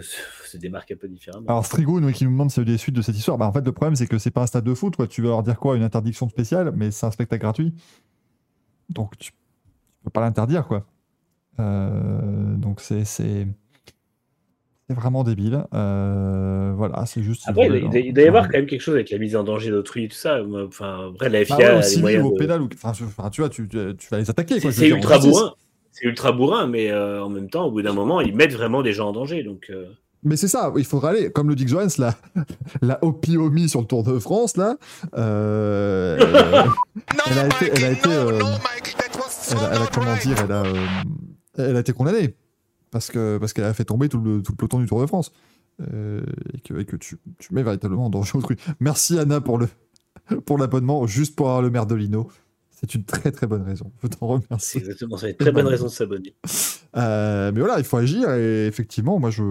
démarquent 0.57 0.93
un 0.93 0.97
peu 0.97 1.09
différemment. 1.09 1.47
Alors, 1.49 1.65
Strigoun, 1.65 2.05
oui, 2.05 2.12
qui 2.12 2.24
nous 2.24 2.31
demande 2.31 2.51
s'il 2.51 2.62
y 2.62 2.66
a 2.66 2.69
eu 2.69 2.73
des 2.73 2.78
suites 2.78 2.94
de 2.94 3.03
cette 3.03 3.16
histoire. 3.16 3.39
Bah, 3.39 3.47
en 3.47 3.53
fait, 3.53 3.65
le 3.65 3.73
problème, 3.73 3.97
c'est 3.97 4.07
que 4.07 4.19
c'est 4.19 4.31
pas 4.31 4.43
un 4.43 4.47
stade 4.47 4.65
de 4.65 4.74
foot, 4.74 4.97
quoi. 4.97 5.07
Tu 5.07 5.23
veux 5.23 5.28
leur 5.28 5.43
dire 5.43 5.59
quoi? 5.59 5.77
Une 5.77 5.82
interdiction 5.82 6.28
spéciale, 6.28 6.73
mais 6.77 6.90
c'est 6.90 7.07
un 7.07 7.11
spectacle 7.11 7.43
gratuit. 7.43 7.74
Donc, 8.90 9.16
tu, 9.19 9.32
peux 10.05 10.11
pas 10.11 10.20
l'interdire, 10.20 10.66
quoi. 10.66 10.86
Euh, 11.59 12.55
donc, 12.57 12.81
c'est. 12.81 13.05
C'est 13.05 13.47
c'est 14.89 14.94
vraiment 14.94 15.23
débile. 15.23 15.65
Euh, 15.74 16.73
voilà, 16.77 17.07
c'est 17.07 17.23
juste. 17.23 17.44
Après, 17.47 17.69
il, 17.69 18.12
doit 18.12 18.24
y 18.24 18.27
avoir 18.27 18.47
quand 18.47 18.59
même 18.59 18.66
quelque 18.66 18.81
chose 18.81 18.97
avec 18.97 19.11
la 19.11 19.19
mise 19.19 19.36
en 19.36 19.44
danger 19.44 19.70
d'autrui 19.70 20.05
et 20.05 20.09
tout 20.09 20.16
ça. 20.16 20.40
Enfin, 20.66 21.12
après, 21.15 21.28
la 21.28 21.44
FIA 21.44 21.57
Bah 21.57 21.62
ouais, 21.62 21.70
a 21.70 21.78
au 21.78 21.81
les 21.81 22.01
moyens 22.01 22.32
de- 22.32 22.39
pénal, 22.39 22.62
ou... 22.62 22.69
enfin, 22.82 23.31
tu 23.31 23.40
vois, 23.40 23.49
tu, 23.49 23.69
tu- 23.69 23.97
tu 23.97 24.09
vas 24.11 24.19
les 24.19 24.28
attaquer. 24.28 24.59
C'est 24.59 24.89
ultra 24.89 25.19
bourrin. 25.20 25.55
C'est 25.93 26.06
ultra 26.06 26.32
bourrin, 26.32 26.66
mais 26.66 26.90
euh, 26.90 27.23
en 27.23 27.28
même 27.28 27.48
temps, 27.51 27.66
au 27.66 27.70
bout 27.70 27.82
d'un 27.82 27.93
moment, 27.93 28.20
ils 28.20 28.35
mettent 28.35 28.55
vraiment 28.55 28.82
des 28.82 28.93
gens 28.93 29.10
en 29.10 29.12
danger. 29.12 29.43
Donc, 29.43 29.66
euh, 29.70 29.86
Mais 30.24 30.36
c'est 30.36 30.48
ça, 30.48 30.73
il 30.77 30.85
faudra 30.85 31.10
aller, 31.10 31.31
comme 31.31 31.48
le 31.48 31.55
dit 31.55 31.69
Joens, 31.69 31.89
la, 31.98 32.14
la 32.82 32.98
Opiomi 33.05 33.69
sur 33.69 33.81
le 33.81 33.86
Tour 33.86 34.02
de 34.02 34.19
France, 34.19 34.56
là. 34.56 34.77
euh, 35.16 36.19
elle 37.31 37.39
a 37.39 37.47
été. 37.47 37.70
Elle 37.74 37.85
a, 37.85 37.90
été 37.90 38.09
elle, 38.10 39.59
a, 39.59 39.74
elle 39.74 39.82
a, 39.82 39.86
comment 39.93 40.16
dire, 40.16 40.36
elle 40.44 40.52
a, 40.52 40.62
euh, 40.64 40.86
elle 41.59 41.77
a 41.77 41.81
été 41.81 41.93
condamnée. 41.93 42.35
Parce 42.90 43.10
que 43.10 43.39
parce 43.39 43.52
qu'elle 43.52 43.64
a 43.64 43.73
fait 43.74 43.85
tomber 43.85 44.09
tout 44.09 44.19
le, 44.20 44.43
tout 44.43 44.52
le 44.52 44.56
peloton 44.56 44.78
du 44.81 44.86
Tour 44.86 45.01
de 45.01 45.06
France. 45.06 45.32
Euh, 45.94 46.20
et 46.52 46.60
que, 46.60 46.78
et 46.81 46.85
que 46.85 46.97
tu, 46.97 47.16
tu 47.39 47.55
mets 47.55 47.62
véritablement 47.62 48.06
en 48.06 48.10
danger 48.10 48.36
autrui. 48.36 48.56
Merci 48.81 49.19
Anna 49.19 49.40
pour 49.40 49.59
le 49.59 49.69
pour 50.44 50.59
l'abonnement, 50.59 51.06
juste 51.06 51.35
pour 51.35 51.48
avoir 51.48 51.62
le 51.62 51.70
maire 51.70 51.86
de 51.86 51.94
Lino. 51.94 52.28
C'est 52.82 52.94
une 52.96 53.04
très 53.04 53.30
très 53.30 53.46
bonne 53.46 53.62
raison. 53.62 53.92
Je 54.02 54.09
t'en 54.09 54.40
c'est 54.40 54.46
remercie. 54.46 54.78
exactement 54.78 55.16
ça. 55.16 55.28
Une 55.28 55.36
très 55.36 55.52
bonne 55.52 55.66
raison 55.66 55.84
de 55.84 55.90
s'abonner. 55.90 56.34
Euh, 56.96 57.52
mais 57.54 57.60
voilà, 57.60 57.78
il 57.78 57.84
faut 57.84 57.96
agir 57.96 58.30
et 58.32 58.66
effectivement, 58.66 59.18
moi 59.18 59.30
je. 59.30 59.42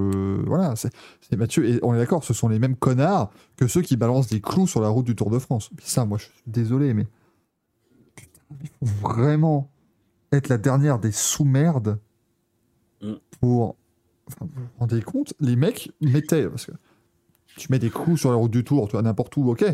Voilà, 0.45 0.75
c'est 0.75 0.91
c'est 1.21 1.37
Mathieu, 1.37 1.65
et 1.67 1.79
on 1.81 1.93
est 1.95 1.97
d'accord, 1.97 2.23
ce 2.23 2.33
sont 2.33 2.49
les 2.49 2.59
mêmes 2.59 2.75
connards 2.75 3.31
que 3.57 3.67
ceux 3.67 3.81
qui 3.81 3.95
balancent 3.95 4.27
des 4.27 4.41
clous 4.41 4.67
sur 4.67 4.81
la 4.81 4.89
route 4.89 5.05
du 5.05 5.15
Tour 5.15 5.29
de 5.29 5.39
France. 5.39 5.69
Puis 5.75 5.87
ça, 5.87 6.05
moi 6.05 6.17
je 6.17 6.25
suis 6.25 6.33
désolé, 6.45 6.93
mais. 6.93 7.07
Putain, 8.15 8.41
il 8.63 8.69
faut 8.79 9.07
vraiment 9.07 9.71
être 10.33 10.49
la 10.49 10.57
dernière 10.57 10.99
des 10.99 11.11
sous-merdes 11.11 11.99
Mm. 13.01 13.13
pour. 13.39 13.75
Enfin, 14.27 14.45
vous 14.53 14.61
vous 14.61 14.67
rendez 14.79 15.01
compte 15.01 15.33
Les 15.39 15.55
mecs 15.55 15.91
mettaient. 16.01 16.47
Parce 16.47 16.65
que 16.65 16.71
tu 17.57 17.67
mets 17.71 17.79
des 17.79 17.89
clous 17.89 18.17
sur 18.17 18.29
la 18.29 18.35
route 18.37 18.51
du 18.51 18.63
Tour, 18.63 18.87
tu 18.87 18.91
vois, 18.91 19.01
n'importe 19.01 19.35
où, 19.37 19.49
ok. 19.49 19.65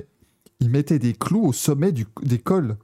Ils 0.60 0.70
mettaient 0.70 0.98
des 1.00 1.14
clous 1.14 1.46
au 1.46 1.54
sommet 1.54 1.92
du, 1.92 2.06
des 2.24 2.40
cols. 2.40 2.78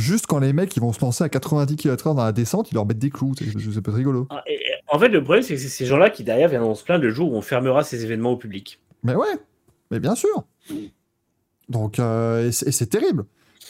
Juste 0.00 0.26
quand 0.26 0.38
les 0.38 0.52
mecs 0.54 0.74
ils 0.76 0.80
vont 0.80 0.92
se 0.92 1.00
lancer 1.00 1.22
à 1.22 1.28
90 1.28 1.76
km/h 1.76 2.14
dans 2.14 2.24
la 2.24 2.32
descente, 2.32 2.70
ils 2.72 2.74
leur 2.74 2.86
mettent 2.86 2.98
des 2.98 3.10
clous. 3.10 3.34
C'est 3.38 3.76
être 3.78 3.92
rigolo. 3.92 4.26
Ah, 4.30 4.42
en 4.88 4.98
fait, 4.98 5.08
le 5.08 5.22
problème, 5.22 5.42
c'est 5.42 5.54
que 5.54 5.60
c'est 5.60 5.68
ces 5.68 5.84
gens-là 5.84 6.08
qui, 6.10 6.24
derrière, 6.24 6.48
viendront 6.48 6.74
se 6.74 6.84
plaindre 6.84 7.04
le 7.04 7.10
jour 7.10 7.30
où 7.32 7.36
on 7.36 7.42
fermera 7.42 7.84
ces 7.84 8.02
événements 8.04 8.32
au 8.32 8.36
public. 8.36 8.80
Mais 9.02 9.14
ouais, 9.14 9.38
mais 9.90 10.00
bien 10.00 10.14
sûr. 10.14 10.44
Donc, 11.68 11.98
euh, 11.98 12.48
et 12.48 12.52
c'est 12.52 12.86
terrible. 12.86 13.24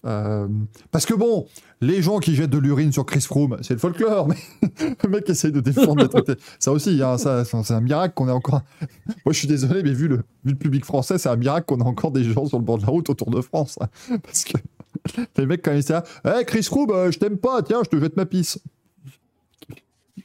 Euh, 0.07 0.48
parce 0.93 1.05
que 1.05 1.12
bon, 1.12 1.47
les 1.82 2.01
gens 2.01 2.20
qui 2.20 2.35
jettent 2.35 2.51
de 2.51 2.59
l'urine 2.59 2.93
sur 2.93 3.05
Chris 3.05 3.20
Froome, 3.20 3.59
c'est 3.61 3.74
le 3.74 3.81
folklore, 3.81 4.28
mais 4.28 4.36
le 5.05 5.09
mec 5.11 5.28
essaye 5.28 5.52
de 5.52 5.61
défendre 5.61 6.01
le 6.01 6.09
traité. 6.23 6.35
Ça 6.59 6.73
aussi, 6.73 7.02
hein, 7.02 7.16
c'est 7.19 7.73
un 7.74 7.81
miracle 7.81 8.15
qu'on 8.15 8.28
ait 8.28 8.32
encore. 8.32 8.62
Moi, 9.27 9.32
je 9.32 9.39
suis 9.39 9.48
désolé, 9.48 9.82
mais 9.82 9.93
vu 9.93 10.09
le, 10.09 10.16
vu 10.44 10.52
le 10.52 10.57
public 10.57 10.85
français, 10.85 11.19
c'est 11.19 11.28
un 11.28 11.36
miracle 11.36 11.66
qu'on 11.66 11.81
ait 11.81 11.86
encore 11.89 12.12
des 12.12 12.24
gens 12.24 12.47
sur 12.47 12.59
le 12.59 12.65
bord 12.65 12.78
de 12.78 12.82
la 12.82 12.89
route 12.89 13.11
au 13.11 13.15
Tour 13.15 13.31
de 13.31 13.40
France. 13.43 13.78
hein. 13.81 13.89
Parce 14.23 14.44
que 14.44 14.57
les 15.37 15.47
mecs, 15.47 15.62
quand 15.62 15.73
ils 15.73 15.81
étaient 15.81 15.93
là, 15.93 16.05
hey, 16.24 16.45
Chris 16.45 16.62
Froome, 16.65 16.91
euh, 16.91 17.11
je 17.11 17.19
t'aime 17.19 17.39
pas, 17.39 17.62
tiens, 17.62 17.81
je 17.85 17.89
te 17.91 18.01
jette 18.01 18.16
ma 18.16 18.27
pisse. 18.27 18.59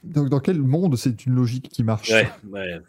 Donc, 0.03 0.29
dans 0.29 0.39
quel 0.39 0.61
monde 0.61 0.95
c'est 0.97 1.25
une 1.25 1.35
logique 1.35 1.69
qui 1.69 1.83
marche 1.83 2.09
Ouais, 2.11 2.27
ouais. 2.51 2.79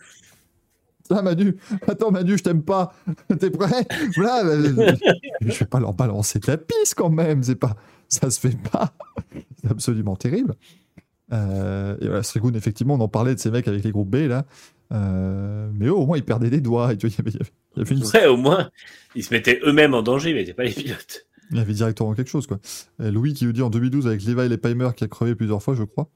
ah 1.10 1.22
Manu, 1.22 1.56
attends 1.86 2.10
Manu, 2.10 2.36
je 2.36 2.42
t'aime 2.42 2.62
pas. 2.62 2.94
T'es 3.40 3.50
prêt? 3.50 3.86
Voilà, 4.16 4.44
euh, 4.44 4.94
je 5.40 5.58
vais 5.58 5.66
pas 5.66 5.80
leur 5.80 5.94
balancer 5.94 6.38
de 6.38 6.46
la 6.48 6.56
pisse 6.58 6.94
quand 6.94 7.10
même. 7.10 7.42
C'est 7.42 7.54
pas, 7.56 7.76
ça 8.08 8.30
se 8.30 8.40
fait 8.40 8.56
pas. 8.70 8.92
C'est 9.62 9.70
absolument 9.70 10.16
terrible. 10.16 10.54
Euh, 11.32 11.96
et 12.00 12.06
voilà, 12.06 12.22
Strigoun, 12.22 12.54
effectivement, 12.54 12.94
on 12.94 13.00
en 13.00 13.08
parlait 13.08 13.34
de 13.34 13.40
ces 13.40 13.50
mecs 13.50 13.66
avec 13.68 13.82
les 13.82 13.90
groupes 13.92 14.10
B 14.10 14.28
là. 14.28 14.44
Euh, 14.92 15.68
mais 15.74 15.86
eux, 15.86 15.94
au 15.94 16.06
moins, 16.06 16.16
ils 16.16 16.24
perdaient 16.24 16.50
des 16.50 16.60
doigts. 16.60 16.92
Et 16.92 16.96
tu 16.96 17.06
vois, 17.08 17.16
il 17.18 17.24
y 17.24 17.28
avait, 17.28 17.38
il 17.76 17.78
y 17.78 17.82
avait 17.82 17.94
une- 17.94 18.06
Ouais, 18.06 18.26
au 18.26 18.36
moins, 18.36 18.70
ils 19.14 19.24
se 19.24 19.32
mettaient 19.34 19.58
eux-mêmes 19.64 19.94
en 19.94 20.02
danger, 20.02 20.32
mais 20.32 20.40
n'étaient 20.40 20.54
pas 20.54 20.64
les 20.64 20.72
pilotes. 20.72 21.26
Il 21.50 21.56
y 21.56 21.60
avait 21.60 21.72
directement 21.74 22.14
quelque 22.14 22.30
chose 22.30 22.46
quoi. 22.46 22.58
Louis 22.98 23.34
qui 23.34 23.44
nous 23.44 23.52
dit 23.52 23.62
en 23.62 23.70
2012 23.70 24.06
avec 24.06 24.24
Levi 24.24 24.52
et 24.52 24.56
Paimer 24.56 24.90
qui 24.96 25.04
a 25.04 25.08
crevé 25.08 25.34
plusieurs 25.34 25.62
fois, 25.62 25.74
je 25.74 25.84
crois. 25.84 26.08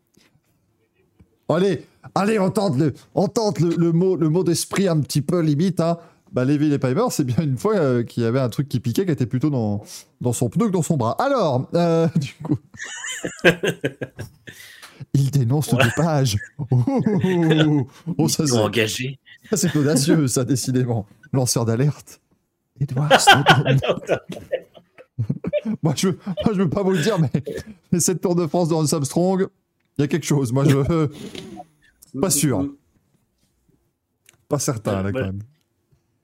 Allez, 1.49 1.85
allez, 2.15 2.39
on 2.39 2.51
tente 2.51 2.77
le, 2.79 2.95
on 3.15 3.27
tente 3.27 3.59
le, 3.61 3.71
le 3.77 3.91
mot, 3.93 4.15
le 4.17 4.29
mot 4.29 4.45
d'esprit 4.45 4.87
un 4.87 5.01
petit 5.01 5.21
peu 5.23 5.41
limite. 5.41 5.81
Hein. 5.81 5.99
Bah, 6.33 6.45
Levi 6.45 6.73
et 6.73 6.79
Paimer, 6.79 7.03
c'est 7.11 7.25
bien 7.25 7.43
une 7.43 7.59
fois 7.59 7.75
euh, 7.75 8.05
qu'il 8.05 8.23
y 8.23 8.27
avait 8.27 8.39
un 8.39 8.49
truc 8.49 8.69
qui 8.69 8.79
piquait, 8.79 9.05
qui 9.05 9.11
était 9.11 9.27
plutôt 9.27 9.51
dans, 9.51 9.83
dans 10.21 10.33
son 10.33 10.49
pneu 10.49 10.67
que 10.69 10.73
dans 10.73 10.83
son 10.83 10.97
bras. 10.97 11.17
Alors, 11.21 11.69
euh, 11.75 12.07
du 12.17 12.35
coup. 12.43 12.57
Il 15.15 15.31
dénonce 15.33 15.73
le 15.73 15.83
dopage. 15.83 16.37
Oh, 16.59 16.67
oh, 16.71 17.01
oh, 17.05 17.09
oh. 17.67 17.87
Oh, 18.19 18.29
ça, 18.29 18.45
Ils 18.45 18.49
sont 18.49 18.55
c'est- 18.57 18.61
engagés. 18.63 19.19
ça, 19.51 19.57
c'est 19.57 19.75
audacieux, 19.77 20.29
ça, 20.29 20.45
décidément. 20.45 21.07
Lanceur 21.33 21.65
d'alerte. 21.65 22.21
Edouard 22.81 23.21
Snowden. 23.21 23.81
Moi, 25.83 25.95
je, 25.97 26.09
moi, 26.09 26.53
je 26.55 26.63
veux 26.63 26.69
pas 26.71 26.83
vous 26.83 26.93
le 26.93 27.03
dire, 27.03 27.19
mais, 27.19 27.31
mais 27.93 28.01
cette 28.01 28.21
Tour 28.21 28.35
de 28.35 28.47
France 28.47 28.69
dans 28.69 28.83
le 28.83 28.93
Armstrong, 28.95 29.49
il 29.99 30.03
y 30.03 30.05
a 30.05 30.09
quelque 30.09 30.27
chose. 30.27 30.53
Moi, 30.53 30.65
je. 30.65 31.09
Pas 32.21 32.31
sûr. 32.31 32.69
Pas 34.49 34.59
certain, 34.59 35.03
là, 35.03 35.13
quand 35.13 35.21
même. 35.21 35.43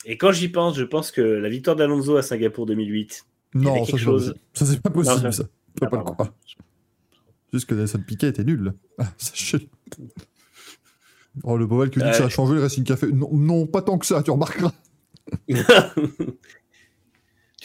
Et 0.04 0.16
quand 0.18 0.32
j'y 0.32 0.48
pense, 0.48 0.76
je 0.76 0.84
pense 0.84 1.10
que 1.10 1.20
la 1.20 1.48
victoire 1.48 1.76
d'Alonso 1.76 2.16
à 2.16 2.22
Singapour 2.22 2.66
2008. 2.66 3.24
Il 3.54 3.62
y 3.62 3.68
avait 3.68 3.78
Non, 3.80 3.84
ça, 3.84 3.96
chose. 3.96 4.26
possible. 4.28 4.40
Ça, 4.54 4.66
c'est 4.66 4.80
pas 4.82 4.90
possible, 4.90 5.22
Non, 5.24 5.32
ça. 5.32 5.44
Peux 5.44 5.86
Ah, 5.86 5.90
pas 5.90 5.96
le 5.98 6.02
croire. 6.04 6.32
Juste 7.52 7.66
que 7.66 7.74
Nelson 7.74 8.02
Piquet 8.06 8.28
était 8.28 8.44
nul. 8.44 8.72
Ah. 8.98 9.12
Oh, 11.44 11.56
le 11.56 11.66
Bovel 11.66 11.90
qui 11.90 11.98
dit 12.00 12.04
que 12.06 12.12
ça 12.12 12.22
a 12.22 12.26
Ouais. 12.26 12.30
changé 12.30 12.54
le 12.54 12.60
Racing 12.62 12.84
Café. 12.84 13.12
Non, 13.12 13.28
non, 13.32 13.66
pas 13.66 13.82
tant 13.82 13.98
que 13.98 14.06
ça, 14.06 14.22
tu 14.22 14.30
remarqueras. 14.30 14.72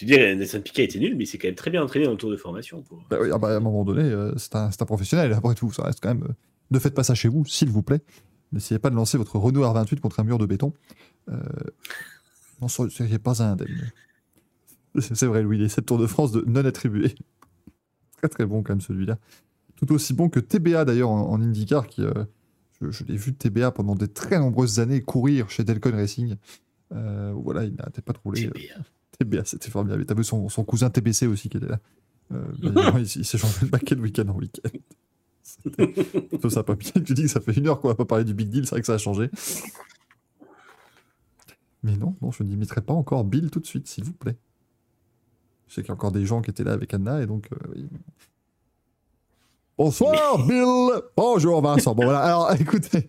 tu 0.01 0.13
dis, 0.13 0.17
Nelson 0.17 0.61
Piquet 0.61 0.83
était 0.85 0.99
nul, 0.99 1.15
mais 1.15 1.23
il 1.23 1.27
s'est 1.27 1.37
quand 1.37 1.47
même 1.47 1.55
très 1.55 1.71
bien 1.71 1.83
entraîné 1.83 2.05
dans 2.05 2.11
le 2.11 2.17
tour 2.17 2.31
de 2.31 2.37
formation. 2.37 2.81
Pour... 2.81 3.03
Bah 3.09 3.17
oui, 3.21 3.29
ah 3.33 3.37
bah, 3.37 3.49
à 3.49 3.55
un 3.57 3.59
moment 3.59 3.83
donné, 3.83 4.03
euh, 4.03 4.33
c'est 4.37 4.55
un, 4.55 4.71
c'est 4.71 4.81
un 4.81 4.85
professionnel, 4.85 5.31
après 5.33 5.55
tout, 5.55 5.71
ça 5.71 5.83
reste 5.83 5.99
quand 6.01 6.09
même. 6.09 6.23
euh, 6.23 6.33
ne 6.71 6.79
faites 6.79 6.93
pas 6.95 7.03
ça 7.03 7.15
chez 7.15 7.27
vous, 7.27 7.45
s'il 7.45 7.69
vous 7.69 7.83
plaît. 7.83 8.01
N'essayez 8.51 8.79
pas 8.79 8.89
de 8.89 8.95
lancer 8.95 9.17
votre 9.17 9.37
Renault 9.37 9.63
R28 9.63 9.99
contre 9.99 10.19
un 10.19 10.23
mur 10.23 10.37
de 10.37 10.45
béton. 10.45 10.73
Euh, 11.29 11.39
N'en 12.61 12.67
seriez 12.67 13.17
pas 13.19 13.41
un 13.41 13.53
indemne. 13.53 13.91
C'est 14.99 15.15
c'est 15.15 15.25
vrai, 15.25 15.41
Louis, 15.41 15.57
les 15.57 15.69
7 15.69 15.85
Tours 15.85 15.97
de 15.97 16.05
France 16.07 16.31
de 16.31 16.43
non 16.47 16.65
attribués. 16.65 17.15
Très 18.17 18.29
très 18.29 18.45
bon 18.45 18.61
quand 18.61 18.73
même 18.73 18.81
celui-là. 18.81 19.17
Tout 19.77 19.91
aussi 19.93 20.13
bon 20.13 20.29
que 20.29 20.39
TBA 20.39 20.85
d'ailleurs 20.85 21.09
en, 21.09 21.31
en 21.31 21.41
IndyCar, 21.41 21.87
qui, 21.87 22.03
euh, 22.03 22.13
je, 22.81 22.91
je 22.91 23.03
l'ai 23.05 23.15
vu 23.15 23.33
TBA 23.33 23.71
pendant 23.71 23.95
des 23.95 24.07
très 24.07 24.37
nombreuses 24.37 24.79
années 24.79 25.01
courir 25.01 25.49
chez 25.49 25.63
Delcon 25.63 25.91
Racing. 25.91 26.35
Voilà, 26.91 27.63
il 27.63 27.73
n'arrêtait 27.75 28.01
pas 28.01 28.13
de 28.13 28.19
rouler. 28.23 28.47
euh, 28.47 28.51
TBA. 29.25 29.37
TBA, 29.37 29.45
c'était 29.45 29.69
formidable. 29.69 30.05
T'as 30.05 30.15
vu 30.15 30.23
son, 30.23 30.49
son 30.49 30.63
cousin 30.63 30.89
TBC 30.89 31.27
aussi 31.27 31.49
qui 31.49 31.57
était 31.57 31.67
là. 31.67 31.79
Euh, 32.33 32.43
bah, 32.61 32.93
il, 32.97 33.01
il 33.01 33.25
s'est 33.25 33.37
changé 33.37 33.57
le 33.63 33.67
baquet 33.67 33.95
de 33.95 34.01
week-end 34.01 34.27
en 34.29 34.35
week-end. 34.35 34.69
C'était 35.43 36.49
sympa. 36.49 36.75
Bien 36.75 36.91
tu 37.03 37.13
dis 37.13 37.23
que 37.23 37.27
ça 37.27 37.41
fait 37.41 37.53
une 37.53 37.67
heure 37.67 37.79
qu'on 37.79 37.87
va 37.87 37.95
pas 37.95 38.05
parler 38.05 38.23
du 38.23 38.33
big 38.33 38.49
deal, 38.49 38.65
c'est 38.65 38.71
vrai 38.71 38.81
que 38.81 38.87
ça 38.87 38.93
a 38.93 38.97
changé. 38.97 39.29
Mais 41.83 41.97
non, 41.97 42.15
non, 42.21 42.31
je 42.31 42.43
n'imiterai 42.43 42.81
pas 42.81 42.93
encore 42.93 43.23
Bill 43.23 43.49
tout 43.49 43.59
de 43.59 43.65
suite, 43.65 43.87
s'il 43.87 44.03
vous 44.03 44.13
plaît. 44.13 44.37
Je 45.67 45.75
sais 45.75 45.81
qu'il 45.81 45.89
y 45.89 45.91
a 45.91 45.95
encore 45.95 46.11
des 46.11 46.25
gens 46.25 46.41
qui 46.41 46.51
étaient 46.51 46.63
là 46.63 46.73
avec 46.73 46.93
Anna, 46.93 47.21
et 47.21 47.25
donc... 47.25 47.47
euh, 47.51 47.57
oui. 47.75 47.87
Bonsoir, 49.77 50.45
Bill 50.45 51.01
Bonjour, 51.17 51.59
Vincent. 51.61 51.95
Bon, 51.95 52.03
voilà, 52.03 52.19
alors, 52.19 52.53
écoutez, 52.59 53.07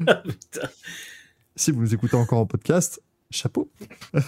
Putain. 0.00 0.68
si 1.54 1.70
vous 1.70 1.82
nous 1.82 1.94
écoutez 1.94 2.16
encore 2.16 2.40
en 2.40 2.46
podcast, 2.46 3.00
chapeau. 3.34 3.70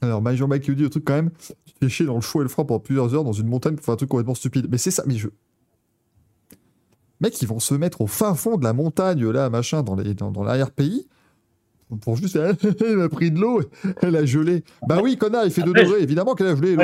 Alors, 0.00 0.20
Major 0.20 0.48
Mike 0.48 0.64
qui 0.64 0.74
dit 0.74 0.82
le 0.82 0.90
truc 0.90 1.04
quand 1.04 1.14
même, 1.14 1.30
tu 1.64 1.72
te 1.72 1.78
fais 1.80 1.88
chier 1.88 2.04
dans 2.06 2.16
le 2.16 2.20
chaud 2.20 2.40
et 2.40 2.44
le 2.44 2.48
froid 2.48 2.66
pendant 2.66 2.80
plusieurs 2.80 3.14
heures 3.14 3.24
dans 3.24 3.32
une 3.32 3.46
montagne 3.48 3.74
pour 3.76 3.84
faire 3.84 3.94
un 3.94 3.96
truc 3.96 4.10
complètement 4.10 4.34
stupide. 4.34 4.66
Mais 4.70 4.76
c'est 4.78 4.90
ça, 4.90 5.02
mais 5.06 5.16
je. 5.16 5.28
Mec, 7.20 7.40
ils 7.40 7.48
vont 7.48 7.60
se 7.60 7.74
mettre 7.74 8.00
au 8.02 8.06
fin 8.06 8.34
fond 8.34 8.56
de 8.58 8.64
la 8.64 8.72
montagne, 8.74 9.26
là, 9.30 9.48
machin, 9.48 9.82
dans 9.82 9.94
les- 9.94 10.12
dans, 10.14 10.30
dans 10.30 10.42
l'arrière-pays, 10.42 11.06
pour 12.02 12.16
juste. 12.16 12.36
Elle 12.86 13.00
a 13.00 13.08
pris 13.08 13.30
de 13.30 13.38
l'eau, 13.40 13.62
elle 14.02 14.16
a 14.16 14.24
gelé. 14.26 14.62
Bah 14.88 15.00
oui, 15.02 15.16
connard, 15.16 15.44
il 15.46 15.50
fait 15.52 15.62
2 15.62 15.70
Après, 15.70 15.84
degrés, 15.84 16.02
évidemment 16.02 16.34
qu'elle 16.34 16.48
a 16.48 16.56
gelé 16.56 16.74
l'eau. 16.76 16.82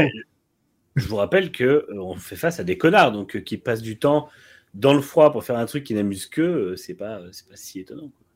Je 0.97 1.07
vous 1.09 1.17
rappelle 1.17 1.53
que 1.53 1.65
euh, 1.65 1.85
on 2.01 2.15
fait 2.17 2.37
face 2.37 2.59
à 2.59 2.65
des 2.65 2.79
connards, 2.79 3.13
donc 3.13 3.37
euh, 3.37 3.41
qui 3.41 3.59
passent 3.59 3.83
du 3.83 3.99
temps 3.99 4.29
dans 4.75 4.95
le 4.95 5.01
froid 5.01 5.31
pour 5.33 5.45
faire 5.45 5.57
un 5.57 5.67
truc 5.67 5.85
qui 5.85 5.95
n'amuse 5.95 6.27
que, 6.27 6.41
euh, 6.43 6.77
c'est 6.77 6.95
pas, 6.95 7.19
euh, 7.21 7.29
c'est 7.33 7.47
pas 7.49 7.57
si 7.57 7.81
étonnant. 7.81 8.09
quoi. 8.09 8.27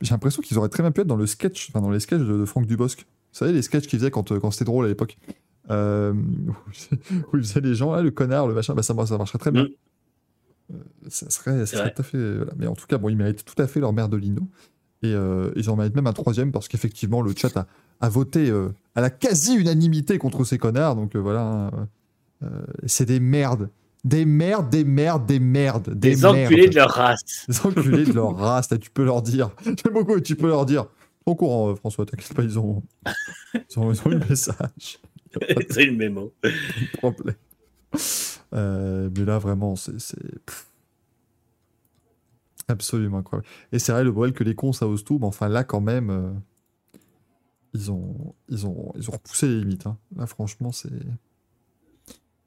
J'ai 0.00 0.10
l'impression 0.10 0.42
qu'ils 0.42 0.58
auraient 0.58 0.68
très 0.68 0.82
bien 0.82 0.90
pu 0.90 1.02
être 1.02 1.06
dans 1.06 1.16
le 1.16 1.26
sketch, 1.26 1.68
enfin 1.70 1.80
dans 1.80 1.90
les 1.90 2.00
sketchs 2.00 2.20
de, 2.20 2.38
de 2.38 2.44
Franck 2.44 2.66
Dubosc. 2.66 3.00
Vous 3.00 3.38
savez, 3.38 3.52
les 3.52 3.62
sketchs 3.62 3.86
qu'il 3.86 3.98
faisait 3.98 4.10
quand, 4.10 4.32
euh, 4.32 4.40
quand 4.40 4.50
c'était 4.50 4.64
drôle 4.64 4.84
à 4.86 4.88
l'époque. 4.88 5.16
Euh, 5.70 6.12
où 7.32 7.36
il 7.36 7.44
faisait 7.44 7.60
les 7.60 7.74
gens, 7.74 7.92
ah, 7.92 8.02
le 8.02 8.10
connard, 8.10 8.48
le 8.48 8.54
machin, 8.54 8.74
bah, 8.74 8.82
ça, 8.82 8.94
ça 9.06 9.18
marcherait 9.18 9.38
très 9.38 9.52
bien. 9.52 9.64
Mm. 9.64 9.68
Euh, 10.74 10.76
ça 11.08 11.30
serait, 11.30 11.66
ça 11.66 11.88
tout 11.90 12.02
à 12.02 12.04
fait. 12.04 12.36
voilà. 12.36 12.52
Mais 12.56 12.66
en 12.66 12.74
tout 12.74 12.86
cas, 12.86 12.98
bon, 12.98 13.08
ils 13.08 13.16
méritent 13.16 13.44
tout 13.44 13.60
à 13.60 13.66
fait 13.66 13.80
leur 13.80 13.92
Merdolino. 13.92 14.42
Et 15.02 15.12
euh, 15.14 15.50
ils 15.56 15.68
en 15.68 15.76
méritent 15.76 15.96
même 15.96 16.06
un 16.06 16.12
troisième 16.12 16.52
parce 16.52 16.68
qu'effectivement, 16.68 17.22
le 17.22 17.32
chat 17.36 17.56
a, 17.56 17.66
a 18.00 18.08
voté 18.08 18.50
euh, 18.50 18.68
à 18.94 19.00
la 19.00 19.10
quasi-unanimité 19.10 20.18
contre 20.18 20.44
ces 20.44 20.58
connards. 20.58 20.94
Donc 20.94 21.16
voilà. 21.16 21.70
hein, 22.42 22.50
c'est 22.86 23.06
des 23.06 23.20
merdes. 23.20 23.68
Des 24.04 24.24
merdes, 24.24 24.68
des 24.70 24.84
merdes, 24.84 25.26
des 25.26 25.38
merdes. 25.38 25.90
Des, 25.94 26.10
Des 26.10 26.24
enculés 26.26 26.56
merdes. 26.56 26.70
de 26.70 26.74
leur 26.76 26.90
race. 26.90 27.44
Les 27.48 27.60
enculés 27.66 28.04
de 28.04 28.12
leur 28.12 28.36
race, 28.36 28.70
là, 28.70 28.78
tu 28.78 28.90
peux 28.90 29.04
leur 29.04 29.22
dire. 29.22 29.50
J'aime 29.64 29.92
beaucoup, 29.92 30.18
tu 30.20 30.34
peux 30.36 30.48
leur 30.48 30.66
dire. 30.66 30.86
Au 31.24 31.36
courant, 31.36 31.70
euh, 31.70 31.74
François, 31.76 32.04
t'inquiète 32.04 32.34
pas, 32.34 32.42
ils 32.42 32.58
ont, 32.58 32.82
ils 33.54 33.78
ont, 33.78 33.92
ils 33.92 34.00
ont 34.00 34.10
eu 34.10 34.18
le 34.18 34.26
message. 34.28 34.98
c'est 35.70 35.84
le 35.84 35.92
mémo. 35.92 36.32
Problème. 36.98 37.36
Euh, 38.54 39.08
mais 39.16 39.24
là, 39.24 39.38
vraiment, 39.38 39.76
c'est. 39.76 39.92
Absolument 42.68 43.18
incroyable. 43.18 43.46
Et 43.72 43.78
c'est 43.78 43.92
vrai, 43.92 44.02
le 44.04 44.12
bordel 44.12 44.32
que 44.32 44.44
les 44.44 44.54
cons, 44.54 44.72
ça 44.72 44.86
ose 44.86 45.04
tout, 45.04 45.18
mais 45.20 45.26
enfin, 45.26 45.48
là, 45.48 45.62
quand 45.64 45.80
même, 45.80 46.10
euh, 46.10 46.30
ils, 47.74 47.90
ont, 47.90 48.34
ils, 48.48 48.66
ont, 48.66 48.92
ils 48.96 49.08
ont 49.10 49.12
repoussé 49.12 49.46
les 49.48 49.60
limites. 49.60 49.86
hein. 49.86 49.96
Là, 50.16 50.26
franchement, 50.26 50.72
c'est. 50.72 50.90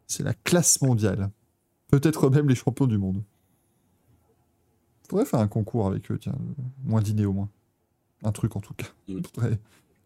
C'est 0.07 0.23
la 0.23 0.34
classe 0.36 0.82
mondiale. 0.82 1.30
Peut-être 2.00 2.30
même 2.30 2.50
les 2.50 2.56
champions 2.56 2.88
du 2.88 2.98
monde. 2.98 3.24
Faudrait 5.10 5.26
faire 5.26 5.40
un 5.40 5.48
concours 5.48 5.88
avec 5.88 6.12
eux, 6.12 6.18
tiens. 6.20 6.36
Moins 6.84 7.02
dîner 7.02 7.26
au 7.26 7.34
moins. 7.34 7.50
Un 8.24 8.32
truc 8.32 8.56
en 8.56 8.60
tout 8.60 8.74
cas. 8.74 8.88
Mm. 9.08 9.22
Faudrait, 9.34 9.60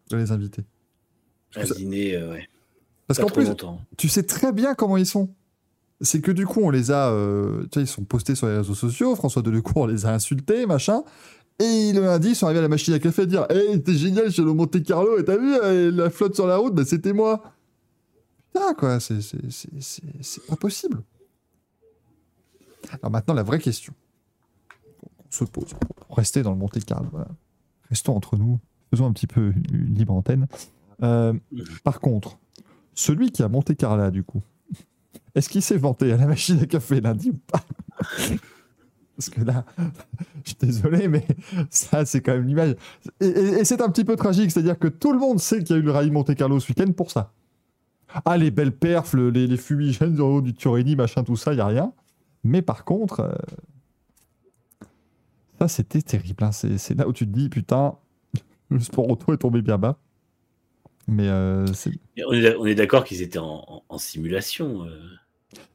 faudrait 0.04 0.24
les 0.24 0.32
inviter. 0.32 0.64
Un 1.56 1.64
dîner, 1.64 2.16
euh, 2.16 2.32
ouais. 2.32 2.48
Parce 3.06 3.18
qu'en 3.18 3.26
plus, 3.26 3.48
longtemps. 3.48 3.80
tu 3.96 4.08
sais 4.08 4.22
très 4.22 4.52
bien 4.52 4.74
comment 4.74 4.96
ils 4.96 5.06
sont. 5.06 5.30
C'est 6.00 6.20
que 6.20 6.30
du 6.30 6.46
coup, 6.46 6.60
on 6.62 6.70
les 6.70 6.92
a. 6.92 7.10
euh, 7.10 7.62
tu 7.64 7.68
sais, 7.74 7.80
ils 7.80 7.86
sont 7.88 8.04
postés 8.04 8.34
sur 8.34 8.46
les 8.46 8.58
réseaux 8.58 8.74
sociaux. 8.74 9.16
François 9.16 9.42
Delecourt 9.42 9.88
les 9.88 10.06
a 10.06 10.14
insultés, 10.14 10.64
machin. 10.64 11.02
Et 11.58 11.92
le 11.92 12.02
lundi, 12.02 12.28
ils 12.28 12.36
sont 12.36 12.46
arrivés 12.46 12.60
à 12.60 12.62
la 12.62 12.68
machine 12.68 12.94
à 12.94 12.98
café 12.98 13.22
et 13.22 13.26
dire 13.26 13.46
Hey, 13.50 13.82
t'es 13.82 13.94
génial, 13.94 14.30
chez 14.30 14.42
le 14.42 14.52
Monte 14.54 14.82
Carlo, 14.82 15.18
et 15.18 15.24
t'as 15.24 15.36
vu 15.36 15.54
euh, 15.56 15.90
la 15.90 16.08
flotte 16.08 16.34
sur 16.34 16.46
la 16.46 16.56
route 16.56 16.74
Bah, 16.74 16.84
c'était 16.86 17.12
moi. 17.12 17.42
Putain, 18.52 18.74
quoi, 18.74 19.00
c'est 19.00 20.46
pas 20.48 20.56
possible. 20.56 21.02
Alors 22.94 23.10
maintenant, 23.10 23.34
la 23.34 23.42
vraie 23.42 23.58
question 23.58 23.92
qu'on 25.16 25.24
se 25.30 25.44
pose, 25.44 25.74
pour 26.06 26.16
rester 26.16 26.42
dans 26.42 26.50
le 26.50 26.56
Monte 26.56 26.84
Carlo, 26.84 27.08
voilà. 27.12 27.28
restons 27.88 28.16
entre 28.16 28.36
nous, 28.36 28.58
faisons 28.90 29.06
un 29.06 29.12
petit 29.12 29.26
peu 29.26 29.52
une, 29.72 29.94
libre 29.94 30.14
antenne. 30.14 30.46
Euh, 31.02 31.32
par 31.84 32.00
contre, 32.00 32.38
celui 32.94 33.30
qui 33.30 33.42
a 33.42 33.48
monté 33.48 33.74
Carla, 33.74 34.10
du 34.10 34.22
coup, 34.22 34.42
est-ce 35.34 35.48
qu'il 35.48 35.62
s'est 35.62 35.76
vanté 35.76 36.12
à 36.12 36.16
la 36.16 36.26
machine 36.26 36.58
à 36.60 36.66
café 36.66 37.00
lundi 37.00 37.30
ou 37.30 37.38
pas? 37.50 37.64
Parce 39.16 39.30
que 39.30 39.42
là, 39.42 39.64
je 40.44 40.50
suis 40.50 40.56
désolé, 40.60 41.06
mais 41.08 41.26
ça, 41.68 42.06
c'est 42.06 42.20
quand 42.20 42.32
même 42.32 42.46
l'image. 42.46 42.74
Et, 43.20 43.64
c'est 43.64 43.82
un 43.82 43.90
petit 43.90 44.04
peu 44.04 44.16
tragique, 44.16 44.50
c'est-à-dire 44.50 44.78
que 44.78 44.88
tout 44.88 45.12
le 45.12 45.18
monde 45.18 45.38
sait 45.38 45.62
qu'il 45.62 45.76
y 45.76 45.78
a 45.78 45.82
eu 45.82 45.84
le 45.84 45.90
rallye 45.90 46.10
Monte 46.10 46.34
Carlo 46.34 46.58
ce 46.58 46.68
week-end 46.70 46.90
pour 46.92 47.10
ça. 47.10 47.32
Ah, 48.24 48.36
les 48.38 48.50
belles 48.50 48.72
perfs, 48.72 49.12
le- 49.12 49.30
les, 49.30 49.46
les 49.46 49.56
fumigènes 49.56 50.14
du 50.14 50.20
haut 50.20 50.40
du 50.40 50.54
Turini, 50.54 50.96
machin, 50.96 51.22
tout 51.22 51.36
ça, 51.36 51.52
il 51.52 51.56
n'y 51.56 51.60
a 51.60 51.66
rien. 51.66 51.92
Mais 52.44 52.62
par 52.62 52.84
contre, 52.84 53.20
euh, 53.20 53.32
ça, 55.60 55.68
c'était 55.68 56.02
terrible. 56.02 56.44
hein. 56.44 56.52
C'est 56.52 56.94
là 56.94 57.06
où 57.06 57.12
tu 57.12 57.26
te 57.26 57.32
dis, 57.32 57.48
putain, 57.48 57.96
le 58.70 58.80
sport 58.80 59.08
auto 59.08 59.32
est 59.32 59.38
tombé 59.38 59.62
bien 59.62 59.78
bas. 59.78 59.98
Mais 61.06 61.28
euh, 61.28 61.66
On 62.26 62.32
est, 62.32 62.54
on 62.56 62.66
est 62.66 62.74
d'accord 62.74 63.04
qu'ils 63.04 63.20
étaient 63.22 63.38
en, 63.38 63.64
en- 63.66 63.82
en 63.88 63.98
simulation. 63.98 64.84
euh. 64.86 65.00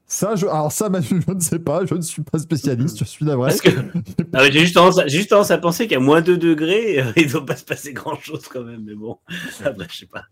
Ça, 0.07 0.35
je, 0.35 0.45
alors 0.45 0.71
ça, 0.71 0.87
Manu, 0.89 1.07
je 1.27 1.31
ne 1.33 1.39
sais 1.39 1.59
pas, 1.59 1.85
je 1.85 1.95
ne 1.95 2.01
suis 2.01 2.21
pas 2.21 2.37
spécialiste, 2.39 2.99
je 2.99 3.03
suis 3.05 3.25
navré. 3.25 3.49
Parce 3.49 3.59
que 3.61 3.69
Ah 4.33 4.49
j'ai 4.49 4.59
juste, 4.65 4.79
juste 5.09 5.29
tendance 5.31 5.51
à 5.51 5.57
penser 5.57 5.87
qu'à 5.87 5.99
moins 5.99 6.21
2 6.21 6.37
degrés, 6.37 7.03
il 7.17 7.25
ne 7.25 7.31
doit 7.31 7.45
pas 7.45 7.55
se 7.55 7.65
passer 7.65 7.91
grand 7.91 8.15
chose 8.19 8.47
quand 8.47 8.63
même. 8.63 8.83
Mais 8.85 8.93
bon, 8.95 9.17
après, 9.63 9.87
je 9.89 9.97
sais 9.97 10.05
pas. 10.05 10.25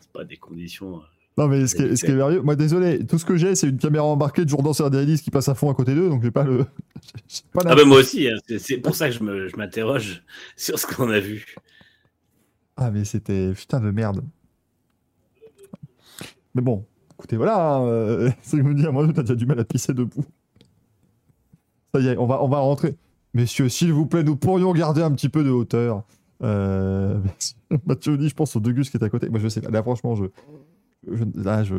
C'est 0.00 0.10
pas 0.12 0.24
des 0.24 0.36
conditions. 0.38 1.00
Non, 1.40 1.48
mais 1.48 1.66
ce 1.66 1.74
qui 1.74 1.80
est, 1.80 1.96
ce 1.96 2.04
qui 2.04 2.10
est 2.10 2.14
merveilleux, 2.14 2.42
moi 2.42 2.54
désolé, 2.54 3.06
tout 3.06 3.18
ce 3.18 3.24
que 3.24 3.34
j'ai, 3.36 3.54
c'est 3.54 3.66
une 3.66 3.78
caméra 3.78 4.04
embarquée 4.04 4.44
de 4.44 4.50
Jourdan 4.50 4.74
Serdialis 4.74 5.20
qui 5.22 5.30
passe 5.30 5.48
à 5.48 5.54
fond 5.54 5.70
à 5.70 5.74
côté 5.74 5.94
d'eux, 5.94 6.10
donc 6.10 6.22
j'ai 6.22 6.30
pas 6.30 6.44
le. 6.44 6.66
pas 7.54 7.62
Ah 7.64 7.74
ben 7.74 7.86
moi 7.88 8.00
aussi, 8.00 8.28
hein, 8.28 8.36
c'est- 8.58 8.76
pour 8.76 8.94
ça 8.94 9.08
que 9.08 9.14
je 9.14 9.22
me- 9.24 9.48
je 9.48 9.56
m'interroge 9.56 10.22
sur 10.56 10.78
ce 10.78 10.86
qu'on 10.86 11.08
a 11.08 11.18
vu. 11.18 11.56
Ah, 12.76 12.90
mais 12.90 13.06
c'était 13.06 13.54
putain 13.54 13.80
de 13.80 13.90
merde. 13.90 14.22
Mais 16.54 16.60
bon, 16.60 16.84
écoutez, 17.14 17.38
voilà, 17.38 17.76
hein, 17.76 17.86
euh, 17.86 18.30
c'est 18.42 18.58
que 18.58 18.62
me 18.62 18.74
dire, 18.74 18.92
moi, 18.92 19.08
t'as 19.10 19.22
déjà 19.22 19.34
du 19.34 19.46
mal 19.46 19.58
à 19.60 19.64
pisser 19.64 19.94
debout. 19.94 20.26
Ça 21.94 22.02
y 22.02 22.08
est, 22.08 22.18
on 22.18 22.26
va, 22.26 22.44
on 22.44 22.48
va 22.48 22.58
rentrer. 22.58 22.96
Messieurs, 23.32 23.70
s'il 23.70 23.94
vous 23.94 24.04
plaît, 24.04 24.24
nous 24.24 24.36
pourrions 24.36 24.74
garder 24.74 25.00
un 25.00 25.12
petit 25.12 25.30
peu 25.30 25.42
de 25.42 25.48
hauteur. 25.50 26.04
Euh. 26.42 27.18
Mathieu 27.86 28.18
dit, 28.18 28.28
je 28.28 28.34
pense 28.34 28.54
au 28.56 28.60
Degus 28.60 28.90
qui 28.90 28.98
est 28.98 29.02
à 29.04 29.08
côté. 29.08 29.30
Moi, 29.30 29.40
je 29.40 29.48
sais. 29.48 29.62
Là, 29.62 29.82
franchement, 29.82 30.14
je, 30.16 30.24
je- 31.08 31.24
Là, 31.42 31.64
je. 31.64 31.74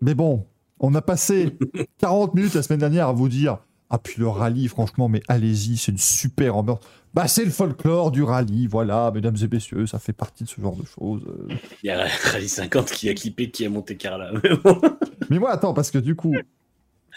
Mais 0.00 0.14
bon, 0.14 0.46
on 0.78 0.94
a 0.94 1.02
passé 1.02 1.56
40 1.98 2.34
minutes 2.34 2.54
la 2.54 2.62
semaine 2.62 2.80
dernière 2.80 3.08
à 3.08 3.12
vous 3.12 3.28
dire 3.28 3.58
Ah, 3.90 3.98
puis 3.98 4.14
le 4.18 4.28
rallye, 4.28 4.68
franchement, 4.68 5.08
mais 5.08 5.22
allez-y, 5.28 5.76
c'est 5.76 5.92
une 5.92 5.98
super 5.98 6.56
ambiance. 6.56 6.80
Bah, 7.12 7.26
c'est 7.26 7.44
le 7.44 7.50
folklore 7.50 8.12
du 8.12 8.22
rallye, 8.22 8.68
voilà, 8.68 9.10
mesdames 9.12 9.34
et 9.42 9.48
messieurs, 9.48 9.86
ça 9.86 9.98
fait 9.98 10.12
partie 10.12 10.44
de 10.44 10.48
ce 10.48 10.60
genre 10.60 10.76
de 10.76 10.84
choses. 10.84 11.22
Euh, 11.26 11.54
Il 11.82 11.86
y 11.88 11.90
a 11.90 12.06
Rallye 12.32 12.48
50 12.48 12.86
qui 12.92 13.08
a 13.10 13.14
clippé 13.14 13.50
qui 13.50 13.66
a 13.66 13.68
monté 13.68 13.96
Carla. 13.96 14.30
Mais 15.30 15.40
moi, 15.40 15.50
attends, 15.50 15.74
parce 15.74 15.90
que 15.90 15.98
du 15.98 16.14
coup, 16.14 16.34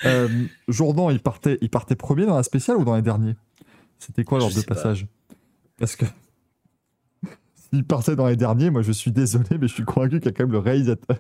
euh, 0.05 0.27
Jourdan, 0.67 1.11
il 1.11 1.19
partait, 1.19 1.59
il 1.61 1.69
partait 1.69 1.95
premier 1.95 2.25
dans 2.25 2.35
la 2.35 2.41
spéciale 2.43 2.77
ou 2.77 2.83
dans 2.85 2.95
les 2.95 3.03
derniers? 3.03 3.35
C'était 3.99 4.23
quoi 4.23 4.39
l'ordre 4.39 4.55
de 4.55 4.61
pas. 4.61 4.73
passage? 4.73 5.05
Parce 5.77 5.95
que 5.95 6.05
s'il 7.73 7.83
partait 7.85 8.15
dans 8.15 8.27
les 8.27 8.35
derniers, 8.35 8.69
moi 8.69 8.81
je 8.83 8.91
suis 8.91 9.11
désolé, 9.11 9.57
mais 9.59 9.67
je 9.67 9.73
suis 9.73 9.83
convaincu 9.83 10.19
qu'il 10.19 10.25
y 10.25 10.29
a 10.29 10.31
quand 10.31 10.43
même 10.43 10.51
le 10.51 10.59
réalisateur. 10.59 11.17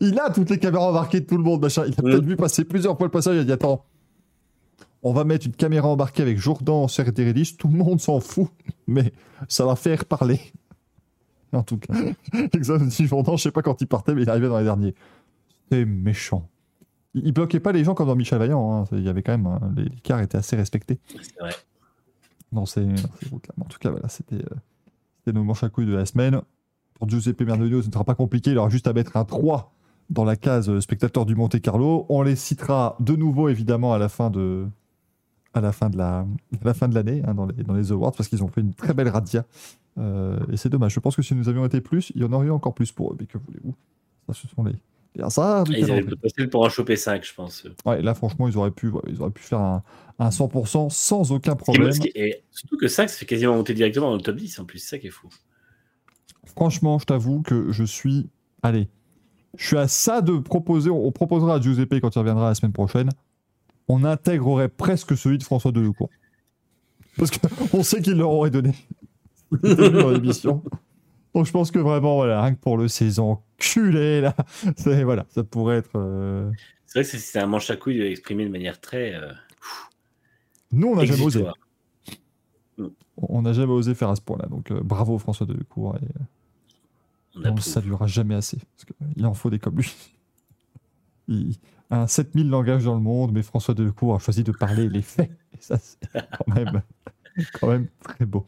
Il 0.00 0.18
a 0.18 0.30
toutes 0.30 0.50
les 0.50 0.58
caméras 0.58 0.88
embarquées 0.90 1.20
de 1.20 1.26
tout 1.26 1.36
le 1.36 1.42
monde, 1.42 1.62
machin. 1.62 1.84
Il 1.86 1.92
a 1.98 2.02
peut-être 2.02 2.22
Mm. 2.24 2.28
vu 2.28 2.36
passer 2.36 2.64
plusieurs 2.64 2.96
fois 2.96 3.06
le 3.06 3.10
passage. 3.10 3.36
Il 3.36 3.40
a 3.40 3.44
dit 3.44 3.52
Attends, 3.52 3.84
on 5.02 5.12
va 5.12 5.24
mettre 5.24 5.46
une 5.46 5.52
caméra 5.54 5.88
embarquée 5.88 6.22
avec 6.22 6.38
Jourdan, 6.38 6.86
Serderidis, 6.88 7.56
tout 7.58 7.68
le 7.68 7.76
monde 7.78 8.00
s'en 8.00 8.20
fout, 8.20 8.48
mais 8.86 9.12
ça 9.48 9.64
va 9.66 9.76
faire 9.76 10.04
parler. 10.04 10.40
En 11.52 11.64
tout 11.64 11.78
cas, 11.78 11.94
Exxon 12.52 12.76
dit 12.76 13.06
Jourdan, 13.08 13.36
je 13.36 13.42
sais 13.42 13.50
pas 13.50 13.62
quand 13.62 13.80
il 13.80 13.88
partait, 13.88 14.14
mais 14.14 14.22
il 14.22 14.30
arrivait 14.30 14.46
dans 14.46 14.58
les 14.58 14.62
derniers. 14.64 14.94
C'est 15.72 15.84
méchant. 15.84 16.48
Il, 17.12 17.26
il 17.26 17.32
bloquait 17.32 17.58
pas 17.58 17.72
les 17.72 17.82
gens 17.82 17.94
comme 17.94 18.06
dans 18.06 18.14
Michel 18.14 18.38
Vaillant. 18.38 18.82
hein. 18.82 18.84
Il 18.92 19.02
y 19.02 19.08
avait 19.08 19.24
quand 19.24 19.32
même. 19.32 19.46
hein, 19.48 19.58
les- 19.76 19.82
L'écart 19.86 20.20
était 20.20 20.38
assez 20.38 20.54
respecté 20.54 21.00
C'est 21.20 21.36
vrai. 21.40 21.50
dans 22.52 22.66
ces, 22.66 22.84
dans 22.84 22.94
ces 23.20 23.28
routes-là. 23.30 23.54
Mais 23.58 23.64
En 23.64 23.68
tout 23.68 23.80
cas, 23.80 23.90
voilà, 23.90 24.08
c'était 24.08 24.36
euh, 24.36 24.54
c'était 25.20 25.36
nos 25.36 25.44
manches 25.44 25.64
à 25.64 25.68
couilles 25.68 25.86
de 25.86 25.94
la 25.94 26.06
semaine. 26.06 26.40
Pour 26.94 27.08
Giuseppe 27.08 27.42
Merdolino, 27.42 27.82
ce 27.82 27.88
ne 27.88 27.92
sera 27.92 28.04
pas 28.04 28.14
compliqué. 28.14 28.50
Il 28.50 28.58
aura 28.58 28.68
juste 28.68 28.86
à 28.86 28.92
mettre 28.92 29.16
un 29.16 29.24
3 29.24 29.72
dans 30.08 30.24
la 30.24 30.36
case 30.36 30.80
spectateur 30.80 31.26
du 31.26 31.34
Monte 31.34 31.60
Carlo. 31.60 32.06
On 32.08 32.22
les 32.22 32.36
citera 32.36 32.96
de 33.00 33.14
nouveau, 33.16 33.48
évidemment, 33.48 33.92
à 33.92 33.98
la 33.98 34.08
fin 34.08 34.30
de, 34.30 34.66
à 35.54 35.60
la 35.60 35.72
fin 35.72 35.90
de 35.90 35.96
la, 35.96 36.20
à 36.20 36.64
la 36.64 36.74
fin 36.74 36.88
de 36.88 36.94
l'année, 36.94 37.22
hein, 37.26 37.34
dans, 37.34 37.46
les, 37.46 37.62
dans 37.62 37.74
les 37.74 37.92
awards, 37.92 38.12
parce 38.12 38.28
qu'ils 38.28 38.42
ont 38.42 38.48
fait 38.48 38.60
une 38.60 38.74
très 38.74 38.94
belle 38.94 39.08
radia. 39.08 39.44
Euh, 39.98 40.38
et 40.50 40.56
c'est 40.56 40.68
dommage. 40.68 40.94
Je 40.94 41.00
pense 41.00 41.16
que 41.16 41.22
si 41.22 41.34
nous 41.34 41.48
avions 41.48 41.64
été 41.64 41.80
plus, 41.80 42.12
il 42.14 42.22
y 42.22 42.24
en 42.24 42.32
aurait 42.32 42.46
eu 42.46 42.50
encore 42.50 42.74
plus 42.74 42.92
pour 42.92 43.12
eux. 43.12 43.16
Mais 43.18 43.26
que 43.26 43.38
voulez-vous? 43.38 43.74
Ça, 44.26 44.34
ce 44.34 44.48
sont 44.48 44.64
les, 44.64 44.74
Ça. 45.28 45.64
Ils 45.68 45.90
avaient 45.90 46.00
le 46.02 46.06
potentiel 46.06 46.48
pour 46.48 46.62
en 46.64 46.68
choper 46.68 46.96
5, 46.96 47.24
je 47.24 47.34
pense. 47.34 47.66
Ouais, 47.84 48.00
là, 48.00 48.14
franchement, 48.14 48.48
ils 48.48 48.56
auraient 48.56 48.70
pu, 48.70 48.88
ouais, 48.88 49.02
ils 49.08 49.20
auraient 49.20 49.30
pu 49.30 49.42
faire 49.42 49.60
un, 49.60 49.82
un 50.18 50.28
100% 50.28 50.90
sans 50.90 51.32
aucun 51.32 51.56
problème. 51.56 51.92
et 52.14 52.42
surtout 52.50 52.76
que 52.76 52.88
5, 52.88 53.08
ça 53.08 53.16
fait 53.16 53.26
quasiment 53.26 53.56
monter 53.56 53.74
directement 53.74 54.10
dans 54.10 54.16
le 54.16 54.22
top 54.22 54.36
10 54.36 54.60
en 54.60 54.64
plus, 54.64 54.78
c'est 54.78 54.90
ça 54.90 54.98
qui 54.98 55.08
est 55.08 55.10
fou. 55.10 55.28
Franchement, 56.44 56.98
je 56.98 57.06
t'avoue 57.06 57.42
que 57.42 57.72
je 57.72 57.84
suis. 57.84 58.28
Allez. 58.62 58.88
Je 59.56 59.66
suis 59.66 59.76
à 59.76 59.88
ça 59.88 60.20
de 60.20 60.38
proposer. 60.38 60.90
On 60.90 61.10
proposera 61.10 61.56
à 61.56 61.60
Giuseppe 61.60 62.00
quand 62.00 62.14
il 62.14 62.18
reviendra 62.18 62.48
la 62.48 62.54
semaine 62.54 62.72
prochaine. 62.72 63.08
On 63.88 64.04
intégrerait 64.04 64.68
presque 64.68 65.16
celui 65.16 65.38
de 65.38 65.42
François 65.42 65.72
Delecourt. 65.72 66.10
Parce 67.16 67.30
qu'on 67.30 67.82
sait 67.82 68.00
qu'il 68.00 68.14
leur 68.14 68.30
aurait 68.30 68.50
donné 68.50 68.74
dans 69.52 70.10
l'émission. 70.10 70.62
Donc 71.34 71.46
je 71.46 71.52
pense 71.52 71.70
que 71.70 71.78
vraiment, 71.78 72.16
voilà, 72.16 72.42
rien 72.42 72.54
que 72.54 72.60
pour 72.60 72.76
le 72.76 72.88
saison 72.88 73.42
enculé, 73.58 74.20
là, 74.20 74.34
voilà, 75.04 75.26
ça 75.30 75.44
pourrait 75.44 75.76
être. 75.76 75.90
euh, 75.96 76.50
C'est 76.86 77.00
vrai 77.02 77.10
que 77.10 77.18
c'est- 77.18 77.38
un 77.38 77.46
manche 77.46 77.70
à 77.70 77.76
couilles 77.76 78.02
exprimé 78.02 78.44
de 78.44 78.50
manière 78.50 78.80
très. 78.80 79.14
euh, 79.14 79.32
Nous, 80.72 80.88
on 80.88 80.96
n'a 80.96 81.04
jamais 81.04 81.22
osé. 81.24 81.44
On 83.16 83.42
n'a 83.42 83.52
jamais 83.52 83.72
osé 83.72 83.94
faire 83.94 84.08
à 84.08 84.16
ce 84.16 84.22
point-là. 84.22 84.46
Donc 84.46 84.70
euh, 84.70 84.80
bravo 84.82 85.18
François 85.18 85.46
Delecourt. 85.46 85.96
Et, 85.96 86.06
On 87.36 87.40
ne 87.40 87.46
approuve. 87.48 87.60
saluera 87.62 88.06
jamais 88.06 88.34
assez. 88.34 88.58
Parce 88.76 88.86
qu'il 89.14 89.26
en 89.26 89.34
faut 89.34 89.50
des 89.50 89.58
comme 89.58 89.76
lui. 89.76 89.92
Il 91.28 91.54
a 91.90 92.02
un 92.02 92.06
7000 92.08 92.48
langages 92.48 92.84
dans 92.84 92.94
le 92.94 93.00
monde, 93.00 93.32
mais 93.32 93.42
François 93.42 93.74
Delecourt 93.74 94.16
a 94.16 94.18
choisi 94.18 94.42
de 94.42 94.50
parler 94.52 94.88
les 94.88 95.02
faits. 95.02 95.30
Et 95.52 95.58
ça, 95.60 95.78
c'est 95.78 95.98
quand 96.12 96.54
même, 96.54 96.82
quand 97.60 97.68
même 97.68 97.86
très 98.02 98.26
beau. 98.26 98.46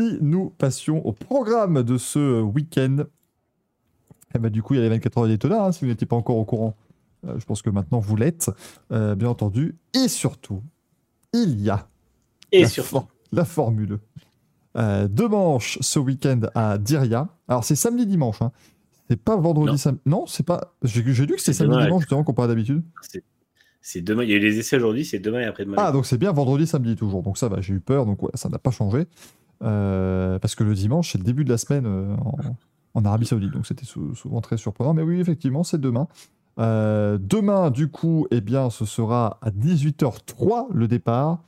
Si 0.00 0.16
nous 0.22 0.48
passions 0.56 1.06
au 1.06 1.12
programme 1.12 1.82
de 1.82 1.98
ce 1.98 2.40
week-end, 2.40 3.04
eh 4.34 4.38
ben, 4.38 4.48
du 4.50 4.62
coup, 4.62 4.72
il 4.72 4.78
y 4.78 4.80
a 4.80 4.82
les 4.82 4.88
24 4.88 5.18
heures 5.18 5.26
d'Etona, 5.26 5.64
hein, 5.66 5.72
si 5.72 5.80
vous 5.84 5.90
n'étiez 5.90 6.06
pas 6.06 6.16
encore 6.16 6.36
au 6.38 6.44
courant. 6.46 6.74
Euh, 7.26 7.34
je 7.38 7.44
pense 7.44 7.60
que 7.60 7.68
maintenant 7.68 7.98
vous 7.98 8.16
l'êtes, 8.16 8.50
euh, 8.92 9.14
bien 9.14 9.28
entendu. 9.28 9.76
Et 9.92 10.08
surtout, 10.08 10.62
il 11.34 11.60
y 11.60 11.68
a 11.68 11.86
Et 12.50 12.62
la, 12.62 12.68
surtout, 12.70 12.88
for- 12.88 13.08
la 13.30 13.44
Formule. 13.44 13.98
Euh, 14.78 15.06
deux 15.06 15.28
manches 15.28 15.76
ce 15.82 15.98
week-end 15.98 16.40
à 16.54 16.78
Diria. 16.78 17.28
Alors 17.46 17.64
c'est 17.64 17.76
samedi 17.76 18.06
dimanche. 18.06 18.40
Hein. 18.40 18.52
C'est 19.10 19.20
pas 19.20 19.36
vendredi 19.36 19.84
Non. 20.06 20.24
c'est 20.26 20.46
pas. 20.46 20.72
J'ai 20.82 21.02
lu 21.02 21.34
que 21.34 21.42
c'est 21.42 21.52
samedi 21.52 21.74
demain, 21.74 21.84
dimanche 21.84 22.02
justement 22.02 22.24
comparé 22.24 22.46
à 22.46 22.48
d'habitude. 22.48 22.82
c'est- 23.02 23.24
c'est 23.82 24.00
demain. 24.00 24.22
Il 24.22 24.30
y 24.30 24.32
a 24.32 24.36
eu 24.36 24.40
les 24.40 24.58
essais 24.58 24.76
aujourd'hui, 24.76 25.04
c'est 25.04 25.18
demain 25.18 25.40
et 25.40 25.44
après-demain. 25.44 25.76
Ah 25.78 25.90
donc 25.92 26.06
c'est 26.06 26.16
bien 26.18 26.32
vendredi 26.32 26.66
samedi 26.66 26.96
toujours. 26.96 27.22
Donc 27.22 27.36
ça 27.36 27.48
va. 27.48 27.60
J'ai 27.60 27.74
eu 27.74 27.80
peur. 27.80 28.06
Donc 28.06 28.22
ouais, 28.22 28.30
ça 28.34 28.48
n'a 28.48 28.58
pas 28.58 28.70
changé 28.70 29.06
Euh, 29.62 30.38
parce 30.38 30.54
que 30.54 30.64
le 30.64 30.74
dimanche 30.74 31.12
c'est 31.12 31.18
le 31.18 31.24
début 31.24 31.44
de 31.44 31.50
la 31.50 31.58
semaine 31.58 31.84
euh, 31.86 32.14
en, 32.16 32.34
en 32.94 33.04
Arabie 33.04 33.26
Saoudite. 33.26 33.50
Donc 33.52 33.66
c'était 33.66 33.84
sou- 33.84 34.14
souvent 34.14 34.40
très 34.40 34.56
surprenant. 34.56 34.94
Mais 34.94 35.02
oui 35.02 35.20
effectivement 35.20 35.64
c'est 35.64 35.80
demain. 35.80 36.08
Euh, 36.58 37.18
demain 37.20 37.70
du 37.70 37.88
coup 37.88 38.26
eh 38.30 38.40
bien 38.40 38.70
ce 38.70 38.84
sera 38.84 39.38
à 39.42 39.50
18h03 39.50 40.68
le 40.72 40.88
départ 40.88 41.42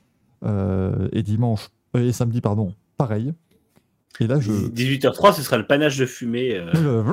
Euh, 0.45 1.07
et 1.13 1.23
dimanche 1.23 1.69
et 1.95 2.11
samedi 2.11 2.41
pardon 2.41 2.73
pareil. 2.97 3.33
Et 4.19 4.27
là 4.27 4.39
je 4.39 4.51
18h03, 4.51 5.33
ce 5.33 5.41
sera 5.41 5.57
le 5.57 5.65
panache 5.65 5.97
de 5.97 6.05
fumée 6.05 6.55
euh. 6.57 7.03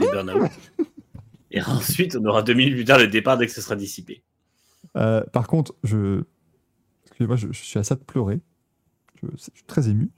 Et 1.53 1.61
ensuite, 1.63 2.17
on 2.21 2.25
aura 2.27 2.43
deux 2.43 2.55
minutes 2.55 2.75
plus 2.75 2.85
tard 2.85 2.99
le 2.99 3.09
départ 3.09 3.37
dès 3.39 3.47
que 3.47 3.53
ce 3.53 3.61
sera 3.61 3.75
dissipé. 3.75 4.23
Par 4.95 5.47
contre, 5.49 5.75
je. 5.83 6.23
Excusez-moi, 7.07 7.37
je, 7.37 7.49
je 7.53 7.63
suis 7.63 7.79
à 7.79 7.83
ça 7.85 7.95
de 7.97 8.05
pleurer. 8.05 8.41
Je, 9.23 9.27
je 9.37 9.43
suis 9.43 9.65
très 9.67 9.89
ému. 9.89 10.11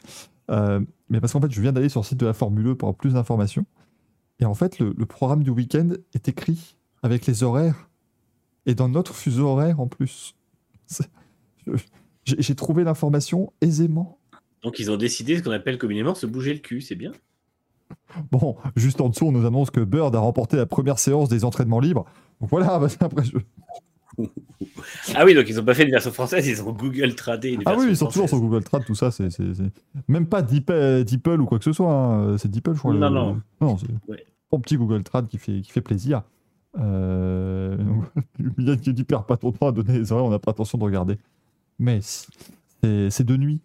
Euh, 0.51 0.81
mais 1.09 1.20
parce 1.20 1.32
qu'en 1.32 1.40
fait, 1.40 1.51
je 1.51 1.60
viens 1.60 1.73
d'aller 1.73 1.89
sur 1.89 2.01
le 2.01 2.06
site 2.06 2.19
de 2.19 2.27
la 2.27 2.32
Formule 2.32 2.66
1 2.69 2.74
pour 2.74 2.89
avoir 2.89 2.98
plus 2.98 3.14
d'informations. 3.14 3.64
Et 4.40 4.44
en 4.44 4.55
fait, 4.55 4.78
le, 4.78 4.94
le 4.97 5.06
programme 5.06 5.43
du 5.44 5.51
week-end 5.51 5.90
est 6.14 6.28
écrit 6.28 6.77
avec 7.02 7.27
les 7.27 7.43
horaires. 7.43 7.89
Et 8.66 8.74
dans 8.74 8.89
notre 8.89 9.14
fuseau 9.14 9.47
horaire 9.48 9.81
en 9.81 9.86
plus. 9.89 10.35
J'ai 12.24 12.55
trouvé 12.55 12.85
l'information 12.85 13.52
aisément. 13.60 14.19
Donc, 14.62 14.78
ils 14.78 14.90
ont 14.90 14.97
décidé 14.97 15.36
ce 15.36 15.43
qu'on 15.43 15.51
appelle 15.51 15.78
communément 15.78 16.14
se 16.14 16.27
bouger 16.27 16.52
le 16.55 16.60
cul, 16.60 16.81
c'est 16.81 16.94
bien. 16.94 17.10
Bon, 18.31 18.56
juste 18.77 19.01
en 19.01 19.09
dessous, 19.09 19.27
on 19.27 19.32
nous 19.32 19.47
annonce 19.47 19.70
que 19.70 19.81
Bird 19.81 20.14
a 20.14 20.20
remporté 20.20 20.56
la 20.56 20.66
première 20.66 20.98
séance 20.98 21.28
des 21.28 21.44
entraînements 21.44 21.81
libres. 21.81 22.05
Donc 22.40 22.51
voilà, 22.51 22.78
bah, 22.78 22.86
après, 23.01 23.24
je- 23.24 23.36
Ah 25.14 25.24
oui, 25.24 25.34
donc 25.34 25.48
ils 25.48 25.59
ont 25.59 25.64
pas 25.64 25.74
fait 25.74 25.84
une 25.84 25.90
version 25.90 26.12
française, 26.12 26.47
ils 26.47 26.62
ont 26.62 26.72
Google 26.72 27.14
tradé 27.14 27.59
Ah 27.64 27.74
oui, 27.78 27.86
ils 27.90 27.97
sont 27.97 28.06
toujours 28.09 28.28
sur. 28.28 28.39
Google 28.40 28.62
Trad, 28.64 28.84
tout 28.84 28.94
ça, 28.94 29.10
c'est 29.10 29.28
même 30.09 30.26
pas 30.26 30.43
DeepL, 30.43 31.05
DeepL 31.05 31.40
ou 31.40 31.47
quoi 31.47 31.59
que 31.59 31.64
ce 31.64 31.72
soit. 31.72 31.93
hein. 31.93 32.36
C'est 32.39 32.51
DeepL, 32.51 32.74
je 32.74 32.78
crois. 32.78 32.94
Non, 32.94 33.09
le- 33.09 33.14
non. 33.14 33.40
non 33.60 33.76
c'est 33.78 33.86
Ouais. 34.09 34.24
un 34.52 34.60
petit 34.60 34.76
Google 34.76 35.02
Trad 35.02 35.28
qui 35.28 35.39
fait, 35.39 35.60
qui 35.62 35.70
fait 35.72 35.80
plaisir. 35.80 36.22
Euh... 36.78 37.76
Yann 38.59 38.80
qui 38.80 38.93
dit 38.94 39.05
perds 39.05 39.24
pas 39.26 39.36
ton 39.36 39.52
temps 39.52 39.68
à 39.68 39.72
donner 39.72 39.98
les 39.98 40.12
horaires, 40.12 40.24
on 40.24 40.30
n'a 40.30 40.39
pas 40.39 40.51
attention 40.52 40.78
de 40.78 40.84
regarder. 40.84 41.18
Mais 41.78 42.01
c'est 42.02 43.24
de 43.24 43.36
nuit. 43.36 43.60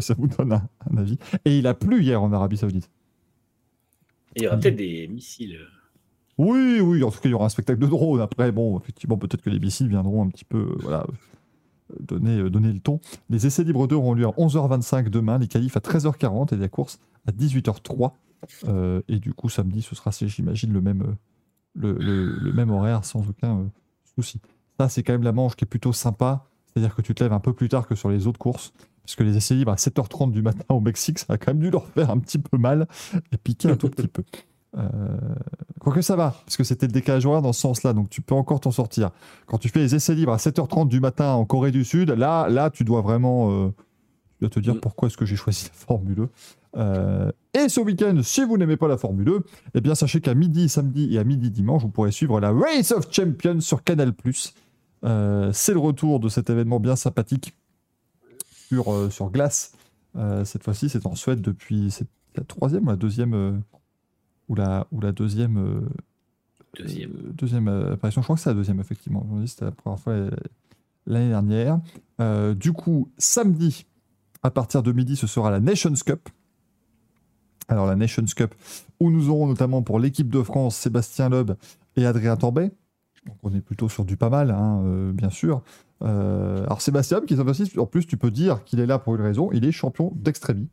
Ça 0.00 0.14
vous 0.16 0.26
donne 0.26 0.52
un, 0.54 0.68
un 0.90 0.96
avis. 0.96 1.18
Et 1.44 1.58
il 1.58 1.66
a 1.66 1.74
plu 1.74 2.02
hier 2.02 2.22
en 2.22 2.32
Arabie 2.32 2.56
Saoudite. 2.56 2.88
Et 4.34 4.40
il 4.40 4.42
y 4.44 4.46
aura 4.46 4.56
peut-être 4.56 4.76
des 4.76 5.06
missiles. 5.08 5.58
Oui, 6.38 6.80
oui, 6.80 7.02
en 7.04 7.10
tout 7.10 7.20
cas, 7.20 7.28
il 7.28 7.32
y 7.32 7.34
aura 7.34 7.46
un 7.46 7.50
spectacle 7.50 7.78
de 7.80 7.86
drone. 7.86 8.20
Après, 8.20 8.50
bon, 8.52 8.78
effectivement, 8.78 9.18
peut-être 9.18 9.42
que 9.42 9.50
les 9.50 9.60
missiles 9.60 9.88
viendront 9.88 10.24
un 10.24 10.28
petit 10.28 10.44
peu 10.44 10.58
euh, 10.58 10.76
voilà, 10.80 11.04
euh, 11.92 11.96
donner, 12.00 12.38
euh, 12.38 12.50
donner 12.50 12.72
le 12.72 12.80
ton. 12.80 13.00
Les 13.30 13.46
essais 13.46 13.64
libres 13.64 13.86
2 13.86 13.96
auront 13.96 14.14
lieu 14.14 14.26
à 14.26 14.30
11h25 14.30 15.08
demain, 15.10 15.38
les 15.38 15.46
qualifs 15.48 15.76
à 15.76 15.80
13h40 15.80 16.54
et 16.54 16.56
la 16.56 16.68
course 16.68 16.98
à 17.26 17.32
18h03. 17.32 18.12
Euh, 18.66 19.02
et 19.08 19.18
du 19.18 19.34
coup, 19.34 19.48
samedi, 19.48 19.82
ce 19.82 19.94
sera, 19.94 20.10
j'imagine, 20.10 20.72
le 20.72 20.80
même, 20.80 21.16
le, 21.74 21.92
le- 21.98 22.52
même 22.52 22.70
horaire 22.70 23.04
sans 23.04 23.28
aucun 23.28 23.70
souci. 24.16 24.40
Ça, 24.80 24.88
c'est 24.88 25.02
quand 25.02 25.12
même 25.12 25.22
la 25.22 25.32
manche 25.32 25.54
qui 25.54 25.64
est 25.64 25.68
plutôt 25.68 25.92
sympa. 25.92 26.46
C'est-à-dire 26.66 26.94
que 26.94 27.02
tu 27.02 27.14
te 27.14 27.22
lèves 27.22 27.34
un 27.34 27.40
peu 27.40 27.52
plus 27.52 27.68
tard 27.68 27.86
que 27.86 27.94
sur 27.94 28.08
les 28.08 28.26
autres 28.26 28.38
courses. 28.38 28.72
Parce 29.04 29.16
que 29.16 29.22
les 29.24 29.36
essais 29.36 29.54
libres 29.54 29.72
à 29.72 29.74
7h30 29.76 30.30
du 30.30 30.42
matin 30.42 30.64
au 30.70 30.80
Mexique, 30.80 31.18
ça 31.18 31.34
a 31.34 31.36
quand 31.38 31.52
même 31.52 31.60
dû 31.62 31.70
leur 31.70 31.86
faire 31.88 32.10
un 32.10 32.18
petit 32.18 32.38
peu 32.38 32.56
mal 32.56 32.86
et 33.32 33.36
piquer 33.36 33.68
un 33.68 33.76
tout 33.76 33.88
petit 33.90 34.08
peu. 34.08 34.22
Euh, 34.76 35.18
Quoique 35.80 36.00
ça 36.00 36.14
va, 36.14 36.36
parce 36.46 36.56
que 36.56 36.62
c'était 36.62 36.86
le 36.86 36.92
décalage 36.92 37.26
horaire 37.26 37.42
dans 37.42 37.52
ce 37.52 37.60
sens-là, 37.62 37.92
donc 37.92 38.08
tu 38.08 38.20
peux 38.22 38.36
encore 38.36 38.60
t'en 38.60 38.70
sortir. 38.70 39.10
Quand 39.46 39.58
tu 39.58 39.68
fais 39.68 39.80
les 39.80 39.96
essais 39.96 40.14
libres 40.14 40.32
à 40.32 40.36
7h30 40.36 40.86
du 40.86 41.00
matin 41.00 41.32
en 41.32 41.44
Corée 41.44 41.72
du 41.72 41.84
Sud, 41.84 42.10
là, 42.10 42.48
là 42.48 42.70
tu 42.70 42.84
dois 42.84 43.00
vraiment 43.00 43.50
euh, 43.50 43.68
tu 44.38 44.42
dois 44.42 44.48
te 44.50 44.60
dire 44.60 44.76
Mm. 44.76 44.80
pourquoi 44.80 45.08
est-ce 45.08 45.16
que 45.16 45.26
j'ai 45.26 45.34
choisi 45.34 45.64
la 45.64 45.72
Formule 45.74 46.28
1. 46.74 46.78
Euh, 46.78 47.32
et 47.52 47.68
ce 47.68 47.80
week-end, 47.80 48.16
si 48.22 48.44
vous 48.44 48.56
n'aimez 48.56 48.76
pas 48.76 48.86
la 48.86 48.96
Formule 48.96 49.28
1, 49.28 49.32
eh 49.74 49.80
bien 49.80 49.96
sachez 49.96 50.20
qu'à 50.20 50.34
midi 50.34 50.68
samedi 50.68 51.12
et 51.12 51.18
à 51.18 51.24
midi 51.24 51.50
dimanche, 51.50 51.82
vous 51.82 51.88
pourrez 51.88 52.12
suivre 52.12 52.38
la 52.40 52.52
Race 52.52 52.92
of 52.92 53.12
Champions 53.12 53.58
sur 53.60 53.82
Canal+. 53.82 54.12
Euh, 55.04 55.50
C'est 55.52 55.72
le 55.72 55.80
retour 55.80 56.20
de 56.20 56.28
cet 56.28 56.48
événement 56.48 56.78
bien 56.78 56.94
sympathique 56.94 57.54
sur, 58.68 58.92
euh, 58.92 59.10
sur 59.10 59.30
glace. 59.30 59.72
Cette 60.44 60.62
fois-ci, 60.62 60.88
c'est 60.90 61.06
en 61.06 61.14
Suède 61.16 61.40
depuis 61.40 61.88
la 62.36 62.44
troisième 62.44 62.86
ou 62.86 62.90
la 62.90 62.96
deuxième 62.96 63.62
ou 64.52 64.54
la, 64.54 64.86
ou 64.92 65.00
la 65.00 65.12
deuxième 65.12 65.56
euh, 65.56 65.80
Deuxième. 66.78 67.10
euh, 67.10 67.32
deuxième 67.32 67.68
euh, 67.68 67.94
apparition. 67.94 68.20
Je 68.20 68.26
crois 68.26 68.36
que 68.36 68.42
c'est 68.42 68.50
la 68.50 68.54
deuxième, 68.54 68.80
effectivement. 68.80 69.26
C'était 69.46 69.64
la 69.64 69.70
première 69.70 69.98
fois 69.98 70.14
l'année 71.06 71.30
dernière. 71.30 71.80
Du 72.54 72.72
coup, 72.72 73.10
samedi, 73.16 73.86
à 74.42 74.50
partir 74.50 74.82
de 74.82 74.92
midi, 74.92 75.16
ce 75.16 75.26
sera 75.26 75.50
la 75.50 75.58
Nations 75.58 75.94
Cup. 76.04 76.28
Alors, 77.68 77.86
la 77.86 77.96
Nations 77.96 78.24
Cup, 78.36 78.54
où 79.00 79.10
nous 79.10 79.30
aurons 79.30 79.46
notamment 79.46 79.82
pour 79.82 79.98
l'équipe 79.98 80.28
de 80.28 80.42
France 80.42 80.76
Sébastien 80.76 81.30
Loeb 81.30 81.52
et 81.96 82.04
Adrien 82.04 82.36
Torbet. 82.36 82.70
Donc, 83.26 83.36
on 83.42 83.54
est 83.54 83.60
plutôt 83.62 83.88
sur 83.88 84.04
du 84.04 84.16
pas 84.18 84.28
mal, 84.28 84.50
hein, 84.50 84.82
euh, 84.84 85.12
bien 85.12 85.30
sûr. 85.30 85.62
Euh, 86.02 86.64
alors, 86.64 86.82
Sébastien 86.82 87.18
Loeb, 87.18 87.26
qui 87.26 87.34
est 87.34 87.78
en 87.78 87.86
plus, 87.86 88.06
tu 88.06 88.18
peux 88.18 88.30
dire 88.30 88.64
qu'il 88.64 88.80
est 88.80 88.86
là 88.86 88.98
pour 88.98 89.14
une 89.14 89.22
raison. 89.22 89.50
Il 89.52 89.64
est 89.64 89.72
champion 89.72 90.12
d'extrémie. 90.14 90.68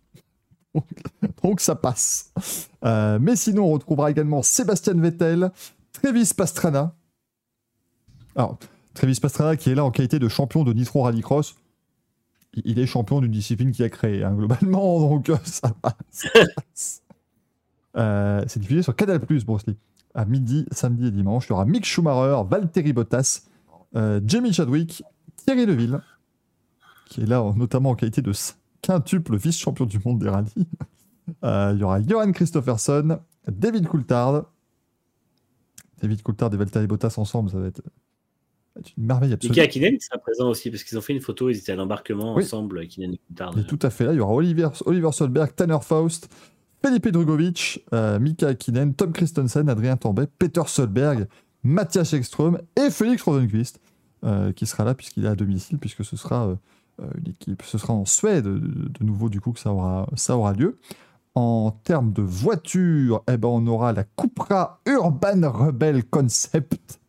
Donc, 1.44 1.60
ça 1.60 1.76
passe. 1.76 2.32
Euh, 2.86 3.18
mais 3.22 3.36
sinon, 3.36 3.66
on 3.66 3.72
retrouvera 3.74 4.12
également 4.12 4.42
Sébastien 4.44 4.94
Vettel, 4.94 5.52
Travis 5.94 6.32
Pastrana. 6.36 6.96
Alors, 8.36 8.58
Travis 8.94 9.20
Pastrana 9.20 9.58
qui 9.58 9.70
est 9.72 9.76
là 9.76 9.84
en 9.86 9.92
qualité 9.92 10.20
de 10.20 10.28
champion 10.28 10.64
de 10.64 10.74
Nitro 10.74 11.02
Rallycross. 11.04 11.56
Il- 12.54 12.80
est 12.80 12.86
champion 12.88 13.22
d'une 13.22 13.32
discipline 13.32 13.72
qu'il 13.72 13.86
a 13.86 13.90
créée, 13.90 14.24
hein, 14.24 14.34
globalement, 14.34 15.00
donc 15.10 15.30
euh, 15.30 15.38
ça 15.44 15.70
passe. 15.82 17.02
Euh, 17.98 18.44
c'est 18.48 18.60
diffusé 18.60 18.82
sur 18.82 18.96
Canal+, 18.96 19.20
Bruce 19.20 19.46
Lee. 19.68 19.78
À 20.16 20.26
midi, 20.26 20.66
samedi 20.72 21.08
et 21.08 21.12
dimanche, 21.12 21.46
il 21.46 21.50
y 21.50 21.54
aura 21.54 21.66
Mick 21.66 21.86
Schumacher, 21.86 22.42
Valtteri 22.50 22.94
Bottas, 22.94 23.42
Jamie 24.26 24.54
Chadwick, 24.54 25.04
Thierry 25.36 25.68
Neville, 25.68 26.00
qui 27.06 27.22
est 27.22 27.26
là 27.28 27.44
en- 27.44 27.54
notamment 27.56 27.92
en 27.92 27.96
qualité 27.96 28.22
de 28.24 28.32
quintuple 28.90 29.38
vice-champion 29.38 29.86
du 29.86 30.00
monde 30.04 30.20
des 30.20 30.30
rallyes. 30.30 30.52
Euh, 31.44 31.74
il 31.76 31.80
y 31.80 31.84
aura 31.84 32.02
Johan 32.02 32.32
Christopherson, 32.32 33.20
David 33.48 33.88
Coulthard. 33.88 34.46
David 36.02 36.24
Coulthard 36.24 36.52
et 36.56 36.58
Valtteri 36.58 36.88
Bottas 36.88 37.14
ensemble, 37.18 37.52
ça 37.52 37.60
va 37.60 37.68
être, 37.68 37.84
une 38.98 39.06
merveille 39.06 39.34
absolue. 39.34 39.52
Mika 39.52 39.62
Akinen 39.62 39.96
qui 39.96 40.06
sera 40.06 40.18
présent 40.18 40.50
aussi 40.50 40.72
parce 40.72 40.84
qu'ils 40.84 40.98
ont 40.98 41.02
fait 41.02 41.14
une 41.14 41.22
photo, 41.22 41.52
ils 41.52 41.58
étaient 41.58 41.72
à 41.72 41.76
l'embarquement 41.76 42.34
Oui. 42.34 42.44
ensemble, 42.44 42.80
Akinen 42.80 43.14
et 43.14 43.20
Coulthard. 43.28 43.54
Tout 43.68 43.78
à 43.84 43.92
fait 43.92 44.06
là. 44.06 44.14
Il 44.14 44.18
y 44.18 44.20
aura 44.20 44.34
Oliver, 44.34 44.70
Oliver 44.88 45.12
Solberg, 45.12 45.54
Tanner 45.56 45.78
Faust, 45.84 46.34
Felipe 46.84 47.10
Drugovic, 47.10 47.86
euh, 47.94 48.18
Mika 48.18 48.48
Hakkinen, 48.48 48.96
Tom 48.96 49.14
Christensen, 49.14 49.70
Adrien 49.70 49.98
Tambay, 49.98 50.26
Peter 50.40 50.64
Solberg, 50.66 51.28
Mathias 51.62 52.14
Ekström 52.14 52.60
et 52.76 52.90
Félix 52.90 53.22
Rosenqvist, 53.22 53.80
euh, 54.24 54.52
qui 54.52 54.66
sera 54.66 54.84
là 54.84 54.96
puisqu'il 54.96 55.26
est 55.26 55.30
à 55.30 55.36
domicile, 55.36 55.78
puisque 55.78 56.04
ce 56.04 56.18
sera 56.18 56.48
euh, 56.48 56.56
une 57.18 57.32
équipe, 57.32 57.62
ce 57.64 57.78
sera 57.78 57.94
en 57.94 58.06
Suède 58.06 58.46
de, 58.46 59.04
nouveau 59.04 59.30
du 59.30 59.42
coup 59.42 59.52
que 59.52 59.60
ça 59.60 59.72
aura, 59.72 60.08
ça 60.16 60.38
aura 60.38 60.54
lieu. 60.54 60.80
En 61.36 61.72
termes 61.84 62.12
de 62.12 62.22
voiture, 62.22 63.24
eh 63.32 63.38
ben, 63.38 63.48
on 63.48 63.66
aura 63.68 63.94
la 63.94 64.04
Cupra 64.04 64.82
Urban 64.86 65.50
Rebel 65.50 66.04
Concept, 66.06 67.00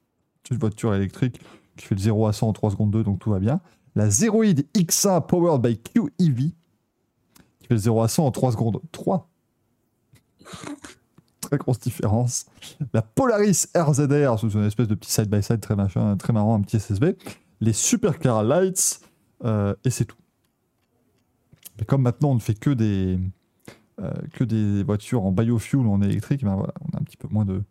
une 0.50 0.58
voiture 0.58 0.94
électrique 0.94 1.40
qui 1.76 1.86
fait 1.86 1.94
le 1.94 2.00
0 2.00 2.26
à 2.26 2.32
100 2.32 2.48
en 2.48 2.52
3 2.52 2.70
secondes 2.72 2.90
2, 2.90 3.02
donc 3.02 3.18
tout 3.18 3.30
va 3.30 3.38
bien. 3.38 3.60
La 3.96 4.10
Zeroid 4.10 4.44
X1 4.44 5.26
Powered 5.26 5.62
by 5.62 5.78
QEV, 5.78 6.36
qui 7.58 7.66
fait 7.66 7.74
le 7.74 7.78
0 7.78 8.02
à 8.02 8.08
100 8.08 8.26
en 8.26 8.30
3 8.30 8.52
secondes 8.52 8.80
3. 8.92 9.28
Très 11.40 11.56
grosse 11.56 11.80
différence. 11.80 12.46
La 12.92 13.02
Polaris 13.02 13.66
RZR, 13.74 14.38
c'est 14.38 14.54
une 14.54 14.64
espèce 14.64 14.88
de 14.88 14.94
petit 14.94 15.10
side-by-side 15.10 15.60
très, 15.60 15.74
machin, 15.74 16.16
très 16.16 16.32
marrant, 16.32 16.54
un 16.54 16.60
petit 16.60 16.78
SSB. 16.78 17.16
Les 17.60 17.72
Supercar 17.72 18.44
Lights, 18.44 19.00
euh, 19.44 19.74
et 19.84 19.90
c'est 19.90 20.04
tout. 20.04 20.16
Mais 21.78 21.84
comme 21.84 22.02
maintenant 22.02 22.30
on 22.30 22.34
ne 22.34 22.40
fait 22.40 22.58
que 22.58 22.70
des, 22.70 23.18
euh, 24.00 24.12
que 24.32 24.44
des 24.44 24.82
voitures 24.82 25.24
en 25.24 25.32
biofuel 25.32 25.86
en 25.86 26.00
électrique, 26.02 26.44
ben 26.44 26.54
voilà, 26.54 26.72
on 26.80 26.96
a 26.96 27.00
un 27.00 27.04
petit 27.04 27.16
peu 27.16 27.28
moins 27.28 27.44
de, 27.44 27.62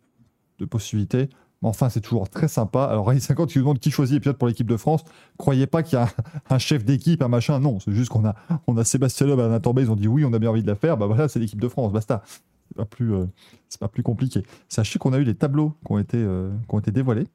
de 0.58 0.64
possibilités. 0.64 1.28
Mais 1.62 1.68
enfin, 1.68 1.90
c'est 1.90 2.00
toujours 2.00 2.28
très 2.28 2.48
sympa. 2.48 2.84
Alors, 2.84 3.06
Rallye 3.06 3.20
50 3.20 3.50
qui 3.50 3.58
nous 3.58 3.64
demande 3.64 3.80
qui 3.80 3.90
choisit 3.90 4.14
les 4.14 4.20
pilotes 4.20 4.38
pour 4.38 4.48
l'équipe 4.48 4.66
de 4.66 4.76
France. 4.76 5.02
Croyez 5.36 5.66
pas 5.66 5.82
qu'il 5.82 5.98
y 5.98 6.02
a 6.02 6.08
un, 6.50 6.58
chef 6.58 6.84
d'équipe, 6.84 7.20
un 7.22 7.28
machin. 7.28 7.58
Non, 7.60 7.80
c'est 7.80 7.92
juste 7.92 8.10
qu'on 8.10 8.24
a, 8.24 8.34
on 8.66 8.76
a 8.76 8.84
Sébastien 8.84 9.26
Loeb 9.26 9.60
Torbet, 9.60 9.82
ils 9.82 9.90
ont 9.90 9.96
dit 9.96 10.08
oui, 10.08 10.24
on 10.24 10.32
a 10.32 10.38
bien 10.38 10.50
envie 10.50 10.62
de 10.62 10.68
la 10.68 10.76
faire. 10.76 10.96
Bah 10.96 11.06
voilà, 11.06 11.28
c'est 11.28 11.38
l'équipe 11.38 11.60
de 11.60 11.68
France, 11.68 11.92
basta. 11.92 12.22
C'est 12.68 12.76
pas 12.76 12.84
plus, 12.84 13.12
euh, 13.12 13.26
c'est 13.68 13.80
pas 13.80 13.88
plus 13.88 14.02
compliqué. 14.02 14.42
Sachez 14.68 14.98
qu'on 14.98 15.12
a 15.12 15.18
eu 15.18 15.24
les 15.24 15.34
tableaux 15.34 15.74
qui 15.84 15.92
ont 15.92 15.98
été, 15.98 16.18
qui 16.18 16.74
ont 16.74 16.78
été 16.78 16.92
dévoilés. 16.92 17.26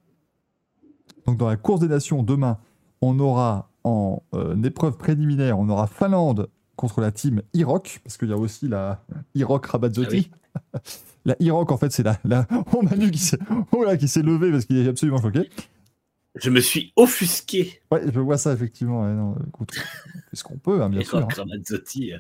Donc, 1.27 1.37
dans 1.37 1.47
la 1.47 1.57
course 1.57 1.81
des 1.81 1.87
nations, 1.87 2.23
demain, 2.23 2.57
on 3.01 3.19
aura 3.19 3.69
en 3.85 4.23
euh, 4.33 4.61
épreuve 4.63 4.97
préliminaire, 4.97 5.57
on 5.59 5.69
aura 5.69 5.87
Finlande 5.87 6.49
contre 6.75 6.99
la 6.99 7.11
team 7.11 7.41
Iroc, 7.53 8.01
parce 8.03 8.17
qu'il 8.17 8.29
y 8.29 8.33
a 8.33 8.37
aussi 8.37 8.67
la 8.67 9.05
Iroc 9.35 9.65
Rabazzotti. 9.67 10.29
la 11.25 11.35
Iroc, 11.39 11.71
en 11.71 11.77
fait, 11.77 11.91
c'est 11.91 12.03
la, 12.03 12.17
la... 12.25 12.47
Oh, 12.73 12.81
Manu 12.81 13.11
qui 13.11 13.19
s'est 13.19 13.37
oh 13.71 13.83
levé 13.85 14.51
parce 14.51 14.65
qu'il 14.65 14.77
est 14.77 14.87
absolument 14.89 15.21
choqué. 15.21 15.49
Je 16.35 16.49
me 16.49 16.59
suis 16.59 16.91
offusqué. 16.97 17.79
Ouais, 17.91 18.01
je 18.13 18.19
vois 18.19 18.37
ça, 18.37 18.51
effectivement. 18.51 19.03
Ouais, 19.03 19.13
non, 19.13 19.35
écoute, 19.47 19.69
on 19.77 20.19
fait 20.29 20.35
ce 20.35 20.43
qu'on 20.43 20.57
peut, 20.57 20.81
hein, 20.81 20.89
bien 20.89 21.01
sûr. 21.03 21.19
hein. 21.19 21.27
Ramazzotti, 21.33 22.11
euh, 22.13 22.17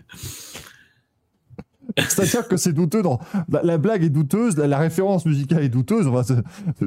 C'est-à-dire 1.97 2.47
que 2.47 2.57
c'est 2.57 2.71
douteux. 2.73 3.01
Dans... 3.01 3.19
La, 3.49 3.61
la 3.63 3.77
blague 3.77 4.03
est 4.03 4.09
douteuse, 4.09 4.55
la, 4.57 4.67
la 4.67 4.77
référence 4.77 5.25
musicale 5.25 5.63
est 5.63 5.69
douteuse. 5.69 6.07
Enfin, 6.07 6.23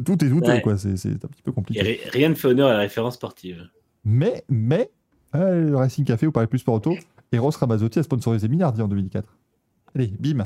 tout 0.04 0.24
est 0.24 0.28
douteux, 0.28 0.52
Ouais. 0.52 0.62
quoi. 0.62 0.78
C'est 0.78 0.90
un 0.90 1.28
petit 1.28 1.42
peu 1.42 1.52
compliqué. 1.52 1.82
ri- 1.82 2.00
rien 2.12 2.30
ne 2.30 2.34
fait 2.34 2.48
honneur 2.48 2.68
à 2.68 2.72
la 2.72 2.78
référence 2.78 3.14
sportive. 3.14 3.68
Mais, 4.04 4.44
mais, 4.48 4.90
euh, 5.34 5.70
le 5.70 5.76
Racing 5.76 6.04
Café, 6.04 6.26
vous 6.26 6.32
parlez 6.32 6.46
plus 6.46 6.58
sport 6.60 6.74
auto, 6.74 6.96
Eros 7.32 7.50
Ramazzotti 7.50 7.98
a 7.98 8.02
sponsorisé 8.02 8.48
Minardi 8.48 8.80
en 8.80 8.88
2004. 8.88 9.36
Allez, 9.94 10.12
bim 10.18 10.42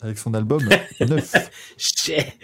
Avec 0.00 0.18
son 0.18 0.34
album 0.34 0.62
9. 1.00 1.50
Chais 1.76 2.34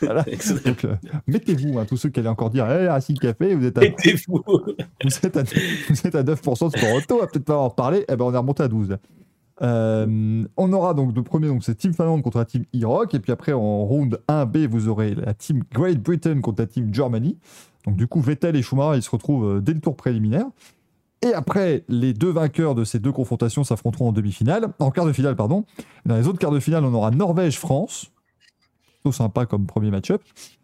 Voilà. 0.00 0.24
Donc, 0.64 0.84
euh, 0.84 0.96
mettez-vous, 1.26 1.78
hein, 1.78 1.84
tous 1.84 1.96
ceux 1.96 2.08
qui 2.08 2.20
allaient 2.20 2.28
encore 2.28 2.50
dire 2.50 2.68
hey, 2.70 2.88
Racing 2.88 3.18
Café, 3.18 3.54
vous 3.54 3.64
êtes 3.64 3.78
à, 3.78 3.82
Mettez-vous 3.82 4.42
vous 5.04 5.18
êtes 5.22 5.36
à, 5.36 5.42
vous 5.42 6.06
êtes 6.06 6.14
à 6.14 6.22
9% 6.22 6.72
de 6.72 6.76
sport 6.76 6.94
auto, 6.94 7.16
on 7.16 7.20
va 7.20 7.26
peut-être 7.26 7.44
pas 7.44 7.56
en 7.56 7.68
reparler. 7.68 8.04
Eh 8.08 8.16
ben, 8.16 8.24
on 8.24 8.34
est 8.34 8.38
remonté 8.38 8.62
à 8.62 8.68
12. 8.68 8.98
Euh, 9.62 10.44
on 10.56 10.72
aura 10.72 10.94
donc 10.94 11.12
de 11.12 11.20
premier, 11.20 11.48
donc 11.48 11.64
c'est 11.64 11.74
Team 11.74 11.94
Finlande 11.94 12.22
contre 12.22 12.38
la 12.38 12.44
Team 12.44 12.64
Iroc, 12.72 13.14
et 13.14 13.20
puis 13.20 13.32
après 13.32 13.52
en 13.52 13.84
round 13.84 14.20
1B, 14.28 14.66
vous 14.66 14.88
aurez 14.88 15.14
la 15.14 15.34
Team 15.34 15.62
Great 15.72 16.02
Britain 16.02 16.40
contre 16.40 16.62
la 16.62 16.66
Team 16.66 16.92
Germany. 16.92 17.38
Donc 17.86 17.96
du 17.96 18.06
coup, 18.06 18.20
Vettel 18.20 18.56
et 18.56 18.62
Schumacher, 18.62 18.98
ils 18.98 19.02
se 19.02 19.10
retrouvent 19.10 19.56
euh, 19.56 19.60
dès 19.60 19.72
le 19.72 19.80
tour 19.80 19.96
préliminaire. 19.96 20.46
Et 21.22 21.32
après, 21.32 21.84
les 21.88 22.12
deux 22.12 22.30
vainqueurs 22.30 22.74
de 22.74 22.84
ces 22.84 22.98
deux 22.98 23.12
confrontations 23.12 23.64
s'affronteront 23.64 24.08
en 24.08 24.12
demi-finale, 24.12 24.68
en 24.78 24.90
quart 24.90 25.06
de 25.06 25.12
finale, 25.12 25.34
pardon. 25.34 25.64
Dans 26.04 26.16
les 26.16 26.28
autres 26.28 26.38
quarts 26.38 26.50
de 26.50 26.60
finale, 26.60 26.84
on 26.84 26.92
aura 26.92 27.10
Norvège-France, 27.10 28.10
plutôt 28.86 29.12
sympa 29.12 29.46
comme 29.46 29.66
premier 29.66 29.90
match-up. 29.90 30.22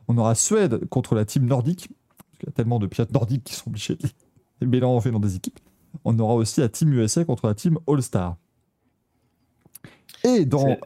On 0.09 0.19
aura 0.19 0.35
Suède 0.35 0.87
contre 0.89 1.15
la 1.15 1.25
team 1.25 1.47
nordique, 1.47 1.89
parce 2.19 2.39
qu'il 2.39 2.49
y 2.49 2.51
a 2.51 2.53
tellement 2.53 2.79
de 2.79 2.87
pilotes 2.87 3.13
nordiques 3.13 3.45
qui 3.45 3.55
sont 3.55 3.69
obligés 3.69 3.95
de 3.95 4.09
les 4.61 4.67
mélanger 4.67 5.11
dans 5.11 5.21
des 5.21 5.37
équipes. 5.37 5.59
On 6.05 6.19
aura 6.19 6.35
aussi 6.35 6.61
la 6.61 6.69
team 6.69 6.93
USA 6.93 7.25
contre 7.25 7.47
la 7.47 7.55
team 7.55 7.79
All-Star. 7.89 8.37
Et 10.25 10.45
dans. 10.45 10.77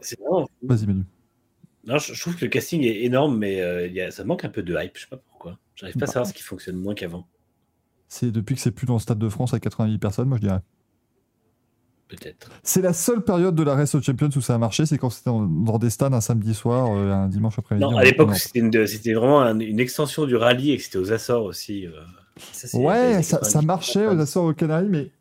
Vas-y, 0.63 0.85
Manu. 0.87 1.03
Non, 1.85 1.97
je, 1.99 2.19
trouve 2.19 2.35
que 2.35 2.43
le 2.45 2.49
casting 2.49 2.83
est 2.83 3.03
énorme, 3.03 3.37
mais 3.37 3.61
euh, 3.61 3.87
y 3.87 4.01
a, 4.01 4.11
ça 4.11 4.23
manque 4.25 4.43
un 4.43 4.49
peu 4.49 4.61
de 4.61 4.75
hype. 4.77 4.91
Je 4.95 5.01
sais 5.03 5.07
pas 5.07 5.17
pourquoi. 5.29 5.57
J'arrive 5.75 5.95
pas 5.95 6.03
à 6.03 6.07
Bah. 6.07 6.11
savoir 6.13 6.27
ce 6.27 6.33
qui 6.33 6.43
fonctionne 6.43 6.75
moins 6.75 6.93
qu'avant. 6.95 7.27
C'est 8.09 8.31
depuis 8.31 8.55
que 8.55 8.61
c'est 8.61 8.71
plus 8.71 8.85
dans 8.87 8.95
le 8.95 8.99
Stade 8.99 9.19
de 9.19 9.29
France 9.29 9.53
à 9.53 9.59
80 9.59 9.87
000 9.87 9.99
personnes, 9.99 10.27
moi 10.27 10.37
je 10.37 10.47
dirais. 10.47 10.59
Peut-être. 12.09 12.49
C'est 12.63 12.81
la 12.81 12.93
seule 12.93 13.21
période 13.23 13.53
de 13.53 13.63
la 13.63 13.75
Race 13.75 13.93
of 13.93 14.01
Champions 14.03 14.29
où 14.35 14.39
ça 14.41 14.55
a 14.55 14.57
marché, 14.57 14.85
c'est 14.85 14.97
quand 14.97 15.09
c'était 15.09 15.29
dans, 15.29 15.77
des 15.77 15.89
stades 15.89 16.13
un 16.13 16.21
samedi 16.21 16.53
soir, 16.53 16.89
euh, 16.91 17.11
un 17.11 17.27
dimanche 17.27 17.59
après-midi. 17.59 17.85
Non, 17.85 17.97
à 17.97 18.03
l'époque, 18.05 18.33
c'était 18.35 19.13
vraiment 19.13 19.41
un- 19.41 19.59
une 19.59 19.79
extension 19.81 20.25
du 20.25 20.37
rallye 20.37 20.71
et 20.71 20.77
que 20.77 20.83
c'était 20.83 20.99
aux 20.99 21.11
Açores 21.11 21.43
aussi. 21.43 21.85
euh. 21.85 21.91
Ça, 22.53 22.77
Ouais, 22.77 23.21
ça, 23.23 23.39
ça 23.43 23.59
90. 23.61 23.65
marchait 23.65 24.07
aux 24.07 24.17
Açores 24.19 24.45
aux 24.45 24.53
Canaries, 24.53 24.87
mais 24.87 25.11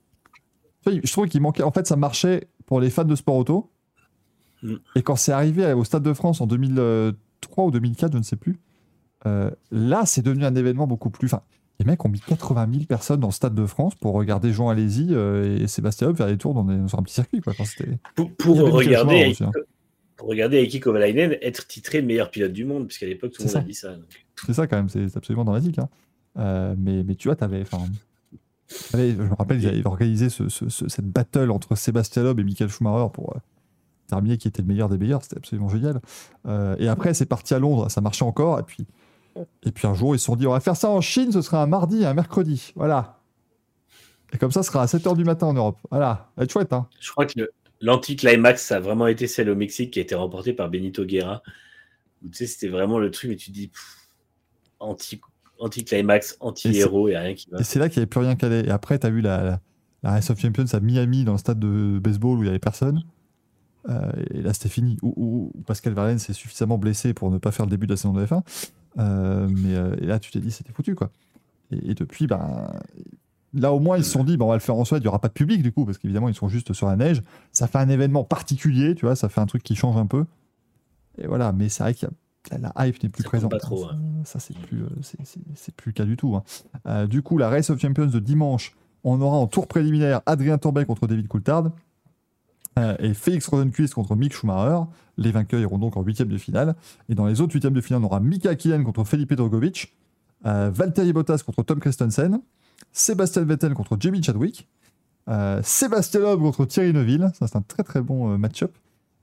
je 0.86 1.10
trouve 1.10 1.26
qu'il 1.28 1.40
manquait. 1.40 1.64
En 1.64 1.72
fait, 1.72 1.86
ça 1.88 1.96
marchait 1.96 2.46
pour 2.66 2.80
les 2.80 2.90
fans 2.90 3.04
de 3.04 3.16
sport 3.16 3.34
auto. 3.36 3.72
Et 4.94 5.02
quand 5.02 5.16
c'est 5.16 5.32
arrivé 5.32 5.72
au 5.72 5.84
Stade 5.84 6.02
de 6.02 6.12
France 6.12 6.40
en 6.40 6.46
2003 6.46 7.64
ou 7.64 7.70
2004, 7.70 8.12
je 8.12 8.18
ne 8.18 8.22
sais 8.22 8.36
plus, 8.36 8.58
euh, 9.26 9.50
là, 9.70 10.02
c'est 10.06 10.22
devenu 10.22 10.44
un 10.44 10.54
événement 10.54 10.86
beaucoup 10.86 11.10
plus. 11.10 11.26
Enfin, 11.26 11.42
les 11.78 11.84
mecs 11.84 12.04
ont 12.04 12.08
mis 12.08 12.20
80 12.20 12.68
000 12.72 12.84
personnes 12.84 13.20
dans 13.20 13.28
le 13.28 13.32
Stade 13.32 13.54
de 13.54 13.66
France 13.66 13.94
pour 13.94 14.14
regarder 14.14 14.52
Jean 14.52 14.68
Alési 14.68 15.08
euh, 15.10 15.58
et 15.58 15.66
Sébastien 15.66 16.06
Loeb 16.08 16.16
faire 16.16 16.26
des 16.28 16.38
tours 16.38 16.54
dans 16.54 16.64
des- 16.64 16.88
sur 16.88 16.98
un 16.98 17.02
petit 17.02 17.14
circuit. 17.14 17.40
Quoi. 17.40 17.52
C'était- 17.64 17.98
Pour, 18.14 18.30
Il 18.56 18.60
avait 18.62 18.70
regarder, 18.70 19.26
aussi, 19.30 19.44
hein. 19.44 19.50
Pour 20.16 20.28
regarder 20.28 20.66
Kovalainen 20.80 21.36
être 21.42 21.66
titré 21.66 22.00
meilleur 22.00 22.30
pilote 22.30 22.52
du 22.52 22.64
monde, 22.64 22.86
puisqu'à 22.86 23.04
l'époque, 23.06 23.32
tout 23.32 23.42
le 23.42 23.46
monde 23.46 23.52
ça. 23.52 23.58
a 23.58 23.62
dit 23.62 23.74
ça. 23.74 23.94
C'est 24.46 24.54
ça 24.54 24.66
quand 24.66 24.76
même, 24.76 24.88
c'est 24.88 25.14
absolument 25.16 25.44
dramatique. 25.44 25.78
hein. 25.78 25.88
Euh, 26.38 26.74
mais, 26.78 27.02
mais 27.02 27.14
tu 27.16 27.28
vois, 27.28 27.36
t'avais, 27.36 27.64
je 28.94 29.22
me 29.22 29.34
rappelle, 29.34 29.58
ils 29.62 29.66
avaient 29.68 29.86
organisé 29.86 30.28
ce- 30.30 30.48
ce- 30.48 30.68
ce- 30.68 30.88
cette 30.88 31.06
battle 31.06 31.50
entre 31.50 31.74
Sébastien 31.76 32.22
Loeb 32.22 32.40
et 32.40 32.44
Michael 32.44 32.68
Schumacher 32.68 33.10
pour 33.12 33.36
qui 34.38 34.48
était 34.48 34.62
le 34.62 34.68
meilleur 34.68 34.88
des 34.88 34.98
meilleurs. 34.98 35.22
C'était 35.22 35.36
absolument 35.38 35.68
génial. 35.68 36.00
Euh, 36.46 36.76
et 36.78 36.88
après, 36.88 37.14
c'est 37.14 37.26
parti 37.26 37.54
à 37.54 37.58
Londres, 37.58 37.90
ça 37.90 38.00
marchait 38.00 38.24
encore. 38.24 38.58
Et 38.60 38.62
puis, 38.62 38.86
et 39.64 39.70
puis 39.72 39.86
un 39.86 39.94
jour, 39.94 40.14
ils 40.14 40.18
se 40.18 40.24
sont 40.26 40.36
dit, 40.36 40.46
on 40.46 40.52
va 40.52 40.60
faire 40.60 40.76
ça 40.76 40.90
en 40.90 41.00
Chine, 41.00 41.32
ce 41.32 41.42
sera 41.42 41.62
un 41.62 41.66
mardi, 41.66 42.04
un 42.04 42.14
mercredi. 42.14 42.72
Voilà. 42.76 43.20
Et 44.32 44.38
comme 44.38 44.50
ça, 44.50 44.62
ce 44.62 44.68
sera 44.70 44.82
à 44.82 44.86
7h 44.86 45.16
du 45.16 45.24
matin 45.24 45.46
en 45.46 45.54
Europe. 45.54 45.78
Voilà. 45.90 46.30
Être 46.38 46.52
chouette, 46.52 46.72
hein. 46.72 46.88
Je 47.00 47.10
crois 47.10 47.26
que 47.26 47.50
l'anti-climax, 47.80 48.64
ça 48.64 48.76
a 48.76 48.80
vraiment 48.80 49.06
été 49.06 49.26
celle 49.26 49.50
au 49.50 49.54
Mexique 49.54 49.92
qui 49.92 49.98
a 49.98 50.02
été 50.02 50.14
remportée 50.14 50.52
par 50.52 50.68
Benito 50.70 51.04
Guerra. 51.04 51.42
Tu 52.22 52.32
sais, 52.32 52.46
c'était 52.46 52.68
vraiment 52.68 52.98
le 52.98 53.10
truc, 53.10 53.30
mais 53.30 53.36
tu 53.36 53.50
te 53.50 53.54
dis 53.54 53.68
pff, 53.68 54.08
anti- 54.80 55.20
anti-climax, 55.60 56.38
anti-héros, 56.40 57.08
et 57.08 57.16
rien 57.16 57.34
qui 57.34 57.48
va. 57.50 57.60
Et 57.60 57.64
c'est 57.64 57.78
là 57.78 57.88
qu'il 57.88 57.98
n'y 57.98 58.02
avait 58.02 58.06
plus 58.06 58.20
rien 58.20 58.34
calé. 58.34 58.64
Et 58.66 58.70
après, 58.70 58.98
tu 58.98 59.06
as 59.06 59.10
vu 59.10 59.20
la, 59.20 59.42
la, 59.42 59.60
la 60.02 60.10
Race 60.10 60.28
of 60.30 60.40
Champions 60.40 60.64
à 60.72 60.80
Miami, 60.80 61.24
dans 61.24 61.32
le 61.32 61.38
stade 61.38 61.60
de 61.60 61.98
baseball 61.98 62.38
où 62.38 62.40
il 62.40 62.44
n'y 62.44 62.48
avait 62.48 62.58
personne. 62.58 63.04
Euh, 63.88 64.10
et 64.32 64.42
là, 64.42 64.52
c'était 64.52 64.68
fini. 64.68 64.96
Où 65.02 65.52
Pascal 65.66 65.92
Verlaine 65.94 66.18
s'est 66.18 66.32
suffisamment 66.32 66.78
blessé 66.78 67.14
pour 67.14 67.30
ne 67.30 67.38
pas 67.38 67.52
faire 67.52 67.66
le 67.66 67.70
début 67.70 67.86
de 67.86 67.92
la 67.92 67.96
saison 67.96 68.12
de 68.12 68.24
F1. 68.24 68.42
Euh, 68.98 69.48
mais 69.50 69.74
euh, 69.74 69.94
et 70.00 70.06
là, 70.06 70.18
tu 70.18 70.30
t'es 70.30 70.40
dit, 70.40 70.50
c'était 70.50 70.72
foutu, 70.72 70.94
quoi. 70.94 71.10
Et, 71.70 71.90
et 71.90 71.94
depuis, 71.94 72.26
ben, 72.26 72.72
là, 73.54 73.72
au 73.72 73.78
moins, 73.80 73.96
ils 73.98 74.04
se 74.04 74.10
sont 74.10 74.24
dit, 74.24 74.36
ben, 74.36 74.44
on 74.44 74.48
va 74.48 74.54
le 74.54 74.60
faire 74.60 74.74
en 74.76 74.84
Suède. 74.84 75.02
Il 75.02 75.04
n'y 75.04 75.08
aura 75.08 75.20
pas 75.20 75.28
de 75.28 75.32
public, 75.34 75.62
du 75.62 75.72
coup, 75.72 75.84
parce 75.84 75.98
qu'évidemment, 75.98 76.28
ils 76.28 76.34
sont 76.34 76.48
juste 76.48 76.72
sur 76.72 76.86
la 76.88 76.96
neige. 76.96 77.22
Ça 77.52 77.66
fait 77.68 77.78
un 77.78 77.88
événement 77.88 78.24
particulier, 78.24 78.94
tu 78.94 79.06
vois, 79.06 79.14
ça 79.16 79.28
fait 79.28 79.40
un 79.40 79.46
truc 79.46 79.62
qui 79.62 79.76
change 79.76 79.96
un 79.96 80.06
peu. 80.06 80.24
Et 81.18 81.26
voilà, 81.26 81.52
mais 81.52 81.68
c'est 81.68 81.82
vrai 81.82 81.94
qu'il 81.94 82.08
y 82.08 82.10
a 82.10 82.14
la, 82.58 82.86
hype 82.86 83.02
n'est 83.02 83.08
plus 83.08 83.22
Ça 83.24 83.28
présente. 83.28 83.50
pas 83.50 83.58
trop, 83.58 83.86
hein. 83.86 83.98
Ça, 84.24 84.38
ça, 84.38 84.46
c'est 84.54 84.58
plus, 84.66 84.84
c'est- 85.54 85.74
plus 85.74 85.88
le 85.90 85.92
cas 85.94 86.04
du 86.04 86.16
tout. 86.16 86.36
hein. 86.36 86.44
Euh, 86.86 87.06
du 87.08 87.20
coup, 87.22 87.38
la 87.38 87.48
Race 87.48 87.70
of 87.70 87.80
Champions 87.80 88.06
de 88.06 88.18
dimanche, 88.20 88.76
on 89.02 89.20
aura 89.20 89.36
en 89.36 89.46
tour 89.48 89.66
préliminaire 89.66 90.20
Adrien 90.26 90.56
Tambay 90.58 90.84
contre 90.84 91.06
David 91.08 91.26
Coulthard 91.28 91.70
et 92.98 93.14
Félix 93.14 93.46
Rosenquist 93.46 93.94
contre 93.94 94.14
Mick 94.16 94.34
Schumacher. 94.34 94.84
Les 95.16 95.30
vainqueurs 95.30 95.60
iront 95.60 95.78
donc 95.78 95.96
en 95.96 96.02
huitième 96.02 96.28
de 96.28 96.36
finale. 96.36 96.74
Et 97.08 97.14
dans 97.14 97.26
les 97.26 97.40
autres 97.40 97.54
huitièmes 97.54 97.72
de 97.72 97.80
finale, 97.80 98.02
on 98.02 98.06
aura 98.06 98.20
Mika 98.20 98.50
Hakkinen 98.50 98.84
contre 98.84 99.04
Felipe 99.04 99.32
Drogovic, 99.32 99.96
euh, 100.44 100.70
Valtteri 100.72 101.12
Bottas 101.12 101.42
contre 101.44 101.62
Tom 101.62 101.80
Christensen, 101.80 102.40
Sébastien 102.92 103.44
Vettel 103.44 103.74
contre 103.74 103.96
Jamie 103.98 104.22
Chadwick, 104.22 104.68
euh, 105.28 105.60
Sébastien 105.62 106.20
Loeb 106.20 106.40
contre 106.40 106.64
Thierry 106.66 106.92
Neuville. 106.92 107.30
Ça, 107.38 107.46
c'est 107.46 107.56
un 107.56 107.62
très 107.62 107.82
très 107.82 108.00
bon 108.00 108.32
euh, 108.32 108.38
match-up. 108.38 108.76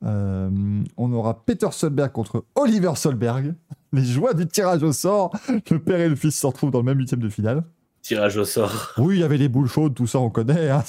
Euh, 0.03 0.49
on 0.98 1.14
aura 1.14 1.45
Peter 1.45 1.69
Solberg 1.72 2.11
contre 2.11 2.45
Oliver 2.56 2.93
Solberg. 2.95 3.56
Les 3.93 4.03
joies 4.03 4.33
du 4.33 4.48
tirage 4.48 4.83
au 4.83 4.91
sort. 4.91 5.32
Le 5.69 5.80
père 5.80 5.99
et 5.99 6.09
le 6.09 6.15
fils 6.15 6.38
se 6.38 6.45
retrouvent 6.45 6.72
dans 6.72 6.80
le 6.80 6.85
même 6.85 6.98
huitième 6.98 7.22
de 7.22 7.30
finale. 7.30 7.64
Tirage 8.03 8.35
au 8.35 8.43
sort. 8.43 8.91
Oui, 8.98 9.15
il 9.15 9.22
y 9.22 9.23
avait 9.23 9.38
les 9.38 9.48
boules 9.48 9.69
chaudes, 9.69 9.95
tout 9.95 10.07
ça, 10.07 10.19
on 10.19 10.30
connaît. 10.30 10.69
Hein. 10.69 10.83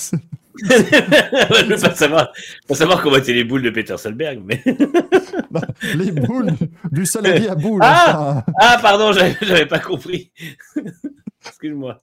je 0.62 1.65
veux 1.65 1.81
pas 1.81 1.94
savoir, 1.94 2.33
pas 2.67 2.75
savoir 2.75 3.02
comment 3.02 3.17
étaient 3.17 3.33
les 3.33 3.44
boules 3.44 3.62
de 3.62 3.70
Peter 3.70 3.97
Solberg, 3.97 4.43
mais. 4.44 4.62
les 5.94 6.10
boules 6.10 6.51
du 6.91 7.07
salarié 7.07 7.49
à 7.49 7.55
boules. 7.55 7.81
Ah, 7.84 8.39
hein. 8.39 8.52
ah 8.60 8.78
pardon, 8.83 9.12
j'avais 9.12 9.67
pas 9.67 9.78
compris. 9.78 10.33
Excuse-moi. 11.47 12.02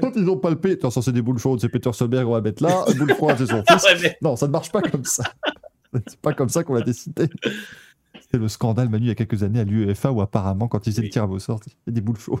Quand 0.00 0.12
ils 0.14 0.28
ont 0.30 0.36
palpé, 0.36 0.72
attends, 0.72 0.90
ça 0.90 1.02
c'est 1.02 1.12
des 1.12 1.22
boules 1.22 1.38
chaudes, 1.38 1.60
c'est 1.60 1.68
Peter 1.68 1.92
Solberg, 1.92 2.28
on 2.28 2.32
va 2.32 2.40
mettre 2.40 2.62
là. 2.62 2.84
Boule 2.96 3.14
froide, 3.14 3.36
c'est 3.38 3.46
son 3.46 3.64
fils. 3.68 3.82
Ouais, 3.82 3.98
mais... 4.00 4.16
Non, 4.22 4.36
ça 4.36 4.46
ne 4.46 4.52
marche 4.52 4.70
pas 4.70 4.82
comme 4.82 5.04
ça. 5.04 5.24
C'est 6.06 6.20
pas 6.20 6.34
comme 6.34 6.48
ça 6.48 6.62
qu'on 6.62 6.74
l'a 6.74 6.82
décidé. 6.82 7.26
C'est 8.30 8.38
le 8.38 8.48
scandale, 8.48 8.88
Manu, 8.88 9.06
il 9.06 9.08
y 9.08 9.10
a 9.10 9.14
quelques 9.16 9.42
années 9.42 9.60
à 9.60 9.64
l'UEFA 9.64 10.12
où 10.12 10.20
apparemment, 10.20 10.68
quand 10.68 10.86
ils 10.86 10.92
faisaient 10.92 11.02
le 11.02 11.10
tirage 11.10 11.30
au 11.30 11.38
sort, 11.40 11.60
il 11.66 11.72
y 11.88 11.90
a 11.90 11.92
des 11.92 12.00
boules 12.00 12.18
chaudes. 12.18 12.40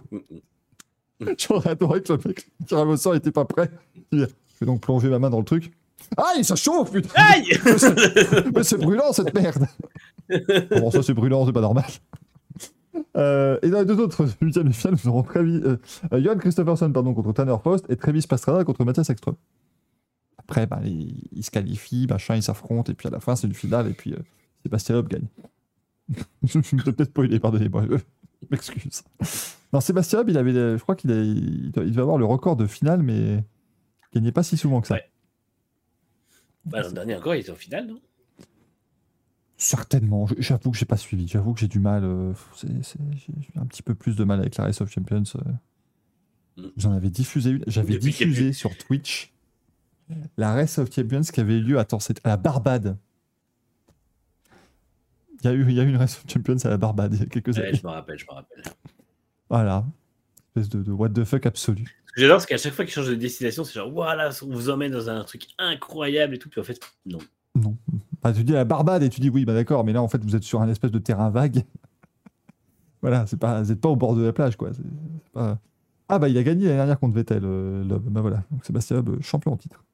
J'aurais 1.38 1.70
adoré 1.70 2.02
que 2.02 2.12
le 2.12 2.18
mec, 2.24 2.46
le 2.60 2.66
tirage 2.66 2.86
au 2.86 2.96
sort 2.96 3.14
n'était 3.14 3.32
pas 3.32 3.44
prêt. 3.44 3.70
Je 4.12 4.26
vais 4.60 4.66
donc 4.66 4.80
plonger 4.80 5.08
ma 5.08 5.18
main 5.18 5.30
dans 5.30 5.38
le 5.38 5.44
truc. 5.44 5.72
Aïe, 6.16 6.44
ça 6.44 6.56
chauffe, 6.56 6.90
putain 6.90 7.10
Aïe 7.14 7.48
Mais 8.54 8.62
c'est 8.64 8.76
brûlant, 8.76 9.12
cette 9.12 9.34
merde 9.34 9.66
Bon, 10.70 10.90
ça, 10.90 11.02
c'est 11.02 11.14
brûlant, 11.14 11.46
c'est 11.46 11.52
pas 11.52 11.60
normal. 11.60 11.84
Euh, 13.16 13.58
et 13.62 13.68
dans 13.68 13.80
les 13.80 13.84
deux 13.84 13.98
autres 13.98 14.26
huitièmes 14.40 14.68
de 14.68 14.72
finale, 14.72 14.96
nous 15.02 15.10
aurons 15.10 15.22
Travis, 15.22 15.60
euh, 15.64 15.76
Johan 16.20 16.36
Christopherson 16.36 16.90
pardon, 16.92 17.14
contre 17.14 17.32
Tanner 17.32 17.56
Post 17.62 17.86
et 17.88 17.96
Travis 17.96 18.26
Pastrana 18.26 18.64
contre 18.64 18.84
Mathias 18.84 19.10
Ekström. 19.10 19.34
Après, 20.38 20.66
bah, 20.66 20.80
ils, 20.84 21.42
se 21.42 21.50
qualifient, 21.50 22.06
machin, 22.08 22.36
ils 22.36 22.42
s'affrontent, 22.42 22.90
et 22.90 22.94
puis 22.94 23.08
à 23.08 23.10
la 23.10 23.20
fin, 23.20 23.36
c'est 23.36 23.46
une 23.46 23.54
finale, 23.54 23.88
et 23.88 23.92
puis 23.92 24.12
euh, 24.12 24.18
Sébastien 24.62 24.96
Loeb 24.96 25.08
gagne. 25.08 25.26
je 26.42 26.58
me 26.58 26.62
suis 26.62 26.76
peut-être 26.76 27.04
spoilé, 27.04 27.38
pardonnez-moi, 27.38 27.84
je 28.42 28.46
m'excuse. 28.50 29.02
Non, 29.72 29.80
Sébastien 29.80 30.24
il 30.26 30.36
avait, 30.36 30.52
je 30.52 30.82
crois 30.82 30.96
qu'il 30.96 31.10
il, 31.10 31.72
devait 31.72 32.00
avoir 32.00 32.18
le 32.18 32.24
record 32.24 32.56
de 32.56 32.66
finale, 32.66 33.02
mais 33.02 33.36
il 33.36 33.44
gagnait 34.14 34.32
pas 34.32 34.42
si 34.42 34.56
souvent 34.56 34.80
que 34.80 34.88
ça. 34.88 34.98
Bah, 36.64 36.82
L'an 36.82 36.92
dernier 36.92 37.16
encore, 37.16 37.34
il 37.34 37.40
était 37.40 37.50
en 37.50 37.56
finale, 37.56 37.86
non? 37.86 38.00
Certainement. 39.56 40.26
J'avoue 40.38 40.72
que 40.72 40.76
j'ai 40.76 40.86
pas 40.86 40.96
suivi. 40.96 41.28
J'avoue 41.28 41.54
que 41.54 41.60
j'ai 41.60 41.68
du 41.68 41.78
mal. 41.78 42.02
Euh, 42.04 42.32
j'ai 42.62 43.60
un 43.60 43.66
petit 43.66 43.82
peu 43.82 43.94
plus 43.94 44.16
de 44.16 44.24
mal 44.24 44.40
avec 44.40 44.56
la 44.56 44.64
Race 44.64 44.80
of 44.80 44.90
Champions. 44.90 45.22
Euh. 45.36 46.62
Mm. 46.62 46.70
J'en 46.76 46.92
avais 46.92 47.10
diffusé 47.10 47.50
une. 47.50 47.64
J'avais 47.68 47.96
diffusé 47.98 48.52
sur 48.52 48.76
Twitch 48.76 49.32
la 50.36 50.54
Race 50.54 50.78
of 50.78 50.92
Champions 50.92 51.22
qui 51.22 51.40
avait 51.40 51.58
eu 51.58 51.62
lieu. 51.62 51.82
C'était 52.00 52.20
à 52.24 52.30
la 52.30 52.36
Barbade. 52.36 52.96
Il 55.42 55.46
y, 55.46 55.48
a 55.48 55.52
eu, 55.54 55.64
il 55.68 55.74
y 55.74 55.80
a 55.80 55.82
eu 55.82 55.88
une 55.88 55.96
Race 55.96 56.16
of 56.16 56.24
Champions 56.30 56.56
à 56.64 56.68
la 56.68 56.76
Barbade 56.76 57.14
il 57.14 57.20
y 57.20 57.22
a 57.22 57.26
quelques 57.26 57.58
années. 57.58 57.74
Je 57.74 57.84
me 57.84 57.90
rappelle, 57.90 58.18
je 58.18 58.26
me 58.26 58.32
rappelle. 58.32 58.62
Voilà. 59.50 59.84
Espèce 60.54 60.68
de, 60.68 60.82
de 60.82 60.92
what 60.92 61.08
the 61.10 61.24
fuck 61.24 61.46
absolu. 61.46 61.84
Ce 62.06 62.12
que 62.12 62.20
j'adore, 62.20 62.40
c'est 62.40 62.46
qu'à 62.46 62.58
chaque 62.58 62.74
fois 62.74 62.84
qu'ils 62.84 62.94
changent 62.94 63.08
de 63.08 63.14
destination, 63.14 63.64
c'est 63.64 63.74
genre, 63.74 63.90
voilà, 63.90 64.30
on 64.42 64.54
vous 64.54 64.70
emmène 64.70 64.92
dans 64.92 65.08
un 65.10 65.24
truc 65.24 65.46
incroyable 65.58 66.34
et 66.34 66.38
tout. 66.38 66.48
Puis 66.48 66.60
en 66.60 66.64
fait, 66.64 66.78
non. 67.06 67.18
Non. 67.54 67.76
Bah, 68.22 68.32
tu 68.32 68.44
dis 68.44 68.52
la 68.52 68.64
Barbade 68.64 69.02
et 69.02 69.08
tu 69.08 69.20
dis 69.20 69.30
oui, 69.30 69.44
bah 69.44 69.52
d'accord, 69.54 69.84
mais 69.84 69.92
là 69.92 70.00
en 70.00 70.08
fait 70.08 70.22
vous 70.22 70.36
êtes 70.36 70.44
sur 70.44 70.60
un 70.62 70.68
espèce 70.68 70.90
de 70.90 70.98
terrain 70.98 71.30
vague. 71.30 71.64
voilà, 73.02 73.26
c'est 73.26 73.36
pas, 73.38 73.62
vous 73.62 73.70
n'êtes 73.70 73.80
pas 73.80 73.88
au 73.88 73.96
bord 73.96 74.14
de 74.14 74.22
la 74.22 74.32
plage 74.32 74.56
quoi. 74.56 74.70
Ah 75.34 76.18
bah 76.18 76.28
il 76.28 76.36
a 76.38 76.42
gagné 76.42 76.64
l'année 76.64 76.76
dernière 76.76 77.00
contre 77.00 77.14
Vettel, 77.14 77.42
euh, 77.44 77.84
Bah 77.84 78.20
voilà, 78.20 78.44
donc 78.50 78.64
Sébastien 78.64 78.96
Loeb, 78.96 79.20
champion 79.22 79.52
en 79.52 79.56
titre 79.56 79.84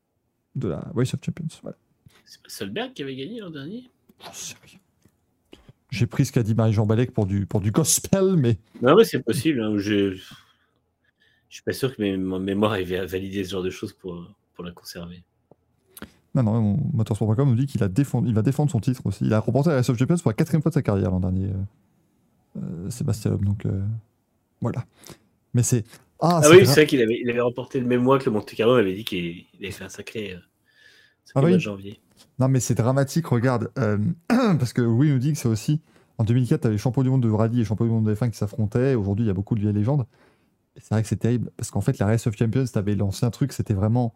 de 0.56 0.68
la 0.68 0.84
Voice 0.92 1.14
of 1.14 1.20
Champions. 1.24 1.48
Voilà. 1.62 1.76
C'est 2.24 2.42
pas 2.42 2.48
Solberg 2.48 2.92
qui 2.92 3.02
avait 3.02 3.16
gagné 3.16 3.40
l'an 3.40 3.50
dernier? 3.50 3.88
J'ai 5.90 6.06
pris 6.06 6.26
ce 6.26 6.32
qu'a 6.32 6.42
dit 6.42 6.54
Marie-Jean 6.54 6.86
Balek 6.86 7.12
pour 7.12 7.26
du, 7.26 7.46
pour 7.46 7.60
du 7.60 7.70
gospel, 7.70 8.36
mais. 8.36 8.58
Non, 8.82 8.94
mais 8.96 9.04
c'est 9.04 9.22
possible. 9.22 9.62
Hein, 9.62 9.78
je... 9.78 10.12
je 10.12 10.22
suis 11.48 11.62
pas 11.62 11.72
sûr 11.72 11.96
que 11.96 12.02
mes, 12.02 12.16
ma 12.16 12.38
mémoire 12.38 12.74
ait 12.74 12.84
validé 12.84 13.44
ce 13.44 13.52
genre 13.52 13.62
de 13.62 13.70
choses 13.70 13.92
pour, 13.92 14.22
pour 14.54 14.64
la 14.64 14.72
conserver. 14.72 15.22
Non, 16.34 16.42
non, 16.42 16.78
Motorsport.com 16.92 17.48
nous 17.48 17.56
dit 17.56 17.66
qu'il 17.66 17.82
a 17.82 17.88
il 18.26 18.34
va 18.34 18.42
défendre 18.42 18.70
son 18.70 18.80
titre 18.80 19.00
aussi. 19.06 19.24
Il 19.24 19.32
a 19.32 19.40
remporté 19.40 19.70
la 19.70 19.82
Champions 19.82 20.06
pour 20.06 20.30
la 20.30 20.34
quatrième 20.34 20.62
fois 20.62 20.70
de 20.70 20.74
sa 20.74 20.82
carrière 20.82 21.10
l'an 21.10 21.20
dernier, 21.20 21.46
euh, 21.46 22.62
euh, 22.62 22.90
Sébastien 22.90 23.30
Loeb. 23.30 23.44
Donc 23.44 23.64
euh, 23.64 23.82
voilà. 24.60 24.84
Mais 25.54 25.62
c'est. 25.62 25.84
Ah, 26.20 26.40
ah 26.42 26.50
oui, 26.50 26.66
c'est 26.66 26.72
vrai 26.72 26.86
qu'il 26.86 27.00
avait, 27.00 27.18
il 27.22 27.30
avait 27.30 27.40
remporté 27.40 27.80
le 27.80 27.86
même 27.86 28.02
mois 28.02 28.18
que 28.18 28.26
le 28.26 28.32
Monte 28.32 28.52
Carlo 28.54 28.74
avait 28.74 28.94
dit 28.94 29.04
qu'il 29.04 29.44
avait 29.60 29.70
fait 29.70 29.84
un 29.84 29.88
sacré, 29.88 30.36
ah 31.34 31.40
mois 31.40 31.50
de 31.50 31.58
janvier. 31.58 32.00
Non, 32.38 32.48
mais 32.48 32.60
c'est 32.60 32.74
dramatique, 32.74 33.26
regarde. 33.26 33.70
parce 34.28 34.72
que 34.72 34.82
Louis 34.82 35.10
nous 35.10 35.18
dit 35.18 35.32
que 35.32 35.38
c'est 35.38 35.48
aussi. 35.48 35.80
En 36.18 36.24
2004, 36.24 36.62
tu 36.62 36.66
avais 36.66 36.78
champion 36.78 37.02
du 37.02 37.10
monde 37.10 37.22
de 37.22 37.30
rallye 37.30 37.60
et 37.60 37.64
champion 37.64 37.86
du 37.86 37.92
monde 37.92 38.06
de 38.06 38.14
F1 38.14 38.30
qui 38.30 38.38
s'affrontaient. 38.38 38.94
Aujourd'hui, 38.94 39.24
il 39.24 39.28
y 39.28 39.30
a 39.30 39.34
beaucoup 39.34 39.54
de 39.54 39.60
vieilles 39.60 39.72
légendes. 39.72 40.04
C'est 40.76 40.90
vrai 40.90 41.02
que 41.02 41.08
c'est 41.08 41.16
terrible. 41.16 41.50
Parce 41.56 41.70
qu'en 41.70 41.80
fait, 41.80 41.98
la 41.98 42.06
Race 42.06 42.26
of 42.26 42.36
Champions, 42.36 42.64
tu 42.64 42.78
avais 42.78 42.94
lancé 42.94 43.24
un 43.24 43.30
truc, 43.30 43.52
c'était 43.52 43.74
vraiment 43.74 44.14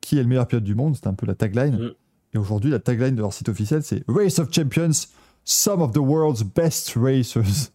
qui 0.00 0.18
est 0.18 0.22
le 0.22 0.28
meilleur 0.28 0.46
pilote 0.46 0.64
du 0.64 0.74
monde, 0.74 0.94
c'était 0.94 1.08
un 1.08 1.14
peu 1.14 1.26
la 1.26 1.34
tagline. 1.34 1.76
Mm. 1.76 1.90
Et 2.34 2.38
aujourd'hui, 2.38 2.70
la 2.70 2.78
tagline 2.78 3.14
de 3.14 3.20
leur 3.20 3.32
site 3.32 3.48
officiel, 3.48 3.82
c'est 3.82 4.02
Race 4.08 4.38
of 4.38 4.52
Champions, 4.52 5.08
some 5.44 5.82
of 5.82 5.92
the 5.92 5.98
world's 5.98 6.42
best 6.42 6.94
racers. 6.96 7.42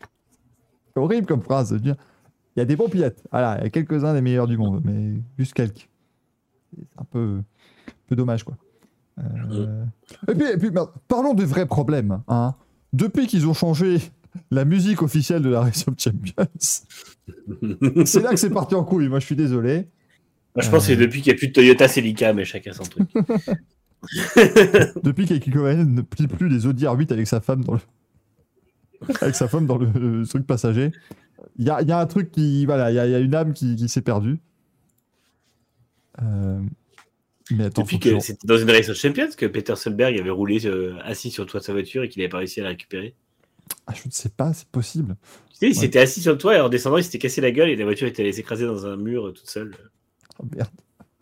c'est 0.00 1.00
horrible 1.00 1.26
comme 1.26 1.42
phrase 1.42 1.70
de 1.70 1.78
dire. 1.78 1.96
Il 2.56 2.58
y 2.58 2.62
a 2.62 2.64
des 2.64 2.76
bons 2.76 2.88
pilotes, 2.88 3.22
voilà, 3.30 3.58
il 3.58 3.64
y 3.64 3.66
a 3.66 3.70
quelques-uns 3.70 4.12
des 4.12 4.20
meilleurs 4.20 4.48
du 4.48 4.58
monde, 4.58 4.82
mais 4.84 5.22
juste 5.38 5.54
quelques. 5.54 5.88
C'est 6.76 7.00
un 7.00 7.04
peu, 7.04 7.40
peu 8.08 8.16
dommage, 8.16 8.44
quoi. 8.44 8.56
Euh, 9.18 9.84
et 10.28 10.34
puis, 10.34 10.46
et 10.46 10.56
puis 10.56 10.70
parlons 11.08 11.34
de 11.34 11.44
vrais 11.44 11.66
problèmes. 11.66 12.22
Hein. 12.28 12.54
Depuis 12.92 13.26
qu'ils 13.26 13.46
ont 13.46 13.54
changé 13.54 13.98
la 14.50 14.64
musique 14.64 15.02
officielle 15.02 15.42
de 15.42 15.50
la 15.50 15.60
Race 15.60 15.86
of 15.86 15.94
Champions, 15.98 16.46
c'est 18.06 18.22
là 18.22 18.30
que 18.30 18.36
c'est 18.36 18.50
parti 18.50 18.74
en 18.74 18.84
couille. 18.84 19.08
Moi, 19.08 19.20
je 19.20 19.26
suis 19.26 19.36
désolé 19.36 19.88
je 20.56 20.68
pense 20.68 20.80
que 20.80 20.86
c'est 20.86 20.96
depuis 20.96 21.22
qu'il 21.22 21.32
n'y 21.32 21.36
a 21.36 21.38
plus 21.38 21.48
de 21.48 21.52
Toyota 21.52 21.88
Celica, 21.88 22.32
mais 22.32 22.44
chacun 22.44 22.72
son 22.72 22.82
truc. 22.82 23.08
depuis 25.02 25.26
qu'Aiki 25.26 25.50
ne 25.50 26.00
plie 26.00 26.26
plus 26.26 26.48
les 26.48 26.66
Audi 26.66 26.84
R8 26.84 27.12
avec 27.12 27.26
sa 27.26 27.40
femme 27.40 27.62
dans 27.62 27.74
le, 27.74 27.80
avec 29.20 29.34
sa 29.34 29.46
femme 29.46 29.66
dans 29.66 29.76
le, 29.76 30.26
truc 30.26 30.46
passager, 30.46 30.90
il 31.58 31.66
y 31.66 31.70
a, 31.70 31.82
y 31.82 31.92
a, 31.92 31.98
un 31.98 32.06
truc 32.06 32.30
qui. 32.30 32.64
Voilà, 32.64 32.90
il 32.90 32.94
y, 32.94 33.10
y, 33.10 33.14
a 33.14 33.18
une 33.18 33.34
âme 33.34 33.52
qui, 33.52 33.76
qui 33.76 33.88
s'est 33.88 34.00
perdue. 34.00 34.38
Euh, 36.22 36.60
mais 37.50 37.64
attends, 37.64 37.82
Depuis 37.82 37.98
que 37.98 38.18
c'était 38.20 38.46
dans 38.46 38.58
une 38.58 38.70
race 38.70 38.88
of 38.88 38.96
champions 38.96 39.28
que 39.36 39.46
Peter 39.46 39.76
Solberg 39.76 40.18
avait 40.18 40.30
roulé 40.30 40.66
euh, 40.66 40.96
assis 41.02 41.30
sur 41.30 41.44
le 41.44 41.48
toit 41.48 41.60
de 41.60 41.64
sa 41.64 41.72
voiture 41.72 42.02
et 42.02 42.08
qu'il 42.08 42.20
n'avait 42.20 42.30
pas 42.30 42.38
réussi 42.38 42.60
à 42.60 42.64
la 42.64 42.70
récupérer. 42.70 43.14
Ah, 43.86 43.92
je 43.94 44.06
ne 44.06 44.12
sais 44.12 44.28
pas, 44.28 44.52
c'est 44.52 44.68
possible. 44.68 45.16
Tu 45.50 45.56
sais, 45.56 45.68
il 45.68 45.74
s'était 45.74 46.00
assis 46.00 46.20
sur 46.20 46.32
le 46.32 46.38
toit 46.38 46.56
et 46.56 46.60
en 46.60 46.68
descendant, 46.68 46.96
il 46.96 47.04
s'était 47.04 47.18
cassé 47.18 47.40
la 47.40 47.50
gueule 47.50 47.68
et 47.68 47.76
la 47.76 47.84
voiture 47.84 48.06
était 48.06 48.22
allée 48.22 48.32
s'écraser 48.32 48.66
dans 48.66 48.86
un 48.86 48.96
mur 48.96 49.28
euh, 49.28 49.32
toute 49.32 49.48
seule. 49.48 49.74
Oh 50.38 50.46
merde. 50.54 50.70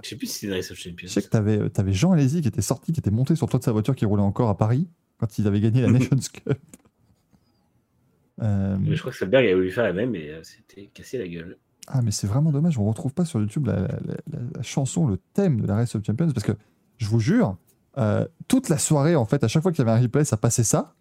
Je 0.02 0.10
sais 0.10 0.16
plus 0.16 0.26
si 0.28 0.34
c'était 0.34 0.46
une 0.48 0.52
Race 0.54 0.70
of 0.70 0.78
Champions. 0.78 1.08
Je 1.08 1.12
sais 1.12 1.22
que 1.22 1.28
t'avais 1.28 1.58
euh, 1.58 1.70
avais 1.76 1.92
Jean 1.92 2.12
Alési 2.12 2.40
qui 2.40 2.48
était 2.48 2.62
sorti, 2.62 2.92
qui 2.92 3.00
était 3.00 3.10
monté 3.10 3.34
sur 3.34 3.46
le 3.46 3.50
toit 3.50 3.58
de 3.58 3.64
sa 3.64 3.72
voiture 3.72 3.96
qui 3.96 4.04
roulait 4.04 4.22
encore 4.22 4.48
à 4.48 4.56
Paris 4.56 4.88
quand 5.18 5.38
ils 5.38 5.46
avaient 5.46 5.60
gagné 5.60 5.82
la 5.82 5.88
Nations 5.90 6.16
Cup. 6.32 6.58
Euh... 8.40 8.78
Je 8.88 9.00
crois 9.00 9.10
que 9.10 9.18
Solberg 9.18 9.46
a 9.46 9.54
voulu 9.54 9.72
faire 9.72 9.84
la 9.84 9.92
même 9.92 10.14
et 10.14 10.32
c'était 10.42 10.86
cassé 10.94 11.18
la 11.18 11.26
gueule. 11.26 11.58
Ah, 11.90 12.02
mais 12.02 12.10
c'est 12.10 12.26
vraiment 12.26 12.52
dommage, 12.52 12.78
on 12.78 12.84
retrouve 12.84 13.14
pas 13.14 13.24
sur 13.24 13.40
YouTube 13.40 13.66
la, 13.66 13.88
chanson, 14.62 15.06
le 15.06 15.18
thème 15.32 15.62
de 15.62 15.66
la 15.66 15.74
Race 15.74 15.94
of 15.94 16.04
Champions 16.04 16.30
parce 16.32 16.44
que 16.44 16.52
je 16.98 17.08
vous 17.08 17.18
jure, 17.18 17.56
euh, 17.96 18.26
toute 18.46 18.68
la 18.68 18.76
soirée, 18.76 19.16
en 19.16 19.24
fait, 19.24 19.42
à 19.42 19.48
chaque 19.48 19.62
fois 19.62 19.72
qu'il 19.72 19.84
y 19.84 19.88
avait 19.88 19.98
un 19.98 20.02
replay, 20.02 20.24
ça 20.24 20.36
passait 20.36 20.64
ça. 20.64 20.94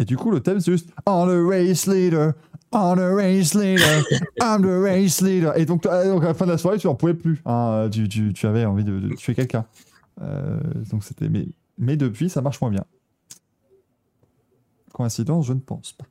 Et 0.00 0.04
du 0.04 0.16
coup, 0.16 0.32
le 0.32 0.40
thème, 0.40 0.58
c'est 0.58 0.72
juste 0.72 0.90
On 1.06 1.26
the 1.26 1.48
race 1.48 1.86
leader, 1.86 2.32
on 2.72 2.96
the 2.96 3.14
race 3.14 3.54
leader, 3.54 4.02
I'm 4.42 4.62
the 4.62 4.82
race 4.82 5.20
leader. 5.20 5.56
Et 5.56 5.64
donc, 5.64 5.86
à 5.86 6.04
la 6.04 6.34
fin 6.34 6.46
de 6.46 6.50
la 6.50 6.58
soirée, 6.58 6.78
tu 6.78 6.88
n'en 6.88 6.96
pouvais 6.96 7.14
plus. 7.14 7.40
Hein, 7.46 7.88
tu, 7.90 8.46
avais 8.46 8.64
envie 8.64 8.82
de, 8.82 8.98
de 8.98 9.14
tuer 9.14 9.36
quelqu'un. 9.36 9.64
Euh, 10.20 10.58
donc 10.90 11.04
c'était. 11.04 11.28
Mais, 11.28 11.46
mais 11.78 11.96
depuis, 11.96 12.28
ça 12.28 12.42
marche 12.42 12.60
moins 12.60 12.70
bien. 12.70 12.84
Coïncidence, 14.92 15.46
je 15.46 15.52
ne 15.52 15.60
pense 15.60 15.92
pas. 15.92 16.04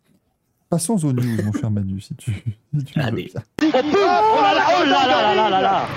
Passons 0.73 1.05
aux 1.05 1.13
news, 1.13 1.37
mon 1.45 1.53
cher 1.53 1.69
Manu, 1.69 2.01
si 2.01 2.15
tu. 2.15 2.31
Si 2.75 2.83
tu 2.83 2.99
Allez. 2.99 3.31
Oh 3.35 3.65
là 3.71 3.83
là, 3.83 4.65
oh 4.75 4.83
là 4.83 5.07
là 5.07 5.35
là 5.35 5.49
là 5.51 5.61
là 5.61 5.87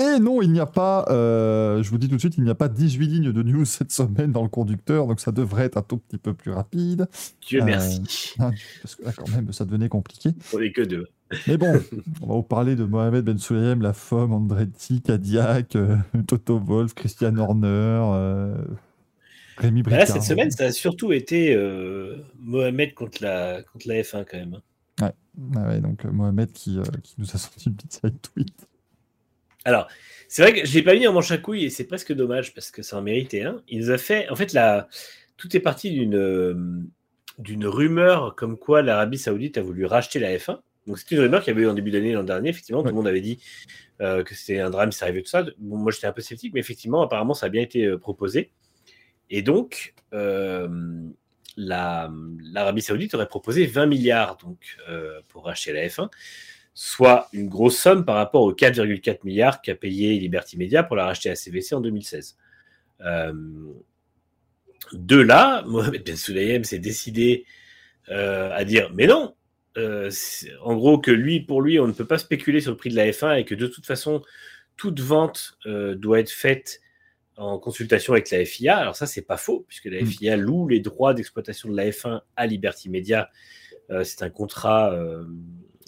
et 0.00 0.18
non, 0.18 0.40
il 0.40 0.50
n'y 0.50 0.60
a 0.60 0.66
pas, 0.66 1.04
euh, 1.10 1.82
je 1.82 1.90
vous 1.90 1.98
dis 1.98 2.08
tout 2.08 2.14
de 2.14 2.20
suite, 2.20 2.36
il 2.38 2.42
n'y 2.42 2.50
a 2.50 2.54
pas 2.54 2.68
18 2.68 3.06
lignes 3.06 3.32
de 3.32 3.42
news 3.42 3.66
cette 3.66 3.92
semaine 3.92 4.32
dans 4.32 4.42
le 4.42 4.48
conducteur, 4.48 5.06
donc 5.06 5.20
ça 5.20 5.30
devrait 5.30 5.64
être 5.66 5.76
un 5.76 5.82
tout 5.82 5.98
petit 5.98 6.16
peu 6.16 6.32
plus 6.32 6.52
rapide. 6.52 7.06
Dieu 7.46 7.60
euh, 7.60 7.64
merci. 7.64 8.34
Hein, 8.38 8.50
parce 8.82 8.94
que 8.96 9.04
là, 9.04 9.12
quand 9.14 9.28
même, 9.28 9.52
ça 9.52 9.66
devenait 9.66 9.90
compliqué. 9.90 10.30
On 10.54 10.58
n'est 10.58 10.72
que 10.72 10.82
deux. 10.82 11.06
Mais 11.46 11.58
bon, 11.58 11.78
on 12.22 12.26
va 12.26 12.34
vous 12.34 12.42
parler 12.42 12.76
de 12.76 12.84
Mohamed 12.84 13.26
Ben 13.26 13.36
Sulayem, 13.36 13.82
La 13.82 13.92
Femme, 13.92 14.32
Andretti, 14.32 15.02
Cadillac, 15.02 15.76
euh, 15.76 15.96
Toto 16.26 16.58
Wolf, 16.58 16.94
Christian 16.94 17.36
Horner, 17.36 18.56
Rémi 19.56 19.82
Bricard. 19.82 20.08
cette 20.08 20.22
semaine, 20.22 20.50
ça 20.50 20.64
a 20.64 20.72
surtout 20.72 21.12
été 21.12 21.56
Mohamed 22.38 22.94
contre 22.94 23.22
la, 23.22 23.62
contre 23.62 23.88
la 23.88 23.94
F1 24.02 24.24
quand 24.30 24.38
même. 24.38 24.60
Ouais, 25.00 25.12
ah 25.56 25.68
ouais 25.68 25.80
donc 25.80 26.04
Mohamed 26.04 26.52
qui, 26.52 26.78
qui 27.02 27.14
nous 27.18 27.28
a 27.32 27.38
sorti 27.38 27.68
une 27.68 27.74
petite 27.74 27.94
side 27.94 28.20
tweet 28.20 28.68
alors, 29.64 29.88
c'est 30.28 30.42
vrai 30.42 30.52
que 30.52 30.66
je 30.66 30.74
l'ai 30.74 30.82
pas 30.82 30.94
mis 30.94 31.06
en 31.06 31.12
manche 31.12 31.30
à 31.30 31.38
couilles 31.38 31.64
et 31.64 31.70
c'est 31.70 31.84
presque 31.84 32.12
dommage 32.12 32.54
parce 32.54 32.70
que 32.70 32.82
ça 32.82 32.98
en 32.98 33.02
méritait 33.02 33.42
un. 33.42 33.62
Il 33.68 33.80
nous 33.80 33.90
a 33.90 33.98
fait. 33.98 34.28
En 34.28 34.36
fait, 34.36 34.52
la... 34.52 34.88
tout 35.36 35.56
est 35.56 35.60
parti 35.60 35.90
d'une 35.90 36.86
d'une 37.38 37.66
rumeur 37.66 38.36
comme 38.36 38.56
quoi 38.56 38.80
l'Arabie 38.82 39.18
Saoudite 39.18 39.58
a 39.58 39.62
voulu 39.62 39.86
racheter 39.86 40.20
la 40.20 40.36
F1 40.36 40.60
Donc 40.86 40.98
c'était 40.98 41.16
une 41.16 41.22
rumeur 41.22 41.42
qu'il 41.42 41.52
y 41.52 41.56
avait 41.56 41.64
eu 41.64 41.68
en 41.68 41.74
début 41.74 41.90
d'année 41.90 42.12
l'an 42.12 42.22
dernier. 42.22 42.50
Effectivement, 42.50 42.82
tout 42.82 42.88
le 42.88 42.94
monde 42.94 43.08
avait 43.08 43.20
dit 43.20 43.40
euh, 44.00 44.22
que 44.22 44.34
c'était 44.34 44.60
un 44.60 44.70
drame 44.70 44.92
ça 44.92 45.06
arrivait 45.06 45.22
tout 45.22 45.30
ça. 45.30 45.44
Bon, 45.58 45.76
moi 45.78 45.90
j'étais 45.90 46.06
un 46.06 46.12
peu 46.12 46.22
sceptique, 46.22 46.52
mais 46.54 46.60
effectivement, 46.60 47.02
apparemment, 47.02 47.34
ça 47.34 47.46
a 47.46 47.48
bien 47.48 47.62
été 47.62 47.86
euh, 47.86 47.98
proposé. 47.98 48.50
Et 49.30 49.42
donc, 49.42 49.94
euh, 50.12 50.68
la- 51.56 52.10
l'Arabie 52.52 52.82
Saoudite 52.82 53.14
aurait 53.14 53.28
proposé 53.28 53.66
20 53.66 53.86
milliards 53.86 54.36
donc, 54.36 54.58
euh, 54.88 55.20
pour 55.28 55.44
racheter 55.44 55.72
la 55.72 55.86
F1, 55.88 56.10
soit 56.74 57.28
une 57.32 57.48
grosse 57.48 57.78
somme 57.78 58.04
par 58.04 58.16
rapport 58.16 58.42
aux 58.42 58.52
4,4 58.52 59.24
milliards 59.24 59.62
qu'a 59.62 59.74
payé 59.74 60.18
Liberty 60.18 60.56
Media 60.56 60.82
pour 60.82 60.96
la 60.96 61.04
racheter 61.06 61.30
à 61.30 61.36
CVC 61.36 61.74
en 61.74 61.80
2016. 61.80 62.36
Euh, 63.00 63.32
de 64.92 65.16
là, 65.16 65.62
Mohamed 65.66 66.04
Ben 66.04 66.16
Sulayem 66.16 66.64
s'est 66.64 66.78
décidé 66.78 67.44
à 68.08 68.64
dire 68.64 68.90
mais 68.92 69.06
non, 69.06 69.34
en 69.76 70.74
gros 70.76 70.98
que 70.98 71.10
lui, 71.10 71.40
pour 71.40 71.62
lui, 71.62 71.80
on 71.80 71.86
ne 71.86 71.92
peut 71.92 72.04
pas 72.04 72.18
spéculer 72.18 72.60
sur 72.60 72.70
le 72.70 72.76
prix 72.76 72.90
de 72.90 72.96
la 72.96 73.10
F1 73.10 73.38
et 73.38 73.44
que 73.46 73.54
de 73.54 73.66
toute 73.66 73.86
façon, 73.86 74.20
toute 74.76 75.00
vente 75.00 75.56
doit 75.64 76.20
être 76.20 76.30
faite 76.30 76.80
en 77.36 77.58
consultation 77.58 78.12
avec 78.12 78.30
la 78.30 78.44
FIA. 78.44 78.76
Alors 78.76 78.96
ça, 78.96 79.06
c'est 79.06 79.22
pas 79.22 79.36
faux, 79.36 79.64
puisque 79.68 79.86
la 79.86 80.02
Mm. 80.02 80.06
FIA 80.06 80.36
loue 80.36 80.68
les 80.68 80.80
droits 80.80 81.14
d'exploitation 81.14 81.68
de 81.70 81.76
la 81.76 81.90
F1 81.90 82.20
à 82.36 82.46
Liberty 82.46 82.88
Media. 82.90 83.30
Euh, 83.90 84.04
c'est 84.04 84.22
un 84.22 84.30
contrat, 84.30 84.92
euh, 84.94 85.24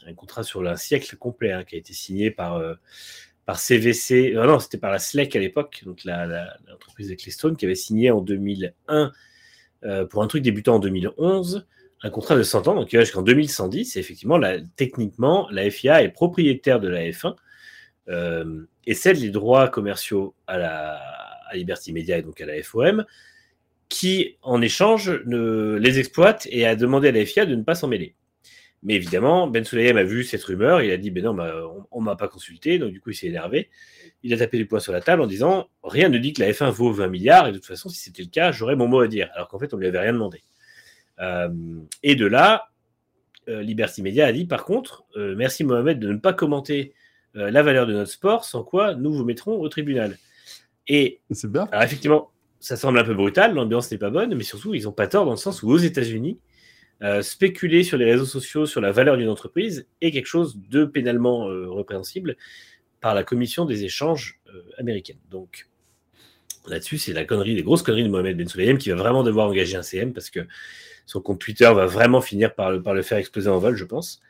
un 0.06 0.14
contrat 0.14 0.42
sur 0.42 0.66
un 0.66 0.76
siècle 0.76 1.16
complet 1.16 1.52
hein, 1.52 1.64
qui 1.64 1.76
a 1.76 1.78
été 1.78 1.92
signé 1.92 2.30
par, 2.30 2.56
euh, 2.56 2.74
par 3.44 3.58
CVC. 3.60 4.32
non, 4.34 4.58
c'était 4.58 4.78
par 4.78 4.90
la 4.90 4.98
SLEC 4.98 5.36
à 5.36 5.38
l'époque, 5.38 5.82
donc 5.84 6.04
la- 6.04 6.26
la- 6.26 6.56
l'entreprise 6.68 7.10
Ecclestone, 7.12 7.56
qui 7.56 7.64
avait 7.64 7.74
signé 7.76 8.10
en 8.10 8.20
2001 8.20 9.12
euh, 9.84 10.04
pour 10.04 10.22
un 10.22 10.26
truc 10.26 10.42
débutant 10.42 10.76
en 10.76 10.78
2011 10.80 11.66
un 12.02 12.10
contrat 12.10 12.36
de 12.36 12.42
100 12.42 12.66
ans, 12.68 12.74
donc 12.74 12.88
qui 12.88 12.96
va 12.96 13.02
jusqu'en 13.02 13.22
2110. 13.22 13.96
Et 13.96 14.00
effectivement, 14.00 14.36
la- 14.36 14.60
techniquement, 14.60 15.48
la 15.50 15.70
FIA 15.70 16.02
est 16.02 16.08
propriétaire 16.10 16.80
de 16.80 16.88
la 16.88 17.02
F1 17.10 17.36
euh, 18.08 18.66
et 18.86 18.94
cède 18.94 19.16
les 19.18 19.30
droits 19.30 19.68
commerciaux 19.68 20.34
à 20.46 20.58
la 20.58 21.00
à 21.48 21.56
Liberty 21.56 21.92
Media 21.92 22.18
et 22.18 22.22
donc 22.22 22.40
à 22.40 22.46
la 22.46 22.62
FOM, 22.62 23.04
qui 23.88 24.36
en 24.42 24.60
échange 24.62 25.22
ne, 25.26 25.76
les 25.76 25.98
exploite 25.98 26.46
et 26.50 26.66
a 26.66 26.76
demandé 26.76 27.08
à 27.08 27.12
la 27.12 27.24
FIA 27.24 27.46
de 27.46 27.54
ne 27.54 27.62
pas 27.62 27.74
s'en 27.74 27.88
mêler. 27.88 28.14
Mais 28.82 28.94
évidemment, 28.94 29.46
Ben 29.46 29.64
Sulayem 29.64 29.96
a 29.96 30.04
vu 30.04 30.22
cette 30.22 30.44
rumeur, 30.44 30.82
il 30.82 30.90
a 30.90 30.96
dit 30.96 31.10
ben 31.10 31.24
non, 31.24 31.34
bah, 31.34 31.54
on, 31.66 31.86
on 31.90 32.00
m'a 32.00 32.14
pas 32.14 32.28
consulté, 32.28 32.78
donc 32.78 32.92
du 32.92 33.00
coup 33.00 33.10
il 33.10 33.14
s'est 33.14 33.26
énervé. 33.26 33.70
Il 34.22 34.32
a 34.34 34.36
tapé 34.36 34.58
du 34.58 34.66
poing 34.66 34.80
sur 34.80 34.92
la 34.92 35.00
table 35.00 35.22
en 35.22 35.26
disant 35.26 35.68
rien 35.82 36.08
ne 36.08 36.18
dit 36.18 36.32
que 36.32 36.40
la 36.40 36.50
F1 36.52 36.70
vaut 36.70 36.92
20 36.92 37.08
milliards 37.08 37.48
et 37.48 37.52
de 37.52 37.56
toute 37.56 37.66
façon 37.66 37.88
si 37.88 37.98
c'était 37.98 38.22
le 38.22 38.28
cas, 38.28 38.52
j'aurais 38.52 38.76
mon 38.76 38.86
mot 38.86 39.00
à 39.00 39.08
dire. 39.08 39.30
Alors 39.34 39.48
qu'en 39.48 39.58
fait 39.58 39.72
on 39.74 39.76
lui 39.76 39.86
avait 39.86 39.98
rien 39.98 40.12
demandé. 40.12 40.42
Euh, 41.20 41.48
et 42.02 42.14
de 42.14 42.26
là, 42.26 42.68
euh, 43.48 43.62
Liberty 43.62 44.02
Media 44.02 44.26
a 44.26 44.32
dit 44.32 44.44
par 44.44 44.64
contre, 44.64 45.04
euh, 45.16 45.34
merci 45.36 45.64
Mohamed 45.64 45.98
de 45.98 46.12
ne 46.12 46.18
pas 46.18 46.32
commenter 46.32 46.94
la 47.38 47.62
valeur 47.62 47.86
de 47.86 47.92
notre 47.92 48.10
sport, 48.10 48.46
sans 48.46 48.64
quoi 48.64 48.94
nous 48.94 49.12
vous 49.12 49.22
mettrons 49.22 49.60
au 49.60 49.68
tribunal. 49.68 50.16
Et 50.88 51.20
C'est 51.30 51.50
bien. 51.50 51.68
alors 51.72 51.84
effectivement, 51.84 52.30
ça 52.60 52.76
semble 52.76 52.98
un 52.98 53.04
peu 53.04 53.14
brutal, 53.14 53.54
l'ambiance 53.54 53.90
n'est 53.90 53.98
pas 53.98 54.10
bonne, 54.10 54.34
mais 54.34 54.44
surtout 54.44 54.74
ils 54.74 54.84
n'ont 54.84 54.92
pas 54.92 55.06
tort 55.06 55.24
dans 55.24 55.32
le 55.32 55.36
sens 55.36 55.62
où 55.62 55.70
aux 55.70 55.78
États-Unis, 55.78 56.38
euh, 57.02 57.20
spéculer 57.20 57.82
sur 57.84 57.98
les 57.98 58.06
réseaux 58.06 58.24
sociaux 58.24 58.64
sur 58.64 58.80
la 58.80 58.90
valeur 58.90 59.18
d'une 59.18 59.28
entreprise 59.28 59.86
est 60.00 60.10
quelque 60.12 60.26
chose 60.26 60.58
de 60.70 60.86
pénalement 60.86 61.46
euh, 61.48 61.70
répréhensible 61.70 62.36
par 63.02 63.14
la 63.14 63.22
commission 63.22 63.66
des 63.66 63.84
échanges 63.84 64.40
euh, 64.48 64.62
américaine. 64.78 65.18
Donc 65.30 65.68
là-dessus, 66.66 66.96
c'est 66.96 67.12
la 67.12 67.26
connerie, 67.26 67.54
les 67.54 67.62
grosses 67.62 67.82
conneries 67.82 68.04
de 68.04 68.08
Mohamed 68.08 68.38
Ben 68.38 68.48
Sulayem 68.48 68.78
qui 68.78 68.88
va 68.88 68.96
vraiment 68.96 69.22
devoir 69.22 69.48
engager 69.48 69.76
un 69.76 69.82
CM 69.82 70.14
parce 70.14 70.30
que 70.30 70.40
son 71.04 71.20
compte 71.20 71.38
Twitter 71.38 71.70
va 71.72 71.84
vraiment 71.84 72.22
finir 72.22 72.54
par 72.54 72.70
le, 72.70 72.82
par 72.82 72.94
le 72.94 73.02
faire 73.02 73.18
exploser 73.18 73.50
en 73.50 73.58
vol, 73.58 73.76
je 73.76 73.84
pense. 73.84 74.22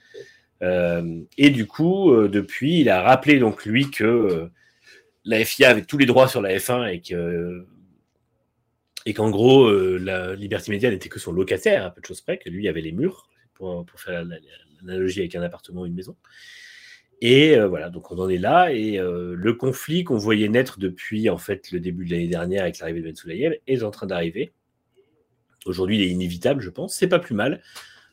Euh, 0.62 1.20
et 1.38 1.50
du 1.50 1.66
coup, 1.66 2.14
depuis, 2.26 2.80
il 2.80 2.90
a 2.90 3.00
rappelé 3.00 3.38
donc 3.38 3.64
lui 3.64 3.90
que 3.90 4.50
la 5.26 5.44
FIA 5.44 5.68
avait 5.70 5.84
tous 5.84 5.98
les 5.98 6.06
droits 6.06 6.28
sur 6.28 6.40
la 6.40 6.56
F1 6.56 6.86
et 6.92 7.00
que 7.02 7.66
et 9.04 9.14
qu'en 9.14 9.30
gros, 9.30 9.66
euh, 9.68 9.98
la 10.02 10.34
Liberty 10.34 10.70
Media 10.72 10.90
n'était 10.90 11.08
que 11.08 11.20
son 11.20 11.30
locataire, 11.32 11.84
à 11.84 11.90
peu 11.90 12.00
de 12.00 12.06
choses 12.06 12.20
près, 12.22 12.38
que 12.38 12.48
lui 12.48 12.66
avait 12.68 12.80
les 12.80 12.90
murs, 12.90 13.28
pour, 13.54 13.86
faire 13.96 14.24
la- 14.24 14.34
la- 14.36 14.40
l'analogie 14.82 15.20
avec 15.20 15.34
un 15.36 15.42
appartement 15.42 15.82
ou 15.82 15.86
une 15.86 15.94
maison. 15.94 16.16
Et 17.20 17.56
euh, 17.56 17.68
voilà, 17.68 17.88
donc 17.88 18.10
on 18.10 18.18
en 18.18 18.28
est 18.28 18.36
là. 18.38 18.72
Et 18.72 18.98
euh, 18.98 19.34
le 19.36 19.52
conflit 19.54 20.02
qu'on 20.04 20.16
voyait 20.18 20.48
naître 20.48 20.78
depuis 20.80 21.30
en 21.30 21.38
fait 21.38 21.70
le 21.70 21.78
début 21.80 22.04
de 22.04 22.10
l'année 22.10 22.26
dernière 22.28 22.62
avec 22.62 22.78
l'arrivée 22.80 23.00
de 23.00 23.04
Ben 23.06 23.14
Sulayem 23.16 23.54
est 23.68 23.82
en 23.84 23.90
train 23.92 24.06
d'arriver. 24.06 24.52
Aujourd'hui, 25.66 25.96
il 25.96 26.02
est 26.02 26.08
inévitable, 26.10 26.60
je 26.60 26.70
pense. 26.70 26.94
C'est 26.96 27.08
pas 27.08 27.18
plus 27.20 27.34
mal. 27.34 27.62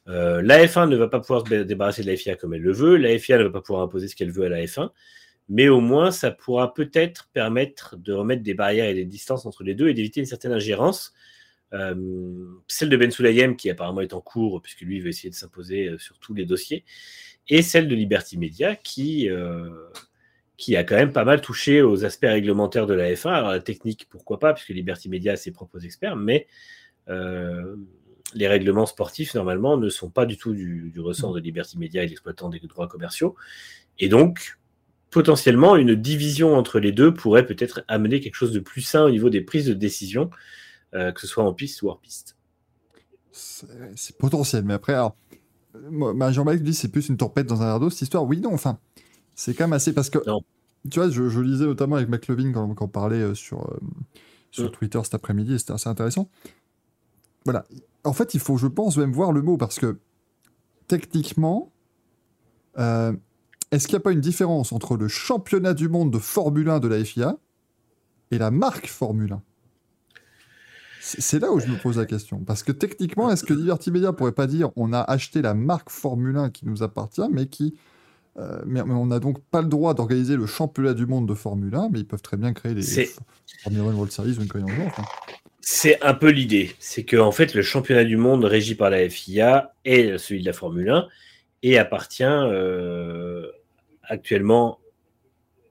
La 0.05 0.65
F1 0.65 0.87
ne 0.89 0.95
va 0.95 1.07
pas 1.07 1.19
pouvoir 1.19 1.41
se 1.45 1.49
dé- 1.49 1.65
débarrasser 1.65 2.03
de 2.03 2.07
la 2.11 2.15
FIA 2.17 2.35
comme 2.35 2.53
elle 2.53 2.61
le 2.61 2.71
veut. 2.73 2.97
La 2.97 3.17
FIA 3.17 3.37
ne 3.39 3.43
va 3.43 3.49
pas 3.51 3.61
pouvoir 3.61 3.81
imposer 3.83 4.07
ce 4.07 4.15
qu'elle 4.15 4.31
veut 4.31 4.45
à 4.45 4.49
la 4.49 4.63
F1. 4.63 4.91
Mais 5.49 5.67
au 5.67 5.81
moins, 5.81 6.11
ça 6.11 6.31
pourra 6.31 6.73
peut-être 6.73 7.29
permettre 7.33 7.97
de 7.97 8.13
remettre 8.13 8.43
des 8.43 8.53
barrières 8.53 8.87
et 8.87 8.93
des 8.93 9.05
distances 9.05 9.45
entre 9.45 9.63
les 9.63 9.75
deux 9.75 9.89
et 9.89 9.93
d'éviter 9.93 10.19
une 10.19 10.25
certaine 10.25 10.53
ingérence. 10.53 11.13
Euh, 11.73 12.45
celle 12.67 12.89
de 12.89 12.97
Ben 12.97 13.11
Sulayem, 13.11 13.55
qui 13.55 13.69
apparemment 13.69 14.01
est 14.01 14.13
en 14.13 14.21
cours, 14.21 14.61
puisque 14.61 14.81
lui 14.81 14.99
veut 14.99 15.09
essayer 15.09 15.29
de 15.29 15.35
s'imposer 15.35 15.87
euh, 15.87 15.97
sur 15.97 16.19
tous 16.19 16.33
les 16.33 16.45
dossiers, 16.45 16.85
et 17.49 17.61
celle 17.61 17.87
de 17.87 17.95
Liberty 17.95 18.37
Media, 18.37 18.75
qui, 18.75 19.29
euh, 19.29 19.69
qui 20.55 20.75
a 20.75 20.83
quand 20.83 20.95
même 20.95 21.11
pas 21.11 21.25
mal 21.25 21.41
touché 21.41 21.81
aux 21.81 22.05
aspects 22.05 22.27
réglementaires 22.27 22.85
de 22.85 22.93
la 22.93 23.11
F1. 23.11 23.29
Alors 23.29 23.49
la 23.51 23.59
technique, 23.59 24.07
pourquoi 24.09 24.39
pas, 24.39 24.53
puisque 24.53 24.69
Liberty 24.69 25.09
Media 25.09 25.33
a 25.33 25.35
ses 25.35 25.51
propres 25.51 25.83
experts, 25.83 26.15
mais 26.15 26.47
euh, 27.09 27.75
les 28.33 28.47
règlements 28.47 28.85
sportifs, 28.85 29.33
normalement, 29.35 29.77
ne 29.77 29.89
sont 29.89 30.09
pas 30.09 30.25
du 30.25 30.37
tout 30.37 30.53
du, 30.53 30.89
du 30.91 30.99
ressort 30.99 31.33
de 31.33 31.39
Liberty 31.39 31.77
Media 31.77 32.03
et 32.03 32.07
l'exploitant 32.07 32.49
des 32.49 32.59
droits 32.59 32.87
commerciaux. 32.87 33.35
Et 33.99 34.09
donc, 34.09 34.57
potentiellement, 35.13 35.75
une 35.75 35.95
division 35.95 36.55
entre 36.55 36.79
les 36.79 36.91
deux 36.91 37.13
pourrait 37.13 37.45
peut-être 37.45 37.83
amener 37.87 38.19
quelque 38.19 38.35
chose 38.35 38.51
de 38.51 38.59
plus 38.59 38.81
sain 38.81 39.03
au 39.05 39.09
niveau 39.09 39.29
des 39.29 39.41
prises 39.41 39.65
de 39.67 39.73
décision, 39.73 40.29
euh, 40.93 41.11
que 41.11 41.21
ce 41.21 41.27
soit 41.27 41.43
en 41.43 41.53
piste 41.53 41.81
ou 41.81 41.87
hors 41.89 41.99
piste. 41.99 42.35
C'est 43.31 44.17
potentiel, 44.17 44.63
mais 44.63 44.73
après, 44.73 44.93
alors, 44.93 45.15
ma 45.89 46.31
Jean-Marc 46.31 46.59
dit 46.59 46.73
c'est 46.73 46.89
plus 46.89 47.09
une 47.09 47.17
tempête 47.17 47.47
dans 47.47 47.61
un 47.61 47.65
verre 47.65 47.79
d'eau, 47.79 47.89
cette 47.89 48.01
histoire. 48.03 48.23
Oui, 48.25 48.39
non, 48.41 48.53
enfin, 48.53 48.77
c'est 49.35 49.53
quand 49.53 49.63
même 49.63 49.73
assez 49.73 49.93
parce 49.93 50.09
que, 50.09 50.19
Non. 50.27 50.41
tu 50.89 50.99
vois, 50.99 51.09
je, 51.09 51.29
je 51.29 51.39
lisais 51.41 51.65
notamment 51.65 51.95
avec 51.95 52.09
McLovin 52.09 52.51
quand, 52.51 52.73
quand 52.75 52.85
on 52.85 52.89
parlait 52.89 53.21
euh, 53.21 53.33
sur, 53.33 53.61
euh, 53.71 53.77
sur 54.51 54.65
Mm. 54.65 54.71
Twitter 54.71 54.99
cet 55.03 55.15
après-midi, 55.15 55.57
c'était 55.57 55.73
assez 55.73 55.89
intéressant. 55.89 56.29
Voilà. 57.45 57.65
En 58.03 58.13
fait, 58.13 58.33
il 58.35 58.39
faut, 58.39 58.57
je 58.57 58.67
pense, 58.67 58.97
même 58.97 59.11
voir 59.11 59.31
le 59.31 59.41
mot 59.41 59.57
parce 59.57 59.79
que 59.79 59.97
techniquement, 60.87 61.71
euh, 62.77 63.13
est-ce 63.73 63.87
qu'il 63.87 63.95
n'y 63.95 64.01
a 64.01 64.03
pas 64.03 64.11
une 64.11 64.21
différence 64.21 64.71
entre 64.71 64.95
le 64.97 65.07
championnat 65.07 65.73
du 65.73 65.89
monde 65.89 66.11
de 66.11 66.19
Formule 66.19 66.69
1 66.69 66.79
de 66.79 66.87
la 66.87 67.03
FIA 67.03 67.37
et 68.31 68.37
la 68.37 68.51
marque 68.51 68.87
Formule 68.87 69.33
1 69.33 69.41
c'est 71.05 71.39
là 71.39 71.51
où 71.51 71.59
je 71.59 71.67
me 71.67 71.75
pose 71.75 71.97
la 71.97 72.05
question. 72.05 72.39
Parce 72.39 72.63
que 72.63 72.71
techniquement, 72.71 73.29
est-ce 73.29 73.43
que 73.43 73.53
Liberty 73.53 73.91
Media 73.91 74.13
pourrait 74.13 74.31
pas 74.31 74.47
dire 74.47 74.69
on 74.77 74.93
a 74.93 75.01
acheté 75.01 75.41
la 75.41 75.53
marque 75.53 75.89
Formule 75.89 76.37
1 76.37 76.49
qui 76.49 76.65
nous 76.65 76.81
appartient, 76.81 77.27
mais 77.29 77.47
qui. 77.47 77.75
euh, 78.37 78.61
mais, 78.65 78.79
on 78.81 79.07
n'a 79.07 79.19
donc 79.19 79.41
pas 79.51 79.61
le 79.61 79.67
droit 79.67 79.93
d'organiser 79.93 80.37
le 80.37 80.45
championnat 80.45 80.93
du 80.93 81.05
monde 81.05 81.27
de 81.27 81.33
Formule 81.33 81.75
1, 81.75 81.89
mais 81.91 81.99
ils 81.99 82.07
peuvent 82.07 82.21
très 82.21 82.37
bien 82.37 82.53
créer 82.53 82.73
les 82.73 82.81
F- 82.83 83.17
Formule 83.63 83.81
1 83.81 83.83
World 83.95 84.11
Series 84.13 84.37
ou 84.37 84.41
une 84.43 84.47
connerie 84.47 84.71
enfin. 84.85 85.03
C'est 85.59 86.01
un 86.01 86.13
peu 86.13 86.29
l'idée. 86.29 86.73
C'est 86.79 87.03
que 87.03 87.17
en 87.17 87.33
fait, 87.33 87.53
le 87.53 87.61
championnat 87.63 88.05
du 88.05 88.15
monde 88.15 88.45
régi 88.45 88.75
par 88.75 88.89
la 88.89 89.09
FIA 89.09 89.73
est 89.83 90.17
celui 90.17 90.39
de 90.39 90.45
la 90.45 90.53
Formule 90.53 90.89
1 90.89 91.07
et 91.63 91.77
appartient 91.77 92.23
euh, 92.23 93.47
actuellement. 94.03 94.79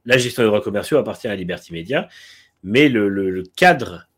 La 0.04 0.18
gestion 0.18 0.42
des 0.42 0.48
droits 0.48 0.60
commerciaux 0.62 0.98
appartient 0.98 1.28
à 1.28 1.36
Liberty 1.36 1.72
Media, 1.72 2.08
mais 2.64 2.88
le, 2.88 3.08
le- 3.08 3.30
le 3.30 3.42
cadre, 3.44 4.08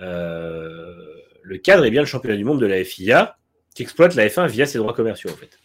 euh, 0.00 0.94
le 1.42 1.58
cadre 1.58 1.84
est 1.84 1.90
bien 1.90 2.00
le 2.02 2.06
championnat 2.06 2.36
du 2.36 2.44
monde 2.44 2.60
de 2.60 2.66
la 2.66 2.82
FIA 2.84 3.36
qui 3.74 3.82
exploite 3.82 4.14
la 4.14 4.26
F1 4.28 4.48
via 4.48 4.66
ses 4.66 4.78
droits 4.78 4.94
commerciaux 4.94 5.30
en 5.30 5.36
fait. 5.36 5.58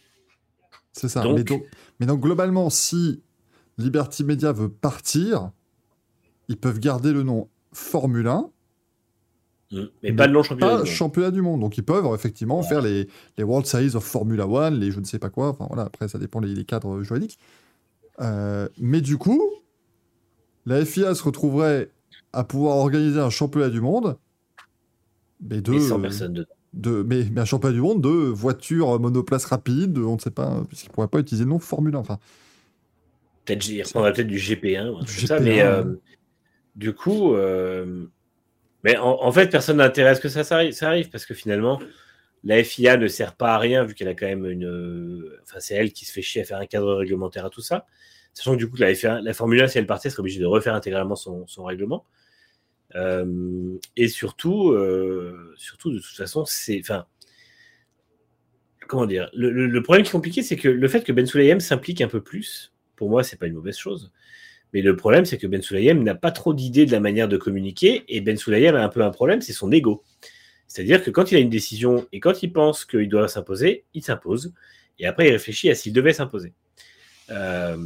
C'est 0.92 1.08
ça. 1.08 1.22
Donc- 1.22 1.36
Mais, 1.38 1.44
donc, 1.44 1.64
mais 2.00 2.06
donc, 2.06 2.20
globalement, 2.20 2.70
si 2.70 3.22
Liberty 3.78 4.22
Media 4.24 4.52
veut 4.52 4.68
partir, 4.70 5.50
ils 6.48 6.56
peuvent 6.56 6.78
garder 6.78 7.12
le 7.12 7.22
nom 7.24 7.48
Formule 7.72 8.28
1, 8.28 8.38
Mm. 8.42 8.50
Mais 10.02 10.12
pas 10.12 10.26
le 10.26 10.32
nom 10.32 10.42
championnat 10.42 10.72
pas 10.72 10.82
du 10.82 10.88
monde. 10.88 10.96
championnat 10.96 11.30
du 11.30 11.42
monde. 11.42 11.60
Donc 11.60 11.78
ils 11.78 11.84
peuvent 11.84 12.06
effectivement 12.14 12.62
faire 12.62 12.82
les, 12.82 13.08
les 13.38 13.44
World 13.44 13.66
Series 13.66 13.94
of 13.94 14.04
Formula 14.04 14.46
One, 14.46 14.78
les 14.78 14.90
je 14.90 15.00
ne 15.00 15.04
sais 15.04 15.18
pas 15.18 15.30
quoi. 15.30 15.48
Enfin 15.48 15.66
voilà, 15.68 15.84
après 15.84 16.08
ça 16.08 16.18
dépend 16.18 16.40
des 16.40 16.64
cadres 16.64 17.02
juridiques. 17.02 17.38
Euh, 18.20 18.68
mais 18.78 19.00
du 19.00 19.16
coup, 19.16 19.42
la 20.66 20.84
FIA 20.84 21.14
se 21.14 21.22
retrouverait 21.22 21.90
à 22.32 22.44
pouvoir 22.44 22.76
organiser 22.78 23.20
un 23.20 23.30
championnat 23.30 23.70
du 23.70 23.80
monde. 23.80 24.16
Mais 25.40 25.60
de, 25.60 25.74
Et 25.74 25.80
100 25.80 26.00
personnes 26.00 26.32
dedans. 26.32 26.48
de, 26.72 27.02
mais, 27.06 27.26
mais 27.32 27.40
un 27.40 27.44
championnat 27.44 27.74
du 27.74 27.80
monde 27.80 28.00
de 28.02 28.08
voitures 28.08 28.98
monoplace 29.00 29.44
rapide, 29.46 29.98
on 29.98 30.14
ne 30.14 30.20
sait 30.20 30.30
pas, 30.30 30.62
puisqu'ils 30.68 30.88
ne 30.88 30.92
pourraient 30.94 31.08
pas 31.08 31.18
utiliser 31.18 31.44
le 31.44 31.50
nom 31.50 31.58
Formule 31.58 31.94
1. 31.96 31.98
Enfin, 31.98 32.18
Peut-être 33.44 33.68
il 33.68 33.82
reprendra 33.82 34.12
peut-être 34.12 34.26
du 34.28 34.38
GP1 34.38 34.88
ou 34.90 34.96
un 34.96 35.00
Du 35.00 35.06
truc 35.06 35.18
comme 35.18 35.26
ça, 35.26 35.38
GP1, 35.38 35.42
mais 35.42 35.60
euh, 35.62 35.84
ouais. 35.84 35.98
du 36.76 36.94
coup, 36.94 37.34
euh, 37.34 38.06
mais 38.84 38.98
en, 38.98 39.32
fait, 39.32 39.50
personne 39.50 39.78
ce 39.80 40.20
que 40.20 40.28
ça, 40.28 40.42
arrive, 40.54 40.72
ça 40.72 40.88
arrive, 40.88 41.08
parce 41.08 41.24
que 41.24 41.32
finalement, 41.32 41.80
la 42.44 42.62
FIA 42.62 42.98
ne 42.98 43.08
sert 43.08 43.34
pas 43.34 43.54
à 43.54 43.58
rien 43.58 43.82
vu 43.82 43.94
qu'elle 43.94 44.08
a 44.08 44.14
quand 44.14 44.26
même 44.26 44.44
une. 44.44 44.66
euh, 44.66 45.40
Enfin, 45.42 45.58
c'est 45.58 45.74
elle 45.74 45.90
qui 45.92 46.04
se 46.04 46.12
fait 46.12 46.20
chier 46.20 46.42
à 46.42 46.44
faire 46.44 46.58
un 46.58 46.66
cadre 46.66 46.94
réglementaire 46.94 47.46
à 47.46 47.50
tout 47.50 47.62
ça. 47.62 47.86
Sachant 48.34 48.52
que 48.52 48.58
du 48.58 48.68
coup, 48.68 48.76
la, 48.76 48.92
la 49.22 49.32
Formule 49.32 49.62
1, 49.62 49.68
si 49.68 49.78
elle 49.78 49.86
partait, 49.86 50.10
serait 50.10 50.20
obligée 50.20 50.40
de 50.40 50.46
refaire 50.46 50.74
intégralement 50.74 51.16
son, 51.16 51.46
règlement. 51.64 52.04
Euh, 52.94 53.78
et 53.96 54.08
surtout, 54.08 54.72
euh, 54.72 55.54
surtout, 55.56 55.90
de 55.90 55.98
toute 55.98 56.16
façon, 56.16 56.44
c'est. 56.44 56.78
Enfin, 56.80 57.06
comment 58.86 59.06
dire 59.06 59.30
le, 59.32 59.80
problème 59.80 60.04
qui 60.04 60.10
est 60.10 60.12
compliqué, 60.12 60.42
c'est 60.42 60.56
que 60.56 60.68
le 60.68 60.88
fait 60.88 61.04
que 61.04 61.12
Ben 61.12 61.24
Sulayem 61.24 61.58
s'implique 61.58 62.02
un 62.02 62.08
peu 62.08 62.22
plus, 62.22 62.74
pour 62.96 63.08
moi, 63.08 63.22
c'est 63.22 63.38
pas 63.38 63.46
une 63.46 63.54
mauvaise 63.54 63.78
chose. 63.78 64.12
Mais 64.74 64.82
le 64.82 64.96
problème, 64.96 65.24
c'est 65.24 65.38
que 65.38 65.46
Ben 65.46 65.62
Sulayem 65.62 66.02
n'a 66.02 66.16
pas 66.16 66.32
trop 66.32 66.52
d'idées 66.52 66.84
de 66.84 66.92
la 66.92 67.00
manière 67.00 67.28
de 67.28 67.36
communiquer, 67.36 68.04
et 68.08 68.20
Ben 68.20 68.36
Sulayem 68.36 68.74
a 68.74 68.82
un 68.82 68.88
peu 68.88 69.02
un 69.02 69.10
problème, 69.10 69.40
c'est 69.40 69.52
son 69.52 69.70
ego. 69.70 70.02
C'est-à-dire 70.66 71.02
que 71.04 71.10
quand 71.12 71.30
il 71.30 71.36
a 71.36 71.38
une 71.38 71.48
décision 71.50 72.06
et 72.12 72.18
quand 72.18 72.42
il 72.42 72.52
pense 72.52 72.84
qu'il 72.84 73.08
doit 73.08 73.28
s'imposer, 73.28 73.84
il 73.94 74.02
s'impose, 74.02 74.52
et 74.98 75.06
après 75.06 75.28
il 75.28 75.30
réfléchit 75.30 75.70
à 75.70 75.76
s'il 75.76 75.92
devait 75.92 76.12
s'imposer. 76.12 76.52
Euh, 77.30 77.76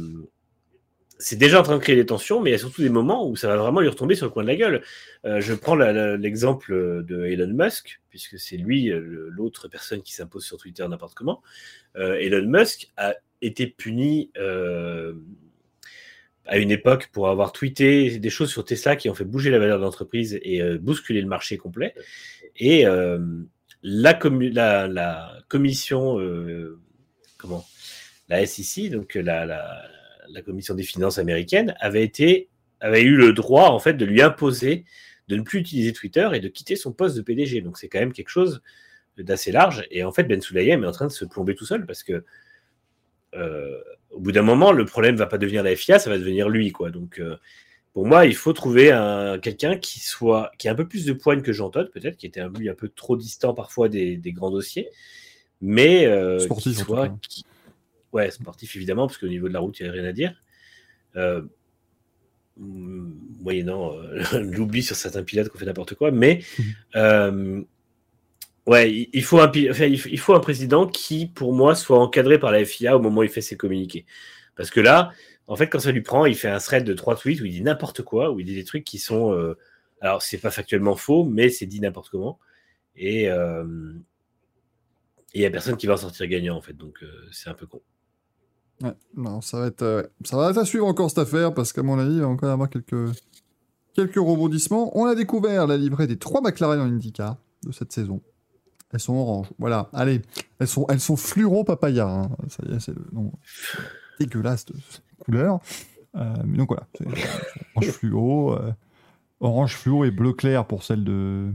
c'est 1.19 1.35
déjà 1.35 1.59
en 1.59 1.63
train 1.63 1.75
de 1.75 1.81
créer 1.81 1.95
des 1.95 2.07
tensions, 2.07 2.41
mais 2.41 2.49
il 2.49 2.53
y 2.53 2.55
a 2.55 2.59
surtout 2.59 2.81
des 2.81 2.89
moments 2.89 3.29
où 3.29 3.35
ça 3.35 3.47
va 3.47 3.57
vraiment 3.57 3.81
lui 3.81 3.89
retomber 3.89 4.15
sur 4.15 4.25
le 4.25 4.31
coin 4.31 4.41
de 4.41 4.47
la 4.47 4.55
gueule. 4.55 4.81
Euh, 5.25 5.41
je 5.41 5.53
prends 5.53 5.75
l'exemple 5.75 7.03
de 7.03 7.25
Elon 7.25 7.53
Musk, 7.53 8.01
puisque 8.09 8.39
c'est 8.39 8.57
lui 8.57 8.89
euh, 8.89 9.27
l'autre 9.29 9.67
personne 9.67 10.01
qui 10.01 10.13
s'impose 10.13 10.45
sur 10.45 10.57
Twitter 10.57 10.87
n'importe 10.87 11.13
comment. 11.13 11.43
Elon 11.95 12.47
Musk 12.47 12.89
a 12.97 13.13
été 13.41 13.67
puni 13.67 14.31
à 16.49 16.57
une 16.57 16.71
époque 16.71 17.09
pour 17.13 17.29
avoir 17.29 17.51
tweeté 17.51 18.17
des 18.17 18.29
choses 18.29 18.49
sur 18.49 18.65
Tesla 18.65 18.95
qui 18.95 19.09
ont 19.09 19.13
fait 19.13 19.23
bouger 19.23 19.51
la 19.51 19.59
valeur 19.59 19.77
de 19.77 19.83
l'entreprise 19.83 20.39
et 20.41 20.61
euh, 20.61 20.79
bousculer 20.79 21.21
le 21.21 21.27
marché 21.27 21.57
complet. 21.57 21.93
Et 22.57 22.87
euh, 22.87 23.19
la, 23.83 24.13
commission, 25.47 26.19
euh, 26.19 26.79
comment? 27.37 27.65
La 28.29 28.45
SEC, 28.45 28.89
donc 28.89 29.13
la, 29.13 29.83
commission 30.43 30.73
des 30.73 30.83
finances 30.83 31.19
américaine, 31.19 31.75
avait 31.79 32.03
été 32.03 32.49
avait 32.81 33.03
eu 33.03 33.15
le 33.15 33.33
droit 33.33 33.69
en 33.69 33.79
fait 33.79 33.93
de 33.93 34.05
lui 34.05 34.21
imposer 34.21 34.85
de 35.27 35.35
ne 35.35 35.41
plus 35.41 35.59
utiliser 35.59 35.93
Twitter 35.93 36.27
et 36.33 36.39
de 36.39 36.47
quitter 36.47 36.75
son 36.75 36.91
poste 36.93 37.15
de 37.15 37.21
PDG. 37.21 37.61
Donc 37.61 37.77
c'est 37.77 37.89
quand 37.89 37.99
même 37.99 38.13
quelque 38.13 38.29
chose 38.29 38.61
d'assez 39.17 39.51
large. 39.51 39.85
Et 39.91 40.03
en 40.03 40.11
fait, 40.11 40.23
Ben 40.23 40.41
Sulayem 40.41 40.83
est 40.83 40.87
en 40.87 40.91
train 40.91 41.07
de 41.07 41.11
se 41.11 41.25
plomber 41.25 41.53
tout 41.53 41.65
seul 41.65 41.85
parce 41.85 42.03
que 42.03 42.23
au 43.33 44.19
bout 44.19 44.31
d'un 44.31 44.41
moment, 44.41 44.71
le 44.71 44.85
problème 44.85 45.15
va 45.15 45.25
pas 45.27 45.37
devenir 45.37 45.63
la 45.63 45.75
FIA, 45.75 45.99
ça 45.99 46.09
va 46.09 46.17
devenir 46.17 46.49
lui, 46.49 46.71
quoi. 46.71 46.89
Donc 46.89 47.19
euh, 47.19 47.37
pour 47.93 48.05
moi, 48.05 48.25
il 48.25 48.35
faut 48.35 48.53
trouver 48.53 48.91
un 48.91 49.39
quelqu'un 49.39 49.77
qui 49.77 49.99
soit 49.99 50.51
qui 50.57 50.67
a 50.67 50.71
un 50.71 50.75
peu 50.75 50.87
plus 50.87 51.05
de 51.05 51.13
poigne 51.13 51.41
que 51.41 51.53
Jean 51.53 51.69
Todt, 51.69 51.91
peut-être, 51.91 52.17
qui 52.17 52.25
était 52.25 52.41
un, 52.41 52.49
lui 52.49 52.69
un 52.69 52.75
peu 52.75 52.89
trop 52.89 53.17
distant 53.17 53.53
parfois 53.53 53.89
des, 53.89 54.17
des 54.17 54.31
grands 54.31 54.51
dossiers, 54.51 54.89
mais 55.61 56.05
euh, 56.05 56.39
Sportif, 56.39 56.77
qui 56.77 56.83
soit 56.83 57.09
qui- 57.21 57.45
ouais 58.13 58.31
sportif 58.31 58.75
évidemment, 58.75 59.07
parce 59.07 59.17
qu'au 59.17 59.27
niveau 59.27 59.47
de 59.47 59.53
la 59.53 59.59
route, 59.59 59.79
il 59.79 59.83
n'y 59.83 59.89
a 59.89 59.91
rien 59.93 60.05
à 60.05 60.11
dire. 60.11 60.33
Euh, 61.15 61.41
mm, 62.57 63.11
moyennant 63.41 63.93
euh, 63.93 64.21
l'oubli 64.39 64.83
sur 64.83 64.95
certains 64.95 65.23
pilotes 65.23 65.49
qui 65.49 65.55
ont 65.55 65.59
fait 65.59 65.65
n'importe 65.65 65.95
quoi, 65.95 66.11
mais 66.11 66.39
euh, 66.95 67.61
ouais, 68.69 69.09
il- 69.13 69.23
faut, 69.23 69.39
un, 69.39 69.47
enfin, 69.69 69.85
il 69.85 70.19
faut- 70.19 70.33
un 70.33 70.39
président 70.39 70.87
qui, 70.87 71.25
pour 71.27 71.53
moi, 71.53 71.75
soit 71.75 71.99
encadré 71.99 72.39
par 72.39 72.51
la 72.51 72.63
FIA 72.65 72.95
au 72.95 72.99
moment 73.01 73.21
où 73.21 73.23
il 73.23 73.29
fait 73.29 73.41
ses 73.41 73.57
communiqués. 73.57 74.05
Parce 74.55 74.69
que 74.69 74.79
là, 74.79 75.11
en 75.47 75.55
fait, 75.55 75.67
quand 75.67 75.79
ça 75.79 75.91
lui 75.91 76.01
prend, 76.01 76.25
il 76.25 76.35
fait 76.35 76.49
un 76.49 76.59
thread 76.59 76.83
de 76.83 76.93
trois 76.93 77.15
tweets 77.15 77.41
où 77.41 77.45
il 77.45 77.51
dit 77.51 77.61
n'importe 77.61 78.03
quoi, 78.03 78.31
où 78.31 78.39
il 78.39 78.45
dit 78.45 78.55
des 78.55 78.63
trucs 78.65 78.83
qui 78.83 78.99
sont. 78.99 79.33
euh, 79.33 79.57
alors, 80.01 80.21
c'est 80.21 80.37
pas 80.37 80.51
factuellement 80.51 80.95
faux, 80.95 81.25
mais 81.25 81.49
c'est 81.49 81.65
dit 81.65 81.79
n'importe 81.81 82.09
comment. 82.09 82.39
Et 82.95 83.29
euh, 83.29 83.65
il 85.33 85.41
y 85.41 85.45
a 85.45 85.49
personne 85.51 85.77
qui 85.77 85.87
va 85.87 85.93
en 85.93 85.97
sortir 85.97 86.27
gagnant, 86.27 86.55
en 86.57 86.61
fait. 86.61 86.73
Donc, 86.77 87.03
euh, 87.03 87.07
c'est 87.31 87.49
un 87.49 87.53
peu 87.53 87.65
con. 87.67 87.81
Ouais, 88.81 88.93
non, 89.15 89.41
ça 89.41 89.59
va 89.59 89.67
être, 89.67 89.81
euh, 89.81 90.03
ça 90.23 90.37
va 90.37 90.49
être 90.51 90.57
à 90.57 90.65
suivre 90.65 90.85
encore 90.85 91.09
cette 91.09 91.19
affaire 91.19 91.53
parce 91.53 91.73
qu'à 91.73 91.83
mon 91.83 91.99
avis, 91.99 92.13
il 92.15 92.21
va 92.21 92.27
encore 92.27 92.49
y 92.49 92.51
avoir 92.53 92.69
quelques, 92.69 93.11
quelques 93.93 94.15
rebondissements. 94.15 94.97
On 94.97 95.05
a 95.05 95.15
découvert 95.15 95.67
la 95.67 95.75
livrée 95.77 96.07
des 96.07 96.17
trois 96.17 96.41
McLaren 96.41 96.79
en 96.79 96.85
IndyCar 96.85 97.37
de 97.65 97.71
cette 97.73 97.91
saison. 97.91 98.21
Elles 98.91 98.99
sont 98.99 99.13
oranges. 99.15 99.47
Voilà, 99.59 99.89
allez, 99.93 100.21
elles 100.59 100.67
sont, 100.67 100.85
elles 100.89 100.99
sont 100.99 101.15
fluoro 101.15 101.63
papaya. 101.63 102.07
hein. 102.07 102.29
Ça 102.47 102.63
y 102.67 102.73
est, 102.73 102.79
c'est 102.79 102.95
le 102.95 103.05
nom 103.11 103.31
dégueulasse 104.19 104.65
de 104.65 104.73
cette 104.89 105.03
couleur. 105.19 105.59
Euh, 106.15 106.33
mais 106.45 106.57
donc 106.57 106.69
voilà, 106.69 106.87
orange 107.75 107.91
fluo, 107.91 108.53
euh, 108.53 108.71
orange 109.39 109.75
fluo 109.75 110.05
et 110.05 110.11
bleu 110.11 110.33
clair 110.33 110.65
pour 110.65 110.83
celle 110.83 111.03
de, 111.03 111.51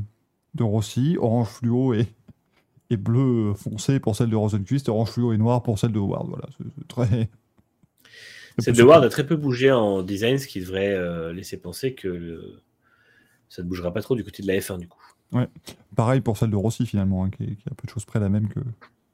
de 0.55 0.63
Rossi, 0.63 1.17
orange 1.21 1.49
fluo 1.49 1.93
et, 1.93 2.07
et 2.91 2.97
bleu 2.97 3.53
foncé 3.55 3.99
pour 3.99 4.15
celle 4.15 4.31
de 4.31 4.37
Rosenquist, 4.37 4.89
orange 4.89 5.11
fluo 5.11 5.33
et 5.33 5.39
noir 5.39 5.63
pour 5.65 5.79
celle 5.81 5.91
de 5.91 5.99
Howard. 5.99 6.29
Voilà, 6.29 6.47
c'est 6.57 6.65
c'est 6.79 6.87
très. 6.89 7.29
Cette 8.59 8.77
de 8.77 8.85
Ward 8.85 9.03
a 9.03 9.09
très 9.09 9.27
peu 9.27 9.35
bougé 9.35 9.73
en 9.73 10.03
design, 10.05 10.39
ce 10.39 10.47
qui 10.47 10.61
devrait 10.61 10.95
euh, 10.95 11.33
laisser 11.33 11.57
penser 11.57 11.95
que 11.95 12.07
le- 12.07 12.63
ça 13.49 13.63
ne 13.63 13.67
bougera 13.69 13.93
pas 13.93 14.01
trop 14.03 14.15
du 14.15 14.23
côté 14.23 14.43
de 14.45 14.47
la 14.47 14.55
F1 14.61 14.79
du 14.79 14.87
coup. 14.87 15.01
Pareil 15.97 16.21
pour 16.21 16.37
celle 16.37 16.51
de 16.51 16.57
Rossi 16.57 16.87
finalement, 16.87 17.25
hein, 17.25 17.31
qui, 17.31 17.45
est, 17.45 17.47
qui 17.47 17.69
est 17.69 17.73
à 17.73 17.75
peu 17.75 17.87
de 17.87 17.91
choses 17.91 18.05
près 18.05 18.21
la 18.21 18.29
même 18.29 18.49
que. 18.49 18.61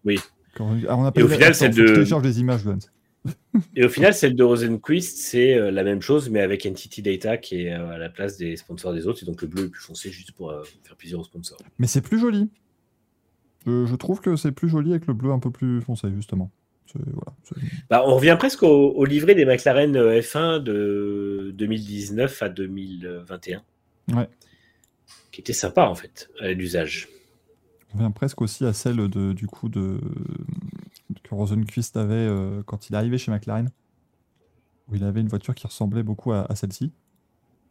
Oui. 0.05 0.19
Ah, 0.59 0.97
on 0.97 1.05
a 1.05 1.13
pas 1.13 1.21
Et 1.21 1.25
au 1.25 1.29
final, 1.29 1.55
celle 1.55 1.75
de- 1.75 1.87
télécharge 1.87 2.23
des 2.23 2.41
images, 2.41 2.65
Glenn. 2.65 2.79
Et 3.77 3.85
au 3.85 3.89
final, 3.91 4.15
celle 4.15 4.35
de 4.35 4.43
Rosenquist, 4.43 5.19
c'est 5.19 5.55
euh, 5.55 5.71
la 5.71 5.85
même 5.85 6.01
chose, 6.01 6.31
mais 6.31 6.41
avec 6.41 6.65
Entity 6.65 7.03
Data 7.03 7.37
qui 7.37 7.63
est 7.67 7.73
euh, 7.75 7.91
à 7.91 7.99
la 7.99 8.09
place 8.09 8.37
des 8.39 8.57
sponsors 8.57 8.95
des 8.95 9.07
autres, 9.07 9.23
et 9.23 9.27
donc 9.27 9.43
le 9.43 9.49
bleu 9.49 9.65
est 9.65 9.69
plus 9.69 9.83
foncé 9.83 10.11
juste 10.11 10.33
pour 10.33 10.51
euh, 10.51 10.63
faire 10.83 10.97
plaisir 10.97 11.21
aux 11.21 11.25
sponsors. 11.25 11.59
Mais 11.79 11.87
c'est 11.87 12.01
plus 12.01 12.19
joli. 12.19 12.49
Je, 13.67 13.85
je 13.85 13.95
trouve 13.95 14.21
que 14.21 14.37
c'est 14.37 14.53
plus 14.53 14.71
joli 14.71 14.91
avec 14.91 15.07
le 15.07 15.13
bleu 15.15 15.31
un 15.33 15.39
peu 15.39 15.51
plus 15.51 15.83
foncé, 15.83 16.09
justement. 16.15 16.51
Voilà, 16.95 17.33
Bah, 17.89 18.03
on 18.07 18.17
revient 18.17 18.35
presque 18.37 18.65
au, 18.65 18.91
au 18.93 19.05
livret 19.05 19.35
des 19.37 19.45
McLaren 19.45 19.95
euh, 19.97 20.21
F1 20.21 20.59
de 20.61 21.53
2019 21.55 22.43
à 22.43 22.49
2021. 22.49 23.63
Ouais. 24.15 24.29
Qui 25.33 25.41
était 25.41 25.53
sympa 25.53 25.85
en 25.87 25.95
fait, 25.95 26.29
à 26.41 26.49
l'usage. 26.53 27.09
On 27.95 27.99
revient 27.99 28.13
presque 28.15 28.41
aussi 28.43 28.65
à 28.65 28.73
celle 28.73 29.09
de, 29.09 29.33
du 29.33 29.47
coup 29.47 29.69
de, 29.69 30.01
que 31.23 31.35
Rosenquist 31.35 31.97
avait 31.97 32.15
euh, 32.15 32.63
quand 32.65 32.89
il 32.89 32.95
est 32.95 32.97
arrivé 32.97 33.19
chez 33.19 33.31
McLaren, 33.31 33.71
où 34.89 34.97
il 34.97 35.05
avait 35.05 35.21
une 35.21 35.29
voiture 35.29 35.55
qui 35.55 35.67
ressemblait 35.67 36.03
beaucoup 36.03 36.33
à, 36.33 36.51
à 36.51 36.55
celle-ci, 36.57 36.93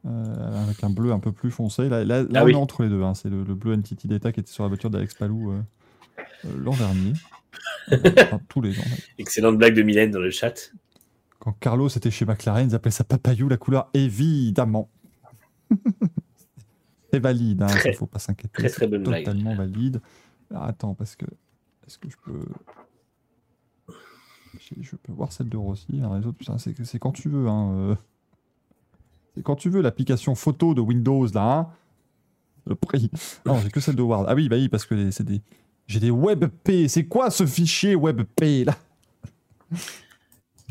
euh, 0.05 0.63
avec 0.63 0.83
un 0.83 0.89
bleu 0.89 1.11
un 1.11 1.19
peu 1.19 1.31
plus 1.31 1.51
foncé. 1.51 1.89
Là, 1.89 2.03
là, 2.05 2.23
là, 2.23 2.29
Ah 2.35 2.43
on 2.43 2.45
oui. 2.45 2.51
est 2.53 2.55
entre 2.55 2.83
les 2.83 2.89
deux. 2.89 3.01
hein. 3.03 3.13
C'est 3.13 3.29
le, 3.29 3.43
le 3.43 3.55
bleu 3.55 3.73
Entity 3.73 4.07
Data 4.07 4.31
qui 4.31 4.39
était 4.39 4.51
sur 4.51 4.63
la 4.63 4.69
voiture 4.69 4.89
d'Alex 4.89 5.13
Palou 5.15 5.51
euh, 5.51 5.61
euh, 6.45 6.49
l'an 6.57 6.75
dernier. 6.75 7.13
Enfin, 7.91 8.39
tous 8.47 8.61
les 8.61 8.77
ans. 8.79 8.83
Excellente 9.17 9.57
blague 9.57 9.73
de 9.73 9.81
Mylène 9.81 10.11
dans 10.11 10.19
le 10.19 10.29
chat. 10.29 10.71
Quand 11.39 11.53
Carlos 11.59 11.87
était 11.89 12.11
chez 12.11 12.23
McLaren, 12.25 12.69
ils 12.69 12.75
appelaient 12.75 12.91
ça 12.91 13.03
papayou, 13.03 13.49
la 13.49 13.57
couleur, 13.57 13.89
évidemment. 13.95 14.89
C'est 17.11 17.19
valide, 17.19 17.61
hein, 17.63 17.67
Très- 17.67 17.89
il 17.91 17.95
faut 17.95 18.05
pas 18.05 18.19
s'inquiéter. 18.19 18.53
très, 18.53 18.69
très 18.69 18.87
bonne. 18.87 19.03
Totalement 19.03 19.55
valide. 19.55 20.01
Alors, 20.51 20.63
attends, 20.63 20.93
parce 20.93 21.15
que. 21.15 21.25
Est-ce 21.87 21.97
que 21.97 22.09
je 22.09 22.15
peux. 22.23 22.45
Je, 24.81 24.95
peux 24.95 25.11
voir 25.13 25.31
celle 25.31 25.49
de 25.49 25.57
Rossi. 25.57 25.85
Les 25.91 26.03
autres, 26.27 26.37
c'est 26.83 26.99
quand 26.99 27.11
tu 27.11 27.29
veux. 27.29 27.47
Hein, 27.47 27.71
euh. 27.73 27.95
C'est 29.35 29.43
quand 29.43 29.55
tu 29.55 29.69
veux 29.69 29.81
l'application 29.81 30.35
photo 30.35 30.73
de 30.73 30.81
Windows, 30.81 31.27
là. 31.33 31.57
hein. 31.59 31.67
Le 32.65 32.75
prix. 32.75 33.09
Non, 33.45 33.57
j'ai 33.59 33.69
que 33.69 33.79
celle 33.79 33.95
de 33.95 34.01
Ward. 34.03 34.25
Ah 34.27 34.35
oui, 34.35 34.47
bah 34.49 34.57
oui, 34.57 34.69
parce 34.69 34.85
que 34.85 35.09
c'est 35.11 35.23
des. 35.23 35.41
J'ai 35.87 35.99
des 35.99 36.11
WebP. 36.11 36.87
C'est 36.87 37.05
quoi 37.05 37.31
ce 37.31 37.45
fichier 37.47 37.95
WebP, 37.95 38.65
là? 38.65 38.75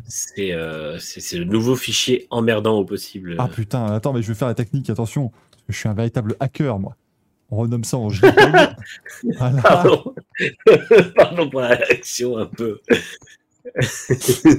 C'est 0.06 0.52
euh, 0.52 0.98
c'est- 0.98 1.20
c'est 1.20 1.38
le 1.38 1.44
nouveau 1.44 1.74
fichier 1.76 2.26
emmerdant 2.30 2.78
au 2.78 2.84
possible. 2.84 3.34
Ah 3.38 3.48
putain, 3.48 3.86
attends, 3.86 4.12
mais 4.12 4.22
je 4.22 4.28
vais 4.28 4.34
faire 4.34 4.48
la 4.48 4.54
technique, 4.54 4.88
attention. 4.90 5.32
Je 5.68 5.76
suis 5.76 5.88
un 5.88 5.94
véritable 5.94 6.36
hacker, 6.40 6.78
moi. 6.78 6.96
On 7.50 7.56
renomme 7.56 7.84
ça 7.84 7.96
en 7.96 8.10
JPEG. 8.10 8.32
voilà. 9.38 9.62
Pardon. 9.62 10.14
Pardon 11.16 11.48
pour 11.48 11.60
la 11.60 11.68
réaction 11.68 12.36
un 12.36 12.46
peu. 12.46 12.80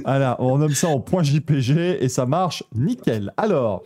voilà, 0.04 0.36
on 0.40 0.54
renomme 0.54 0.74
ça 0.74 0.88
en 0.88 1.00
point 1.00 1.22
JPG 1.22 2.02
et 2.02 2.08
ça 2.08 2.26
marche 2.26 2.64
nickel. 2.74 3.32
Alors, 3.36 3.84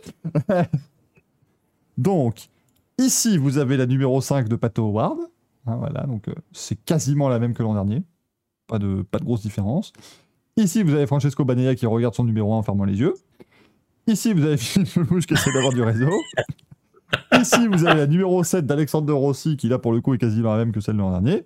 donc, 1.97 2.49
ici, 2.97 3.37
vous 3.37 3.57
avez 3.57 3.77
la 3.77 3.85
numéro 3.85 4.21
5 4.21 4.47
de 4.47 4.55
Pato 4.55 4.85
Howard. 4.85 5.19
Hein, 5.67 5.75
voilà, 5.77 6.03
donc 6.03 6.27
euh, 6.27 6.33
c'est 6.51 6.75
quasiment 6.83 7.29
la 7.29 7.39
même 7.39 7.53
que 7.53 7.63
l'an 7.63 7.73
dernier. 7.73 8.03
Pas 8.67 8.79
de, 8.79 9.03
pas 9.03 9.19
de 9.19 9.25
grosse 9.25 9.41
différence. 9.41 9.93
Ici, 10.57 10.83
vous 10.83 10.93
avez 10.93 11.05
Francesco 11.05 11.43
Banega 11.45 11.75
qui 11.75 11.85
regarde 11.85 12.15
son 12.15 12.23
numéro 12.23 12.53
1 12.53 12.57
en 12.57 12.63
fermant 12.63 12.85
les 12.85 12.99
yeux. 12.99 13.13
Ici, 14.07 14.33
vous 14.33 14.43
avez 14.43 14.57
Philippe 14.57 14.95
Lelouch 14.95 15.25
qui 15.25 15.33
essaie 15.33 15.51
d'avoir 15.53 15.73
du 15.73 15.81
réseau. 15.81 16.09
Ici, 17.41 17.67
vous 17.67 17.85
avez 17.85 17.99
la 18.01 18.07
numéro 18.07 18.43
7 18.43 18.65
d'Alexandre 18.65 19.13
Rossi 19.13 19.57
qui, 19.57 19.67
là, 19.67 19.79
pour 19.79 19.91
le 19.91 20.01
coup, 20.01 20.13
est 20.13 20.17
quasiment 20.17 20.51
la 20.51 20.57
même 20.57 20.71
que 20.71 20.79
celle 20.79 20.95
de 20.95 20.99
l'an 20.99 21.11
dernier. 21.11 21.45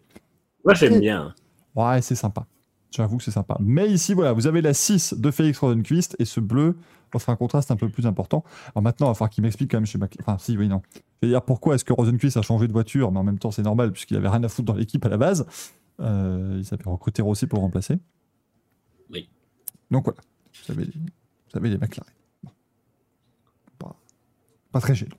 Moi, 0.65 0.73
j'aime 0.73 0.99
bien. 0.99 1.33
Ouais, 1.75 2.01
c'est 2.01 2.15
sympa. 2.15 2.45
J'avoue 2.91 3.17
que 3.17 3.23
c'est 3.23 3.31
sympa. 3.31 3.57
Mais 3.59 3.88
ici, 3.89 4.14
voilà, 4.14 4.33
vous 4.33 4.48
avez 4.48 4.61
la 4.61 4.73
6 4.73 5.15
de 5.15 5.31
Félix 5.31 5.59
Rodenquist 5.59 6.15
et 6.19 6.25
ce 6.25 6.39
bleu 6.39 6.75
offre 7.14 7.30
un 7.30 7.35
contraste 7.35 7.72
un 7.72 7.75
peu 7.75 7.89
plus 7.89 8.07
important. 8.07 8.43
Alors 8.73 8.83
maintenant, 8.83 9.07
il 9.07 9.09
va 9.11 9.14
falloir 9.14 9.30
qu'il 9.30 9.43
m'explique 9.43 9.72
quand 9.72 9.77
même 9.77 9.85
chez 9.85 9.98
McLaren. 9.98 10.23
Enfin, 10.27 10.38
si, 10.39 10.57
oui, 10.57 10.67
non. 10.67 10.81
Je 11.22 11.27
vais 11.27 11.33
dire 11.33 11.43
pourquoi 11.43 11.75
est-ce 11.75 11.85
que 11.85 11.93
Rosenquist 11.93 12.38
a 12.38 12.41
changé 12.41 12.67
de 12.67 12.73
voiture, 12.73 13.11
mais 13.11 13.19
en 13.19 13.23
même 13.23 13.39
temps, 13.39 13.51
c'est 13.51 13.61
normal 13.61 13.91
puisqu'il 13.91 14.17
avait 14.17 14.30
rien 14.30 14.43
à 14.43 14.49
foutre 14.49 14.67
dans 14.72 14.77
l'équipe 14.77 15.06
à 15.06 15.09
la 15.09 15.17
base. 15.17 15.45
Euh, 15.99 16.56
il 16.57 16.65
s'avait 16.65 16.83
recruté 16.85 17.22
Rossi 17.22 17.45
pour 17.45 17.59
le 17.59 17.64
remplacer. 17.64 17.99
Oui. 19.11 19.30
Donc 19.91 20.06
voilà, 20.06 20.19
vous 20.65 20.72
avez 20.72 20.85
vous 20.85 21.57
avez 21.57 21.69
les 21.69 21.77
McLaren. 21.77 22.14
Bon. 22.43 22.51
Pas, 23.77 23.95
pas 24.72 24.81
très 24.81 24.95
gênant. 24.95 25.17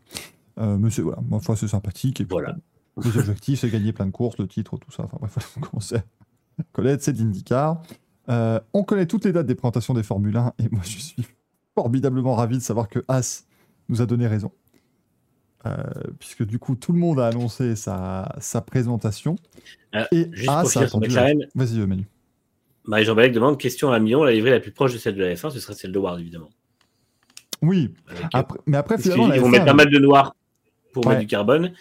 Euh, 0.61 0.77
mais 0.79 0.91
c'est, 0.91 1.03
voilà, 1.03 1.21
ma 1.29 1.41
foi, 1.41 1.57
c'est 1.57 1.69
sympathique. 1.69 2.21
Et 2.21 2.25
puis, 2.25 2.33
Voilà. 2.33 2.57
les 3.03 3.17
objectifs, 3.19 3.61
c'est 3.61 3.71
gagner 3.71 3.93
plein 3.93 4.07
de 4.07 4.11
courses, 4.11 4.39
le 4.39 4.47
titre, 4.47 4.77
tout 4.77 4.91
ça. 4.91 5.05
Enfin 5.05 5.17
bref, 5.21 5.37
on 5.57 5.61
commence 5.61 5.93
à 5.93 6.03
connaître, 6.73 7.03
c'est 7.03 7.13
l'IndyCar. 7.13 7.83
Euh, 8.29 8.61
on 8.75 8.85
connaît 8.85 9.07
toutes 9.07 9.25
les 9.25 9.33
dates 9.33 9.47
des 9.47 9.55
présentations 9.55 9.95
des 9.95 10.03
Formule 10.03 10.37
1 10.37 10.53
et 10.59 10.69
moi 10.71 10.83
je 10.85 10.99
suis 10.99 11.27
formidablement 11.75 12.35
ravi 12.35 12.59
de 12.59 12.63
savoir 12.63 12.89
que 12.89 13.01
As 13.09 13.47
nous 13.89 14.03
a 14.03 14.07
donné 14.07 14.27
raison. 14.27 14.53
Euh, 15.67 15.77
puisque 16.19 16.45
du 16.47 16.59
coup 16.59 16.75
tout 16.75 16.93
le 16.93 16.99
monde 16.99 17.21
a 17.21 17.27
annoncé 17.27 17.77
sa, 17.77 18.35
sa 18.39 18.61
présentation. 18.61 19.37
Euh, 19.95 20.05
et 20.13 20.31
As 20.47 20.77
a 20.77 20.83
attendu. 20.83 21.09
McLaren, 21.09 21.47
Vas-y 21.55 21.79
Manu. 21.87 22.07
Marie-Jean 22.85 23.15
Balek 23.15 23.33
demande 23.33 23.59
question 23.59 23.91
à 23.91 23.97
un 23.97 23.99
million, 23.99 24.23
la 24.23 24.33
livrée 24.33 24.51
la 24.51 24.61
plus 24.61 24.73
proche 24.73 24.93
de 24.93 24.99
celle 24.99 25.17
de 25.17 25.23
la 25.25 25.35
F1, 25.35 25.51
ce 25.51 25.61
serait 25.61 25.75
celle 25.75 25.93
de 25.93 25.99
Ward, 25.99 26.19
évidemment. 26.19 26.49
Oui, 27.63 27.93
euh, 28.11 28.15
après, 28.33 28.59
mais 28.67 28.77
après 28.79 28.97
finalement 28.97 29.33
ils 29.33 29.41
vont 29.41 29.49
F1, 29.49 29.51
mettre 29.51 29.65
pas 29.67 29.75
mal 29.75 29.91
de 29.91 29.99
noir 29.99 30.35
pour 30.93 31.05
Ouais. 31.07 31.11
mettre 31.11 31.21
du 31.23 31.27
carbone. 31.27 31.73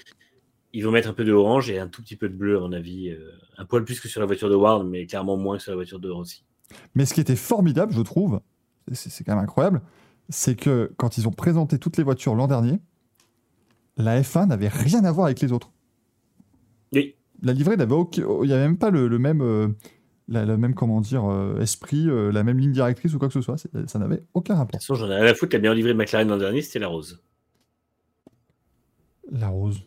Ils 0.73 0.83
vont 0.85 0.91
mettre 0.91 1.09
un 1.09 1.13
peu 1.13 1.23
de 1.25 1.31
orange 1.33 1.69
et 1.71 1.79
un 1.79 1.87
tout 1.87 2.01
petit 2.03 2.15
peu 2.15 2.29
de 2.29 2.35
bleu, 2.35 2.57
à 2.57 2.59
mon 2.59 2.71
avis. 2.73 3.09
euh, 3.09 3.31
un 3.57 3.65
poil 3.65 3.83
plus 3.83 3.99
que 3.99 4.07
sur 4.07 4.19
la 4.21 4.25
voiture 4.27 4.49
de 4.49 4.55
Ward, 4.55 4.87
mais 4.87 5.05
clairement 5.05 5.35
moins 5.35 5.57
que 5.57 5.63
sur 5.63 5.71
la 5.71 5.75
voiture 5.75 5.99
de 5.99 6.09
Rossi. 6.09 6.45
Mais 6.95 7.05
ce 7.05 7.13
qui 7.13 7.19
était 7.21 7.35
formidable, 7.35 7.91
je 7.93 8.01
trouve, 8.01 8.39
c'est 8.91 9.23
quand 9.25 9.35
même 9.35 9.43
incroyable, 9.43 9.81
c'est 10.29 10.55
que 10.55 10.91
quand 10.97 11.17
ils 11.17 11.27
ont 11.27 11.31
présenté 11.31 11.77
toutes 11.79 11.97
les 11.97 12.03
voitures 12.03 12.35
l'an 12.35 12.47
dernier, 12.47 12.79
la 13.97 14.21
F1 14.21 14.47
n'avait 14.47 14.67
rien 14.69 15.03
à 15.03 15.11
voir 15.11 15.25
avec 15.25 15.41
les 15.41 15.51
autres. 15.51 15.71
Oui. 16.93 17.15
La 17.41 17.53
livrée 17.53 17.75
n'avait 17.77 17.93
aucun- 17.93 18.21
il 18.43 18.47
n'y 18.47 18.53
avait 18.53 18.63
même 18.67 18.77
pas 18.77 18.91
le, 18.91 19.07
le 19.07 19.19
même, 19.19 19.41
euh, 19.41 19.67
la, 20.27 20.45
la 20.45 20.55
même 20.57 20.73
comment 20.75 21.01
dire, 21.01 21.25
euh, 21.29 21.59
esprit, 21.59 22.07
euh, 22.09 22.31
la 22.31 22.43
même 22.43 22.59
ligne 22.59 22.71
directrice 22.71 23.13
ou 23.13 23.19
quoi 23.19 23.27
que 23.27 23.33
ce 23.33 23.41
soit. 23.41 23.57
Ça 23.87 23.99
n'avait 23.99 24.23
aucun 24.33 24.53
De 24.53 24.59
rapport. 24.59 24.71
toute 24.79 24.81
façon, 24.81 24.95
j'en 24.95 25.09
ai 25.11 25.15
rien 25.15 25.25
à 25.25 25.33
foutre. 25.33 25.53
La 25.55 25.59
meilleure 25.59 25.75
livrée 25.75 25.93
de 25.93 25.97
McLaren 25.97 26.27
l'an 26.29 26.37
dernier, 26.37 26.61
c'était 26.61 26.79
la 26.79 26.87
rose. 26.87 27.21
La 29.31 29.49
rose. 29.49 29.81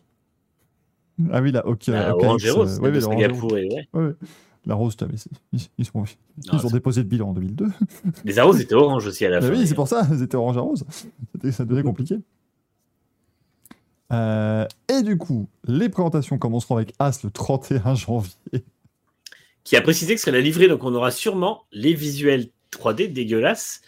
Ah 1.31 1.41
oui, 1.41 1.51
la 1.51 1.65
ok. 1.67 1.87
La 1.87 2.15
ok, 2.15 2.23
orange 2.23 2.45
et 2.45 2.49
euh, 2.49 2.53
rose. 2.53 2.79
ouais, 2.79 2.91
la 2.91 3.07
ouais. 3.07 3.27
rose. 3.27 3.53
Ouais. 3.93 4.11
La 4.65 4.75
rose, 4.75 4.95
mais 5.01 5.15
ils, 5.51 5.59
ils 5.77 5.85
sont- 5.85 6.05
ils 6.05 6.51
Non, 6.53 6.65
ont 6.65 6.69
déposé 6.69 7.01
le 7.01 7.07
bilan 7.07 7.29
en 7.29 7.33
2002. 7.33 7.67
Les 8.23 8.39
arroses 8.39 8.61
étaient 8.61 8.75
orange 8.75 9.05
aussi 9.05 9.25
à 9.25 9.29
la 9.29 9.41
fin. 9.41 9.49
oui, 9.51 9.67
c'est 9.67 9.75
pour 9.75 9.87
ça, 9.89 10.07
ils 10.11 10.23
étaient 10.23 10.37
orange 10.37 10.57
à 10.57 10.61
rose. 10.61 10.85
C'était- 11.33 11.51
Ça 11.51 11.65
devenait 11.65 11.83
compliqué. 11.83 12.15
Euh, 14.11 14.65
et 14.89 15.01
du 15.01 15.17
coup, 15.17 15.49
les 15.67 15.89
présentations 15.89 16.37
commenceront 16.37 16.75
avec 16.77 16.93
As 16.99 17.23
le 17.23 17.31
31 17.31 17.95
janvier. 17.95 18.31
Qui 19.63 19.75
a 19.75 19.81
précisé 19.81 20.13
que 20.13 20.19
ce 20.19 20.25
serait 20.25 20.37
la 20.37 20.41
livrée, 20.43 20.67
donc 20.67 20.83
on 20.83 20.93
aura 20.93 21.09
sûrement 21.11 21.63
les 21.71 21.93
visuels 21.93 22.47
3D 22.71 23.07
dégueulasses 23.11 23.81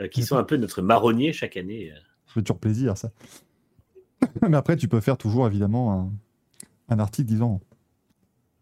euh, 0.00 0.08
qui 0.08 0.22
sont 0.22 0.36
un 0.36 0.44
peu 0.44 0.56
notre 0.56 0.82
marronnier 0.82 1.32
chaque 1.32 1.56
année. 1.56 1.92
Ça 2.26 2.34
fait 2.34 2.42
toujours 2.42 2.58
plaisir, 2.58 2.96
ça. 2.96 3.10
Mais 4.48 4.56
après, 4.56 4.76
tu 4.76 4.88
peux 4.88 5.00
faire 5.00 5.16
toujours, 5.18 5.46
évidemment, 5.46 5.92
un, 5.92 6.94
un 6.94 6.98
article 6.98 7.28
disant 7.28 7.60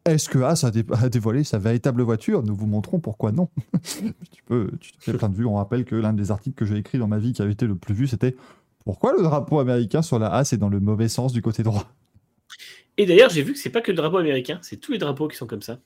Est-ce 0.05 0.29
que 0.29 0.39
As 0.39 0.65
a, 0.65 0.71
dé- 0.71 0.85
a 0.93 1.09
dévoilé 1.09 1.45
sa 1.45 1.59
véritable 1.59 2.03
voiture? 2.03 2.43
Nous 2.43 2.55
vous 2.55 2.67
montrons 2.67 3.01
pourquoi 3.01 3.33
non. 3.33 3.49
tu 4.31 4.43
peux, 4.45 4.71
tu 4.81 4.93
te 4.93 5.03
fais 5.03 5.13
plein 5.15 5.29
de 5.29 5.35
vues. 5.35 5.47
On 5.47 5.55
rappelle 5.57 5.85
que 5.85 5.95
l'un 5.97 6.13
des 6.13 6.31
articles 6.31 6.57
que 6.57 6.65
j'ai 6.65 6.77
écrit 6.77 6.99
dans 6.99 7.09
ma 7.09 7.19
vie 7.19 7.33
qui 7.33 7.43
avait 7.43 7.53
été 7.53 7.67
le 7.67 7.77
plus 7.77 7.95
vu, 7.95 8.07
c'était 8.07 8.37
Pourquoi 8.85 9.13
le 9.17 9.23
drapeau 9.23 9.59
américain 9.59 10.03
sur 10.03 10.19
la 10.19 10.33
As 10.33 10.53
est 10.53 10.57
dans 10.59 10.69
le 10.71 10.81
mauvais 10.81 11.09
sens 11.09 11.33
du 11.33 11.43
côté 11.43 11.63
droit? 11.63 11.85
Et 12.97 13.07
d'ailleurs, 13.07 13.31
j'ai 13.31 13.43
vu 13.43 13.53
que 13.53 13.59
c'est 13.59 13.71
pas 13.71 13.81
que 13.81 13.93
le 13.93 13.97
drapeau 13.97 14.17
américain, 14.19 14.59
c'est 14.63 14.77
tous 14.79 14.93
les 14.93 14.99
drapeaux 14.99 15.29
qui 15.29 15.37
sont 15.37 15.47
comme 15.47 15.63
ça. 15.63 15.79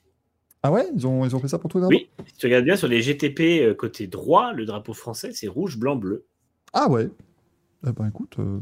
Ah 0.63 0.71
ouais? 0.71 0.87
Ils 0.95 1.05
ont, 1.05 1.25
ils 1.25 1.35
ont 1.35 1.39
fait 1.39 1.47
ça 1.49 1.59
pour 1.59 1.69
tous 1.69 1.77
les 1.77 1.81
drapeaux? 1.81 1.97
Oui, 1.97 2.09
si 2.25 2.33
tu 2.37 2.45
regardes 2.47 2.63
bien 2.65 2.75
sur 2.77 2.87
les 2.87 3.01
GTP 3.01 3.61
euh, 3.61 3.73
côté 3.75 4.07
droit, 4.07 4.53
le 4.53 4.65
drapeau 4.65 4.93
français, 4.93 5.31
c'est 5.33 5.47
rouge, 5.47 5.77
blanc, 5.77 5.95
bleu. 5.97 6.25
Ah 6.71 6.89
ouais 6.89 7.09
Eh 7.85 7.91
ben 7.91 8.07
écoute. 8.07 8.37
euh, 8.39 8.59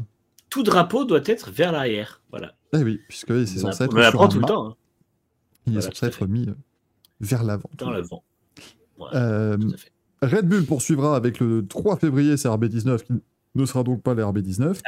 Tout 0.52 0.62
drapeau 0.62 1.06
doit 1.06 1.22
être 1.24 1.50
vers 1.50 1.72
l'arrière. 1.72 2.20
Voilà. 2.30 2.54
Eh 2.74 2.82
oui, 2.82 3.00
puisque 3.08 3.46
c'est 3.46 3.58
censé 3.58 3.84
être 3.84 3.94
on 3.94 4.00
apprend 4.00 4.28
tout 4.28 4.38
le 4.38 4.44
temps, 4.44 4.66
hein, 4.68 4.76
Il 5.66 5.72
est 5.72 5.76
Voilà, 5.80 5.94
censé 5.94 6.06
être 6.06 6.26
mis 6.26 6.46
euh, 6.46 6.52
vers 7.22 7.42
l'avant. 7.42 7.70
dans 7.78 7.88
l'avant. 7.90 8.22
Voilà, 8.98 9.18
Euh. 9.18 9.56
Red 10.20 10.46
Bull 10.46 10.66
poursuivra 10.66 11.16
avec 11.16 11.40
le 11.40 11.66
3 11.66 11.96
février 11.98 12.36
c'est 12.36 12.48
RB19 12.48 13.02
qui 13.02 13.12
ne 13.54 13.64
sera 13.64 13.82
donc 13.82 14.02
pas 14.02 14.12
les 14.14 14.22
RB19. 14.22 14.78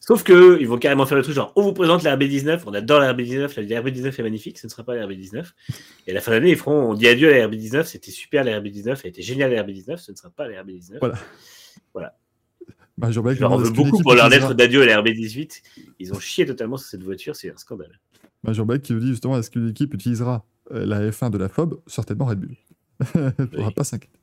Sauf 0.00 0.22
que 0.22 0.58
ils 0.58 0.66
vont 0.66 0.78
carrément 0.78 1.04
faire 1.04 1.18
le 1.18 1.22
truc 1.22 1.34
genre 1.34 1.52
on 1.54 1.60
vous 1.62 1.74
présente 1.74 2.02
la 2.02 2.16
RB19, 2.16 2.62
on 2.64 2.72
adore 2.72 3.00
la 3.00 3.12
RB19, 3.12 3.60
la 3.60 3.82
RB19 3.82 4.06
est 4.18 4.22
magnifique, 4.22 4.58
ce 4.58 4.66
ne 4.66 4.70
sera 4.70 4.84
pas 4.84 4.94
la 4.94 5.06
RB19. 5.06 5.44
Et 6.06 6.12
à 6.12 6.14
la 6.14 6.20
fin 6.22 6.30
de 6.30 6.36
l'année, 6.36 6.50
ils 6.52 6.56
feront 6.56 6.90
on 6.92 6.94
dit 6.94 7.06
adieu 7.06 7.30
à 7.32 7.36
la 7.38 7.46
RB19, 7.46 7.84
c'était 7.84 8.10
super 8.10 8.42
la 8.42 8.58
RB19, 8.58 9.00
elle 9.04 9.10
était 9.10 9.20
géniale 9.22 9.52
la 9.52 9.62
RB19, 9.62 9.98
ce 9.98 10.12
ne 10.12 10.16
sera 10.16 10.30
pas 10.30 10.48
la 10.48 10.64
RB19. 10.64 10.98
Voilà. 11.92 12.16
Bah, 12.98 13.10
Je 13.12 13.20
leur 13.20 13.58
veux 13.58 13.70
beaucoup 13.70 14.02
pour 14.02 14.14
leur 14.14 14.28
lettre 14.28 14.54
d'adieu 14.54 14.82
à 14.82 14.86
la 14.86 15.00
RB18. 15.00 15.62
Ils 16.00 16.12
ont 16.12 16.18
chié 16.18 16.44
totalement 16.44 16.76
sur 16.76 16.88
cette 16.88 17.02
voiture, 17.04 17.36
c'est 17.36 17.50
un 17.50 17.56
scandale. 17.56 18.00
Bah, 18.42 18.52
Jean-Blac 18.52 18.82
qui 18.82 18.92
nous 18.92 19.00
dit 19.00 19.08
justement 19.08 19.38
est-ce 19.38 19.50
qu'une 19.50 19.68
équipe 19.68 19.94
utilisera 19.94 20.44
euh, 20.72 20.84
la 20.84 21.08
F1 21.10 21.30
de 21.30 21.38
la 21.38 21.48
FOB 21.48 21.80
Certainement 21.86 22.26
Red 22.26 22.40
Bull? 22.40 22.56
Ne 23.14 23.30
pourra 23.46 23.68
Oui. 23.68 23.74
pas 23.74 23.84
s'inquiéter. 23.84 24.18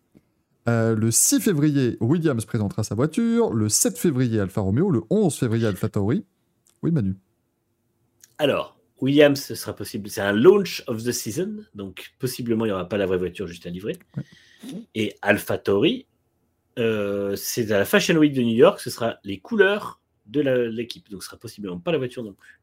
Euh, 0.67 0.95
le 0.95 1.09
6 1.11 1.39
février, 1.41 1.95
Williams 2.01 2.43
présentera 2.45 2.83
sa 2.83 2.95
voiture. 2.95 3.53
Le 3.53 3.69
7 3.69 3.97
février, 3.97 4.39
Alfa 4.39 4.61
Romeo. 4.61 4.89
Le 4.89 5.01
11 5.09 5.33
février, 5.33 5.67
Alfa 5.67 5.87
Tauri. 5.89 6.25
Oui, 6.81 6.91
Manu. 6.91 7.15
Alors, 8.39 8.77
Williams, 8.99 9.41
ce 9.41 9.55
sera 9.55 9.73
possible. 9.73 10.09
C'est 10.09 10.21
un 10.21 10.33
launch 10.33 10.83
of 10.87 11.03
the 11.03 11.11
season, 11.11 11.57
donc 11.75 12.13
possiblement 12.19 12.65
il 12.65 12.69
n'y 12.69 12.73
aura 12.73 12.89
pas 12.89 12.97
la 12.97 13.05
vraie 13.05 13.17
voiture 13.17 13.47
juste 13.47 13.65
à 13.65 13.69
livrer. 13.69 13.97
Et 14.95 15.15
AlphaTauri, 15.21 16.07
euh, 16.79 17.35
c'est 17.35 17.71
à 17.71 17.79
la 17.79 17.85
Fashion 17.85 18.15
Week 18.15 18.33
de 18.33 18.41
New 18.41 18.55
York, 18.55 18.79
ce 18.79 18.89
sera 18.89 19.15
les 19.23 19.39
couleurs 19.39 20.01
de 20.25 20.41
l'équipe, 20.41 21.09
donc 21.09 21.21
ce 21.23 21.29
sera 21.29 21.37
possiblement 21.37 21.79
pas 21.79 21.91
la 21.91 21.97
voiture 21.97 22.23
non 22.23 22.33
plus. 22.33 22.59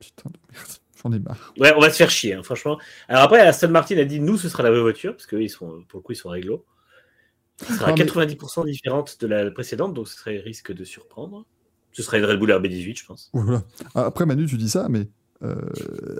Putain 0.00 0.30
de 0.30 0.38
merde. 0.52 0.66
J'en 1.02 1.12
ai 1.12 1.18
marre. 1.18 1.54
Ouais, 1.58 1.72
on 1.76 1.80
va 1.80 1.90
se 1.90 1.96
faire 1.96 2.10
chier, 2.10 2.34
hein, 2.34 2.42
franchement. 2.42 2.78
Alors 3.08 3.22
après, 3.24 3.40
Aston 3.40 3.68
Martin 3.68 3.96
a 3.98 4.04
dit 4.04 4.20
nous, 4.20 4.36
ce 4.38 4.48
sera 4.48 4.62
la 4.62 4.70
vraie 4.70 4.80
voiture, 4.80 5.12
parce 5.12 5.26
que 5.26 5.36
eux, 5.36 5.42
ils 5.42 5.48
sont, 5.50 5.84
pour 5.88 5.98
le 6.00 6.02
coup, 6.02 6.12
ils 6.12 6.16
sont 6.16 6.28
réglo. 6.30 6.64
Ce 7.66 7.72
sera 7.74 7.88
Non, 7.90 7.94
mais- 7.96 8.04
90% 8.04 8.64
différente 8.66 9.20
de 9.20 9.26
la 9.26 9.50
précédente, 9.50 9.94
donc 9.94 10.08
ce 10.08 10.16
serait 10.16 10.38
risque 10.38 10.72
de 10.72 10.84
surprendre. 10.84 11.46
Ce 11.92 12.02
serait 12.02 12.18
une 12.18 12.26
Red 12.26 12.38
Bull 12.38 12.50
RB18, 12.50 12.98
je 12.98 13.06
pense. 13.06 13.30
Voilà. 13.32 13.62
Ah, 13.94 14.04
Après, 14.06 14.26
Manu, 14.26 14.46
tu 14.46 14.56
dis 14.58 14.68
ça, 14.68 14.88
mais 14.90 15.08
euh, 15.42 15.54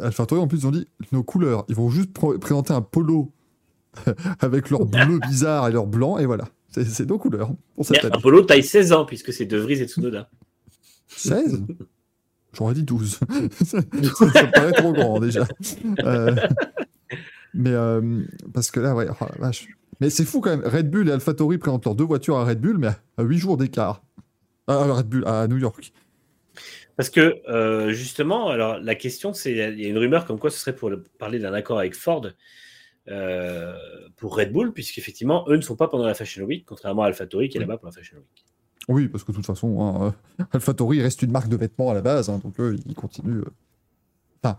Alpha 0.01 0.25
Tauri, 0.25 0.41
en 0.41 0.49
plus, 0.49 0.61
ils 0.61 0.67
ont 0.67 0.71
dit 0.71 0.89
nos 1.13 1.23
couleurs. 1.23 1.65
Ils 1.69 1.75
vont 1.75 1.91
juste 1.91 2.11
pr- 2.17 2.39
présenter 2.39 2.73
un 2.73 2.81
polo 2.81 3.33
avec 4.41 4.71
leur 4.71 4.87
bleu 4.87 5.19
bizarre 5.21 5.69
et 5.69 5.73
leur 5.73 5.87
blann, 5.87 6.19
et 6.19 6.25
voilà. 6.27 6.45
C'est 6.85 7.09
nos 7.09 7.19
couleurs 7.19 7.51
année. 7.79 8.11
Apollo 8.13 8.43
taille 8.43 8.63
16 8.63 8.93
ans, 8.93 9.05
puisque 9.05 9.33
c'est 9.33 9.47
De 9.47 9.57
Vries 9.57 9.81
et 9.81 9.87
Tsunoda. 9.87 10.29
16 11.09 11.63
J'aurais 12.53 12.75
dit 12.75 12.85
12. 12.85 13.11
ça, 13.65 13.79
me 13.79 14.51
paraît 14.53 14.73
trop 14.73 14.93
grand 14.93 15.21
déjà. 15.21 15.47
Euh, 16.01 16.35
mais 17.53 17.73
euh, 17.73 18.23
parce 18.55 18.71
que 18.71 18.81
là, 18.81 18.95
ouais, 18.95 19.07
oh 19.11 19.25
la 19.39 19.47
vache. 19.47 19.69
Mais 20.01 20.11
c'est 20.11 20.25
fou 20.25 20.41
quand 20.41 20.51
même. 20.57 20.67
Red 20.67 20.91
Bull 20.91 21.09
et 21.09 21.13
AlphaTauri 21.13 21.59
présentent 21.59 21.85
leurs 21.85 21.95
deux 21.95 22.05
voitures 22.05 22.37
à 22.37 22.45
Red 22.45 22.61
Bull, 22.61 22.79
mais 22.79 22.89
à 23.19 23.23
8 23.23 23.39
jours 23.39 23.57
d'écart. 23.57 24.03
Ah, 24.67 24.81
à 24.81 24.93
Red 24.93 25.07
Bull, 25.07 25.25
à 25.27 25.47
New 25.49 25.59
York. 25.59 25.93
Parce 26.97 27.11
que, 27.11 27.37
euh, 27.49 27.93
justement, 27.93 28.49
alors 28.49 28.79
la 28.79 28.95
question, 28.95 29.35
c'est 29.35 29.53
il 29.53 29.59
y 29.59 29.87
a 29.87 29.89
une 29.89 29.99
rumeur 29.99 30.25
comme 30.25 30.39
quoi 30.39 30.51
ce 30.51 30.59
serait 30.59 30.75
pour 30.75 30.89
le- 30.89 31.03
parler 31.19 31.39
d'un 31.39 31.53
accord 31.53 31.79
avec 31.79 31.95
Ford 31.95 32.27
euh, 33.09 33.75
pour 34.17 34.37
Red 34.37 34.53
Bull, 34.53 34.73
puisqu'effectivement, 34.73 35.45
eux 35.49 35.57
ne 35.57 35.61
sont 35.63 35.77
pas 35.77 35.89
pendant 35.89 36.07
la 36.07 36.15
Fashion 36.15 36.45
Week, 36.45 36.65
contrairement 36.67 37.03
à 37.03 37.07
AlphaTauri 37.07 37.49
qui 37.49 37.57
est 37.59 37.61
là-bas 37.61 37.77
pour 37.79 37.87
la 37.87 37.93
Fashion 37.93 38.17
Week. 38.19 38.45
Oui, 38.89 39.09
parce 39.09 39.25
que 39.25 39.33
de 39.33 39.37
toute 39.37 39.47
façon, 39.47 39.81
hein, 39.81 40.15
euh, 40.41 40.45
AlphaTauri 40.53 41.03
reste 41.03 41.23
une 41.23 41.31
marque 41.33 41.49
de 41.49 41.57
vêtements 41.57 41.91
à 41.91 41.95
la 41.95 42.03
base, 42.03 42.29
hein, 42.31 42.41
donc 42.43 42.59
eux, 42.61 42.77
ils 42.87 42.95
continuent. 42.95 43.41
euh. 43.41 43.51
Enfin, 44.43 44.59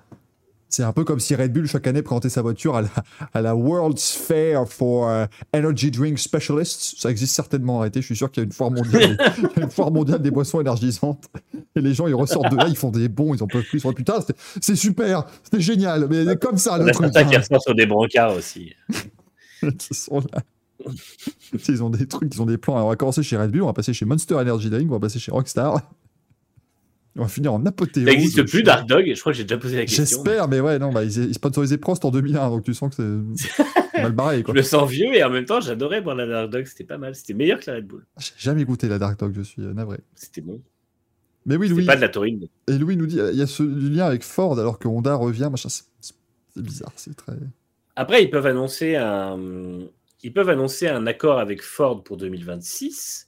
c'est 0.70 0.84
un 0.84 0.92
peu 0.92 1.04
comme 1.04 1.20
si 1.20 1.36
Red 1.36 1.54
Bull 1.54 1.68
chaque 1.68 1.88
année 1.88 2.02
présentait 2.02 2.30
sa 2.30 2.42
voiture 2.42 2.76
à 2.76 2.82
la, 2.82 2.90
à 3.34 3.42
la 3.42 3.56
World's 3.56 4.12
Fair 4.12 4.68
for 4.68 5.08
euh, 5.08 5.26
Energy 5.54 5.92
Drink 5.92 6.20
Specialists. 6.20 6.96
Ça 7.00 7.10
existe 7.10 7.34
certainement. 7.36 7.80
Arrêtez, 7.80 8.02
je 8.02 8.08
suis 8.08 8.16
sûr 8.16 8.32
qu'il 8.32 8.42
y 8.42 8.44
a 8.44 8.46
une 8.46 8.52
foire 8.52 8.72
mondiale, 8.72 9.18
a 9.56 9.62
une 9.62 9.70
foire 9.70 9.92
mondiale 9.92 10.22
des 10.22 10.32
boissons 10.32 10.60
énergisantes. 10.60 11.26
Et 11.76 11.82
les 11.82 11.94
gens, 11.94 12.08
ils 12.08 12.16
ressortent 12.16 12.52
de 12.52 12.58
là, 12.58 12.68
ils 12.68 12.76
font 12.76 12.92
des 12.92 13.08
bons, 13.08 13.34
ils 13.34 13.44
en 13.44 13.48
peuvent 13.48 13.64
plus. 13.64 13.78
Ils 13.78 13.82
sont 13.82 13.90
là, 13.90 13.96
putain, 13.96 14.20
c'est 14.62 14.76
super, 14.76 15.26
c'était 15.44 15.62
génial, 15.62 16.08
mais 16.10 16.26
c'est 16.26 16.40
comme 16.40 16.58
ça 16.58 16.78
On 16.80 16.84
le 16.84 16.92
truc. 16.92 17.08
certains 17.14 17.30
qui 17.30 17.36
hein. 17.36 17.40
ressortent 17.40 17.64
sur 17.64 17.76
des 17.76 17.86
brancards 17.86 18.36
aussi. 18.36 18.74
qui 19.78 19.94
sont 19.94 20.20
là. 20.20 20.42
Ils 21.68 21.84
ont 21.84 21.90
des 21.90 22.08
trucs, 22.08 22.34
ils 22.34 22.42
ont 22.42 22.46
des 22.46 22.58
plans. 22.58 22.76
Alors, 22.76 22.88
on 22.88 22.90
va 22.90 22.96
commencer 22.96 23.24
chez 23.24 23.38
Red 23.38 23.52
Bull, 23.52 23.64
on 23.64 23.68
va 23.68 23.74
passer 23.74 23.94
chez 23.94 24.06
Monster 24.06 24.36
Energy 24.36 24.70
Drink, 24.70 24.90
on 24.90 24.96
va 24.96 25.00
passer 25.00 25.20
chez 25.20 25.32
Rockstar. 25.32 25.82
On 27.18 27.24
va 27.24 27.28
finir 27.28 27.54
en 27.54 27.66
apothéose. 27.66 28.06
Ça 28.06 28.12
n'existe 28.12 28.44
plus, 28.44 28.64
Dark 28.64 28.88
Dog, 28.88 29.12
je 29.14 29.20
crois 29.20 29.32
que 29.34 29.38
j'ai 29.38 29.44
déjà 29.44 29.58
posé 29.58 29.76
la 29.76 29.86
question. 29.86 30.04
J'espère, 30.04 30.48
mais 30.48 30.60
ouais, 30.60 30.78
non, 30.80 30.92
bah, 30.92 31.04
ils, 31.04 31.18
ils 31.26 31.34
sponsorisaient 31.34 31.78
Prost 31.78 32.06
en 32.06 32.12
2001, 32.12 32.50
donc 32.50 32.64
tu 32.64 32.74
sens 32.74 32.96
que 32.96 33.24
c'est. 33.36 33.64
va 34.02 34.08
le 34.10 34.14
barrer, 34.14 34.38
Je 34.38 34.44
quoi. 34.44 34.54
me 34.54 34.62
sens 34.62 34.90
vieux 34.90 35.14
et 35.16 35.24
en 35.24 35.30
même 35.32 35.46
temps, 35.46 35.60
j'adorais 35.60 36.02
boire 36.02 36.16
la 36.16 36.28
Dark 36.28 36.50
Dog. 36.52 36.66
C'était 36.66 36.84
pas 36.84 36.98
mal. 37.00 37.16
C'était 37.16 37.34
meilleur 37.34 37.60
que 37.60 37.70
la 37.72 37.78
Red 37.78 37.88
Bull. 37.88 38.06
J'ai 38.20 38.32
jamais 38.38 38.64
goûté 38.66 38.88
la 38.88 39.00
Dark 39.00 39.20
Dog, 39.20 39.34
je 39.36 39.42
suis 39.42 39.64
euh, 39.64 39.74
navré. 39.74 39.98
C'était 40.14 40.42
bon. 40.42 40.62
Mais 41.48 41.56
oui, 41.56 41.70
Louis, 41.70 41.86
pas 41.86 41.96
de 41.96 42.02
la 42.02 42.10
taurine. 42.10 42.48
et 42.68 42.78
Louis 42.78 42.98
nous 42.98 43.06
dit, 43.08 43.18
il 43.32 43.38
y 43.38 43.42
a 43.42 43.48
ce 43.48 43.64
lien 43.64 44.06
avec 44.06 44.24
Ford 44.24 44.60
alors 44.60 44.78
que 44.80 44.88
Honda 44.88 45.16
revient, 45.16 45.48
machin. 45.50 45.70
C'est 45.70 45.84
c'est 46.58 46.64
bizarre, 46.64 46.92
c'est 46.96 47.16
très. 47.16 47.34
Après, 47.96 48.24
ils 48.24 48.30
peuvent 48.30 48.48
annoncer 48.48 48.96
un, 48.96 49.38
ils 50.24 50.34
peuvent 50.34 50.50
annoncer 50.50 50.88
un 50.88 51.06
accord 51.08 51.40
avec 51.40 51.62
Ford 51.62 52.04
pour 52.04 52.18
2026, 52.18 53.27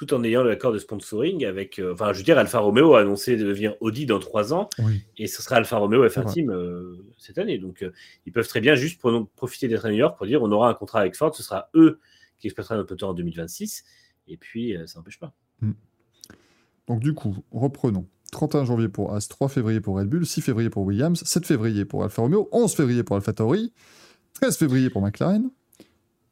tout 0.00 0.14
en 0.14 0.24
ayant 0.24 0.42
l'accord 0.42 0.72
de 0.72 0.78
sponsoring 0.78 1.44
avec. 1.44 1.78
euh, 1.78 1.92
enfin, 1.92 2.14
je 2.14 2.18
veux 2.18 2.24
dire, 2.24 2.38
Alfa 2.38 2.58
Romeo 2.58 2.94
a 2.94 3.00
annoncé 3.00 3.36
de 3.36 3.44
devenir 3.44 3.74
Audi 3.80 4.06
dans 4.06 4.18
trois 4.18 4.54
ans, 4.54 4.70
Oui. 4.78 5.02
et 5.18 5.26
ce 5.26 5.42
sera 5.42 5.56
Alfa 5.56 5.76
Romeo 5.76 6.06
F1 6.08 6.24
Ouais. 6.24 6.32
Team 6.32 6.50
euh, 6.50 6.96
cette 7.18 7.36
année. 7.36 7.58
Donc, 7.58 7.82
euh, 7.82 7.92
ils 8.24 8.32
peuvent 8.32 8.48
très 8.48 8.62
bien 8.62 8.74
juste 8.76 8.98
pro- 8.98 9.26
profiter 9.36 9.68
d'être 9.68 9.84
à 9.84 9.90
New 9.90 9.96
York 9.98 10.16
pour 10.16 10.26
dire 10.26 10.42
on 10.42 10.50
aura 10.52 10.70
un 10.70 10.74
contrat 10.74 11.00
avec 11.00 11.16
Ford, 11.16 11.34
ce 11.36 11.42
sera 11.42 11.68
eux 11.74 12.00
qui 12.38 12.46
exploiteront 12.46 12.76
notre 12.76 12.90
moteur 12.94 13.10
en 13.10 13.14
2026, 13.14 13.84
et 14.28 14.38
puis 14.38 14.74
ça 14.86 14.98
n'empêche 14.98 15.18
pas. 15.18 15.34
Donc 16.86 17.00
du 17.00 17.12
coup, 17.14 17.36
reprenons. 17.52 18.06
31 18.32 18.64
janvier 18.64 18.88
pour 18.88 19.12
As, 19.14 19.28
3 19.28 19.48
février 19.48 19.80
pour 19.80 19.96
Red 19.98 20.08
Bull, 20.08 20.24
6 20.24 20.40
février 20.40 20.70
pour 20.70 20.84
Williams, 20.84 21.22
7 21.24 21.44
février 21.44 21.84
pour 21.84 22.04
Alfa 22.04 22.22
Romeo, 22.22 22.48
11 22.52 22.72
février 22.74 23.02
pour 23.02 23.16
Alfa 23.16 23.32
Tauri, 23.32 23.72
13 24.34 24.56
février 24.56 24.88
pour 24.88 25.02
McLaren 25.02 25.50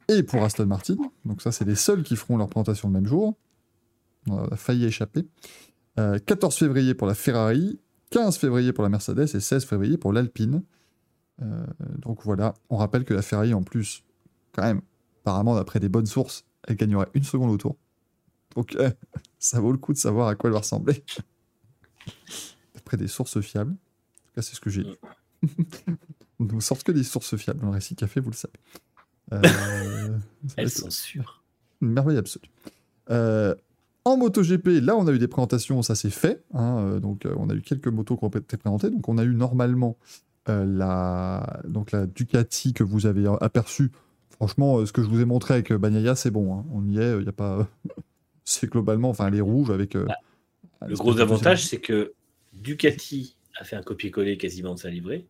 et 0.09 0.23
pour 0.23 0.43
Aston 0.43 0.67
Martin. 0.67 0.97
Donc 1.25 1.43
ça, 1.43 1.51
c'est 1.53 1.65
les 1.67 1.75
seuls 1.75 2.03
qui 2.05 2.15
feront 2.17 2.37
leur 2.37 2.49
présentation 2.49 2.89
le 2.89 2.95
même 2.95 3.07
jour. 3.07 3.35
On 4.31 4.49
a 4.49 4.57
failli 4.57 4.85
échapper. 4.85 5.27
Euh, 5.99 6.19
14 6.19 6.57
février 6.57 6.95
pour 6.95 7.07
la 7.07 7.15
Ferrari, 7.15 7.81
15 8.11 8.37
février 8.39 8.73
pour 8.73 8.85
la 8.85 8.91
Mercedes 8.91 9.35
et 9.35 9.41
16 9.41 9.65
février 9.65 9.99
pour 9.99 10.13
l'Alpine. 10.13 10.63
Euh, 11.43 11.67
donc 11.99 12.23
voilà, 12.25 12.55
on 12.71 12.77
rappelle 12.77 13.05
que 13.05 13.15
la 13.15 13.23
Ferrari, 13.23 13.55
en 13.55 13.63
plus, 13.63 14.05
quand 14.53 14.63
même, 14.63 14.81
apparemment, 15.21 15.55
d'après 15.55 15.81
des 15.81 15.89
bonnes 15.89 16.07
sources, 16.07 16.45
elle 16.67 16.77
gagnerait 16.77 17.09
une 17.15 17.25
seconde 17.25 17.51
au 17.51 17.57
tour. 17.57 17.77
Donc 18.57 18.75
euh, 18.77 18.91
ça 19.39 19.61
vaut 19.61 19.73
le 19.73 19.79
coup 19.79 19.93
de 19.93 19.99
savoir 19.99 20.29
à 20.29 20.35
quoi 20.35 20.49
elle 20.49 20.55
va 20.55 20.61
ressembler. 20.61 21.05
D'après 22.75 22.97
des 22.97 23.09
sources 23.09 23.41
fiables. 23.41 23.73
En 23.73 24.27
tout 24.27 24.35
cas, 24.37 24.43
c'est 24.43 24.55
ce 24.55 24.61
que 24.61 24.71
j'ai 24.71 24.85
lu. 24.85 24.95
On 26.41 26.45
ne 26.45 26.61
sorte 26.61 26.85
que 26.85 26.93
des 26.93 27.05
sources 27.05 27.37
fiables 27.37 27.61
dans 27.61 27.67
le 27.67 27.73
récit 27.73 27.97
café, 27.97 28.21
vous 28.21 28.31
le 28.31 28.37
savez. 28.37 28.55
Euh, 29.33 30.19
Elles 30.57 30.71
sont 30.71 30.91
sûres. 30.91 31.43
une 31.83 31.91
merveille 31.91 32.19
absolue. 32.19 32.51
En 34.05 34.17
MotoGP, 34.17 34.81
là, 34.81 34.97
on 34.97 35.07
a 35.07 35.13
eu 35.13 35.19
des 35.19 35.29
présentations, 35.29 35.83
ça 35.83 35.95
s'est 35.95 36.11
fait. 36.11 36.43
hein, 36.55 36.79
euh, 36.79 37.01
donc, 37.01 37.27
euh, 37.27 37.35
on 37.37 37.51
a 37.51 37.55
eu 37.55 37.61
quelques 37.61 37.89
motos 37.89 38.17
qui 38.17 38.25
ont 38.25 38.29
été 38.31 38.57
présentées. 38.57 38.91
Donc, 38.91 39.09
on 39.09 39.19
a 39.19 39.25
eu 39.25 39.35
normalement 39.35 39.99
euh, 40.49 40.65
la, 40.65 41.61
donc 41.67 41.93
la 41.93 42.07
Ducati 42.07 42.73
que 42.73 42.83
vous 42.85 43.05
avez 43.07 43.27
aperçue. 43.41 43.91
Franchement, 44.31 44.87
ce 44.87 44.93
que 44.93 45.03
je 45.03 45.09
vous 45.09 45.21
ai 45.21 45.25
montré 45.27 45.55
avec 45.55 45.73
Bagnaia, 45.73 46.15
c'est 46.15 46.31
bon. 46.31 46.55
hein. 46.59 46.65
On 46.73 46.87
y 46.89 46.99
est, 46.99 47.13
il 47.19 47.23
n'y 47.23 47.29
a 47.29 47.33
pas. 47.33 47.69
c'est 48.45 48.71
globalement, 48.71 49.11
enfin, 49.11 49.27
elle 49.27 49.35
est 49.35 49.41
rouge 49.43 49.71
avec. 49.71 49.95
euh, 49.95 50.07
Bah, 50.07 50.87
Le 50.87 50.95
gros 50.97 51.21
avantage, 51.21 51.67
c'est 51.67 51.81
que 51.81 52.15
Ducati 52.55 53.37
a 53.61 53.65
fait 53.65 53.77
un 53.77 53.83
copier-coller 53.83 54.39
quasiment 54.39 54.75
de 54.75 54.79
sa 54.79 54.89
livrée. 54.89 55.27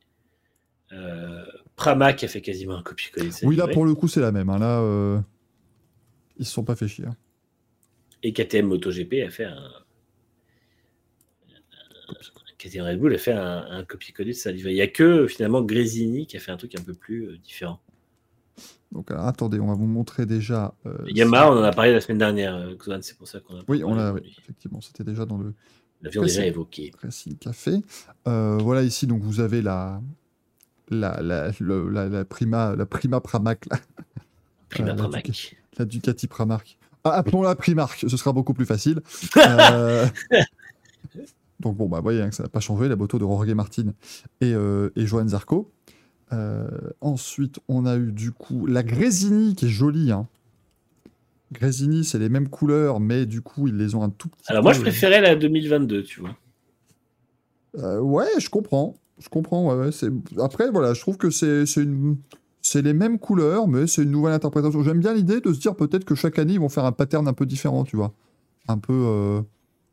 Euh, 0.93 1.45
Pramac 1.75 2.23
a 2.23 2.29
fait 2.29 2.43
quasiment 2.43 2.77
un 2.77 2.83
copier-coller 2.83 3.29
de 3.29 3.33
sa 3.33 3.47
Oui, 3.47 3.57
là, 3.57 3.67
pour 3.67 3.85
le 3.85 3.95
coup, 3.95 4.07
c'est 4.09 4.21
la 4.21 4.31
même. 4.31 4.51
hein. 4.51 4.59
Là, 4.59 5.23
ils 6.39 6.47
se 6.47 6.53
sont 6.53 6.65
pas 6.65 6.77
fait 6.77 6.87
chier. 6.87 7.07
Et 8.23 8.33
KTM 8.33 8.67
MotoGP 8.67 9.25
a 9.27 9.31
fait 9.31 9.45
un. 9.45 9.71
KTM 12.59 12.85
Red 12.85 12.99
Bull 12.99 13.15
a 13.15 13.19
fait 13.19 13.33
un, 13.33 13.67
un 13.71 13.85
copier-coller 13.85 14.33
de 14.33 14.37
sa 14.37 14.51
livrée. 14.51 14.73
Il 14.73 14.75
n'y 14.75 14.81
a 14.81 14.89
que 14.89 15.29
finalement 15.29 15.63
Grésini 15.63 16.27
qui 16.27 16.37
a 16.37 16.41
fait 16.41 16.51
un 16.51 16.57
truc 16.57 16.75
un 16.79 16.83
peu 16.83 16.93
plus 16.95 17.29
euh, 17.29 17.39
différent. 17.39 17.81
Donc, 18.91 19.11
alors, 19.13 19.27
attendez, 19.27 19.61
on 19.61 19.69
va 19.69 19.75
vous 19.75 19.87
montrer 19.87 20.27
déjà. 20.27 20.75
euh, 20.87 20.97
Yamaha, 21.07 21.53
on 21.53 21.59
en 21.59 21.63
a 21.63 21.71
parlé 21.73 21.93
la 21.93 22.01
semaine 22.01 22.19
dernière, 22.19 22.57
euh, 22.57 22.99
c'est 23.03 23.17
pour 23.17 23.29
ça 23.29 23.39
qu'on 23.39 23.61
a. 23.61 23.63
Oui, 23.69 23.85
on 23.85 23.95
l'a, 23.95 24.13
oui, 24.13 24.35
effectivement, 24.39 24.81
c'était 24.81 25.05
déjà 25.05 25.25
dans 25.25 25.39
le, 25.39 25.55
L'avion 26.03 26.23
déjà 26.23 26.45
évoqué. 26.47 26.91
Racing 27.01 27.37
Café. 27.37 27.77
Euh, 28.27 28.57
voilà 28.59 28.83
ici 28.83 29.07
donc 29.07 29.23
vous 29.23 29.41
avez 29.41 29.63
la 29.63 30.01
la 30.91 31.21
la, 31.23 31.51
le- 31.61 31.91
la, 31.91 32.09
la 32.09 32.25
prima 32.25 32.75
la 32.77 32.87
prima 32.87 33.21
Pramac 33.21 33.67
là. 33.71 33.79
Prima 34.69 34.89
la 34.89 34.95
Pramac. 34.95 35.55
La 35.77 35.85
Ducati 35.85 36.27
Pramac. 36.27 36.79
Ah, 37.05 37.13
appelons-la 37.13 37.55
Primark, 37.55 38.05
ce 38.09 38.17
sera 38.17 38.33
beaucoup 38.33 38.55
plus 38.55 38.67
facile. 38.67 39.01
Euh, 39.37 40.07
donc 41.61 41.77
bon 41.77 41.89
bah 41.89 41.99
vous 41.99 42.03
voyez 42.03 42.21
hein, 42.21 42.29
que 42.29 42.35
ça 42.35 42.43
n'a 42.43 42.49
pas 42.49 42.61
changé 42.61 42.89
la 42.89 42.97
moto 42.97 43.19
de 43.19 43.25
Jorge 43.25 43.51
Martin 43.51 43.95
et 44.41 44.53
euh, 44.53 44.91
et 44.97 45.07
Johan 45.07 45.29
Zarco. 45.29 45.71
Euh, 46.33 46.69
ensuite 47.01 47.61
on 47.69 47.87
a 47.87 47.97
eu 47.97 48.13
du 48.13 48.33
coup 48.33 48.67
la 48.67 48.83
Grésini 48.83 49.55
qui 49.55 49.67
est 49.67 49.71
jolie 49.71 50.13
hein. 50.13 50.27
Grésini 51.53 52.05
c'est 52.05 52.19
les 52.19 52.29
mêmes 52.29 52.49
couleurs 52.49 53.01
mais 53.01 53.27
du 53.27 53.41
coup 53.41 53.69
ils 53.69 53.77
les 53.77 53.95
ont 53.95 54.03
un 54.03 54.11
tout 54.11 54.29
petit 54.29 54.45
Alors 54.49 54.63
moi, 54.63 54.73
je 54.73 54.81
préférais 54.81 55.21
la 55.21 55.37
2022, 55.37 56.03
tu 56.03 56.21
vois. 56.21 56.37
Euh, 57.77 58.01
ouais, 58.01 58.29
je 58.39 58.49
comprends. 58.49 58.97
Je 59.19 59.29
comprends. 59.29 59.69
Ouais, 59.69 59.87
ouais, 59.87 59.93
c'est... 59.93 60.11
Après, 60.41 60.71
voilà, 60.71 60.95
je 60.95 61.01
trouve 61.01 61.17
que 61.17 61.31
c'est, 61.31 61.65
une... 61.77 62.17
c'est 62.63 62.83
les 62.83 62.93
mêmes 62.93 63.19
couleurs, 63.19 63.69
mais 63.69 63.87
c'est 63.87 64.03
une 64.03 64.11
nouvelle 64.11 64.33
interprétation. 64.35 64.83
J'aime 64.83 65.01
bien 65.01 65.15
l'idée 65.15 65.41
de 65.41 65.53
se 65.53 65.61
dire 65.61 65.75
peut-être 65.77 66.05
que 66.05 66.15
chaque 66.15 66.39
année, 66.39 66.55
ils 66.55 66.61
vont 66.61 66.69
faire 66.69 66.85
un 66.85 66.93
pattern 66.93 67.27
un 67.29 67.33
peu 67.33 67.47
différent, 67.47 67.85
tu 67.85 67.97
vois. 67.97 68.13
Un 68.69 68.79
peu. 68.79 68.93
euh, 68.93 69.43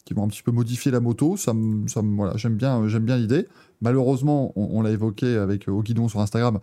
qui 0.06 0.14
vont 0.14 0.24
un 0.24 0.27
petit 0.27 0.44
peu 0.44 0.52
modifier 0.52 0.92
la 0.92 1.00
moto. 1.00 1.35
Ça 1.35 1.53
ça 1.88 2.02
voilà, 2.03 2.38
j'aime 2.38 2.56
bien, 2.56 2.88
j'aime 2.88 3.03
bien 3.03 3.18
l'idée. 3.18 3.48
Malheureusement, 3.82 4.53
on, 4.56 4.82
l'a 4.82 4.92
évoqué 4.92 5.35
avec 5.35 5.68
euh, 5.68 5.72
au 5.72 5.84
guidon 5.84 6.08
sur 6.08 6.22
Instagram. 6.22 6.60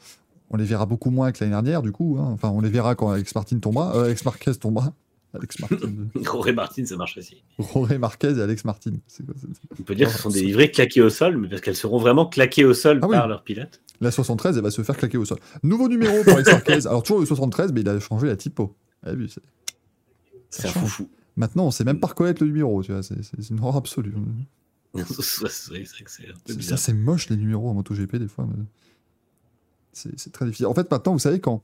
On 0.50 0.56
les 0.56 0.64
verra 0.64 0.86
beaucoup 0.86 1.10
moins 1.10 1.32
que 1.32 1.40
l'année 1.40 1.52
dernière, 1.52 1.82
du 1.82 1.92
coup. 1.92 2.16
hein. 2.18 2.30
Enfin, 2.32 2.50
on 2.50 2.60
les 2.60 2.70
verra 2.70 2.94
quand 2.94 3.10
Alex 3.10 3.34
Martin 3.34 3.58
tombera. 3.58 3.94
Euh, 3.96 4.14
Marquez 4.24 4.54
tombera. 4.54 4.92
Alex 5.34 5.58
Martin. 5.60 5.92
Jorge 6.22 6.50
Martin, 6.52 6.84
ça 6.84 6.96
marche 6.96 7.16
aussi. 7.18 7.42
Jorge 7.58 7.94
Marquez 7.96 8.32
et 8.36 8.42
Alex 8.42 8.64
Martin. 8.64 8.92
C'est 9.06 9.24
quoi, 9.24 9.34
c'est- 9.40 9.48
On 9.80 9.82
peut 9.82 9.94
dire 9.94 10.08
que 10.08 10.14
ce 10.14 10.20
sont 10.22 10.28
des 10.30 10.42
livrées 10.42 10.70
claquées 10.70 11.00
au 11.02 11.08
sol, 11.10 11.36
mais 11.38 11.48
parce 11.48 11.60
qu'elles 11.62 11.76
seront 11.76 11.98
vraiment 11.98 12.26
claquées 12.26 12.64
au 12.64 12.74
sol 12.74 12.98
Ah 13.02 13.06
oui. 13.08 13.16
par 13.16 13.28
leur 13.28 13.42
pilote. 13.42 13.80
La 14.00 14.10
73, 14.10 14.56
elle 14.56 14.62
va 14.62 14.70
se 14.70 14.82
faire 14.82 14.96
claquer 14.96 15.16
au 15.18 15.24
sol. 15.24 15.38
Nouveau 15.62 15.88
numéro 15.88 16.22
pour 16.24 16.34
Alex 16.34 16.50
Marquez. 16.50 16.72
Alors, 16.86 17.02
toujours 17.02 17.20
le 17.20 17.26
73, 17.26 17.72
mais 17.72 17.80
il 17.80 17.88
a 17.88 17.98
changé 18.00 18.26
la 18.26 18.36
typo. 18.36 18.74
Avez 19.02 19.16
vu, 19.16 19.28
c'est- 19.28 19.40
C'est 20.50 20.68
un 20.68 20.72
foufou. 20.72 21.08
Maintenant, 21.36 21.64
on 21.66 21.70
sait 21.70 21.84
même 21.84 21.98
pas 21.98 22.08
reconnaître 22.08 22.42
le 22.42 22.48
numéro, 22.48 22.82
tu 22.82 22.92
vois. 22.92 23.02
C'est 23.02 23.14
une 23.50 23.58
horreur 23.60 23.76
absolue. 23.76 24.12
c'est 24.94 26.62
Ça, 26.62 26.76
c'est 26.76 26.92
moche, 26.92 27.30
les 27.30 27.36
numéros 27.36 27.70
en 27.70 27.74
MotoGP, 27.74 28.16
des 28.16 28.28
fois. 28.28 28.46
mais 28.46 28.62
C'est 29.94 30.18
c'est 30.18 30.30
très 30.30 30.44
difficile. 30.44 30.66
En 30.66 30.74
fait, 30.74 30.90
maintenant, 30.90 31.12
vous 31.14 31.18
savez, 31.18 31.40
quand 31.40 31.62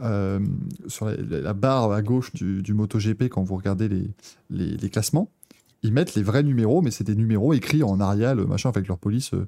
euh, 0.00 0.40
sur 0.86 1.06
la, 1.06 1.54
barre 1.54 1.92
à 1.92 2.02
gauche 2.02 2.32
du, 2.32 2.62
du 2.62 2.74
MotoGP, 2.74 3.24
quand 3.24 3.42
vous 3.42 3.56
regardez 3.56 3.88
les, 3.88 4.10
les, 4.50 4.76
les 4.76 4.90
classements, 4.90 5.30
ils 5.82 5.92
mettent 5.92 6.14
les 6.14 6.22
vrais 6.22 6.42
numéros, 6.42 6.82
mais 6.82 6.90
c'est 6.90 7.04
des 7.04 7.14
numéros 7.14 7.52
écrits 7.52 7.82
en 7.82 8.00
Arial, 8.00 8.44
machin, 8.46 8.68
avec 8.68 8.88
leur 8.88 8.98
police. 8.98 9.32
euh. 9.34 9.46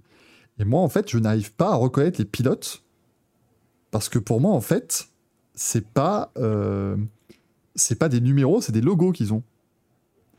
Et 0.59 0.65
moi, 0.65 0.81
en 0.81 0.89
fait, 0.89 1.11
je 1.11 1.19
n'arrive 1.19 1.53
pas 1.55 1.71
à 1.71 1.75
reconnaître 1.75 2.19
les 2.19 2.25
pilotes 2.25 2.83
parce 3.91 4.09
que 4.09 4.19
pour 4.19 4.41
moi, 4.41 4.53
en 4.53 4.61
fait, 4.61 5.09
c'est 5.55 5.87
pas 5.87 6.31
euh, 6.37 6.97
c'est 7.75 7.99
pas 7.99 8.09
des 8.09 8.21
numéros, 8.21 8.61
c'est 8.61 8.73
des 8.73 8.81
logos 8.81 9.13
qu'ils 9.13 9.33
ont. 9.33 9.43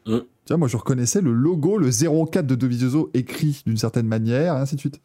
Mm. 0.05 0.17
Tu 0.17 0.27
vois, 0.49 0.57
moi, 0.57 0.67
je 0.67 0.77
reconnaissais 0.77 1.21
le 1.21 1.33
logo, 1.33 1.77
le 1.77 1.89
04 1.91 2.45
de 2.45 2.55
Dovizioso 2.55 3.09
écrit 3.13 3.61
d'une 3.65 3.77
certaine 3.77 4.07
manière, 4.07 4.55
et 4.55 4.59
ainsi 4.59 4.75
de 4.75 4.79
suite. 4.79 5.01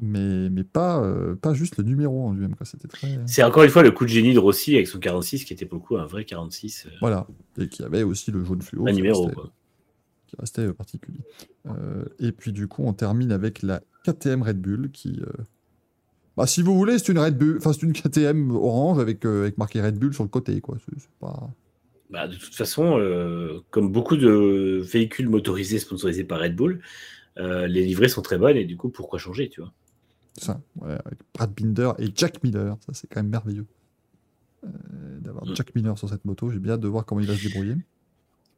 Mais, 0.00 0.50
mais 0.50 0.64
pas, 0.64 1.02
euh, 1.04 1.36
pas 1.36 1.54
juste 1.54 1.76
le 1.78 1.84
numéro 1.84 2.26
en 2.26 2.32
lui-même. 2.32 2.54
C'était 2.64 2.88
très. 2.88 3.18
C'est 3.26 3.42
encore 3.44 3.62
une 3.62 3.70
fois 3.70 3.82
le 3.84 3.92
coup 3.92 4.04
de 4.04 4.10
génie 4.10 4.34
de 4.34 4.38
Rossi 4.40 4.74
avec 4.74 4.88
son 4.88 4.98
46 4.98 5.44
qui 5.44 5.52
était 5.52 5.66
pour 5.66 5.78
le 5.78 5.84
coup 5.84 5.96
un 5.96 6.06
vrai 6.06 6.24
46. 6.24 6.86
euh, 6.86 6.90
Voilà. 7.00 7.26
Et 7.58 7.68
qui 7.68 7.82
avait 7.84 8.02
aussi 8.02 8.30
le 8.32 8.42
jaune 8.44 8.60
fluo. 8.60 8.86
un 8.88 8.92
numéro. 8.92 9.22
restait- 9.26 9.34
Quoi. 9.34 9.52
qui 10.26 10.36
restait 10.38 10.62
euh, 10.62 10.72
particulier. 10.72 11.20
Euh, 11.68 12.04
et 12.18 12.32
puis 12.32 12.52
du 12.52 12.66
coup, 12.66 12.82
on 12.84 12.92
termine 12.92 13.30
avec 13.30 13.62
la 13.62 13.82
KTM 14.04 14.42
Red 14.42 14.60
Bull 14.60 14.90
qui. 14.90 15.20
euh, 15.20 15.42
Bah, 16.36 16.48
si 16.48 16.62
vous 16.62 16.74
voulez, 16.76 16.98
c'est 16.98 17.12
une 17.12 17.20
Red 17.20 17.38
Bull, 17.38 17.58
enfin 17.58 17.72
c'est 17.72 17.82
une 17.84 17.92
KTM 17.92 18.50
orange 18.50 18.98
avec, 18.98 19.24
euh, 19.24 19.42
avec 19.42 19.58
marqué 19.58 19.80
Red 19.80 19.96
Bull 19.98 20.12
sur 20.12 20.24
le 20.24 20.28
côté, 20.28 20.60
quoi. 20.60 20.76
C'est 20.84 20.98
c'est 20.98 21.08
pas. 21.20 21.48
Bah, 22.10 22.26
de 22.26 22.34
toute 22.34 22.54
façon, 22.54 22.98
euh, 22.98 23.60
comme 23.70 23.92
beaucoup 23.92 24.16
de 24.16 24.80
véhicules 24.82 25.28
motorisés 25.28 25.78
sponsorisés 25.78 26.24
par 26.24 26.40
Red 26.40 26.56
Bull, 26.56 26.80
euh, 27.38 27.68
les 27.68 27.84
livrées 27.84 28.08
sont 28.08 28.22
très 28.22 28.38
bonnes 28.38 28.56
et 28.56 28.64
du 28.64 28.76
coup, 28.76 28.88
pourquoi 28.88 29.20
changer, 29.20 29.48
tu 29.48 29.60
vois? 29.60 29.72
Ça, 30.38 30.60
ouais, 30.80 30.98
avec 31.04 31.20
Brad 31.32 31.52
Binder 31.54 31.92
et 31.98 32.08
Jack 32.14 32.42
Miller, 32.42 32.76
ça 32.84 32.92
c'est 32.92 33.06
quand 33.08 33.20
même 33.20 33.30
merveilleux. 33.30 33.66
Euh, 34.64 34.68
D'avoir 35.20 35.46
Mm. 35.46 35.54
Jack 35.56 35.74
Miller 35.74 35.96
sur 35.98 36.08
cette 36.08 36.24
moto, 36.24 36.50
j'ai 36.50 36.58
bien 36.58 36.72
hâte 36.74 36.80
de 36.80 36.88
voir 36.88 37.04
comment 37.04 37.20
il 37.20 37.26
va 37.26 37.36
se 37.36 37.42
débrouiller. 37.46 37.76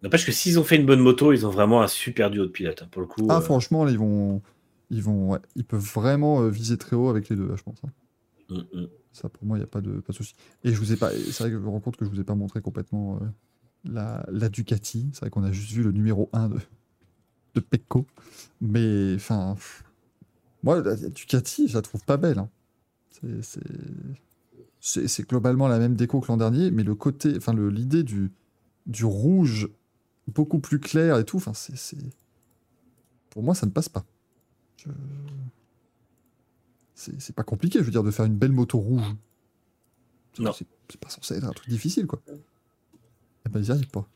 N'empêche 0.03 0.25
que 0.27 0.33
s'ils 0.33 0.59
ont 0.59 0.65
fait 0.65 0.77
une 0.77 0.87
bonne 0.87 1.01
moto, 1.01 1.33
ils 1.33 1.47
ont 1.47 1.51
vraiment 1.51 1.83
un 1.83 1.89
super 1.89 2.31
duo 2.31 2.45
de 2.47 2.51
pilotes. 2.51 2.83
hein, 2.83 2.89
pour 2.91 3.01
le 3.03 3.09
coup, 3.09 3.27
Ah, 3.29 3.39
euh, 3.39 3.41
franchement, 3.41 3.85
là, 3.85 3.91
ils 3.91 3.99
vont. 3.99 4.41
Ils, 4.91 5.03
vont 5.03 5.31
ouais, 5.33 5.39
ils 5.57 5.65
peuvent 5.65 5.81
vraiment 5.95 6.43
euh, 6.43 6.49
viser 6.49 6.77
très 6.79 6.95
haut 6.97 7.09
avec 7.09 7.29
les 7.29 7.35
deux, 7.37 7.49
là, 7.49 7.57
je 7.57 7.63
pense. 7.63 7.79
hein. 7.85 7.91
mm, 8.51 8.81
mm. 8.83 8.89
Ça, 9.13 9.29
pour 9.29 9.45
moi, 9.47 9.57
il 9.57 9.61
n'y 9.61 9.65
a 9.65 9.69
pas 9.69 9.81
de, 9.81 10.01
pas 10.01 10.13
de 10.13 10.17
souci. 10.17 10.35
Et 10.65 10.73
je 10.73 10.79
vous 10.79 10.93
ai 10.93 10.97
pas. 10.97 11.11
C'est 11.11 11.39
vrai 11.41 11.51
que 11.51 11.57
je 11.57 11.63
me 11.63 11.69
rends 11.69 11.81
compte 11.81 11.97
que 11.97 12.05
je 12.05 12.11
vous 12.11 12.21
ai 12.21 12.25
pas 12.25 12.35
montré 12.35 12.61
complètement 12.61 13.19
la, 13.85 14.25
la 14.31 14.49
Ducati. 14.51 15.09
C'est 15.13 15.21
vrai 15.21 15.31
qu'on 15.31 15.43
a 15.43 15.53
juste 15.53 15.73
vu 15.73 15.83
le 15.83 15.91
numéro 15.93 16.29
1 16.35 16.51
de, 16.51 16.59
de 17.55 17.61
Pecco. 17.61 18.07
Mais, 18.61 19.15
enfin. 19.17 19.55
pff, 19.57 19.83
Moi, 20.67 20.83
la, 20.83 20.97
Ducati, 20.97 21.69
je 21.69 21.75
la 21.75 21.81
trouve 21.83 22.03
pas 22.05 22.17
belle. 22.19 22.39
hein. 22.41 22.51
C'est- 24.81 25.27
globalement 25.29 25.69
la 25.69 25.79
même 25.79 25.95
déco 25.95 26.21
que 26.21 26.27
l'an 26.29 26.37
dernier, 26.37 26.71
mais 26.71 26.83
le 26.83 26.95
côté, 26.95 27.35
enfin 27.37 27.55
l'idée 27.55 28.03
du, 28.03 28.31
du 28.87 29.05
rouge 29.05 29.69
beaucoup 30.29 30.59
plus 30.59 30.79
clair 30.81 31.19
et 31.19 31.25
tout, 31.25 31.37
enfin 31.39 31.55
c'est, 31.55 31.97
pour 33.31 33.43
moi 33.43 33.55
ça 33.55 33.65
ne 33.67 33.71
passe 33.71 33.89
pas. 33.89 34.05
Je- 34.77 34.91
C'est 36.95 37.35
pas 37.35 37.43
compliqué, 37.45 37.79
je 37.79 37.85
veux 37.85 37.91
dire, 37.91 38.03
de 38.03 38.11
faire 38.11 38.25
une 38.25 38.37
belle 38.37 38.53
moto 38.53 38.79
rouge. 38.79 39.15
C'est- 40.35 40.43
Non. 40.43 40.53
C'est 40.53 41.01
pas 41.01 41.09
censé 41.11 41.35
être 41.37 41.45
un 41.45 41.53
truc 41.53 41.69
difficile, 41.69 42.07
quoi. 42.07 42.21
Eh 42.29 43.49
ben, 43.49 43.61
ils 43.61 43.67
y 43.67 43.71
arrivent 43.71 43.89
pas. 43.91 44.09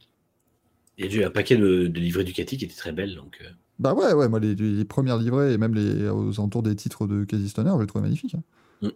Il 0.98 1.04
y 1.04 1.08
a 1.08 1.20
eu 1.20 1.24
un 1.24 1.30
paquet 1.30 1.56
de, 1.56 1.86
de 1.86 2.00
livrets 2.00 2.24
Ducati 2.24 2.56
qui 2.58 2.64
étaient 2.64 2.74
très 2.74 2.92
belles. 2.92 3.14
Donc, 3.14 3.38
euh, 3.42 3.50
Bah 3.81 3.94
ouais, 3.94 4.12
ouais, 4.12 4.28
moi 4.28 4.39
les, 4.39 4.55
les 4.55 4.84
premières 4.84 5.17
livrées 5.17 5.55
et 5.55 5.59
même 5.59 5.75
les, 5.75 6.07
aux 6.09 6.33
alentours 6.39 6.62
des 6.62 6.76
titres 6.76 7.07
de 7.07 7.25
Casey 7.25 7.49
Stoner, 7.49 7.73
je 7.76 7.81
les 7.81 7.86
trouvais 7.86 8.02
magnifiques. 8.02 8.34
hein. 8.34 8.42
Mm. 8.83 8.89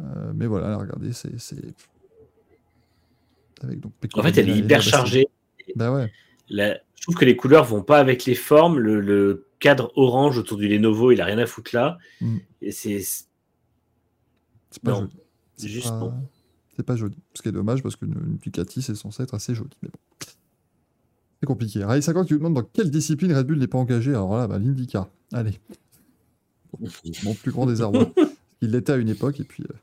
Euh, 0.00 0.32
mais 0.34 0.46
voilà, 0.46 0.68
là, 0.70 0.76
regardez, 0.76 1.12
c'est. 1.12 1.38
c'est- 1.40 1.74
Avec 3.62 3.80
donc 3.80 3.92
En 4.14 4.22
fait, 4.22 4.36
elle 4.38 4.48
est 4.50 4.56
hyper 4.58 4.82
chargée. 4.82 5.26
Bah 5.76 5.92
ouais. 5.92 6.12
La- 6.48 6.78
Je 6.96 7.02
trouve 7.02 7.14
que 7.14 7.24
les 7.24 7.36
couleurs 7.36 7.64
vont 7.64 7.82
pas 7.82 7.98
avec 8.00 8.24
les 8.24 8.34
formes. 8.34 8.78
Le, 8.78 9.00
le 9.00 9.46
cadre 9.60 9.92
orange 9.96 10.36
autour 10.38 10.56
du 10.58 10.68
Lenovo, 10.68 11.12
il 11.12 11.20
a 11.20 11.24
rien 11.24 11.38
à 11.38 11.46
foutre 11.46 11.70
là. 11.74 11.98
Mm. 12.20 12.36
Et 12.62 12.72
c'est 12.72 13.00
C'est 13.00 14.82
pas 14.82 14.90
Non, 14.92 15.00
joli. 15.02 15.12
C'est 15.56 15.68
juste 15.68 15.88
pas... 15.90 16.12
C'est 16.76 16.82
pas 16.84 16.96
joli. 16.96 17.16
Ce 17.34 17.42
qui 17.42 17.48
est 17.48 17.52
dommage 17.52 17.82
parce 17.82 17.96
qu'une 17.96 18.12
une 18.14 18.36
Ducati, 18.36 18.82
c'est 18.82 18.94
censé 18.94 19.22
être 19.24 19.34
assez 19.34 19.54
joli. 19.54 19.70
Mais 19.82 19.88
bon. 19.88 19.98
C'est 21.40 21.46
compliqué. 21.46 21.84
Ray 21.84 22.02
50 22.02 22.26
qui 22.26 22.32
vous 22.32 22.38
demande 22.38 22.54
dans 22.54 22.62
quelle 22.62 22.90
discipline 22.90 23.32
Red 23.32 23.46
Bull 23.46 23.58
n'est 23.58 23.68
pas 23.68 23.78
engagé. 23.78 24.10
Alors 24.10 24.36
là, 24.36 24.48
bah, 24.48 24.58
l'IndyCar. 24.58 25.08
Allez. 25.32 25.60
Mon 27.24 27.34
plus 27.34 27.52
grand 27.52 27.66
désarroi. 27.66 28.10
Il 28.60 28.72
l'était 28.72 28.92
à 28.92 28.96
une 28.96 29.08
époque 29.08 29.38
et 29.38 29.44
puis 29.44 29.62
euh, 29.62 29.74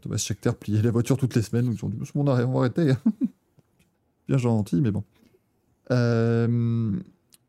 Thomas 0.00 0.16
Scheckter 0.16 0.52
pliait 0.58 0.80
la 0.80 0.90
voiture 0.90 1.16
toutes 1.18 1.34
les 1.34 1.42
semaines. 1.42 1.66
Donc 1.66 1.74
ils 1.78 1.84
ont 1.84 1.88
dit 1.88 1.98
on 2.14 2.24
va 2.24 2.46
on 2.46 2.52
va 2.52 2.58
arrêter. 2.60 2.92
Bien 4.28 4.38
gentil, 4.38 4.80
mais 4.80 4.90
bon. 4.90 5.04
Euh, 5.90 6.92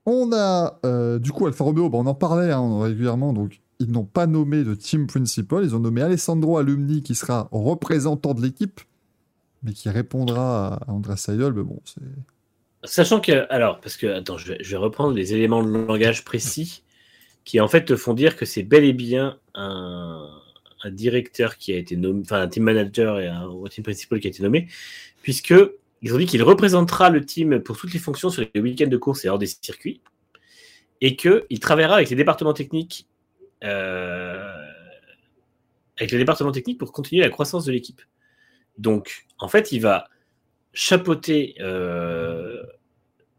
on 0.05 0.31
a 0.33 0.79
euh, 0.85 1.19
du 1.19 1.31
coup 1.31 1.45
Alfa 1.45 1.63
Romeo, 1.63 1.89
bah, 1.89 1.97
on 1.99 2.05
en 2.05 2.15
parlait 2.15 2.51
hein, 2.51 2.81
régulièrement, 2.81 3.33
donc 3.33 3.61
ils 3.79 3.91
n'ont 3.91 4.05
pas 4.05 4.27
nommé 4.27 4.63
de 4.63 4.75
team 4.75 5.07
principal, 5.07 5.63
ils 5.63 5.75
ont 5.75 5.79
nommé 5.79 6.01
Alessandro 6.01 6.57
Alumni 6.57 7.01
qui 7.01 7.15
sera 7.15 7.49
représentant 7.51 8.33
de 8.33 8.41
l'équipe, 8.41 8.81
mais 9.63 9.73
qui 9.73 9.89
répondra 9.89 10.75
à 10.75 10.91
Andrea 10.91 11.17
Seidel, 11.17 11.53
mais 11.53 11.63
bon, 11.63 11.79
c'est... 11.85 12.01
Sachant 12.83 13.19
que, 13.19 13.45
alors, 13.49 13.81
parce 13.81 13.97
que, 13.97 14.07
attends, 14.07 14.37
je 14.37 14.53
vais, 14.53 14.77
reprendre 14.77 15.13
les 15.13 15.33
éléments 15.33 15.63
de 15.63 15.69
langage 15.69 16.23
précis 16.23 16.83
qui 17.43 17.59
en 17.59 17.67
fait 17.67 17.85
te 17.85 17.95
font 17.95 18.13
dire 18.13 18.35
que 18.35 18.45
c'est 18.45 18.63
bel 18.63 18.83
et 18.85 18.93
bien 18.93 19.39
un, 19.53 20.29
directeur 20.85 21.57
qui 21.57 21.73
a 21.73 21.77
été 21.77 21.97
nommé, 21.97 22.21
enfin 22.23 22.41
un 22.41 22.47
team 22.47 22.63
manager 22.63 23.19
et 23.19 23.27
un, 23.27 23.49
un 23.49 23.67
team 23.69 23.83
principal 23.83 24.19
qui 24.19 24.27
a 24.27 24.29
été 24.29 24.43
nommé, 24.43 24.67
puisque 25.21 25.53
ils 26.01 26.13
ont 26.13 26.17
dit 26.17 26.25
qu'il 26.25 26.41
représentera 26.43 27.09
le 27.09 27.25
team 27.25 27.59
pour 27.59 27.77
toutes 27.77 27.93
les 27.93 27.99
fonctions 27.99 28.29
sur 28.29 28.45
les 28.53 28.61
week-ends 28.61 28.87
de 28.87 28.97
course 28.97 29.25
et 29.25 29.29
hors 29.29 29.39
des 29.39 29.47
circuits, 29.47 30.01
et 31.01 31.15
qu'il 31.15 31.59
travaillera 31.59 31.95
avec 31.95 32.09
les 32.09 32.15
départements 32.15 32.53
techniques, 32.53 33.07
euh, 33.63 34.53
avec 35.97 36.11
les 36.11 36.17
départements 36.17 36.51
techniques 36.51 36.77
pour 36.77 36.91
continuer 36.91 37.23
la 37.23 37.29
croissance 37.29 37.65
de 37.65 37.71
l'équipe. 37.71 38.01
Donc, 38.77 39.25
en 39.37 39.49
fait, 39.49 39.71
il 39.71 39.79
va 39.79 40.07
chapeauter 40.73 41.55
euh, 41.59 42.63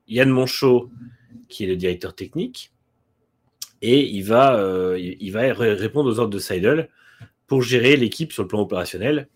Yann 0.08 0.28
Monchot, 0.28 0.90
qui 1.48 1.64
est 1.64 1.66
le 1.68 1.76
directeur 1.76 2.14
technique, 2.14 2.72
et 3.82 4.06
il 4.08 4.22
va, 4.22 4.56
euh, 4.58 4.98
il 4.98 5.30
va 5.32 5.40
ré- 5.52 5.74
répondre 5.74 6.10
aux 6.10 6.18
ordres 6.18 6.34
de 6.34 6.38
Seidel 6.38 6.88
pour 7.46 7.62
gérer 7.62 7.96
l'équipe 7.96 8.32
sur 8.32 8.42
le 8.42 8.48
plan 8.48 8.60
opérationnel. 8.60 9.28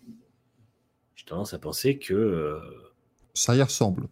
J'ai 1.15 1.25
tendance 1.25 1.53
à 1.53 1.59
penser 1.59 1.97
que, 1.97 2.13
euh, 2.13 2.59
ça 3.33 3.55
y 3.55 3.61
ressemble. 3.61 4.07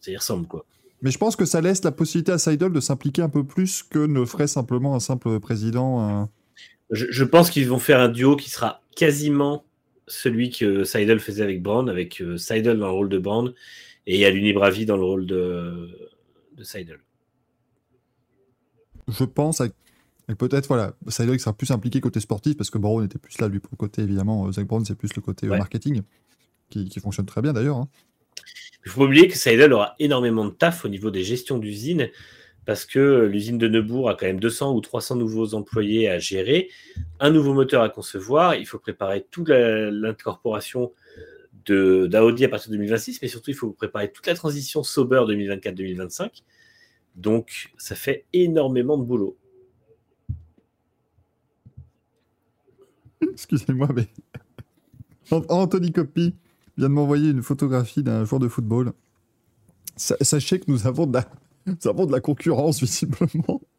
ça 0.00 0.10
y 0.10 0.16
ressemble 0.16 0.46
quoi. 0.46 0.64
Mais 1.00 1.10
je 1.12 1.18
pense 1.18 1.36
que 1.36 1.44
ça 1.44 1.60
laisse 1.60 1.84
la 1.84 1.92
possibilité 1.92 2.32
à 2.32 2.38
Seidel 2.38 2.72
de 2.72 2.80
s'impliquer 2.80 3.22
un 3.22 3.28
peu 3.28 3.44
plus 3.44 3.84
que 3.84 4.00
ne 4.00 4.24
ferait 4.24 4.48
simplement 4.48 4.96
un 4.96 5.00
simple 5.00 5.38
président. 5.38 6.28
je 6.90 7.22
pense 7.24 7.50
qu'ils 7.50 7.68
vont 7.68 7.78
faire 7.78 8.00
un 8.00 8.08
duo 8.08 8.34
qui 8.34 8.50
sera 8.50 8.82
quasiment 8.96 9.64
celui 10.08 10.50
que 10.50 10.84
Seidel 10.84 11.20
faisait 11.20 11.42
avec 11.42 11.62
Brand, 11.62 11.88
avec 11.88 12.20
euh, 12.20 12.36
Seidel 12.36 12.78
dans 12.78 12.86
le 12.86 12.92
rôle 12.92 13.08
de 13.08 13.18
Brand 13.18 13.54
et 14.06 14.24
Aluni 14.26 14.52
Bravi 14.52 14.86
dans 14.86 14.96
le 14.96 15.04
rôle 15.04 15.26
de, 15.26 15.88
de 16.56 16.64
Seidel. 16.64 16.98
Je 19.08 19.24
pense, 19.24 19.60
avec, 19.60 19.72
avec 20.26 20.38
peut-être, 20.38 20.66
voilà, 20.68 20.94
Seidel 21.08 21.36
qui 21.36 21.42
sera 21.42 21.56
plus 21.56 21.70
impliqué 21.70 22.00
côté 22.00 22.20
sportif, 22.20 22.56
parce 22.56 22.70
que 22.70 22.78
Brown 22.78 23.04
était 23.04 23.18
plus 23.18 23.38
là, 23.40 23.48
lui, 23.48 23.58
pour 23.60 23.70
le 23.72 23.76
côté, 23.78 24.02
évidemment, 24.02 24.46
euh, 24.46 24.52
Zach 24.52 24.66
Brown, 24.66 24.84
c'est 24.84 24.94
plus 24.96 25.14
le 25.16 25.22
côté 25.22 25.46
euh, 25.46 25.50
Ouais. 25.50 25.58
marketing, 25.58 26.02
qui, 26.70 26.88
qui 26.88 27.00
fonctionne 27.00 27.26
très 27.26 27.40
bien 27.42 27.52
d'ailleurs. 27.52 27.76
hein. 27.78 27.88
Il 28.84 28.90
faut 28.90 29.00
pas 29.00 29.06
oublier 29.06 29.28
que 29.28 29.36
Seidel 29.36 29.72
aura 29.72 29.94
énormément 29.98 30.44
de 30.46 30.50
taf 30.50 30.84
au 30.84 30.88
niveau 30.88 31.10
des 31.10 31.24
gestions 31.24 31.58
d'usine 31.58 32.08
parce 32.68 32.84
que 32.84 33.24
l'usine 33.24 33.56
de 33.56 33.66
Neubourg 33.66 34.10
a 34.10 34.14
quand 34.14 34.26
même 34.26 34.40
200 34.40 34.74
ou 34.74 34.82
300 34.82 35.16
nouveaux 35.16 35.54
employés 35.54 36.06
à 36.10 36.18
gérer, 36.18 36.68
un 37.18 37.30
nouveau 37.30 37.54
moteur 37.54 37.82
à 37.82 37.88
concevoir, 37.88 38.56
il 38.56 38.66
faut 38.66 38.78
préparer 38.78 39.24
toute 39.30 39.48
l'incorporation 39.48 40.92
d'Audi 41.64 42.44
à 42.44 42.48
partir 42.50 42.70
de 42.70 42.76
2026, 42.76 43.22
mais 43.22 43.28
surtout 43.28 43.50
il 43.52 43.56
faut 43.56 43.70
préparer 43.70 44.12
toute 44.12 44.26
la 44.26 44.34
transition 44.34 44.82
Sauber 44.82 45.22
2024-2025. 45.26 46.42
Donc 47.16 47.72
ça 47.78 47.94
fait 47.94 48.26
énormément 48.34 48.98
de 48.98 49.04
boulot. 49.04 49.34
Excusez-moi, 53.32 53.88
mais. 53.94 54.08
An- 55.30 55.42
Anthony 55.48 55.90
Coppi 55.90 56.34
vient 56.76 56.88
de 56.90 56.92
m'envoyer 56.94 57.30
une 57.30 57.42
photographie 57.42 58.02
d'un 58.02 58.26
joueur 58.26 58.40
de 58.40 58.48
football. 58.48 58.92
Sa- 59.96 60.16
Sachez 60.20 60.60
que 60.60 60.70
nous 60.70 60.86
avons 60.86 61.06
nous 61.84 61.88
avons 61.90 62.06
de 62.06 62.12
la 62.12 62.20
concurrence, 62.20 62.80
visiblement. 62.80 63.60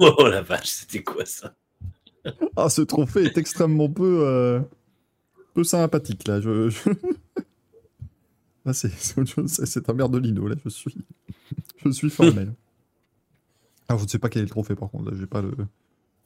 Oh 0.00 0.26
la 0.26 0.42
vache, 0.42 0.66
c'était 0.68 1.02
quoi 1.04 1.24
ça? 1.24 1.54
Ah, 2.56 2.68
ce 2.68 2.82
trophée 2.82 3.22
est 3.24 3.38
extrêmement 3.38 3.88
peu, 3.88 4.24
euh, 4.26 4.60
peu 5.54 5.62
sympathique, 5.64 6.26
là. 6.28 6.40
Je, 6.40 6.68
je- 6.68 6.90
Là, 8.66 8.72
c'est 8.74 8.90
c'est 8.90 9.18
autre 9.18 9.30
chose, 9.30 9.50
c'est- 9.50 9.64
c'est 9.66 9.88
un 9.88 9.94
merdolino, 9.94 10.46
là. 10.48 10.56
Je 10.64 10.68
suis, 10.68 10.94
je 11.84 11.90
suis 11.90 12.10
formel. 12.10 12.52
Alors, 13.88 14.00
je 14.00 14.04
ne 14.04 14.08
sais 14.10 14.18
pas 14.18 14.28
quel 14.28 14.42
est 14.42 14.46
le 14.46 14.50
trophée, 14.50 14.74
par 14.74 14.90
contre. 14.90 15.10
Là, 15.10 15.16
j'ai 15.18 15.26
pas 15.26 15.40
le... 15.40 15.52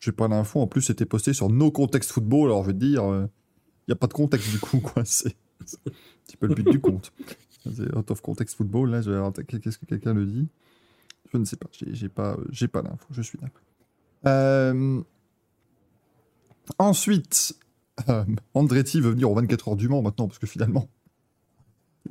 J'ai 0.00 0.12
pas 0.12 0.26
l'info. 0.28 0.60
En 0.60 0.66
plus, 0.66 0.82
c'était 0.82 1.06
posté 1.06 1.32
sur 1.32 1.48
No 1.48 1.70
Context 1.70 2.10
Football. 2.12 2.46
Alors, 2.50 2.62
je 2.64 2.68
vais 2.68 2.74
te 2.74 2.78
dire, 2.78 3.04
il 3.04 3.28
n'y 3.88 3.92
a 3.92 3.96
pas 3.96 4.06
de 4.08 4.12
contexte, 4.14 4.50
du 4.50 4.58
coup, 4.58 4.80
quoi. 4.80 5.04
C'est 5.04 5.36
c'est 5.64 5.78
un 5.86 5.92
petit 6.26 6.36
peu 6.36 6.46
le 6.48 6.54
but 6.54 6.68
du 6.68 6.80
compte. 6.80 7.12
C'est 7.72 7.94
out 7.96 8.10
of 8.10 8.20
context 8.20 8.56
football, 8.56 8.90
là. 8.90 9.00
je 9.02 9.10
vais- 9.10 9.16
alors, 9.16 9.32
Qu'est-ce 9.32 9.78
que 9.78 9.86
quelqu'un 9.86 10.12
le 10.14 10.26
dit? 10.26 10.48
Je 11.32 11.38
ne 11.38 11.44
sais 11.44 11.56
pas. 11.56 11.66
J'ai 11.72 12.08
pas, 12.08 12.36
j'ai 12.50 12.68
pas 12.68 12.82
l'info. 12.82 13.06
Je 13.10 13.22
suis 13.22 13.38
d'accord. 13.38 13.62
Euh, 14.26 15.00
Ensuite, 16.78 17.54
euh, 18.08 18.24
Andretti 18.54 19.00
veut 19.00 19.10
venir 19.10 19.30
aux 19.30 19.34
24 19.34 19.68
heures 19.68 19.76
du 19.76 19.88
Mans 19.88 20.00
maintenant, 20.02 20.26
parce 20.28 20.38
que 20.38 20.46
finalement, 20.46 20.88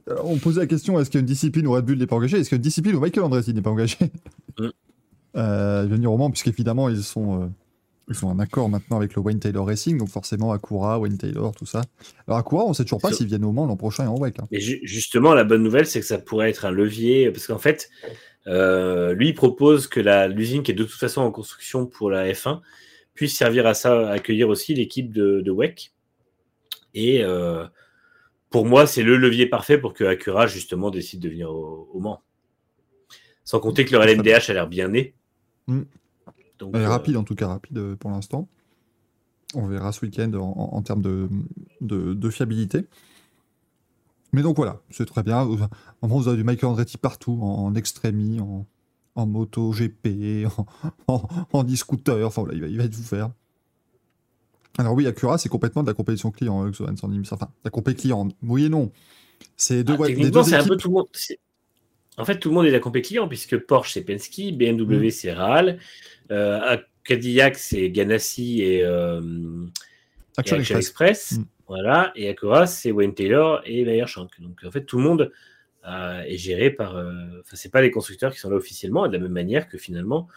euh, 0.09 0.15
on 0.23 0.37
posait 0.37 0.59
la 0.61 0.67
question 0.67 0.99
est-ce 0.99 1.09
qu'il 1.09 1.17
y 1.17 1.21
a 1.21 1.21
une 1.21 1.25
discipline 1.27 1.65
où 1.67 1.71
Red 1.71 1.85
Bull 1.85 1.97
n'est 1.97 2.05
pas 2.07 2.15
engagé 2.15 2.37
Est-ce 2.39 2.49
qu'il 2.49 2.55
y 2.55 2.57
a 2.57 2.61
une 2.61 2.63
discipline 2.63 2.95
où 2.95 2.99
Michael 2.99 3.23
Andretti 3.23 3.53
n'est 3.53 3.61
pas 3.63 3.71
engagé? 3.71 3.97
Mm. 4.59 4.67
Euh, 5.37 5.81
Il 5.85 5.89
veut 5.89 5.95
venir 5.95 6.11
au 6.11 6.17
Mans, 6.17 6.29
puisqu'évidemment, 6.29 6.87
ils 6.89 7.01
sont, 7.03 7.41
euh, 7.41 7.47
ils 8.09 8.13
sont 8.15 8.27
en 8.27 8.37
accord 8.37 8.69
maintenant 8.69 8.97
avec 8.97 9.15
le 9.15 9.21
Wayne 9.23 9.39
Taylor 9.39 9.65
Racing, 9.65 9.97
donc 9.97 10.09
forcément 10.09 10.51
Acura, 10.51 10.99
Wayne 10.99 11.17
Taylor, 11.17 11.55
tout 11.55 11.65
ça. 11.65 11.81
Alors 12.27 12.37
Acura, 12.37 12.65
on 12.65 12.73
sait 12.73 12.83
toujours 12.83 13.01
pas 13.01 13.11
s'ils 13.11 13.25
viennent 13.27 13.45
au 13.45 13.51
Mans 13.51 13.65
l'an 13.65 13.75
prochain 13.75 14.03
et 14.03 14.07
en 14.07 14.17
WEC. 14.19 14.39
hein. 14.39 14.47
Mais 14.51 14.59
ju- 14.59 14.81
justement, 14.83 15.33
la 15.33 15.43
bonne 15.43 15.63
nouvelle, 15.63 15.87
c'est 15.87 15.99
que 15.99 16.05
ça 16.05 16.19
pourrait 16.19 16.51
être 16.51 16.65
un 16.65 16.71
levier, 16.71 17.31
parce 17.31 17.47
qu'en 17.47 17.57
fait, 17.57 17.89
euh, 18.47 19.13
lui 19.13 19.29
il 19.29 19.33
propose 19.33 19.87
que 19.87 19.99
l'usine 20.29 20.63
qui 20.63 20.71
est 20.71 20.75
de 20.75 20.83
toute 20.83 20.99
façon 20.99 21.21
en 21.21 21.31
construction 21.31 21.85
pour 21.85 22.09
la 22.09 22.31
F1 22.31 22.61
puisse 23.13 23.35
servir 23.37 23.65
à 23.67 23.73
ça, 23.73 24.09
à 24.09 24.11
accueillir 24.13 24.49
aussi 24.49 24.73
l'équipe 24.73 25.11
de, 25.11 25.41
de 25.41 25.51
WEC. 25.51 25.93
Et 26.95 27.23
euh, 27.23 27.65
pour 28.49 28.65
moi, 28.65 28.85
c'est 28.87 29.03
le 29.03 29.17
levier 29.17 29.45
parfait 29.47 29.77
pour 29.77 29.93
que 29.93 30.03
Acura, 30.03 30.47
justement, 30.47 30.89
décide 30.91 31.19
de 31.21 31.29
venir 31.29 31.49
au, 31.51 31.89
au 31.93 31.99
Mans. 31.99 32.21
Sans 33.43 33.59
compter 33.59 33.83
que 33.85 33.91
leur 33.91 34.03
LMDH 34.05 34.49
a 34.49 34.53
l'air 34.53 34.67
bien 34.67 34.87
né. 34.87 35.13
Mm. 35.67 35.81
Donc, 36.59 36.71
Elle 36.75 36.81
est 36.81 36.85
euh, 36.85 36.89
rapide, 36.89 37.17
en 37.17 37.23
tout 37.23 37.35
cas, 37.35 37.47
rapide 37.47 37.95
pour 37.95 38.09
l'instant. 38.11 38.47
On 39.55 39.67
verra 39.67 39.91
ce 39.91 40.05
week-end 40.05 40.31
en, 40.33 40.39
en- 40.57 40.75
en 40.77 40.81
termes 40.81 41.01
de, 41.01 41.29
de- 41.81 42.13
de 42.13 42.29
fiabilité. 42.29 42.85
Mais 44.33 44.41
donc 44.41 44.55
voilà, 44.57 44.81
c'est 44.89 45.05
très 45.05 45.23
bien. 45.23 45.43
Vous- 45.45 45.55
Vraiment, 46.01 46.17
vous 46.19 46.27
avez 46.27 46.37
du 46.37 46.43
Michael 46.43 46.71
Andretti 46.71 46.97
partout, 46.97 47.39
en, 47.41 47.65
en 47.65 47.75
extrémie, 47.75 48.39
en, 48.41 48.65
en 49.15 49.25
moto 49.27 49.71
GP, 49.71 50.45
en, 50.57 50.65
en, 51.07 51.27
en 51.53 51.63
e-scooter. 51.63 52.25
Enfin 52.27 52.41
voilà, 52.43 52.55
il 52.57 52.61
va, 52.61 52.67
il 52.67 52.77
va 52.77 52.87
tout 52.87 53.01
faire. 53.01 53.29
Alors 54.79 54.93
oui, 54.93 55.05
Acura, 55.05 55.37
c'est 55.37 55.49
complètement 55.49 55.83
de 55.83 55.87
la 55.87 55.93
compétition 55.93 56.31
client, 56.31 56.65
limite. 56.65 57.31
Enfin, 57.31 57.47
la 57.63 57.69
compé 57.69 57.93
client, 57.93 58.27
oui 58.41 58.65
et 58.65 58.69
non. 58.69 58.91
C'est 59.55 59.83
deux, 59.83 59.93
ah, 59.93 59.97
les 60.07 60.15
techniquement, 60.15 60.41
deux 60.41 60.49
c'est 60.49 60.55
un 60.55 60.63
peu 60.65 60.77
tout 60.77 60.87
le 60.87 60.93
monde. 60.95 61.05
En 62.17 62.25
fait, 62.25 62.39
tout 62.39 62.49
le 62.49 62.55
monde 62.55 62.65
est 62.65 62.71
la 62.71 62.79
compé 62.79 63.01
client, 63.01 63.27
puisque 63.27 63.57
Porsche, 63.57 63.93
c'est 63.93 64.01
Penske, 64.03 64.51
BMW, 64.55 65.07
Mm. 65.07 65.11
c'est 65.11 65.33
Rahal, 65.33 65.79
euh, 66.31 66.77
Cadillac, 67.03 67.57
c'est 67.57 67.89
Ganassi 67.91 68.61
et, 68.61 68.83
euh, 68.83 69.21
et 69.21 69.69
Action 70.37 70.57
Action 70.57 70.77
Express. 70.77 71.33
Express. 71.33 71.37
Mm. 71.39 71.43
Voilà, 71.67 72.11
et 72.15 72.29
Acura, 72.29 72.67
c'est 72.67 72.91
Wayne 72.91 73.13
Taylor 73.13 73.61
et 73.65 73.85
Meyer 73.85 74.05
Shank. 74.07 74.39
Donc 74.41 74.59
en 74.65 74.71
fait, 74.71 74.83
tout 74.85 74.97
le 74.97 75.03
monde 75.03 75.31
euh, 75.87 76.21
est 76.21 76.37
géré 76.37 76.69
par. 76.69 76.95
euh, 76.97 77.13
Enfin, 77.41 77.55
c'est 77.55 77.71
pas 77.71 77.81
les 77.81 77.91
constructeurs 77.91 78.31
qui 78.33 78.39
sont 78.39 78.49
là 78.49 78.55
officiellement, 78.57 79.05
et 79.05 79.09
de 79.09 79.13
la 79.13 79.19
même 79.19 79.31
manière 79.31 79.67
que 79.69 79.77
finalement. 79.77 80.27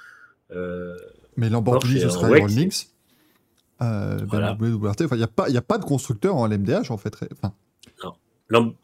euh, 0.52 0.96
Mais 1.36 1.48
Lamborghini, 1.48 2.00
ce 2.00 2.08
sera. 2.10 2.28
Iron 2.36 2.46
Lynx. 2.46 2.92
Euh, 3.82 4.18
Voilà. 4.28 4.56
Il 4.60 5.16
n'y 5.16 5.22
a, 5.22 5.26
pas- 5.26 5.48
y 5.50 5.56
a 5.56 5.62
pas 5.62 5.78
de 5.78 5.84
constructeur 5.84 6.36
en 6.36 6.46
LMDH, 6.46 6.90
en 6.90 6.96
fait. 6.96 7.14
Enfin, 7.32 7.52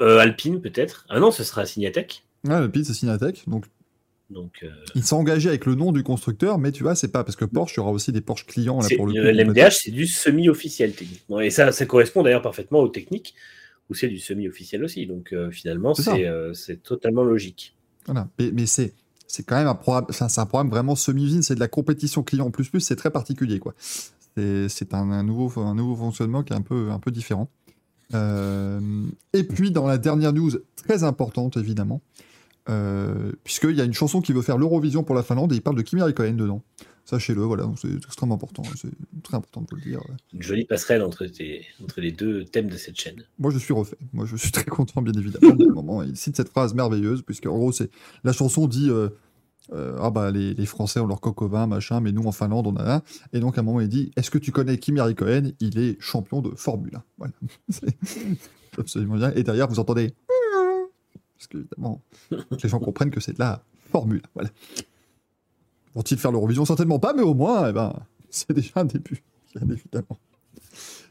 euh, 0.00 0.18
Alpine, 0.18 0.60
peut-être. 0.60 1.06
Ah 1.08 1.20
non, 1.20 1.30
ce 1.30 1.44
sera 1.44 1.64
Signatech. 1.64 2.24
ouais, 2.44 2.60
le 2.60 2.68
pit, 2.70 2.84
c'est 2.84 2.92
Signatech. 2.94 3.48
Donc, 3.48 3.66
Donc, 4.32 4.60
euh, 4.62 4.68
ils 4.94 5.04
sont 5.04 5.16
engagés 5.16 5.48
avec 5.48 5.66
le 5.66 5.74
nom 5.74 5.92
du 5.92 6.02
constructeur, 6.02 6.58
mais 6.58 6.72
tu 6.72 6.82
vois, 6.82 6.94
c'est 6.94 7.12
pas 7.12 7.24
parce 7.24 7.36
que 7.36 7.44
Porsche, 7.44 7.74
il 7.74 7.76
y 7.78 7.80
aura 7.80 7.90
aussi 7.90 8.12
des 8.12 8.20
Porsche 8.20 8.46
clients, 8.46 8.80
là, 8.80 8.88
pour 8.96 9.06
le 9.06 9.30
l'MDH, 9.30 9.70
c'est 9.70 9.90
du 9.90 10.06
semi-officiel 10.06 10.92
techniquement. 10.92 11.40
Et 11.40 11.50
ça, 11.50 11.72
ça 11.72 11.86
correspond 11.86 12.22
d'ailleurs 12.22 12.42
parfaitement 12.42 12.80
aux 12.80 12.88
techniques, 12.88 13.34
où 13.90 13.94
c'est 13.94 14.08
du 14.08 14.18
semi-officiel 14.18 14.82
aussi. 14.84 15.06
Donc 15.06 15.32
euh, 15.32 15.50
finalement, 15.50 15.94
C'est 15.94 16.26
euh, 16.26 16.54
c'est 16.54 16.82
totalement 16.82 17.24
logique. 17.24 17.76
Voilà. 18.06 18.28
Mais, 18.38 18.50
mais 18.52 18.66
c'est, 18.66 18.94
c'est 19.26 19.44
quand 19.44 19.56
même 19.56 19.68
un 19.68 19.74
programme, 19.74 20.06
enfin, 20.08 20.28
c'est 20.28 20.40
un 20.40 20.46
programme 20.46 20.70
vraiment 20.70 20.96
semi-vine, 20.96 21.42
c'est 21.42 21.54
de 21.54 21.60
la 21.60 21.68
compétition 21.68 22.22
client 22.22 22.50
plus 22.50 22.68
plus, 22.68 22.80
c'est 22.80 22.96
très 22.96 23.10
particulier, 23.10 23.58
quoi. 23.58 23.74
C'est, 23.78 24.68
c'est 24.68 24.94
un, 24.94 25.10
un 25.10 25.22
nouveau, 25.22 25.60
un 25.60 25.74
nouveau 25.74 25.94
fonctionnement 25.94 26.42
qui 26.42 26.52
est 26.52 26.56
un 26.56 26.62
peu, 26.62 26.90
un 26.90 26.98
peu 26.98 27.10
différent. 27.10 27.48
Euh, 28.14 28.80
et 29.32 29.44
puis, 29.44 29.70
dans 29.70 29.86
la 29.86 29.98
dernière 29.98 30.32
news, 30.32 30.50
très 30.76 31.04
importante, 31.04 31.56
évidemment, 31.56 32.00
euh, 32.68 33.32
puisqu'il 33.44 33.76
y 33.76 33.80
a 33.80 33.84
une 33.84 33.92
chanson 33.94 34.20
qui 34.20 34.32
veut 34.32 34.42
faire 34.42 34.58
l'Eurovision 34.58 35.02
pour 35.02 35.14
la 35.14 35.22
Finlande 35.22 35.52
et 35.52 35.56
il 35.56 35.62
parle 35.62 35.76
de 35.76 35.82
Kimi 35.82 36.02
Raikkonen 36.02 36.36
dedans. 36.36 36.62
Sachez-le, 37.04 37.42
voilà, 37.42 37.68
c'est 37.80 37.92
extrêmement 37.96 38.36
important, 38.36 38.62
c'est 38.76 38.92
très 39.24 39.36
important 39.36 39.60
de 39.62 39.66
vous 39.68 39.76
le 39.76 39.82
dire. 39.82 40.00
Une 40.32 40.42
jolie 40.42 40.64
passerelle 40.64 41.02
entre, 41.02 41.26
tes- 41.26 41.66
entre 41.82 42.00
les 42.00 42.12
deux 42.12 42.44
thèmes 42.44 42.68
de 42.68 42.76
cette 42.76 42.94
chaîne. 42.96 43.24
Moi, 43.40 43.50
je 43.50 43.58
suis 43.58 43.74
refait. 43.74 43.98
Moi, 44.12 44.24
je 44.24 44.36
suis 44.36 44.50
très 44.52 44.64
content, 44.66 45.02
bien 45.02 45.12
évidemment, 45.14 45.56
moment. 45.74 46.02
Il 46.04 46.16
cite 46.16 46.36
cette 46.36 46.50
phrase 46.50 46.74
merveilleuse, 46.74 47.22
puisque 47.22 47.46
en 47.46 47.56
gros, 47.58 47.72
c'est 47.72 47.90
la 48.22 48.32
chanson 48.32 48.68
dit 48.68 48.88
euh, 48.88 49.08
euh, 49.72 49.96
ah 50.00 50.10
bah 50.10 50.30
les, 50.30 50.54
les 50.54 50.66
Français 50.66 51.00
ont 51.00 51.06
leur 51.08 51.20
coq 51.20 51.42
au 51.42 51.48
vin, 51.48 51.66
machin, 51.66 52.00
mais 52.00 52.12
nous 52.12 52.22
en 52.24 52.32
Finlande 52.32 52.68
on 52.68 52.76
a 52.76 52.96
un. 52.96 53.02
Et 53.32 53.40
donc 53.40 53.58
à 53.58 53.62
un 53.62 53.64
moment, 53.64 53.80
il 53.80 53.88
dit 53.88 54.12
est-ce 54.16 54.30
que 54.30 54.38
tu 54.38 54.52
connais 54.52 54.78
Kimi 54.78 55.00
Raikkonen 55.00 55.54
Il 55.58 55.78
est 55.80 55.96
champion 56.00 56.40
de 56.40 56.50
Formule 56.54 56.94
1. 56.94 57.02
Voilà. 57.18 57.32
C'est 57.68 58.78
absolument 58.78 59.16
bien. 59.16 59.32
Et 59.34 59.42
derrière, 59.42 59.68
vous 59.68 59.78
entendez 59.80 60.14
parce 61.42 61.48
qu'évidemment, 61.48 62.00
les 62.62 62.68
gens 62.68 62.78
comprennent 62.78 63.10
que 63.10 63.20
c'est 63.20 63.32
de 63.32 63.38
la 63.38 63.64
Formule. 63.90 64.22
1. 64.24 64.28
Voilà. 64.34 64.50
Vont-ils 65.94 66.18
faire 66.18 66.32
l'Eurovision? 66.32 66.64
Certainement 66.64 66.98
pas, 66.98 67.12
mais 67.12 67.22
au 67.22 67.34
moins, 67.34 67.68
eh 67.68 67.72
ben, 67.72 67.94
c'est 68.30 68.52
déjà 68.52 68.70
un 68.76 68.84
début, 68.84 69.22
bien 69.54 69.68
évidemment. 69.68 70.18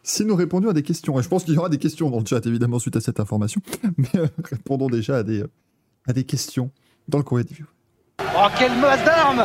Si 0.03 0.25
nous 0.25 0.35
répondions 0.35 0.71
à 0.71 0.73
des 0.73 0.81
questions, 0.81 1.19
et 1.19 1.23
je 1.23 1.29
pense 1.29 1.43
qu'il 1.43 1.53
y 1.53 1.57
aura 1.57 1.69
des 1.69 1.77
questions 1.77 2.09
dans 2.09 2.19
le 2.19 2.25
chat 2.25 2.43
évidemment 2.47 2.79
suite 2.79 2.95
à 2.95 3.01
cette 3.01 3.19
information, 3.19 3.61
mais 3.97 4.09
euh, 4.15 4.27
répondons 4.43 4.87
déjà 4.87 5.17
à 5.17 5.23
des, 5.23 5.41
euh, 5.41 5.49
à 6.07 6.13
des 6.13 6.23
questions 6.23 6.71
dans 7.07 7.19
le 7.19 7.23
courrier 7.23 7.45
des 7.45 7.53
viewers. 7.53 7.69
Oh, 8.19 8.47
quelle 8.57 8.79
masse 8.79 9.05
d'armes 9.05 9.43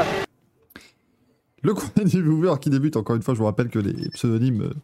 Le 1.63 1.75
courrier 1.75 2.05
des 2.05 2.23
viewers 2.23 2.59
qui 2.61 2.71
débute, 2.71 2.97
encore 2.97 3.17
une 3.17 3.23
fois, 3.23 3.35
je 3.35 3.41
vous 3.41 3.45
rappelle 3.45 3.69
que 3.69 3.79
les 3.81 4.09
pseudonymes 4.11 4.63
euh, 4.63 4.75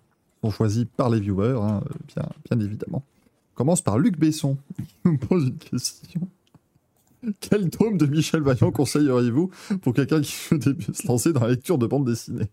sont 0.43 0.51
choisis 0.51 0.85
par 0.97 1.09
les 1.09 1.21
viewers, 1.21 1.59
hein, 1.63 1.83
bien, 2.15 2.29
bien 2.51 2.61
évidemment. 2.61 3.03
Commence 3.55 3.83
par 3.83 3.99
Luc 3.99 4.19
Besson, 4.19 4.57
qui 5.03 5.09
me 5.09 5.19
pose 5.19 5.49
une 5.49 5.59
question. 5.59 6.29
Quel 7.41 7.71
tome 7.71 7.99
de 7.99 8.07
Michel 8.07 8.43
Vaillant 8.43 8.73
conseilleriez-vous 8.73 9.51
pour 9.83 9.95
quelqu'un 9.95 10.21
qui 10.21 10.35
veut 10.51 10.77
se 10.93 11.07
lancer 11.07 11.33
dans 11.33 11.43
la 11.43 11.51
lecture 11.51 11.79
de 11.79 11.87
bande 11.87 12.05
dessinée 12.07 12.49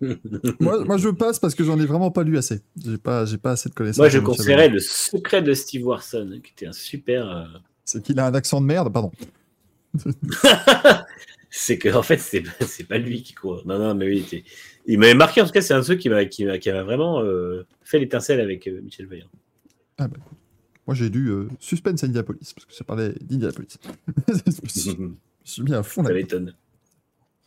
moi, 0.60 0.84
moi, 0.84 0.96
je 0.96 1.08
passe 1.08 1.40
parce 1.40 1.56
que 1.56 1.64
j'en 1.64 1.78
ai 1.80 1.86
vraiment 1.86 2.12
pas 2.12 2.22
lu 2.22 2.38
assez. 2.38 2.60
J'ai 2.84 2.98
pas, 2.98 3.24
j'ai 3.24 3.36
pas 3.38 3.52
assez 3.52 3.68
de 3.68 3.74
connaissances. 3.74 3.98
Moi, 3.98 4.08
je 4.08 4.20
conseillerais 4.20 4.68
Le 4.68 4.78
secret 4.78 5.42
de 5.42 5.52
Steve 5.54 5.84
Warson, 5.84 6.38
qui 6.44 6.52
était 6.52 6.66
un 6.66 6.72
super. 6.72 7.28
euh, 7.28 7.44
C'est 7.84 8.00
qu'il 8.02 8.20
a 8.20 8.26
un 8.26 8.34
accent 8.34 8.60
de 8.60 8.66
merde, 8.66 8.92
pardon. 8.92 9.10
c'est 11.50 11.78
que 11.78 11.88
en 11.92 12.02
fait, 12.04 12.18
c'est 12.18 12.42
pas- 12.42 12.52
pas 12.88 12.98
lui 12.98 13.22
qui 13.24 13.34
court. 13.34 13.62
Non, 13.66 13.78
non, 13.78 13.94
mais 13.96 14.06
oui, 14.06 14.44
il 14.88 14.98
m'avait 14.98 15.14
marqué. 15.14 15.40
En 15.40 15.46
tout 15.46 15.52
cas, 15.52 15.60
c'est 15.62 15.74
un 15.74 15.78
de 15.80 15.84
ceux 15.84 15.94
qui 15.96 16.08
m'a 16.08 16.24
qui 16.24 16.46
qui 16.60 16.70
vraiment 16.70 17.20
euh, 17.22 17.66
fait 17.82 17.98
l'étincelle 17.98 18.40
avec 18.40 18.66
euh, 18.66 18.80
Michel 18.82 19.06
Vaillant. 19.06 19.28
Ah 19.98 20.08
bah. 20.08 20.16
Moi 20.86 20.94
j'ai 20.94 21.10
lu 21.10 21.28
euh, 21.30 21.48
Suspense 21.60 22.02
à 22.02 22.06
Indianapolis, 22.06 22.52
parce 22.54 22.64
que 22.64 22.72
ça 22.74 22.82
parlait 22.84 23.12
d'Indianapolis. 23.20 23.76
je 24.28 24.32
me 24.62 24.68
suis- 24.68 24.90
je 24.92 24.96
me 24.96 25.16
suis 25.44 25.62
mis 25.62 25.74
à 25.74 25.82
fond 25.82 26.02
Ça 26.02 26.08
là 26.08 26.14
m'étonne. 26.14 26.54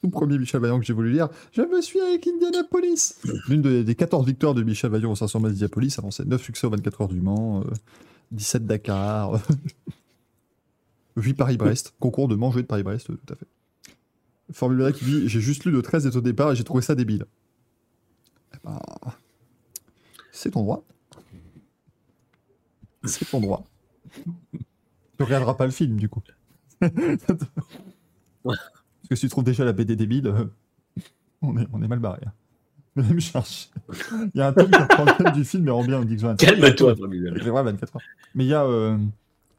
Tout 0.03 0.09
premier 0.09 0.37
Michel 0.37 0.61
Vaillant 0.61 0.79
que 0.79 0.85
j'ai 0.85 0.93
voulu 0.93 1.11
lire, 1.11 1.29
je 1.51 1.61
me 1.61 1.81
suis 1.81 1.99
avec 1.99 2.25
Indianapolis. 2.27 3.15
L'une 3.47 3.61
des, 3.61 3.83
des 3.83 3.95
14 3.95 4.25
victoires 4.25 4.53
de 4.55 4.61
Michel 4.63 4.89
Vaillant 4.91 5.11
au 5.11 5.15
500 5.15 5.39
mètres 5.39 5.49
d'Indianapolis, 5.53 5.95
avant 5.97 6.11
ses 6.11 6.25
9 6.25 6.41
succès 6.41 6.67
aux 6.67 6.71
24 6.71 7.01
heures 7.01 7.07
du 7.07 7.19
Mans, 7.21 7.61
euh, 7.61 7.69
17 8.31 8.65
Dakar, 8.65 9.39
8 11.17 11.33
Paris-Brest, 11.33 11.93
concours 11.99 12.27
de 12.27 12.35
manger 12.35 12.61
de 12.61 12.67
Paris-Brest, 12.67 13.07
tout 13.07 13.17
à 13.33 13.35
fait. 13.35 13.47
Formule 14.53 14.81
1 14.83 14.91
qui 14.91 15.05
dit 15.05 15.29
J'ai 15.29 15.41
juste 15.41 15.65
lu 15.65 15.71
le 15.71 15.81
13 15.81 16.05
est 16.07 16.15
au 16.15 16.21
départ 16.21 16.51
et 16.51 16.55
j'ai 16.55 16.63
trouvé 16.63 16.81
ça 16.81 16.95
débile. 16.95 17.25
Eh 18.53 18.57
ben, 18.63 18.79
c'est 20.31 20.51
ton 20.51 20.61
droit. 20.63 20.83
C'est 23.05 23.25
ton 23.29 23.39
droit. 23.39 23.63
Tu 25.17 25.23
regarderas 25.23 25.53
pas 25.55 25.65
le 25.65 25.71
film, 25.71 25.97
du 25.97 26.09
coup. 26.09 26.21
Parce 28.43 28.59
que 29.09 29.15
si 29.15 29.21
tu 29.21 29.29
trouves 29.29 29.43
déjà 29.43 29.65
la 29.65 29.73
BD 29.73 29.95
débile, 29.95 30.27
euh, 30.27 30.45
on, 31.41 31.57
est, 31.57 31.67
on 31.73 31.81
est 31.81 31.87
mal 31.87 31.99
barré. 31.99 32.21
hein. 32.25 32.31
Venez 32.95 33.13
me 33.13 33.19
chercher. 33.19 33.69
Il 34.33 34.37
y 34.37 34.41
a 34.41 34.47
un 34.47 34.53
tome 34.53 34.69
qui 34.69 34.77
reprend 34.81 35.05
le 35.05 35.15
thème 35.23 35.31
du 35.33 35.45
film, 35.45 35.63
mais 35.63 35.71
en 35.71 35.83
bien, 35.83 35.99
on 35.99 36.03
dit 36.03 36.17
que 36.17 36.35
Calme-toi, 36.35 36.93
vrai, 36.93 37.63
24 37.63 37.95
heures. 37.95 38.01
Mais 38.35 38.43
il 38.43 38.49
y 38.49 38.53
a 38.53 38.65
euh, 38.65 38.97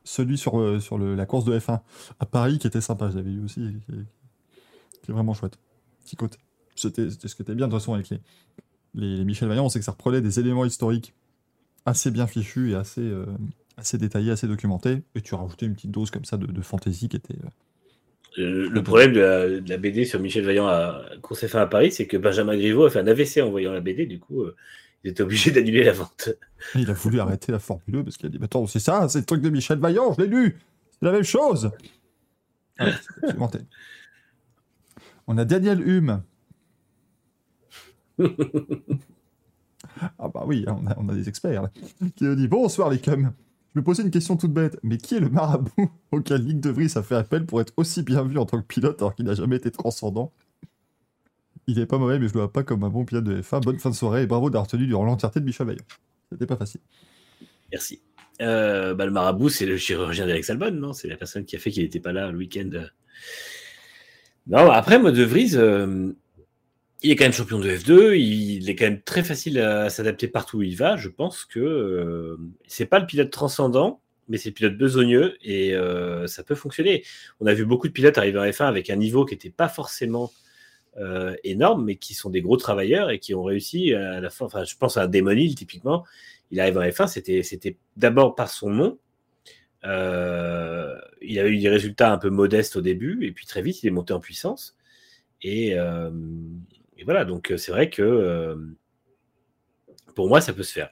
celui 0.04 0.36
sur, 0.36 0.60
euh, 0.60 0.80
sur 0.80 0.98
le- 0.98 1.14
la 1.14 1.24
course 1.24 1.44
de 1.46 1.58
F1 1.58 1.80
à 2.20 2.26
Paris 2.26 2.58
qui 2.58 2.66
était 2.66 2.82
sympa, 2.82 3.08
je 3.10 3.16
l'avais 3.16 3.30
vu 3.30 3.42
aussi, 3.44 3.74
qui, 3.86 3.92
est 5.10 5.14
vraiment 5.14 5.34
chouette. 5.34 5.58
Petit 6.04 6.16
côté. 6.16 6.38
C'était 6.74 7.10
c'était 7.10 7.28
ce 7.28 7.34
qui 7.36 7.42
était 7.42 7.54
bien 7.54 7.66
de 7.66 7.72
toute 7.72 7.80
façon 7.80 7.94
avec 7.94 8.08
les, 8.10 8.20
les, 8.94 9.16
les 9.16 9.24
Michel 9.24 9.48
Vaillant, 9.48 9.68
c'est 9.68 9.78
que 9.78 9.84
ça 9.84 9.92
reprenait 9.92 10.20
des 10.20 10.40
éléments 10.40 10.64
historiques 10.64 11.14
assez 11.86 12.10
bien 12.10 12.26
fichus 12.26 12.72
et 12.72 12.74
assez, 12.76 13.00
euh, 13.00 13.26
assez 13.76 13.98
détaillés, 13.98 14.30
assez 14.32 14.46
documentés, 14.48 15.02
et 15.14 15.20
tu 15.20 15.34
rajoutais 15.34 15.66
une 15.66 15.74
petite 15.74 15.90
dose 15.90 16.10
comme 16.10 16.24
ça 16.24 16.36
de, 16.36 16.46
de 16.46 16.62
fantaisie 16.62 17.08
qui 17.08 17.16
était. 17.16 17.34
euh, 17.34 17.48
Euh, 18.38 18.68
le 18.70 18.82
problème 18.82 19.12
de 19.12 19.20
la, 19.20 19.48
de 19.60 19.68
la 19.68 19.76
BD 19.76 20.04
sur 20.04 20.20
Michel 20.20 20.44
Vaillant 20.44 20.66
à 20.66 21.02
Course 21.20 21.44
F1 21.44 21.58
à 21.58 21.66
Paris, 21.66 21.92
c'est 21.92 22.06
que 22.06 22.16
Benjamin 22.16 22.56
Griveaux 22.56 22.86
a 22.86 22.90
fait 22.90 23.00
un 23.00 23.06
AVC 23.06 23.38
en 23.42 23.50
voyant 23.50 23.72
la 23.72 23.80
BD, 23.80 24.06
du 24.06 24.18
coup, 24.20 24.42
euh, 24.42 24.56
ils 25.04 25.10
étaient 25.10 25.22
obligés 25.22 25.50
d'annuler 25.52 25.84
la 25.84 25.92
vente. 25.92 26.30
Il 26.74 26.88
a 26.90 26.94
voulu 26.94 27.20
arrêter 27.20 27.52
la 27.52 27.58
Formule 27.58 27.84
2 27.88 28.04
parce 28.04 28.16
qu'il 28.16 28.26
a 28.26 28.30
dit 28.30 28.38
Attends, 28.42 28.66
c'est 28.66 28.78
ça, 28.78 29.08
c'est 29.08 29.18
le 29.18 29.24
truc 29.26 29.42
de 29.42 29.50
Michel 29.50 29.78
Vaillant, 29.78 30.14
je 30.16 30.22
l'ai 30.22 30.28
lu 30.28 30.58
C'est 30.92 31.04
la 31.06 31.12
même 31.12 31.24
chose 31.24 31.72
Ah. 32.78 32.90
On 35.26 35.38
a 35.38 35.44
Daniel 35.44 35.86
Hume. 35.86 36.22
ah 40.18 40.28
bah 40.28 40.44
oui, 40.46 40.64
on 40.68 40.86
a, 40.86 40.98
on 40.98 41.08
a 41.08 41.14
des 41.14 41.28
experts 41.28 41.62
là, 41.62 41.70
qui 42.16 42.24
nous 42.24 42.34
dit 42.34 42.48
Bonsoir 42.48 42.90
les 42.90 42.98
cums. 42.98 43.32
Je 43.74 43.80
me 43.80 43.84
posais 43.84 44.02
une 44.02 44.10
question 44.10 44.36
toute 44.36 44.52
bête, 44.52 44.78
mais 44.82 44.98
qui 44.98 45.14
est 45.14 45.20
le 45.20 45.30
marabout 45.30 45.90
auquel 46.12 46.44
Nick 46.44 46.60
De 46.60 46.70
Vries 46.70 46.92
a 46.96 47.02
fait 47.02 47.14
appel 47.14 47.46
pour 47.46 47.60
être 47.60 47.72
aussi 47.76 48.02
bien 48.02 48.22
vu 48.22 48.38
en 48.38 48.44
tant 48.44 48.60
que 48.60 48.66
pilote 48.66 49.00
alors 49.00 49.14
qu'il 49.14 49.24
n'a 49.24 49.34
jamais 49.34 49.56
été 49.56 49.70
transcendant? 49.70 50.32
Il 51.66 51.78
est 51.78 51.86
pas 51.86 51.96
mauvais, 51.96 52.18
mais 52.18 52.28
je 52.28 52.34
le 52.34 52.40
vois 52.40 52.52
pas 52.52 52.64
comme 52.64 52.84
un 52.84 52.90
bon 52.90 53.04
pilote 53.04 53.24
de 53.24 53.40
F1. 53.40 53.62
Bonne 53.62 53.78
fin 53.78 53.90
de 53.90 53.94
soirée 53.94 54.22
et 54.22 54.26
bravo 54.26 54.50
d'avoir 54.50 54.66
tenu 54.66 54.86
durant 54.86 55.04
l'entièreté 55.04 55.40
de 55.40 55.44
Michel 55.44 55.66
Vaillant. 55.66 55.84
C'était 56.30 56.46
pas 56.46 56.56
facile. 56.56 56.80
Merci. 57.70 58.02
Euh, 58.40 58.94
bah, 58.94 59.06
le 59.06 59.12
marabout, 59.12 59.48
c'est 59.48 59.66
le 59.66 59.76
chirurgien 59.76 60.26
d'Alex 60.26 60.50
Albon, 60.50 60.72
non? 60.72 60.92
C'est 60.92 61.08
la 61.08 61.16
personne 61.16 61.44
qui 61.44 61.56
a 61.56 61.58
fait 61.58 61.70
qu'il 61.70 61.84
n'était 61.84 62.00
pas 62.00 62.12
là 62.12 62.30
le 62.30 62.38
week-end. 62.38 62.70
Non, 64.46 64.70
après, 64.70 64.98
moi, 64.98 65.12
De 65.12 65.22
Vries, 65.22 65.52
euh, 65.54 66.12
il 67.02 67.10
est 67.10 67.16
quand 67.16 67.24
même 67.24 67.32
champion 67.32 67.58
de 67.58 67.68
F2. 67.68 68.16
Il 68.16 68.70
est 68.70 68.76
quand 68.76 68.84
même 68.84 69.02
très 69.02 69.24
facile 69.24 69.58
à 69.58 69.90
s'adapter 69.90 70.28
partout 70.28 70.58
où 70.58 70.62
il 70.62 70.76
va. 70.76 70.96
Je 70.96 71.08
pense 71.08 71.44
que 71.44 71.60
euh, 71.60 72.36
c'est 72.66 72.86
pas 72.86 73.00
le 73.00 73.06
pilote 73.06 73.30
transcendant, 73.30 74.00
mais 74.28 74.38
c'est 74.38 74.50
le 74.50 74.54
pilote 74.54 74.76
besogneux 74.78 75.36
et 75.42 75.74
euh, 75.74 76.26
ça 76.26 76.44
peut 76.44 76.54
fonctionner. 76.54 77.04
On 77.40 77.46
a 77.46 77.54
vu 77.54 77.64
beaucoup 77.64 77.88
de 77.88 77.92
pilotes 77.92 78.18
arriver 78.18 78.38
en 78.38 78.44
F1 78.44 78.66
avec 78.66 78.88
un 78.88 78.96
niveau 78.96 79.24
qui 79.24 79.34
n'était 79.34 79.50
pas 79.50 79.68
forcément 79.68 80.30
euh, 80.98 81.34
énorme, 81.42 81.84
mais 81.84 81.96
qui 81.96 82.14
sont 82.14 82.30
des 82.30 82.40
gros 82.40 82.56
travailleurs 82.56 83.10
et 83.10 83.18
qui 83.18 83.34
ont 83.34 83.42
réussi 83.42 83.94
à 83.94 84.20
la 84.20 84.30
fin. 84.30 84.44
Enfin, 84.44 84.64
je 84.64 84.76
pense 84.76 84.96
à 84.96 85.08
Damon 85.08 85.32
Hill, 85.32 85.54
typiquement. 85.56 86.04
Il 86.52 86.60
arrive 86.60 86.78
en 86.78 86.82
F1, 86.82 87.08
c'était, 87.08 87.42
c'était 87.42 87.76
d'abord 87.96 88.34
par 88.34 88.48
son 88.48 88.70
nom. 88.70 88.98
Euh, 89.84 90.96
il 91.20 91.38
a 91.38 91.46
eu 91.46 91.58
des 91.58 91.68
résultats 91.68 92.12
un 92.12 92.18
peu 92.18 92.30
modestes 92.30 92.76
au 92.76 92.80
début, 92.80 93.24
et 93.24 93.32
puis 93.32 93.46
très 93.46 93.62
vite, 93.62 93.82
il 93.82 93.88
est 93.88 93.90
monté 93.90 94.12
en 94.12 94.20
puissance. 94.20 94.76
Et, 95.42 95.78
euh, 95.78 96.10
voilà, 97.04 97.24
donc 97.24 97.52
c'est 97.56 97.72
vrai 97.72 97.90
que 97.90 98.02
euh, 98.02 98.56
pour 100.14 100.28
moi, 100.28 100.40
ça 100.40 100.52
peut 100.52 100.62
se 100.62 100.72
faire. 100.72 100.90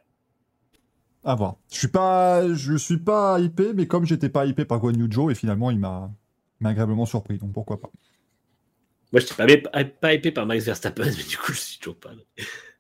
À 1.22 1.34
voir. 1.34 1.56
Je 1.70 1.78
suis 1.78 1.88
pas, 1.88 2.52
je 2.52 2.76
suis 2.76 2.98
pas 2.98 3.38
hypé, 3.38 3.72
mais 3.74 3.86
comme 3.86 4.06
j'étais 4.06 4.30
pas 4.30 4.46
hypé 4.46 4.64
par 4.64 4.80
Guan 4.80 4.98
Yu 4.98 5.30
et 5.30 5.34
finalement 5.34 5.70
il 5.70 5.78
m'a, 5.78 6.10
il 6.60 6.64
m'a 6.64 6.70
agréablement 6.70 7.06
surpris, 7.06 7.38
donc 7.38 7.52
pourquoi 7.52 7.78
pas. 7.78 7.90
Moi, 9.12 9.20
je 9.20 9.42
n'étais 9.42 9.62
pas, 9.62 9.84
pas 9.84 10.14
hypé 10.14 10.30
par 10.30 10.46
Max 10.46 10.64
Verstappen, 10.64 11.04
mais 11.04 11.24
du 11.24 11.36
coup, 11.36 11.52
je 11.52 11.58
suis 11.58 11.78
toujours 11.78 11.98
pas. 11.98 12.12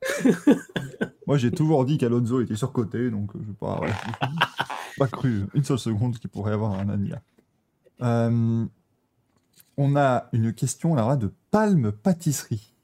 Moi, 1.26 1.38
j'ai 1.38 1.50
toujours 1.50 1.84
dit 1.84 1.98
qu'Alonso 1.98 2.40
était 2.40 2.56
surcoté, 2.56 3.10
donc 3.10 3.30
je 3.34 3.38
n'ai 3.38 3.54
pas, 3.54 3.80
ouais, 3.80 3.90
pas 4.98 5.08
cru 5.08 5.46
une 5.54 5.64
seule 5.64 5.78
seconde 5.78 6.18
qu'il 6.18 6.30
pourrait 6.30 6.52
avoir 6.52 6.72
un 6.72 6.88
Ania. 6.88 7.20
Euh, 8.02 8.64
on 9.76 9.96
a 9.96 10.28
une 10.32 10.52
question 10.52 10.94
là 10.94 11.16
de 11.16 11.32
Palme 11.50 11.92
Pâtisserie. 11.92 12.74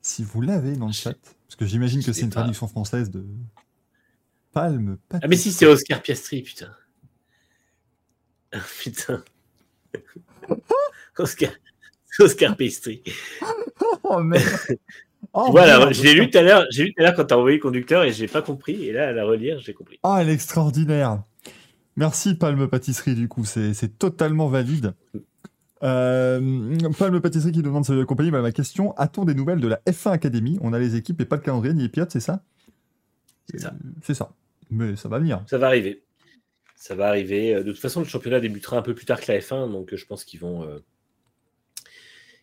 Si 0.00 0.24
vous 0.24 0.40
l'avez 0.40 0.76
dans 0.76 0.86
le 0.86 0.92
chat, 0.92 1.14
parce 1.46 1.56
que 1.56 1.66
j'imagine 1.66 2.02
que 2.02 2.12
c'est 2.12 2.22
une 2.22 2.30
pas. 2.30 2.40
traduction 2.40 2.66
française 2.66 3.10
de 3.10 3.24
Palme 4.52 4.96
Pâtisserie. 5.08 5.20
Ah, 5.24 5.28
mais 5.28 5.36
si, 5.36 5.52
c'est 5.52 5.66
Oscar 5.66 6.02
Piastri, 6.02 6.42
putain. 6.42 6.74
Ah, 8.52 8.58
putain. 8.80 9.22
Oscar. 11.18 11.52
Oscar 12.18 12.56
Piastri. 12.56 13.02
Oh 14.04 14.18
merde 14.20 14.44
Oh, 15.34 15.46
voilà, 15.50 15.88
l'ai 15.90 16.14
lu 16.14 16.28
tout 16.28 16.36
à 16.36 16.42
l'heure, 16.42 16.66
j'ai 16.70 16.84
lu 16.84 16.94
tout 16.94 17.00
à 17.00 17.06
l'heure 17.06 17.14
quand 17.14 17.24
t'as 17.24 17.36
envoyé 17.36 17.56
le 17.56 17.62
conducteur 17.62 18.02
et 18.04 18.12
j'ai 18.12 18.26
pas 18.26 18.42
compris. 18.42 18.84
Et 18.84 18.92
là, 18.92 19.08
à 19.08 19.12
la 19.12 19.24
relire, 19.24 19.60
j'ai 19.60 19.72
compris. 19.72 19.98
Ah, 20.02 20.18
elle 20.20 20.28
est 20.28 20.34
extraordinaire. 20.34 21.22
Merci 21.96 22.34
Palme 22.34 22.68
Pâtisserie, 22.68 23.14
du 23.14 23.28
coup, 23.28 23.44
c'est 23.44 23.98
totalement 23.98 24.48
valide. 24.48 24.94
Euh, 25.82 26.76
Palme 26.98 27.20
Pâtisserie 27.20 27.52
qui 27.52 27.62
demande 27.62 27.84
sa 27.86 28.04
compagnie, 28.04 28.30
bah, 28.30 28.42
ma 28.42 28.52
question, 28.52 28.94
a-t-on 28.96 29.24
des 29.24 29.34
nouvelles 29.34 29.60
de 29.60 29.68
la 29.68 29.80
F1 29.88 30.10
Academy 30.10 30.58
On 30.60 30.72
a 30.72 30.78
les 30.78 30.96
équipes 30.96 31.20
et 31.20 31.24
pas 31.24 31.36
le 31.36 31.42
calendrier 31.42 31.72
ni 31.72 31.82
les 31.82 31.88
pilotes, 31.88 32.10
c'est 32.10 32.20
ça? 32.20 32.42
C'est 33.50 33.58
ça. 33.60 33.68
Euh, 33.68 33.88
C'est 34.02 34.14
ça. 34.14 34.32
Mais 34.70 34.96
ça 34.96 35.08
va 35.08 35.18
venir. 35.18 35.42
Ça 35.46 35.56
va 35.58 35.66
arriver. 35.68 36.02
Ça 36.76 36.94
va 36.94 37.08
arriver. 37.08 37.54
Euh, 37.54 37.62
De 37.62 37.72
toute 37.72 37.80
façon, 37.80 38.00
le 38.00 38.06
championnat 38.06 38.40
débutera 38.40 38.76
un 38.76 38.82
peu 38.82 38.94
plus 38.94 39.06
tard 39.06 39.20
que 39.20 39.30
la 39.30 39.38
F1, 39.38 39.70
donc 39.70 39.94
je 39.94 40.04
pense 40.06 40.24
qu'ils 40.24 40.40
vont, 40.40 40.62
euh, 40.64 40.78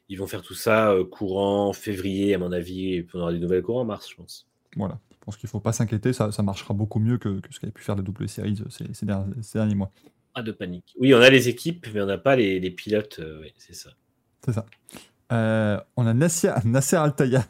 ils 0.10 0.18
vont 0.18 0.28
faire 0.28 0.42
tout 0.42 0.54
ça 0.56 0.92
euh, 0.92 1.06
courant 1.06 1.72
février, 1.74 2.34
à 2.34 2.38
mon 2.38 2.52
avis, 2.52 2.94
et 2.96 3.04
puis 3.04 3.18
on 3.18 3.22
aura 3.22 3.32
des 3.34 3.40
nouvelles 3.40 3.62
courant 3.62 3.82
en 3.82 3.86
mars, 3.86 4.10
je 4.10 4.16
pense. 4.16 4.48
Voilà. 4.76 5.00
Je 5.12 5.18
pense 5.26 5.38
qu'il 5.38 5.48
faut 5.50 5.60
pas 5.60 5.74
s'inquiéter, 5.74 6.12
ça, 6.14 6.32
ça 6.32 6.42
marchera 6.44 6.74
beaucoup 6.74 7.00
mieux 7.00 7.18
que, 7.18 7.40
que 7.40 7.54
ce 7.54 7.60
qu'avait 7.60 7.72
pu 7.72 7.84
faire 7.84 7.96
la 7.96 8.02
double 8.02 8.28
série 8.28 8.58
ces, 8.70 8.86
ces 8.94 9.06
derniers, 9.06 9.34
ces 9.42 9.60
derniers 9.60 9.76
mois. 9.76 9.92
Pas 10.34 10.42
de 10.42 10.52
panique. 10.52 10.96
Oui, 11.00 11.14
on 11.14 11.20
a 11.22 11.30
les 11.30 11.50
équipes, 11.50 11.88
mais 11.94 12.02
on 12.02 12.06
n'a 12.08 12.18
pas 12.18 12.36
les, 12.36 12.60
les 12.60 12.72
pilotes. 12.72 13.20
euh, 13.20 13.42
oui, 13.42 13.54
c'est 13.58 13.76
ça. 13.76 13.92
C'est 14.46 14.54
ça. 14.54 14.66
Euh, 15.32 15.80
on 15.98 16.08
a 16.08 16.14
Nasser, 16.14 16.52
Nasser 16.66 16.96
Altaya, 16.96 17.46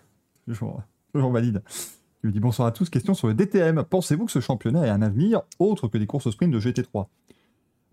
toujours, 0.45 0.81
toujours 1.13 1.31
valide. 1.31 1.61
Il 2.23 2.27
me 2.27 2.31
dit 2.33 2.39
bonsoir 2.41 2.67
à 2.67 2.71
tous. 2.73 2.89
Question 2.89 3.13
sur 3.13 3.27
le 3.27 3.33
DTM. 3.33 3.83
Pensez-vous 3.89 4.25
que 4.25 4.31
ce 4.33 4.41
championnat 4.41 4.85
ait 4.85 4.89
un 4.89 5.01
avenir 5.01 5.41
autre 5.59 5.87
que 5.87 5.97
des 5.97 6.05
courses 6.07 6.27
au 6.27 6.31
sprint 6.31 6.51
de 6.53 6.59
GT3 6.59 7.07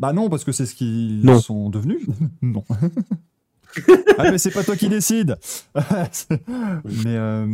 Bah 0.00 0.12
non, 0.12 0.28
parce 0.28 0.42
que 0.42 0.50
c'est 0.50 0.66
ce 0.66 0.74
qu'ils 0.74 1.20
Non. 1.24 1.38
sont 1.38 1.70
devenus. 1.70 2.04
non. 2.42 2.64
ah 4.18 4.30
mais 4.30 4.38
c'est 4.38 4.50
pas 4.50 4.64
toi 4.64 4.76
qui 4.76 4.88
décide. 4.88 5.36
mais 5.74 7.16
euh, 7.16 7.46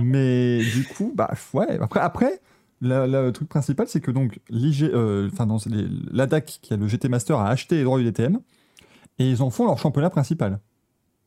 mais 0.00 0.58
du 0.64 0.84
coup 0.84 1.12
bah 1.14 1.30
ouais. 1.52 1.78
Après 1.80 2.00
après 2.00 2.40
la- 2.80 3.06
la- 3.06 3.22
le 3.22 3.32
truc 3.32 3.48
principal 3.48 3.86
c'est 3.88 4.00
que 4.00 4.10
donc 4.10 4.38
l'IG, 4.50 4.84
euh, 4.84 5.28
enfin 5.32 5.46
l'ADAC 6.12 6.58
qui 6.62 6.72
a 6.74 6.76
le 6.76 6.86
GT 6.88 7.08
Master 7.08 7.38
a 7.38 7.48
acheté 7.50 7.76
les 7.76 7.84
droits 7.84 7.98
du 7.98 8.04
DTM 8.04 8.38
et 9.18 9.30
ils 9.30 9.42
en 9.42 9.50
font 9.50 9.64
leur 9.66 9.78
championnat 9.78 10.10
principal. 10.10 10.60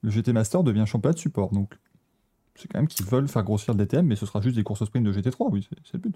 Le 0.01 0.11
GT 0.11 0.31
Master 0.33 0.63
devient 0.63 0.85
championnat 0.85 1.13
de 1.13 1.19
support 1.19 1.51
donc 1.51 1.73
c'est 2.55 2.67
quand 2.67 2.79
même 2.79 2.87
qu'ils 2.87 3.05
veulent 3.05 3.27
faire 3.27 3.43
grossir 3.43 3.73
le 3.73 3.79
DTM 3.85 4.05
mais 4.05 4.15
ce 4.15 4.25
sera 4.25 4.41
juste 4.41 4.55
des 4.55 4.63
courses 4.63 4.81
au 4.81 4.85
sprint 4.85 5.05
de 5.05 5.13
GT3 5.13 5.49
oui 5.51 5.65
c'est 5.69 5.77
c'est 5.83 5.93
le 5.93 5.99
but. 6.09 6.15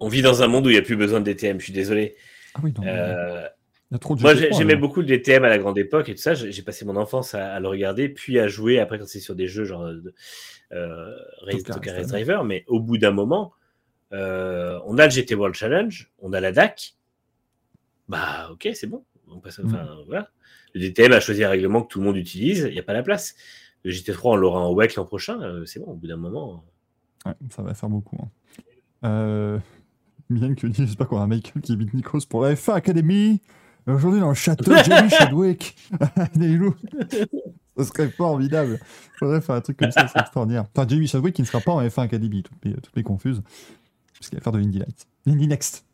On 0.00 0.08
vit 0.08 0.22
dans 0.22 0.42
un 0.42 0.46
monde 0.46 0.66
où 0.66 0.70
il 0.70 0.74
n'y 0.74 0.78
a 0.78 0.82
plus 0.82 0.96
besoin 0.96 1.20
de 1.20 1.24
DTM, 1.24 1.58
je 1.58 1.64
suis 1.64 1.72
désolé. 1.72 2.16
Ah 2.54 2.60
oui 2.62 2.72
non, 2.76 2.82
Euh, 2.86 3.46
moi, 3.90 3.98
GT3, 4.34 4.34
j'ai- 4.36 4.52
j'aimais 4.52 4.76
beaucoup 4.76 5.00
le 5.00 5.06
DTM 5.06 5.44
à 5.44 5.48
la 5.48 5.58
grande 5.58 5.78
époque 5.78 6.08
et 6.08 6.14
tout 6.14 6.20
ça. 6.22 6.34
J'ai 6.34 6.62
passé 6.62 6.84
mon 6.84 6.96
enfance 6.96 7.34
à, 7.34 7.54
à 7.54 7.60
le 7.60 7.68
regarder, 7.68 8.08
puis 8.08 8.38
à 8.38 8.48
jouer 8.48 8.78
après 8.80 8.98
quand 8.98 9.06
c'est 9.06 9.20
sur 9.20 9.34
des 9.34 9.46
jeux 9.46 9.64
genre 9.64 9.84
de, 9.86 10.12
euh, 10.72 11.14
Race 11.42 11.62
Driver. 12.08 12.44
Mais 12.44 12.64
au 12.66 12.80
bout 12.80 12.98
d'un 12.98 13.12
moment, 13.12 13.52
euh, 14.12 14.78
on 14.86 14.98
a 14.98 15.04
le 15.04 15.10
GT 15.10 15.34
World 15.34 15.54
Challenge, 15.54 16.10
on 16.18 16.32
a 16.32 16.40
la 16.40 16.52
DAC. 16.52 16.94
Bah, 18.08 18.48
ok, 18.52 18.68
c'est 18.74 18.86
bon. 18.86 19.04
On 19.28 19.38
passe, 19.40 19.58
Mm. 19.58 19.76
voilà. 20.06 20.30
Le 20.74 20.80
DTM 20.80 21.12
a 21.12 21.20
choisi 21.20 21.42
un 21.42 21.48
règlement 21.48 21.82
que 21.82 21.88
tout 21.88 22.00
le 22.00 22.04
monde 22.06 22.16
utilise, 22.16 22.66
il 22.68 22.72
n'y 22.72 22.78
a 22.78 22.82
pas 22.82 22.92
la 22.92 23.02
place. 23.02 23.34
Le 23.84 23.90
GT3, 23.90 24.32
on 24.32 24.36
l'aura 24.36 24.60
en 24.60 24.72
WEC 24.74 24.94
l'an 24.96 25.04
prochain, 25.04 25.40
euh, 25.42 25.64
c'est 25.64 25.80
bon, 25.80 25.86
au 25.92 25.94
bout 25.94 26.06
d'un 26.06 26.16
moment. 26.16 26.64
Ouais, 27.24 27.32
ça 27.50 27.62
va 27.62 27.74
faire 27.74 27.88
beaucoup. 27.88 28.16
Hein. 28.20 28.28
Euh... 29.04 29.58
Bien 30.28 30.54
que 30.56 30.66
j'espère 30.72 31.06
qu'on 31.08 31.20
a 31.20 31.26
Michael 31.26 31.62
qui 31.62 31.74
imite 31.74 31.94
Nikos 31.94 32.26
pour 32.28 32.42
la 32.42 32.54
F1 32.54 32.74
Academy. 32.74 33.40
Aujourd'hui 33.86 34.20
dans 34.20 34.28
le 34.30 34.34
château 34.34 34.72
de 34.72 34.76
Jamie 34.82 35.10
Chadwick. 35.10 35.76
Des 36.34 36.48
loups. 36.48 36.74
Ce 37.78 37.84
serait 37.84 38.08
formidable. 38.08 38.80
Faudrait 39.18 39.40
faire 39.40 39.54
un 39.54 39.60
truc 39.60 39.76
comme 39.76 39.90
ça, 39.92 40.08
serait 40.08 40.20
extraordinaire. 40.20 40.64
Enfin, 40.74 40.86
Jamie 40.88 41.06
Chadwick 41.06 41.34
qui 41.36 41.42
ne 41.42 41.46
sera 41.46 41.60
pas 41.60 41.72
en 41.72 41.82
F1 41.82 42.02
Academy, 42.02 42.42
toutes 42.42 42.64
mes, 42.64 42.72
toutes 42.74 42.96
mes 42.96 43.02
confuses. 43.02 43.42
Parce 44.18 44.28
qu'il 44.30 44.38
va 44.38 44.42
faire 44.42 44.52
de 44.52 44.58
l'Indy 44.58 44.78
Light. 44.78 45.06
L'Indy 45.26 45.46
Next. 45.46 45.84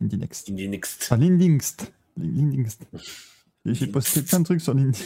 L'Indy 0.00 0.18
Next. 0.18 0.48
Indie 0.50 0.68
Next. 0.68 1.02
Enfin, 1.04 1.16
l'Indy 1.16 1.48
Next. 1.48 1.92
L'Indy 2.16 2.58
Next. 2.58 2.82
Et 3.64 3.74
J'ai 3.74 3.86
posté 3.86 4.22
plein 4.22 4.40
de 4.40 4.44
trucs 4.44 4.60
sur 4.60 4.74
l'Indy. 4.74 5.04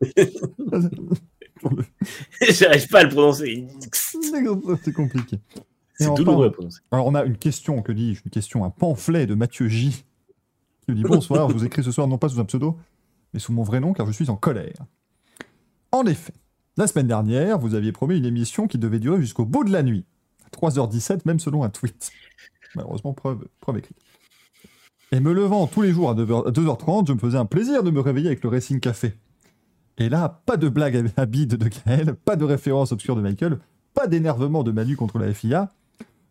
Le- 0.00 1.84
J'arrive 2.50 2.88
pas 2.88 3.00
à 3.00 3.02
le 3.04 3.10
prononcer. 3.10 3.66
C'est 4.82 4.92
compliqué. 4.92 5.38
C'est 5.94 6.12
douloureux 6.14 6.46
à 6.48 6.50
prononcer. 6.50 6.80
Alors, 6.90 7.06
on 7.06 7.14
a 7.14 7.24
une 7.24 7.36
question, 7.36 7.82
que 7.82 7.92
dis-je 7.92 8.22
Une 8.24 8.30
question, 8.30 8.64
un 8.64 8.70
pamphlet 8.70 9.26
de 9.26 9.34
Mathieu 9.34 9.68
J. 9.68 10.04
qui 10.84 10.92
me 10.92 10.96
dit 10.96 11.02
Bonsoir, 11.02 11.48
je 11.48 11.54
vous 11.54 11.64
écris 11.64 11.82
ce 11.82 11.90
soir 11.90 12.06
non 12.06 12.18
pas 12.18 12.28
sous 12.28 12.40
un 12.40 12.44
pseudo, 12.44 12.78
mais 13.32 13.40
sous 13.40 13.52
mon 13.52 13.62
vrai 13.62 13.80
nom 13.80 13.92
car 13.92 14.06
je 14.06 14.12
suis 14.12 14.30
en 14.30 14.36
colère. 14.36 14.76
En 15.92 16.04
effet, 16.06 16.34
la 16.76 16.86
semaine 16.86 17.06
dernière, 17.06 17.58
vous 17.58 17.74
aviez 17.74 17.92
promis 17.92 18.18
une 18.18 18.24
émission 18.24 18.66
qui 18.66 18.78
devait 18.78 18.98
durer 18.98 19.20
jusqu'au 19.20 19.44
bout 19.44 19.64
de 19.64 19.70
la 19.70 19.82
nuit. 19.82 20.04
À 20.44 20.56
3h17, 20.56 21.20
même 21.24 21.38
selon 21.38 21.62
un 21.62 21.70
tweet. 21.70 22.10
Malheureusement, 22.74 23.12
preuve, 23.12 23.46
écrite. 23.76 23.96
Et 25.12 25.20
me 25.20 25.32
levant 25.32 25.68
tous 25.68 25.82
les 25.82 25.92
jours 25.92 26.10
à 26.10 26.14
2h, 26.14 26.48
à 26.48 26.50
2h30, 26.50 27.06
je 27.06 27.12
me 27.12 27.18
faisais 27.18 27.38
un 27.38 27.44
plaisir 27.44 27.84
de 27.84 27.90
me 27.90 28.00
réveiller 28.00 28.26
avec 28.26 28.42
le 28.42 28.48
Racing 28.48 28.80
Café. 28.80 29.14
Et 29.98 30.08
là, 30.08 30.42
pas 30.44 30.56
de 30.56 30.68
blague 30.68 31.12
à 31.16 31.26
bide 31.26 31.54
de 31.54 31.68
Gaël, 31.68 32.14
pas 32.14 32.34
de 32.34 32.44
référence 32.44 32.90
obscure 32.90 33.14
de 33.14 33.20
Michael, 33.20 33.60
pas 33.94 34.08
d'énervement 34.08 34.64
de 34.64 34.72
Manu 34.72 34.96
contre 34.96 35.20
la 35.20 35.32
FIA. 35.32 35.70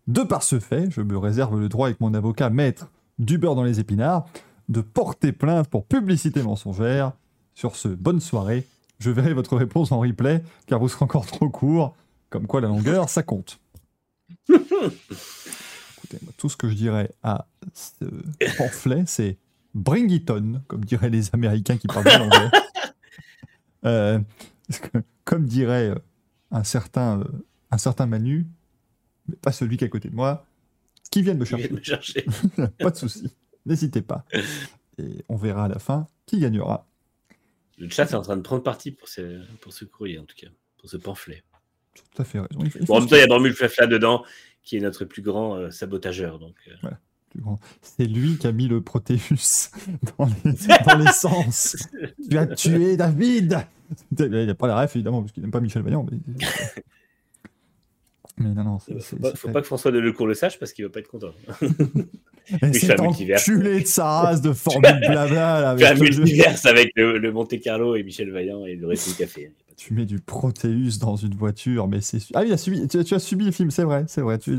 De 0.07 0.23
par 0.23 0.43
ce 0.43 0.59
fait, 0.59 0.91
je 0.91 0.99
me 0.99 1.17
réserve 1.17 1.57
le 1.57 1.69
droit 1.69 1.87
avec 1.87 2.01
mon 2.01 2.13
avocat 2.13 2.49
maître 2.49 2.89
du 3.19 3.37
beurre 3.37 3.55
dans 3.55 3.63
les 3.63 3.79
épinards 3.79 4.25
de 4.69 4.81
porter 4.81 5.31
plainte 5.31 5.67
pour 5.67 5.85
publicité 5.85 6.41
mensongère. 6.41 7.13
Sur 7.55 7.75
ce, 7.75 7.87
bonne 7.87 8.19
soirée. 8.19 8.65
Je 8.99 9.11
verrai 9.11 9.33
votre 9.33 9.55
réponse 9.55 9.91
en 9.91 9.99
replay 9.99 10.43
car 10.65 10.79
vous 10.79 10.87
serez 10.87 11.05
encore 11.05 11.25
trop 11.25 11.49
court. 11.49 11.95
Comme 12.29 12.47
quoi 12.47 12.61
la 12.61 12.67
longueur, 12.67 13.09
ça 13.09 13.21
compte. 13.21 13.59
Écoutez, 14.49 16.17
moi, 16.23 16.33
tout 16.37 16.49
ce 16.49 16.57
que 16.57 16.67
je 16.69 16.73
dirais 16.73 17.11
à 17.21 17.45
ce 17.73 18.05
pamphlet, 18.57 19.03
c'est 19.05 19.37
bring 19.75 20.09
it 20.09 20.29
on, 20.31 20.61
comme 20.67 20.83
diraient 20.83 21.09
les 21.09 21.33
Américains 21.33 21.77
qui 21.77 21.87
parlent 21.87 22.05
l'anglais. 22.05 22.49
Euh, 23.85 24.17
comme 25.25 25.45
dirait 25.45 25.89
euh, 25.89 25.95
un 26.51 26.63
certain, 26.63 27.19
euh, 27.19 27.25
un 27.69 27.77
certain 27.77 28.05
Manu, 28.05 28.47
mais 29.27 29.35
pas 29.35 29.51
celui 29.51 29.75
qui 29.75 29.83
est 29.83 29.87
à 29.87 29.89
côté 29.89 30.07
de 30.07 30.15
moi, 30.15 30.45
qui 31.13 31.21
vienne 31.21 31.37
me 31.37 31.45
chercher. 31.45 31.67
de 31.67 31.73
me 31.75 31.83
chercher. 31.83 32.25
pas 32.79 32.89
de 32.89 32.95
souci. 32.97 33.29
N'hésitez 33.65 34.01
pas. 34.01 34.25
Et 34.97 35.23
on 35.29 35.35
verra 35.35 35.65
à 35.65 35.67
la 35.67 35.79
fin 35.79 36.07
qui 36.25 36.39
gagnera. 36.39 36.87
Le 37.77 37.89
chat 37.89 38.03
est 38.11 38.15
en 38.15 38.21
train 38.21 38.37
de 38.37 38.41
prendre 38.41 38.63
parti 38.63 38.91
pour 38.91 39.07
ce, 39.07 39.41
pour 39.61 39.73
ce 39.73 39.85
courrier, 39.85 40.19
en 40.19 40.25
tout 40.25 40.35
cas, 40.35 40.47
pour 40.77 40.89
ce 40.89 40.97
pamphlet. 40.97 41.43
Tout 41.93 42.21
à 42.21 42.25
fait 42.25 42.39
raison. 42.39 42.59
Bon, 42.87 42.95
en 42.95 42.99
même 42.99 43.09
temps, 43.09 43.15
il 43.15 43.19
y 43.19 43.23
a 43.23 43.27
Bramule 43.27 43.53
Flafla 43.53 43.87
dedans, 43.87 44.23
qui 44.63 44.77
est 44.77 44.79
notre 44.79 45.05
plus 45.05 45.21
grand 45.21 45.55
euh, 45.55 45.69
sabotageur. 45.69 46.39
Donc, 46.39 46.55
euh. 46.67 46.89
C'est 47.81 48.05
lui 48.05 48.37
qui 48.37 48.47
a 48.47 48.51
mis 48.51 48.67
le 48.67 48.81
Proteus 48.81 49.17
dans 50.17 50.25
les- 50.43 50.53
dans 50.85 50.97
l'essence. 50.97 51.75
tu 52.29 52.37
as 52.37 52.47
tué 52.47 52.95
David 52.97 53.59
Il 54.19 54.27
n'a 54.27 54.55
pas 54.55 54.67
la 54.67 54.81
ref, 54.81 54.95
évidemment, 54.95 55.21
parce 55.21 55.31
qu'il 55.31 55.41
n'aime 55.41 55.51
pas 55.51 55.59
Michel 55.61 55.81
Vaillant. 55.83 56.05
Mais, 56.11 56.17
mais 58.37 58.49
non, 58.53 58.63
non. 58.63 58.79
faut, 58.79 59.15
pas, 59.17 59.35
faut 59.35 59.49
pas 59.51 59.61
que 59.61 59.67
François 59.67 59.91
Delecourt 59.91 60.27
le 60.27 60.33
sache 60.33 60.57
parce 60.59 60.73
qu'il 60.73 60.83
va 60.85 60.91
pas 60.91 60.99
être 60.99 61.07
content. 61.09 61.31
Oui, 62.61 62.73
c'est 62.73 62.99
enculé 62.99 63.79
de 63.81 63.87
sa 63.87 64.03
race 64.05 64.41
de 64.41 64.51
formule 64.53 64.99
blabla. 64.99 65.61
Là, 65.61 65.69
avec 65.69 65.97
le 65.97 66.17
multiverse 66.17 66.65
avec 66.65 66.91
le, 66.97 67.17
le 67.17 67.31
Monte 67.31 67.57
Carlo 67.61 67.95
et 67.95 68.03
Michel 68.03 68.31
Vaillant 68.31 68.65
et 68.65 68.75
le 68.75 68.85
Racing 68.85 69.15
Café. 69.15 69.53
Tu 69.77 69.93
mets 69.93 70.05
du 70.05 70.19
Proteus 70.19 70.99
dans 70.99 71.15
une 71.15 71.35
voiture, 71.35 71.87
mais 71.87 72.01
c'est. 72.01 72.17
Ah 72.33 72.41
oui, 72.41 72.47
il 72.49 72.53
a 72.53 72.57
subi... 72.57 72.85
tu, 72.89 72.99
as, 72.99 73.05
tu 73.05 73.13
as 73.15 73.19
subi 73.19 73.45
le 73.45 73.51
film, 73.51 73.71
c'est 73.71 73.85
vrai, 73.85 74.03
c'est 74.09 74.19
vrai. 74.19 74.39
Tu... 74.39 74.57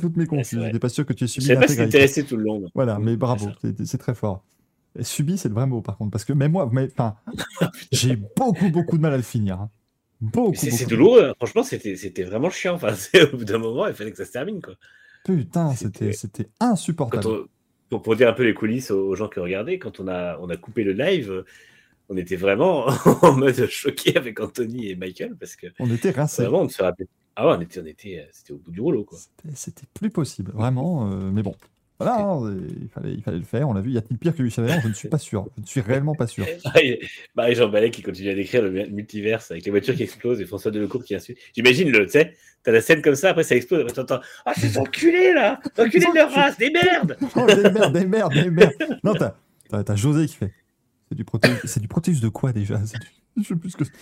Toutes 0.00 0.16
mes 0.16 0.26
confuses. 0.26 0.58
vrai. 0.58 0.66
J'étais 0.66 0.80
pas 0.80 0.88
sûr 0.88 1.06
que 1.06 1.12
tu 1.12 1.22
aies 1.22 1.28
Je 1.28 1.32
subi 1.34 1.46
sais 1.46 1.54
pas 1.54 1.68
si 1.68 1.76
t'es 1.76 1.82
l'intégralité. 1.82 1.98
resté 1.98 2.24
tout 2.24 2.36
le 2.36 2.42
long. 2.42 2.64
Voilà, 2.74 2.98
mais 2.98 3.12
c'est 3.12 3.16
bravo, 3.16 3.48
c'est 3.84 3.98
très 3.98 4.14
fort. 4.16 4.44
Subi, 5.00 5.38
c'est 5.38 5.48
le 5.48 5.54
vrai 5.54 5.68
mot, 5.68 5.82
par 5.82 5.96
contre, 5.96 6.10
parce 6.10 6.24
que 6.24 6.32
même 6.32 6.50
moi, 6.50 6.68
mais, 6.72 6.88
enfin, 6.98 7.14
j'ai 7.92 8.16
beaucoup, 8.36 8.70
beaucoup 8.70 8.96
de 8.96 9.02
mal 9.02 9.12
à 9.12 9.16
le 9.16 9.22
finir. 9.22 9.60
hein. 9.60 9.70
Beaucoup, 10.20 10.54
C'est 10.54 10.86
douloureux. 10.86 11.24
hein. 11.30 11.34
Franchement, 11.36 11.62
c'était 11.62 12.22
vraiment 12.24 12.50
chiant. 12.50 12.74
Enfin, 12.74 12.94
au 13.32 13.36
bout 13.36 13.44
d'un 13.44 13.58
moment, 13.58 13.86
il 13.86 13.94
fallait 13.94 14.10
que 14.10 14.16
ça 14.18 14.24
se 14.26 14.32
termine. 14.32 14.60
Quoi. 14.60 14.74
Putain, 15.24 15.74
C'était- 15.74 16.48
insupportable. 16.60 17.26
on, 17.26 17.46
pour, 17.88 18.02
pour 18.02 18.16
dire 18.16 18.28
un 18.28 18.32
peu 18.32 18.44
les 18.44 18.54
coulisses 18.54 18.90
aux, 18.90 19.08
aux 19.08 19.14
gens 19.16 19.28
qui 19.28 19.40
regardaient, 19.40 19.78
quand 19.78 19.98
on 20.00 20.08
a, 20.08 20.38
on 20.40 20.48
a 20.50 20.56
coupé 20.56 20.84
le 20.84 20.92
live, 20.92 21.44
on 22.08 22.16
était 22.16 22.36
vraiment 22.36 22.86
en 23.22 23.32
mode 23.36 23.66
choqué 23.68 24.16
avec 24.16 24.40
Anthony 24.40 24.88
et 24.90 24.96
Michael 24.96 25.36
parce 25.36 25.56
que 25.56 25.68
On 25.78 25.90
était 25.90 26.10
rincés. 26.10 26.42
vraiment 26.42 26.62
on 26.62 26.68
se 26.68 26.82
rappelait. 26.82 27.08
Ah 27.36 27.48
ouais, 27.48 27.54
on 27.56 27.60
était, 27.60 27.80
on 27.80 27.86
était, 27.86 28.18
euh, 28.20 28.28
c'était 28.32 28.52
au 28.52 28.58
bout 28.58 28.70
du 28.72 28.80
rouleau 28.80 29.04
quoi. 29.04 29.18
C'était 29.54 29.86
plus 29.94 30.10
possible, 30.10 30.52
vraiment. 30.52 31.10
euh, 31.10 31.30
mais 31.32 31.42
bon, 31.42 31.54
voilà, 32.00 32.18
hein, 32.18 32.56
il, 32.80 32.88
fallait, 32.88 33.12
il 33.12 33.22
fallait 33.22 33.36
le 33.38 33.44
faire. 33.44 33.68
On 33.68 33.74
l'a 33.74 33.82
vu. 33.82 33.90
Y 33.90 33.98
a-t-il 33.98 34.16
pire 34.16 34.34
que 34.34 34.42
Lucien 34.42 34.62
Valère 34.62 34.80
Je 34.82 34.88
ne 34.88 34.94
suis 34.94 35.08
pas 35.08 35.18
sûr. 35.18 35.46
Je 35.58 35.62
ne 35.62 35.66
suis 35.66 35.80
réellement 35.82 36.14
pas 36.14 36.26
sûr. 36.26 36.46
Marie-Jean 37.36 37.68
Ballet 37.68 37.90
qui 37.90 38.02
continue 38.02 38.30
à 38.30 38.34
décrire 38.34 38.62
le 38.62 38.70
multiverse 38.88 39.50
avec 39.50 39.64
les 39.66 39.70
voitures 39.70 39.94
qui 39.94 40.04
explosent 40.04 40.40
et 40.40 40.46
François 40.46 40.70
Delecourt 40.70 41.04
qui 41.04 41.14
insulte. 41.14 41.38
J'imagine 41.54 41.90
le, 41.90 42.06
tu 42.06 42.12
sais, 42.12 42.34
t'as 42.62 42.72
la 42.72 42.80
scène 42.80 43.02
comme 43.02 43.14
ça, 43.16 43.30
après 43.30 43.44
ça 43.44 43.54
explose, 43.54 43.82
après 43.82 43.92
t'entends 43.92 44.20
Ah, 44.46 44.54
ces 44.54 44.78
enculés 44.78 45.34
là 45.34 45.60
Enculés 45.78 46.06
de 46.06 46.14
leur 46.14 46.32
race, 46.32 46.56
des 46.56 46.70
merdes 46.70 47.18
Oh, 47.36 47.46
des 47.46 47.70
merdes, 47.70 47.92
des 47.92 48.06
merdes, 48.06 48.32
des 48.32 48.50
merdes. 48.50 48.72
Non, 49.04 49.12
t'as, 49.14 49.94
José 49.96 50.26
qui 50.26 50.36
fait. 50.36 50.52
C'est 51.10 51.16
du 51.16 51.24
protéus. 51.24 51.58
C'est 51.64 51.80
du 51.80 51.88
protéus 51.88 52.20
de 52.20 52.28
quoi 52.28 52.52
déjà? 52.52 52.80
C'est 52.86 52.98
du- 52.98 53.06
Je 53.42 53.48
sais 53.48 53.56
plus 53.56 53.70
ce 53.70 53.76
que 53.76 53.84
c'est. 53.84 53.92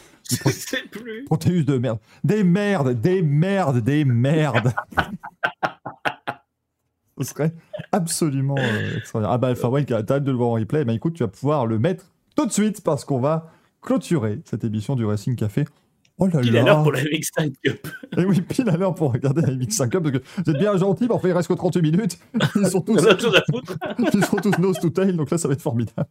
Je 0.46 0.50
sais 0.50 0.82
plus. 0.90 1.24
protéus 1.24 1.64
de 1.64 1.78
merde. 1.78 1.98
Des 2.22 2.44
merdes, 2.44 3.00
des 3.00 3.22
merdes, 3.22 3.80
des 3.82 4.04
merdes. 4.04 4.72
Ce 7.24 7.24
serait 7.24 7.52
absolument 7.92 8.56
euh, 8.58 8.96
extraordinaire. 8.96 9.32
Ah 9.34 9.38
bah 9.38 9.48
Alpha 9.48 9.68
qui 9.84 9.92
a 9.94 9.98
hâte 9.98 10.24
de 10.24 10.30
le 10.30 10.36
voir 10.36 10.50
en 10.50 10.54
replay, 10.54 10.84
bah 10.84 10.92
écoute, 10.92 11.14
tu 11.14 11.22
vas 11.22 11.28
pouvoir 11.28 11.66
le 11.66 11.78
mettre 11.78 12.06
tout 12.36 12.46
de 12.46 12.52
suite 12.52 12.82
parce 12.82 13.04
qu'on 13.04 13.20
va 13.20 13.50
clôturer 13.82 14.40
cette 14.44 14.64
émission 14.64 14.96
du 14.96 15.04
Racing 15.04 15.36
Café. 15.36 15.64
Oh 16.20 16.26
là 16.26 16.40
Il 16.42 16.56
a 16.56 16.62
là 16.62 16.66
l'heure 16.66 16.82
pour 16.82 16.92
la 16.92 17.02
Mixed 17.04 17.32
Cup. 17.62 17.88
Et 18.16 18.24
oui, 18.24 18.40
pile 18.40 18.68
à 18.68 18.76
l'heure 18.76 18.94
pour 18.94 19.12
regarder 19.12 19.42
la 19.42 19.52
MX5 19.52 19.88
Club, 19.88 20.02
parce 20.02 20.18
que 20.18 20.42
vous 20.42 20.50
êtes 20.50 20.58
bien 20.58 20.76
gentils, 20.76 21.06
mais 21.06 21.14
enfin 21.14 21.28
il 21.28 21.32
reste 21.32 21.48
que 21.48 21.54
38 21.54 21.80
minutes. 21.82 22.18
Ils 22.56 22.66
sont 22.66 22.80
tous, 22.80 22.98
à 23.06 23.16
ils 24.12 24.24
sont 24.24 24.36
tous 24.36 24.58
nose 24.58 24.78
to 24.80 24.90
tail, 24.90 25.14
donc 25.14 25.30
là 25.30 25.38
ça 25.38 25.46
va 25.46 25.54
être 25.54 25.62
formidable. 25.62 26.08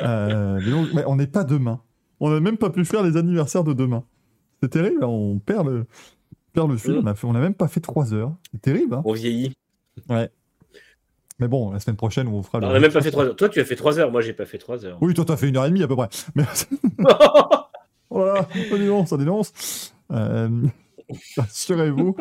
Euh, 0.00 0.60
mais 0.64 0.70
donc, 0.70 0.88
mais 0.94 1.04
on 1.06 1.16
n'est 1.16 1.26
pas 1.26 1.44
demain. 1.44 1.80
On 2.20 2.30
n'a 2.30 2.40
même 2.40 2.56
pas 2.56 2.70
pu 2.70 2.84
faire 2.84 3.02
les 3.02 3.16
anniversaires 3.16 3.64
de 3.64 3.72
demain. 3.74 4.04
C'est 4.62 4.70
terrible, 4.70 5.04
hein, 5.04 5.08
on 5.08 5.38
perd 5.38 5.66
le, 5.66 5.80
on 5.80 6.52
perd 6.52 6.70
le 6.70 6.76
fil. 6.76 6.94
Mm. 6.94 7.02
On 7.02 7.06
a 7.06 7.14
fait- 7.14 7.26
on 7.26 7.32
n'a 7.32 7.40
même 7.40 7.54
pas 7.54 7.68
fait 7.68 7.80
3 7.80 8.14
heures. 8.14 8.34
C'est 8.52 8.60
terrible, 8.60 8.94
hein 8.94 9.02
On 9.04 9.12
vieillit. 9.12 9.52
Ouais. 10.08 10.30
Mais 11.38 11.46
bon, 11.46 11.70
la 11.70 11.78
semaine 11.78 11.96
prochaine, 11.96 12.26
on 12.26 12.32
vous 12.32 12.42
fera 12.42 12.58
le. 12.58 12.66
On 12.66 12.72
n'a 12.72 12.80
même 12.80 12.92
pas 12.92 13.00
fait 13.00 13.10
3 13.12 13.26
heures. 13.26 13.36
Toi, 13.36 13.48
tu 13.48 13.60
as 13.60 13.64
fait 13.64 13.76
3 13.76 14.00
heures. 14.00 14.10
Moi, 14.10 14.20
j'ai 14.22 14.32
pas 14.32 14.46
fait 14.46 14.58
3 14.58 14.84
heures. 14.84 14.98
Oui, 15.00 15.14
toi, 15.14 15.24
t'as 15.24 15.36
fait 15.36 15.48
une 15.48 15.56
heure 15.56 15.66
et 15.66 15.68
demie 15.68 15.82
à 15.82 15.88
peu 15.88 15.94
près. 15.94 16.08
Mais 16.34 16.44
voilà, 18.10 18.48
ça 18.70 18.76
dénonce, 18.78 19.10
ça 19.10 19.16
dénonce. 19.16 19.94
Euh, 20.10 20.48
Rassurez-vous, 21.36 22.16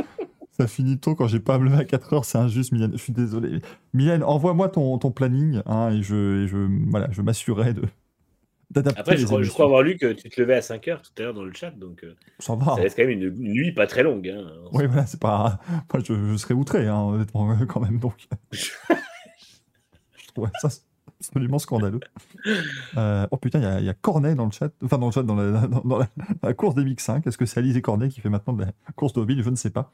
ça 0.52 0.68
finit 0.68 1.00
tôt 1.00 1.16
quand 1.16 1.28
j'ai 1.28 1.40
pas 1.40 1.56
à 1.56 1.58
me 1.58 1.66
lever 1.66 1.78
à 1.78 1.86
4 1.86 2.14
heures, 2.14 2.26
c'est 2.26 2.38
injuste, 2.38 2.72
Mylène. 2.72 2.92
Je 2.94 2.98
suis 2.98 3.14
désolé. 3.14 3.62
Mylène, 3.94 4.24
envoie-moi 4.24 4.70
ton, 4.70 4.98
ton 4.98 5.12
planning, 5.12 5.62
hein, 5.66 5.90
et 5.92 6.04
je, 6.04 6.44
et 6.44 6.48
je, 6.48 6.58
voilà, 6.90 7.08
je 7.12 7.22
m'assurerai 7.22 7.74
de 7.74 7.84
Après, 8.76 9.18
je 9.18 9.26
crois, 9.26 9.38
je 9.38 9.44
émissions. 9.44 9.54
crois 9.54 9.66
avoir 9.66 9.82
lu 9.82 9.98
que 9.98 10.12
tu 10.14 10.30
te 10.30 10.42
levais 10.42 10.56
à 10.56 10.62
5 10.62 10.88
heures 10.90 11.02
tout 11.02 11.12
à 11.18 11.22
l'heure 11.24 11.34
dans 11.34 11.44
le 11.44 11.54
chat. 11.54 11.72
Donc, 11.72 12.04
euh, 12.04 12.16
Ça 12.40 12.56
va. 12.56 12.66
ça 12.66 12.76
reste 12.76 12.98
quand 12.98 13.04
même 13.04 13.12
une, 13.12 13.24
une 13.24 13.54
nuit 13.54 13.72
pas 13.72 13.88
très 13.88 14.04
longue. 14.04 14.28
Hein. 14.28 14.46
Oui, 14.74 14.86
voilà, 14.88 15.06
c'est 15.06 15.20
pas. 15.20 15.60
Je, 16.04 16.32
je 16.32 16.38
serais 16.38 16.54
outré, 16.54 16.88
hein, 16.88 17.00
honnêtement, 17.02 17.56
quand 17.68 17.80
même. 17.80 18.00
Donc, 18.00 18.28
je 18.52 20.28
trouve 20.34 20.50
ça 20.62 20.70
absolument 21.20 21.60
scandaleux. 21.60 22.00
Euh, 22.98 23.26
oh 23.32 23.38
putain, 23.38 23.60
il 23.60 23.64
y 23.64 23.66
a- 23.66 23.80
il 23.80 23.86
y, 23.86 23.90
a 23.90 23.94
Cornet 23.94 24.36
dans 24.36 24.46
le 24.46 24.52
chat, 24.52 24.70
enfin 24.84 24.98
dans 24.98 25.08
le 25.08 25.12
chat, 25.12 25.24
dans 25.24 25.36
la, 25.36 25.66
dans, 25.68 25.82
dans 25.82 25.98
la, 25.98 26.08
la 26.44 26.54
course 26.54 26.76
des 26.76 26.84
Mix 26.84 27.04
5. 27.04 27.26
Est-ce 27.26 27.38
que 27.38 27.46
c'est 27.46 27.60
Alizé 27.60 27.82
Cornet 27.82 28.10
qui 28.10 28.22
fait 28.22 28.30
maintenant 28.30 28.54
de 28.54 28.64
la 28.66 28.72
course 28.96 29.14
d'automobile 29.14 29.44
Je 29.44 29.50
ne 29.50 29.56
sais 29.56 29.72
pas. 29.72 29.92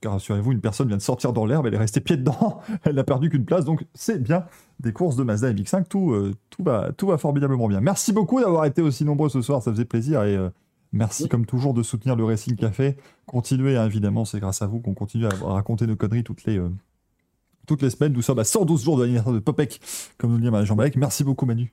Car 0.00 0.12
rassurez-vous, 0.12 0.52
une 0.52 0.60
personne 0.60 0.88
vient 0.88 0.96
de 0.96 1.02
sortir 1.02 1.32
dans 1.32 1.46
l'herbe, 1.46 1.66
elle 1.66 1.74
est 1.74 1.78
restée 1.78 2.00
pied 2.00 2.16
dedans, 2.16 2.60
elle 2.84 2.96
n'a 2.96 3.04
perdu 3.04 3.30
qu'une 3.30 3.44
place, 3.44 3.64
donc 3.64 3.84
c'est 3.94 4.22
bien 4.22 4.44
des 4.80 4.92
courses 4.92 5.16
de 5.16 5.22
Mazda 5.22 5.52
MX5, 5.52 5.88
tout, 5.88 6.12
euh, 6.12 6.34
tout, 6.50 6.62
va, 6.62 6.92
tout 6.92 7.06
va 7.06 7.18
formidablement 7.18 7.68
bien. 7.68 7.80
Merci 7.80 8.12
beaucoup 8.12 8.40
d'avoir 8.40 8.66
été 8.66 8.82
aussi 8.82 9.04
nombreux 9.04 9.28
ce 9.28 9.40
soir, 9.40 9.62
ça 9.62 9.70
faisait 9.72 9.84
plaisir, 9.84 10.22
et 10.24 10.36
euh, 10.36 10.50
merci 10.92 11.28
comme 11.28 11.46
toujours 11.46 11.72
de 11.72 11.82
soutenir 11.82 12.14
le 12.14 12.24
Racing 12.24 12.56
Café. 12.56 12.96
Continuez, 13.26 13.76
hein, 13.76 13.86
évidemment, 13.86 14.24
c'est 14.24 14.40
grâce 14.40 14.60
à 14.62 14.66
vous 14.66 14.80
qu'on 14.80 14.94
continue 14.94 15.26
à 15.26 15.30
raconter 15.44 15.86
nos 15.86 15.96
conneries 15.96 16.24
toutes 16.24 16.44
les, 16.44 16.58
euh, 16.58 16.68
toutes 17.66 17.82
les 17.82 17.90
semaines. 17.90 18.12
Nous 18.12 18.22
sommes 18.22 18.38
à 18.38 18.44
112 18.44 18.84
jours 18.84 18.98
de 18.98 19.02
l'anniversaire 19.02 19.32
de 19.32 19.38
Popek, 19.38 19.80
comme 20.18 20.30
nous 20.30 20.38
le 20.38 20.50
dit 20.50 20.66
Jean 20.66 20.76
Balek. 20.76 20.96
Merci 20.96 21.24
beaucoup 21.24 21.46
Manu 21.46 21.72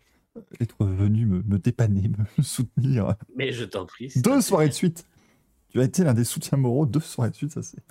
d'être 0.60 0.84
venu 0.86 1.26
me, 1.26 1.44
me 1.44 1.60
dépanner, 1.60 2.10
me 2.38 2.44
soutenir. 2.44 3.16
Mais 3.36 3.52
je 3.52 3.66
t'en 3.66 3.86
prie. 3.86 4.12
Deux 4.16 4.42
soirées 4.42 4.70
de 4.70 4.74
suite. 4.74 5.06
Tu 5.70 5.80
as 5.80 5.84
été 5.84 6.04
l'un 6.04 6.14
des 6.14 6.24
soutiens 6.24 6.58
moraux, 6.58 6.86
deux 6.86 7.00
soirées 7.00 7.32
de 7.32 7.36
suite, 7.36 7.52
ça 7.52 7.64
c'est... 7.64 7.84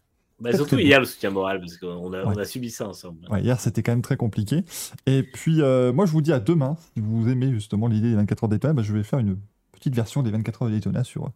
Bah, 0.42 0.52
surtout 0.56 0.78
hier, 0.78 0.98
le 1.00 1.06
soutien 1.06 1.30
moral, 1.30 1.60
parce 1.60 1.76
qu'on 1.76 2.12
a, 2.12 2.18
Ouais. 2.24 2.32
on 2.34 2.36
a 2.36 2.44
subi 2.44 2.70
ça 2.70 2.88
ensemble. 2.88 3.26
Ouais, 3.30 3.42
hier, 3.42 3.60
c'était 3.60 3.82
quand 3.82 3.92
même 3.92 4.02
très 4.02 4.16
compliqué. 4.16 4.64
Et 5.06 5.22
puis, 5.22 5.62
euh, 5.62 5.92
moi, 5.92 6.04
je 6.06 6.12
vous 6.12 6.20
dis 6.22 6.32
à 6.32 6.40
demain. 6.40 6.76
Si 6.94 7.00
vous 7.02 7.28
aimez 7.28 7.52
justement 7.52 7.86
l'idée 7.86 8.10
des 8.10 8.16
24 8.16 8.44
heures 8.44 8.48
de 8.48 8.56
Daytona, 8.56 8.74
bah, 8.74 8.82
je 8.82 8.92
vais 8.92 9.02
faire 9.04 9.20
une 9.20 9.38
petite 9.72 9.94
version 9.94 10.22
des 10.22 10.30
24 10.30 10.62
heures 10.62 10.68
de 10.68 10.74
Daytona 10.74 11.04
sur. 11.04 11.30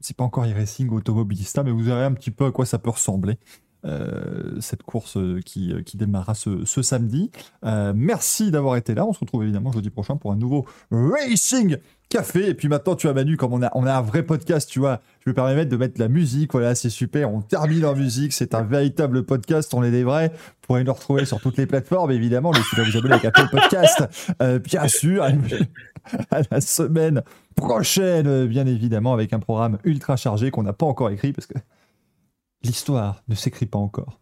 C'est 0.00 0.16
pas 0.16 0.24
encore 0.24 0.44
e-racing 0.46 0.88
automobilista, 0.90 1.62
mais 1.62 1.70
vous 1.70 1.80
verrez 1.82 2.04
un 2.04 2.12
petit 2.12 2.30
peu 2.30 2.46
à 2.46 2.50
quoi 2.50 2.64
ça 2.66 2.78
peut 2.78 2.90
ressembler. 2.90 3.38
Euh, 3.84 4.60
cette 4.60 4.84
course 4.84 5.16
euh, 5.16 5.40
qui, 5.44 5.72
euh, 5.72 5.82
qui 5.82 5.96
démarrera 5.96 6.34
ce, 6.34 6.64
ce 6.64 6.82
samedi. 6.82 7.30
Merci 7.62 8.50
d'avoir 8.50 8.76
été 8.76 8.94
là. 8.94 9.04
On 9.04 9.12
se 9.12 9.20
retrouve 9.20 9.42
évidemment 9.42 9.72
jeudi 9.72 9.90
prochain 9.90 10.16
pour 10.16 10.30
un 10.30 10.36
nouveau 10.36 10.66
Racing 10.90 11.78
Café. 12.08 12.50
Et 12.50 12.54
puis 12.54 12.68
maintenant, 12.68 12.94
tu 12.94 13.08
as 13.08 13.12
Manu, 13.12 13.36
comme 13.36 13.52
on 13.52 13.62
a, 13.62 13.70
on 13.74 13.84
a 13.84 13.94
un 13.94 14.02
vrai 14.02 14.22
podcast, 14.22 14.68
tu 14.70 14.78
vois, 14.78 15.00
je 15.24 15.30
me 15.30 15.34
permets 15.34 15.66
de 15.66 15.76
mettre 15.76 15.98
la 16.00 16.08
musique. 16.08 16.52
Voilà, 16.52 16.74
c'est 16.74 16.90
super. 16.90 17.32
On 17.32 17.40
termine 17.40 17.84
en 17.84 17.96
musique. 17.96 18.32
C'est 18.32 18.54
un 18.54 18.62
véritable 18.62 19.24
podcast. 19.24 19.74
On 19.74 19.82
est 19.82 19.90
des 19.90 20.04
vrais. 20.04 20.28
Vous 20.28 20.66
pourrez 20.66 20.84
nous 20.84 20.92
retrouver 20.92 21.24
sur 21.24 21.40
toutes 21.40 21.56
les 21.56 21.66
plateformes, 21.66 22.12
évidemment. 22.12 22.52
Pas 22.52 22.58
à 22.82 22.84
vous 22.84 22.96
abonner 22.96 23.14
avec 23.14 23.24
Apple 23.24 23.48
Podcast. 23.50 24.04
Bien 24.64 24.86
sûr. 24.86 25.24
À 26.30 26.42
la 26.50 26.60
semaine 26.60 27.22
prochaine, 27.54 28.46
bien 28.46 28.66
évidemment, 28.66 29.12
avec 29.12 29.32
un 29.32 29.38
programme 29.38 29.78
ultra 29.84 30.16
chargé 30.16 30.50
qu'on 30.50 30.64
n'a 30.64 30.72
pas 30.72 30.86
encore 30.86 31.10
écrit 31.10 31.32
parce 31.32 31.46
que 31.46 31.54
l'histoire 32.62 33.22
ne 33.28 33.34
s'écrit 33.34 33.66
pas 33.66 33.78
encore. 33.78 34.20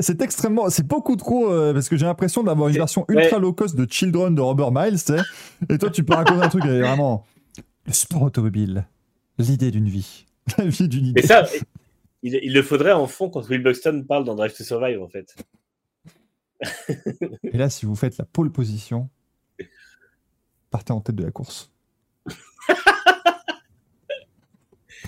C'est 0.00 0.20
extrêmement, 0.22 0.70
c'est 0.70 0.86
beaucoup 0.86 1.14
trop 1.14 1.52
euh, 1.52 1.72
parce 1.72 1.88
que 1.88 1.96
j'ai 1.96 2.06
l'impression 2.06 2.42
d'avoir 2.42 2.68
une 2.68 2.74
version 2.74 3.04
ouais. 3.08 3.22
ultra 3.22 3.38
low 3.38 3.52
cost 3.52 3.76
de 3.76 3.86
Children 3.88 4.34
de 4.34 4.40
Robert 4.40 4.72
Miles. 4.72 4.98
Et 5.70 5.78
toi, 5.78 5.88
tu 5.90 6.02
peux 6.02 6.14
raconter 6.14 6.42
un 6.42 6.48
truc 6.48 6.64
et 6.64 6.80
vraiment 6.80 7.24
le 7.86 7.92
sport 7.92 8.22
automobile, 8.22 8.88
l'idée 9.38 9.70
d'une 9.70 9.88
vie, 9.88 10.26
la 10.58 10.64
vie 10.64 10.88
d'une 10.88 11.06
idée. 11.06 11.20
Mais 11.20 11.26
ça, 11.26 11.46
il, 12.24 12.40
il 12.42 12.52
le 12.52 12.62
faudrait 12.62 12.92
en 12.92 13.06
fond 13.06 13.30
quand 13.30 13.48
Will 13.48 13.62
Buxton 13.62 14.04
parle 14.06 14.24
dans 14.24 14.34
Drive 14.34 14.52
to 14.52 14.64
Survive, 14.64 15.00
en 15.00 15.08
fait. 15.08 15.36
Et 17.44 17.56
là, 17.56 17.70
si 17.70 17.86
vous 17.86 17.94
faites 17.94 18.18
la 18.18 18.24
pole 18.24 18.50
position, 18.50 19.08
partez 20.70 20.92
en 20.92 21.00
tête 21.00 21.14
de 21.14 21.24
la 21.24 21.30
course. 21.30 21.70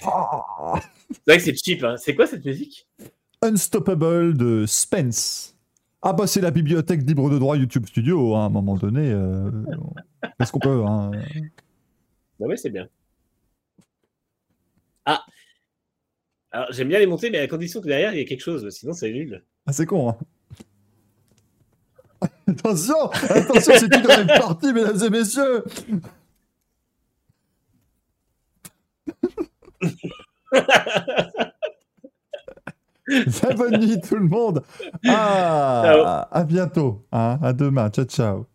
C'est 0.01 1.27
vrai 1.27 1.37
que 1.37 1.43
c'est 1.43 1.57
cheap, 1.57 1.85
hein. 1.85 1.97
C'est 1.97 2.15
quoi 2.15 2.27
cette 2.27 2.45
musique? 2.45 2.89
Unstoppable 3.43 4.37
de 4.37 4.65
Spence. 4.67 5.57
Ah 6.03 6.15
bah 6.15 6.27
c'est 6.27 6.41
la 6.41 6.51
bibliothèque 6.51 7.03
libre 7.03 7.29
de 7.31 7.39
droit 7.39 7.57
YouTube 7.57 7.87
Studio, 7.87 8.35
hein, 8.35 8.45
à 8.45 8.47
un 8.47 8.51
moment 8.51 8.77
donné. 8.77 9.11
Euh, 9.13 9.51
Qu'est-ce 10.39 10.53
qu'on 10.53 10.59
peut 10.59 10.85
hein. 10.87 11.11
Bah 12.39 12.47
ouais, 12.47 12.57
c'est 12.57 12.71
bien. 12.71 12.89
Ah 15.05 15.25
Alors, 16.53 16.69
j'aime 16.71 16.89
bien 16.89 16.99
les 16.99 17.07
monter, 17.07 17.31
mais 17.31 17.39
à 17.39 17.49
condition 17.49 17.81
que 17.81 17.87
derrière, 17.87 18.15
il 18.15 18.19
y 18.19 18.21
ait 18.21 18.25
quelque 18.25 18.43
chose, 18.43 18.69
sinon 18.71 18.95
c'est 18.95 19.11
nul. 19.11 19.45
Ah, 19.67 19.73
c'est 19.73 19.85
con, 19.87 20.11
hein 20.11 20.19
Attention 22.47 23.11
Attention, 23.11 23.73
c'est 23.77 23.95
une 23.95 24.07
rêve 24.07 24.27
partie, 24.27 24.73
mesdames 24.73 25.03
et 25.03 25.11
messieurs 25.11 25.65
bonne 33.57 33.79
nuit 33.79 34.01
tout 34.01 34.17
le 34.17 34.29
monde. 34.29 34.63
Ah. 35.09 36.29
À 36.31 36.45
bientôt, 36.45 37.07
hein, 37.13 37.39
à 37.43 37.53
demain, 37.53 37.91
ciao 37.91 38.05
ciao 38.05 38.47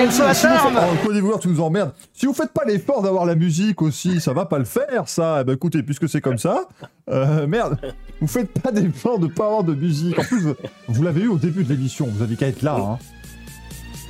Quel 0.00 0.10
si, 0.10 0.16
si 0.16 0.22
vous 0.22 0.26
bâtard 0.26 0.72
faites- 0.72 0.82
oh, 1.02 1.06
Code 1.06 1.14
d'Ivoire, 1.14 1.38
tu 1.40 1.48
nous 1.48 1.60
emmerdes. 1.60 1.92
Si 2.14 2.24
vous 2.26 2.32
faites 2.32 2.52
pas 2.52 2.62
l'effort 2.66 3.02
d'avoir 3.02 3.26
la 3.26 3.34
musique 3.34 3.82
aussi, 3.82 4.18
ça 4.20 4.32
va 4.32 4.46
pas 4.46 4.58
le 4.58 4.64
faire, 4.64 5.06
ça. 5.08 5.38
Eh 5.40 5.44
ben, 5.44 5.52
écoutez, 5.54 5.82
puisque 5.82 6.08
c'est 6.08 6.22
comme 6.22 6.38
ça, 6.38 6.68
euh, 7.10 7.46
merde, 7.46 7.76
vous 8.20 8.26
faites 8.26 8.50
pas 8.60 8.72
d'effort 8.72 9.18
de 9.18 9.26
pas 9.26 9.44
avoir 9.46 9.62
de 9.64 9.74
musique. 9.74 10.18
En 10.18 10.22
plus, 10.22 10.40
vous, 10.42 10.54
vous 10.88 11.02
l'avez 11.02 11.22
eu 11.22 11.28
au 11.28 11.36
début 11.36 11.64
de 11.64 11.68
l'émission, 11.74 12.06
vous 12.06 12.22
avez 12.22 12.36
qu'à 12.36 12.46
être 12.48 12.62
là. 12.62 12.76
Hein. 12.78 12.98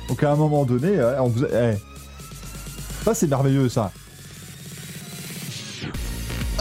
Donc 0.07 0.23
à 0.23 0.31
un 0.31 0.35
moment 0.37 0.63
donné, 0.63 0.97
euh, 0.97 1.21
on 1.21 1.27
vous 1.27 1.43
a- 1.43 1.49
eh. 1.51 1.77
ça 3.03 3.13
c'est 3.13 3.27
merveilleux, 3.27 3.67
ça. 3.67 3.91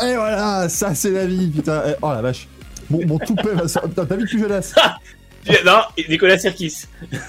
Et 0.02 0.14
voilà, 0.16 0.68
ça 0.68 0.94
c'est 0.96 1.10
la 1.10 1.26
vie, 1.26 1.50
putain. 1.50 1.82
Eh, 1.86 1.94
Oh 2.02 2.10
la 2.10 2.22
vache. 2.22 2.48
Mon, 2.90 3.06
mon 3.06 3.18
toupet 3.18 3.54
va 3.54 3.68
sortir. 3.68 3.90
Putain, 3.90 4.06
T'as 4.06 4.16
vu 4.16 4.24
que 4.26 4.38
je 4.38 4.44
laisse? 4.44 4.74
Non, 5.64 5.80
Nicolas 6.08 6.36
Serkis. 6.38 6.84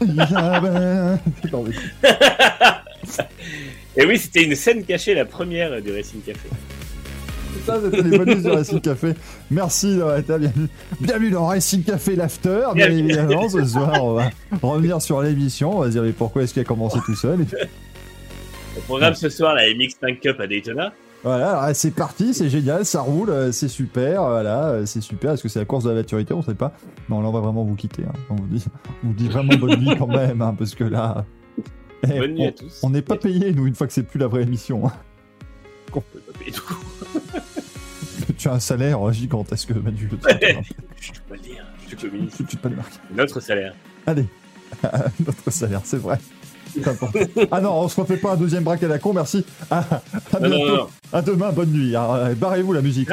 Et 3.96 4.04
oui, 4.04 4.18
c'était 4.18 4.42
une 4.42 4.56
scène 4.56 4.84
cachée, 4.84 5.14
la 5.14 5.24
première 5.24 5.80
du 5.80 5.92
Racing 5.92 6.20
Café. 6.22 6.48
Ça, 7.64 7.78
c'était 7.82 8.02
les 8.02 8.18
bonus 8.18 8.42
du 8.42 8.50
Racing 8.50 8.80
Café. 8.80 9.14
Merci 9.50 9.96
Loretta, 9.96 10.38
bienvenue, 10.38 10.66
bienvenue 11.00 11.30
dans 11.30 11.46
Racing 11.46 11.84
Café 11.84 12.16
l'After. 12.16 12.66
Bien 12.74 12.90
évidemment, 12.90 13.48
ce 13.48 13.64
soir, 13.64 14.04
on 14.04 14.14
va 14.14 14.30
revenir 14.62 15.00
sur 15.00 15.22
l'émission. 15.22 15.78
On 15.78 15.80
va 15.80 15.86
se 15.86 15.92
dire 15.92 16.02
mais 16.02 16.12
pourquoi 16.12 16.42
est-ce 16.42 16.52
qu'il 16.52 16.62
a 16.62 16.64
commencé 16.64 16.98
tout 17.06 17.14
seul? 17.14 17.46
Au 18.76 18.80
programme 18.80 19.14
ce 19.14 19.28
soir, 19.28 19.54
la 19.54 19.62
MX5 19.68 20.18
Cup 20.18 20.40
à 20.40 20.48
Daytona. 20.48 20.92
Voilà, 21.24 21.58
alors, 21.62 21.74
c'est 21.74 21.90
parti, 21.90 22.34
c'est 22.34 22.50
génial, 22.50 22.84
ça 22.84 23.00
roule, 23.00 23.30
euh, 23.30 23.50
c'est 23.50 23.68
super, 23.68 24.22
voilà, 24.24 24.66
euh, 24.68 24.86
c'est 24.86 25.00
super. 25.00 25.32
Est-ce 25.32 25.42
que 25.42 25.48
c'est 25.48 25.58
la 25.58 25.64
course 25.64 25.84
de 25.84 25.88
la 25.88 25.94
maturité 25.96 26.34
On 26.34 26.42
sait 26.42 26.54
pas. 26.54 26.74
Non, 27.08 27.22
là, 27.22 27.28
on 27.28 27.32
va 27.32 27.40
vraiment 27.40 27.64
vous 27.64 27.74
quitter. 27.76 28.02
hein. 28.04 28.12
On 28.28 28.34
vous 28.34 28.46
dit, 28.46 28.62
on 29.02 29.06
vous 29.08 29.12
dit 29.14 29.28
vraiment 29.28 29.54
bonne 29.56 29.80
nuit 29.80 29.96
quand 29.96 30.06
même, 30.06 30.42
hein, 30.42 30.54
parce 30.58 30.74
que 30.74 30.84
là. 30.84 31.24
eh, 32.02 32.06
Bonne 32.18 32.34
nuit 32.34 32.42
on- 32.44 32.48
à 32.48 32.52
tous. 32.52 32.80
On 32.82 32.90
n'est 32.90 33.00
pas 33.02 33.16
payé, 33.16 33.54
nous, 33.54 33.66
une 33.66 33.74
fois 33.74 33.86
que 33.86 33.94
c'est 33.94 34.02
plus 34.02 34.18
la 34.20 34.26
vraie 34.26 34.42
émission. 34.42 34.86
hein. 34.86 34.92
On 35.94 36.00
peut 36.02 36.18
pas 36.18 36.38
payer 36.38 36.52
tout. 36.52 36.76
tu 38.36 38.48
as 38.48 38.52
un 38.52 38.60
salaire 38.60 39.10
gigantesque, 39.12 39.70
Manu. 39.70 40.10
je 40.10 40.16
te- 40.16 40.44
Je 41.00 41.12
peux 41.26 41.34
le 41.36 41.40
dire, 41.40 41.64
je 41.88 41.96
communique. 41.96 42.36
tu, 42.36 42.44
tu 42.44 42.56
peux 42.58 42.68
le 42.68 42.76
marquer. 42.76 42.98
Notre 43.16 43.40
salaire. 43.40 43.74
Allez, 44.06 44.26
notre 45.24 45.50
salaire, 45.50 45.80
c'est 45.84 45.96
vrai. 45.96 46.18
Ah 47.50 47.60
non, 47.60 47.72
on 47.80 47.88
se 47.88 48.00
refait 48.00 48.16
pas 48.16 48.32
un 48.32 48.36
deuxième 48.36 48.64
braque 48.64 48.82
à 48.82 48.88
la 48.88 48.98
con, 48.98 49.12
merci. 49.12 49.44
À, 49.70 49.78
à 49.78 50.40
Non, 50.40 50.48
non, 50.48 50.56
bientôt. 50.56 50.66
non, 50.72 50.76
non. 50.78 50.86
À 51.12 51.22
demain, 51.22 51.52
bonne 51.52 51.70
nuit. 51.70 51.94
Euh, 51.96 52.34
Barrez-vous 52.34 52.72
la 52.72 52.82
musique. 52.82 53.08